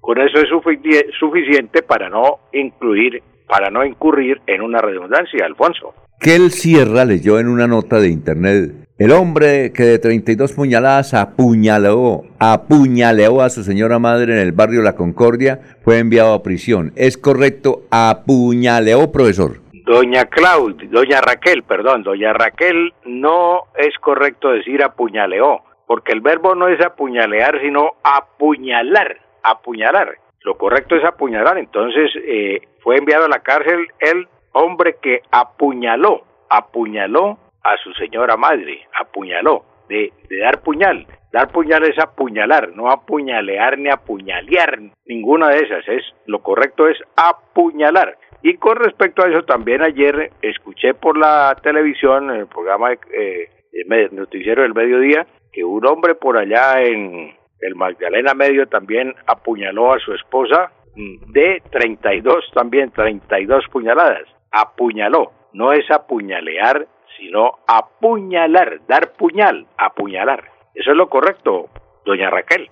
Con 0.00 0.20
eso 0.20 0.38
es 0.38 0.50
sufici- 0.50 1.10
suficiente 1.18 1.82
para 1.82 2.08
no 2.10 2.40
incluir, 2.52 3.22
para 3.48 3.70
no 3.70 3.84
incurrir 3.84 4.40
en 4.46 4.60
una 4.60 4.80
redundancia, 4.80 5.46
Alfonso. 5.46 5.94
Kel 6.22 6.52
Sierra 6.52 7.04
leyó 7.04 7.40
en 7.40 7.48
una 7.48 7.66
nota 7.66 7.98
de 7.98 8.08
internet, 8.08 8.70
el 8.96 9.10
hombre 9.10 9.72
que 9.72 9.82
de 9.82 9.98
32 9.98 10.52
puñaladas 10.52 11.14
apuñaleó, 11.14 12.22
apuñaleó 12.38 13.40
a 13.40 13.50
su 13.50 13.64
señora 13.64 13.98
madre 13.98 14.34
en 14.34 14.38
el 14.38 14.52
barrio 14.52 14.82
La 14.82 14.94
Concordia, 14.94 15.58
fue 15.82 15.98
enviado 15.98 16.32
a 16.32 16.44
prisión. 16.44 16.92
¿Es 16.94 17.18
correcto? 17.18 17.82
Apuñaleó, 17.90 19.10
profesor. 19.10 19.56
Doña 19.84 20.26
Claudia, 20.26 20.88
doña 20.92 21.20
Raquel, 21.20 21.64
perdón, 21.64 22.04
doña 22.04 22.32
Raquel, 22.32 22.94
no 23.04 23.62
es 23.76 23.98
correcto 23.98 24.52
decir 24.52 24.80
apuñaleó, 24.84 25.64
porque 25.88 26.12
el 26.12 26.20
verbo 26.20 26.54
no 26.54 26.68
es 26.68 26.80
apuñalear, 26.80 27.60
sino 27.60 27.94
apuñalar, 28.04 29.16
apuñalar. 29.42 30.18
Lo 30.42 30.56
correcto 30.56 30.94
es 30.94 31.04
apuñalar, 31.04 31.58
entonces 31.58 32.12
eh, 32.24 32.60
fue 32.78 32.96
enviado 32.96 33.24
a 33.24 33.28
la 33.28 33.40
cárcel 33.40 33.88
el 33.98 34.28
hombre 34.52 34.96
que 35.02 35.20
apuñaló, 35.30 36.22
apuñaló 36.50 37.38
a 37.62 37.76
su 37.82 37.92
señora 37.94 38.36
madre, 38.36 38.86
apuñaló, 39.00 39.64
de, 39.88 40.12
de 40.28 40.38
dar 40.38 40.62
puñal. 40.62 41.06
Dar 41.32 41.48
puñal 41.50 41.82
es 41.84 41.98
apuñalar, 41.98 42.70
no 42.74 42.90
apuñalear 42.90 43.78
ni 43.78 43.88
apuñalear, 43.88 44.78
ninguna 45.06 45.48
de 45.48 45.56
esas. 45.64 45.88
Es 45.88 46.04
lo 46.26 46.42
correcto 46.42 46.88
es 46.88 46.98
apuñalar. 47.16 48.18
Y 48.42 48.56
con 48.56 48.76
respecto 48.76 49.22
a 49.22 49.28
eso 49.28 49.42
también 49.44 49.82
ayer 49.82 50.30
escuché 50.42 50.94
por 50.94 51.16
la 51.16 51.56
televisión, 51.62 52.30
en 52.30 52.40
el 52.40 52.46
programa 52.48 52.92
eh, 52.92 53.48
me- 53.86 54.08
noticiero 54.10 54.62
del 54.62 54.74
mediodía, 54.74 55.26
que 55.52 55.64
un 55.64 55.86
hombre 55.86 56.14
por 56.16 56.36
allá 56.36 56.82
en 56.82 57.34
el 57.60 57.74
Magdalena 57.76 58.34
Medio 58.34 58.66
también 58.66 59.14
apuñaló 59.26 59.92
a 59.94 59.98
su 60.00 60.12
esposa 60.12 60.70
mm, 60.96 61.32
de 61.32 61.62
32 61.70 62.50
también 62.52 62.90
32 62.90 63.64
puñaladas. 63.70 64.24
Apuñaló, 64.52 65.32
no 65.52 65.72
es 65.72 65.90
apuñalear, 65.90 66.86
sino 67.18 67.58
apuñalar, 67.66 68.80
dar 68.88 69.12
puñal, 69.14 69.66
apuñalar. 69.78 70.44
Eso 70.74 70.90
es 70.90 70.96
lo 70.96 71.08
correcto, 71.08 71.68
doña 72.04 72.30
Raquel. 72.30 72.68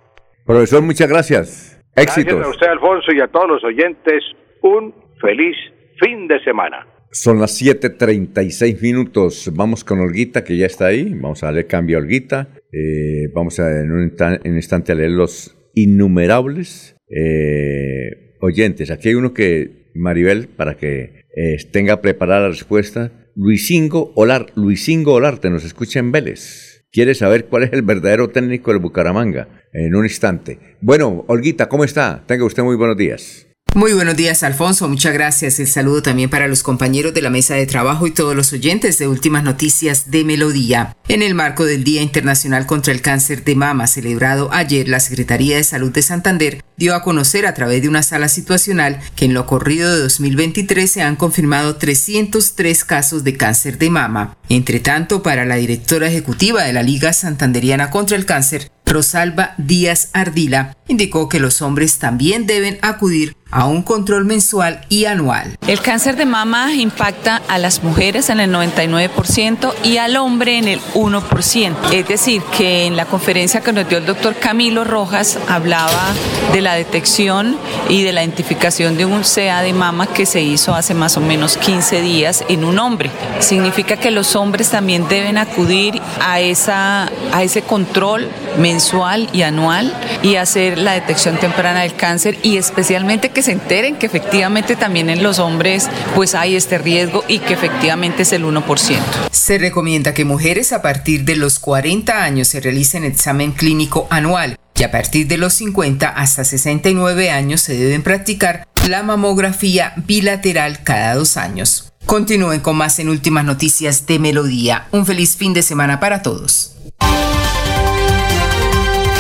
Profesor, 0.47 0.83
muchas 0.83 1.09
gracias. 1.09 1.83
Éxitos. 1.97 2.35
Gracias 2.35 2.47
a 2.47 2.51
usted, 2.51 2.67
Alfonso, 2.69 3.13
y 3.13 3.21
a 3.21 3.29
todos 3.29 3.49
los 3.49 3.65
oyentes. 3.65 4.23
Un 4.63 4.95
feliz 5.21 5.57
fin 6.03 6.29
de 6.29 6.43
semana. 6.43 6.87
Son 7.13 7.41
las 7.41 7.61
7.36 7.61 8.81
minutos. 8.81 9.51
Vamos 9.55 9.85
con 9.85 10.01
Olguita, 10.01 10.45
que 10.45 10.57
ya 10.57 10.67
está 10.67 10.87
ahí. 10.87 11.13
Vamos 11.15 11.43
a 11.43 11.47
darle 11.47 11.67
cambio 11.67 11.99
a 11.99 12.01
Olguita. 12.01 12.49
Eh, 12.73 13.29
vamos 13.35 13.59
a 13.59 13.69
en 13.81 13.91
un, 13.91 14.17
en 14.19 14.55
instante 14.55 14.93
a 14.93 14.95
leer 14.95 15.11
los 15.11 15.57
innumerables 15.75 16.97
eh, 17.09 18.37
oyentes. 18.41 18.91
Aquí 18.91 19.09
hay 19.09 19.15
uno 19.17 19.35
que, 19.35 19.80
Maribel, 19.95 20.49
para 20.49 20.77
que 20.77 21.25
eh, 21.37 21.57
tenga 21.71 22.01
preparada 22.01 22.43
la 22.43 22.49
respuesta. 22.49 23.13
Luisingo 23.37 24.13
Olar, 24.17 24.47
Luisingo 24.55 25.15
Olarte 25.15 25.51
nos 25.51 25.65
escucha 25.65 25.99
en 25.99 26.13
Vélez. 26.13 26.85
Quiere 26.93 27.15
saber 27.15 27.47
cuál 27.47 27.63
es 27.63 27.73
el 27.73 27.83
verdadero 27.83 28.31
técnico 28.31 28.73
del 28.73 28.81
Bucaramanga. 28.81 29.49
En 29.73 29.95
un 29.95 30.05
instante. 30.05 30.59
Bueno, 30.81 31.25
Olguita, 31.29 31.69
¿cómo 31.69 31.85
está? 31.85 32.25
Tenga 32.27 32.45
usted 32.45 32.65
muy 32.65 32.75
buenos 32.75 32.97
días. 32.97 33.50
Muy 33.75 33.93
buenos 33.93 34.17
días, 34.17 34.43
Alfonso. 34.43 34.89
Muchas 34.89 35.13
gracias. 35.13 35.61
El 35.61 35.69
saludo 35.69 36.03
también 36.03 36.29
para 36.29 36.49
los 36.49 36.65
compañeros 36.65 37.15
de 37.15 37.23
la 37.23 37.31
mesa 37.31 37.55
de 37.55 37.67
trabajo 37.67 38.09
y 38.09 38.11
todos 38.11 38.35
los 38.35 38.53
oyentes 38.53 38.99
de 38.99 39.07
Últimas 39.07 39.45
Noticias 39.45 40.11
de 40.11 40.25
Melodía. 40.25 40.97
En 41.07 41.23
el 41.23 41.37
marco 41.37 41.65
del 41.65 41.85
Día 41.85 42.03
Internacional 42.03 42.67
contra 42.67 42.93
el 42.93 43.01
Cáncer 43.01 43.45
de 43.45 43.55
Mama, 43.55 43.87
celebrado 43.87 44.53
ayer, 44.53 44.89
la 44.89 44.99
Secretaría 44.99 45.57
de 45.57 45.63
Salud 45.63 45.93
de 45.93 46.03
Santander 46.03 46.65
dio 46.77 46.97
a 46.97 47.03
conocer 47.05 47.47
a 47.47 47.55
través 47.55 47.81
de 47.83 47.89
una 47.89 48.03
sala 48.03 48.29
situacional 48.29 48.99
que 49.15 49.27
en 49.27 49.35
lo 49.35 49.47
corrido 49.47 49.95
de 49.95 50.01
2023 50.01 50.91
se 50.91 51.03
han 51.03 51.15
confirmado 51.15 51.77
303 51.77 52.85
casos 52.85 53.23
de 53.23 53.37
cáncer 53.37 53.79
de 53.79 53.91
mama. 53.91 54.37
Entre 54.49 54.81
tanto, 54.81 55.23
para 55.23 55.45
la 55.45 55.55
directora 55.55 56.09
ejecutiva 56.09 56.65
de 56.65 56.73
la 56.73 56.83
Liga 56.83 57.13
Santanderiana 57.13 57.91
contra 57.91 58.17
el 58.17 58.27
Cáncer, 58.27 58.71
Rosalba 58.85 59.55
Díaz 59.57 60.11
Ardila, 60.13 60.77
indicó 60.89 61.29
que 61.29 61.39
los 61.39 61.63
hombres 61.63 61.99
también 61.99 62.47
deben 62.47 62.79
acudir 62.83 63.37
a 63.51 63.67
un 63.67 63.83
control 63.83 64.25
mensual 64.25 64.81
y 64.89 65.07
anual. 65.07 65.57
El 65.67 65.81
cáncer 65.81 66.17
de 66.17 66.27
mama 66.27 66.75
impacta 66.75 67.43
a 67.49 67.59
las 67.59 67.83
mujeres 67.83 68.31
en 68.31 68.41
el 68.41 68.53
99% 68.53 69.73
y 69.85 69.97
al 69.97 70.17
hombre 70.17 70.59
en 70.59 70.69
el 70.69 70.81
1%. 70.95 71.75
Es 71.93 72.09
decir, 72.09 72.43
que 72.57 72.87
en 72.87 72.97
la 72.97 73.07
conferencia 73.07 73.61
que 73.61 73.73
nos 73.73 73.89
dio 73.89 73.99
el 73.99 74.07
doctor 74.07 74.37
Camilo 74.37 74.85
Rojas 74.85 75.39
hablaba 75.49 76.13
de 76.53 76.61
la 76.61 76.75
detección 76.75 77.57
y 77.89 78.03
de 78.03 78.13
la 78.13 78.23
identificación 78.23 78.97
de 78.97 79.05
un 79.05 79.23
CA 79.23 79.63
de 79.63 79.73
mama 79.73 80.07
que 80.07 80.27
se 80.27 80.43
hizo 80.43 80.75
hace 80.75 80.95
más 80.95 81.17
o 81.17 81.21
menos 81.21 81.57
15 81.57 82.01
días 82.01 82.45
en 82.49 82.65
un 82.65 82.79
hombre. 82.79 83.11
Significa 83.41 83.97
que 83.97 84.11
los 84.11 84.37
hombres 84.37 84.71
también 84.71 85.09
deben 85.09 85.39
acudir 85.39 86.01
a, 86.21 86.41
esa, 86.41 87.11
a 87.33 87.43
ese 87.43 87.63
control 87.63 88.29
mensual 88.59 89.29
y 89.33 89.43
anual 89.43 89.95
y 90.23 90.37
hacer 90.37 90.79
la 90.79 90.93
detección 90.93 91.37
temprana 91.39 91.83
del 91.83 91.95
cáncer 91.95 92.39
y 92.43 92.57
especialmente 92.57 93.31
que 93.31 93.40
se 93.43 93.53
enteren 93.53 93.97
que 93.97 94.07
efectivamente 94.07 94.77
también 94.77 95.11
en 95.11 95.23
los 95.23 95.39
hombres 95.39 95.89
pues 96.15 96.35
hay 96.35 96.57
este 96.57 96.79
riesgo 96.79 97.25
y 97.29 97.39
que 97.39 97.55
efectivamente 97.55 98.23
es 98.23 98.33
el 98.33 98.45
1%. 98.45 98.99
Se 99.31 99.59
recomienda 99.59 100.15
que 100.15 100.25
mujeres 100.25 100.73
a 100.73 100.83
partir 100.83 101.25
de 101.25 101.37
los 101.37 101.59
40 101.59 102.23
años 102.23 102.49
se 102.49 102.61
realicen 102.61 103.05
examen 103.05 103.53
clínico 103.53 104.07
anual 104.11 104.57
y 104.75 104.83
a 104.83 104.91
partir 104.91 105.27
de 105.27 105.37
los 105.37 105.55
50 105.55 106.09
hasta 106.09 106.45
69 106.45 107.31
años 107.31 107.61
se 107.61 107.75
deben 107.75 108.03
practicar 108.03 108.67
la 108.89 109.03
mamografía 109.03 109.93
bilateral 110.07 110.83
cada 110.83 111.15
dos 111.15 111.37
años. 111.37 111.93
Continúen 112.07 112.61
con 112.61 112.77
más 112.77 112.99
en 112.99 113.09
últimas 113.09 113.45
noticias 113.45 114.07
de 114.07 114.19
Melodía. 114.19 114.87
Un 114.91 115.05
feliz 115.05 115.37
fin 115.37 115.53
de 115.53 115.63
semana 115.63 116.01
para 116.01 116.23
todos. 116.23 116.77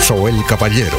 Soel 0.02 0.44
Caballero 0.49 0.99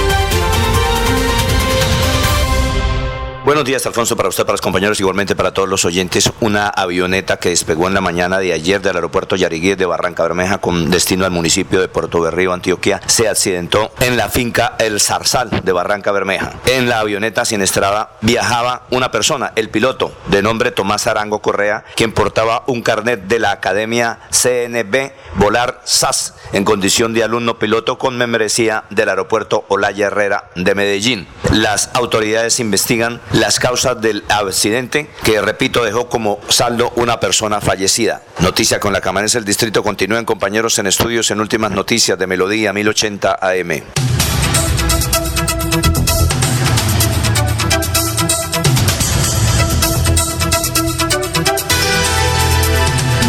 Buenos 3.43 3.65
días, 3.65 3.83
Alfonso, 3.87 4.15
para 4.15 4.29
usted, 4.29 4.45
para 4.45 4.53
los 4.53 4.61
compañeros, 4.61 4.99
igualmente 4.99 5.35
para 5.35 5.51
todos 5.51 5.67
los 5.67 5.83
oyentes. 5.83 6.31
Una 6.41 6.67
avioneta 6.67 7.37
que 7.37 7.49
despegó 7.49 7.87
en 7.87 7.95
la 7.95 7.99
mañana 7.99 8.37
de 8.37 8.53
ayer 8.53 8.79
del 8.81 8.95
aeropuerto 8.97 9.35
Yariguí 9.35 9.73
de 9.73 9.87
Barranca 9.87 10.21
Bermeja 10.21 10.59
con 10.59 10.91
destino 10.91 11.25
al 11.25 11.31
municipio 11.31 11.81
de 11.81 11.87
Puerto 11.87 12.21
Berrío, 12.21 12.53
Antioquia, 12.53 13.01
se 13.07 13.27
accidentó 13.27 13.93
en 13.99 14.15
la 14.15 14.29
finca 14.29 14.75
El 14.77 15.01
Zarzal 15.01 15.49
de 15.63 15.71
Barranca 15.71 16.11
Bermeja. 16.11 16.53
En 16.67 16.87
la 16.87 16.99
avioneta 16.99 17.43
siniestrada 17.43 18.11
viajaba 18.21 18.83
una 18.91 19.09
persona, 19.09 19.53
el 19.55 19.71
piloto, 19.71 20.13
de 20.27 20.43
nombre 20.43 20.69
Tomás 20.69 21.07
Arango 21.07 21.39
Correa, 21.39 21.83
quien 21.95 22.11
portaba 22.11 22.63
un 22.67 22.83
carnet 22.83 23.23
de 23.23 23.39
la 23.39 23.49
Academia 23.49 24.19
CNB 24.29 25.13
Volar 25.37 25.81
SAS 25.83 26.35
en 26.53 26.63
condición 26.63 27.13
de 27.13 27.23
alumno 27.23 27.57
piloto 27.57 27.97
con 27.97 28.19
membresía 28.19 28.83
del 28.91 29.09
aeropuerto 29.09 29.65
Olaya 29.67 30.07
Herrera 30.07 30.51
de 30.55 30.75
Medellín. 30.75 31.27
Las 31.51 31.89
autoridades 31.95 32.59
investigan 32.59 33.19
las 33.33 33.59
causas 33.59 34.01
del 34.01 34.23
accidente 34.29 35.07
que, 35.23 35.41
repito, 35.41 35.83
dejó 35.83 36.09
como 36.09 36.39
saldo 36.49 36.91
una 36.95 37.19
persona 37.19 37.61
fallecida. 37.61 38.21
Noticia 38.39 38.79
con 38.79 38.93
la 38.93 39.01
Camaresa 39.01 39.37
del 39.37 39.45
Distrito. 39.45 39.83
Continúen 39.83 40.25
compañeros 40.25 40.77
en 40.79 40.87
estudios 40.87 41.31
en 41.31 41.39
últimas 41.39 41.71
noticias 41.71 42.17
de 42.19 42.27
Melodía 42.27 42.73
1080 42.73 43.39
AM. 43.41 43.83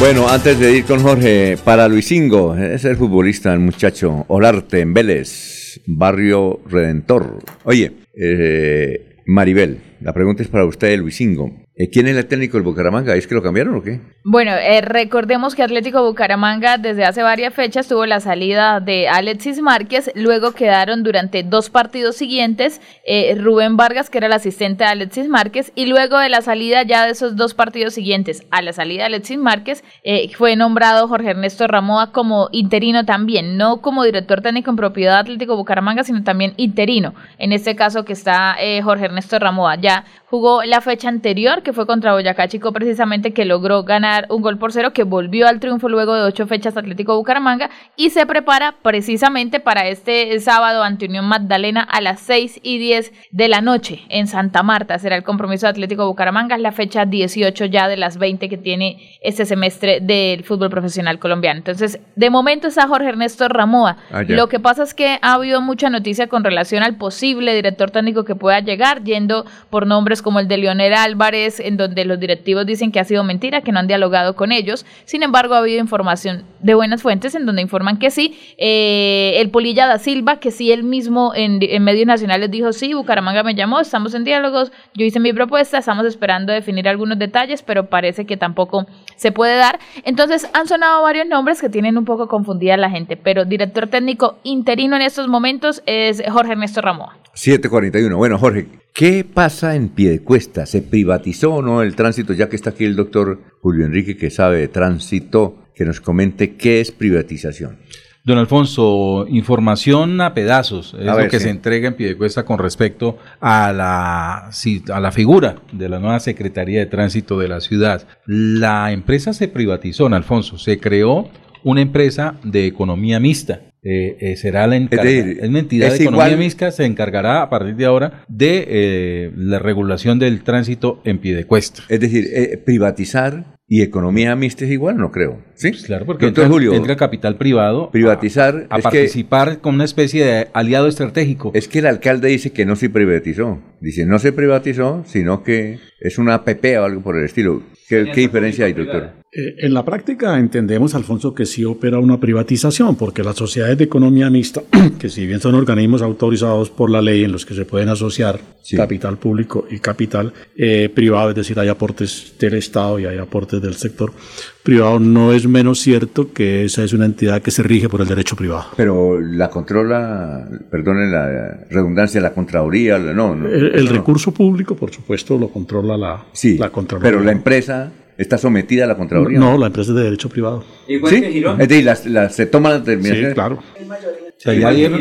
Bueno, 0.01 0.29
antes 0.29 0.59
de 0.59 0.79
ir 0.79 0.85
con 0.85 1.01
Jorge, 1.01 1.57
para 1.63 1.87
Luisingo, 1.87 2.57
es 2.57 2.85
el 2.85 2.97
futbolista, 2.97 3.53
el 3.53 3.61
muchacho 3.61 4.25
Olarte 4.27 4.81
en 4.81 4.93
Vélez, 4.93 5.81
Barrio 5.87 6.61
Redentor. 6.67 7.39
Oye, 7.63 7.93
eh, 8.13 9.12
Maribel, 9.25 9.81
la 10.01 10.13
pregunta 10.13 10.43
es 10.43 10.49
para 10.49 10.65
usted, 10.65 10.99
Luisingo. 10.99 11.62
Eh, 11.75 11.89
¿Quién 11.91 12.07
es 12.07 12.17
el 12.17 12.27
técnico 12.27 12.59
del 12.59 12.65
Bucaramanga? 12.65 13.15
¿Es 13.17 13.27
que 13.27 13.35
lo 13.35 13.43
cambiaron 13.43 13.75
o 13.77 13.83
qué? 13.83 13.99
Bueno, 14.25 14.53
eh, 14.53 14.83
recordemos 14.83 15.55
que 15.55 15.63
Atlético 15.63 16.05
Bucaramanga 16.05 16.77
desde 16.77 17.07
hace 17.07 17.23
varias 17.23 17.55
fechas 17.55 17.89
tuvo 17.89 18.05
la 18.05 18.21
salida 18.21 18.79
de 18.81 19.09
Alexis 19.09 19.63
Márquez, 19.63 20.11
luego 20.15 20.53
quedaron 20.53 21.03
durante 21.03 21.43
dos 21.43 21.71
partidos 21.71 22.17
siguientes 22.17 22.83
eh, 23.07 23.35
Rubén 23.41 23.79
Vargas, 23.79 24.11
que 24.11 24.19
era 24.19 24.27
el 24.27 24.35
asistente 24.35 24.85
de 24.85 24.91
Alexis 24.91 25.29
Márquez, 25.29 25.73
y 25.75 25.87
luego 25.87 26.19
de 26.19 26.29
la 26.29 26.43
salida 26.43 26.83
ya 26.83 27.07
de 27.07 27.13
esos 27.13 27.37
dos 27.37 27.55
partidos 27.55 27.95
siguientes 27.95 28.47
a 28.51 28.61
la 28.61 28.75
salida 28.75 29.05
de 29.05 29.07
Alexis 29.07 29.39
Márquez, 29.39 29.83
eh, 30.05 30.31
fue 30.37 30.57
nombrado 30.57 31.09
Jorge 31.09 31.31
Ernesto 31.31 31.67
Ramoa 31.67 32.13
como 32.13 32.51
interino 32.53 33.07
también, 33.07 33.57
no 33.57 33.81
como 33.81 34.05
director 34.05 34.43
técnico 34.43 34.71
en 34.71 34.77
propiedad 34.77 35.15
de 35.15 35.21
Atlético 35.21 35.57
Bucaramanga, 35.57 36.05
sino 36.05 36.23
también 36.23 36.53
interino, 36.59 37.15
en 37.39 37.53
este 37.53 37.77
caso 37.77 38.05
que 38.05 38.13
está 38.13 38.57
eh, 38.61 38.83
Jorge 38.83 39.07
Ernesto 39.07 39.39
Ramoa. 39.39 39.77
Ya 39.77 40.05
jugó 40.33 40.65
la 40.65 40.81
fecha 40.81 41.11
anterior, 41.11 41.63
que 41.63 41.75
fue 41.75 41.85
contra 41.85 42.15
Boyacá 42.15 42.49
Chico, 42.49 42.73
precisamente 42.73 43.35
que 43.35 43.45
logró 43.45 43.83
ganar 43.83 44.25
un 44.31 44.41
gol 44.41 44.57
por 44.57 44.73
cero, 44.73 44.95
que 44.95 45.03
volvió 45.03 45.47
al 45.47 45.61
triunfo 45.61 45.91
luego 45.91 46.15
de 46.15 46.23
ocho 46.23 46.47
fechas 46.47 46.75
Atlético 46.75 47.15
Bucaramanga 47.19 47.69
y 47.97 48.09
se 48.09 48.25
prepara 48.25 48.77
precisamente 48.81 49.61
para 49.61 49.89
este 49.89 50.41
sábado 50.41 50.85
ante 50.85 51.05
Unión 51.05 51.27
Magdalena 51.27 51.83
a 51.83 52.01
las 52.01 52.21
6 52.21 52.61
y 52.63 52.79
10 52.79 53.13
de 53.31 53.49
la 53.49 53.61
noche 53.61 54.01
en 54.09 54.27
Santa 54.27 54.63
Marta. 54.63 54.99
Será 54.99 55.17
el 55.17 55.23
compromiso 55.23 55.67
de 55.67 55.73
Atlético 55.73 56.07
Bucaramanga, 56.07 56.57
es 56.57 56.63
la 56.63 56.73
fecha 56.73 57.05
18 57.05 57.67
ya 57.67 57.87
de 57.87 57.99
las 57.99 58.17
20 58.17 58.49
que 58.49 58.57
tiene 58.57 59.19
este 59.21 59.45
semestre 59.45 60.01
del 60.01 60.45
fútbol 60.45 60.71
profesional 60.71 61.19
colombiano. 61.19 61.59
Entonces, 61.59 62.01
de 62.17 62.31
momento 62.31 62.69
está 62.69 62.89
Jorge 62.89 63.11
Ernesto 63.11 63.49
Ramoa. 63.49 63.99
Ah. 64.11 64.23
Lo 64.27 64.49
que 64.49 64.61
pasa 64.61 64.83
es 64.83 64.95
que 64.95 65.19
ha 65.21 65.35
habido 65.35 65.61
mucha 65.61 65.91
noticia 65.91 66.29
con 66.29 66.43
relación 66.43 66.83
al 66.83 66.97
posible 66.97 67.55
director 67.55 67.91
técnico 67.91 68.25
que 68.25 68.35
pueda 68.35 68.61
llegar, 68.61 69.05
yendo 69.05 69.45
por 69.69 69.87
nombres 69.87 70.22
como 70.23 70.41
el 70.41 70.49
de 70.49 70.57
Leonel 70.57 70.95
Álvarez, 70.95 71.61
en 71.61 71.77
donde 71.77 72.05
los 72.05 72.19
directivos 72.19 72.67
dicen 72.67 72.93
que 72.93 73.01
ha 73.01 73.05
sido 73.05 73.25
mentira, 73.25 73.61
que 73.61 73.73
no 73.73 73.81
han 73.81 73.87
dialogado 73.87 74.35
con 74.35 74.53
ellos. 74.53 74.87
Sin 75.05 75.23
embargo, 75.23 75.55
ha 75.55 75.59
habido 75.59 75.81
información 75.81 76.45
de 76.61 76.75
buenas 76.75 77.03
fuentes 77.03 77.35
en 77.35 77.45
donde 77.45 77.63
informan 77.63 77.99
que 77.99 78.11
sí. 78.11 78.39
Eh, 78.59 79.35
el 79.37 79.51
Polilla 79.51 79.87
da 79.87 79.99
Silva, 79.99 80.41
que 80.41 80.51
sí 80.51 80.73
él 80.73 80.85
mismo 80.85 81.33
en, 81.35 81.59
medios 81.83 82.07
nacionales 82.07 82.51
dijo, 82.51 82.73
sí, 82.73 82.95
Bucaramanga 82.95 83.43
me 83.43 83.55
llamó, 83.55 83.81
estamos 83.81 84.15
en 84.15 84.25
diálogos, 84.25 84.73
yo 84.95 85.05
hice 85.05 85.21
mi 85.21 85.33
propuesta, 85.33 85.79
estamos 85.79 86.07
esperando 86.07 86.53
definir 86.53 86.89
algunos 86.89 87.19
detalles, 87.19 87.63
pero 87.63 87.89
parece 87.89 88.25
que 88.25 88.37
tampoco 88.37 88.87
se 89.17 89.33
puede 89.33 89.57
dar. 89.57 89.79
Entonces, 90.05 90.49
han 90.55 90.67
sonado 90.69 91.03
varios 91.03 91.27
nombres 91.27 91.61
que 91.61 91.69
tienen 91.69 91.99
un 91.99 92.05
poco 92.05 92.29
confundida 92.29 92.77
la 92.77 92.91
gente, 92.91 93.17
pero 93.17 93.45
director 93.45 93.89
técnico 93.89 94.39
interino 94.45 94.97
en 94.97 95.03
estos 95.03 95.29
momentos 95.29 95.83
es 95.87 96.23
Jorge 96.31 96.53
Ernesto 96.53 96.81
Ramoa. 96.81 97.19
741. 97.35 98.17
Bueno, 98.17 98.39
Jorge, 98.39 98.69
¿qué 98.93 99.25
pasa 99.25 99.75
en 99.75 99.89
Piedecuesta? 99.89 100.67
¿Se 100.67 100.83
privatizó 100.83 101.55
o 101.55 101.63
no 101.63 101.83
el 101.83 101.97
tránsito? 101.97 102.33
Ya 102.33 102.49
que 102.49 102.57
está 102.57 102.71
aquí 102.71 102.85
el 102.85 102.97
doctor 102.97 103.41
Julio 103.61 103.87
Enrique, 103.87 104.17
que 104.17 104.31
sabe 104.31 104.59
de 104.59 104.69
tránsito, 104.69 105.59
que 105.75 105.85
nos 105.85 106.01
comente 106.01 106.57
qué 106.57 106.81
es 106.81 106.93
privatización. 106.93 107.79
Don 108.25 108.39
Alfonso, 108.39 109.27
información 109.29 110.21
a 110.21 110.33
pedazos 110.33 110.95
es 110.97 111.09
A 111.09 111.21
lo 111.21 111.29
que 111.29 111.39
sí. 111.39 111.45
se 111.45 111.51
entrega 111.51 111.89
en 111.89 111.95
Piedecuesta 111.95 112.45
con 112.45 112.61
respecto 112.61 113.19
a 113.41 113.73
la, 113.73 114.51
a 114.95 115.01
la 115.01 115.11
figura 115.11 115.57
de 115.73 115.89
la 115.89 115.99
nueva 115.99 116.21
Secretaría 116.21 116.79
de 116.79 116.87
Tránsito 116.87 117.37
de 117.41 117.49
la 117.49 117.61
ciudad. 117.61 118.07
La 118.27 118.93
empresa 118.93 119.33
se 119.33 119.49
privatizó, 119.49 120.05
don 120.05 120.15
Alfonso, 120.15 120.57
se 120.57 120.79
creó 120.79 121.31
una 121.65 121.81
empresa 121.81 122.37
de 122.45 122.67
economía 122.67 123.19
mixta. 123.19 123.72
Eh, 123.85 124.17
eh, 124.21 124.37
será 124.37 124.67
la 124.69 124.77
encarga- 124.77 125.03
decir, 125.03 125.39
es 125.43 125.49
una 125.49 125.59
entidad 125.59 125.89
es 125.89 125.99
de 125.99 126.05
economía 126.05 126.27
igual- 126.29 126.39
mixta, 126.39 126.71
se 126.71 126.85
encargará 126.85 127.43
a 127.43 127.51
partir 127.51 127.75
de 127.75 127.85
ahora 127.85 128.23
de 128.29 128.65
eh, 128.69 129.33
la 129.37 129.59
regulación 129.59 130.19
del 130.21 130.43
tránsito 130.45 131.01
en 131.05 131.19
Piedecuesta. 131.19 131.83
Es 131.89 131.99
decir, 131.99 132.29
eh, 132.33 132.59
privatizar 132.65 133.57
y 133.67 133.83
economía 133.83 134.37
mixta 134.37 134.67
es 134.67 134.71
igual, 134.71 134.99
no 134.99 135.11
creo. 135.11 135.43
¿Sí? 135.55 135.73
Claro, 135.73 136.05
porque 136.05 136.27
entra, 136.27 136.47
Julio, 136.49 136.75
entra 136.75 136.95
capital 136.97 137.37
privado 137.39 137.91
privatizar 137.91 138.67
a 138.71 138.77
que- 138.77 138.83
participar 138.83 139.61
con 139.61 139.75
una 139.77 139.85
especie 139.85 140.25
de 140.25 140.49
aliado 140.53 140.87
estratégico. 140.89 141.51
Es 141.55 141.69
que 141.69 141.79
el 141.81 141.87
alcalde 141.87 142.29
dice 142.29 142.51
que 142.53 142.65
no 142.67 142.77
se 142.77 142.91
privatizó. 142.91 143.61
Dice, 143.81 144.05
no 144.07 144.19
se 144.19 144.33
privatizó, 144.33 145.03
sino 145.07 145.43
que 145.43 145.79
es 146.01 146.19
una 146.19 146.35
APP 146.35 146.79
o 146.79 146.85
algo 146.85 147.01
por 147.03 147.17
el 147.19 147.25
estilo. 147.25 147.63
¿Qué, 147.93 148.11
qué 148.11 148.21
diferencia 148.23 148.65
hay, 148.65 148.73
doctor? 148.73 149.11
Eh, 149.31 149.55
en 149.59 149.75
la 149.75 149.85
práctica 149.85 150.39
entendemos, 150.39 150.95
Alfonso, 150.95 151.35
que 151.35 151.45
sí 151.45 151.63
opera 151.63 151.99
una 151.99 152.19
privatización, 152.19 152.97
porque 152.97 153.23
las 153.23 153.37
sociedades 153.37 153.77
de 153.77 153.85
economía 153.85 154.31
mixta, 154.31 154.63
que 154.99 155.11
si 155.11 155.27
bien 155.27 155.41
son 155.41 155.57
organismos 155.57 156.01
autorizados 156.01 156.71
por 156.71 156.91
la 156.91 157.03
ley 157.03 157.25
en 157.25 157.33
los 157.33 157.45
que 157.45 157.55
se 157.55 157.67
pueden 157.67 157.91
asociar 157.91 158.41
capital 158.75 159.19
público 159.19 159.67
y 159.71 159.79
capital 159.79 160.33
eh, 160.57 160.89
privado, 160.89 161.31
es 161.31 161.37
decir, 161.37 161.61
hay 161.61 161.69
aportes 161.69 162.35
del 162.39 162.55
Estado 162.55 162.99
y 162.99 163.05
hay 163.05 163.19
aportes 163.19 163.61
del 163.61 163.75
sector 163.75 164.15
privado, 164.63 165.01
no 165.01 165.33
es 165.33 165.47
menos 165.47 165.81
cierto 165.81 166.33
que 166.33 166.65
esa 166.65 166.85
es 166.85 166.93
una 166.93 167.05
entidad 167.07 167.43
que 167.43 167.51
se 167.51 167.63
rige 167.63 167.89
por 167.89 168.01
el 168.01 168.09
derecho 168.09 168.37
privado. 168.37 168.67
Pero 168.77 169.21
la 169.21 169.51
controla, 169.51 170.47
perdonen 170.71 171.11
la 171.11 171.59
redundancia, 171.71 172.21
la 172.21 172.33
Contraloría, 172.33 172.99
la- 172.99 173.13
no, 173.13 173.35
no. 173.35 173.49
El, 173.49 173.67
el 173.67 173.75
eso 173.75 173.85
no. 173.87 173.93
recurso 173.93 174.33
público, 174.33 174.77
por 174.77 174.93
supuesto, 174.93 175.39
lo 175.39 175.49
controla 175.49 175.97
la, 175.97 176.25
Sí, 176.33 176.59
la 176.59 176.71
Contraloría. 176.71 177.11
pero 177.11 177.25
la 177.25 177.33
empresa 177.33 177.91
está 178.17 178.39
sometida 178.39 178.85
a 178.85 178.87
la 178.87 178.97
Contraloría. 178.97 179.39
No, 179.39 179.59
la 179.59 179.67
empresa 179.67 179.91
es 179.91 179.97
de 179.97 180.05
derecho 180.05 180.29
privado. 180.29 180.63
¿Sí? 180.87 180.97
Es 180.97 181.59
decir, 181.69 181.85
las- 181.85 182.07
las- 182.07 182.35
se 182.35 182.47
toma 182.47 182.69
la 182.71 182.79
determinación. 182.79 183.29
Sí, 183.31 183.35
claro. 183.35 183.59
O 183.59 184.45
sea, 184.45 184.55
ya 184.55 184.71
dieron, 184.71 185.01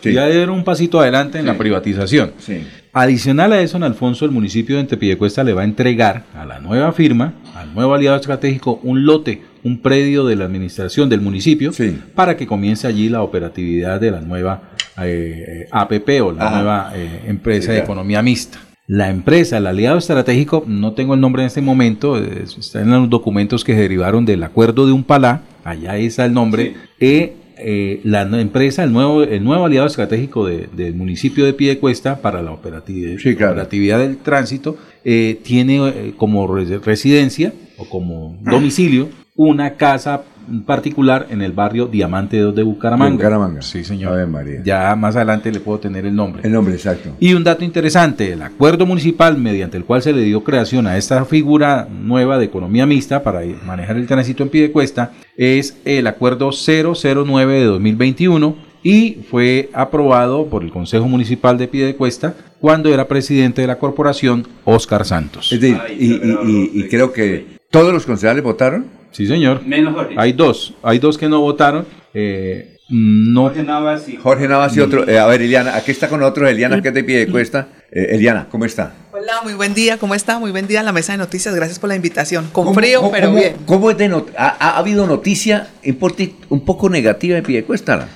Sí. 0.00 0.12
ya 0.12 0.26
dieron 0.28 0.50
un 0.50 0.62
pasito 0.64 1.00
adelante 1.00 1.38
en 1.40 1.46
la 1.46 1.58
privatización. 1.58 2.32
Adicional 2.92 3.52
a 3.52 3.60
eso, 3.60 3.76
en 3.76 3.82
Alfonso, 3.82 4.24
el 4.24 4.30
municipio 4.30 4.76
de 4.76 4.82
Antepiedecuesta 4.82 5.44
le 5.44 5.52
va 5.52 5.62
a 5.62 5.64
entregar 5.64 6.24
a 6.34 6.46
la 6.46 6.60
nueva 6.60 6.92
firma, 6.92 7.34
al 7.68 7.74
nuevo 7.74 7.94
aliado 7.94 8.16
estratégico, 8.16 8.80
un 8.82 9.04
lote, 9.04 9.42
un 9.64 9.80
predio 9.80 10.24
de 10.24 10.36
la 10.36 10.44
administración 10.44 11.08
del 11.08 11.20
municipio, 11.20 11.72
para 12.14 12.36
que 12.36 12.46
comience 12.46 12.86
allí 12.86 13.08
la 13.08 13.22
operatividad 13.22 14.00
de 14.00 14.10
la 14.10 14.20
nueva 14.20 14.70
eh, 15.02 15.64
eh, 15.64 15.68
APP 15.70 16.08
o 16.22 16.32
la 16.32 16.46
Ajá. 16.46 16.56
nueva 16.56 16.92
eh, 16.94 17.22
empresa 17.26 17.66
Sí, 17.68 17.72
de 17.72 17.78
economía 17.78 18.22
mixta. 18.22 18.58
La 18.88 19.10
empresa, 19.10 19.56
el 19.58 19.66
aliado 19.66 19.98
estratégico, 19.98 20.62
no 20.66 20.92
tengo 20.92 21.14
el 21.14 21.20
nombre 21.20 21.42
en 21.42 21.48
este 21.48 21.60
momento, 21.60 22.16
está 22.18 22.80
en 22.82 22.90
los 22.92 23.10
documentos 23.10 23.64
que 23.64 23.74
se 23.74 23.80
derivaron 23.80 24.24
del 24.24 24.44
acuerdo 24.44 24.86
de 24.86 24.92
Umpalá, 24.92 25.42
allá 25.64 25.96
está 25.96 26.24
el 26.24 26.32
nombre, 26.32 26.74
eh, 27.00 27.34
eh, 27.58 28.00
la 28.04 28.22
empresa, 28.22 28.84
el 28.84 28.92
nuevo, 28.92 29.22
el 29.22 29.42
nuevo 29.44 29.64
aliado 29.66 29.86
estratégico 29.86 30.46
de- 30.46 30.68
del 30.76 30.94
municipio 30.94 31.44
de 31.44 31.52
Piedecuesta 31.52 32.20
para 32.20 32.42
la 32.42 32.52
operatividad, 32.52 33.16
operatividad 33.52 33.98
del 33.98 34.18
tránsito, 34.18 34.76
eh, 35.04 35.38
tiene 35.42 35.88
eh, 35.88 36.14
como 36.16 36.46
re- 36.52 36.78
residencia 36.78 37.52
o 37.78 37.88
como 37.88 38.36
domicilio 38.42 39.08
una 39.36 39.74
casa 39.74 40.22
particular 40.64 41.26
en 41.30 41.42
el 41.42 41.50
barrio 41.52 41.86
Diamante 41.86 42.38
2 42.38 42.54
de 42.54 42.62
Bucaramanga. 42.62 43.10
De 43.10 43.16
Bucaramanga. 43.16 43.62
Sí, 43.62 43.82
señor. 43.84 44.12
Ya 44.64 44.94
más 44.94 45.16
adelante 45.16 45.50
le 45.50 45.58
puedo 45.60 45.78
tener 45.80 46.06
el 46.06 46.14
nombre. 46.14 46.42
El 46.44 46.52
nombre 46.52 46.74
exacto. 46.74 47.10
Y 47.18 47.34
un 47.34 47.42
dato 47.42 47.64
interesante, 47.64 48.32
el 48.32 48.42
acuerdo 48.42 48.86
municipal 48.86 49.36
mediante 49.38 49.76
el 49.76 49.84
cual 49.84 50.02
se 50.02 50.12
le 50.12 50.22
dio 50.22 50.44
creación 50.44 50.86
a 50.86 50.96
esta 50.96 51.24
figura 51.24 51.88
nueva 51.90 52.38
de 52.38 52.44
economía 52.44 52.86
mixta 52.86 53.22
para 53.24 53.40
manejar 53.66 53.96
el 53.96 54.06
tránsito 54.06 54.44
en 54.44 54.48
Piedecuesta 54.50 55.10
es 55.36 55.76
el 55.84 56.06
acuerdo 56.06 56.50
009 56.52 57.54
de 57.58 57.64
2021 57.64 58.56
y 58.84 59.18
fue 59.28 59.68
aprobado 59.72 60.46
por 60.46 60.62
el 60.62 60.70
Consejo 60.70 61.08
Municipal 61.08 61.58
de 61.58 61.66
Piedecuesta 61.66 62.34
cuando 62.60 62.94
era 62.94 63.08
presidente 63.08 63.62
de 63.62 63.66
la 63.66 63.78
corporación 63.78 64.46
Oscar 64.64 65.04
Santos. 65.04 65.52
Es 65.52 65.60
decir, 65.60 65.78
y, 65.98 66.04
y- 66.14 66.20
y- 66.46 66.70
y 66.84 66.88
creo 66.88 67.12
que 67.12 67.55
todos 67.70 67.92
los 67.92 68.06
concejales 68.06 68.42
votaron. 68.42 68.86
Sí, 69.12 69.26
señor. 69.26 69.62
Hay 70.16 70.32
dos, 70.32 70.74
hay 70.82 70.98
dos 70.98 71.16
que 71.18 71.28
no 71.28 71.40
votaron. 71.40 71.86
eh, 72.14 72.72
no. 72.88 73.42
Jorge 74.22 74.46
Navas 74.46 74.76
y 74.76 74.80
otro. 74.80 75.08
eh, 75.08 75.18
a 75.18 75.26
ver, 75.26 75.42
Eliana, 75.42 75.74
aquí 75.74 75.90
está 75.90 76.08
con 76.08 76.22
otro, 76.22 76.46
Eliana, 76.46 76.80
que 76.80 76.88
es 76.88 76.94
de 76.94 77.02
pie 77.02 77.18
de 77.18 77.26
cuesta. 77.28 77.68
Eh, 77.90 78.08
Eliana, 78.12 78.46
¿cómo 78.48 78.64
está? 78.64 78.92
Hola, 79.12 79.40
muy 79.42 79.54
buen 79.54 79.74
día, 79.74 79.98
¿cómo 79.98 80.14
está? 80.14 80.38
Muy 80.38 80.52
buen 80.52 80.66
día 80.68 80.80
en 80.80 80.86
la 80.86 80.92
mesa 80.92 81.12
de 81.12 81.18
noticias, 81.18 81.52
gracias 81.54 81.78
por 81.80 81.88
la 81.88 81.96
invitación. 81.96 82.48
Con 82.52 82.74
frío, 82.74 83.00
¿Cómo- 83.00 83.10
pero 83.12 83.26
cómo- 83.28 83.38
bien. 83.40 83.56
¿Cómo 83.66 83.90
es 83.90 83.98
de 83.98 84.08
not- 84.08 84.30
ha, 84.38 84.48
ha 84.60 84.76
habido 84.78 85.04
noticia 85.06 85.68
un 86.48 86.64
poco 86.64 86.88
negativa 86.88 87.34
de 87.36 87.42
pie 87.42 87.56
de 87.56 87.64
cuesta 87.64 88.08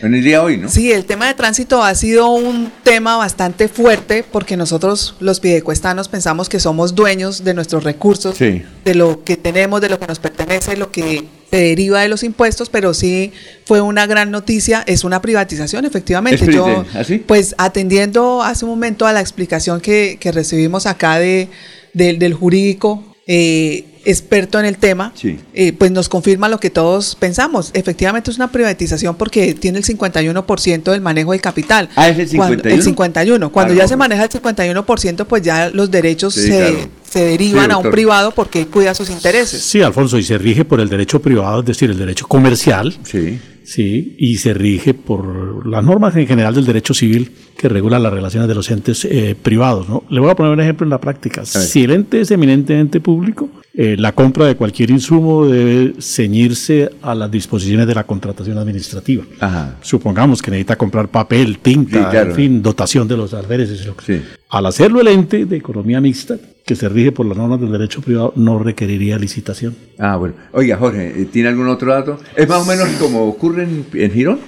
en 0.00 0.14
el 0.14 0.22
día 0.22 0.38
de 0.38 0.44
hoy, 0.44 0.56
no? 0.58 0.68
Sí, 0.68 0.92
el 0.92 1.04
tema 1.04 1.26
de 1.26 1.34
tránsito 1.34 1.82
ha 1.82 1.94
sido 1.94 2.28
un 2.30 2.70
tema 2.84 3.16
bastante 3.16 3.68
fuerte 3.68 4.24
porque 4.30 4.56
nosotros 4.56 5.16
los 5.20 5.40
pidecuestanos 5.40 6.08
pensamos 6.08 6.48
que 6.48 6.60
somos 6.60 6.94
dueños 6.94 7.42
de 7.44 7.54
nuestros 7.54 7.82
recursos, 7.84 8.36
Sí. 8.36 8.62
de 8.84 8.94
lo 8.94 9.24
que 9.24 9.36
tenemos, 9.36 9.80
de 9.80 9.88
lo 9.88 9.98
que 9.98 10.06
nos 10.06 10.18
pertenece, 10.18 10.76
lo 10.76 10.90
que 10.92 11.24
se 11.50 11.56
deriva 11.56 12.00
de 12.02 12.08
los 12.08 12.22
impuestos, 12.22 12.68
pero 12.68 12.92
sí 12.94 13.32
fue 13.64 13.80
una 13.80 14.06
gran 14.06 14.30
noticia, 14.30 14.84
es 14.86 15.02
una 15.04 15.20
privatización, 15.22 15.84
efectivamente. 15.84 16.52
Yo, 16.52 16.84
¿así? 16.94 17.18
pues 17.18 17.54
atendiendo 17.58 18.42
hace 18.42 18.64
un 18.66 18.70
momento 18.72 19.06
a 19.06 19.12
la 19.12 19.20
explicación 19.20 19.80
que, 19.80 20.18
que 20.20 20.30
recibimos 20.30 20.86
acá 20.86 21.18
de, 21.18 21.48
del- 21.94 22.18
del 22.18 22.34
jurídico 22.34 23.02
eh, 23.26 23.84
experto 24.10 24.58
en 24.58 24.64
el 24.64 24.78
tema, 24.78 25.12
Sí. 25.14 25.38
eh, 25.54 25.72
pues 25.72 25.90
nos 25.90 26.08
confirma 26.08 26.48
lo 26.48 26.58
que 26.58 26.70
todos 26.70 27.14
pensamos. 27.14 27.70
Efectivamente 27.74 28.30
es 28.30 28.36
una 28.36 28.50
privatización 28.50 29.16
porque 29.16 29.54
tiene 29.54 29.78
el 29.78 29.84
51% 29.84 30.92
del 30.92 31.00
manejo 31.00 31.32
del 31.32 31.40
capital. 31.40 31.88
Ah, 31.94 32.08
es 32.08 32.18
el 32.18 32.36
Cuando- 32.36 32.54
51. 32.56 32.74
el 32.76 32.82
51. 32.82 33.52
Cuando 33.52 33.74
ya 33.74 33.86
se 33.86 33.96
maneja 33.96 34.24
el 34.24 34.30
51%, 34.30 35.26
pues 35.26 35.42
ya 35.42 35.70
los 35.70 35.90
derechos 35.90 36.34
Sí, 36.34 36.42
se, 36.42 36.48
claro. 36.58 36.88
se 37.08 37.24
derivan 37.24 37.66
Sí, 37.66 37.72
a 37.72 37.76
un 37.78 37.90
privado 37.90 38.30
porque 38.32 38.66
cuida 38.66 38.94
sus 38.94 39.10
intereses. 39.10 39.62
Sí, 39.62 39.82
Alfonso, 39.82 40.18
y 40.18 40.22
se 40.22 40.38
rige 40.38 40.64
por 40.64 40.80
el 40.80 40.88
derecho 40.88 41.20
privado, 41.20 41.60
es 41.60 41.66
decir, 41.66 41.90
el 41.90 41.98
derecho 41.98 42.26
comercial. 42.26 42.96
Sí. 43.04 43.38
Sí, 43.64 44.16
y 44.18 44.38
se 44.38 44.54
rige 44.54 44.94
por 44.94 45.66
las 45.66 45.84
normas 45.84 46.16
en 46.16 46.26
general 46.26 46.54
del 46.54 46.64
derecho 46.64 46.94
civil 46.94 47.32
que 47.58 47.68
regula 47.68 47.98
las 47.98 48.12
relaciones 48.12 48.48
de 48.48 48.54
los 48.54 48.70
entes 48.70 49.04
eh, 49.04 49.34
privados. 49.40 49.88
¿no? 49.88 50.04
Le 50.08 50.20
voy 50.20 50.30
a 50.30 50.36
poner 50.36 50.52
un 50.52 50.60
ejemplo 50.60 50.84
en 50.86 50.90
la 50.90 51.00
práctica. 51.00 51.44
Si 51.44 51.82
el 51.82 51.90
ente 51.90 52.20
es 52.20 52.30
eminentemente 52.30 53.00
público, 53.00 53.50
eh, 53.74 53.96
la 53.98 54.12
compra 54.12 54.46
de 54.46 54.54
cualquier 54.54 54.90
insumo 54.90 55.44
debe 55.44 55.94
ceñirse 56.00 56.88
a 57.02 57.16
las 57.16 57.28
disposiciones 57.28 57.88
de 57.88 57.96
la 57.96 58.04
contratación 58.04 58.58
administrativa. 58.58 59.24
Ajá. 59.40 59.74
Supongamos 59.82 60.40
que 60.40 60.52
necesita 60.52 60.76
comprar 60.76 61.08
papel, 61.08 61.58
tinta, 61.58 61.98
Sí, 61.98 62.10
claro. 62.10 62.30
en 62.30 62.36
fin, 62.36 62.62
dotación 62.62 63.08
de 63.08 63.16
los 63.16 63.34
alféreces. 63.34 63.84
lo 63.86 63.96
que- 63.96 64.22
Al 64.50 64.64
hacerlo 64.66 65.00
el 65.00 65.08
ente 65.08 65.44
de 65.44 65.56
economía 65.56 66.00
mixta, 66.00 66.36
que 66.64 66.76
se 66.76 66.88
rige 66.88 67.10
por 67.10 67.26
las 67.26 67.36
normas 67.36 67.60
del 67.60 67.72
derecho 67.72 68.00
privado, 68.02 68.32
no 68.36 68.58
requeriría 68.60 69.18
licitación. 69.18 69.74
Ah, 69.98 70.16
bueno. 70.16 70.34
Oiga, 70.52 70.76
Jorge, 70.76 71.22
¿eh, 71.22 71.24
¿tiene 71.24 71.48
algún 71.48 71.66
otro 71.66 71.92
dato? 71.92 72.20
¿Es 72.36 72.48
más 72.48 72.62
o 72.62 72.66
menos 72.66 72.86
como 73.00 73.24
ocurre 73.26 73.64
en, 73.64 73.84
en 73.94 74.10
Girón? 74.12 74.38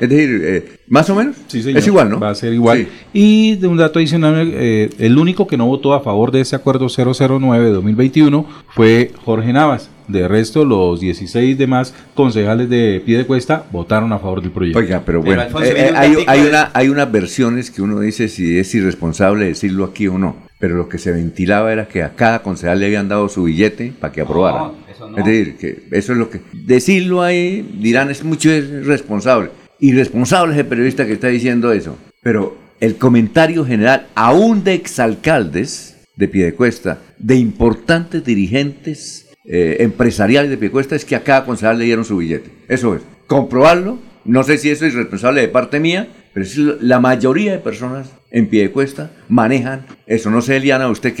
Es 0.00 0.08
decir, 0.08 0.40
eh, 0.44 0.78
¿más 0.88 1.08
o 1.10 1.14
menos? 1.14 1.36
Sí, 1.46 1.62
señor. 1.62 1.78
Es 1.78 1.86
igual, 1.86 2.10
¿no? 2.10 2.20
Va 2.20 2.30
a 2.30 2.34
ser 2.34 2.52
igual. 2.52 2.78
Sí. 2.78 2.88
Y 3.12 3.56
de 3.56 3.66
un 3.66 3.76
dato 3.76 3.98
adicional, 3.98 4.50
eh, 4.54 4.90
el 4.98 5.18
único 5.18 5.46
que 5.46 5.56
no 5.56 5.66
votó 5.66 5.94
a 5.94 6.00
favor 6.00 6.30
de 6.30 6.40
ese 6.40 6.56
acuerdo 6.56 6.88
009 6.88 7.64
de 7.64 7.72
2021 7.72 8.46
fue 8.74 9.12
Jorge 9.24 9.52
Navas. 9.52 9.90
De 10.08 10.28
resto, 10.28 10.64
los 10.64 11.00
16 11.00 11.58
demás 11.58 11.92
concejales 12.14 12.70
de 12.70 13.02
Piedecuesta 13.04 13.64
votaron 13.72 14.12
a 14.12 14.20
favor 14.20 14.40
del 14.40 14.52
proyecto. 14.52 14.78
Oiga, 14.78 15.02
pero 15.04 15.20
bueno, 15.20 15.42
eh, 15.42 15.48
eh, 15.64 15.92
hay, 15.96 16.14
hay 16.28 16.40
una, 16.46 16.70
hay 16.74 16.88
unas 16.88 17.10
versiones 17.10 17.72
que 17.72 17.82
uno 17.82 17.98
dice 17.98 18.28
si 18.28 18.56
es 18.56 18.72
irresponsable 18.74 19.46
decirlo 19.46 19.84
aquí 19.84 20.06
o 20.06 20.16
no, 20.16 20.36
pero 20.60 20.76
lo 20.76 20.88
que 20.88 20.98
se 20.98 21.10
ventilaba 21.10 21.72
era 21.72 21.88
que 21.88 22.04
a 22.04 22.14
cada 22.14 22.42
concejal 22.42 22.78
le 22.78 22.86
habían 22.86 23.08
dado 23.08 23.28
su 23.28 23.44
billete 23.44 23.92
para 23.98 24.12
que 24.12 24.20
aprobara. 24.20 24.70
eso 24.88 25.10
no. 25.10 25.18
Es 25.18 25.24
decir, 25.24 25.56
que 25.56 25.82
eso 25.90 26.12
es 26.12 26.18
lo 26.18 26.30
que... 26.30 26.40
Decirlo 26.52 27.22
ahí, 27.22 27.68
dirán, 27.80 28.08
es 28.08 28.22
mucho 28.22 28.50
irresponsable. 28.50 29.50
Irresponsable 29.78 30.54
es 30.54 30.58
el 30.60 30.66
periodista 30.66 31.06
que 31.06 31.14
está 31.14 31.28
diciendo 31.28 31.72
eso. 31.72 31.96
Pero 32.22 32.56
el 32.80 32.96
comentario 32.96 33.64
general, 33.64 34.06
aún 34.14 34.64
de 34.64 34.74
exalcaldes 34.74 35.96
de 36.16 36.28
Piedecuesta, 36.28 36.98
de 37.18 37.36
importantes 37.36 38.24
dirigentes 38.24 39.28
eh, 39.44 39.76
empresariales 39.80 40.50
de 40.50 40.56
Piedecuesta, 40.56 40.96
es 40.96 41.04
que 41.04 41.16
a 41.16 41.22
cada 41.22 41.44
concejal 41.44 41.78
le 41.78 41.84
dieron 41.84 42.04
su 42.04 42.16
billete. 42.16 42.50
Eso 42.68 42.94
es. 42.94 43.02
Comprobarlo, 43.26 43.98
no 44.24 44.42
sé 44.42 44.58
si 44.58 44.70
eso 44.70 44.86
es 44.86 44.94
irresponsable 44.94 45.40
de 45.40 45.48
parte 45.48 45.80
mía, 45.80 46.08
pero 46.32 46.46
la 46.80 47.00
mayoría 47.00 47.52
de 47.52 47.58
personas 47.58 48.08
en 48.30 48.48
Piedecuesta 48.48 49.10
manejan 49.28 49.86
eso. 50.06 50.30
No 50.30 50.42
sé, 50.42 50.56
Eliana, 50.56 50.88
usted 50.88 51.14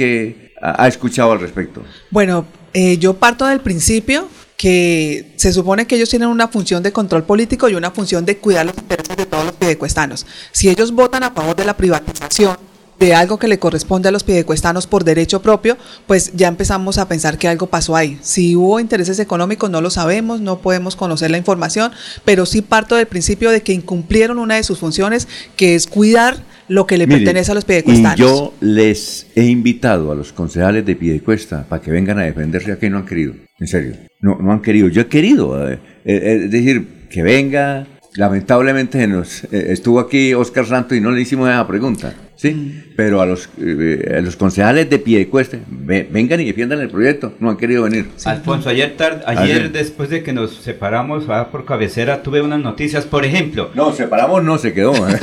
ha 0.60 0.84
ha 0.84 0.88
escuchado 0.88 1.32
al 1.32 1.40
respecto. 1.40 1.82
Bueno, 2.10 2.46
eh, 2.74 2.98
yo 2.98 3.14
parto 3.14 3.46
del 3.46 3.60
principio 3.60 4.28
que 4.56 5.32
se 5.36 5.52
supone 5.52 5.86
que 5.86 5.96
ellos 5.96 6.08
tienen 6.08 6.28
una 6.28 6.48
función 6.48 6.82
de 6.82 6.92
control 6.92 7.24
político 7.24 7.68
y 7.68 7.74
una 7.74 7.90
función 7.90 8.24
de 8.24 8.38
cuidar 8.38 8.66
los 8.66 8.76
intereses 8.76 9.16
de 9.16 9.26
todos 9.26 9.44
los 9.44 9.54
pidecuestanos. 9.54 10.26
Si 10.52 10.68
ellos 10.68 10.92
votan 10.92 11.22
a 11.22 11.30
favor 11.30 11.54
de 11.56 11.64
la 11.64 11.76
privatización 11.76 12.56
de 12.98 13.14
algo 13.14 13.38
que 13.38 13.48
le 13.48 13.58
corresponde 13.58 14.08
a 14.08 14.12
los 14.12 14.24
pidecuestanos 14.24 14.86
por 14.86 15.04
derecho 15.04 15.42
propio, 15.42 15.76
pues 16.06 16.32
ya 16.34 16.48
empezamos 16.48 16.98
a 16.98 17.08
pensar 17.08 17.36
que 17.36 17.48
algo 17.48 17.66
pasó 17.66 17.94
ahí. 17.94 18.18
Si 18.22 18.56
hubo 18.56 18.80
intereses 18.80 19.18
económicos 19.18 19.68
no 19.68 19.82
lo 19.82 19.90
sabemos, 19.90 20.40
no 20.40 20.60
podemos 20.60 20.96
conocer 20.96 21.30
la 21.30 21.36
información, 21.36 21.92
pero 22.24 22.46
sí 22.46 22.62
parto 22.62 22.96
del 22.96 23.06
principio 23.06 23.50
de 23.50 23.62
que 23.62 23.74
incumplieron 23.74 24.38
una 24.38 24.56
de 24.56 24.62
sus 24.62 24.78
funciones, 24.78 25.28
que 25.56 25.74
es 25.74 25.86
cuidar 25.86 26.42
lo 26.68 26.86
que 26.86 26.98
le 26.98 27.06
Mire, 27.06 27.20
pertenece 27.20 27.52
a 27.52 27.54
los 27.54 27.64
pidecuestanos. 27.64 28.18
Y 28.18 28.22
yo 28.22 28.54
les 28.60 29.26
he 29.34 29.44
invitado 29.44 30.12
a 30.12 30.14
los 30.14 30.32
concejales 30.32 30.84
de 30.84 30.96
Piedecuesta 30.96 31.64
para 31.68 31.82
que 31.82 31.90
vengan 31.90 32.18
a 32.18 32.22
defenderse 32.22 32.72
aquí 32.72 32.88
no 32.88 32.98
han 32.98 33.06
querido. 33.06 33.34
En 33.58 33.66
serio. 33.66 33.94
No, 34.20 34.38
no 34.40 34.52
han 34.52 34.60
querido. 34.60 34.88
Yo 34.88 35.02
he 35.02 35.06
querido. 35.06 35.70
eh, 35.70 35.78
eh, 36.04 36.42
es 36.44 36.50
decir, 36.50 36.86
que 37.10 37.22
venga. 37.22 37.86
Lamentablemente 38.14 39.06
nos, 39.06 39.44
eh, 39.44 39.66
estuvo 39.68 40.00
aquí 40.00 40.32
Oscar 40.32 40.64
Santos 40.66 40.96
y 40.96 41.00
no 41.00 41.10
le 41.10 41.20
hicimos 41.20 41.48
esa 41.50 41.66
pregunta. 41.66 42.14
¿Sí? 42.36 42.82
Pero 42.96 43.20
a 43.20 43.26
los, 43.26 43.48
eh, 43.60 44.14
a 44.16 44.20
los 44.20 44.36
concejales 44.36 44.88
de 44.88 44.98
Piedecuesta, 44.98 45.58
ve- 45.68 46.06
vengan 46.10 46.40
y 46.40 46.44
defiendan 46.46 46.80
el 46.80 46.88
proyecto. 46.88 47.32
No 47.40 47.50
han 47.50 47.56
querido 47.56 47.82
venir. 47.84 48.08
Alfonso, 48.24 48.68
ayer, 48.70 48.94
tar- 48.96 49.22
Ah, 49.26 49.34
ayer 49.38 49.62
sí. 49.64 49.68
después 49.72 50.08
de 50.10 50.22
que 50.22 50.32
nos 50.32 50.54
separamos 50.56 51.24
ah, 51.28 51.48
por 51.50 51.64
cabecera, 51.64 52.22
tuve 52.22 52.40
unas 52.42 52.60
noticias, 52.60 53.04
por 53.04 53.24
ejemplo. 53.24 53.70
No, 53.74 53.92
separamos 53.94 54.42
no, 54.44 54.58
se 54.58 54.72
quedó. 54.72 54.92
¿eh? 55.08 55.18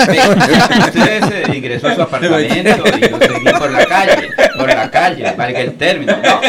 Usted 0.87 1.45
se 1.47 1.57
ingresó 1.57 1.87
a 1.87 1.95
su 1.95 2.01
apartamento 2.03 2.83
y 2.97 3.01
yo 3.09 3.17
seguí 3.19 3.49
por 3.59 3.71
la 3.71 3.85
calle, 3.85 4.29
por 4.57 4.67
la 4.67 4.91
calle, 4.91 5.23
valga 5.37 5.59
el 5.61 5.73
término. 5.73 6.13
No, 6.23 6.41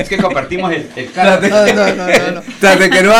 es 0.00 0.08
que 0.08 0.16
compartimos 0.16 0.72
el, 0.72 0.86
el 0.96 1.10
carro. 1.12 1.46
No, 1.48 1.66
no, 1.66 1.74
no, 1.74 1.94
no, 1.94 2.30
no. 2.36 2.42
Tras 2.60 2.78
de 2.78 2.90
que 2.90 3.02
no 3.02 3.12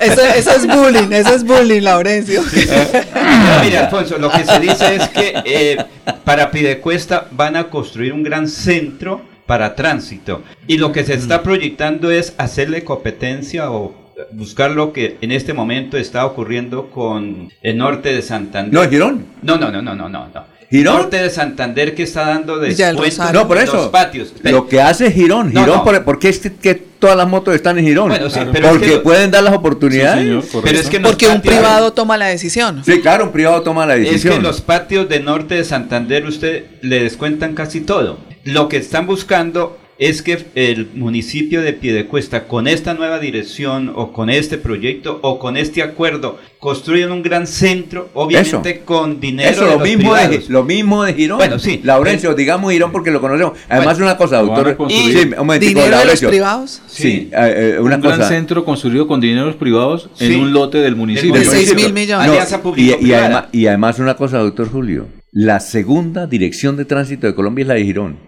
Eso, 0.00 0.20
eso 0.36 0.50
es 0.56 0.66
bullying, 0.66 1.12
eso 1.12 1.34
es 1.34 1.44
bullying, 1.44 1.82
Laurencio. 1.82 2.42
No, 2.42 3.62
mire, 3.64 3.78
Alfonso, 3.78 4.18
lo 4.18 4.30
que 4.30 4.44
se 4.44 4.58
dice 4.60 4.96
es 4.96 5.08
que 5.08 5.32
eh, 5.44 5.76
para 6.24 6.50
Pidecuesta 6.50 7.28
van 7.32 7.56
a 7.56 7.64
construir 7.70 8.12
un 8.12 8.22
gran 8.22 8.48
centro 8.48 9.22
para 9.46 9.74
tránsito. 9.74 10.42
Y 10.66 10.78
lo 10.78 10.92
que 10.92 11.04
se 11.04 11.14
está 11.14 11.42
proyectando 11.42 12.10
es 12.10 12.34
hacerle 12.38 12.82
competencia 12.84 13.70
o 13.70 13.94
buscar 14.32 14.70
lo 14.70 14.92
que 14.92 15.18
en 15.20 15.32
este 15.32 15.52
momento 15.52 15.96
está 15.98 16.24
ocurriendo 16.24 16.88
con 16.90 17.50
el 17.62 17.76
norte 17.76 18.14
de 18.14 18.22
Santander. 18.22 18.72
No, 18.72 18.88
Girón. 18.88 19.26
No, 19.42 19.56
no, 19.58 19.70
no, 19.70 19.82
no, 19.82 19.94
no, 19.94 20.08
no. 20.08 20.28
no. 20.28 20.54
¿Girón? 20.70 20.94
Norte 20.96 21.18
de 21.22 21.30
Santander 21.30 21.94
que 21.94 22.04
está 22.04 22.26
dando 22.26 22.58
descuentos. 22.58 23.18
No, 23.32 23.46
por 23.46 23.58
en 23.58 23.64
eso. 23.64 23.76
los 23.76 23.88
patios. 23.88 24.32
Lo 24.42 24.66
que 24.66 24.80
hace 24.80 25.10
Girón. 25.12 25.52
No, 25.52 25.60
Girón, 25.60 25.76
no. 25.78 25.84
por- 25.84 26.04
porque 26.04 26.30
es 26.30 26.38
que, 26.40 26.52
que 26.52 26.82
todas 27.04 27.18
las 27.18 27.28
motos 27.28 27.54
están 27.54 27.78
en 27.78 27.84
Girón. 27.84 28.08
Bueno, 28.08 28.30
sí, 28.30 28.40
pero 28.50 28.66
es 28.68 28.72
porque 28.72 28.86
que- 28.92 28.98
pueden 29.00 29.30
dar 29.30 29.42
las 29.42 29.52
oportunidades. 29.54 30.22
Sí, 30.22 30.48
señor, 30.50 30.64
Pero 30.64 30.78
es 30.78 30.88
que 30.88 31.00
Porque 31.00 31.28
un 31.28 31.42
privado 31.42 31.92
toma 31.92 32.16
la 32.16 32.26
decisión. 32.28 32.82
Sí, 32.82 33.00
claro, 33.02 33.24
un 33.24 33.32
privado 33.32 33.60
toma 33.60 33.84
la 33.84 33.94
Es 33.96 34.04
que 34.04 34.10
decisión. 34.12 34.36
en 34.36 34.42
los 34.42 34.62
patios 34.62 35.06
de 35.10 35.20
norte 35.20 35.54
de 35.56 35.64
Santander 35.64 36.24
usted 36.24 36.64
le 36.80 37.02
descuentan 37.02 37.54
casi 37.54 37.82
todo. 37.82 38.20
Lo 38.44 38.70
que 38.70 38.78
están 38.78 39.06
buscando 39.06 39.78
es 39.98 40.22
que 40.22 40.44
el 40.54 40.88
municipio 40.94 41.62
de 41.62 41.72
Piedecuesta 41.72 42.44
con 42.48 42.66
esta 42.66 42.94
nueva 42.94 43.18
dirección 43.20 43.92
o 43.94 44.12
con 44.12 44.28
este 44.30 44.58
proyecto 44.58 45.20
o 45.22 45.38
con 45.38 45.56
este 45.56 45.82
acuerdo 45.82 46.38
construyan 46.58 47.12
un 47.12 47.22
gran 47.22 47.46
centro, 47.46 48.08
obviamente 48.14 48.80
con 48.80 49.20
dinero 49.20 49.50
Eso, 49.50 49.64
de 49.64 49.70
lo 49.70 49.78
los 49.78 49.88
mismo, 49.88 50.14
de, 50.14 50.44
lo 50.48 50.64
mismo 50.64 51.04
de 51.04 51.14
Girón. 51.14 51.38
Bueno, 51.38 51.58
sí. 51.58 51.80
Laurencio, 51.84 52.34
digamos 52.34 52.72
Girón 52.72 52.90
porque 52.90 53.10
lo 53.10 53.20
conocemos. 53.20 53.52
Además, 53.68 53.98
Bueno, 53.98 54.06
una 54.06 54.16
cosa, 54.16 54.38
doctor. 54.42 54.76
Sí, 54.88 55.30
un 55.38 55.58
¿Dinero 55.58 55.80
de 55.84 55.90
los 55.90 55.90
Laurencio. 55.90 56.28
privados? 56.28 56.82
Sí, 56.88 57.28
eh, 57.32 57.74
eh, 57.76 57.80
una 57.80 57.96
un 57.96 58.02
cosa. 58.02 58.16
gran 58.16 58.28
centro 58.28 58.64
construido 58.64 59.06
con 59.06 59.20
dineros 59.20 59.56
privados 59.56 60.08
Sí. 60.14 60.26
en 60.26 60.40
un 60.40 60.52
lote 60.52 60.78
del 60.78 60.96
municipio. 60.96 61.34
De 61.38 61.44
seis 61.44 61.74
mil 61.74 61.92
millones. 61.92 62.26
No, 62.26 62.74
y, 62.76 62.94
y, 63.06 63.12
además, 63.12 63.44
y 63.52 63.66
además 63.66 63.98
una 63.98 64.14
cosa, 64.16 64.38
doctor 64.38 64.70
Julio. 64.70 65.06
La 65.36 65.58
segunda 65.58 66.28
dirección 66.28 66.76
de 66.76 66.84
tránsito 66.84 67.26
de 67.26 67.34
Colombia 67.34 67.62
es 67.62 67.66
la 67.66 67.74
de 67.74 67.82
Girón. 67.82 68.18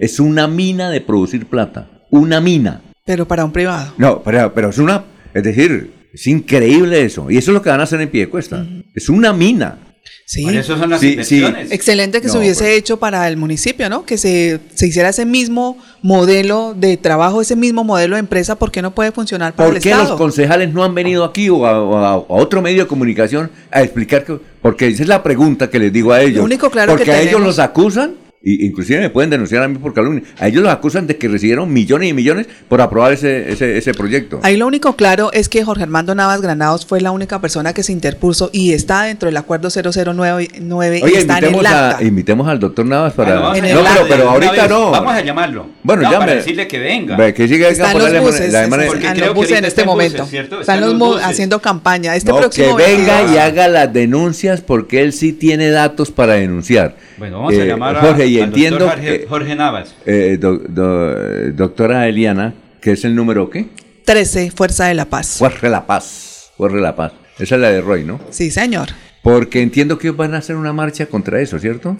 Es 0.00 0.18
una 0.18 0.48
mina 0.48 0.90
de 0.90 1.00
producir 1.00 1.46
plata. 1.46 1.88
Una 2.10 2.40
mina. 2.40 2.82
Pero 3.04 3.28
para 3.28 3.44
un 3.44 3.52
privado. 3.52 3.94
No, 3.98 4.20
pero, 4.24 4.52
pero 4.52 4.70
es 4.70 4.78
una... 4.78 5.04
Es 5.32 5.44
decir, 5.44 5.92
Es 6.12 6.26
increíble 6.26 7.04
eso. 7.04 7.30
Y 7.30 7.36
eso 7.36 7.52
es 7.52 7.54
lo 7.54 7.62
que 7.62 7.68
van 7.68 7.78
a 7.78 7.84
hacer 7.84 8.00
en 8.00 8.08
Piedecuesta. 8.08 8.66
Es 8.96 9.08
una 9.08 9.32
mina. 9.32 9.78
Sí. 10.24 10.42
Por 10.42 10.54
eso 10.56 10.76
son 10.76 10.90
las 10.90 11.00
Sí, 11.00 11.10
inversiones. 11.10 11.70
Excelente 11.70 12.20
que 12.20 12.28
se 12.28 12.34
No, 12.34 12.40
hubiese 12.40 12.64
pues. 12.64 12.76
hecho 12.78 12.96
para 12.98 13.28
el 13.28 13.36
municipio, 13.36 13.88
¿no? 13.88 14.04
Que 14.04 14.18
se, 14.18 14.58
se 14.74 14.88
hiciera 14.88 15.08
ese 15.10 15.24
mismo 15.24 15.78
modelo 16.02 16.74
de 16.76 16.96
trabajo, 16.96 17.40
ese 17.40 17.54
mismo 17.56 17.84
modelo 17.84 18.16
de 18.16 18.20
empresa, 18.20 18.56
¿por 18.56 18.70
qué 18.72 18.82
no 18.82 18.94
puede 18.94 19.12
funcionar 19.12 19.54
para 19.54 19.68
¿Por 19.68 19.76
el 19.76 19.82
qué 19.82 19.90
Estado? 19.90 20.08
los 20.10 20.18
concejales 20.18 20.72
no 20.72 20.82
han 20.84 20.94
venido 20.94 21.24
aquí 21.24 21.48
o 21.48 21.66
a, 21.66 21.80
o 21.82 21.96
a- 21.98 22.10
a 22.12 22.16
otro 22.28 22.60
medio 22.62 22.82
de 22.82 22.88
comunicación 22.88 23.50
a 23.70 23.82
explicar 23.82 24.24
que, 24.24 24.38
porque 24.62 24.88
esa 24.88 25.02
es 25.02 25.08
la 25.08 25.22
pregunta 25.22 25.70
que 25.70 25.78
les 25.78 25.92
digo 25.92 26.12
a 26.12 26.20
ellos. 26.20 26.38
Lo 26.38 26.44
único 26.44 26.70
claro 26.70 26.92
porque 26.92 27.04
que 27.04 27.12
a 27.12 27.20
ellos 27.22 27.40
los 27.40 27.58
acusan, 27.58 28.14
y 28.42 28.64
inclusive 28.66 29.00
me 29.00 29.10
pueden 29.10 29.30
denunciar 29.30 29.62
a 29.62 29.68
mí 29.68 29.76
por 29.78 29.92
calumnia, 29.94 30.22
a 30.38 30.46
ellos 30.48 30.62
los 30.62 30.72
acusan 30.72 31.06
de 31.06 31.16
que 31.16 31.26
recibieron 31.28 31.72
millones 31.72 32.10
y 32.10 32.12
millones 32.12 32.46
por 32.68 32.80
aprobar 32.80 33.12
ese, 33.12 33.50
ese, 33.50 33.76
ese 33.78 33.92
proyecto. 33.94 34.38
Ahí 34.42 34.56
lo 34.56 34.66
único 34.66 34.94
claro 34.94 35.32
es 35.32 35.48
que 35.48 35.64
Jorge 35.64 35.82
Armando 35.82 36.14
Navas 36.14 36.40
Granados 36.42 36.86
fue 36.86 37.00
la 37.00 37.10
única 37.10 37.40
persona 37.40 37.72
que 37.72 37.82
se 37.82 37.92
interpuso 37.92 38.50
y 38.52 38.72
está 38.72 39.02
dentro 39.04 39.26
del 39.26 39.36
acuerdo 39.36 39.68
009 39.70 40.48
y 40.98 41.02
Oye, 41.02 41.18
está 41.18 41.38
en 41.38 41.44
el 41.44 41.50
invitemos, 41.50 41.66
a, 41.66 41.90
acta. 41.90 42.04
invitemos 42.04 42.48
al 42.48 42.60
doctor 42.60 42.86
Navas 42.86 43.12
para... 43.14 43.34
No, 43.36 43.52
pero, 44.08 44.30
ahorita 44.30 44.52
vez. 44.62 44.70
no. 44.70 44.90
Vamos 44.90 45.12
a 45.14 45.20
llamarlo. 45.22 45.66
Bueno, 45.82 46.02
No, 46.02 46.10
llame. 46.12 46.24
para 46.26 46.34
decirle 46.36 46.68
que 46.68 46.78
venga. 46.78 47.16
Ve, 47.16 47.34
que 47.34 47.48
siga 47.48 47.68
Está 47.68 47.86
en 47.86 47.92
por 47.92 48.02
los 48.02 48.12
la- 48.12 48.20
buses, 48.20 48.52
la 48.52 48.64
están 48.64 48.80
creo 48.80 48.90
los 48.90 49.28
que 49.28 49.34
buses 49.34 49.58
en 49.58 49.64
este 49.64 49.82
buses, 49.82 49.86
momento. 49.86 50.26
¿cierto? 50.26 50.60
Están 50.60 50.76
Están 50.76 50.90
los 50.90 50.98
buses. 50.98 51.24
haciendo 51.26 51.60
campaña. 51.60 52.14
Este 52.16 52.30
No, 52.30 52.48
que 52.50 52.62
venga 52.74 53.16
22. 53.22 53.32
y 53.32 53.38
haga 53.38 53.68
las 53.68 53.92
denuncias 53.92 54.60
porque 54.60 55.02
él 55.02 55.12
sí 55.12 55.32
tiene 55.32 55.70
datos 55.70 56.10
para 56.10 56.34
denunciar. 56.34 56.96
Bueno, 57.18 57.38
vamos 57.38 57.54
a 57.54 57.56
Eh, 57.56 57.66
llamar 57.66 57.96
a, 57.96 58.00
Jorge, 58.00 58.30
y 58.36 58.40
al 58.40 58.48
entiendo 58.48 58.78
doctor 58.78 58.98
Jorge, 58.98 59.20
que- 59.20 59.26
Jorge 59.26 59.54
Navas. 59.56 59.94
Eh, 60.06 60.36
do- 60.40 60.58
do- 60.58 61.52
doctora 61.52 62.08
Eliana, 62.08 62.54
que 62.80 62.92
es 62.92 63.04
el 63.04 63.14
número 63.14 63.50
qué? 63.50 63.66
13, 64.04 64.50
Fuerza 64.50 64.86
de 64.86 64.94
la 64.94 65.06
Paz. 65.06 65.36
Fuerza 65.38 65.68
la 65.68 65.86
Paz. 65.86 66.50
Fuerza 66.56 66.76
la 66.78 66.94
Paz. 66.96 67.12
Esa 67.38 67.56
es 67.56 67.60
la 67.60 67.70
de 67.70 67.80
Roy, 67.80 68.04
¿no? 68.04 68.20
Sí, 68.30 68.50
señor. 68.50 68.88
Porque 69.22 69.60
entiendo 69.60 69.98
que 69.98 70.10
van 70.10 70.34
a 70.34 70.38
hacer 70.38 70.56
una 70.56 70.72
marcha 70.72 71.06
contra 71.06 71.40
eso, 71.40 71.58
¿cierto? 71.58 71.96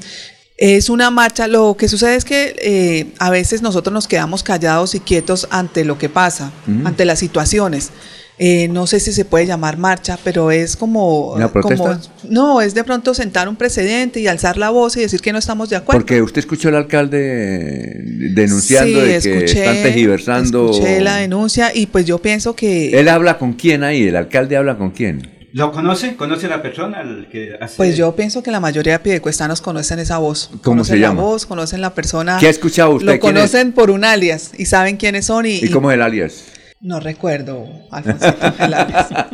Es 0.56 0.88
una 0.88 1.10
marcha, 1.10 1.48
lo 1.48 1.76
que 1.76 1.86
sucede 1.88 2.14
es 2.16 2.24
que 2.24 2.54
eh, 2.62 3.08
a 3.18 3.28
veces 3.30 3.60
nosotros 3.60 3.92
nos 3.92 4.08
quedamos 4.08 4.42
callados 4.42 4.94
y 4.94 5.00
quietos 5.00 5.46
ante 5.50 5.84
lo 5.84 5.98
que 5.98 6.08
pasa, 6.08 6.50
ante 6.84 7.04
las 7.04 7.18
situaciones. 7.18 7.90
Eh, 8.38 8.68
no 8.68 8.86
sé 8.86 9.00
si 9.00 9.12
se 9.12 9.24
puede 9.24 9.46
llamar 9.46 9.78
marcha, 9.78 10.18
pero 10.22 10.50
es 10.50 10.76
como, 10.76 11.32
¿Una 11.32 11.50
protesta? 11.50 11.82
como- 11.84 12.00
no, 12.28 12.60
es 12.60 12.74
de 12.74 12.84
pronto 12.84 13.14
sentar 13.14 13.48
un 13.48 13.56
precedente 13.56 14.20
y 14.20 14.26
alzar 14.26 14.58
la 14.58 14.68
voz 14.68 14.94
y 14.98 15.00
decir 15.00 15.20
que 15.22 15.32
no 15.32 15.38
estamos 15.38 15.70
de 15.70 15.76
acuerdo. 15.76 16.00
Porque 16.00 16.20
usted 16.20 16.40
escuchó 16.40 16.68
al 16.68 16.74
alcalde 16.76 17.94
denunciando 18.34 19.00
Sí, 19.00 19.06
de 19.06 19.20
que 19.20 19.44
están 19.46 19.82
tergiversando. 19.82 20.70
escuché 20.70 21.00
la 21.00 21.16
denuncia 21.16 21.70
y 21.74 21.86
pues 21.86 22.04
yo 22.04 22.18
pienso 22.18 22.54
que 22.54 22.90
Él 22.98 23.08
habla 23.08 23.38
con 23.38 23.54
quién 23.54 23.82
ahí, 23.84 24.08
el 24.08 24.16
alcalde 24.16 24.56
habla 24.56 24.76
con 24.76 24.90
quién. 24.90 25.30
¿Lo 25.52 25.72
conoce? 25.72 26.16
¿Conoce 26.16 26.48
la 26.48 26.60
persona 26.60 26.98
al 26.98 27.28
que 27.32 27.54
hace? 27.58 27.76
pues 27.78 27.96
yo 27.96 28.14
pienso 28.14 28.42
que 28.42 28.50
la 28.50 28.60
mayoría 28.60 28.92
de 28.94 28.98
piedecuestanos 28.98 29.62
conocen 29.62 29.98
esa 29.98 30.18
voz. 30.18 30.48
¿Cómo 30.50 30.60
conocen 30.62 30.96
se 30.96 31.00
la 31.00 31.08
llama? 31.08 31.22
voz, 31.22 31.46
conocen 31.46 31.80
la 31.80 31.94
persona. 31.94 32.36
¿Qué 32.38 32.48
ha 32.48 32.50
escuchado 32.50 32.90
usted? 32.90 33.14
Lo 33.14 33.18
conocen 33.18 33.72
por 33.72 33.90
un 33.90 34.04
alias 34.04 34.50
y 34.58 34.66
saben 34.66 34.98
quiénes 34.98 35.24
son 35.24 35.46
y, 35.46 35.54
¿Y 35.56 35.70
cómo 35.70 35.90
es 35.90 35.94
el 35.94 36.02
alias? 36.02 36.44
No 36.80 37.00
recuerdo. 37.00 37.66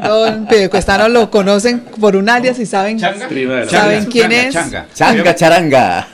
Todos 0.02 0.30
los 0.36 0.48
piedecuestanos 0.48 1.10
lo 1.10 1.30
conocen 1.30 1.80
por 2.00 2.16
un 2.16 2.28
alias 2.28 2.58
y 2.58 2.66
saben, 2.66 2.98
saben 3.00 4.06
quién 4.06 4.30
changa, 4.30 4.46
es. 4.48 4.54
changa. 4.54 4.86
Changa, 4.94 5.34
charanga. 5.34 6.08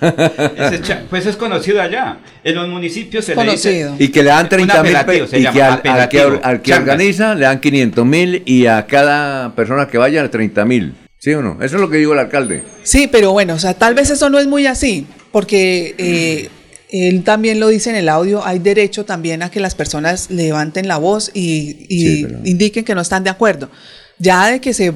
Ese 0.57 0.75
es 0.77 0.83
cha- 0.83 1.03
pues 1.09 1.27
es 1.27 1.37
conocido 1.37 1.81
allá. 1.83 2.19
En 2.43 2.55
los 2.55 2.69
municipios 2.69 3.25
se 3.25 3.35
Conocido. 3.35 3.91
le 3.91 3.93
dice... 3.93 4.05
Y 4.05 4.09
que 4.09 4.23
le 4.23 4.31
dan 4.31 4.45
Un 4.45 4.49
30 4.49 4.83
mil 4.83 4.93
y 5.33 5.47
que 5.53 5.63
al, 5.63 5.81
al 5.85 6.09
que, 6.09 6.21
al 6.43 6.63
que 6.63 6.75
organiza 6.75 7.35
le 7.35 7.45
dan 7.45 7.61
500 7.61 8.07
mil 8.07 8.43
y 8.47 8.67
a 8.67 8.87
cada 8.87 9.55
persona 9.55 9.87
que 9.87 9.99
vaya 9.99 10.29
30 10.31 10.65
mil. 10.65 10.95
¿Sí 11.19 11.35
o 11.35 11.43
no? 11.43 11.59
Eso 11.63 11.77
es 11.77 11.81
lo 11.83 11.91
que 11.91 11.99
dijo 11.99 12.13
el 12.15 12.21
alcalde. 12.21 12.63
Sí, 12.85 13.09
pero 13.11 13.33
bueno, 13.33 13.55
o 13.55 13.59
sea, 13.59 13.75
tal 13.75 13.95
vez 13.95 14.09
eso 14.11 14.31
no 14.31 14.39
es 14.39 14.47
muy 14.47 14.67
así, 14.67 15.07
porque 15.33 15.95
eh, 15.99 16.49
él 16.91 17.23
también 17.25 17.61
lo 17.61 17.69
dice 17.69 17.91
en 17.91 17.97
el 17.97 18.09
audio, 18.09 18.45
hay 18.45 18.59
derecho 18.59 19.05
también 19.05 19.43
a 19.43 19.51
que 19.51 19.61
las 19.61 19.75
personas 19.75 20.31
levanten 20.31 20.89
la 20.89 20.97
voz 20.99 21.31
y, 21.35 21.87
y 21.89 22.01
Sí, 22.01 22.23
pero- 22.27 22.39
indiquen 22.45 22.85
que 22.85 22.95
no 22.95 23.01
están 23.01 23.25
de 23.25 23.31
acuerdo. 23.31 23.71
Ya 24.21 24.49
de 24.49 24.61
que 24.61 24.75
se, 24.75 24.93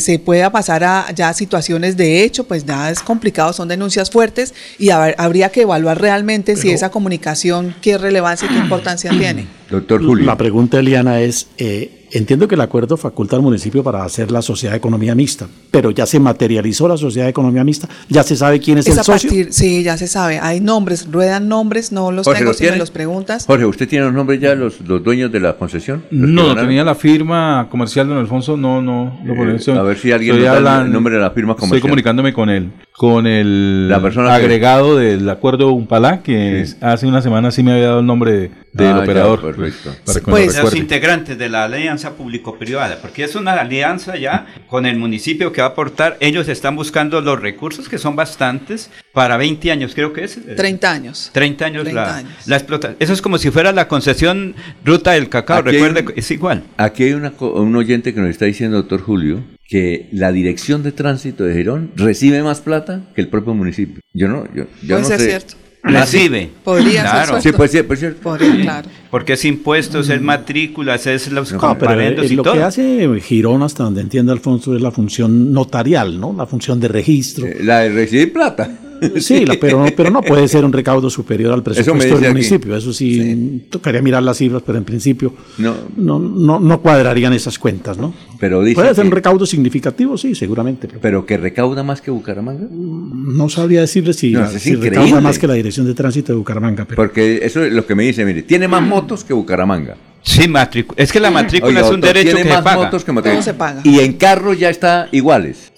se 0.00 0.18
pueda 0.20 0.50
pasar 0.52 0.84
a 0.84 1.10
ya 1.12 1.32
situaciones 1.32 1.96
de 1.96 2.22
hecho, 2.22 2.44
pues 2.44 2.64
ya 2.64 2.88
es 2.88 3.00
complicado, 3.00 3.52
son 3.52 3.66
denuncias 3.66 4.10
fuertes 4.12 4.54
y 4.78 4.90
habría 4.90 5.48
que 5.48 5.62
evaluar 5.62 6.00
realmente 6.00 6.54
si 6.54 6.70
esa 6.70 6.90
comunicación, 6.90 7.74
qué 7.82 7.98
relevancia 7.98 8.46
y 8.48 8.54
qué 8.54 8.60
importancia 8.60 9.10
tiene. 9.10 9.46
Doctor 9.70 10.04
Julio. 10.06 10.24
La 10.24 10.36
pregunta, 10.36 10.78
Eliana, 10.78 11.20
es, 11.20 11.48
eh, 11.58 12.06
entiendo 12.12 12.48
que 12.48 12.54
el 12.54 12.60
acuerdo 12.60 12.96
faculta 12.96 13.36
al 13.36 13.42
municipio 13.42 13.82
para 13.82 14.04
hacer 14.04 14.30
la 14.30 14.42
sociedad 14.42 14.72
de 14.72 14.78
economía 14.78 15.14
mixta, 15.14 15.46
pero 15.70 15.90
ya 15.90 16.06
se 16.06 16.18
materializó 16.20 16.88
la 16.88 16.96
sociedad 16.96 17.26
de 17.26 17.30
economía 17.30 17.64
mixta, 17.64 17.88
ya 18.08 18.22
se 18.22 18.36
sabe 18.36 18.60
quién 18.60 18.78
es, 18.78 18.86
Es 18.86 18.94
el 18.94 19.00
a 19.00 19.04
socio. 19.04 19.28
partir, 19.28 19.52
sí, 19.52 19.82
ya 19.82 19.96
se 19.96 20.06
sabe, 20.08 20.38
hay 20.40 20.60
nombres, 20.60 21.08
ruedan 21.10 21.48
nombres, 21.48 21.92
no 21.92 22.10
los 22.10 22.24
Jorge, 22.24 22.40
tengo 22.40 22.50
¿los 22.50 22.56
si 22.58 22.64
me 22.64 22.76
los 22.76 22.90
preguntas. 22.90 23.44
Jorge, 23.46 23.64
¿usted 23.66 23.88
tiene 23.88 24.04
los 24.06 24.14
nombres 24.14 24.40
ya 24.40 24.50
de 24.50 24.56
los, 24.56 24.80
los 24.80 25.02
dueños 25.02 25.30
de 25.32 25.40
la 25.40 25.56
concesión? 25.56 26.02
¿Los 26.10 26.20
que 26.20 26.26
No, 26.34 26.54
no 26.54 26.60
tenía 26.60 26.84
la 26.84 26.94
firma 26.94 27.68
comercial, 27.70 28.08
don 28.08 28.18
Alfonso, 28.18 28.56
no, 28.56 28.80
no. 28.82 29.18
no 29.24 29.34
por 29.34 29.48
Eh, 29.48 29.56
eso. 29.56 29.72
a 29.78 29.82
ver 29.82 29.98
si 29.98 30.12
alguien 30.12 30.36
Estoy 30.36 30.48
nos 30.48 30.62
da 30.64 30.82
el 30.82 30.92
nombre 30.92 31.14
de 31.14 31.20
la 31.20 31.30
firma 31.30 31.52
Estoy 31.52 31.66
comercial. 31.68 31.82
comunicándome 31.82 32.32
con 32.32 32.48
él, 32.50 32.70
con 32.98 33.28
el 33.28 33.88
La 33.88 34.02
persona 34.02 34.30
que- 34.30 34.34
agregado 34.44 34.96
del 34.96 35.28
acuerdo 35.30 35.70
Umpalá, 35.70 36.20
que 36.20 36.66
Sí. 36.66 36.74
hace 36.80 37.06
una 37.06 37.22
semana 37.22 37.52
sí 37.52 37.62
me 37.62 37.70
había 37.70 37.86
dado 37.86 38.00
el 38.00 38.06
nombre 38.06 38.32
de- 38.32 38.50
del 38.72 38.88
Ah, 38.88 38.96
ya, 38.96 39.02
operador. 39.04 39.40
perfecto. 39.40 39.94
Para 40.04 40.18
que 40.18 40.30
Pues- 40.30 40.56
lo 40.56 40.64
Los 40.64 40.74
integrantes 40.74 41.38
de 41.38 41.48
la 41.48 41.64
alianza 41.64 42.14
público-privada, 42.14 42.98
porque 43.00 43.22
es 43.22 43.36
una 43.36 43.52
alianza 43.52 44.16
ya 44.16 44.46
con 44.66 44.84
el 44.84 44.96
municipio 44.98 45.52
que 45.52 45.60
va 45.60 45.68
a 45.68 45.70
aportar. 45.70 46.16
Ellos 46.18 46.48
están 46.48 46.74
buscando 46.74 47.20
los 47.20 47.40
recursos, 47.40 47.88
que 47.88 47.98
son 47.98 48.16
bastantes, 48.16 48.90
para 49.12 49.36
20 49.36 49.70
años, 49.70 49.94
creo 49.94 50.12
que 50.12 50.24
es. 50.24 50.36
eh, 50.36 50.54
30 50.56 50.90
años. 50.90 51.30
30 51.32 51.66
años 51.66 51.84
30 51.84 52.02
la, 52.02 52.16
años. 52.16 52.32
la 52.46 52.56
explota. 52.56 52.94
Eso 52.98 53.12
es 53.12 53.22
como 53.22 53.38
si 53.38 53.52
fuera 53.52 53.70
la 53.70 53.86
concesión 53.86 54.56
Ruta 54.84 55.12
del 55.12 55.28
Cacao. 55.28 55.58
Aquí 55.58 55.70
Recuerde, 55.70 56.00
un- 56.04 56.12
es 56.16 56.30
igual. 56.32 56.64
Aquí 56.76 57.04
hay 57.04 57.12
una 57.12 57.30
co- 57.30 57.52
un 57.52 57.76
oyente 57.76 58.12
que 58.12 58.20
nos 58.20 58.30
está 58.30 58.44
diciendo, 58.46 58.76
doctor 58.78 59.00
Julio, 59.02 59.44
que 59.68 60.08
la 60.12 60.32
dirección 60.32 60.82
de 60.82 60.92
tránsito 60.92 61.44
de 61.44 61.54
Girón 61.54 61.90
recibe 61.94 62.42
más 62.42 62.60
plata 62.60 63.02
que 63.14 63.20
el 63.20 63.28
propio 63.28 63.54
municipio. 63.54 64.00
Yo 64.14 64.26
no, 64.26 64.44
yo, 64.54 64.64
yo 64.82 64.88
Puede 64.88 65.02
no 65.02 65.06
ser 65.08 65.20
sé. 65.20 65.26
cierto. 65.28 65.54
Recibe. 65.80 66.50
Podría 66.64 67.02
Claro. 67.02 67.26
ser 67.26 67.36
Sí, 67.36 67.42
cierto. 67.42 67.56
pues 67.58 67.70
sí, 67.70 67.82
pues 67.84 67.98
cierto. 68.00 68.20
Podría, 68.20 68.50
Sí, 68.52 68.62
claro. 68.62 68.88
Porque 69.10 69.34
es 69.34 69.44
impuestos, 69.44 70.08
es 70.08 70.20
matrículas, 70.20 71.06
es 71.06 71.30
los 71.30 71.52
No, 71.52 71.58
comparendos 71.58 72.26
eh, 72.26 72.32
y 72.32 72.36
lo 72.36 72.42
todo. 72.42 72.54
que 72.54 72.62
hace 72.62 73.20
Girón, 73.20 73.62
hasta 73.62 73.84
donde 73.84 74.00
entiende 74.00 74.32
Alfonso, 74.32 74.74
es 74.74 74.82
la 74.82 74.90
función 74.90 75.52
notarial, 75.52 76.18
¿no? 76.18 76.34
La 76.36 76.46
función 76.46 76.80
de 76.80 76.88
registro. 76.88 77.46
Eh, 77.46 77.58
La 77.62 77.80
de 77.80 77.90
recibir 77.90 78.32
plata. 78.32 78.68
Sí, 79.20 79.44
la- 79.46 79.56
pero, 79.60 79.84
pero 79.96 80.10
no 80.10 80.22
puede 80.22 80.46
ser 80.48 80.64
un 80.64 80.72
recaudo 80.72 81.08
superior 81.10 81.52
al 81.52 81.62
presupuesto 81.62 82.14
del 82.16 82.24
aquí. 82.24 82.32
municipio. 82.32 82.76
Eso 82.76 82.92
sí, 82.92 83.66
tocaría 83.70 84.02
mirar 84.02 84.22
las 84.22 84.36
cifras, 84.38 84.62
pero 84.64 84.78
en 84.78 84.84
principio 84.84 85.32
No, 85.58 85.74
no, 85.96 86.18
no, 86.18 86.60
no 86.60 86.80
cuadrarían 86.80 87.32
esas 87.32 87.58
cuentas, 87.58 87.98
¿no? 87.98 88.14
pero 88.40 88.62
dice 88.62 88.76
¿Puede 88.76 88.94
ser 88.94 89.04
un 89.04 89.10
recaudo 89.10 89.44
significativo? 89.46 90.16
Sí, 90.16 90.34
seguramente. 90.34 90.86
pero 90.88 91.00
pero 91.00 91.26
que 91.26 91.36
recauda 91.38 91.82
más 91.82 92.00
que 92.00 92.10
Bucaramanga. 92.10 92.66
No 92.70 93.48
sabría 93.48 93.80
decirle 93.80 94.12
si, 94.12 94.32
No, 94.32 94.46
recauda 94.80 95.20
más 95.20 95.38
que 95.38 95.46
la 95.46 95.54
Dirección 95.54 95.86
de 95.86 95.94
Tránsito 95.94 96.32
de 96.32 96.38
Bucaramanga. 96.38 96.84
Pero 96.84 96.96
Porque 96.96 97.40
eso 97.42 97.62
es 97.64 97.72
lo 97.72 97.86
que 97.86 97.94
me 97.94 98.04
dice, 98.04 98.24
mire, 98.24 98.42
tiene 98.42 98.68
más 98.68 98.82
motos 98.82 99.24
que 99.24 99.32
Bucaramanga. 99.32 99.96
Sí, 100.22 100.46
matrícula. 100.48 101.00
Es 101.02 101.10
que 101.12 101.20
la 101.20 101.30
matrícula 101.30 101.80
es 101.80 101.86
un 101.86 102.00
doctor, 102.00 102.14
derecho 102.14 102.36
que 102.36 102.42
se 102.42 102.48
más 102.48 102.62
paga. 102.62 102.84
motos 102.84 103.04
que 103.04 103.12
matrícula. 103.12 103.40
Todo 103.40 103.52
se 103.52 103.54
paga. 103.54 103.80
Y 103.84 104.00
en 104.00 104.12
carros 104.14 104.58
ya 104.58 104.68
está 104.68 105.08
iguales. 105.12 105.72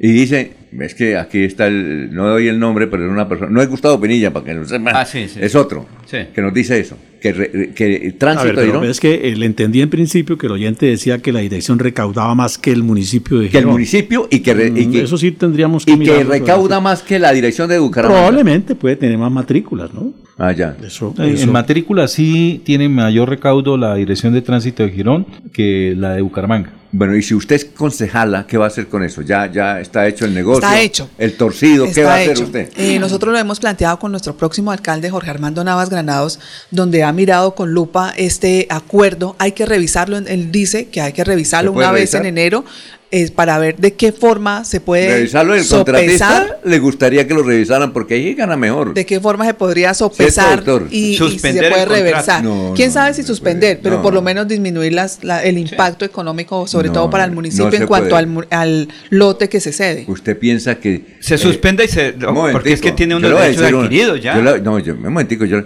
Y 0.00 0.12
dice, 0.12 0.52
es 0.80 0.94
que 0.94 1.18
aquí 1.18 1.40
está 1.42 1.66
el, 1.66 2.08
no 2.14 2.26
doy 2.26 2.48
el 2.48 2.58
nombre, 2.58 2.86
pero 2.86 3.04
es 3.04 3.10
una 3.12 3.28
persona, 3.28 3.50
no 3.50 3.60
es 3.60 3.68
Gustavo 3.68 4.00
Pinilla, 4.00 4.32
para 4.32 4.46
que 4.46 4.54
no 4.54 4.64
sepan, 4.64 4.96
Ah, 4.96 5.04
sí, 5.04 5.28
sí. 5.28 5.38
es 5.42 5.54
otro, 5.54 5.86
Sí. 6.06 6.16
que 6.34 6.40
nos 6.40 6.54
dice 6.54 6.80
eso, 6.80 6.96
que, 7.20 7.32
re- 7.34 7.70
que 7.74 7.96
el 7.96 8.14
A 8.14 8.18
tránsito 8.18 8.46
ver, 8.46 8.56
de 8.56 8.62
pero 8.62 8.80
Girón- 8.80 8.90
es 8.90 8.98
que 8.98 9.28
eh, 9.28 9.36
le 9.36 9.44
entendí 9.44 9.82
en 9.82 9.90
principio 9.90 10.38
que 10.38 10.46
el 10.46 10.52
oyente 10.52 10.86
decía 10.86 11.18
que 11.18 11.32
la 11.32 11.40
dirección 11.40 11.78
recaudaba 11.78 12.34
más 12.34 12.56
que 12.56 12.72
el 12.72 12.82
municipio 12.82 13.40
de 13.40 13.50
que 13.50 13.58
el 13.58 13.64
Girón. 13.64 13.72
municipio 13.72 14.26
y 14.30 14.38
que, 14.40 14.54
re- 14.54 14.68
y 14.74 14.86
Mm, 14.86 14.92
que, 14.92 15.02
Eso 15.02 15.18
sí 15.18 15.32
tendríamos 15.32 15.84
que 15.84 15.92
y 15.92 15.98
que 15.98 16.24
recauda 16.24 16.80
más 16.80 17.02
que 17.02 17.18
la 17.18 17.30
dirección 17.32 17.68
de 17.68 17.78
Bucaramanga. 17.78 18.20
Probablemente 18.22 18.74
puede 18.74 18.96
tener 18.96 19.18
más 19.18 19.30
matrículas, 19.30 19.92
¿no? 19.92 20.14
Ah, 20.38 20.52
ya. 20.52 20.78
Eso, 20.82 21.14
En- 21.18 21.24
eso- 21.34 21.44
En 21.44 21.52
matrícula 21.52 22.08
sí 22.08 22.62
tiene 22.64 22.88
mayor 22.88 23.28
recaudo 23.28 23.76
la 23.76 23.96
Dirección 23.96 24.32
de 24.32 24.40
Tránsito 24.40 24.82
de 24.82 24.92
Girón 24.92 25.26
que 25.52 25.94
la 25.94 26.14
de 26.14 26.22
Bucaramanga. 26.22 26.72
Bueno, 26.90 27.14
y 27.14 27.22
si 27.22 27.34
usted 27.34 27.56
es 27.56 27.64
concejala, 27.66 28.46
¿qué 28.46 28.56
va 28.56 28.64
a 28.64 28.68
hacer 28.68 28.88
con 28.88 29.02
eso? 29.02 29.20
Ya, 29.20 29.50
ya 29.50 29.78
está 29.78 30.06
hecho 30.06 30.24
el 30.24 30.32
negocio. 30.34 30.66
Está 30.66 30.80
hecho. 30.80 31.10
El 31.18 31.36
torcido, 31.36 31.84
¿qué 31.84 31.90
Está 31.90 32.02
va 32.04 32.12
a 32.12 32.16
hacer 32.16 32.30
hecho. 32.30 32.44
usted? 32.44 32.70
Eh, 32.76 32.98
nosotros 32.98 33.32
lo 33.32 33.38
hemos 33.38 33.60
planteado 33.60 33.98
con 33.98 34.10
nuestro 34.10 34.36
próximo 34.36 34.72
alcalde, 34.72 35.10
Jorge 35.10 35.28
Armando 35.30 35.62
Navas 35.64 35.90
Granados, 35.90 36.40
donde 36.70 37.02
ha 37.02 37.12
mirado 37.12 37.54
con 37.54 37.72
lupa 37.72 38.14
este 38.16 38.66
acuerdo. 38.70 39.36
Hay 39.38 39.52
que 39.52 39.66
revisarlo. 39.66 40.16
Él 40.16 40.50
dice 40.50 40.88
que 40.88 41.02
hay 41.02 41.12
que 41.12 41.24
revisarlo 41.24 41.72
¿Se 41.72 41.74
puede 41.74 41.88
una 41.88 41.92
vez 41.92 42.14
en 42.14 42.24
enero. 42.24 42.64
Es 43.10 43.30
para 43.30 43.58
ver 43.58 43.76
de 43.76 43.94
qué 43.94 44.12
forma 44.12 44.64
se 44.64 44.80
puede 44.80 45.08
Revisarlo 45.14 45.54
el 45.54 45.66
contratista, 45.66 46.58
le 46.64 46.78
gustaría 46.78 47.26
que 47.26 47.32
lo 47.34 47.42
revisaran 47.42 47.92
porque 47.92 48.14
ahí 48.14 48.34
gana 48.34 48.56
mejor. 48.56 48.92
de 48.92 49.06
qué 49.06 49.18
forma 49.18 49.46
se 49.46 49.54
podría 49.54 49.94
sopesar 49.94 50.62
y, 50.90 51.14
y 51.14 51.16
si 51.16 51.38
se 51.38 51.52
puede 51.70 51.86
reversar. 51.86 52.44
No, 52.44 52.72
¿Quién 52.76 52.88
no, 52.88 52.94
sabe 52.94 53.14
si 53.14 53.22
suspender? 53.22 53.80
Pero 53.82 53.96
No. 53.96 54.02
por 54.02 54.12
lo 54.12 54.20
menos 54.22 54.46
disminuir 54.46 54.92
las, 54.92 55.24
la- 55.24 55.42
el 55.42 55.56
impacto 55.58 56.04
económico, 56.04 56.66
sobre 56.66 56.88
No, 56.88 56.94
todo 56.94 57.10
para 57.10 57.24
el 57.24 57.32
municipio 57.32 57.72
en 57.78 57.86
cuanto 57.86 58.14
al, 58.16 58.26
mu- 58.26 58.44
al 58.50 58.88
lote 59.10 59.48
que 59.48 59.60
se 59.60 59.72
cede. 59.72 60.04
Usted 60.06 60.38
piensa 60.38 60.74
que... 60.78 61.16
Se 61.20 61.36
eh, 61.36 61.38
suspenda 61.38 61.84
y 61.84 61.88
se... 61.88 62.10
un 62.26 62.52
porque 62.52 62.72
es 62.72 62.80
que 62.80 62.92
tiene 62.92 63.16
unos 63.16 63.32
a 63.32 63.40
derechos 63.42 63.62
adquiridos 63.72 64.20
ya. 64.22 64.36
yo 64.36 64.58
no, 64.58 64.78
yo, 64.78 64.94
un 64.94 65.02
momentico, 65.02 65.44
yo, 65.44 65.62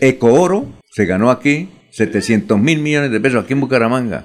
Ecooro 0.00 0.72
se 0.90 1.04
ganó 1.04 1.30
aquí 1.30 1.68
700 1.96 2.58
mil 2.60 2.78
millones 2.80 3.10
de 3.10 3.20
pesos 3.20 3.42
aquí 3.42 3.52
en 3.54 3.60
Bucaramanga. 3.60 4.24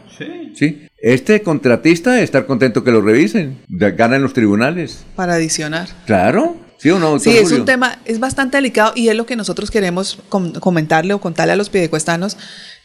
Sí. 0.53 0.87
Este 1.01 1.41
contratista 1.41 2.11
debe 2.11 2.23
estar 2.23 2.45
contento 2.45 2.83
que 2.83 2.91
lo 2.91 3.01
revisen. 3.01 3.57
Gana 3.69 4.17
en 4.17 4.21
los 4.23 4.33
tribunales. 4.33 5.05
Para 5.15 5.35
adicionar. 5.35 5.87
Claro. 6.05 6.57
¿Sí 6.77 6.89
o 6.89 6.97
no, 6.99 7.19
Sí, 7.19 7.29
es 7.29 7.43
Julio? 7.43 7.59
un 7.59 7.65
tema, 7.65 7.99
es 8.05 8.19
bastante 8.19 8.57
delicado 8.57 8.93
y 8.95 9.09
es 9.09 9.15
lo 9.15 9.27
que 9.27 9.35
nosotros 9.35 9.69
queremos 9.69 10.17
com- 10.29 10.51
comentarle 10.53 11.13
o 11.13 11.21
contarle 11.21 11.53
a 11.53 11.55
los 11.55 11.69
piedecuestanos 11.69 12.37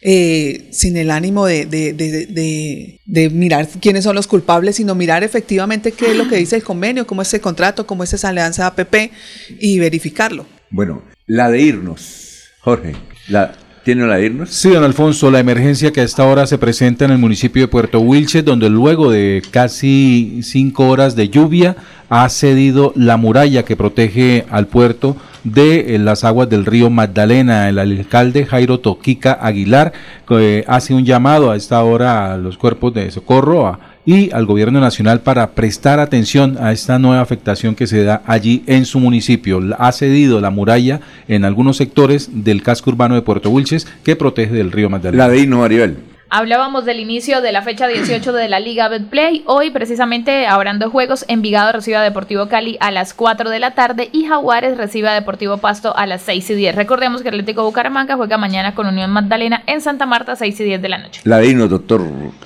eh, 0.03 0.69
sin 0.71 0.99
el 0.99 1.11
ánimo 1.11 1.47
de, 1.47 1.65
de- 1.65 1.95
de- 1.95 2.27
de- 2.27 3.01
de 3.07 3.31
mirar 3.31 3.67
quiénes 3.81 4.05
son 4.05 4.15
los 4.15 4.27
culpables, 4.27 4.77
sino 4.77 4.95
mirar 4.95 5.25
efectivamente 5.25 5.93
qué 5.93 6.11
es 6.11 6.17
lo 6.19 6.29
que 6.29 6.37
dice 6.37 6.57
el 6.57 6.63
convenio, 6.63 7.07
cómo 7.07 7.23
es 7.23 7.29
ese 7.29 7.41
contrato, 7.41 7.87
cómo 7.87 8.05
es 8.05 8.13
esa 8.13 8.29
alianza 8.29 8.67
APP 8.67 9.11
y 9.59 9.79
verificarlo. 9.79 10.45
Bueno, 10.71 11.03
la 11.27 11.51
de 11.51 11.63
irnos. 11.63 12.51
Jorge, 12.61 12.93
la, 13.29 13.55
¿tiene 13.87 14.05
la 14.05 14.19
irnos? 14.19 14.51
Sí, 14.51 14.71
don 14.71 14.83
Alfonso, 14.83 15.31
la 15.31 15.39
emergencia 15.39 15.93
que 15.93 16.01
a 16.01 16.03
esta 16.03 16.25
hora 16.25 16.49
se 16.49 16.59
presenta 16.59 17.05
en 17.05 17.13
el 17.13 17.19
municipio 17.19 17.63
de 17.63 17.69
Puerto 17.69 18.01
Wilches, 18.01 18.45
donde 18.45 18.69
luego 18.69 19.13
de 19.13 19.43
casi 19.53 20.41
cinco 20.43 20.89
horas 20.89 21.15
de 21.15 21.29
lluvia 21.29 21.77
ha 22.09 22.29
cedido 22.29 22.93
la 22.97 23.17
muralla 23.17 23.65
que 23.65 23.77
protege 23.77 24.45
al 24.51 24.67
puerto 24.67 25.17
de 25.45 25.95
eh, 25.95 25.99
las 26.01 26.25
aguas 26.25 26.49
del 26.49 26.67
río 26.67 26.91
Magdalena. 26.91 27.69
El 27.69 27.79
alcalde 27.79 28.45
Jairo 28.45 28.81
Toquica 28.81 29.39
Aguilar 29.41 29.93
eh, 30.31 30.65
hace 30.67 30.93
un 30.93 31.05
llamado 31.05 31.53
a 31.53 31.57
esta 31.57 31.81
hora 31.85 32.35
a 32.35 32.39
los 32.39 32.59
cuerpos 32.59 32.93
de 32.93 33.09
socorro 33.13 33.79
y 34.07 34.31
al 34.33 34.47
gobierno 34.47 34.81
nacional 34.81 35.21
para 35.21 35.51
prestar 35.51 35.99
atención 35.99 36.57
a 36.59 36.73
esta 36.73 36.99
nueva 36.99 37.21
afectación 37.21 37.75
que 37.75 37.89
se 37.89 38.05
da 38.05 38.23
allí 38.25 38.63
en 38.67 38.87
su 38.87 39.01
municipio. 39.01 39.61
Ha 39.79 39.93
cedido 39.93 40.41
la 40.41 40.51
muralla 40.51 41.01
en 41.29 41.45
algunos 41.45 41.77
sectores 41.77 42.31
del 42.33 42.63
casco 42.63 42.91
urbano 42.91 43.17
de 43.17 43.23
Puerto 43.23 43.51
Wilches 43.51 43.87
que 44.05 44.17
protege 44.17 44.55
del 44.55 44.73
río 44.73 44.89
Magdalena. 44.89 45.27
La 45.27 45.31
de 45.31 45.47
Maribel. 45.47 46.16
Hablábamos 46.29 46.85
del 46.85 46.99
inicio 46.99 47.41
de 47.41 47.53
la 47.53 47.63
fecha 47.63 47.87
18 47.89 48.33
de 48.33 48.49
la 48.49 48.59
Liga 48.59 48.89
Betplay. 48.89 49.45
Hoy, 49.47 49.71
precisamente, 49.71 50.47
hablando 50.47 50.87
de 50.87 50.91
juegos, 50.91 51.25
Envigado 51.29 51.71
recibe 51.73 51.97
a 51.97 52.03
Deportivo 52.03 52.49
Cali 52.49 52.77
a 52.81 52.91
las 52.91 53.15
4 53.15 53.49
de 53.49 53.61
la 53.61 53.75
tarde 53.75 54.11
y 54.13 54.25
Jaguares 54.25 54.77
recibe 54.77 55.09
a 55.09 55.15
Deportivo 55.15 55.59
Pasto 55.59 55.97
a 55.97 56.07
las 56.07 56.23
6 56.23 56.51
y 56.51 56.55
10. 56.55 56.75
Recordemos 56.75 57.23
que 57.23 57.29
Atlético 57.29 57.65
Bucaramanga 57.65 58.17
juega 58.17 58.39
mañana 58.39 58.75
con 58.75 58.87
Unión 58.87 59.11
Magdalena 59.11 59.63
en 59.67 59.81
Santa 59.81 60.07
Marta, 60.07 60.35
6 60.35 60.61
y 60.61 60.65
10 60.65 60.83
de 60.83 60.89
la 60.89 60.99
noche. 60.99 61.21
La 61.25 61.45
irnos, 61.45 61.71
doctor 61.71 62.03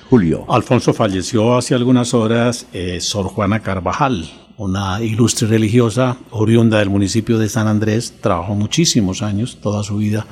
Julio. 0.09 0.45
Alfonso 0.47 0.93
falleció 0.93 1.57
hace 1.57 1.73
algunas 1.73 2.13
horas 2.13 2.67
eh, 2.73 2.99
Sor 3.01 3.27
Juana 3.27 3.61
Carvajal, 3.61 4.29
una 4.57 5.01
ilustre 5.01 5.47
religiosa 5.47 6.17
oriunda 6.29 6.77
del 6.77 6.91
municipio 6.91 7.39
de 7.39 7.49
San 7.49 7.67
Andrés, 7.67 8.13
trabajó 8.21 8.53
muchísimos 8.53 9.23
años, 9.23 9.57
toda 9.59 9.81
su 9.81 9.97
vida, 9.97 10.27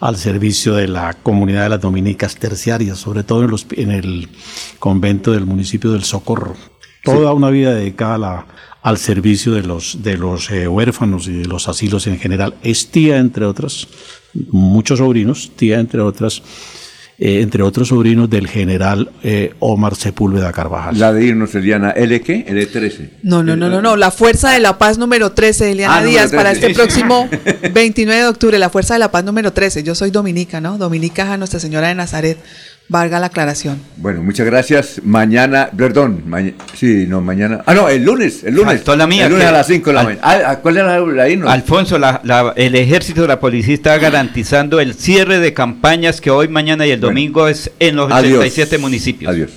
al 0.00 0.16
servicio 0.16 0.74
de 0.74 0.88
la 0.88 1.14
comunidad 1.14 1.64
de 1.64 1.68
las 1.70 1.80
dominicas 1.80 2.36
terciarias, 2.36 2.98
sobre 2.98 3.24
todo 3.24 3.44
en, 3.44 3.50
los- 3.50 3.66
en 3.72 3.90
el 3.90 4.28
convento 4.78 5.32
del 5.32 5.44
municipio 5.46 5.92
del 5.92 6.04
Socorro. 6.04 6.54
Toda 7.04 7.32
una 7.32 7.50
vida 7.50 7.74
dedicada 7.74 8.14
a 8.14 8.18
la- 8.18 8.46
al 8.82 8.96
servicio 8.98 9.52
de 9.54 9.62
los, 9.62 10.02
de 10.02 10.16
los 10.16 10.50
eh, 10.50 10.68
huérfanos 10.68 11.26
y 11.26 11.32
de 11.32 11.44
los 11.46 11.68
asilos 11.68 12.06
en 12.06 12.18
general. 12.18 12.54
Es 12.62 12.90
tía, 12.90 13.18
entre 13.18 13.44
otras, 13.44 13.88
muchos 14.50 14.98
sobrinos, 14.98 15.50
tía, 15.56 15.80
entre 15.80 16.00
otras, 16.00 16.42
eh, 17.18 17.40
entre 17.40 17.62
otros 17.62 17.88
sobrinos 17.88 18.30
del 18.30 18.46
general 18.46 19.10
eh, 19.22 19.54
Omar 19.58 19.96
Sepúlveda 19.96 20.52
Carvajal. 20.52 20.98
La 20.98 21.12
de 21.12 21.24
irnos, 21.24 21.54
Eliana. 21.54 21.90
¿L 21.90 22.20
qué? 22.20 22.46
L13. 22.46 23.10
No, 23.22 23.42
no, 23.42 23.56
no, 23.56 23.68
no, 23.68 23.82
no. 23.82 23.96
La 23.96 24.10
Fuerza 24.10 24.50
de 24.52 24.60
la 24.60 24.78
Paz 24.78 24.98
número 24.98 25.32
13, 25.32 25.72
Eliana 25.72 25.96
Ah, 25.98 26.04
Díaz, 26.04 26.30
para 26.32 26.50
13. 26.52 26.66
este 26.68 26.74
próximo 26.80 27.28
29 27.74 28.22
de 28.22 28.28
octubre. 28.28 28.58
La 28.58 28.70
Fuerza 28.70 28.94
de 28.94 29.00
la 29.00 29.10
Paz 29.10 29.24
número 29.24 29.52
13. 29.52 29.82
Yo 29.82 29.94
soy 29.94 30.10
dominica, 30.10 30.60
¿no? 30.60 30.78
Dominica 30.78 31.32
a 31.32 31.36
Nuestra 31.36 31.58
Señora 31.60 31.88
de 31.88 31.94
Nazaret. 31.96 32.38
Valga 32.90 33.20
la 33.20 33.26
aclaración. 33.26 33.78
Bueno, 33.98 34.22
muchas 34.22 34.46
gracias. 34.46 35.02
Mañana, 35.04 35.68
perdón, 35.76 36.22
maña- 36.26 36.54
sí, 36.74 37.04
no, 37.06 37.20
mañana. 37.20 37.60
Ah, 37.66 37.74
no, 37.74 37.86
el 37.90 38.02
lunes, 38.02 38.42
el 38.44 38.54
lunes. 38.54 38.76
Faltó 38.76 38.96
la 38.96 39.06
mía, 39.06 39.26
El 39.26 39.32
lunes 39.32 39.44
que- 39.44 39.48
a 39.50 39.52
las 39.52 39.66
5 39.66 39.90
de 39.90 39.94
la 39.94 40.02
mañana. 40.04 40.20
Ah, 40.24 40.56
¿Cuál 40.62 40.78
era 40.78 40.98
la, 40.98 41.28
irnos? 41.28 41.50
Alfonso, 41.50 41.98
la- 41.98 42.22
la- 42.24 42.54
el 42.56 42.74
ejército 42.74 43.20
de 43.22 43.28
la 43.28 43.38
policía 43.40 43.74
está 43.74 43.98
garantizando 43.98 44.80
el 44.80 44.94
cierre 44.94 45.38
de 45.38 45.52
campañas 45.52 46.22
que 46.22 46.30
hoy, 46.30 46.48
mañana 46.48 46.86
y 46.86 46.90
el 46.92 47.00
domingo 47.00 47.46
es 47.46 47.70
en 47.78 47.96
los 47.96 48.10
Adiós. 48.10 48.38
87 48.38 48.78
municipios. 48.78 49.30
Adiós. 49.32 49.50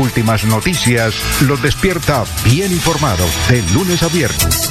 Últimas 0.00 0.44
noticias 0.44 1.14
los 1.48 1.60
despierta 1.60 2.22
bien 2.44 2.70
informados 2.70 3.30
de 3.48 3.62
lunes 3.74 4.00
a 4.02 4.08
viernes. 4.08 4.70